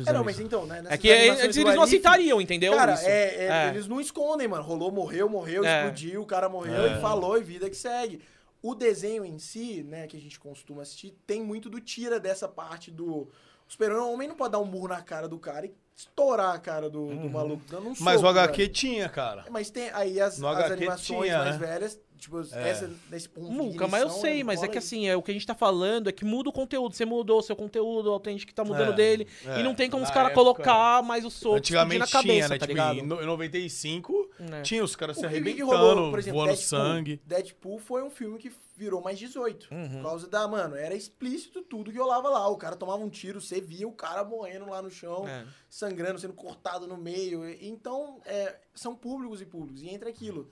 É, 0.06 0.12
não, 0.12 0.24
mas 0.24 0.40
então, 0.40 0.64
né? 0.64 0.82
É 0.88 0.96
que 0.96 1.10
é- 1.10 1.28
eles, 1.44 1.56
não 1.56 1.82
aceitariam, 1.82 2.40
entendeu? 2.40 2.72
Cara, 2.74 2.94
é- 3.02 3.44
é- 3.44 3.48
É. 3.48 3.68
eles 3.68 3.86
não 3.86 4.00
escondem, 4.00 4.48
mano. 4.48 4.62
Rolou, 4.62 4.90
morreu, 4.90 5.28
morreu, 5.28 5.64
É. 5.64 5.80
explodiu, 5.80 6.22
o 6.22 6.26
cara 6.26 6.48
morreu, 6.48 6.82
É. 6.82 6.86
ele 6.92 7.00
falou 7.00 7.36
e 7.38 7.42
vida 7.42 7.68
que 7.68 7.76
segue. 7.76 8.22
O 8.62 8.74
desenho 8.74 9.24
em 9.24 9.38
si, 9.38 9.82
né, 9.82 10.06
que 10.06 10.16
a 10.16 10.20
gente 10.20 10.38
costuma 10.38 10.82
assistir, 10.82 11.16
tem 11.26 11.42
muito 11.42 11.68
do 11.68 11.80
tira 11.80 12.20
dessa 12.20 12.46
parte 12.48 12.90
do. 12.90 13.06
O 13.06 13.28
super-homem 13.66 14.28
não 14.28 14.36
pode 14.36 14.52
dar 14.52 14.60
um 14.60 14.64
murro 14.64 14.88
na 14.88 15.02
cara 15.02 15.28
do 15.28 15.38
cara 15.38 15.66
e 15.66 15.74
estourar 15.96 16.54
a 16.54 16.58
cara 16.58 16.88
do, 16.88 17.06
do 17.06 17.30
maluco 17.30 17.62
dando 17.68 17.88
um 17.88 17.94
Mas 18.00 18.22
o 18.22 18.26
HQ 18.26 18.56
velho. 18.56 18.72
tinha, 18.72 19.08
cara. 19.08 19.44
Mas 19.50 19.70
tem 19.70 19.90
aí 19.90 20.20
as, 20.20 20.42
as 20.42 20.70
animações 20.70 21.24
tinha, 21.24 21.38
mais 21.38 21.58
né? 21.58 21.66
velhas, 21.66 22.00
tipo, 22.22 22.40
É. 22.54 22.68
essa, 22.70 22.90
nesse 23.10 23.28
ponto 23.28 23.50
de 23.50 23.54
Muca, 23.56 23.86
mas 23.88 24.02
eu 24.02 24.10
sei, 24.10 24.38
né, 24.38 24.44
mas 24.44 24.62
é 24.62 24.68
que 24.68 24.78
assim, 24.78 25.08
é, 25.08 25.16
o 25.16 25.22
que 25.22 25.30
a 25.30 25.34
gente 25.34 25.46
tá 25.46 25.54
falando 25.54 26.08
é 26.08 26.12
que 26.12 26.24
muda 26.24 26.48
o 26.48 26.52
conteúdo. 26.52 26.94
Você 26.94 27.04
mudou 27.04 27.38
o 27.38 27.42
seu 27.42 27.54
conteúdo, 27.56 28.08
o 28.08 28.12
autêntico 28.12 28.48
que 28.48 28.54
tá 28.54 28.64
mudando 28.64 28.92
É, 28.92 28.96
dele. 28.96 29.28
é. 29.44 29.60
E 29.60 29.62
não 29.62 29.74
tem 29.74 29.90
como 29.90 30.02
os 30.02 30.08
Na 30.08 30.14
caras 30.14 30.30
época, 30.30 30.42
colocar 30.44 31.02
mais 31.02 31.24
o 31.24 31.30
soco 31.30 31.56
Antigamente 31.56 31.98
na 31.98 32.06
cabeça, 32.06 32.22
tinha, 32.22 32.48
né? 32.48 32.58
tá 32.58 32.66
tipo, 32.66 32.66
ligado? 32.68 32.98
em 32.98 33.02
no- 33.02 33.22
em 33.22 33.26
95 33.26 34.30
É. 34.52 34.62
tinha 34.62 34.82
os 34.82 34.96
caras 34.96 35.16
se 35.18 35.26
arrebentando, 35.26 35.66
rolou, 35.66 36.10
por 36.10 36.18
exemplo, 36.18 36.38
voando 36.40 36.52
Deadpool. 36.56 36.78
sangue. 36.78 37.20
Deadpool 37.26 37.78
foi 37.78 38.02
um 38.02 38.10
filme 38.10 38.38
que 38.38 38.52
virou 38.76 39.00
mais 39.02 39.18
18. 39.18 39.68
Uhum. 39.70 39.88
Por 39.88 40.02
causa 40.02 40.28
da, 40.28 40.48
mano, 40.48 40.74
era 40.74 40.94
explícito 40.94 41.62
tudo 41.62 41.92
que 41.92 41.98
rolava 41.98 42.28
lá. 42.28 42.48
O 42.48 42.56
cara 42.56 42.74
tomava 42.74 43.02
um 43.02 43.08
tiro, 43.10 43.40
você 43.40 43.60
via 43.60 43.86
o 43.86 43.92
cara 43.92 44.24
morrendo 44.24 44.68
lá 44.68 44.80
no 44.82 44.90
chão, 44.90 45.26
É. 45.28 45.44
sangrando, 45.68 46.18
sendo 46.18 46.32
cortado 46.32 46.86
no 46.86 46.96
meio. 46.96 47.48
E- 47.48 47.68
Então, 47.68 48.20
é, 48.24 48.56
são 48.74 48.94
públicos 48.94 49.40
e 49.40 49.46
públicos. 49.46 49.82
E 49.82 49.88
entre 49.88 50.08
aquilo. 50.08 50.50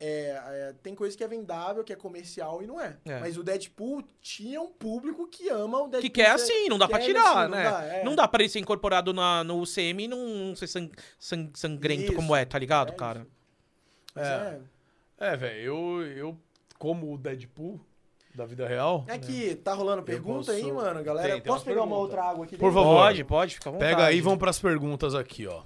É, 0.00 0.40
é, 0.46 0.74
tem 0.82 0.94
coisa 0.94 1.16
que 1.16 1.22
é 1.24 1.28
vendável, 1.28 1.82
que 1.84 1.92
é 1.92 1.96
comercial 1.96 2.62
e 2.62 2.66
não 2.66 2.80
é. 2.80 2.96
É. 3.04 3.20
Mas 3.20 3.36
o 3.38 3.42
Deadpool 3.42 4.02
tinha 4.20 4.60
um 4.60 4.68
público 4.70 5.26
que 5.28 5.48
ama 5.48 5.78
o 5.78 5.88
Deadpool. 5.88 6.00
Que 6.02 6.10
quer 6.10 6.38
ser- 6.38 6.52
assim, 6.52 6.68
não 6.68 6.76
dá 6.78 6.88
pra 6.88 6.98
ele 6.98 7.06
tirar, 7.06 7.42
assim, 7.44 7.50
né? 7.52 7.64
Não 7.64 7.70
dá, 7.70 7.84
é. 7.84 8.04
Não 8.04 8.14
dá 8.16 8.28
pra 8.28 8.42
ele 8.42 8.48
ser 8.50 8.58
incorporado 8.58 9.12
na, 9.12 9.42
no 9.44 9.60
UCM 9.60 10.04
e 10.04 10.08
não 10.08 10.54
ser 10.56 10.66
sang- 10.66 10.90
sang- 11.18 11.50
sangrento 11.54 12.04
Isso. 12.04 12.14
como 12.14 12.34
é, 12.36 12.44
tá 12.44 12.58
ligado, 12.58 12.92
É 12.92 12.96
cara? 12.96 13.26
É. 14.16 14.20
é. 14.22 14.60
É, 15.32 15.36
velho, 15.36 15.60
eu, 15.60 16.02
eu, 16.16 16.38
como 16.78 17.14
o 17.14 17.16
Deadpool 17.18 17.80
da 18.34 18.44
vida 18.44 18.66
real. 18.66 19.06
Aqui, 19.08 19.54
tá 19.54 19.72
rolando 19.74 20.02
pergunta 20.02 20.50
aí, 20.52 20.62
posso- 20.62 20.74
mano, 20.74 21.04
galera? 21.04 21.28
Tem, 21.28 21.40
tem 21.40 21.52
Posso 21.52 21.64
pegar 21.64 21.82
uma 21.82 21.86
perguntas. 21.96 22.02
outra 22.18 22.24
água 22.30 22.44
aqui? 22.44 22.56
Por 22.56 22.72
favor. 22.72 22.96
Pode, 22.96 23.24
pode, 23.24 23.54
fica 23.54 23.70
à 23.70 23.72
vontade. 23.72 23.90
Pega 23.92 24.06
aí 24.06 24.18
e 24.18 24.20
vamos 24.20 24.40
pras 24.40 24.58
perguntas 24.58 25.14
aqui, 25.14 25.46
ó. 25.46 25.62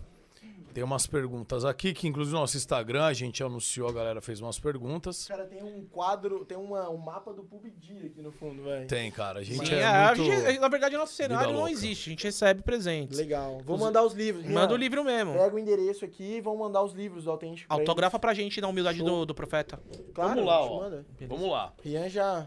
Tem 0.78 0.84
umas 0.84 1.08
perguntas 1.08 1.64
aqui, 1.64 1.92
que 1.92 2.06
inclusive 2.06 2.32
no 2.32 2.40
nosso 2.42 2.56
Instagram 2.56 3.04
a 3.04 3.12
gente 3.12 3.42
anunciou, 3.42 3.88
a 3.88 3.92
galera 3.92 4.20
fez 4.20 4.40
umas 4.40 4.60
perguntas. 4.60 5.26
Cara, 5.26 5.44
tem 5.44 5.60
um 5.60 5.84
quadro, 5.86 6.44
tem 6.44 6.56
uma, 6.56 6.88
um 6.88 6.98
mapa 6.98 7.32
do 7.32 7.42
PUBG 7.42 8.06
aqui 8.06 8.22
no 8.22 8.30
fundo, 8.30 8.62
velho. 8.62 8.86
Tem, 8.86 9.10
cara. 9.10 9.40
A 9.40 9.42
gente 9.42 9.66
Sim, 9.66 9.74
é, 9.74 9.80
é, 9.80 9.84
a 9.84 10.14
muito... 10.14 10.22
gente- 10.22 10.60
na 10.60 10.68
verdade, 10.68 10.96
nosso 10.96 11.14
cenário 11.14 11.52
não 11.52 11.66
existe, 11.66 12.10
a 12.10 12.12
gente 12.12 12.22
recebe 12.22 12.62
presentes. 12.62 13.18
Legal. 13.18 13.60
Vou 13.64 13.76
mandar 13.76 14.04
os 14.04 14.12
livros. 14.12 14.46
Manda 14.46 14.72
o 14.72 14.76
livro 14.76 15.02
mesmo. 15.02 15.32
Pega 15.32 15.52
o 15.52 15.58
endereço 15.58 16.04
aqui 16.04 16.36
e 16.36 16.40
vão 16.40 16.56
mandar 16.56 16.84
os 16.84 16.92
livros 16.92 17.24
do 17.24 17.32
Autêntico. 17.32 17.74
Autografa 17.74 18.16
pra 18.16 18.32
gente 18.32 18.60
na 18.60 18.68
humildade 18.68 19.02
do, 19.02 19.26
do 19.26 19.34
profeta. 19.34 19.80
Claro, 20.14 20.30
Vamos 20.36 20.46
lá, 20.46 20.58
a 20.58 20.62
gente 20.62 20.70
ó. 20.70 20.78
manda. 20.78 21.06
Vamos 21.22 21.50
lá. 21.50 21.72
Rian 21.82 22.08
já... 22.08 22.46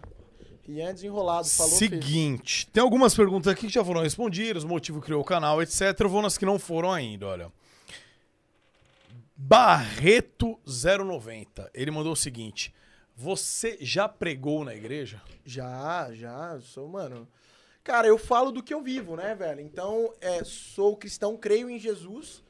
Rian 0.66 0.88
é 0.88 0.94
desenrolado, 0.94 1.49
falou. 1.49 1.74
Seguinte, 1.74 2.66
tem 2.68 2.82
algumas 2.82 3.14
perguntas 3.14 3.52
aqui 3.52 3.68
que 3.68 3.74
já 3.74 3.84
foram 3.84 3.99
respondidas, 4.02 4.64
o 4.64 4.70
motivo 4.70 5.02
que 5.02 5.08
criou 5.08 5.20
o 5.20 5.26
canal, 5.26 5.62
etc. 5.62 5.99
Eu 5.99 6.08
vou 6.08 6.22
nas 6.22 6.38
que 6.38 6.45
não 6.45 6.58
foram 6.58 6.94
ainda, 6.94 7.28
olha. 7.28 7.52
Barreto090, 9.47 11.72
ele 11.73 11.89
mandou 11.89 12.13
o 12.13 12.18
seguinte: 12.18 12.72
Você 13.15 13.80
já 13.81 14.07
pregou 14.07 14.63
na 14.63 14.76
igreja? 14.76 15.19
Já, 15.43 16.13
já, 16.13 16.59
sou, 16.61 16.88
mano. 16.88 17.27
Cara, 17.84 18.07
eu 18.07 18.19
falo 18.19 18.51
do 18.51 18.61
que 18.61 18.72
eu 18.73 18.84
vivo, 18.84 19.15
né, 19.15 19.34
velho? 19.34 19.61
Então, 19.61 20.13
é, 20.22 20.43
sou 20.43 20.95
cristão, 20.95 21.35
creio 21.35 21.68
em 21.68 21.80
Jesus 21.80 22.43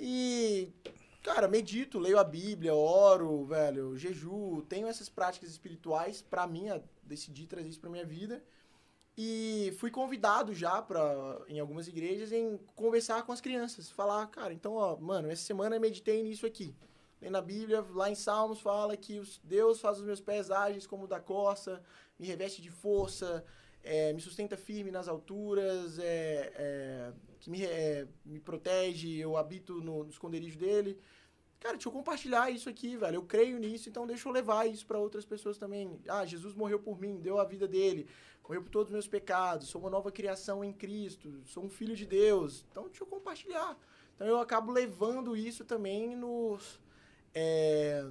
e, 0.00 0.70
cara, 1.22 1.46
medito, 1.46 1.98
leio 1.98 2.18
a 2.18 2.24
Bíblia, 2.24 2.74
oro, 2.74 3.44
velho, 3.44 3.98
jejuo, 3.98 4.62
tenho 4.62 4.86
essas 4.86 5.10
práticas 5.10 5.50
espirituais 5.50 6.22
pra 6.22 6.46
mim, 6.46 6.68
decidi 7.02 7.46
trazer 7.46 7.68
isso 7.68 7.80
pra 7.80 7.90
minha 7.90 8.06
vida. 8.06 8.42
E 9.16 9.74
fui 9.78 9.90
convidado 9.90 10.54
já 10.54 10.80
para 10.80 11.38
em 11.46 11.60
algumas 11.60 11.86
igrejas 11.86 12.32
em 12.32 12.58
conversar 12.74 13.22
com 13.24 13.32
as 13.32 13.40
crianças, 13.42 13.90
falar, 13.90 14.26
cara, 14.28 14.54
então, 14.54 14.74
ó, 14.74 14.96
mano, 14.96 15.30
essa 15.30 15.42
semana 15.42 15.76
eu 15.76 15.80
meditei 15.80 16.22
nisso 16.22 16.46
aqui. 16.46 16.74
Lendo 17.20 17.36
a 17.36 17.42
Bíblia, 17.42 17.84
lá 17.92 18.10
em 18.10 18.14
Salmos 18.14 18.60
fala 18.60 18.96
que 18.96 19.18
os- 19.18 19.38
Deus 19.44 19.80
faz 19.80 19.98
os 19.98 20.04
meus 20.04 20.20
pés 20.20 20.50
ágeis 20.50 20.86
como 20.86 21.04
o 21.04 21.06
da 21.06 21.20
corça, 21.20 21.82
me 22.18 22.26
reveste 22.26 22.62
de 22.62 22.70
força, 22.70 23.44
é, 23.84 24.12
me 24.12 24.20
sustenta 24.20 24.56
firme 24.56 24.90
nas 24.90 25.08
alturas, 25.08 25.98
é, 25.98 26.52
é, 26.56 27.12
que 27.38 27.50
me, 27.50 27.64
é, 27.64 28.08
me 28.24 28.40
protege, 28.40 29.18
eu 29.18 29.36
habito 29.36 29.74
no, 29.82 30.04
no 30.04 30.10
esconderijo 30.10 30.58
dele. 30.58 30.98
Cara, 31.60 31.74
deixa 31.74 31.88
eu 31.88 31.92
compartilhar 31.92 32.50
isso 32.50 32.68
aqui, 32.68 32.96
velho. 32.96 33.16
Eu 33.16 33.22
creio 33.22 33.56
nisso, 33.58 33.88
então 33.88 34.04
deixa 34.04 34.28
eu 34.28 34.32
levar 34.32 34.66
isso 34.68 34.84
para 34.84 34.98
outras 34.98 35.24
pessoas 35.24 35.58
também. 35.58 36.00
Ah, 36.08 36.24
Jesus 36.26 36.54
morreu 36.54 36.80
por 36.80 36.98
mim, 36.98 37.20
deu 37.20 37.38
a 37.38 37.44
vida 37.44 37.68
dele, 37.68 38.08
morreu 38.42 38.62
por 38.62 38.70
todos 38.70 38.88
os 38.88 38.92
meus 38.92 39.08
pecados, 39.08 39.68
sou 39.68 39.80
uma 39.80 39.90
nova 39.90 40.10
criação 40.12 40.62
em 40.62 40.72
Cristo, 40.72 41.42
sou 41.44 41.64
um 41.64 41.70
filho 41.70 41.96
de 41.96 42.06
Deus. 42.06 42.64
Então 42.70 42.84
deixa 42.84 43.02
eu 43.02 43.06
compartilhar. 43.06 43.78
Então 44.14 44.26
eu 44.26 44.38
acabo 44.38 44.70
levando 44.72 45.36
isso 45.36 45.64
também 45.64 46.14
nos. 46.16 46.80
é, 47.34 48.04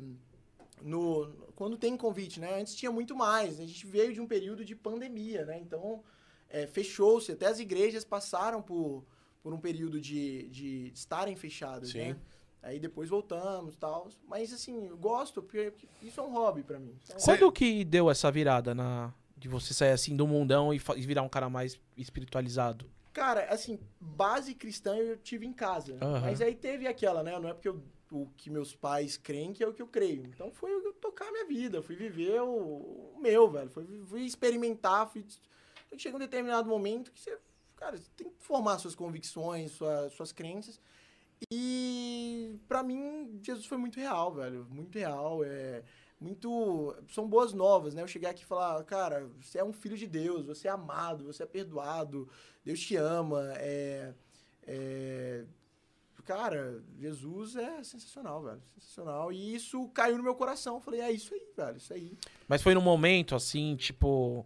no, 0.81 1.31
quando 1.55 1.77
tem 1.77 1.95
convite, 1.95 2.39
né? 2.39 2.59
Antes 2.59 2.75
tinha 2.75 2.91
muito 2.91 3.15
mais. 3.15 3.59
A 3.59 3.65
gente 3.65 3.85
veio 3.85 4.13
de 4.13 4.19
um 4.19 4.27
período 4.27 4.65
de 4.65 4.75
pandemia, 4.75 5.45
né? 5.45 5.59
Então 5.59 6.03
é, 6.49 6.65
fechou-se. 6.65 7.31
Até 7.31 7.45
as 7.45 7.59
igrejas 7.59 8.03
passaram 8.03 8.61
por, 8.61 9.05
por 9.43 9.53
um 9.53 9.59
período 9.59 10.01
de, 10.01 10.49
de 10.49 10.91
estarem 10.93 11.35
fechadas, 11.35 11.89
Sim. 11.89 11.99
né? 11.99 12.17
Aí 12.63 12.79
depois 12.79 13.09
voltamos 13.09 13.75
e 13.75 13.77
tal. 13.77 14.09
Mas 14.27 14.53
assim, 14.53 14.87
eu 14.87 14.97
gosto, 14.97 15.41
porque 15.41 15.73
isso 16.01 16.19
é 16.19 16.23
um 16.23 16.31
hobby 16.31 16.63
pra 16.63 16.79
mim. 16.79 16.95
É 17.09 17.15
um 17.15 17.19
Quando 17.19 17.51
que 17.51 17.83
deu 17.83 18.09
essa 18.09 18.31
virada 18.31 18.75
na 18.75 19.13
de 19.41 19.49
você 19.49 19.73
sair 19.73 19.91
assim 19.91 20.15
do 20.15 20.27
mundão 20.27 20.71
e, 20.73 20.77
e 20.95 21.01
virar 21.01 21.23
um 21.23 21.29
cara 21.29 21.49
mais 21.49 21.77
espiritualizado? 21.97 22.85
Cara, 23.11 23.45
assim, 23.45 23.79
base 23.99 24.53
cristã 24.53 24.95
eu 24.95 25.17
tive 25.17 25.45
em 25.45 25.51
casa. 25.51 25.97
Aham. 26.01 26.21
Mas 26.21 26.39
aí 26.41 26.55
teve 26.55 26.87
aquela, 26.87 27.23
né? 27.23 27.37
Não 27.39 27.49
é 27.49 27.53
porque 27.53 27.67
eu- 27.67 27.83
o 28.11 28.27
que 28.37 28.49
meus 28.49 28.75
pais 28.75 29.17
creem 29.17 29.51
que 29.53 29.63
é 29.63 29.67
o 29.67 29.73
que 29.73 29.81
eu 29.81 29.87
creio. 29.87 30.25
Então 30.27 30.51
foi 30.51 30.71
eu 30.71 30.93
tocar 30.93 31.27
a 31.27 31.31
minha 31.31 31.45
vida, 31.45 31.81
fui 31.81 31.95
viver 31.95 32.41
o, 32.41 33.13
o 33.15 33.17
meu, 33.19 33.49
velho. 33.49 33.69
Fui, 33.69 33.85
fui 34.05 34.21
experimentar, 34.21 35.09
fui. 35.09 35.25
Chega 35.97 36.15
um 36.15 36.19
determinado 36.19 36.69
momento 36.69 37.11
que 37.11 37.19
você, 37.19 37.37
cara, 37.75 37.97
você 37.97 38.09
tem 38.15 38.29
que 38.29 38.35
formar 38.43 38.77
suas 38.79 38.93
convicções, 38.95 39.71
sua- 39.71 40.09
suas 40.09 40.31
crenças. 40.31 40.79
E 41.51 42.55
pra 42.67 42.83
mim, 42.83 43.39
Jesus 43.41 43.65
foi 43.65 43.77
muito 43.77 43.99
real, 43.99 44.31
velho. 44.33 44.67
Muito 44.69 44.97
real. 44.99 45.43
É 45.43 45.81
muito. 46.21 46.95
São 47.09 47.27
boas 47.27 47.51
novas, 47.51 47.93
né? 47.95 48.01
Eu 48.03 48.07
chegar 48.07 48.29
aqui 48.29 48.43
e 48.43 48.45
falar, 48.45 48.81
cara, 48.83 49.27
você 49.41 49.57
é 49.57 49.63
um 49.63 49.73
filho 49.73 49.97
de 49.97 50.05
Deus, 50.07 50.45
você 50.45 50.67
é 50.67 50.71
amado, 50.71 51.25
você 51.25 51.41
é 51.43 51.45
perdoado, 51.47 52.29
Deus 52.63 52.79
te 52.79 52.95
ama. 52.95 53.51
É, 53.57 54.13
é, 54.67 55.45
Cara, 56.23 56.81
Jesus 56.99 57.55
é 57.55 57.83
sensacional, 57.83 58.43
velho. 58.43 58.61
Sensacional. 58.75 59.33
E 59.33 59.55
isso 59.55 59.87
caiu 59.89 60.17
no 60.17 60.23
meu 60.23 60.35
coração. 60.35 60.75
Eu 60.75 60.79
falei, 60.81 61.01
é 61.01 61.11
isso 61.11 61.33
aí, 61.33 61.41
velho. 61.57 61.77
Isso 61.77 61.93
aí. 61.93 62.15
Mas 62.47 62.61
foi 62.61 62.75
num 62.75 62.81
momento 62.81 63.35
assim, 63.35 63.75
tipo, 63.75 64.45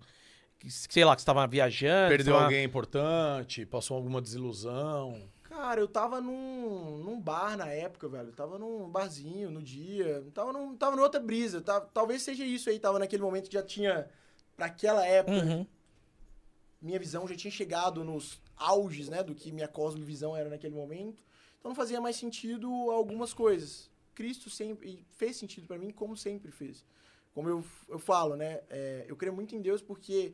sei 0.70 1.04
lá, 1.04 1.14
que 1.16 1.22
você 1.22 1.26
tava 1.26 1.46
viajando, 1.46 2.10
Perdeu 2.10 2.34
tava- 2.34 2.46
alguém 2.46 2.64
importante? 2.64 3.66
Passou 3.66 3.98
alguma 3.98 4.22
desilusão? 4.22 5.22
Cara, 5.56 5.80
eu 5.80 5.88
tava 5.88 6.20
num, 6.20 6.98
num 6.98 7.20
bar 7.20 7.56
na 7.56 7.68
época, 7.68 8.10
velho. 8.10 8.28
Eu 8.28 8.34
tava 8.34 8.60
num 8.60 8.90
barzinho 8.90 9.50
no 9.50 9.64
dia. 9.64 10.22
Tava, 10.34 10.52
num, 10.52 10.76
tava 10.76 10.98
numa 10.98 11.06
outra 11.06 11.20
brisa. 11.20 11.62
Tava, 11.62 11.90
talvez 11.94 12.22
seja 12.24 12.44
isso 12.44 12.70
aí. 12.70 12.78
Tava 12.78 13.00
naquele 13.00 13.24
momento 13.24 13.48
que 13.48 13.54
já 13.54 13.64
tinha. 13.64 14.10
Pra 14.58 14.66
aquela 14.68 15.06
época, 15.06 15.38
Uhum. 15.38 15.66
minha 16.82 17.00
visão 17.00 17.26
já 17.28 17.36
tinha 17.36 17.52
chegado 17.52 18.04
nos 18.04 18.42
auges, 18.58 19.08
né? 19.08 19.24
Do 19.24 19.34
que 19.34 19.50
minha 19.52 19.68
cosmovisão 19.68 20.36
era 20.36 20.50
naquele 20.50 20.76
momento. 20.76 21.24
Então 21.60 21.70
não 21.70 21.76
fazia 21.76 22.02
mais 22.02 22.18
sentido 22.18 22.70
algumas 22.92 23.34
coisas. 23.34 23.90
Cristo 24.14 24.50
sempre 24.50 25.06
fez 25.12 25.38
sentido 25.38 25.68
pra 25.68 25.78
mim, 25.78 25.90
como 25.92 26.18
sempre 26.18 26.52
fez. 26.52 26.86
Como 27.34 27.50
eu, 27.50 27.64
eu 27.90 28.00
falo, 28.00 28.36
né? 28.36 28.62
é, 28.70 29.06
eu 29.08 29.16
creio 29.16 29.34
muito 29.36 29.56
em 29.56 29.62
Deus 29.62 29.82
porque 29.82 30.34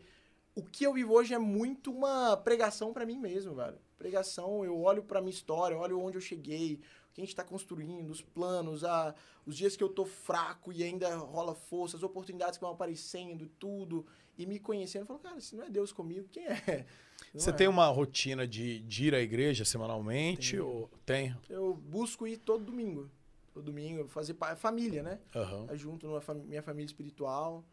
o 0.55 0.61
que 0.63 0.83
eu 0.83 0.93
vivo 0.93 1.13
hoje 1.13 1.33
é 1.33 1.39
muito 1.39 1.91
uma 1.91 2.35
pregação 2.37 2.91
pra 2.91 3.05
mim 3.05 3.19
mesmo, 3.19 3.55
velho. 3.55 3.77
Pregação, 4.01 4.65
eu 4.65 4.79
olho 4.81 5.03
pra 5.03 5.21
minha 5.21 5.29
história, 5.29 5.75
eu 5.75 5.79
olho 5.79 5.99
onde 5.99 6.17
eu 6.17 6.21
cheguei, 6.21 6.75
o 6.75 7.13
que 7.13 7.21
a 7.21 7.23
gente 7.23 7.35
tá 7.35 7.43
construindo, 7.43 8.09
os 8.09 8.19
planos, 8.21 8.83
a, 8.83 9.13
os 9.45 9.55
dias 9.55 9.75
que 9.77 9.83
eu 9.83 9.89
tô 9.89 10.05
fraco 10.05 10.71
e 10.73 10.83
ainda 10.83 11.15
rola 11.17 11.53
força, 11.53 11.95
as 11.97 12.01
oportunidades 12.03 12.57
que 12.57 12.63
vão 12.63 12.73
aparecendo, 12.73 13.47
tudo, 13.59 14.05
e 14.37 14.45
me 14.47 14.57
conhecendo. 14.59 15.03
Eu 15.03 15.05
falo, 15.05 15.19
cara, 15.19 15.39
se 15.39 15.55
não 15.55 15.63
é 15.65 15.69
Deus 15.69 15.91
comigo, 15.93 16.27
quem 16.31 16.45
é? 16.47 16.85
Não 17.31 17.39
Você 17.39 17.51
é. 17.51 17.53
tem 17.53 17.67
uma 17.67 17.87
rotina 17.87 18.47
de, 18.47 18.79
de 18.79 19.05
ir 19.05 19.13
à 19.15 19.19
igreja 19.21 19.63
semanalmente? 19.63 20.51
Tenho. 20.53 20.65
Ou... 20.67 20.89
Tem. 21.05 21.35
Eu 21.47 21.75
busco 21.75 22.25
ir 22.25 22.37
todo 22.37 22.65
domingo. 22.65 23.09
Todo 23.53 23.65
domingo, 23.65 24.07
fazer 24.07 24.33
pa- 24.33 24.55
família, 24.55 25.03
né? 25.03 25.19
Tá 25.31 25.75
junto 25.75 26.07
numa 26.07 26.19
fami- 26.19 26.43
minha 26.45 26.63
família 26.63 26.87
espiritual. 26.87 27.63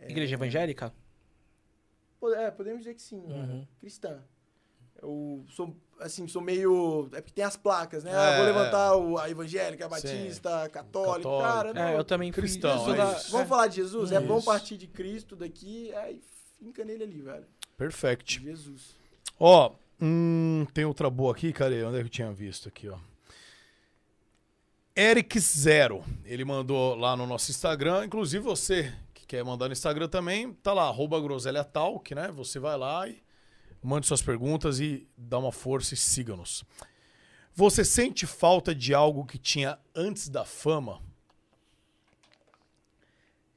Igreja 0.00 0.34
evangélica? 0.34 0.94
É, 2.36 2.50
podemos 2.50 2.80
dizer 2.80 2.94
que 2.94 3.02
sim, 3.02 3.18
Uhum. 3.20 3.58
né? 3.58 3.68
cristã. 3.78 4.24
Eu 5.02 5.44
sou, 5.48 5.76
assim, 6.00 6.26
sou 6.26 6.40
meio... 6.42 7.08
É 7.12 7.20
porque 7.20 7.34
tem 7.34 7.44
as 7.44 7.56
placas, 7.56 8.02
né? 8.04 8.10
É, 8.10 8.14
Ah, 8.14 8.36
vou 8.36 8.44
levantar 8.46 8.96
o, 8.96 9.18
a 9.18 9.30
evangélica, 9.30 9.84
a 9.86 9.88
batista, 9.88 10.68
católica. 10.70 11.28
Católica. 11.28 11.52
Cara, 11.52 11.74
não, 11.74 11.82
É, 11.82 11.96
eu 11.98 12.04
também 12.04 12.32
Cristão, 12.32 12.76
isso 12.76 12.92
é 12.92 12.96
da- 12.96 13.12
isso. 13.12 13.30
Vamos 13.32 13.48
falar 13.48 13.66
de 13.68 13.76
Jesus? 13.76 14.12
É 14.12 14.20
bom 14.20 14.40
partir 14.42 14.76
de 14.76 14.86
Cristo 14.86 15.36
daqui, 15.36 15.92
aí 15.94 16.20
finca 16.58 16.84
nele 16.84 17.02
ali, 17.04 17.20
velho. 17.22 17.46
Perfect. 17.76 18.40
Jesus. 18.42 18.96
Ó, 19.38 19.72
hum, 20.00 20.66
tem 20.72 20.84
outra 20.84 21.10
boa 21.10 21.32
aqui, 21.32 21.52
cadê? 21.52 21.84
Onde 21.84 21.96
é 21.98 22.00
que 22.00 22.06
eu 22.06 22.10
tinha 22.10 22.32
visto 22.32 22.68
aqui, 22.68 22.88
ó? 22.88 22.96
Eric 24.96 25.38
Zero, 25.38 26.02
ele 26.24 26.44
mandou 26.44 26.94
lá 26.94 27.14
no 27.16 27.26
nosso 27.26 27.50
Instagram, 27.50 28.06
inclusive 28.06 28.42
você 28.42 28.92
que 29.12 29.26
quer 29.26 29.44
mandar 29.44 29.66
no 29.66 29.72
Instagram 29.72 30.08
também, 30.08 30.54
tá 30.54 30.72
lá, 30.72 30.84
arroba 30.88 31.20
Groselha 31.20 31.62
Talk, 31.62 32.14
né? 32.14 32.30
Você 32.34 32.58
vai 32.58 32.78
lá 32.78 33.06
e 33.06 33.20
mande 33.86 34.06
suas 34.06 34.22
perguntas 34.22 34.80
e 34.80 35.06
dá 35.16 35.38
uma 35.38 35.52
força 35.52 35.94
e 35.94 35.96
siga-nos. 35.96 36.64
Você 37.54 37.84
sente 37.84 38.26
falta 38.26 38.74
de 38.74 38.92
algo 38.92 39.24
que 39.24 39.38
tinha 39.38 39.78
antes 39.94 40.28
da 40.28 40.44
fama? 40.44 41.00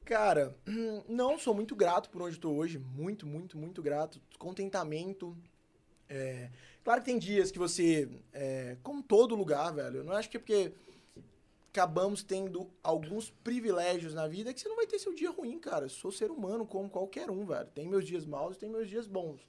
Cara, 0.05 0.55
não, 1.07 1.37
sou 1.37 1.53
muito 1.53 1.75
grato 1.75 2.09
por 2.09 2.21
onde 2.21 2.35
estou 2.35 2.55
hoje. 2.55 2.79
Muito, 2.79 3.27
muito, 3.27 3.57
muito 3.57 3.81
grato. 3.81 4.19
Contentamento. 4.37 5.37
É, 6.07 6.49
Claro 6.83 7.01
que 7.01 7.05
tem 7.05 7.19
dias 7.19 7.51
que 7.51 7.59
você. 7.59 8.09
É, 8.33 8.77
como 8.81 9.03
todo 9.03 9.35
lugar, 9.35 9.71
velho. 9.71 9.97
Eu 9.97 10.03
não 10.03 10.13
acho 10.13 10.29
que 10.29 10.37
é 10.37 10.39
porque. 10.39 10.71
acabamos 11.69 12.23
tendo 12.23 12.67
alguns 12.81 13.29
privilégios 13.43 14.13
na 14.13 14.27
vida 14.27 14.51
que 14.51 14.59
você 14.59 14.67
não 14.67 14.75
vai 14.75 14.87
ter 14.87 14.97
seu 14.97 15.13
dia 15.13 15.29
ruim, 15.29 15.59
cara. 15.59 15.85
Eu 15.85 15.89
sou 15.89 16.11
ser 16.11 16.31
humano 16.31 16.65
como 16.65 16.89
qualquer 16.89 17.29
um, 17.29 17.45
velho. 17.45 17.67
Tem 17.75 17.87
meus 17.87 18.05
dias 18.05 18.25
maus 18.25 18.55
e 18.55 18.59
tem 18.59 18.69
meus 18.69 18.89
dias 18.89 19.05
bons. 19.05 19.47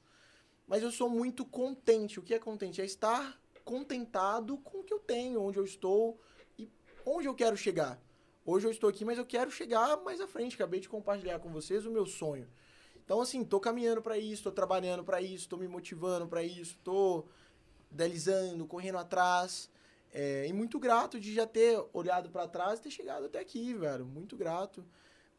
Mas 0.70 0.84
eu 0.84 0.92
sou 0.92 1.10
muito 1.10 1.44
contente. 1.44 2.20
O 2.20 2.22
que 2.22 2.32
é 2.32 2.38
contente? 2.38 2.80
É 2.80 2.84
estar 2.84 3.36
contentado 3.64 4.56
com 4.58 4.78
o 4.78 4.84
que 4.84 4.94
eu 4.94 5.00
tenho, 5.00 5.42
onde 5.42 5.58
eu 5.58 5.64
estou 5.64 6.20
e 6.56 6.70
onde 7.04 7.26
eu 7.26 7.34
quero 7.34 7.56
chegar. 7.56 8.00
Hoje 8.46 8.68
eu 8.68 8.70
estou 8.70 8.88
aqui, 8.88 9.04
mas 9.04 9.18
eu 9.18 9.26
quero 9.26 9.50
chegar 9.50 9.96
mais 10.04 10.20
à 10.20 10.28
frente. 10.28 10.54
Acabei 10.54 10.78
de 10.78 10.88
compartilhar 10.88 11.40
com 11.40 11.50
vocês 11.50 11.84
o 11.84 11.90
meu 11.90 12.06
sonho. 12.06 12.48
Então, 13.04 13.20
assim, 13.20 13.44
tô 13.44 13.58
caminhando 13.58 14.00
para 14.00 14.16
isso, 14.16 14.44
tô 14.44 14.52
trabalhando 14.52 15.02
para 15.02 15.20
isso, 15.20 15.48
tô 15.48 15.56
me 15.56 15.66
motivando 15.66 16.28
para 16.28 16.44
isso, 16.44 16.78
tô 16.84 17.24
idealizando, 17.90 18.64
correndo 18.64 18.98
atrás. 18.98 19.68
É, 20.12 20.46
e 20.46 20.52
muito 20.52 20.78
grato 20.78 21.18
de 21.18 21.34
já 21.34 21.48
ter 21.48 21.84
olhado 21.92 22.30
para 22.30 22.46
trás 22.46 22.78
e 22.78 22.82
ter 22.84 22.92
chegado 22.92 23.26
até 23.26 23.40
aqui, 23.40 23.74
velho. 23.74 24.04
Muito 24.06 24.36
grato. 24.36 24.86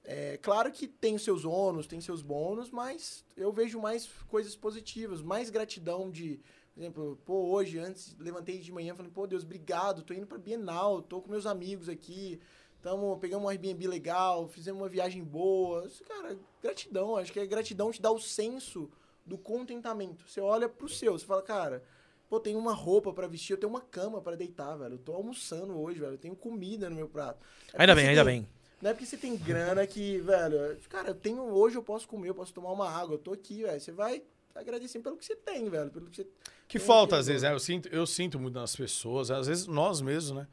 É, 0.03 0.37
claro 0.37 0.71
que 0.71 0.87
tem 0.87 1.17
seus 1.17 1.45
ônus, 1.45 1.85
tem 1.87 2.01
seus 2.01 2.21
bônus, 2.21 2.71
mas 2.71 3.23
eu 3.37 3.51
vejo 3.51 3.79
mais 3.79 4.07
coisas 4.27 4.55
positivas, 4.55 5.21
mais 5.21 5.49
gratidão 5.51 6.09
de, 6.09 6.39
por 6.73 6.79
exemplo, 6.81 7.19
pô, 7.23 7.49
hoje, 7.51 7.77
antes, 7.77 8.15
levantei 8.19 8.57
de 8.59 8.71
manhã 8.71 8.95
falei, 8.95 9.11
pô, 9.11 9.27
Deus, 9.27 9.43
obrigado, 9.43 10.01
tô 10.01 10.13
indo 10.13 10.25
pra 10.25 10.39
Bienal, 10.39 11.01
tô 11.03 11.21
com 11.21 11.29
meus 11.29 11.45
amigos 11.45 11.87
aqui, 11.87 12.39
tamo, 12.81 13.15
pegamos 13.19 13.45
um 13.45 13.49
Airbnb 13.49 13.85
legal, 13.87 14.47
fizemos 14.47 14.81
uma 14.81 14.89
viagem 14.89 15.23
boa. 15.23 15.85
Isso, 15.85 16.03
Cara, 16.03 16.35
gratidão, 16.63 17.15
acho 17.15 17.31
que 17.31 17.39
a 17.39 17.45
gratidão 17.45 17.91
te 17.91 18.01
dá 18.01 18.11
o 18.11 18.19
senso 18.19 18.89
do 19.23 19.37
contentamento. 19.37 20.27
Você 20.27 20.41
olha 20.41 20.67
pro 20.67 20.89
seu, 20.89 21.13
você 21.13 21.25
fala, 21.25 21.43
cara, 21.43 21.83
pô, 22.27 22.39
tenho 22.39 22.57
uma 22.57 22.73
roupa 22.73 23.13
pra 23.13 23.27
vestir, 23.27 23.53
eu 23.53 23.57
tenho 23.59 23.69
uma 23.69 23.81
cama 23.81 24.19
pra 24.19 24.35
deitar, 24.35 24.75
velho. 24.77 24.95
Eu 24.95 24.99
tô 24.99 25.13
almoçando 25.13 25.79
hoje, 25.79 25.99
velho. 25.99 26.13
Eu 26.13 26.17
tenho 26.17 26.35
comida 26.35 26.89
no 26.89 26.95
meu 26.95 27.07
prato. 27.07 27.39
É 27.71 27.81
Ainda 27.81 27.93
bem, 27.93 28.07
ainda 28.07 28.25
tem- 28.25 28.41
bem. 28.41 28.49
Não 28.81 28.89
é 28.89 28.93
porque 28.93 29.05
você 29.05 29.17
tem 29.17 29.37
grana 29.37 29.85
que, 29.85 30.17
velho, 30.19 30.77
cara, 30.89 31.09
eu 31.09 31.15
tenho 31.15 31.43
hoje 31.43 31.77
eu 31.77 31.83
posso 31.83 32.07
comer, 32.07 32.29
eu 32.29 32.35
posso 32.35 32.53
tomar 32.53 32.71
uma 32.71 32.89
água, 32.89 33.15
eu 33.15 33.19
tô 33.19 33.31
aqui, 33.33 33.61
velho. 33.61 33.79
Você 33.79 33.91
vai 33.91 34.23
agradecer 34.55 34.99
pelo 34.99 35.17
que 35.17 35.25
você 35.25 35.35
tem, 35.35 35.69
velho, 35.69 35.91
pelo 35.91 36.07
que 36.07 36.17
você 36.17 36.27
Que 36.67 36.79
falta, 36.79 37.15
aqui 37.15 37.21
às 37.21 37.27
vezes, 37.27 37.43
né? 37.43 37.53
Eu 37.53 37.59
sinto, 37.59 37.89
eu 37.89 38.05
sinto 38.07 38.39
muito 38.39 38.55
nas 38.55 38.75
pessoas, 38.75 39.29
às 39.29 39.47
vezes 39.47 39.67
nós 39.67 40.01
mesmos, 40.01 40.37
né? 40.37 40.47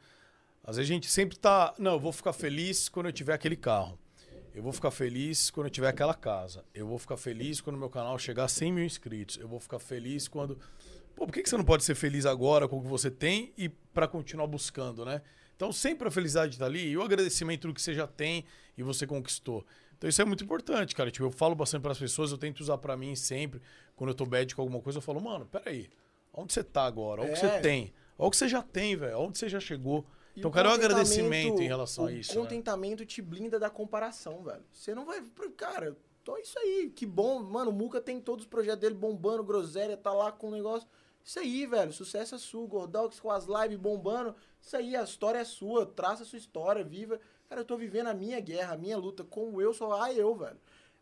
Às 0.63 0.77
vezes 0.77 0.91
a 0.91 0.93
gente 0.93 1.09
sempre 1.09 1.37
tá. 1.37 1.73
Não, 1.79 1.93
eu 1.93 1.99
vou 1.99 2.11
ficar 2.11 2.33
feliz 2.33 2.87
quando 2.87 3.07
eu 3.07 3.11
tiver 3.11 3.33
aquele 3.33 3.55
carro. 3.55 3.97
Eu 4.53 4.61
vou 4.61 4.71
ficar 4.71 4.91
feliz 4.91 5.49
quando 5.49 5.67
eu 5.67 5.71
tiver 5.71 5.87
aquela 5.87 6.13
casa. 6.13 6.63
Eu 6.73 6.85
vou 6.85 6.97
ficar 6.97 7.17
feliz 7.17 7.61
quando 7.61 7.75
o 7.75 7.79
meu 7.79 7.89
canal 7.89 8.17
chegar 8.19 8.45
a 8.45 8.47
100 8.47 8.73
mil 8.73 8.83
inscritos. 8.83 9.37
Eu 9.37 9.47
vou 9.47 9.59
ficar 9.59 9.79
feliz 9.79 10.27
quando. 10.27 10.59
Pô, 11.15 11.25
por 11.25 11.33
que, 11.33 11.41
que 11.41 11.49
você 11.49 11.57
não 11.57 11.63
pode 11.63 11.83
ser 11.83 11.95
feliz 11.95 12.25
agora 12.25 12.67
com 12.67 12.77
o 12.77 12.81
que 12.81 12.87
você 12.87 13.09
tem 13.09 13.53
e 13.57 13.69
para 13.69 14.07
continuar 14.07 14.47
buscando, 14.47 15.05
né? 15.05 15.21
Então 15.59 15.73
sempre 15.73 16.07
a 16.07 16.11
felicidade 16.11 16.57
tá 16.57 16.65
ali 16.65 16.87
e 16.87 16.95
o 16.97 17.01
agradecimento 17.03 17.67
do 17.67 17.73
que 17.73 17.81
você 17.81 17.93
já 17.93 18.07
tem 18.07 18.45
e 18.77 18.81
você 18.81 19.05
conquistou. 19.05 19.65
Então 19.97 20.09
isso 20.09 20.21
é 20.21 20.23
muito 20.23 20.41
importante, 20.41 20.95
cara. 20.95 21.11
Tipo, 21.11 21.25
eu 21.25 21.31
falo 21.31 21.53
bastante 21.53 21.81
para 21.81 21.91
as 21.91 21.97
pessoas, 21.99 22.31
eu 22.31 22.37
tento 22.37 22.61
usar 22.61 22.77
para 22.77 22.95
mim 22.95 23.13
sempre. 23.13 23.61
Quando 23.93 24.11
eu 24.11 24.13
tô 24.15 24.25
bad 24.25 24.55
com 24.55 24.61
alguma 24.61 24.79
coisa, 24.79 24.99
eu 24.99 25.01
falo, 25.01 25.19
mano, 25.19 25.45
peraí. 25.45 25.89
Onde 26.33 26.53
você 26.53 26.63
tá 26.63 26.85
agora? 26.85 27.21
Olha 27.23 27.31
o 27.31 27.33
que 27.37 27.45
É. 27.45 27.49
você 27.55 27.59
tem. 27.59 27.93
Olha 28.17 28.27
o 28.29 28.31
que 28.31 28.37
você 28.37 28.47
já 28.47 28.61
tem, 28.61 28.95
velho. 28.95 29.19
Onde 29.19 29.37
você 29.37 29.49
já 29.49 29.59
chegou. 29.59 30.05
E 30.33 30.39
Então, 30.39 30.49
o 30.49 30.53
cara, 30.53 30.69
é 30.69 30.71
um 30.71 30.75
contentamento- 30.75 30.95
agradecimento 31.01 31.61
em 31.61 31.67
relação 31.67 32.05
a 32.05 32.07
o 32.07 32.11
isso. 32.11 32.33
né? 32.35 32.41
contentamento 32.41 33.05
te 33.05 33.21
blinda 33.21 33.59
da 33.59 33.69
comparação, 33.69 34.41
velho. 34.41 34.63
Você 34.71 34.95
não 34.95 35.05
vai. 35.05 35.21
Cara, 35.57 35.97
tô 36.23 36.37
isso 36.37 36.57
aí. 36.57 36.89
Que 36.95 37.05
bom. 37.05 37.43
Mano, 37.43 37.71
o 37.71 37.73
Muca 37.73 37.99
tem 37.99 38.21
todos 38.21 38.45
os 38.45 38.49
projetos 38.49 38.79
dele 38.79 38.95
bombando, 38.95 39.43
groselha, 39.43 39.97
tá 39.97 40.13
lá 40.13 40.31
com 40.31 40.47
o 40.47 40.51
negócio. 40.51 40.87
Isso 41.21 41.37
aí, 41.37 41.65
velho. 41.65 41.91
Sucesso 41.91 42.35
é 42.35 42.37
sua. 42.37 42.65
Gordox 42.65 43.19
com 43.19 43.29
as 43.29 43.45
lives 43.45 43.77
bombando. 43.77 44.33
Isso 44.61 44.75
aí, 44.75 44.95
a 44.95 45.03
história 45.03 45.39
é 45.39 45.43
sua. 45.43 45.85
Traça 45.85 46.23
a 46.23 46.25
sua 46.25 46.37
história, 46.37 46.83
viva. 46.83 47.19
Cara, 47.47 47.61
eu 47.61 47.65
tô 47.65 47.77
vivendo 47.77 48.07
a 48.07 48.13
minha 48.13 48.39
guerra, 48.39 48.73
a 48.73 48.77
minha 48.77 48.97
luta. 48.97 49.23
Como 49.23 49.61
eu, 49.61 49.73
só 49.73 50.01
há 50.01 50.13
eu, 50.13 50.35
velho. 50.35 50.59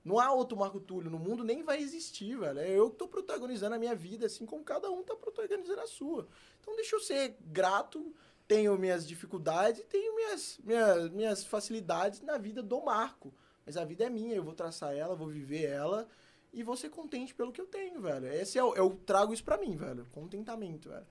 Não 0.07 0.19
há 0.19 0.31
outro 0.31 0.57
Marco 0.57 0.79
Túlio 0.79 1.11
no 1.11 1.19
mundo, 1.19 1.43
nem 1.43 1.63
vai 1.63 1.81
existir, 1.81 2.37
velho. 2.37 2.59
É 2.59 2.69
eu 2.69 2.89
que 2.89 2.95
tô 2.95 3.09
protagonizando 3.09 3.75
a 3.75 3.77
minha 3.77 3.93
vida, 3.93 4.25
assim 4.25 4.45
como 4.45 4.63
cada 4.63 4.89
um 4.89 5.03
tá 5.03 5.13
protagonizando 5.15 5.81
a 5.81 5.87
sua. 5.87 6.27
Então 6.61 6.73
deixa 6.77 6.95
eu 6.95 6.99
ser 7.01 7.35
grato, 7.41 8.15
tenho 8.47 8.77
minhas 8.77 9.05
dificuldades 9.05 9.81
e 9.81 9.83
tenho 9.83 10.15
minhas, 10.15 10.59
minhas, 10.63 11.09
minhas 11.09 11.43
facilidades 11.43 12.21
na 12.21 12.37
vida 12.37 12.63
do 12.63 12.79
Marco. 12.79 13.33
Mas 13.65 13.75
a 13.75 13.83
vida 13.83 14.05
é 14.05 14.09
minha, 14.09 14.33
eu 14.33 14.43
vou 14.45 14.53
traçar 14.53 14.95
ela, 14.95 15.13
vou 15.13 15.27
viver 15.27 15.65
ela 15.65 16.07
e 16.53 16.63
vou 16.63 16.77
ser 16.77 16.89
contente 16.89 17.35
pelo 17.35 17.51
que 17.51 17.59
eu 17.59 17.67
tenho, 17.67 17.99
velho. 17.99 18.27
Esse 18.27 18.57
é 18.57 18.61
eu 18.61 18.97
trago 19.05 19.33
isso 19.33 19.43
pra 19.43 19.57
mim, 19.57 19.75
velho. 19.75 20.07
Contentamento, 20.13 20.87
velho. 20.87 21.05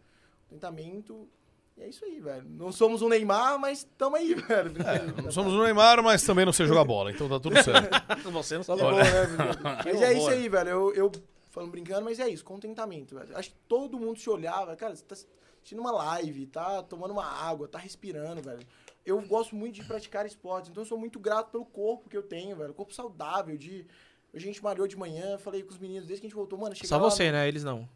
Contentamento. 0.49 1.29
E 1.77 1.83
é 1.83 1.89
isso 1.89 2.05
aí, 2.05 2.19
velho. 2.21 2.45
Não 2.49 2.73
somos 2.73 3.03
um 3.03 3.09
Neymar, 3.09 3.59
mas 3.59 3.85
tamo 3.99 4.17
aí, 4.17 4.33
velho. 4.35 4.73
É, 4.83 5.23
não 5.23 5.31
somos 5.31 5.53
o 5.53 5.63
Neymar, 5.63 6.03
mas 6.03 6.23
também 6.23 6.45
não 6.47 6.53
sei 6.53 6.67
jogar 6.67 6.85
bola. 6.85 7.11
Então 7.11 7.29
tá 7.29 7.39
tudo 7.39 7.63
certo. 7.63 7.91
Você 8.33 8.57
não 8.57 8.63
sabe. 8.65 8.81
bom, 8.81 8.93
né? 8.97 9.05
Mas 9.85 10.03
é 10.03 10.15
isso 10.15 10.29
aí, 10.29 10.49
velho. 10.49 10.71
Eu, 10.71 10.95
eu 10.95 11.13
falando 11.51 11.71
brincando, 11.71 12.03
mas 12.05 12.19
é 12.19 12.29
isso, 12.29 12.45
contentamento, 12.45 13.15
velho. 13.15 13.37
Acho 13.37 13.51
que 13.51 13.57
todo 13.69 13.99
mundo 13.99 14.19
se 14.19 14.29
olhava, 14.29 14.75
cara, 14.77 14.95
você 14.95 15.05
tá 15.05 15.15
assistindo 15.15 15.79
uma 15.81 15.91
live, 15.93 16.47
tá 16.47 16.83
tomando 16.83 17.13
uma 17.13 17.25
água, 17.25 17.67
tá 17.69 17.79
respirando, 17.79 18.43
velho. 18.43 18.61
Eu 19.05 19.21
gosto 19.23 19.55
muito 19.55 19.75
de 19.77 19.85
praticar 19.85 20.27
esportes, 20.27 20.71
então 20.71 20.83
eu 20.83 20.87
sou 20.87 20.99
muito 20.99 21.19
grato 21.21 21.51
pelo 21.51 21.65
corpo 21.65 22.09
que 22.09 22.17
eu 22.17 22.23
tenho, 22.23 22.57
velho. 22.57 22.75
Corpo 22.75 22.93
saudável, 22.93 23.57
de. 23.57 23.87
A 24.35 24.39
gente 24.39 24.63
malhou 24.63 24.87
de 24.87 24.97
manhã, 24.97 25.39
falei 25.39 25.63
com 25.63 25.71
os 25.71 25.79
meninos 25.79 26.07
desde 26.07 26.21
que 26.21 26.27
a 26.27 26.29
gente 26.29 26.37
voltou, 26.37 26.59
mano, 26.59 26.75
Só 26.85 26.97
lá- 26.99 27.03
você, 27.05 27.31
né? 27.33 27.47
Eles 27.49 27.65
não. 27.65 27.89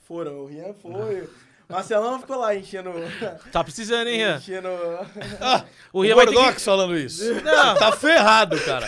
Foram, 0.00 0.40
o 0.40 0.46
Rian 0.46 0.74
foi. 0.74 1.28
Marcelão 1.70 2.18
ficou 2.20 2.36
lá 2.38 2.54
enchendo. 2.54 2.90
Tá 3.52 3.62
precisando, 3.64 4.08
hein, 4.08 4.16
Rian? 4.18 4.36
enchendo. 4.36 4.68
O 5.92 5.98
O 6.00 6.02
Rian 6.02 6.16
ter 6.16 6.24
Gordox 6.26 6.54
que... 6.56 6.60
falando 6.62 6.96
isso. 6.98 7.32
Não. 7.42 7.74
Tá 7.76 7.92
ferrado, 7.92 8.58
cara. 8.60 8.86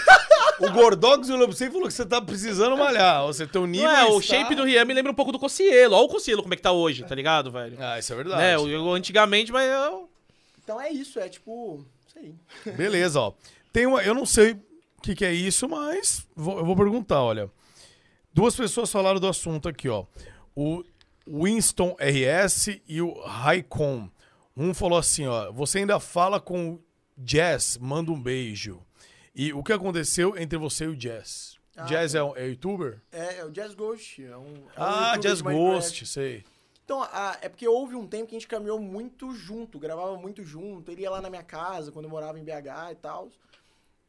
O 0.60 0.70
Gordox 0.70 1.28
olhou 1.30 1.48
pra 1.48 1.56
você 1.56 1.66
e 1.66 1.70
falou 1.70 1.86
que 1.88 1.94
você 1.94 2.04
tá 2.06 2.20
precisando 2.20 2.76
malhar. 2.76 3.24
Você 3.26 3.46
tem 3.46 3.60
um 3.60 3.66
nível. 3.66 3.88
Não 3.88 3.96
é, 3.96 4.04
o 4.06 4.20
está- 4.20 4.36
shape 4.36 4.54
do 4.54 4.64
Rian 4.64 4.84
me 4.84 4.94
lembra 4.94 5.10
um 5.10 5.14
pouco 5.14 5.32
do 5.32 5.38
Cocielo. 5.38 5.94
Olha 5.96 6.04
o 6.04 6.08
Cocielo 6.08 6.42
como 6.42 6.54
é 6.54 6.56
que 6.56 6.62
tá 6.62 6.72
hoje, 6.72 7.04
tá 7.04 7.14
ligado, 7.14 7.50
velho? 7.50 7.76
Ah, 7.80 7.98
isso 7.98 8.12
é 8.12 8.16
verdade. 8.16 8.40
Né, 8.40 8.58
o, 8.58 8.92
antigamente, 8.92 9.50
mas 9.52 9.70
eu... 9.70 10.08
Então 10.62 10.80
é 10.80 10.90
isso, 10.90 11.18
é 11.18 11.28
tipo. 11.28 11.84
Isso 12.06 12.18
aí. 12.18 12.34
Beleza, 12.76 13.18
ó. 13.20 13.32
Tem 13.72 13.86
uma, 13.86 14.02
eu 14.02 14.14
não 14.14 14.24
sei 14.26 14.52
o 14.52 14.60
que, 15.02 15.14
que 15.14 15.24
é 15.24 15.32
isso, 15.32 15.68
mas 15.68 16.26
vou- 16.36 16.58
eu 16.58 16.64
vou 16.64 16.76
perguntar, 16.76 17.20
olha. 17.22 17.50
Duas 18.32 18.54
pessoas 18.54 18.90
falaram 18.90 19.18
do 19.18 19.26
assunto 19.26 19.68
aqui, 19.68 19.88
ó. 19.88 20.04
O 20.54 20.84
Winston 21.26 21.96
RS 21.98 22.80
e 22.86 23.00
o 23.00 23.12
Raikon. 23.20 24.10
Um 24.56 24.74
falou 24.74 24.98
assim, 24.98 25.26
ó. 25.26 25.50
Você 25.52 25.78
ainda 25.78 25.98
fala 25.98 26.40
com 26.40 26.72
o 26.74 26.84
Jazz, 27.16 27.78
manda 27.78 28.10
um 28.10 28.20
beijo. 28.20 28.80
E 29.34 29.52
o 29.52 29.62
que 29.62 29.72
aconteceu 29.72 30.36
entre 30.36 30.58
você 30.58 30.84
e 30.84 30.88
o 30.88 30.96
Jazz? 30.96 31.58
Ah, 31.76 31.84
Jazz 31.84 32.14
é, 32.14 32.22
um, 32.22 32.36
é 32.36 32.48
youtuber? 32.48 33.00
É, 33.10 33.38
é 33.38 33.44
o 33.44 33.50
Jazz 33.50 33.74
Ghost. 33.74 34.22
É 34.22 34.36
um, 34.36 34.54
é 34.68 34.72
ah, 34.76 35.16
Jazz. 35.16 35.40
Ghost, 35.40 36.04
sei. 36.06 36.44
Então, 36.84 37.02
a- 37.02 37.38
é 37.40 37.48
porque 37.48 37.66
houve 37.66 37.94
um 37.94 38.06
tempo 38.06 38.26
que 38.26 38.36
a 38.36 38.38
gente 38.38 38.48
caminhou 38.48 38.78
muito 38.78 39.34
junto, 39.34 39.78
gravava 39.78 40.16
muito 40.16 40.42
junto. 40.42 40.90
Ele 40.90 41.02
ia 41.02 41.10
lá 41.10 41.22
na 41.22 41.30
minha 41.30 41.42
casa 41.42 41.90
quando 41.90 42.04
eu 42.04 42.10
morava 42.10 42.38
em 42.38 42.44
BH 42.44 42.92
e 42.92 42.94
tal. 42.96 43.30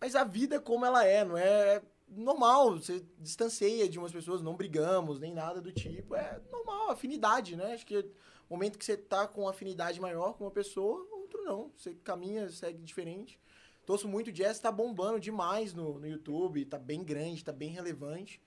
Mas 0.02 0.16
a 0.16 0.26
vida 0.26 0.58
é 0.58 0.60
como 0.60 0.86
ela 0.86 1.06
é, 1.06 1.24
não 1.24 1.38
é 1.38 1.82
normal. 2.08 2.78
Você 2.78 3.06
distancia 3.20 3.88
de 3.88 4.00
umas 4.00 4.12
pessoas, 4.12 4.42
não 4.42 4.56
brigamos, 4.56 5.20
nem 5.20 5.34
nada 5.34 5.62
do 5.62 5.72
tipo. 5.72 6.16
É 6.16 6.42
normal, 6.52 6.92
afinidade, 6.92 7.56
né? 7.56 7.74
Acho 7.74 7.86
que 7.86 7.98
o 7.98 8.54
momento 8.54 8.78
que 8.78 8.86
você 8.86 8.98
tá 8.98 9.28
com 9.28 9.48
afinidade 9.48 10.00
maior 10.00 10.34
com 10.34 10.44
uma 10.44 10.52
pessoa, 10.52 11.08
outro 11.12 11.44
não. 11.44 11.72
Você 11.76 11.94
caminha, 11.96 12.50
segue 12.50 12.82
diferente. 12.84 13.40
Torço 13.86 14.08
muito, 14.08 14.30
o 14.30 14.32
Jazz 14.32 14.60
tá 14.60 14.72
bombando 14.72 15.20
demais 15.20 15.74
no, 15.74 16.00
no 16.00 16.08
YouTube, 16.08 16.66
tá 16.66 16.80
bem 16.80 17.04
grande, 17.04 17.44
tá 17.44 17.52
bem 17.52 17.70
relevante. 17.70 18.42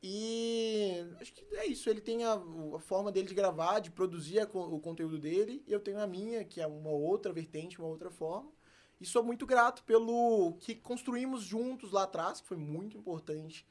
E 0.00 1.04
acho 1.20 1.32
que 1.32 1.44
é 1.56 1.66
isso. 1.66 1.90
Ele 1.90 2.00
tem 2.00 2.24
a, 2.24 2.34
a 2.34 2.78
forma 2.78 3.10
dele 3.10 3.26
de 3.26 3.34
gravar, 3.34 3.80
de 3.80 3.90
produzir 3.90 4.38
a 4.38 4.44
o 4.44 4.78
conteúdo 4.78 5.18
dele, 5.18 5.64
e 5.66 5.72
eu 5.72 5.80
tenho 5.80 5.98
a 5.98 6.06
minha, 6.06 6.44
que 6.44 6.60
é 6.60 6.66
uma 6.66 6.90
outra 6.90 7.32
vertente, 7.32 7.78
uma 7.78 7.88
outra 7.88 8.10
forma. 8.10 8.50
E 9.00 9.06
sou 9.06 9.22
muito 9.22 9.46
grato 9.46 9.82
pelo 9.84 10.56
que 10.60 10.74
construímos 10.74 11.42
juntos 11.42 11.92
lá 11.92 12.02
atrás, 12.02 12.40
que 12.40 12.48
foi 12.48 12.56
muito 12.56 12.96
importante 12.96 13.66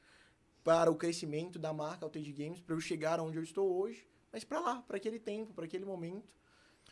para 0.64 0.90
o 0.90 0.94
crescimento 0.94 1.58
da 1.58 1.72
marca 1.72 2.04
Altage 2.04 2.32
Games, 2.32 2.60
para 2.60 2.74
eu 2.74 2.80
chegar 2.80 3.20
onde 3.20 3.36
eu 3.36 3.42
estou 3.42 3.78
hoje, 3.80 4.06
mas 4.32 4.44
para 4.44 4.60
lá, 4.60 4.82
para 4.82 4.96
aquele 4.96 5.18
tempo, 5.18 5.52
para 5.52 5.64
aquele 5.64 5.84
momento. 5.84 6.28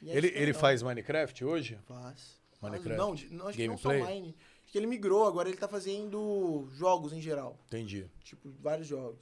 É 0.05 0.17
Ele, 0.17 0.29
é 0.29 0.43
ele 0.43 0.53
faz 0.53 0.83
Minecraft 0.83 1.45
hoje? 1.45 1.79
Faz. 1.87 2.41
Minecraft. 2.61 2.99
Não, 2.99 3.39
não, 3.39 3.49
acho 3.49 3.59
Gameplay? 3.59 3.65
que 3.67 3.69
não 3.69 3.79
só 3.79 3.93
Mine. 3.93 4.37
Acho 4.63 4.73
que 4.73 4.79
ele 4.79 4.87
migrou, 4.87 5.27
agora 5.27 5.49
ele 5.49 5.57
tá 5.57 5.69
fazendo 5.69 6.67
jogos 6.73 7.13
em 7.13 7.21
geral. 7.21 7.59
Entendi. 7.67 8.11
Tipo, 8.23 8.51
vários 8.61 8.87
jogos. 8.87 9.21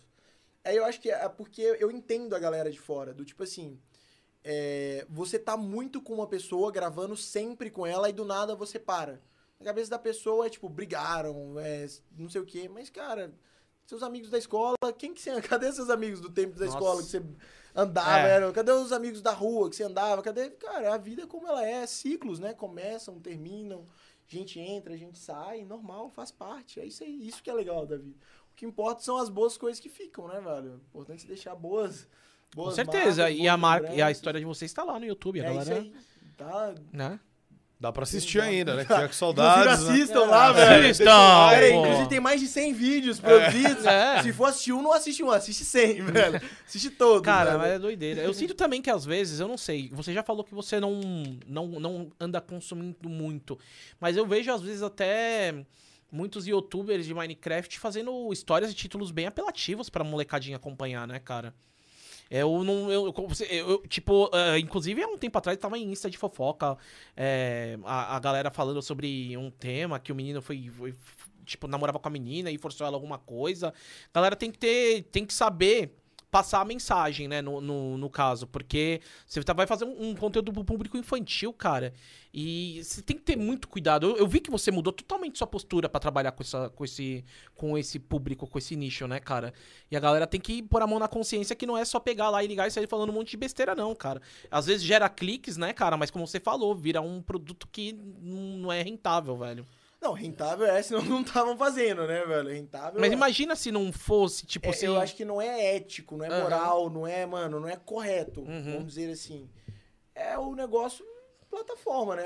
Aí 0.64 0.76
eu 0.76 0.84
acho 0.84 1.00
que 1.00 1.10
é 1.10 1.28
porque 1.28 1.60
eu 1.62 1.90
entendo 1.90 2.34
a 2.34 2.38
galera 2.38 2.70
de 2.70 2.80
fora, 2.80 3.12
do 3.12 3.24
tipo 3.24 3.42
assim. 3.42 3.78
É, 4.44 5.06
você 5.08 5.38
tá 5.38 5.56
muito 5.56 6.00
com 6.00 6.14
uma 6.14 6.26
pessoa, 6.28 6.70
gravando 6.70 7.16
sempre 7.16 7.70
com 7.70 7.86
ela, 7.86 8.08
e 8.08 8.12
do 8.12 8.24
nada 8.24 8.54
você 8.54 8.78
para. 8.78 9.20
Na 9.58 9.66
cabeça 9.66 9.90
da 9.90 9.98
pessoa 9.98 10.46
é 10.46 10.50
tipo, 10.50 10.68
brigaram, 10.68 11.58
é, 11.58 11.88
não 12.16 12.28
sei 12.28 12.40
o 12.40 12.46
quê. 12.46 12.68
Mas, 12.68 12.90
cara, 12.90 13.32
Seus 13.86 14.02
amigos 14.02 14.30
da 14.30 14.38
escola, 14.38 14.76
quem 14.96 15.12
que 15.12 15.20
você... 15.20 15.40
Cadê 15.42 15.70
seus 15.72 15.90
amigos 15.90 16.20
do 16.20 16.30
tempo 16.30 16.58
da 16.58 16.64
Nossa. 16.64 16.78
escola 16.78 17.02
que 17.02 17.08
você 17.08 17.22
andava? 17.74 18.26
É. 18.26 18.30
Era? 18.30 18.52
Cadê 18.52 18.72
os 18.72 18.92
amigos 18.92 19.20
da 19.20 19.32
rua 19.32 19.68
que 19.68 19.76
você 19.76 19.82
andava? 19.82 20.22
Cadê? 20.22 20.50
Cara, 20.50 20.94
a 20.94 20.98
vida 20.98 21.22
é 21.22 21.26
como 21.26 21.46
ela 21.46 21.64
é, 21.66 21.86
ciclos, 21.86 22.38
né? 22.38 22.54
Começam, 22.54 23.20
terminam, 23.20 23.86
gente 24.26 24.58
entra, 24.58 24.94
a 24.94 24.96
gente 24.96 25.18
sai, 25.18 25.64
normal, 25.64 26.10
faz 26.10 26.30
parte. 26.30 26.80
É 26.80 26.86
isso 26.86 27.04
aí, 27.04 27.26
isso 27.26 27.42
que 27.42 27.50
é 27.50 27.54
legal 27.54 27.84
da 27.84 27.98
vida. 27.98 28.16
O 28.50 28.54
que 28.54 28.64
importa 28.64 29.02
são 29.02 29.18
as 29.18 29.28
boas 29.28 29.58
coisas 29.58 29.80
que 29.80 29.90
ficam, 29.90 30.28
né, 30.28 30.40
velho? 30.40 30.80
Importante 30.88 31.26
deixar 31.26 31.54
boas. 31.54 32.08
Com 32.54 32.70
certeza. 32.70 33.22
marcas, 33.22 33.38
e, 33.40 33.48
a 33.48 33.56
marca, 33.56 33.92
e 33.94 34.02
a 34.02 34.10
história 34.10 34.38
de 34.40 34.46
vocês 34.46 34.72
tá 34.72 34.84
lá 34.84 34.98
no 34.98 35.06
YouTube. 35.06 35.40
A 35.40 35.44
É 35.44 35.46
galera, 35.46 35.62
isso 35.62 35.72
aí. 35.72 35.92
Tá. 36.36 36.74
Né? 36.92 37.18
Dá 37.80 37.92
pra 37.92 38.04
assistir 38.04 38.40
ainda, 38.40 38.74
né? 38.76 38.82
Que 38.86 38.88
com 38.88 38.94
Inclusive, 38.94 39.14
saudades. 39.14 39.84
né? 39.84 39.92
assistam 39.92 40.20
lá, 40.26 40.48
É. 40.50 40.52
velho. 40.52 40.84
Assistam, 40.90 41.50
Pera 41.50 41.66
aí, 41.66 41.72
pô. 41.72 41.80
inclusive 41.80 42.08
tem 42.08 42.20
mais 42.20 42.40
de 42.40 42.46
100 42.46 42.72
vídeos 42.72 43.20
produzidos. 43.20 43.84
É. 43.84 44.22
Se 44.22 44.32
for 44.32 44.46
assistir 44.46 44.72
um, 44.72 44.80
não 44.80 44.92
assiste 44.92 45.22
um, 45.22 45.30
assiste 45.30 45.64
100, 45.64 46.00
velho. 46.06 46.40
Assiste 46.66 46.90
todos. 46.90 47.22
Cara, 47.22 47.50
velho. 47.50 47.58
mas 47.60 47.70
é 47.72 47.78
doideira. 47.78 48.22
Eu 48.22 48.32
sinto 48.32 48.54
também 48.54 48.80
que 48.80 48.88
às 48.88 49.04
vezes, 49.04 49.38
eu 49.40 49.48
não 49.48 49.58
sei, 49.58 49.90
você 49.92 50.14
já 50.14 50.22
falou 50.22 50.44
que 50.44 50.54
você 50.54 50.80
não, 50.80 50.98
não, 51.46 51.66
não 51.80 52.10
anda 52.18 52.40
consumindo 52.40 53.08
muito, 53.08 53.58
mas 54.00 54.16
eu 54.16 54.24
vejo 54.26 54.50
às 54.52 54.62
vezes 54.62 54.82
até 54.82 55.54
muitos 56.10 56.46
youtubers 56.46 57.04
de 57.04 57.12
Minecraft 57.12 57.78
fazendo 57.80 58.32
histórias 58.32 58.70
e 58.70 58.74
títulos 58.74 59.10
bem 59.10 59.26
apelativos 59.26 59.90
pra 59.90 60.04
molecadinha 60.04 60.56
acompanhar, 60.56 61.06
né, 61.08 61.18
cara? 61.18 61.52
Eu 62.30 62.64
não. 62.64 62.90
Eu, 62.90 63.06
eu- 63.50 63.68
eu- 63.68 63.86
tipo, 63.88 64.30
ah, 64.32 64.58
inclusive 64.58 65.02
há 65.02 65.06
um 65.06 65.18
tempo 65.18 65.36
atrás 65.38 65.58
tava 65.58 65.78
em 65.78 65.90
Insta 65.92 66.08
de 66.10 66.18
fofoca. 66.18 66.76
é, 67.16 67.78
a, 67.84 68.16
a 68.16 68.18
galera 68.20 68.50
falando 68.50 68.80
sobre 68.82 69.36
um 69.36 69.50
tema 69.50 69.98
que 70.00 70.10
o 70.12 70.14
menino 70.14 70.40
foi, 70.42 70.68
foi, 70.70 70.94
Tipo, 71.44 71.68
namorava 71.68 71.98
com 71.98 72.08
a 72.08 72.10
menina 72.10 72.50
e 72.50 72.56
forçou 72.56 72.86
ela 72.86 72.96
alguma 72.96 73.18
coisa. 73.18 73.68
A 73.68 74.14
galera 74.14 74.34
tem 74.34 74.50
que 74.50 74.58
ter. 74.58 75.02
Tem 75.12 75.26
que 75.26 75.34
saber 75.34 75.94
passar 76.34 76.62
a 76.62 76.64
mensagem, 76.64 77.28
né? 77.28 77.40
No, 77.40 77.60
no, 77.60 77.96
no 77.96 78.10
caso. 78.10 78.44
Porque 78.48 79.00
você 79.24 79.40
tá- 79.44 79.52
vai 79.52 79.68
fazer 79.68 79.84
um, 79.84 80.08
um 80.10 80.14
conteúdo 80.16 80.52
pro 80.52 80.64
público 80.64 80.96
infantil, 80.96 81.52
cara. 81.52 81.94
E 82.32 82.82
você 82.82 83.00
tem 83.00 83.16
que 83.16 83.22
ter 83.22 83.36
muito 83.36 83.68
cuidado. 83.68 84.04
Eu, 84.10 84.16
eu 84.16 84.26
vi 84.26 84.40
que 84.40 84.50
você 84.50 84.72
mudou 84.72 84.92
totalmente 84.92 85.38
sua 85.38 85.46
postura 85.46 85.88
pra 85.88 86.00
trabalhar 86.00 86.32
com, 86.32 86.42
essa, 86.42 86.68
com, 86.70 86.84
esse, 86.84 87.24
com 87.54 87.78
esse 87.78 88.00
público, 88.00 88.48
com 88.48 88.58
esse 88.58 88.74
nicho, 88.74 89.06
né, 89.06 89.20
cara? 89.20 89.54
E 89.88 89.96
a 89.96 90.00
galera 90.00 90.26
tem 90.26 90.40
que 90.40 90.60
pôr 90.60 90.82
a 90.82 90.88
mão 90.88 90.98
na 90.98 91.06
consciência 91.06 91.54
que 91.54 91.66
não 91.66 91.78
é 91.78 91.84
só 91.84 92.00
pegar 92.00 92.30
lá 92.30 92.42
e 92.42 92.48
ligar 92.48 92.66
e 92.66 92.70
sair 92.72 92.88
falando 92.88 93.10
um 93.10 93.12
monte 93.12 93.30
de 93.30 93.36
besteira, 93.36 93.76
não, 93.76 93.94
cara. 93.94 94.20
Às 94.50 94.66
vezes 94.66 94.82
gera 94.82 95.08
cliques, 95.08 95.56
né, 95.56 95.72
cara? 95.72 95.96
Mas 95.96 96.10
como 96.10 96.26
você 96.26 96.40
falou, 96.40 96.74
vira 96.74 97.00
um 97.00 97.22
produto 97.22 97.68
que 97.70 97.92
não 97.92 98.72
é 98.72 98.82
rentável, 98.82 99.36
velho. 99.36 99.64
Não, 100.04 100.12
rentável 100.12 100.66
é, 100.66 100.82
senão 100.82 101.02
não 101.04 101.22
estavam 101.22 101.56
fazendo, 101.56 102.06
né, 102.06 102.24
velho? 102.26 102.50
Rentável 102.50 103.00
Mas 103.00 103.10
é. 103.10 103.14
imagina 103.14 103.56
se 103.56 103.72
não 103.72 103.90
fosse, 103.92 104.44
tipo 104.46 104.66
É, 104.66 104.70
assim. 104.70 104.86
Eu 104.86 104.98
acho 105.00 105.16
que 105.16 105.24
não 105.24 105.40
é 105.40 105.74
ético, 105.76 106.16
não 106.16 106.24
é 106.26 106.42
moral, 106.42 106.90
não 106.90 107.06
é, 107.06 107.24
mano, 107.24 107.58
não 107.58 107.68
é 107.68 107.76
correto, 107.76 108.40
Uhum. 108.42 108.72
vamos 108.74 108.94
dizer 108.94 109.10
assim. 109.10 109.48
É 110.14 110.38
o 110.38 110.54
negócio 110.54 111.04
plataforma, 111.50 112.16
né? 112.16 112.24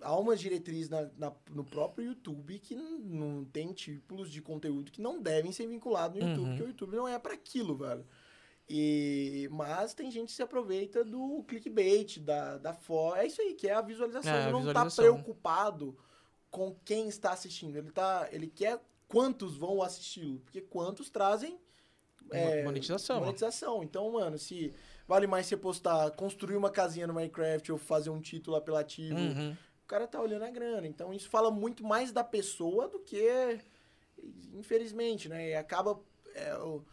Há 0.00 0.16
uma 0.16 0.36
diretriz 0.36 0.88
na, 0.88 1.10
na- 1.18 1.32
no 1.50 1.64
próprio 1.64 2.06
YouTube 2.06 2.58
que 2.60 2.74
não, 2.76 3.44
tem 3.44 3.72
tipos 3.72 4.30
de 4.30 4.40
conteúdo 4.40 4.92
que 4.92 5.02
não 5.02 5.20
devem 5.20 5.50
ser 5.52 5.66
vinculados 5.66 6.20
no 6.22 6.28
YouTube, 6.28 6.42
Uhum. 6.44 6.48
porque 6.50 6.62
o 6.62 6.68
YouTube 6.68 6.96
não 6.96 7.08
é 7.08 7.18
pra 7.18 7.34
aquilo, 7.34 7.76
velho. 7.76 8.06
E, 8.68 9.48
mas 9.52 9.92
tem 9.92 10.10
gente 10.10 10.28
que 10.28 10.34
se 10.34 10.42
aproveita 10.42 11.04
do 11.04 11.44
clickbait, 11.46 12.18
da, 12.20 12.56
da 12.56 12.72
foto. 12.72 13.16
É 13.16 13.26
isso 13.26 13.42
aí, 13.42 13.54
que 13.54 13.68
é 13.68 13.74
a 13.74 13.82
visualização. 13.82 14.32
É, 14.32 14.44
a 14.46 14.50
não 14.52 14.60
visualização. 14.60 15.04
tá 15.04 15.10
preocupado 15.12 15.96
com 16.54 16.72
quem 16.84 17.08
está 17.08 17.32
assistindo. 17.32 17.76
Ele, 17.76 17.90
tá, 17.90 18.28
ele 18.30 18.46
quer 18.46 18.80
quantos 19.08 19.56
vão 19.56 19.82
assisti-lo. 19.82 20.38
Porque 20.38 20.60
quantos 20.60 21.10
trazem 21.10 21.58
é, 22.30 22.62
monetização. 22.62 23.18
monetização. 23.18 23.82
Então, 23.82 24.12
mano, 24.12 24.38
se 24.38 24.72
vale 25.08 25.26
mais 25.26 25.46
você 25.46 25.56
postar, 25.56 26.12
construir 26.12 26.54
uma 26.56 26.70
casinha 26.70 27.08
no 27.08 27.12
Minecraft 27.14 27.72
ou 27.72 27.76
fazer 27.78 28.10
um 28.10 28.20
título 28.20 28.56
apelativo, 28.56 29.18
Uhum. 29.18 29.50
o 29.82 29.86
cara 29.88 30.06
tá 30.06 30.20
olhando 30.20 30.44
a 30.44 30.50
grana. 30.50 30.86
Então, 30.86 31.12
isso 31.12 31.28
fala 31.28 31.50
muito 31.50 31.82
mais 31.84 32.12
da 32.12 32.22
pessoa 32.22 32.86
do 32.88 33.00
que, 33.00 33.58
infelizmente, 34.52 35.28
né? 35.28 35.50
E 35.50 35.54
acaba. 35.56 36.00
é, 36.36 36.54
o, 36.58 36.84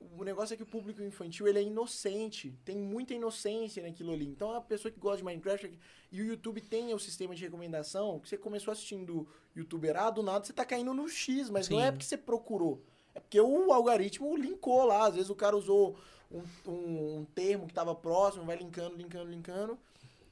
o 0.00 0.22
negócio 0.24 0.54
é 0.54 0.56
que 0.56 0.62
o 0.62 0.66
público 0.66 1.02
infantil 1.02 1.48
ele 1.48 1.58
é 1.58 1.62
inocente, 1.62 2.54
tem 2.64 2.76
muita 2.76 3.14
inocência 3.14 3.82
naquilo 3.82 4.12
ali. 4.12 4.26
Então 4.26 4.52
a 4.52 4.60
pessoa 4.60 4.90
que 4.92 4.98
gosta 4.98 5.18
de 5.18 5.24
Minecraft 5.24 5.78
e 6.12 6.22
o 6.22 6.24
YouTube 6.24 6.60
tem 6.60 6.94
o 6.94 6.98
sistema 6.98 7.34
de 7.34 7.42
recomendação, 7.42 8.18
que 8.20 8.28
você 8.28 8.38
começou 8.38 8.72
assistindo 8.72 9.28
youtuber 9.56 9.96
A, 9.96 10.10
do 10.10 10.22
nada 10.22 10.44
você 10.44 10.52
tá 10.52 10.64
caindo 10.64 10.94
no 10.94 11.08
X, 11.08 11.50
mas 11.50 11.68
não 11.68 11.78
Sim. 11.78 11.84
é 11.84 11.90
porque 11.90 12.04
você 12.06 12.16
procurou. 12.16 12.80
É 13.14 13.20
porque 13.20 13.40
o 13.40 13.72
algoritmo 13.72 14.36
linkou 14.36 14.84
lá. 14.84 15.06
Às 15.06 15.14
vezes 15.16 15.30
o 15.30 15.34
cara 15.34 15.56
usou 15.56 15.96
um, 16.30 16.42
um- 16.70 17.18
um 17.20 17.24
termo 17.34 17.64
que 17.66 17.72
estava 17.72 17.94
próximo, 17.94 18.44
vai 18.44 18.56
linkando, 18.56 18.94
linkando, 18.96 19.30
linkando. 19.30 19.78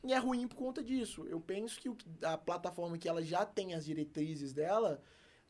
E 0.05 0.13
é 0.13 0.19
ruim 0.19 0.47
por 0.47 0.55
conta 0.57 0.85
disso. 0.85 1.27
Eu 1.29 1.41
penso 1.41 1.81
que- 1.81 1.91
a 2.25 2.39
plataforma 2.39 2.97
que 2.97 3.09
ela 3.09 3.21
já 3.23 3.45
tem 3.45 3.75
as 3.75 3.85
diretrizes 3.85 4.53
dela 4.53 5.03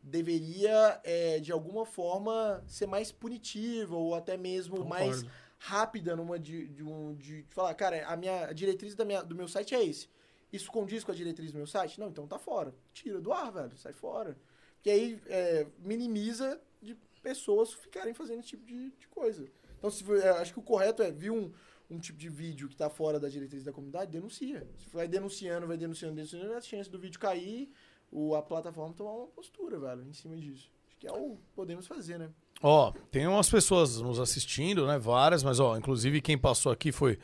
deveria, 0.07 1.01
é, 1.05 1.41
de 1.41 1.51
alguma 1.53 1.85
forma, 1.85 2.63
ser 2.67 2.87
mais 2.87 3.11
punitiva 3.11 3.97
ou 3.97 4.15
até 4.15 4.37
mesmo 4.37 4.85
mais 4.85 5.17
Concordo. 5.23 5.31
rápida 5.59 6.17
numa 6.17 6.39
de, 6.39 6.69
de, 6.69 6.83
um, 6.85 7.15
de, 7.15 7.43
de 7.43 7.55
falar, 7.55 7.75
cara, 7.75 8.07
a 8.07 8.17
minha 8.17 8.47
a 8.47 8.53
diretriz 8.53 8.95
da 8.95 9.05
minha, 9.05 9.23
do 9.23 9.35
meu 9.35 9.49
site 9.49 9.75
é 9.75 9.85
esse. 9.85 10.09
Isso 10.53 10.71
condiz 10.71 11.03
com 11.03 11.11
a 11.11 11.15
diretriz 11.15 11.51
do 11.51 11.59
meu 11.59 11.67
site? 11.67 11.99
Não, 11.99 12.09
então 12.09 12.27
tá 12.27 12.39
fora. 12.39 12.73
Tira 12.93 13.21
do 13.21 13.33
ar, 13.33 13.51
velho. 13.53 13.77
Sai 13.77 13.93
fora. 13.93 14.39
Que 14.81 14.89
aí 14.91 15.21
é, 15.27 15.67
minimiza 15.81 16.61
de 16.81 16.97
pessoas 17.21 17.73
ficarem 17.73 18.15
fazendo 18.15 18.39
esse 18.39 18.51
tipo 18.51 18.65
de, 18.65 18.91
de 18.93 19.09
coisa. 19.09 19.45
Então, 19.77 19.91
se, 19.91 20.05
for- 20.05 20.17
é, 20.19 20.29
acho 20.39 20.53
que 20.53 20.61
o 20.61 20.63
correto 20.63 21.03
é, 21.03 21.11
vir 21.11 21.33
um, 21.33 21.53
um 21.91 21.99
tipo 21.99 22.17
de 22.17 22.29
vídeo 22.29 22.69
que 22.69 22.77
tá 22.77 22.89
fora 22.89 23.19
da 23.19 23.29
diretriz 23.29 23.65
da 23.65 23.73
comunidade, 23.73 24.13
denuncia. 24.13 24.67
Se 24.79 24.89
vai 24.95 25.09
denunciando, 25.09 25.67
vai 25.67 25.77
denunciando, 25.77 26.15
denunciando, 26.15 26.55
a 26.55 26.61
chance 26.61 26.89
do 26.89 26.99
vídeo 26.99 27.19
cair, 27.19 27.69
o, 28.11 28.35
a 28.35 28.43
plataforma 28.43 28.95
tomar 28.95 29.13
uma 29.13 29.27
postura, 29.27 29.79
velho, 29.79 30.03
em 30.09 30.13
cima 30.13 30.37
disso. 30.37 30.71
Acho 30.89 30.97
que 30.99 31.07
é 31.07 31.13
o 31.13 31.37
que 31.37 31.51
podemos 31.55 31.87
fazer, 31.87 32.19
né? 32.19 32.31
Ó, 32.63 32.93
tem 33.11 33.27
umas 33.27 33.51
pessoas 33.51 34.01
nos 34.01 34.19
assistindo, 34.19 34.87
né? 34.87 34.99
Várias, 34.99 35.43
mas 35.43 35.61
ó, 35.61 35.77
inclusive 35.77 36.21
quem 36.23 36.39
passou 36.39 36.73
aqui 36.73 36.91
foi 36.91 37.19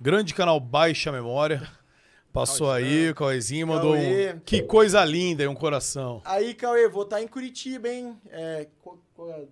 grande 0.00 0.32
canal 0.34 0.58
Baixa 0.60 1.10
Memória. 1.10 1.62
Passou 2.30 2.70
aí, 2.70 3.08
o 3.10 3.14
Cauêzinho 3.14 3.66
mandou 3.66 3.94
Cauê. 3.94 4.34
um. 4.34 4.40
Que 4.40 4.62
coisa 4.62 5.02
linda 5.02 5.42
e 5.42 5.48
um 5.48 5.54
coração. 5.54 6.20
Aí, 6.26 6.54
Cauê, 6.54 6.86
vou 6.86 7.02
estar 7.04 7.22
em 7.22 7.26
Curitiba, 7.26 7.88
hein? 7.88 8.16
É, 8.26 8.68
qual- 8.82 8.98
qual 9.14 9.30
é? 9.30 9.46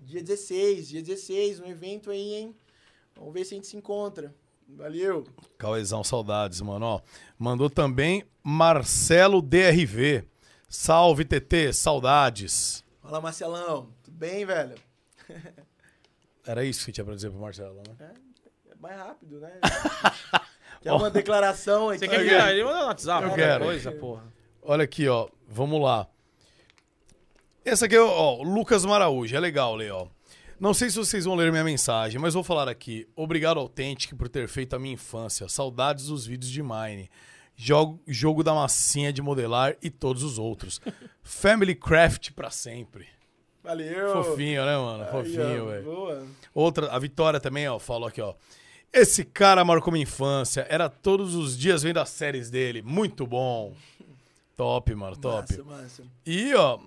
dia 0.00 0.22
16, 0.22 0.88
dia 0.88 1.02
16, 1.02 1.60
um 1.60 1.66
evento 1.66 2.10
aí, 2.12 2.34
hein? 2.34 2.54
Vamos 3.16 3.34
ver 3.34 3.44
se 3.44 3.52
a 3.54 3.56
gente 3.56 3.66
se 3.66 3.76
encontra. 3.76 4.32
Valeu. 4.68 5.26
Cauêzão, 5.58 6.02
saudades, 6.02 6.60
mano. 6.60 6.86
Ó, 6.86 7.00
mandou 7.38 7.70
também 7.70 8.24
Marcelo 8.42 9.40
DRV. 9.40 10.24
Salve, 10.68 11.24
TT, 11.24 11.72
saudades. 11.72 12.84
Fala, 13.00 13.20
Marcelão. 13.20 13.88
Tudo 14.02 14.16
bem, 14.16 14.44
velho? 14.44 14.74
Era 16.46 16.64
isso 16.64 16.84
que 16.84 16.92
tinha 16.92 17.04
pra 17.04 17.14
dizer 17.14 17.30
pro 17.30 17.38
Marcelo, 17.40 17.74
né? 17.76 18.10
É 18.70 18.74
mais 18.80 18.96
rápido, 18.98 19.40
né? 19.40 19.52
Quer 20.82 20.92
uma 20.92 21.10
declaração 21.10 21.88
aqui? 21.88 22.00
Você 22.00 22.08
quer 22.08 22.22
que 22.22 22.50
ele 22.52 22.62
manda 22.62 22.80
no 22.80 22.86
WhatsApp? 22.88 23.26
Eu 23.26 23.34
quero. 23.34 23.64
coisa, 23.64 23.90
porra. 23.92 24.22
Olha 24.60 24.84
aqui, 24.84 25.08
ó. 25.08 25.28
Vamos 25.48 25.80
lá. 25.80 26.06
Essa 27.64 27.86
aqui 27.86 27.96
é, 27.96 28.00
ó, 28.02 28.34
o 28.34 28.42
Lucas 28.42 28.84
Maraújo. 28.84 29.34
É 29.34 29.40
legal 29.40 29.74
ler, 29.74 29.92
ó. 29.92 30.06
Não 30.58 30.72
sei 30.72 30.88
se 30.88 30.96
vocês 30.96 31.24
vão 31.24 31.34
ler 31.34 31.50
minha 31.50 31.64
mensagem, 31.64 32.20
mas 32.20 32.34
vou 32.34 32.44
falar 32.44 32.68
aqui. 32.68 33.06
Obrigado, 33.16 33.58
Authentic, 33.58 34.14
por 34.14 34.28
ter 34.28 34.48
feito 34.48 34.74
a 34.74 34.78
minha 34.78 34.94
infância. 34.94 35.48
Saudades 35.48 36.06
dos 36.06 36.26
vídeos 36.26 36.50
de 36.50 36.62
Mine. 36.62 37.10
Jogo, 37.56 38.00
jogo 38.06 38.42
da 38.42 38.52
massinha 38.54 39.12
de 39.12 39.22
modelar 39.22 39.76
e 39.82 39.90
todos 39.90 40.22
os 40.22 40.38
outros. 40.38 40.80
Family 41.22 41.74
Craft 41.74 42.32
pra 42.32 42.50
sempre. 42.50 43.06
Valeu. 43.62 44.24
Fofinho, 44.24 44.64
né, 44.64 44.76
mano? 44.76 45.06
Fofinho, 45.10 45.66
velho. 45.66 46.28
Outra, 46.54 46.90
a 46.90 46.98
Vitória 46.98 47.40
também, 47.40 47.68
ó, 47.68 47.78
falou 47.78 48.08
aqui, 48.08 48.20
ó. 48.20 48.34
Esse 48.92 49.24
cara 49.24 49.64
marcou 49.64 49.92
minha 49.92 50.04
infância. 50.04 50.66
Era 50.68 50.88
todos 50.88 51.34
os 51.34 51.58
dias 51.58 51.82
vendo 51.82 51.98
as 51.98 52.10
séries 52.10 52.50
dele. 52.50 52.80
Muito 52.82 53.26
bom. 53.26 53.74
Top, 54.56 54.94
mano, 54.94 55.16
top. 55.16 55.58
Massa, 55.58 55.64
massa. 55.64 56.02
E, 56.24 56.54
ó. 56.54 56.78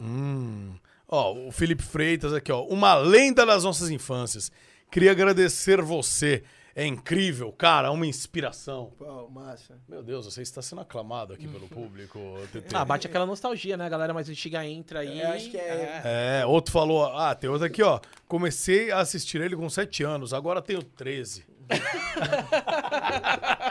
Hum. 0.00 0.74
Ó, 1.14 1.32
o 1.46 1.52
Felipe 1.52 1.82
Freitas 1.82 2.32
aqui, 2.32 2.50
ó. 2.50 2.62
Uma 2.64 2.94
lenda 2.96 3.46
das 3.46 3.62
nossas 3.62 3.88
infâncias. 3.88 4.50
Queria 4.90 5.12
agradecer 5.12 5.80
você. 5.80 6.42
É 6.76 6.84
incrível, 6.84 7.52
cara, 7.52 7.92
uma 7.92 8.04
inspiração. 8.04 8.92
Pô, 8.98 9.28
massa. 9.28 9.78
Meu 9.88 10.02
Deus, 10.02 10.24
você 10.26 10.42
está 10.42 10.60
sendo 10.60 10.80
aclamado 10.80 11.32
aqui 11.32 11.46
pelo 11.46 11.68
público, 11.68 12.18
TT. 12.52 12.74
Ah, 12.74 12.84
bate 12.84 13.06
aquela 13.06 13.24
nostalgia, 13.24 13.76
né? 13.76 13.86
A 13.86 13.88
galera 13.88 14.12
mais 14.12 14.28
antiga 14.28 14.66
entra 14.66 14.98
aí. 15.00 15.20
É, 15.20 15.26
acho 15.26 15.50
que 15.52 15.56
é- 15.56 16.40
É, 16.40 16.46
outro 16.46 16.72
falou. 16.72 17.04
Ah, 17.16 17.32
tem 17.32 17.48
outro 17.48 17.64
aqui, 17.64 17.80
ó. 17.80 18.00
Comecei 18.26 18.90
a 18.90 18.98
assistir 18.98 19.40
ele 19.40 19.54
com 19.54 19.70
7 19.70 20.02
anos, 20.02 20.34
agora 20.34 20.60
tenho 20.60 20.82
13. 20.82 21.44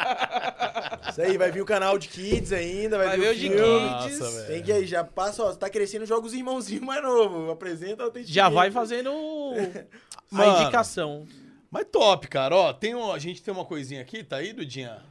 Isso 1.13 1.21
aí, 1.21 1.37
vai 1.37 1.51
vir 1.51 1.61
o 1.61 1.65
canal 1.65 1.97
de 1.97 2.07
Kids 2.07 2.51
ainda, 2.51 2.97
vai, 2.97 3.07
Vai 3.07 3.17
vir 3.17 3.23
ver 3.23 3.29
o 3.29 3.35
de. 3.35 3.49
Kids. 3.49 4.19
Nossa. 4.19 4.43
Tem 4.47 4.63
que 4.63 4.71
aí, 4.71 4.85
já 4.85 5.03
passa, 5.03 5.43
ó, 5.43 5.53
tá 5.53 5.69
crescendo, 5.69 6.05
joga 6.05 6.25
os 6.25 6.33
irmãozinhos 6.33 6.83
mais 6.83 7.01
novos. 7.03 7.49
Apresenta 7.51 8.07
o 8.07 8.11
Já 8.23 8.49
vai 8.49 8.71
fazendo 8.71 9.09
a 10.31 10.35
Mano. 10.35 10.61
indicação. 10.61 11.27
Mas 11.69 11.85
top, 11.91 12.27
cara. 12.27 12.55
Ó, 12.55 12.73
tem 12.73 12.95
um, 12.95 13.11
a 13.11 13.19
gente 13.19 13.41
tem 13.43 13.53
uma 13.53 13.63
coisinha 13.65 14.01
aqui, 14.01 14.23
tá 14.23 14.37
aí, 14.37 14.53
Dudinha? 14.53 15.01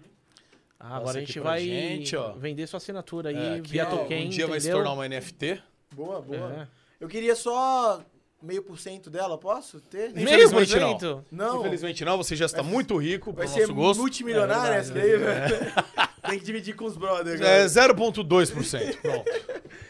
Ah, 0.79 0.97
agora 0.97 1.19
a 1.19 1.21
gente 1.21 1.39
vai 1.39 1.61
gente, 1.61 2.17
vender 2.39 2.67
sua 2.67 2.79
assinatura 2.79 3.31
aí 3.31 3.59
É, 3.59 3.61
que, 3.61 3.71
via 3.71 3.87
ó, 3.87 3.91
token, 3.91 4.27
um 4.27 4.29
dia 4.29 4.49
vai 4.49 4.59
se 4.61 4.67
entendeu? 4.67 4.85
tornar 4.85 4.95
uma 5.01 5.09
NFT. 5.09 5.63
Boa, 5.95 6.21
boa. 6.21 6.53
É. 6.63 6.69
Eu 7.01 7.09
queria 7.09 7.37
só 7.37 8.05
meio 8.43 8.63
por 8.63 8.79
cento 8.79 9.09
dela, 9.09 9.39
posso 9.39 9.81
ter? 9.81 10.13
Meio 10.13 10.27
Infelizmente, 10.27 10.73
por 10.73 10.81
não. 10.81 10.89
cento? 10.99 11.25
Não, 11.31 11.61
Infelizmente 11.61 12.05
não, 12.05 12.17
você 12.17 12.35
já 12.37 12.47
está 12.47 12.63
muito 12.63 12.97
rico 12.97 13.33
vai 13.33 13.47
pro 13.47 13.55
ser 13.55 13.61
nosso 13.63 13.75
gosto. 13.75 14.01
multimilionário 14.01 14.75
É 14.75 14.79
essa 14.79 14.93
daí, 14.93 15.17
velho. 15.17 15.73
Tem 16.29 16.39
que 16.39 16.45
dividir 16.45 16.75
com 16.77 16.85
os 16.85 16.97
brothers. 16.97 17.41
É 17.41 17.63
agora. 17.65 17.95
0,2%. 17.95 18.97
Pronto. 19.01 19.25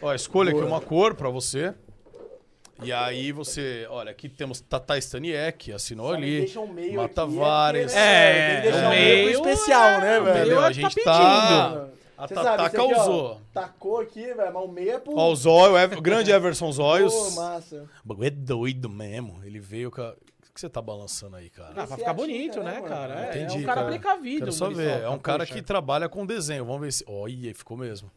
Ó, 0.00 0.14
escolha 0.14 0.50
aqui 0.50 0.60
uma 0.60 0.80
cor 0.80 1.14
pra 1.14 1.28
você. 1.28 1.74
E 2.82 2.92
aí 2.92 3.30
você, 3.30 3.86
olha, 3.90 4.10
aqui 4.10 4.28
temos 4.28 4.60
Tata 4.60 4.98
Staniek, 4.98 5.70
assinou 5.72 6.08
Só 6.08 6.14
ali. 6.14 6.38
deixa 6.40 6.58
um 6.58 6.66
meio 6.66 6.96
Mata 6.96 7.22
aqui, 7.22 7.34
Vares. 7.36 7.84
porque, 7.84 7.98
É, 7.98 8.44
tem 8.50 8.56
que 8.56 8.62
deixar 8.62 8.82
o 8.82 8.86
um 8.86 8.90
meio 8.90 9.14
meio 9.26 9.30
especial, 9.30 10.00
né, 10.00 10.16
é- 10.16 10.20
velho? 10.20 10.46
Meio 10.48 10.58
A 10.58 10.62
tá 10.62 10.72
gente 10.72 10.94
pedindo. 10.94 11.04
tá. 11.04 11.88
A 12.22 12.26
Você 12.28 12.34
Tatá 12.34 12.56
sabe, 12.56 12.66
esse 12.66 12.76
aqui, 12.76 12.92
ó, 12.92 12.94
causou. 12.96 13.40
tacou 13.52 13.98
aqui, 14.00 14.22
velho, 14.34 14.54
mas 14.54 14.64
o 14.64 14.68
meio 14.68 14.92
é 14.92 14.98
pro... 15.00 15.16
Ó, 15.16 15.32
o 15.32 15.34
Zóio, 15.34 15.72
o 15.72 15.78
Ever- 15.78 15.98
o 15.98 16.02
grande 16.02 16.30
Everson 16.30 16.70
Zóios. 16.70 17.12
Pô, 17.12 17.30
massa. 17.32 17.88
O 18.04 18.08
bagulho 18.08 18.26
é 18.28 18.30
doido 18.30 18.88
mesmo. 18.88 19.40
Ele 19.44 19.58
veio 19.58 19.90
com 19.90 20.02
a... 20.02 20.10
O 20.12 20.54
que 20.54 20.60
você 20.60 20.68
tá 20.68 20.80
balançando 20.80 21.34
aí, 21.34 21.50
cara? 21.50 21.70
Ah, 21.70 21.86
pra 21.86 21.96
ficar 21.96 22.06
é 22.06 22.10
a 22.10 22.14
bonito, 22.14 22.58
né, 22.62 22.64
né, 22.64 22.74
mano? 22.74 22.86
cara? 22.86 23.26
É, 23.26 23.30
Entendi, 23.30 23.56
é 23.56 23.58
um 23.58 23.62
cara 23.64 23.80
cara. 23.80 23.86
precavido. 23.88 24.38
Quero 24.40 24.52
só 24.52 24.68
ver. 24.70 25.00
É 25.02 25.08
um 25.08 25.18
cara 25.18 25.44
que 25.46 25.60
trabalha 25.62 26.08
com 26.08 26.24
desenho. 26.24 26.64
Vamos 26.64 26.82
ver 26.82 26.92
se... 26.92 27.04
Olha, 27.08 27.52
ficou 27.54 27.76
mesmo. 27.76 28.08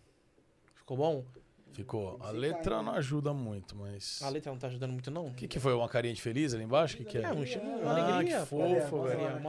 Ficou 0.76 0.98
bom? 0.98 1.24
Ficou. 1.72 2.18
A 2.22 2.30
letra 2.30 2.82
não 2.84 2.94
ajuda 2.94 3.34
muito, 3.34 3.76
mas... 3.76 4.22
A 4.22 4.30
letra 4.30 4.52
não 4.52 4.60
tá 4.60 4.68
ajudando 4.68 4.92
muito, 4.92 5.10
não? 5.10 5.26
O 5.28 5.34
que, 5.34 5.48
que 5.48 5.60
foi? 5.60 5.74
Uma 5.74 5.90
carinha 5.90 6.14
de 6.14 6.22
feliz 6.22 6.54
ali 6.54 6.64
embaixo? 6.64 6.94
O 6.94 6.98
que, 7.00 7.06
que 7.06 7.18
é? 7.18 7.22
É, 7.24 7.32
um 7.32 7.44
uma 7.82 7.92
Ah, 7.92 8.06
alegria. 8.16 8.40
que 8.42 8.46
pô. 8.46 8.60
fofo, 8.60 9.02
velho. 9.04 9.42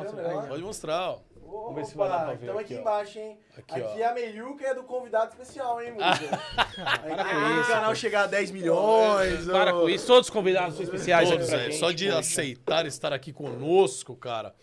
Pode 0.49 0.63
mostrar, 0.63 1.11
ó. 1.11 1.19
Vamos 1.47 1.75
ver 1.75 1.85
se 1.87 1.97
vai 1.97 2.09
dar 2.09 2.19
pra 2.19 2.27
ver 2.35 2.41
Estamos 2.47 2.61
aqui, 2.63 2.73
aqui 2.75 2.81
embaixo, 2.83 3.19
hein? 3.19 3.39
Aqui, 3.57 3.75
Aqui, 3.83 4.03
ó. 4.03 4.09
a 4.11 4.13
Meiuca 4.15 4.67
é 4.67 4.75
do 4.75 4.83
convidado 4.85 5.31
especial, 5.33 5.81
hein, 5.83 5.93
Música? 5.99 6.39
para 6.77 7.25
com 7.25 7.61
o 7.61 7.67
canal 7.67 7.95
chegar 7.95 8.23
a 8.25 8.27
10 8.27 8.51
milhões. 8.51 9.47
Para 9.47 9.73
com 9.73 9.89
isso. 9.89 10.07
Todos 10.07 10.29
os 10.29 10.31
convidados 10.33 10.75
são 10.75 10.85
especiais 10.85 11.29
Todos, 11.31 11.47
aqui 11.49 11.55
é. 11.61 11.65
gente. 11.71 11.77
Só 11.79 11.91
de 11.93 12.07
poxa. 12.07 12.19
aceitar 12.19 12.87
estar 12.87 13.13
aqui 13.13 13.33
conosco, 13.33 14.15
cara. 14.17 14.55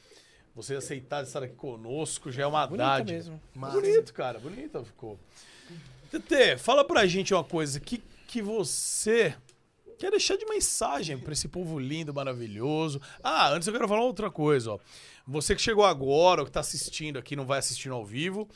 Você 0.56 0.76
aceitar 0.76 1.24
estar 1.24 1.42
aqui 1.42 1.56
conosco 1.56 2.32
já 2.32 2.44
é 2.44 2.46
uma 2.48 2.66
Bonito 2.68 2.78
dádiva. 2.86 3.18
mesmo. 3.18 3.42
Massa. 3.56 3.80
Bonito, 3.82 4.14
cara. 4.14 4.40
Bonito 4.40 4.84
ficou. 4.86 5.20
TT, 6.12 6.58
fala 6.58 6.84
pra 6.86 7.06
gente 7.08 7.34
uma 7.34 7.44
coisa. 7.44 7.80
que 7.80 7.98
que 8.28 8.42
você 8.42 9.36
quer 9.98 10.12
deixar 10.12 10.36
de 10.36 10.46
mensagem 10.46 11.18
pra 11.18 11.34
esse 11.34 11.48
povo 11.48 11.80
lindo, 11.80 12.14
maravilhoso? 12.14 13.02
Ah, 13.24 13.50
antes 13.50 13.68
eu 13.68 13.74
quero 13.74 13.88
falar 13.88 14.04
outra 14.04 14.30
coisa, 14.30 14.74
ó. 14.74 14.80
Você 15.28 15.56
que 15.56 15.62
chegou 15.62 15.86
agora, 15.86 16.42
ou 16.42 16.46
que 16.46 16.52
tá 16.52 16.60
assistindo 16.60 17.18
aqui, 17.18 17.36
não 17.36 17.46
vai 17.46 17.60
assistindo 17.60 17.96
ao 17.96 18.06
vivo, 18.06 18.50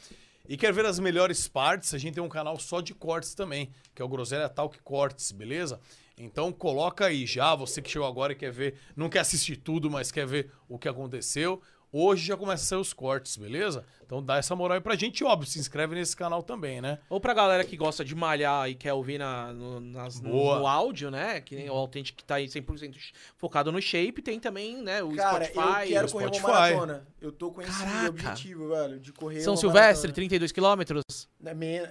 e 0.49 0.55
quer 0.55 0.71
ver 0.71 0.85
as 0.85 0.99
melhores 0.99 1.47
partes, 1.47 1.93
a 1.93 1.97
gente 1.97 2.15
tem 2.15 2.23
um 2.23 2.29
canal 2.29 2.57
só 2.59 2.81
de 2.81 2.93
cortes 2.93 3.33
também, 3.33 3.69
que 3.93 4.01
é 4.01 4.05
o 4.05 4.07
Groselha 4.07 4.47
Talk 4.47 4.79
Cortes, 4.79 5.31
beleza? 5.31 5.79
Então 6.17 6.51
coloca 6.51 7.05
aí 7.05 7.25
já, 7.25 7.53
você 7.53 7.81
que 7.81 7.91
chegou 7.91 8.07
agora 8.07 8.33
e 8.33 8.35
quer 8.35 8.51
ver, 8.51 8.75
não 8.95 9.09
quer 9.09 9.19
assistir 9.19 9.57
tudo, 9.57 9.89
mas 9.89 10.11
quer 10.11 10.25
ver 10.25 10.51
o 10.67 10.79
que 10.79 10.87
aconteceu. 10.87 11.61
Hoje 11.91 12.25
já 12.27 12.35
começa 12.37 12.63
a 12.63 12.65
sair 12.65 12.79
os 12.79 12.93
cortes, 12.93 13.37
beleza? 13.37 13.85
Então 14.05 14.23
dá 14.23 14.37
essa 14.37 14.55
moral 14.55 14.75
aí 14.75 14.81
pra 14.81 14.95
gente, 14.95 15.23
óbvio, 15.23 15.49
se 15.49 15.59
inscreve 15.59 15.93
nesse 15.95 16.15
canal 16.15 16.41
também, 16.41 16.79
né? 16.81 16.99
Ou 17.09 17.19
pra 17.19 17.33
galera 17.33 17.63
que 17.65 17.75
gosta 17.75 18.05
de 18.05 18.15
malhar 18.15 18.69
e 18.69 18.75
quer 18.75 18.93
ouvir 18.93 19.17
na, 19.17 19.51
no, 19.51 19.79
nas- 19.81 20.21
no- 20.21 20.59
no 20.59 20.67
áudio, 20.67 21.11
né? 21.11 21.41
Que 21.41 21.55
nem 21.55 21.69
o 21.69 21.73
Authentic 21.73 22.15
que 22.15 22.23
tá 22.23 22.35
aí 22.35 22.47
100% 22.47 22.95
focado 23.37 23.71
no 23.71 23.81
shape. 23.81 24.21
Tem 24.21 24.39
também, 24.39 24.81
né, 24.81 25.03
o 25.03 25.13
Cara, 25.15 25.45
Spotify. 25.45 25.81
eu 25.83 25.87
quero 25.87 26.07
o 26.07 26.11
correr 26.11 26.25
Spotify. 26.25 26.45
uma 26.45 26.53
maratona. 26.53 27.07
Eu 27.19 27.31
tô 27.31 27.51
com 27.51 27.61
esse 27.61 27.71
Caraca. 27.83 28.09
objetivo, 28.09 28.69
velho, 28.69 28.99
de 28.99 29.11
correr 29.11 29.41
São 29.41 29.53
uma 29.53 29.57
Silvestre, 29.59 30.07
maratona. 30.07 30.13
32 30.13 30.51
quilômetros. 30.53 31.03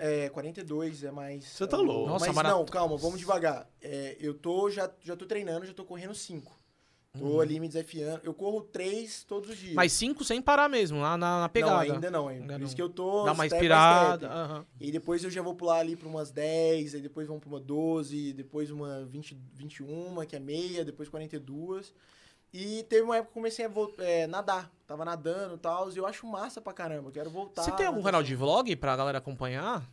É, 0.00 0.24
é 0.24 0.28
42, 0.30 1.04
é 1.04 1.10
mais... 1.10 1.44
Você 1.44 1.66
tá 1.66 1.76
louco. 1.76 2.08
Nossa, 2.08 2.26
Mas 2.26 2.34
marat- 2.34 2.52
não, 2.52 2.64
calma, 2.64 2.96
vamos 2.96 3.18
devagar. 3.18 3.68
É, 3.82 4.16
eu 4.20 4.32
tô, 4.34 4.70
já, 4.70 4.90
já 5.02 5.14
tô 5.16 5.26
treinando, 5.26 5.66
já 5.66 5.74
tô 5.74 5.84
correndo 5.84 6.14
5. 6.14 6.55
Tô 7.18 7.24
Uhum. 7.24 7.40
ali 7.40 7.58
me 7.60 7.68
desafiando. 7.68 8.20
Eu 8.24 8.34
corro 8.34 8.62
3 8.62 9.24
todos 9.24 9.50
os 9.50 9.56
dias. 9.58 9.74
Mas 9.74 9.92
5 9.92 10.24
sem 10.24 10.40
parar 10.42 10.68
mesmo, 10.68 11.00
lá 11.00 11.16
na, 11.16 11.40
na 11.42 11.48
pegada. 11.48 11.84
Não, 11.86 11.94
ainda 11.94 12.10
não. 12.10 12.28
Ainda 12.28 12.52
Por 12.54 12.58
não. 12.60 12.66
isso 12.66 12.76
que 12.76 12.82
eu 12.82 12.88
tô 12.88 13.24
Dá 13.24 13.32
uma 13.32 13.46
inspirada. 13.46 14.28
aham. 14.28 14.66
E 14.80 14.90
depois 14.90 15.22
eu 15.24 15.30
já 15.30 15.42
vou 15.42 15.54
pular 15.54 15.78
ali 15.78 15.96
pra 15.96 16.08
umas 16.08 16.30
10, 16.30 16.94
aí 16.94 17.00
depois 17.00 17.26
vamos 17.26 17.40
pra 17.42 17.48
uma 17.50 17.60
12, 17.60 18.32
depois 18.32 18.70
uma 18.70 19.04
20, 19.04 19.36
21, 19.54 20.24
que 20.26 20.36
é 20.36 20.40
meia, 20.40 20.84
depois 20.84 21.08
42. 21.08 21.92
E 22.52 22.84
teve 22.84 23.02
uma 23.02 23.16
época 23.16 23.32
que 23.32 23.38
eu 23.38 23.42
comecei 23.42 23.66
a 23.66 23.70
é, 23.98 24.26
nadar. 24.26 24.70
Tava 24.86 25.04
nadando 25.04 25.56
e 25.56 25.58
tal, 25.58 25.90
e 25.90 25.96
eu 25.96 26.06
acho 26.06 26.26
massa 26.26 26.60
pra 26.60 26.72
caramba. 26.72 27.08
eu 27.08 27.12
Quero 27.12 27.28
voltar. 27.28 27.62
Você 27.62 27.72
tem 27.72 27.86
algum 27.86 28.02
canal 28.02 28.22
de 28.22 28.34
vlog 28.34 28.74
pra 28.76 28.96
galera 28.96 29.18
acompanhar? 29.18 29.86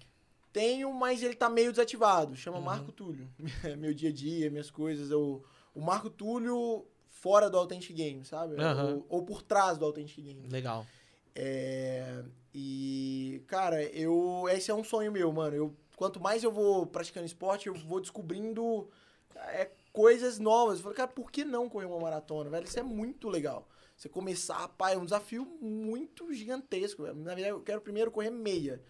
Tenho, 0.51 0.93
mas 0.93 1.23
ele 1.23 1.33
tá 1.35 1.49
meio 1.49 1.71
desativado. 1.71 2.35
Chama 2.35 2.57
Uhum. 2.57 2.63
Marco 2.63 2.91
Túlio. 2.91 3.27
Meu 3.77 3.93
dia 3.93 4.09
a 4.09 4.13
dia, 4.13 4.51
minhas 4.51 4.69
coisas. 4.69 5.09
Eu, 5.09 5.43
o 5.73 5.81
Marco 5.81 6.09
Túlio 6.11 6.85
fora 7.23 7.49
do 7.49 7.57
Authentic 7.57 7.95
Game, 7.95 8.25
sabe? 8.25 8.61
Aham. 8.61 8.95
Ou, 8.95 9.05
ou 9.07 9.23
por 9.23 9.41
trás 9.41 9.77
do 9.77 9.85
Authentic 9.85 10.21
Game. 10.21 10.45
Legal. 10.49 10.85
É, 11.33 12.21
e, 12.53 13.41
cara, 13.47 13.81
eu. 13.81 14.43
Esse 14.51 14.69
é 14.69 14.75
um 14.75 14.83
sonho 14.83 15.09
meu, 15.09 15.31
mano. 15.31 15.55
Eu, 15.55 15.75
quanto 15.95 16.19
mais 16.19 16.43
eu 16.43 16.51
vou 16.51 16.85
praticando 16.85 17.25
esporte, 17.25 17.67
eu 17.67 17.73
vou 17.73 18.01
descobrindo 18.01 18.89
é, 19.35 19.71
coisas 19.93 20.37
novas. 20.37 20.77
Eu 20.77 20.83
falei, 20.83 20.97
cara, 20.97 21.07
por 21.07 21.31
que 21.31 21.45
não 21.45 21.69
correr 21.69 21.85
uma 21.85 21.99
maratona, 21.99 22.49
velho? 22.49 22.65
Isso 22.65 22.77
é 22.77 22.83
muito 22.83 23.29
legal. 23.29 23.69
Você 23.95 24.09
começar, 24.09 24.67
pai, 24.69 24.95
é 24.95 24.97
um 24.97 25.05
desafio 25.05 25.45
muito 25.61 26.33
gigantesco. 26.33 27.03
Na 27.03 27.33
verdade, 27.33 27.55
eu 27.55 27.61
quero 27.61 27.79
primeiro 27.79 28.11
correr 28.11 28.31
meia. 28.31 28.81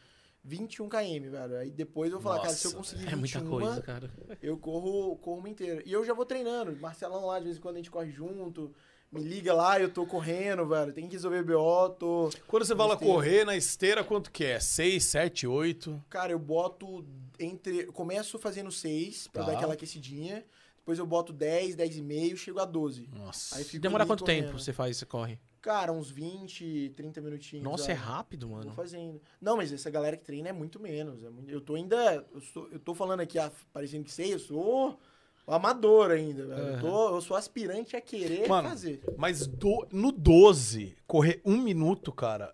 21 0.44 0.90
km, 0.90 1.30
velho. 1.30 1.58
Aí 1.58 1.70
depois 1.72 2.12
eu 2.12 2.20
vou 2.20 2.32
falar, 2.32 2.42
cara, 2.44 2.54
se 2.54 2.66
eu 2.68 2.72
Nossa, 2.74 2.96
conseguir 2.96 3.12
É 3.14 3.16
21, 3.16 3.20
muita 3.20 3.42
coisa, 3.50 3.82
cara. 3.82 4.12
eu 4.42 4.58
corro, 4.58 5.16
corro 5.18 5.40
uma 5.40 5.50
inteira. 5.50 5.82
E 5.86 5.92
eu 5.94 6.04
já 6.04 6.14
vou 6.14 6.26
treinando. 6.26 6.76
Marcelão 6.78 7.26
lá, 7.26 7.40
de 7.40 7.46
vez 7.46 7.58
em 7.58 7.62
quando 7.62 7.76
a 7.76 7.80
gente 7.80 7.92
corre 7.92 8.12
junto. 8.12 8.74
Me 9.12 9.22
liga 9.22 9.54
lá, 9.54 9.80
eu 9.80 9.90
tô 9.94 10.08
correndo, 10.08 10.66
velho. 10.68 10.92
Tem 10.92 11.06
que 11.08 11.14
resolver 11.14 11.44
BO, 11.44 11.90
tô... 12.00 12.30
Quando 12.48 12.66
você 12.66 12.76
fala 12.76 12.94
Esteira. 12.96 13.14
correr 13.14 13.46
na 13.46 13.56
esteira, 13.56 14.04
quanto 14.04 14.32
que 14.32 14.44
é? 14.44 14.60
6, 14.60 15.04
7, 15.04 15.46
8? 15.46 16.04
Cara, 16.10 16.32
eu 16.32 16.40
boto 16.40 17.06
entre. 17.40 17.86
Começo 17.92 18.40
fazendo 18.40 18.72
6 18.72 19.28
pra 19.28 19.44
Tá. 19.44 19.52
dar 19.52 19.58
aquela 19.58 19.74
aquecidinha. 19.76 20.44
Depois 20.80 20.98
eu 20.98 21.06
boto 21.06 21.32
10, 21.32 21.76
10 21.76 21.98
e 21.98 22.02
meio, 22.02 22.36
chego 22.36 22.60
a 22.60 22.66
12. 22.66 23.08
Nossa. 23.14 23.56
Aí 23.56 23.64
fico 23.64 23.82
Demora 23.84 24.04
quanto 24.06 24.22
correndo. 24.26 24.48
tempo 24.48 24.60
você 24.60 24.74
faz, 24.74 24.98
você 24.98 25.06
corre? 25.06 25.40
Cara, 25.64 25.94
uns 25.94 26.12
20, 26.12 26.90
30 26.94 27.22
minutinhos. 27.22 27.64
Nossa, 27.64 27.90
é 27.90 27.96
rápido, 27.96 28.50
Vou 28.50 28.58
mano. 28.58 28.72
fazendo. 28.74 29.22
Não, 29.42 29.56
mas 29.56 29.72
essa 29.72 29.90
galera 29.90 30.18
que 30.18 30.26
treina 30.26 30.50
é 30.50 30.52
muito 30.52 30.78
menos. 30.78 31.24
é 31.24 31.30
muito- 31.30 31.50
Eu 31.50 31.62
tô 31.62 31.76
ainda. 31.76 32.26
Eu, 32.34 32.42
sou- 32.42 32.68
eu 32.70 32.78
tô 32.80 32.94
falando 32.94 33.22
aqui, 33.22 33.40
ah, 33.40 33.50
parecendo 33.72 34.04
que 34.04 34.12
sei, 34.12 34.34
eu 34.34 34.40
sou 34.40 35.00
amador 35.48 36.12
ainda, 36.12 36.46
velho. 36.48 36.62
Eu, 36.76 36.82
tô- 36.82 37.16
eu 37.16 37.22
sou 37.22 37.38
aspirante 37.38 37.96
a 37.96 38.02
querer 38.02 38.46
Mano, 38.46 38.68
fazer. 38.68 39.02
Mas 39.18 39.48
do- 39.48 39.88
no 39.90 40.12
12, 40.12 40.98
correr 41.08 41.42
um 41.46 41.58
minuto, 41.58 42.12
cara. 42.12 42.54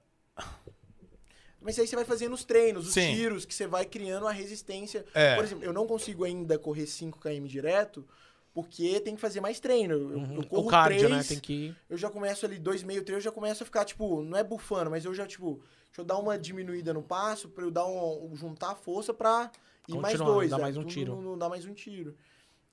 Mas 1.61 1.77
aí 1.79 1.87
você 1.87 1.95
vai 1.95 2.05
fazendo 2.05 2.33
os 2.33 2.45
treinos, 2.45 2.87
os 2.87 2.93
Sim. 2.93 3.15
tiros, 3.15 3.43
que 3.43 3.53
você 3.55 3.65
vai 3.67 3.85
criando 3.85 4.27
a 4.27 4.31
resistência. 4.31 5.03
É. 5.15 5.35
Por 5.35 5.43
exemplo, 5.43 5.63
eu 5.65 5.73
não 5.73 5.85
consigo 5.87 6.23
ainda 6.23 6.57
correr 6.59 6.85
5km 6.85 7.47
direto, 7.47 8.07
porque 8.53 8.99
tem 8.99 9.15
que 9.15 9.21
fazer 9.21 9.41
mais 9.41 9.59
treino. 9.59 9.93
Eu, 9.93 10.11
eu 10.11 10.17
Uhum. 10.17 10.43
corro 10.43 10.67
O 10.67 10.69
cardio, 10.69 10.99
3, 11.07 11.11
né? 11.11 11.23
Tem 11.23 11.39
que. 11.39 11.75
eu 11.89 11.97
já 11.97 12.09
começo 12.09 12.45
ali 12.45 12.57
2,5, 12.59 13.03
3, 13.03 13.17
eu 13.17 13.21
já 13.21 13.31
começo 13.31 13.63
a 13.63 13.65
ficar, 13.65 13.85
tipo, 13.85 14.21
não 14.21 14.37
é 14.37 14.43
bufando, 14.43 14.89
mas 14.89 15.05
eu 15.05 15.13
já, 15.13 15.25
tipo, 15.27 15.61
deixa 15.85 16.01
eu 16.01 16.05
dar 16.05 16.17
uma 16.17 16.37
diminuída 16.37 16.93
no 16.93 17.01
passo, 17.03 17.49
pra 17.49 17.63
eu 17.63 17.71
dar 17.71 17.85
um, 17.85 18.31
juntar 18.35 18.71
a 18.71 18.75
força 18.75 19.13
pra 19.13 19.51
ir 19.87 19.97
mais 19.97 20.17
dois. 20.19 20.49
dar 20.51 20.57
é, 20.59 20.61
mais 20.61 20.77
um 20.77 20.83
tiro. 20.83 21.15
no- 21.15 21.21
no- 21.21 21.37
dar 21.37 21.49
mais 21.49 21.65
um 21.65 21.73
tiro. 21.73 22.15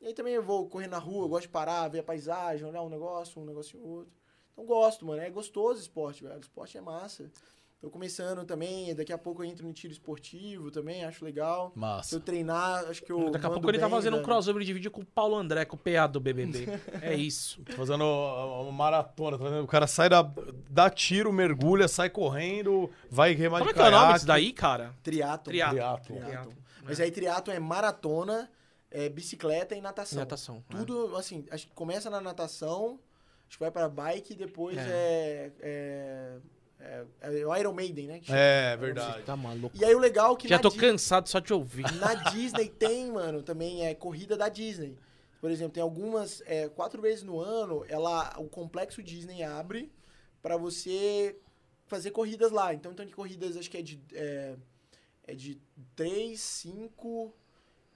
E 0.01 0.07
aí 0.09 0.15
também 0.15 0.35
eu 0.35 0.43
vou 0.43 0.69
correr 0.69 0.87
na 0.89 0.99
rua, 0.99 1.25
eu 1.25 1.29
gosto 1.29 1.43
de 1.43 1.49
parar, 1.49 1.89
ver 1.89 2.01
a 2.01 2.03
paisagem, 2.03 2.67
olhar 2.67 2.83
um 2.83 2.89
negócio, 2.91 3.41
um 3.41 3.45
negócio 3.47 3.81
outro. 3.83 4.13
Então 4.53 4.65
gosto, 4.67 5.05
mano. 5.07 5.21
É 5.23 5.31
gostoso 5.31 5.79
o 5.79 5.83
esporte, 5.83 6.23
velho. 6.23 6.37
O 6.37 6.41
esporte 6.41 6.77
é 6.77 6.81
massa. 6.81 7.31
Tô 7.79 7.91
começando 7.91 8.43
também, 8.47 8.95
daqui 8.95 9.13
a 9.13 9.19
pouco 9.19 9.45
eu 9.45 9.49
entro 9.49 9.67
no 9.67 9.73
tiro 9.73 9.93
esportivo 9.93 10.71
também, 10.71 11.05
acho 11.05 11.23
legal. 11.23 11.71
Se 11.75 11.79
Massa. 11.79 12.17
eu 12.17 12.21
treinar, 12.21 12.87
acho 12.89 13.03
que 13.03 13.13
eu. 13.13 13.31
Daqui 13.31 13.45
a 13.47 13.51
pouco 13.51 13.71
ele 13.71 13.79
tá 13.79 13.89
fazendo 13.89 14.15
um 14.15 14.17
velho. 14.17 14.25
crossover 14.25 14.65
de 14.65 14.73
vídeo 14.73 14.91
com 14.91 15.03
o 15.03 15.05
Paulo 15.05 15.37
André, 15.37 15.65
com 15.67 15.77
o 15.77 15.79
PA 15.79 16.07
do 16.07 16.19
BBB. 16.19 16.67
é 17.03 17.15
isso. 17.15 17.63
Tô 17.65 17.75
fazendo 17.75 18.03
uma 18.03 18.73
maratona. 18.73 19.37
tá 19.39 19.45
vendo? 19.45 19.65
O 19.65 19.67
cara 19.67 19.87
sai 19.87 20.09
da. 20.09 20.23
dá 20.71 20.89
tiro, 20.89 21.31
mergulha, 21.31 21.87
sai 21.87 22.09
correndo, 22.09 22.91
vai 23.11 23.35
remar 23.35 23.59
Como 23.59 23.71
é 23.71 23.73
de 23.75 23.79
que 23.79 23.85
é 23.85 23.89
o 23.89 23.91
nome 23.91 24.15
disso 24.15 24.27
daí, 24.27 24.53
cara? 24.55 24.95
Triatlon. 25.03 25.53
Triatlon. 25.53 26.53
Mas 26.83 26.99
aí 26.99 27.11
triatlon 27.11 27.53
é 27.55 27.59
maratona, 27.61 28.51
é 28.91 29.11
bicicleta 29.11 29.75
e 29.75 29.83
natação. 29.83 30.19
Natação. 30.19 30.55
né? 30.71 30.79
Tudo, 30.79 31.15
assim, 31.15 31.45
acho 31.51 31.67
que 31.67 31.75
começa 31.75 32.09
na 32.09 32.23
natação, 32.23 32.99
acho 33.47 33.59
que 33.59 33.63
vai 33.63 33.71
pra 33.71 33.87
bike 33.87 34.33
e 34.33 34.37
depois 34.37 34.79
É. 34.79 35.53
é. 35.61 36.37
É, 36.81 37.05
É, 37.21 37.47
o 37.47 37.57
Iron 37.57 37.73
Maiden, 37.73 38.07
né? 38.07 38.21
É, 38.29 38.77
verdade. 38.77 39.23
Tá 39.25 39.37
maluco. 39.37 39.77
E 39.77 39.85
aí 39.85 39.95
o 39.95 39.99
legal 39.99 40.35
é 40.35 40.37
que 40.37 40.49
Já 40.49 40.57
na 40.57 40.63
tô 40.63 40.69
Di- 40.71 40.79
cansado 40.79 41.29
só 41.29 41.39
de 41.39 41.53
ouvir. 41.53 41.85
na 41.97 42.15
Disney 42.33 42.69
tem, 42.69 43.11
mano, 43.11 43.43
também 43.43 43.87
é 43.87 43.95
corrida 43.95 44.37
da 44.37 44.49
Disney. 44.49 44.97
Por 45.41 45.51
exemplo, 45.51 45.73
tem 45.75 45.83
algumas, 45.83 46.43
é, 46.47 46.69
quatro 46.69 47.01
vezes 47.01 47.23
no 47.23 47.39
ano, 47.41 47.85
ela, 47.89 48.35
o 48.39 48.49
complexo 48.49 49.03
Disney 49.03 49.43
abre 49.43 49.93
pra 50.43 50.57
você 50.57 51.37
fazer 51.87 52.11
corridas 52.11 52.51
lá. 52.51 52.73
Então, 52.75 52.95
tem 52.95 53.09
corridas, 53.09 53.57
acho 53.57 53.71
que 53.71 53.77
é 53.79 53.83
de, 53.83 54.01
é, 54.13 54.55
é 55.27 55.35
de 55.35 55.61
3, 55.95 56.41
5, 56.41 57.33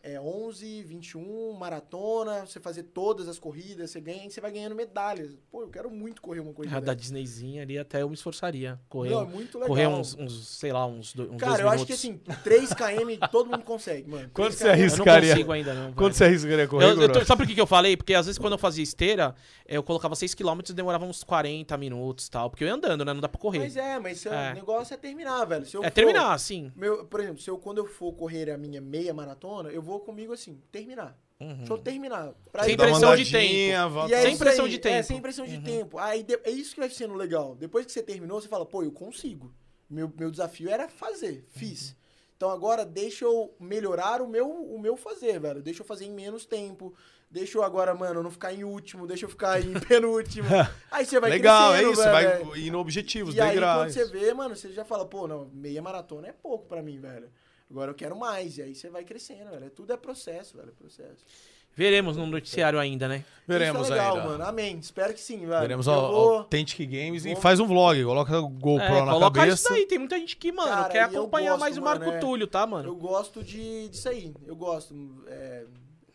é 0.02 0.20
11, 0.20 0.82
21, 0.82 1.52
maratona, 1.52 2.46
você 2.46 2.58
fazer 2.60 2.84
todas 2.84 3.28
as 3.28 3.38
corridas, 3.38 3.90
você 3.90 4.00
ganha 4.00 4.26
e 4.26 4.30
você 4.30 4.40
vai 4.40 4.50
ganhando 4.52 4.74
medalhas. 4.74 5.36
Pô, 5.50 5.62
eu 5.62 5.68
quero 5.68 5.90
muito 5.90 6.22
correr 6.22 6.40
uma 6.40 6.52
corrida. 6.52 6.76
A 6.76 6.80
da. 6.80 6.94
Disneyzinha 6.94 7.62
ali 7.62 7.78
até 7.78 8.02
eu 8.02 8.08
me 8.08 8.14
esforçaria. 8.14 8.78
Correr, 8.88 9.10
Não, 9.10 9.22
é 9.22 9.24
muito 9.26 9.56
legal. 9.58 9.68
correr 9.68 9.86
uns, 9.86 10.14
uns, 10.16 10.48
sei 10.48 10.72
lá, 10.72 10.86
uns, 10.86 11.12
do, 11.14 11.32
uns 11.32 11.36
Cara, 11.38 11.52
dois 11.52 11.60
eu 11.60 11.68
acho 11.70 11.86
que 11.86 12.06
minutos. 12.06 12.30
assim, 12.34 12.42
3 12.42 12.74
km 12.74 13.26
todo 13.32 13.50
mundo 13.50 13.64
consegue, 13.64 14.08
mano. 14.10 14.30
Quanto 14.32 14.56
3 14.56 14.58
você 14.58 14.64
km. 14.64 14.70
Eu 14.70 14.76
não 14.76 14.82
arriscaria? 14.82 15.30
consigo 15.32 15.52
ainda 15.52 15.74
não. 15.74 15.92
Quanto 15.92 16.14
você 16.14 16.24
arriscaria 16.24 16.68
correr, 16.68 16.84
Eu, 16.86 17.02
eu 17.02 17.12
tô- 17.12 17.24
sabe 17.24 17.42
por 17.42 17.46
que, 17.48 17.54
que 17.54 17.60
eu 17.60 17.66
falei? 17.66 17.96
Porque 17.96 18.14
às 18.14 18.26
vezes 18.26 18.38
quando 18.38 18.52
eu 18.54 18.58
fazia 18.58 18.82
esteira, 18.82 19.34
eu 19.66 19.82
colocava 19.82 20.14
6km 20.14 20.70
e 20.70 20.72
demorava 20.72 21.04
uns 21.04 21.22
40 21.24 21.76
minutos 21.76 22.26
e 22.26 22.30
tal. 22.30 22.50
Porque 22.50 22.64
eu 22.64 22.68
ia 22.68 22.74
andando, 22.74 23.04
né? 23.04 23.12
Não 23.12 23.20
dá 23.20 23.28
pra 23.28 23.40
correr. 23.40 23.58
Mas 23.60 23.76
é, 23.76 23.98
mas 23.98 24.18
seu 24.20 24.32
É. 24.32 24.54
negócio 24.54 24.94
é 24.94 24.96
terminar, 24.96 25.44
velho. 25.44 25.64
Se 25.66 25.76
eu 25.76 25.82
é 25.82 25.86
for- 25.88 25.92
terminar, 25.94 26.38
sim. 26.38 26.72
Meu, 26.76 27.04
por 27.06 27.20
exemplo, 27.20 27.40
se 27.40 27.50
eu, 27.50 27.58
quando 27.58 27.78
eu 27.78 27.86
for 27.86 28.12
correr 28.12 28.50
a 28.50 28.58
minha 28.58 28.80
meia 28.80 29.12
maratona, 29.14 29.70
eu 29.70 29.80
vou 29.82 29.89
comigo 29.98 30.32
assim, 30.32 30.60
terminar. 30.70 31.18
Uhum. 31.40 31.56
Deixa 31.56 31.72
eu 31.72 31.78
terminar. 31.78 32.34
Pra 32.52 32.64
Sem 32.64 32.76
pressão 32.76 33.16
de 33.16 33.30
tempo. 33.32 33.88
volta- 33.90 34.10
E 34.10 34.14
é 34.14 34.20
Sem 34.22 34.36
pressão 34.36 34.64
aí, 34.66 34.70
de 34.70 34.76
É, 34.76 34.78
tempo. 34.78 35.06
sem 35.08 35.20
pressão 35.22 35.46
de 35.46 35.56
Uhum. 35.56 35.62
tempo. 35.62 35.98
Aí 35.98 36.22
de- 36.22 36.38
é 36.44 36.50
isso 36.50 36.74
que 36.74 36.80
vai 36.80 36.90
sendo 36.90 37.14
legal. 37.14 37.56
Depois 37.56 37.84
que 37.86 37.90
você 37.92 38.02
terminou, 38.02 38.40
você 38.40 38.46
fala, 38.46 38.66
pô, 38.66 38.82
eu 38.82 38.92
consigo. 38.92 39.50
Meu, 39.88 40.12
meu 40.16 40.30
desafio 40.30 40.68
era 40.70 40.86
fazer, 40.88 41.44
fiz. 41.48 41.96
Então 42.36 42.50
agora 42.50 42.84
deixa 42.86 43.24
eu 43.24 43.54
melhorar 43.58 44.22
o 44.22 44.28
meu, 44.28 44.48
o 44.48 44.78
meu 44.78 44.96
fazer, 44.96 45.40
velho. 45.40 45.62
Deixa 45.62 45.80
eu 45.82 45.86
fazer 45.86 46.04
em 46.04 46.10
menos 46.12 46.44
tempo. 46.46 46.94
Deixa 47.30 47.56
eu 47.58 47.62
agora, 47.62 47.94
mano, 47.94 48.22
não 48.22 48.30
ficar 48.30 48.52
em 48.52 48.64
último, 48.64 49.06
deixa 49.06 49.24
eu 49.24 49.28
ficar 49.30 49.60
em 49.60 49.72
penúltimo. 49.88 50.48
Aí 50.90 51.04
você 51.06 51.20
vai 51.20 51.30
Legal, 51.30 51.74
é 51.74 51.82
isso. 51.82 51.94
Você 51.96 52.10
velho. 52.10 52.44
vai 52.46 52.58
indo 52.60 52.78
objetivos, 52.78 53.34
E 53.34 53.40
aí, 53.40 53.58
quando 53.58 53.90
você 53.92 54.04
vê, 54.06 54.32
mano, 54.34 54.54
você 54.56 54.70
já 54.72 54.84
fala, 54.84 55.06
pô, 55.06 55.26
não, 55.28 55.48
meia 55.52 55.80
maratona 55.82 56.28
é 56.28 56.32
pouco 56.32 56.66
pra 56.66 56.82
mim, 56.82 56.98
velho. 56.98 57.30
Agora 57.70 57.90
eu 57.90 57.94
quero 57.94 58.16
mais. 58.18 58.58
E 58.58 58.62
aí 58.62 58.74
você 58.74 58.90
vai 58.90 59.04
crescendo, 59.04 59.50
velho. 59.50 59.70
Tudo 59.70 59.92
é 59.92 59.96
processo, 59.96 60.56
velho. 60.56 60.70
É 60.70 60.72
processo. 60.72 61.24
Veremos 61.72 62.16
no 62.16 62.26
noticiário 62.26 62.80
ainda, 62.80 63.06
né? 63.06 63.24
Veremos 63.46 63.82
Isso 63.82 63.92
é 63.92 63.96
legal, 63.96 64.16
ainda. 64.16 64.28
mano. 64.28 64.44
Amém. 64.44 64.76
Espero 64.78 65.14
que 65.14 65.20
sim, 65.20 65.46
velho. 65.46 65.60
Veremos 65.60 65.86
Eu 65.86 65.94
vou- 65.94 66.38
Authentic 66.38 66.80
Games 66.90 67.24
e 67.24 67.32
vou- 67.32 67.40
faz 67.40 67.60
um 67.60 67.66
vlog. 67.66 68.02
Coloca 68.04 68.40
o 68.40 68.48
GoPro 68.48 68.84
É, 68.86 69.04
na 69.04 69.12
coloca 69.12 69.38
cabeça. 69.38 69.54
isso 69.54 69.68
daí. 69.72 69.86
Tem 69.86 69.98
muita 69.98 70.18
gente 70.18 70.36
que, 70.36 70.50
mano, 70.50 70.68
Cara, 70.68 70.88
quer 70.88 70.98
e 70.98 71.16
acompanhar 71.16 71.50
gosto, 71.50 71.60
mais 71.60 71.78
o 71.78 71.82
mano, 71.82 72.00
Marco 72.00 72.16
é. 72.16 72.18
Túlio, 72.18 72.46
tá, 72.48 72.66
mano? 72.66 72.88
Eu 72.88 72.96
gosto 72.96 73.42
de, 73.44 73.88
disso 73.88 74.08
aí. 74.08 74.34
Eu 74.44 74.56
gosto. 74.56 75.24
É, 75.28 75.64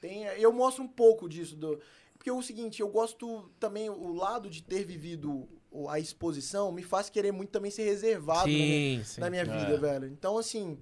tem, 0.02 0.23
eu 0.26 0.52
mostro 0.52 0.84
um 0.84 0.88
pouco 0.90 1.30
disso. 1.30 1.56
Do, 1.56 1.80
porque 2.18 2.30
é 2.30 2.34
o 2.34 2.41
seguinte, 2.41 2.82
eu 2.82 2.90
gosto 2.90 3.49
também, 3.57 3.90
o 3.90 4.11
lado 4.14 4.49
de 4.49 4.61
ter 4.61 4.84
vivido 4.84 5.48
a 5.90 5.99
exposição 5.99 6.69
me 6.72 6.84
faz 6.84 7.10
querer 7.10 7.32
muito 7.32 7.49
também 7.49 7.72
ser 7.72 7.84
reservado 7.86 8.41
na 8.41 8.48
minha, 8.48 8.99
Sim, 8.99 9.03
sim. 9.06 9.22
na 9.22 9.30
minha 9.30 9.41
É. 9.44 9.45
vida, 9.45 9.77
velho. 9.77 10.07
Então, 10.07 10.38
assim, 10.38 10.77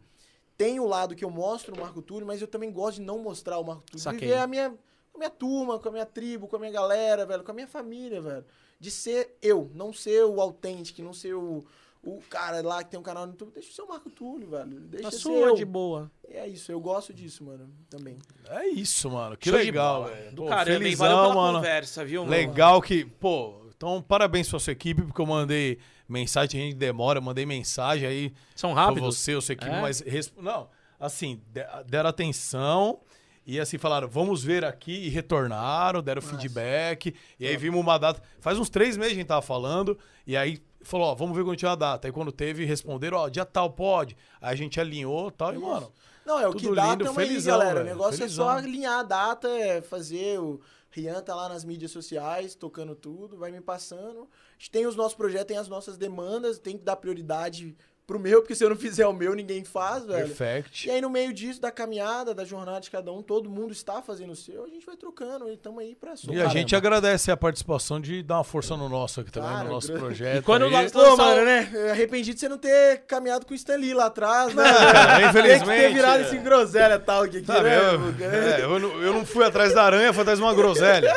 tem 0.57 0.79
o 0.79 0.85
lado 0.87 1.15
que 1.15 1.25
eu 1.25 1.29
mostro 1.29 1.75
o 1.75 1.79
Marco 1.79 2.01
Túlio, 2.01 2.25
mas 2.27 2.41
eu 2.41 2.47
também 2.47 2.71
gosto 2.71 2.97
de 2.97 3.03
não 3.03 3.19
mostrar 3.19 3.57
o 3.59 3.63
Marco 3.63 3.83
Túlio. 3.83 3.99
Saquei. 4.03 4.27
Viver 4.29 4.39
a 4.39 4.47
minha, 4.47 4.69
com 5.11 5.17
a 5.17 5.19
minha 5.19 5.29
turma, 5.29 5.79
com 5.79 5.89
a 5.89 5.91
minha 5.91 6.05
tribo, 6.05 6.47
com 6.47 6.55
a 6.55 6.59
minha 6.59 6.71
galera, 6.71 7.25
velho, 7.25 7.43
com 7.43 7.51
a 7.51 7.53
minha 7.53 7.67
família, 7.67 8.21
velho. 8.21 8.45
De 8.79 8.91
ser 8.91 9.37
eu, 9.41 9.69
não 9.73 9.91
ser 9.93 10.23
o 10.25 10.39
autêntico, 10.41 11.01
não 11.01 11.13
ser 11.13 11.33
o, 11.33 11.63
o 12.03 12.19
cara 12.29 12.61
lá 12.61 12.83
que 12.83 12.91
tem 12.91 12.99
um 12.99 13.03
canal 13.03 13.25
no 13.25 13.31
YouTube. 13.31 13.51
Deixa 13.53 13.69
eu 13.69 13.73
ser 13.73 13.81
o 13.83 13.87
Marco 13.87 14.09
Túlio, 14.09 14.49
velho. 14.49 14.79
Deixa 14.81 15.07
A 15.07 15.11
ser 15.11 15.17
sua 15.19 15.47
eu. 15.49 15.55
de 15.55 15.63
boa. 15.65 16.11
É 16.27 16.47
isso, 16.47 16.71
eu 16.71 16.79
gosto 16.79 17.13
disso, 17.13 17.43
mano, 17.43 17.69
também. 17.89 18.17
É 18.49 18.67
isso, 18.67 19.09
mano. 19.09 19.37
Que 19.37 19.49
Show 19.49 19.59
de 19.59 19.65
legal, 19.65 20.05
velho. 20.05 20.31
Do 20.35 20.43
Pô, 20.43 20.49
caramba, 20.49 20.79
felizão, 20.79 21.07
Valeu 21.07 21.21
pela 21.29 21.35
mano. 21.35 21.57
conversa, 21.59 22.03
viu, 22.05 22.21
mano? 22.21 22.31
Legal 22.31 22.81
que, 22.81 23.05
pô, 23.05 23.61
então 23.75 24.01
parabéns 24.01 24.49
pra 24.49 24.59
sua 24.59 24.73
equipe, 24.73 25.01
porque 25.03 25.21
eu 25.21 25.25
mandei 25.25 25.79
mensagem, 26.13 26.61
a 26.61 26.63
gente 26.65 26.75
demora, 26.75 27.17
eu 27.19 27.23
mandei 27.23 27.45
mensagem 27.45 28.07
aí. 28.07 28.33
São 28.55 28.71
rápidos? 28.73 29.17
você, 29.17 29.35
ou 29.35 29.41
sua 29.41 29.53
equipe, 29.53 29.69
É? 29.71 29.81
mas. 29.81 29.99
resp- 30.01 30.37
Não, 30.37 30.69
assim, 30.99 31.41
de- 31.51 31.65
deram 31.87 32.09
atenção 32.09 32.99
e 33.45 33.59
assim 33.59 33.77
falaram, 33.77 34.07
vamos 34.07 34.41
ver 34.43 34.63
aqui, 34.63 34.93
e 34.93 35.09
retornaram, 35.09 36.01
deram 36.01 36.21
feedback, 36.21 37.13
e 37.37 37.45
aí 37.45 37.57
vimos 37.57 37.81
uma 37.81 37.97
data. 37.97 38.21
Faz 38.39 38.57
uns 38.57 38.69
três 38.69 38.95
meses 38.95 39.11
a 39.13 39.15
gente 39.15 39.27
tava 39.27 39.41
falando, 39.41 39.97
e 40.25 40.37
aí 40.37 40.61
falou, 40.81 41.07
ó, 41.07 41.15
vamos 41.15 41.35
ver 41.35 41.43
quando 41.43 41.57
tinha 41.57 41.71
a 41.71 41.75
data. 41.75 42.07
Aí 42.07 42.11
quando 42.13 42.31
teve, 42.31 42.63
responderam, 42.63 43.17
ó, 43.17 43.27
dia 43.27 43.43
tal 43.45 43.69
pode. 43.71 44.15
Aí 44.41 44.53
a 44.53 44.55
gente 44.55 44.79
alinhou 44.79 45.27
e 45.27 45.31
tal, 45.31 45.53
e, 45.53 45.57
mano. 45.57 45.91
Não, 46.25 46.39
é 46.39 46.47
o 46.47 46.53
que 46.53 46.73
dá, 46.73 46.91
lindo, 46.91 47.13
felizão, 47.13 47.57
galera. 47.59 47.81
O 47.81 47.83
negócio 47.83 48.17
felizão. 48.19 48.49
é 48.49 48.51
só 48.53 48.57
alinhar 48.59 48.99
a 48.99 49.03
data, 49.03 49.47
é 49.49 49.81
fazer 49.81 50.39
o... 50.39 50.61
Rian 50.95 51.21
tá 51.23 51.33
lá 51.33 51.49
nas 51.49 51.65
mídias 51.65 51.89
sociais, 51.89 52.53
tocando 52.53 52.93
tudo, 52.95 53.35
vai 53.35 53.51
me 53.51 53.59
passando. 53.59 54.29
Gente 54.63 54.71
tem 54.71 54.87
os 54.87 54.95
nossos 54.95 55.13
projetos, 55.13 55.47
tem 55.47 55.57
as 55.57 55.67
nossas 55.67 55.97
demandas, 55.97 56.57
tem 56.57 56.77
que 56.77 56.85
dar 56.85 56.95
prioridade 56.95 57.75
pro 58.13 58.19
meu, 58.19 58.41
porque 58.41 58.53
se 58.53 58.63
eu 58.63 58.69
não 58.69 58.75
fizer 58.75 59.07
o 59.07 59.13
meu, 59.13 59.33
ninguém 59.33 59.63
faz, 59.63 60.05
velho. 60.05 60.27
Perfect. 60.27 60.87
E 60.87 60.91
aí, 60.91 61.01
no 61.01 61.09
meio 61.09 61.33
disso, 61.33 61.59
da 61.59 61.71
caminhada, 61.71 62.31
da 62.31 62.45
jornada 62.45 62.79
de 62.79 62.91
cada 62.91 63.11
um, 63.11 63.23
todo 63.23 63.49
mundo 63.49 63.71
está 63.73 64.03
fazendo 64.03 64.33
o 64.33 64.35
seu, 64.35 64.63
a 64.63 64.67
gente 64.67 64.85
vai 64.85 64.95
trocando 64.95 65.49
e 65.49 65.53
estamos 65.53 65.81
aí 65.81 65.95
pra 65.95 66.13
E 66.13 66.17
somar. 66.17 66.45
a 66.45 66.49
gente 66.49 66.75
agradece 66.75 67.31
a 67.31 67.37
participação 67.37 67.99
de 67.99 68.21
dar 68.21 68.35
uma 68.35 68.43
força 68.43 68.77
no 68.77 68.87
nosso 68.87 69.21
aqui 69.21 69.31
também, 69.31 69.49
Claro, 69.49 69.65
no 69.67 69.73
nosso 69.73 69.87
gra- 69.87 69.97
projeto. 69.99 70.37
E 70.37 70.41
quando 70.43 70.65
aí. 70.65 70.71
lá- 70.71 70.83
Pô, 70.91 71.17
mano, 71.17 71.43
né? 71.43 71.69
Eu 71.73 71.89
Arrependi 71.89 72.33
de 72.35 72.39
você 72.39 72.47
não 72.47 72.57
ter 72.59 72.99
caminhado 73.07 73.45
com 73.47 73.53
o 73.53 73.55
Stan 73.55 73.77
Lee 73.77 73.95
lá 73.95 74.05
atrás, 74.05 74.53
né? 74.53 74.63
cara, 74.63 75.15
Tem 75.15 75.23
que 75.23 75.29
infelizmente, 75.29 75.81
ter 75.81 75.93
virado 75.93 76.23
é. 76.23 76.25
esse 76.27 76.37
groselha 76.37 76.99
tal 76.99 77.23
aqui, 77.23 77.43
Sabe, 77.43 77.63
né? 77.69 77.77
eu, 77.79 78.31
é, 78.31 78.61
eu, 78.63 78.79
não, 78.79 79.01
eu 79.01 79.13
não 79.13 79.25
fui 79.25 79.43
atrás 79.43 79.73
da 79.73 79.83
aranha, 79.83 80.13
fui 80.13 80.21
atrás 80.21 80.37
de 80.37 80.45
uma 80.45 80.53
groselha. 80.53 81.11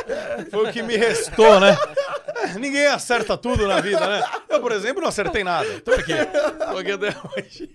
Foi 0.50 0.68
o 0.68 0.72
que 0.72 0.82
me 0.82 0.96
restou, 0.96 1.60
né? 1.60 1.76
É, 2.36 2.54
Ninguém 2.58 2.86
acerta 2.86 3.36
tudo 3.36 3.66
na 3.66 3.80
vida, 3.80 4.00
né? 4.06 4.22
Eu, 4.48 4.60
por 4.60 4.70
exemplo, 4.72 5.02
não 5.02 5.08
acertei 5.08 5.42
nada. 5.42 5.66
Tô 5.80 5.90
aqui. 5.92 6.12
Tô 6.72 6.78
aqui 6.78 6.85
até 6.92 7.08
hoje. 7.36 7.70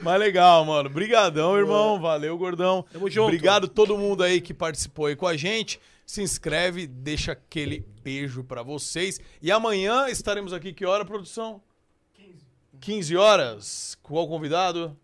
Mas 0.00 0.18
legal, 0.18 0.64
mano. 0.64 0.88
Brigadão, 0.88 1.56
irmão. 1.56 2.00
Valeu, 2.00 2.36
gordão. 2.38 2.84
Tamo 2.92 3.08
junto. 3.10 3.26
Obrigado 3.26 3.68
todo 3.68 3.96
mundo 3.98 4.22
aí 4.22 4.40
que 4.40 4.54
participou 4.54 5.06
aí 5.06 5.16
com 5.16 5.26
a 5.26 5.36
gente. 5.36 5.80
Se 6.06 6.22
inscreve, 6.22 6.86
deixa 6.86 7.32
aquele 7.32 7.84
beijo 8.02 8.42
pra 8.42 8.62
vocês. 8.62 9.20
E 9.42 9.52
amanhã 9.52 10.08
estaremos 10.08 10.52
aqui, 10.52 10.72
que 10.72 10.86
hora, 10.86 11.04
produção? 11.04 11.60
15 12.80 13.16
horas. 13.16 13.98
Qual 14.02 14.26
convidado? 14.28 14.96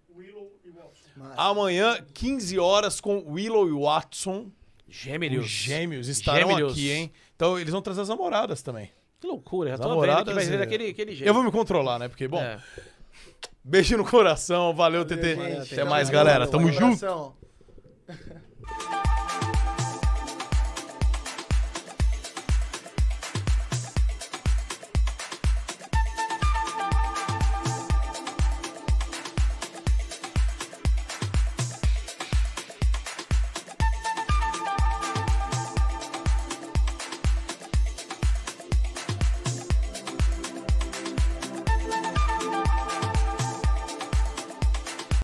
Amanhã, 1.37 1.99
15 2.13 2.59
horas, 2.59 3.01
com 3.01 3.25
Willow 3.27 3.69
e 3.69 3.73
Watson. 3.73 4.51
Gêmeos. 4.89 5.45
Os 5.45 5.51
gêmeos 5.51 6.09
estarão 6.09 6.51
Gêmeos. 6.51 6.73
aqui, 6.73 6.91
hein? 6.91 7.13
Então, 7.35 7.59
eles 7.59 7.73
vão 7.73 7.83
trazer 7.83 8.01
as 8.03 8.09
namoradas 8.09 8.63
também. 8.63 8.91
Que 9.21 9.27
loucura, 9.27 9.71
já 9.71 9.75
As 9.75 9.81
tô 9.81 9.89
vendo 9.89 10.01
que 10.01 10.07
namoradas, 10.07 10.35
vai 10.35 10.45
ser 10.45 10.59
daquele, 10.59 10.89
aquele 10.91 11.13
jeito. 11.15 11.27
Eu 11.29 11.35
vou 11.35 11.43
me 11.43 11.51
controlar, 11.51 11.99
né? 11.99 12.09
Porque, 12.09 12.29
bom, 12.29 12.41
É. 12.41 12.61
beijo 13.63 13.97
no 13.97 14.05
coração. 14.05 14.75
Valeu, 14.75 15.05
TT. 15.05 15.37
Até 15.73 15.85
mais, 15.85 16.11
galera. 16.11 16.47
Tamo 16.47 16.71
junto. 16.71 17.35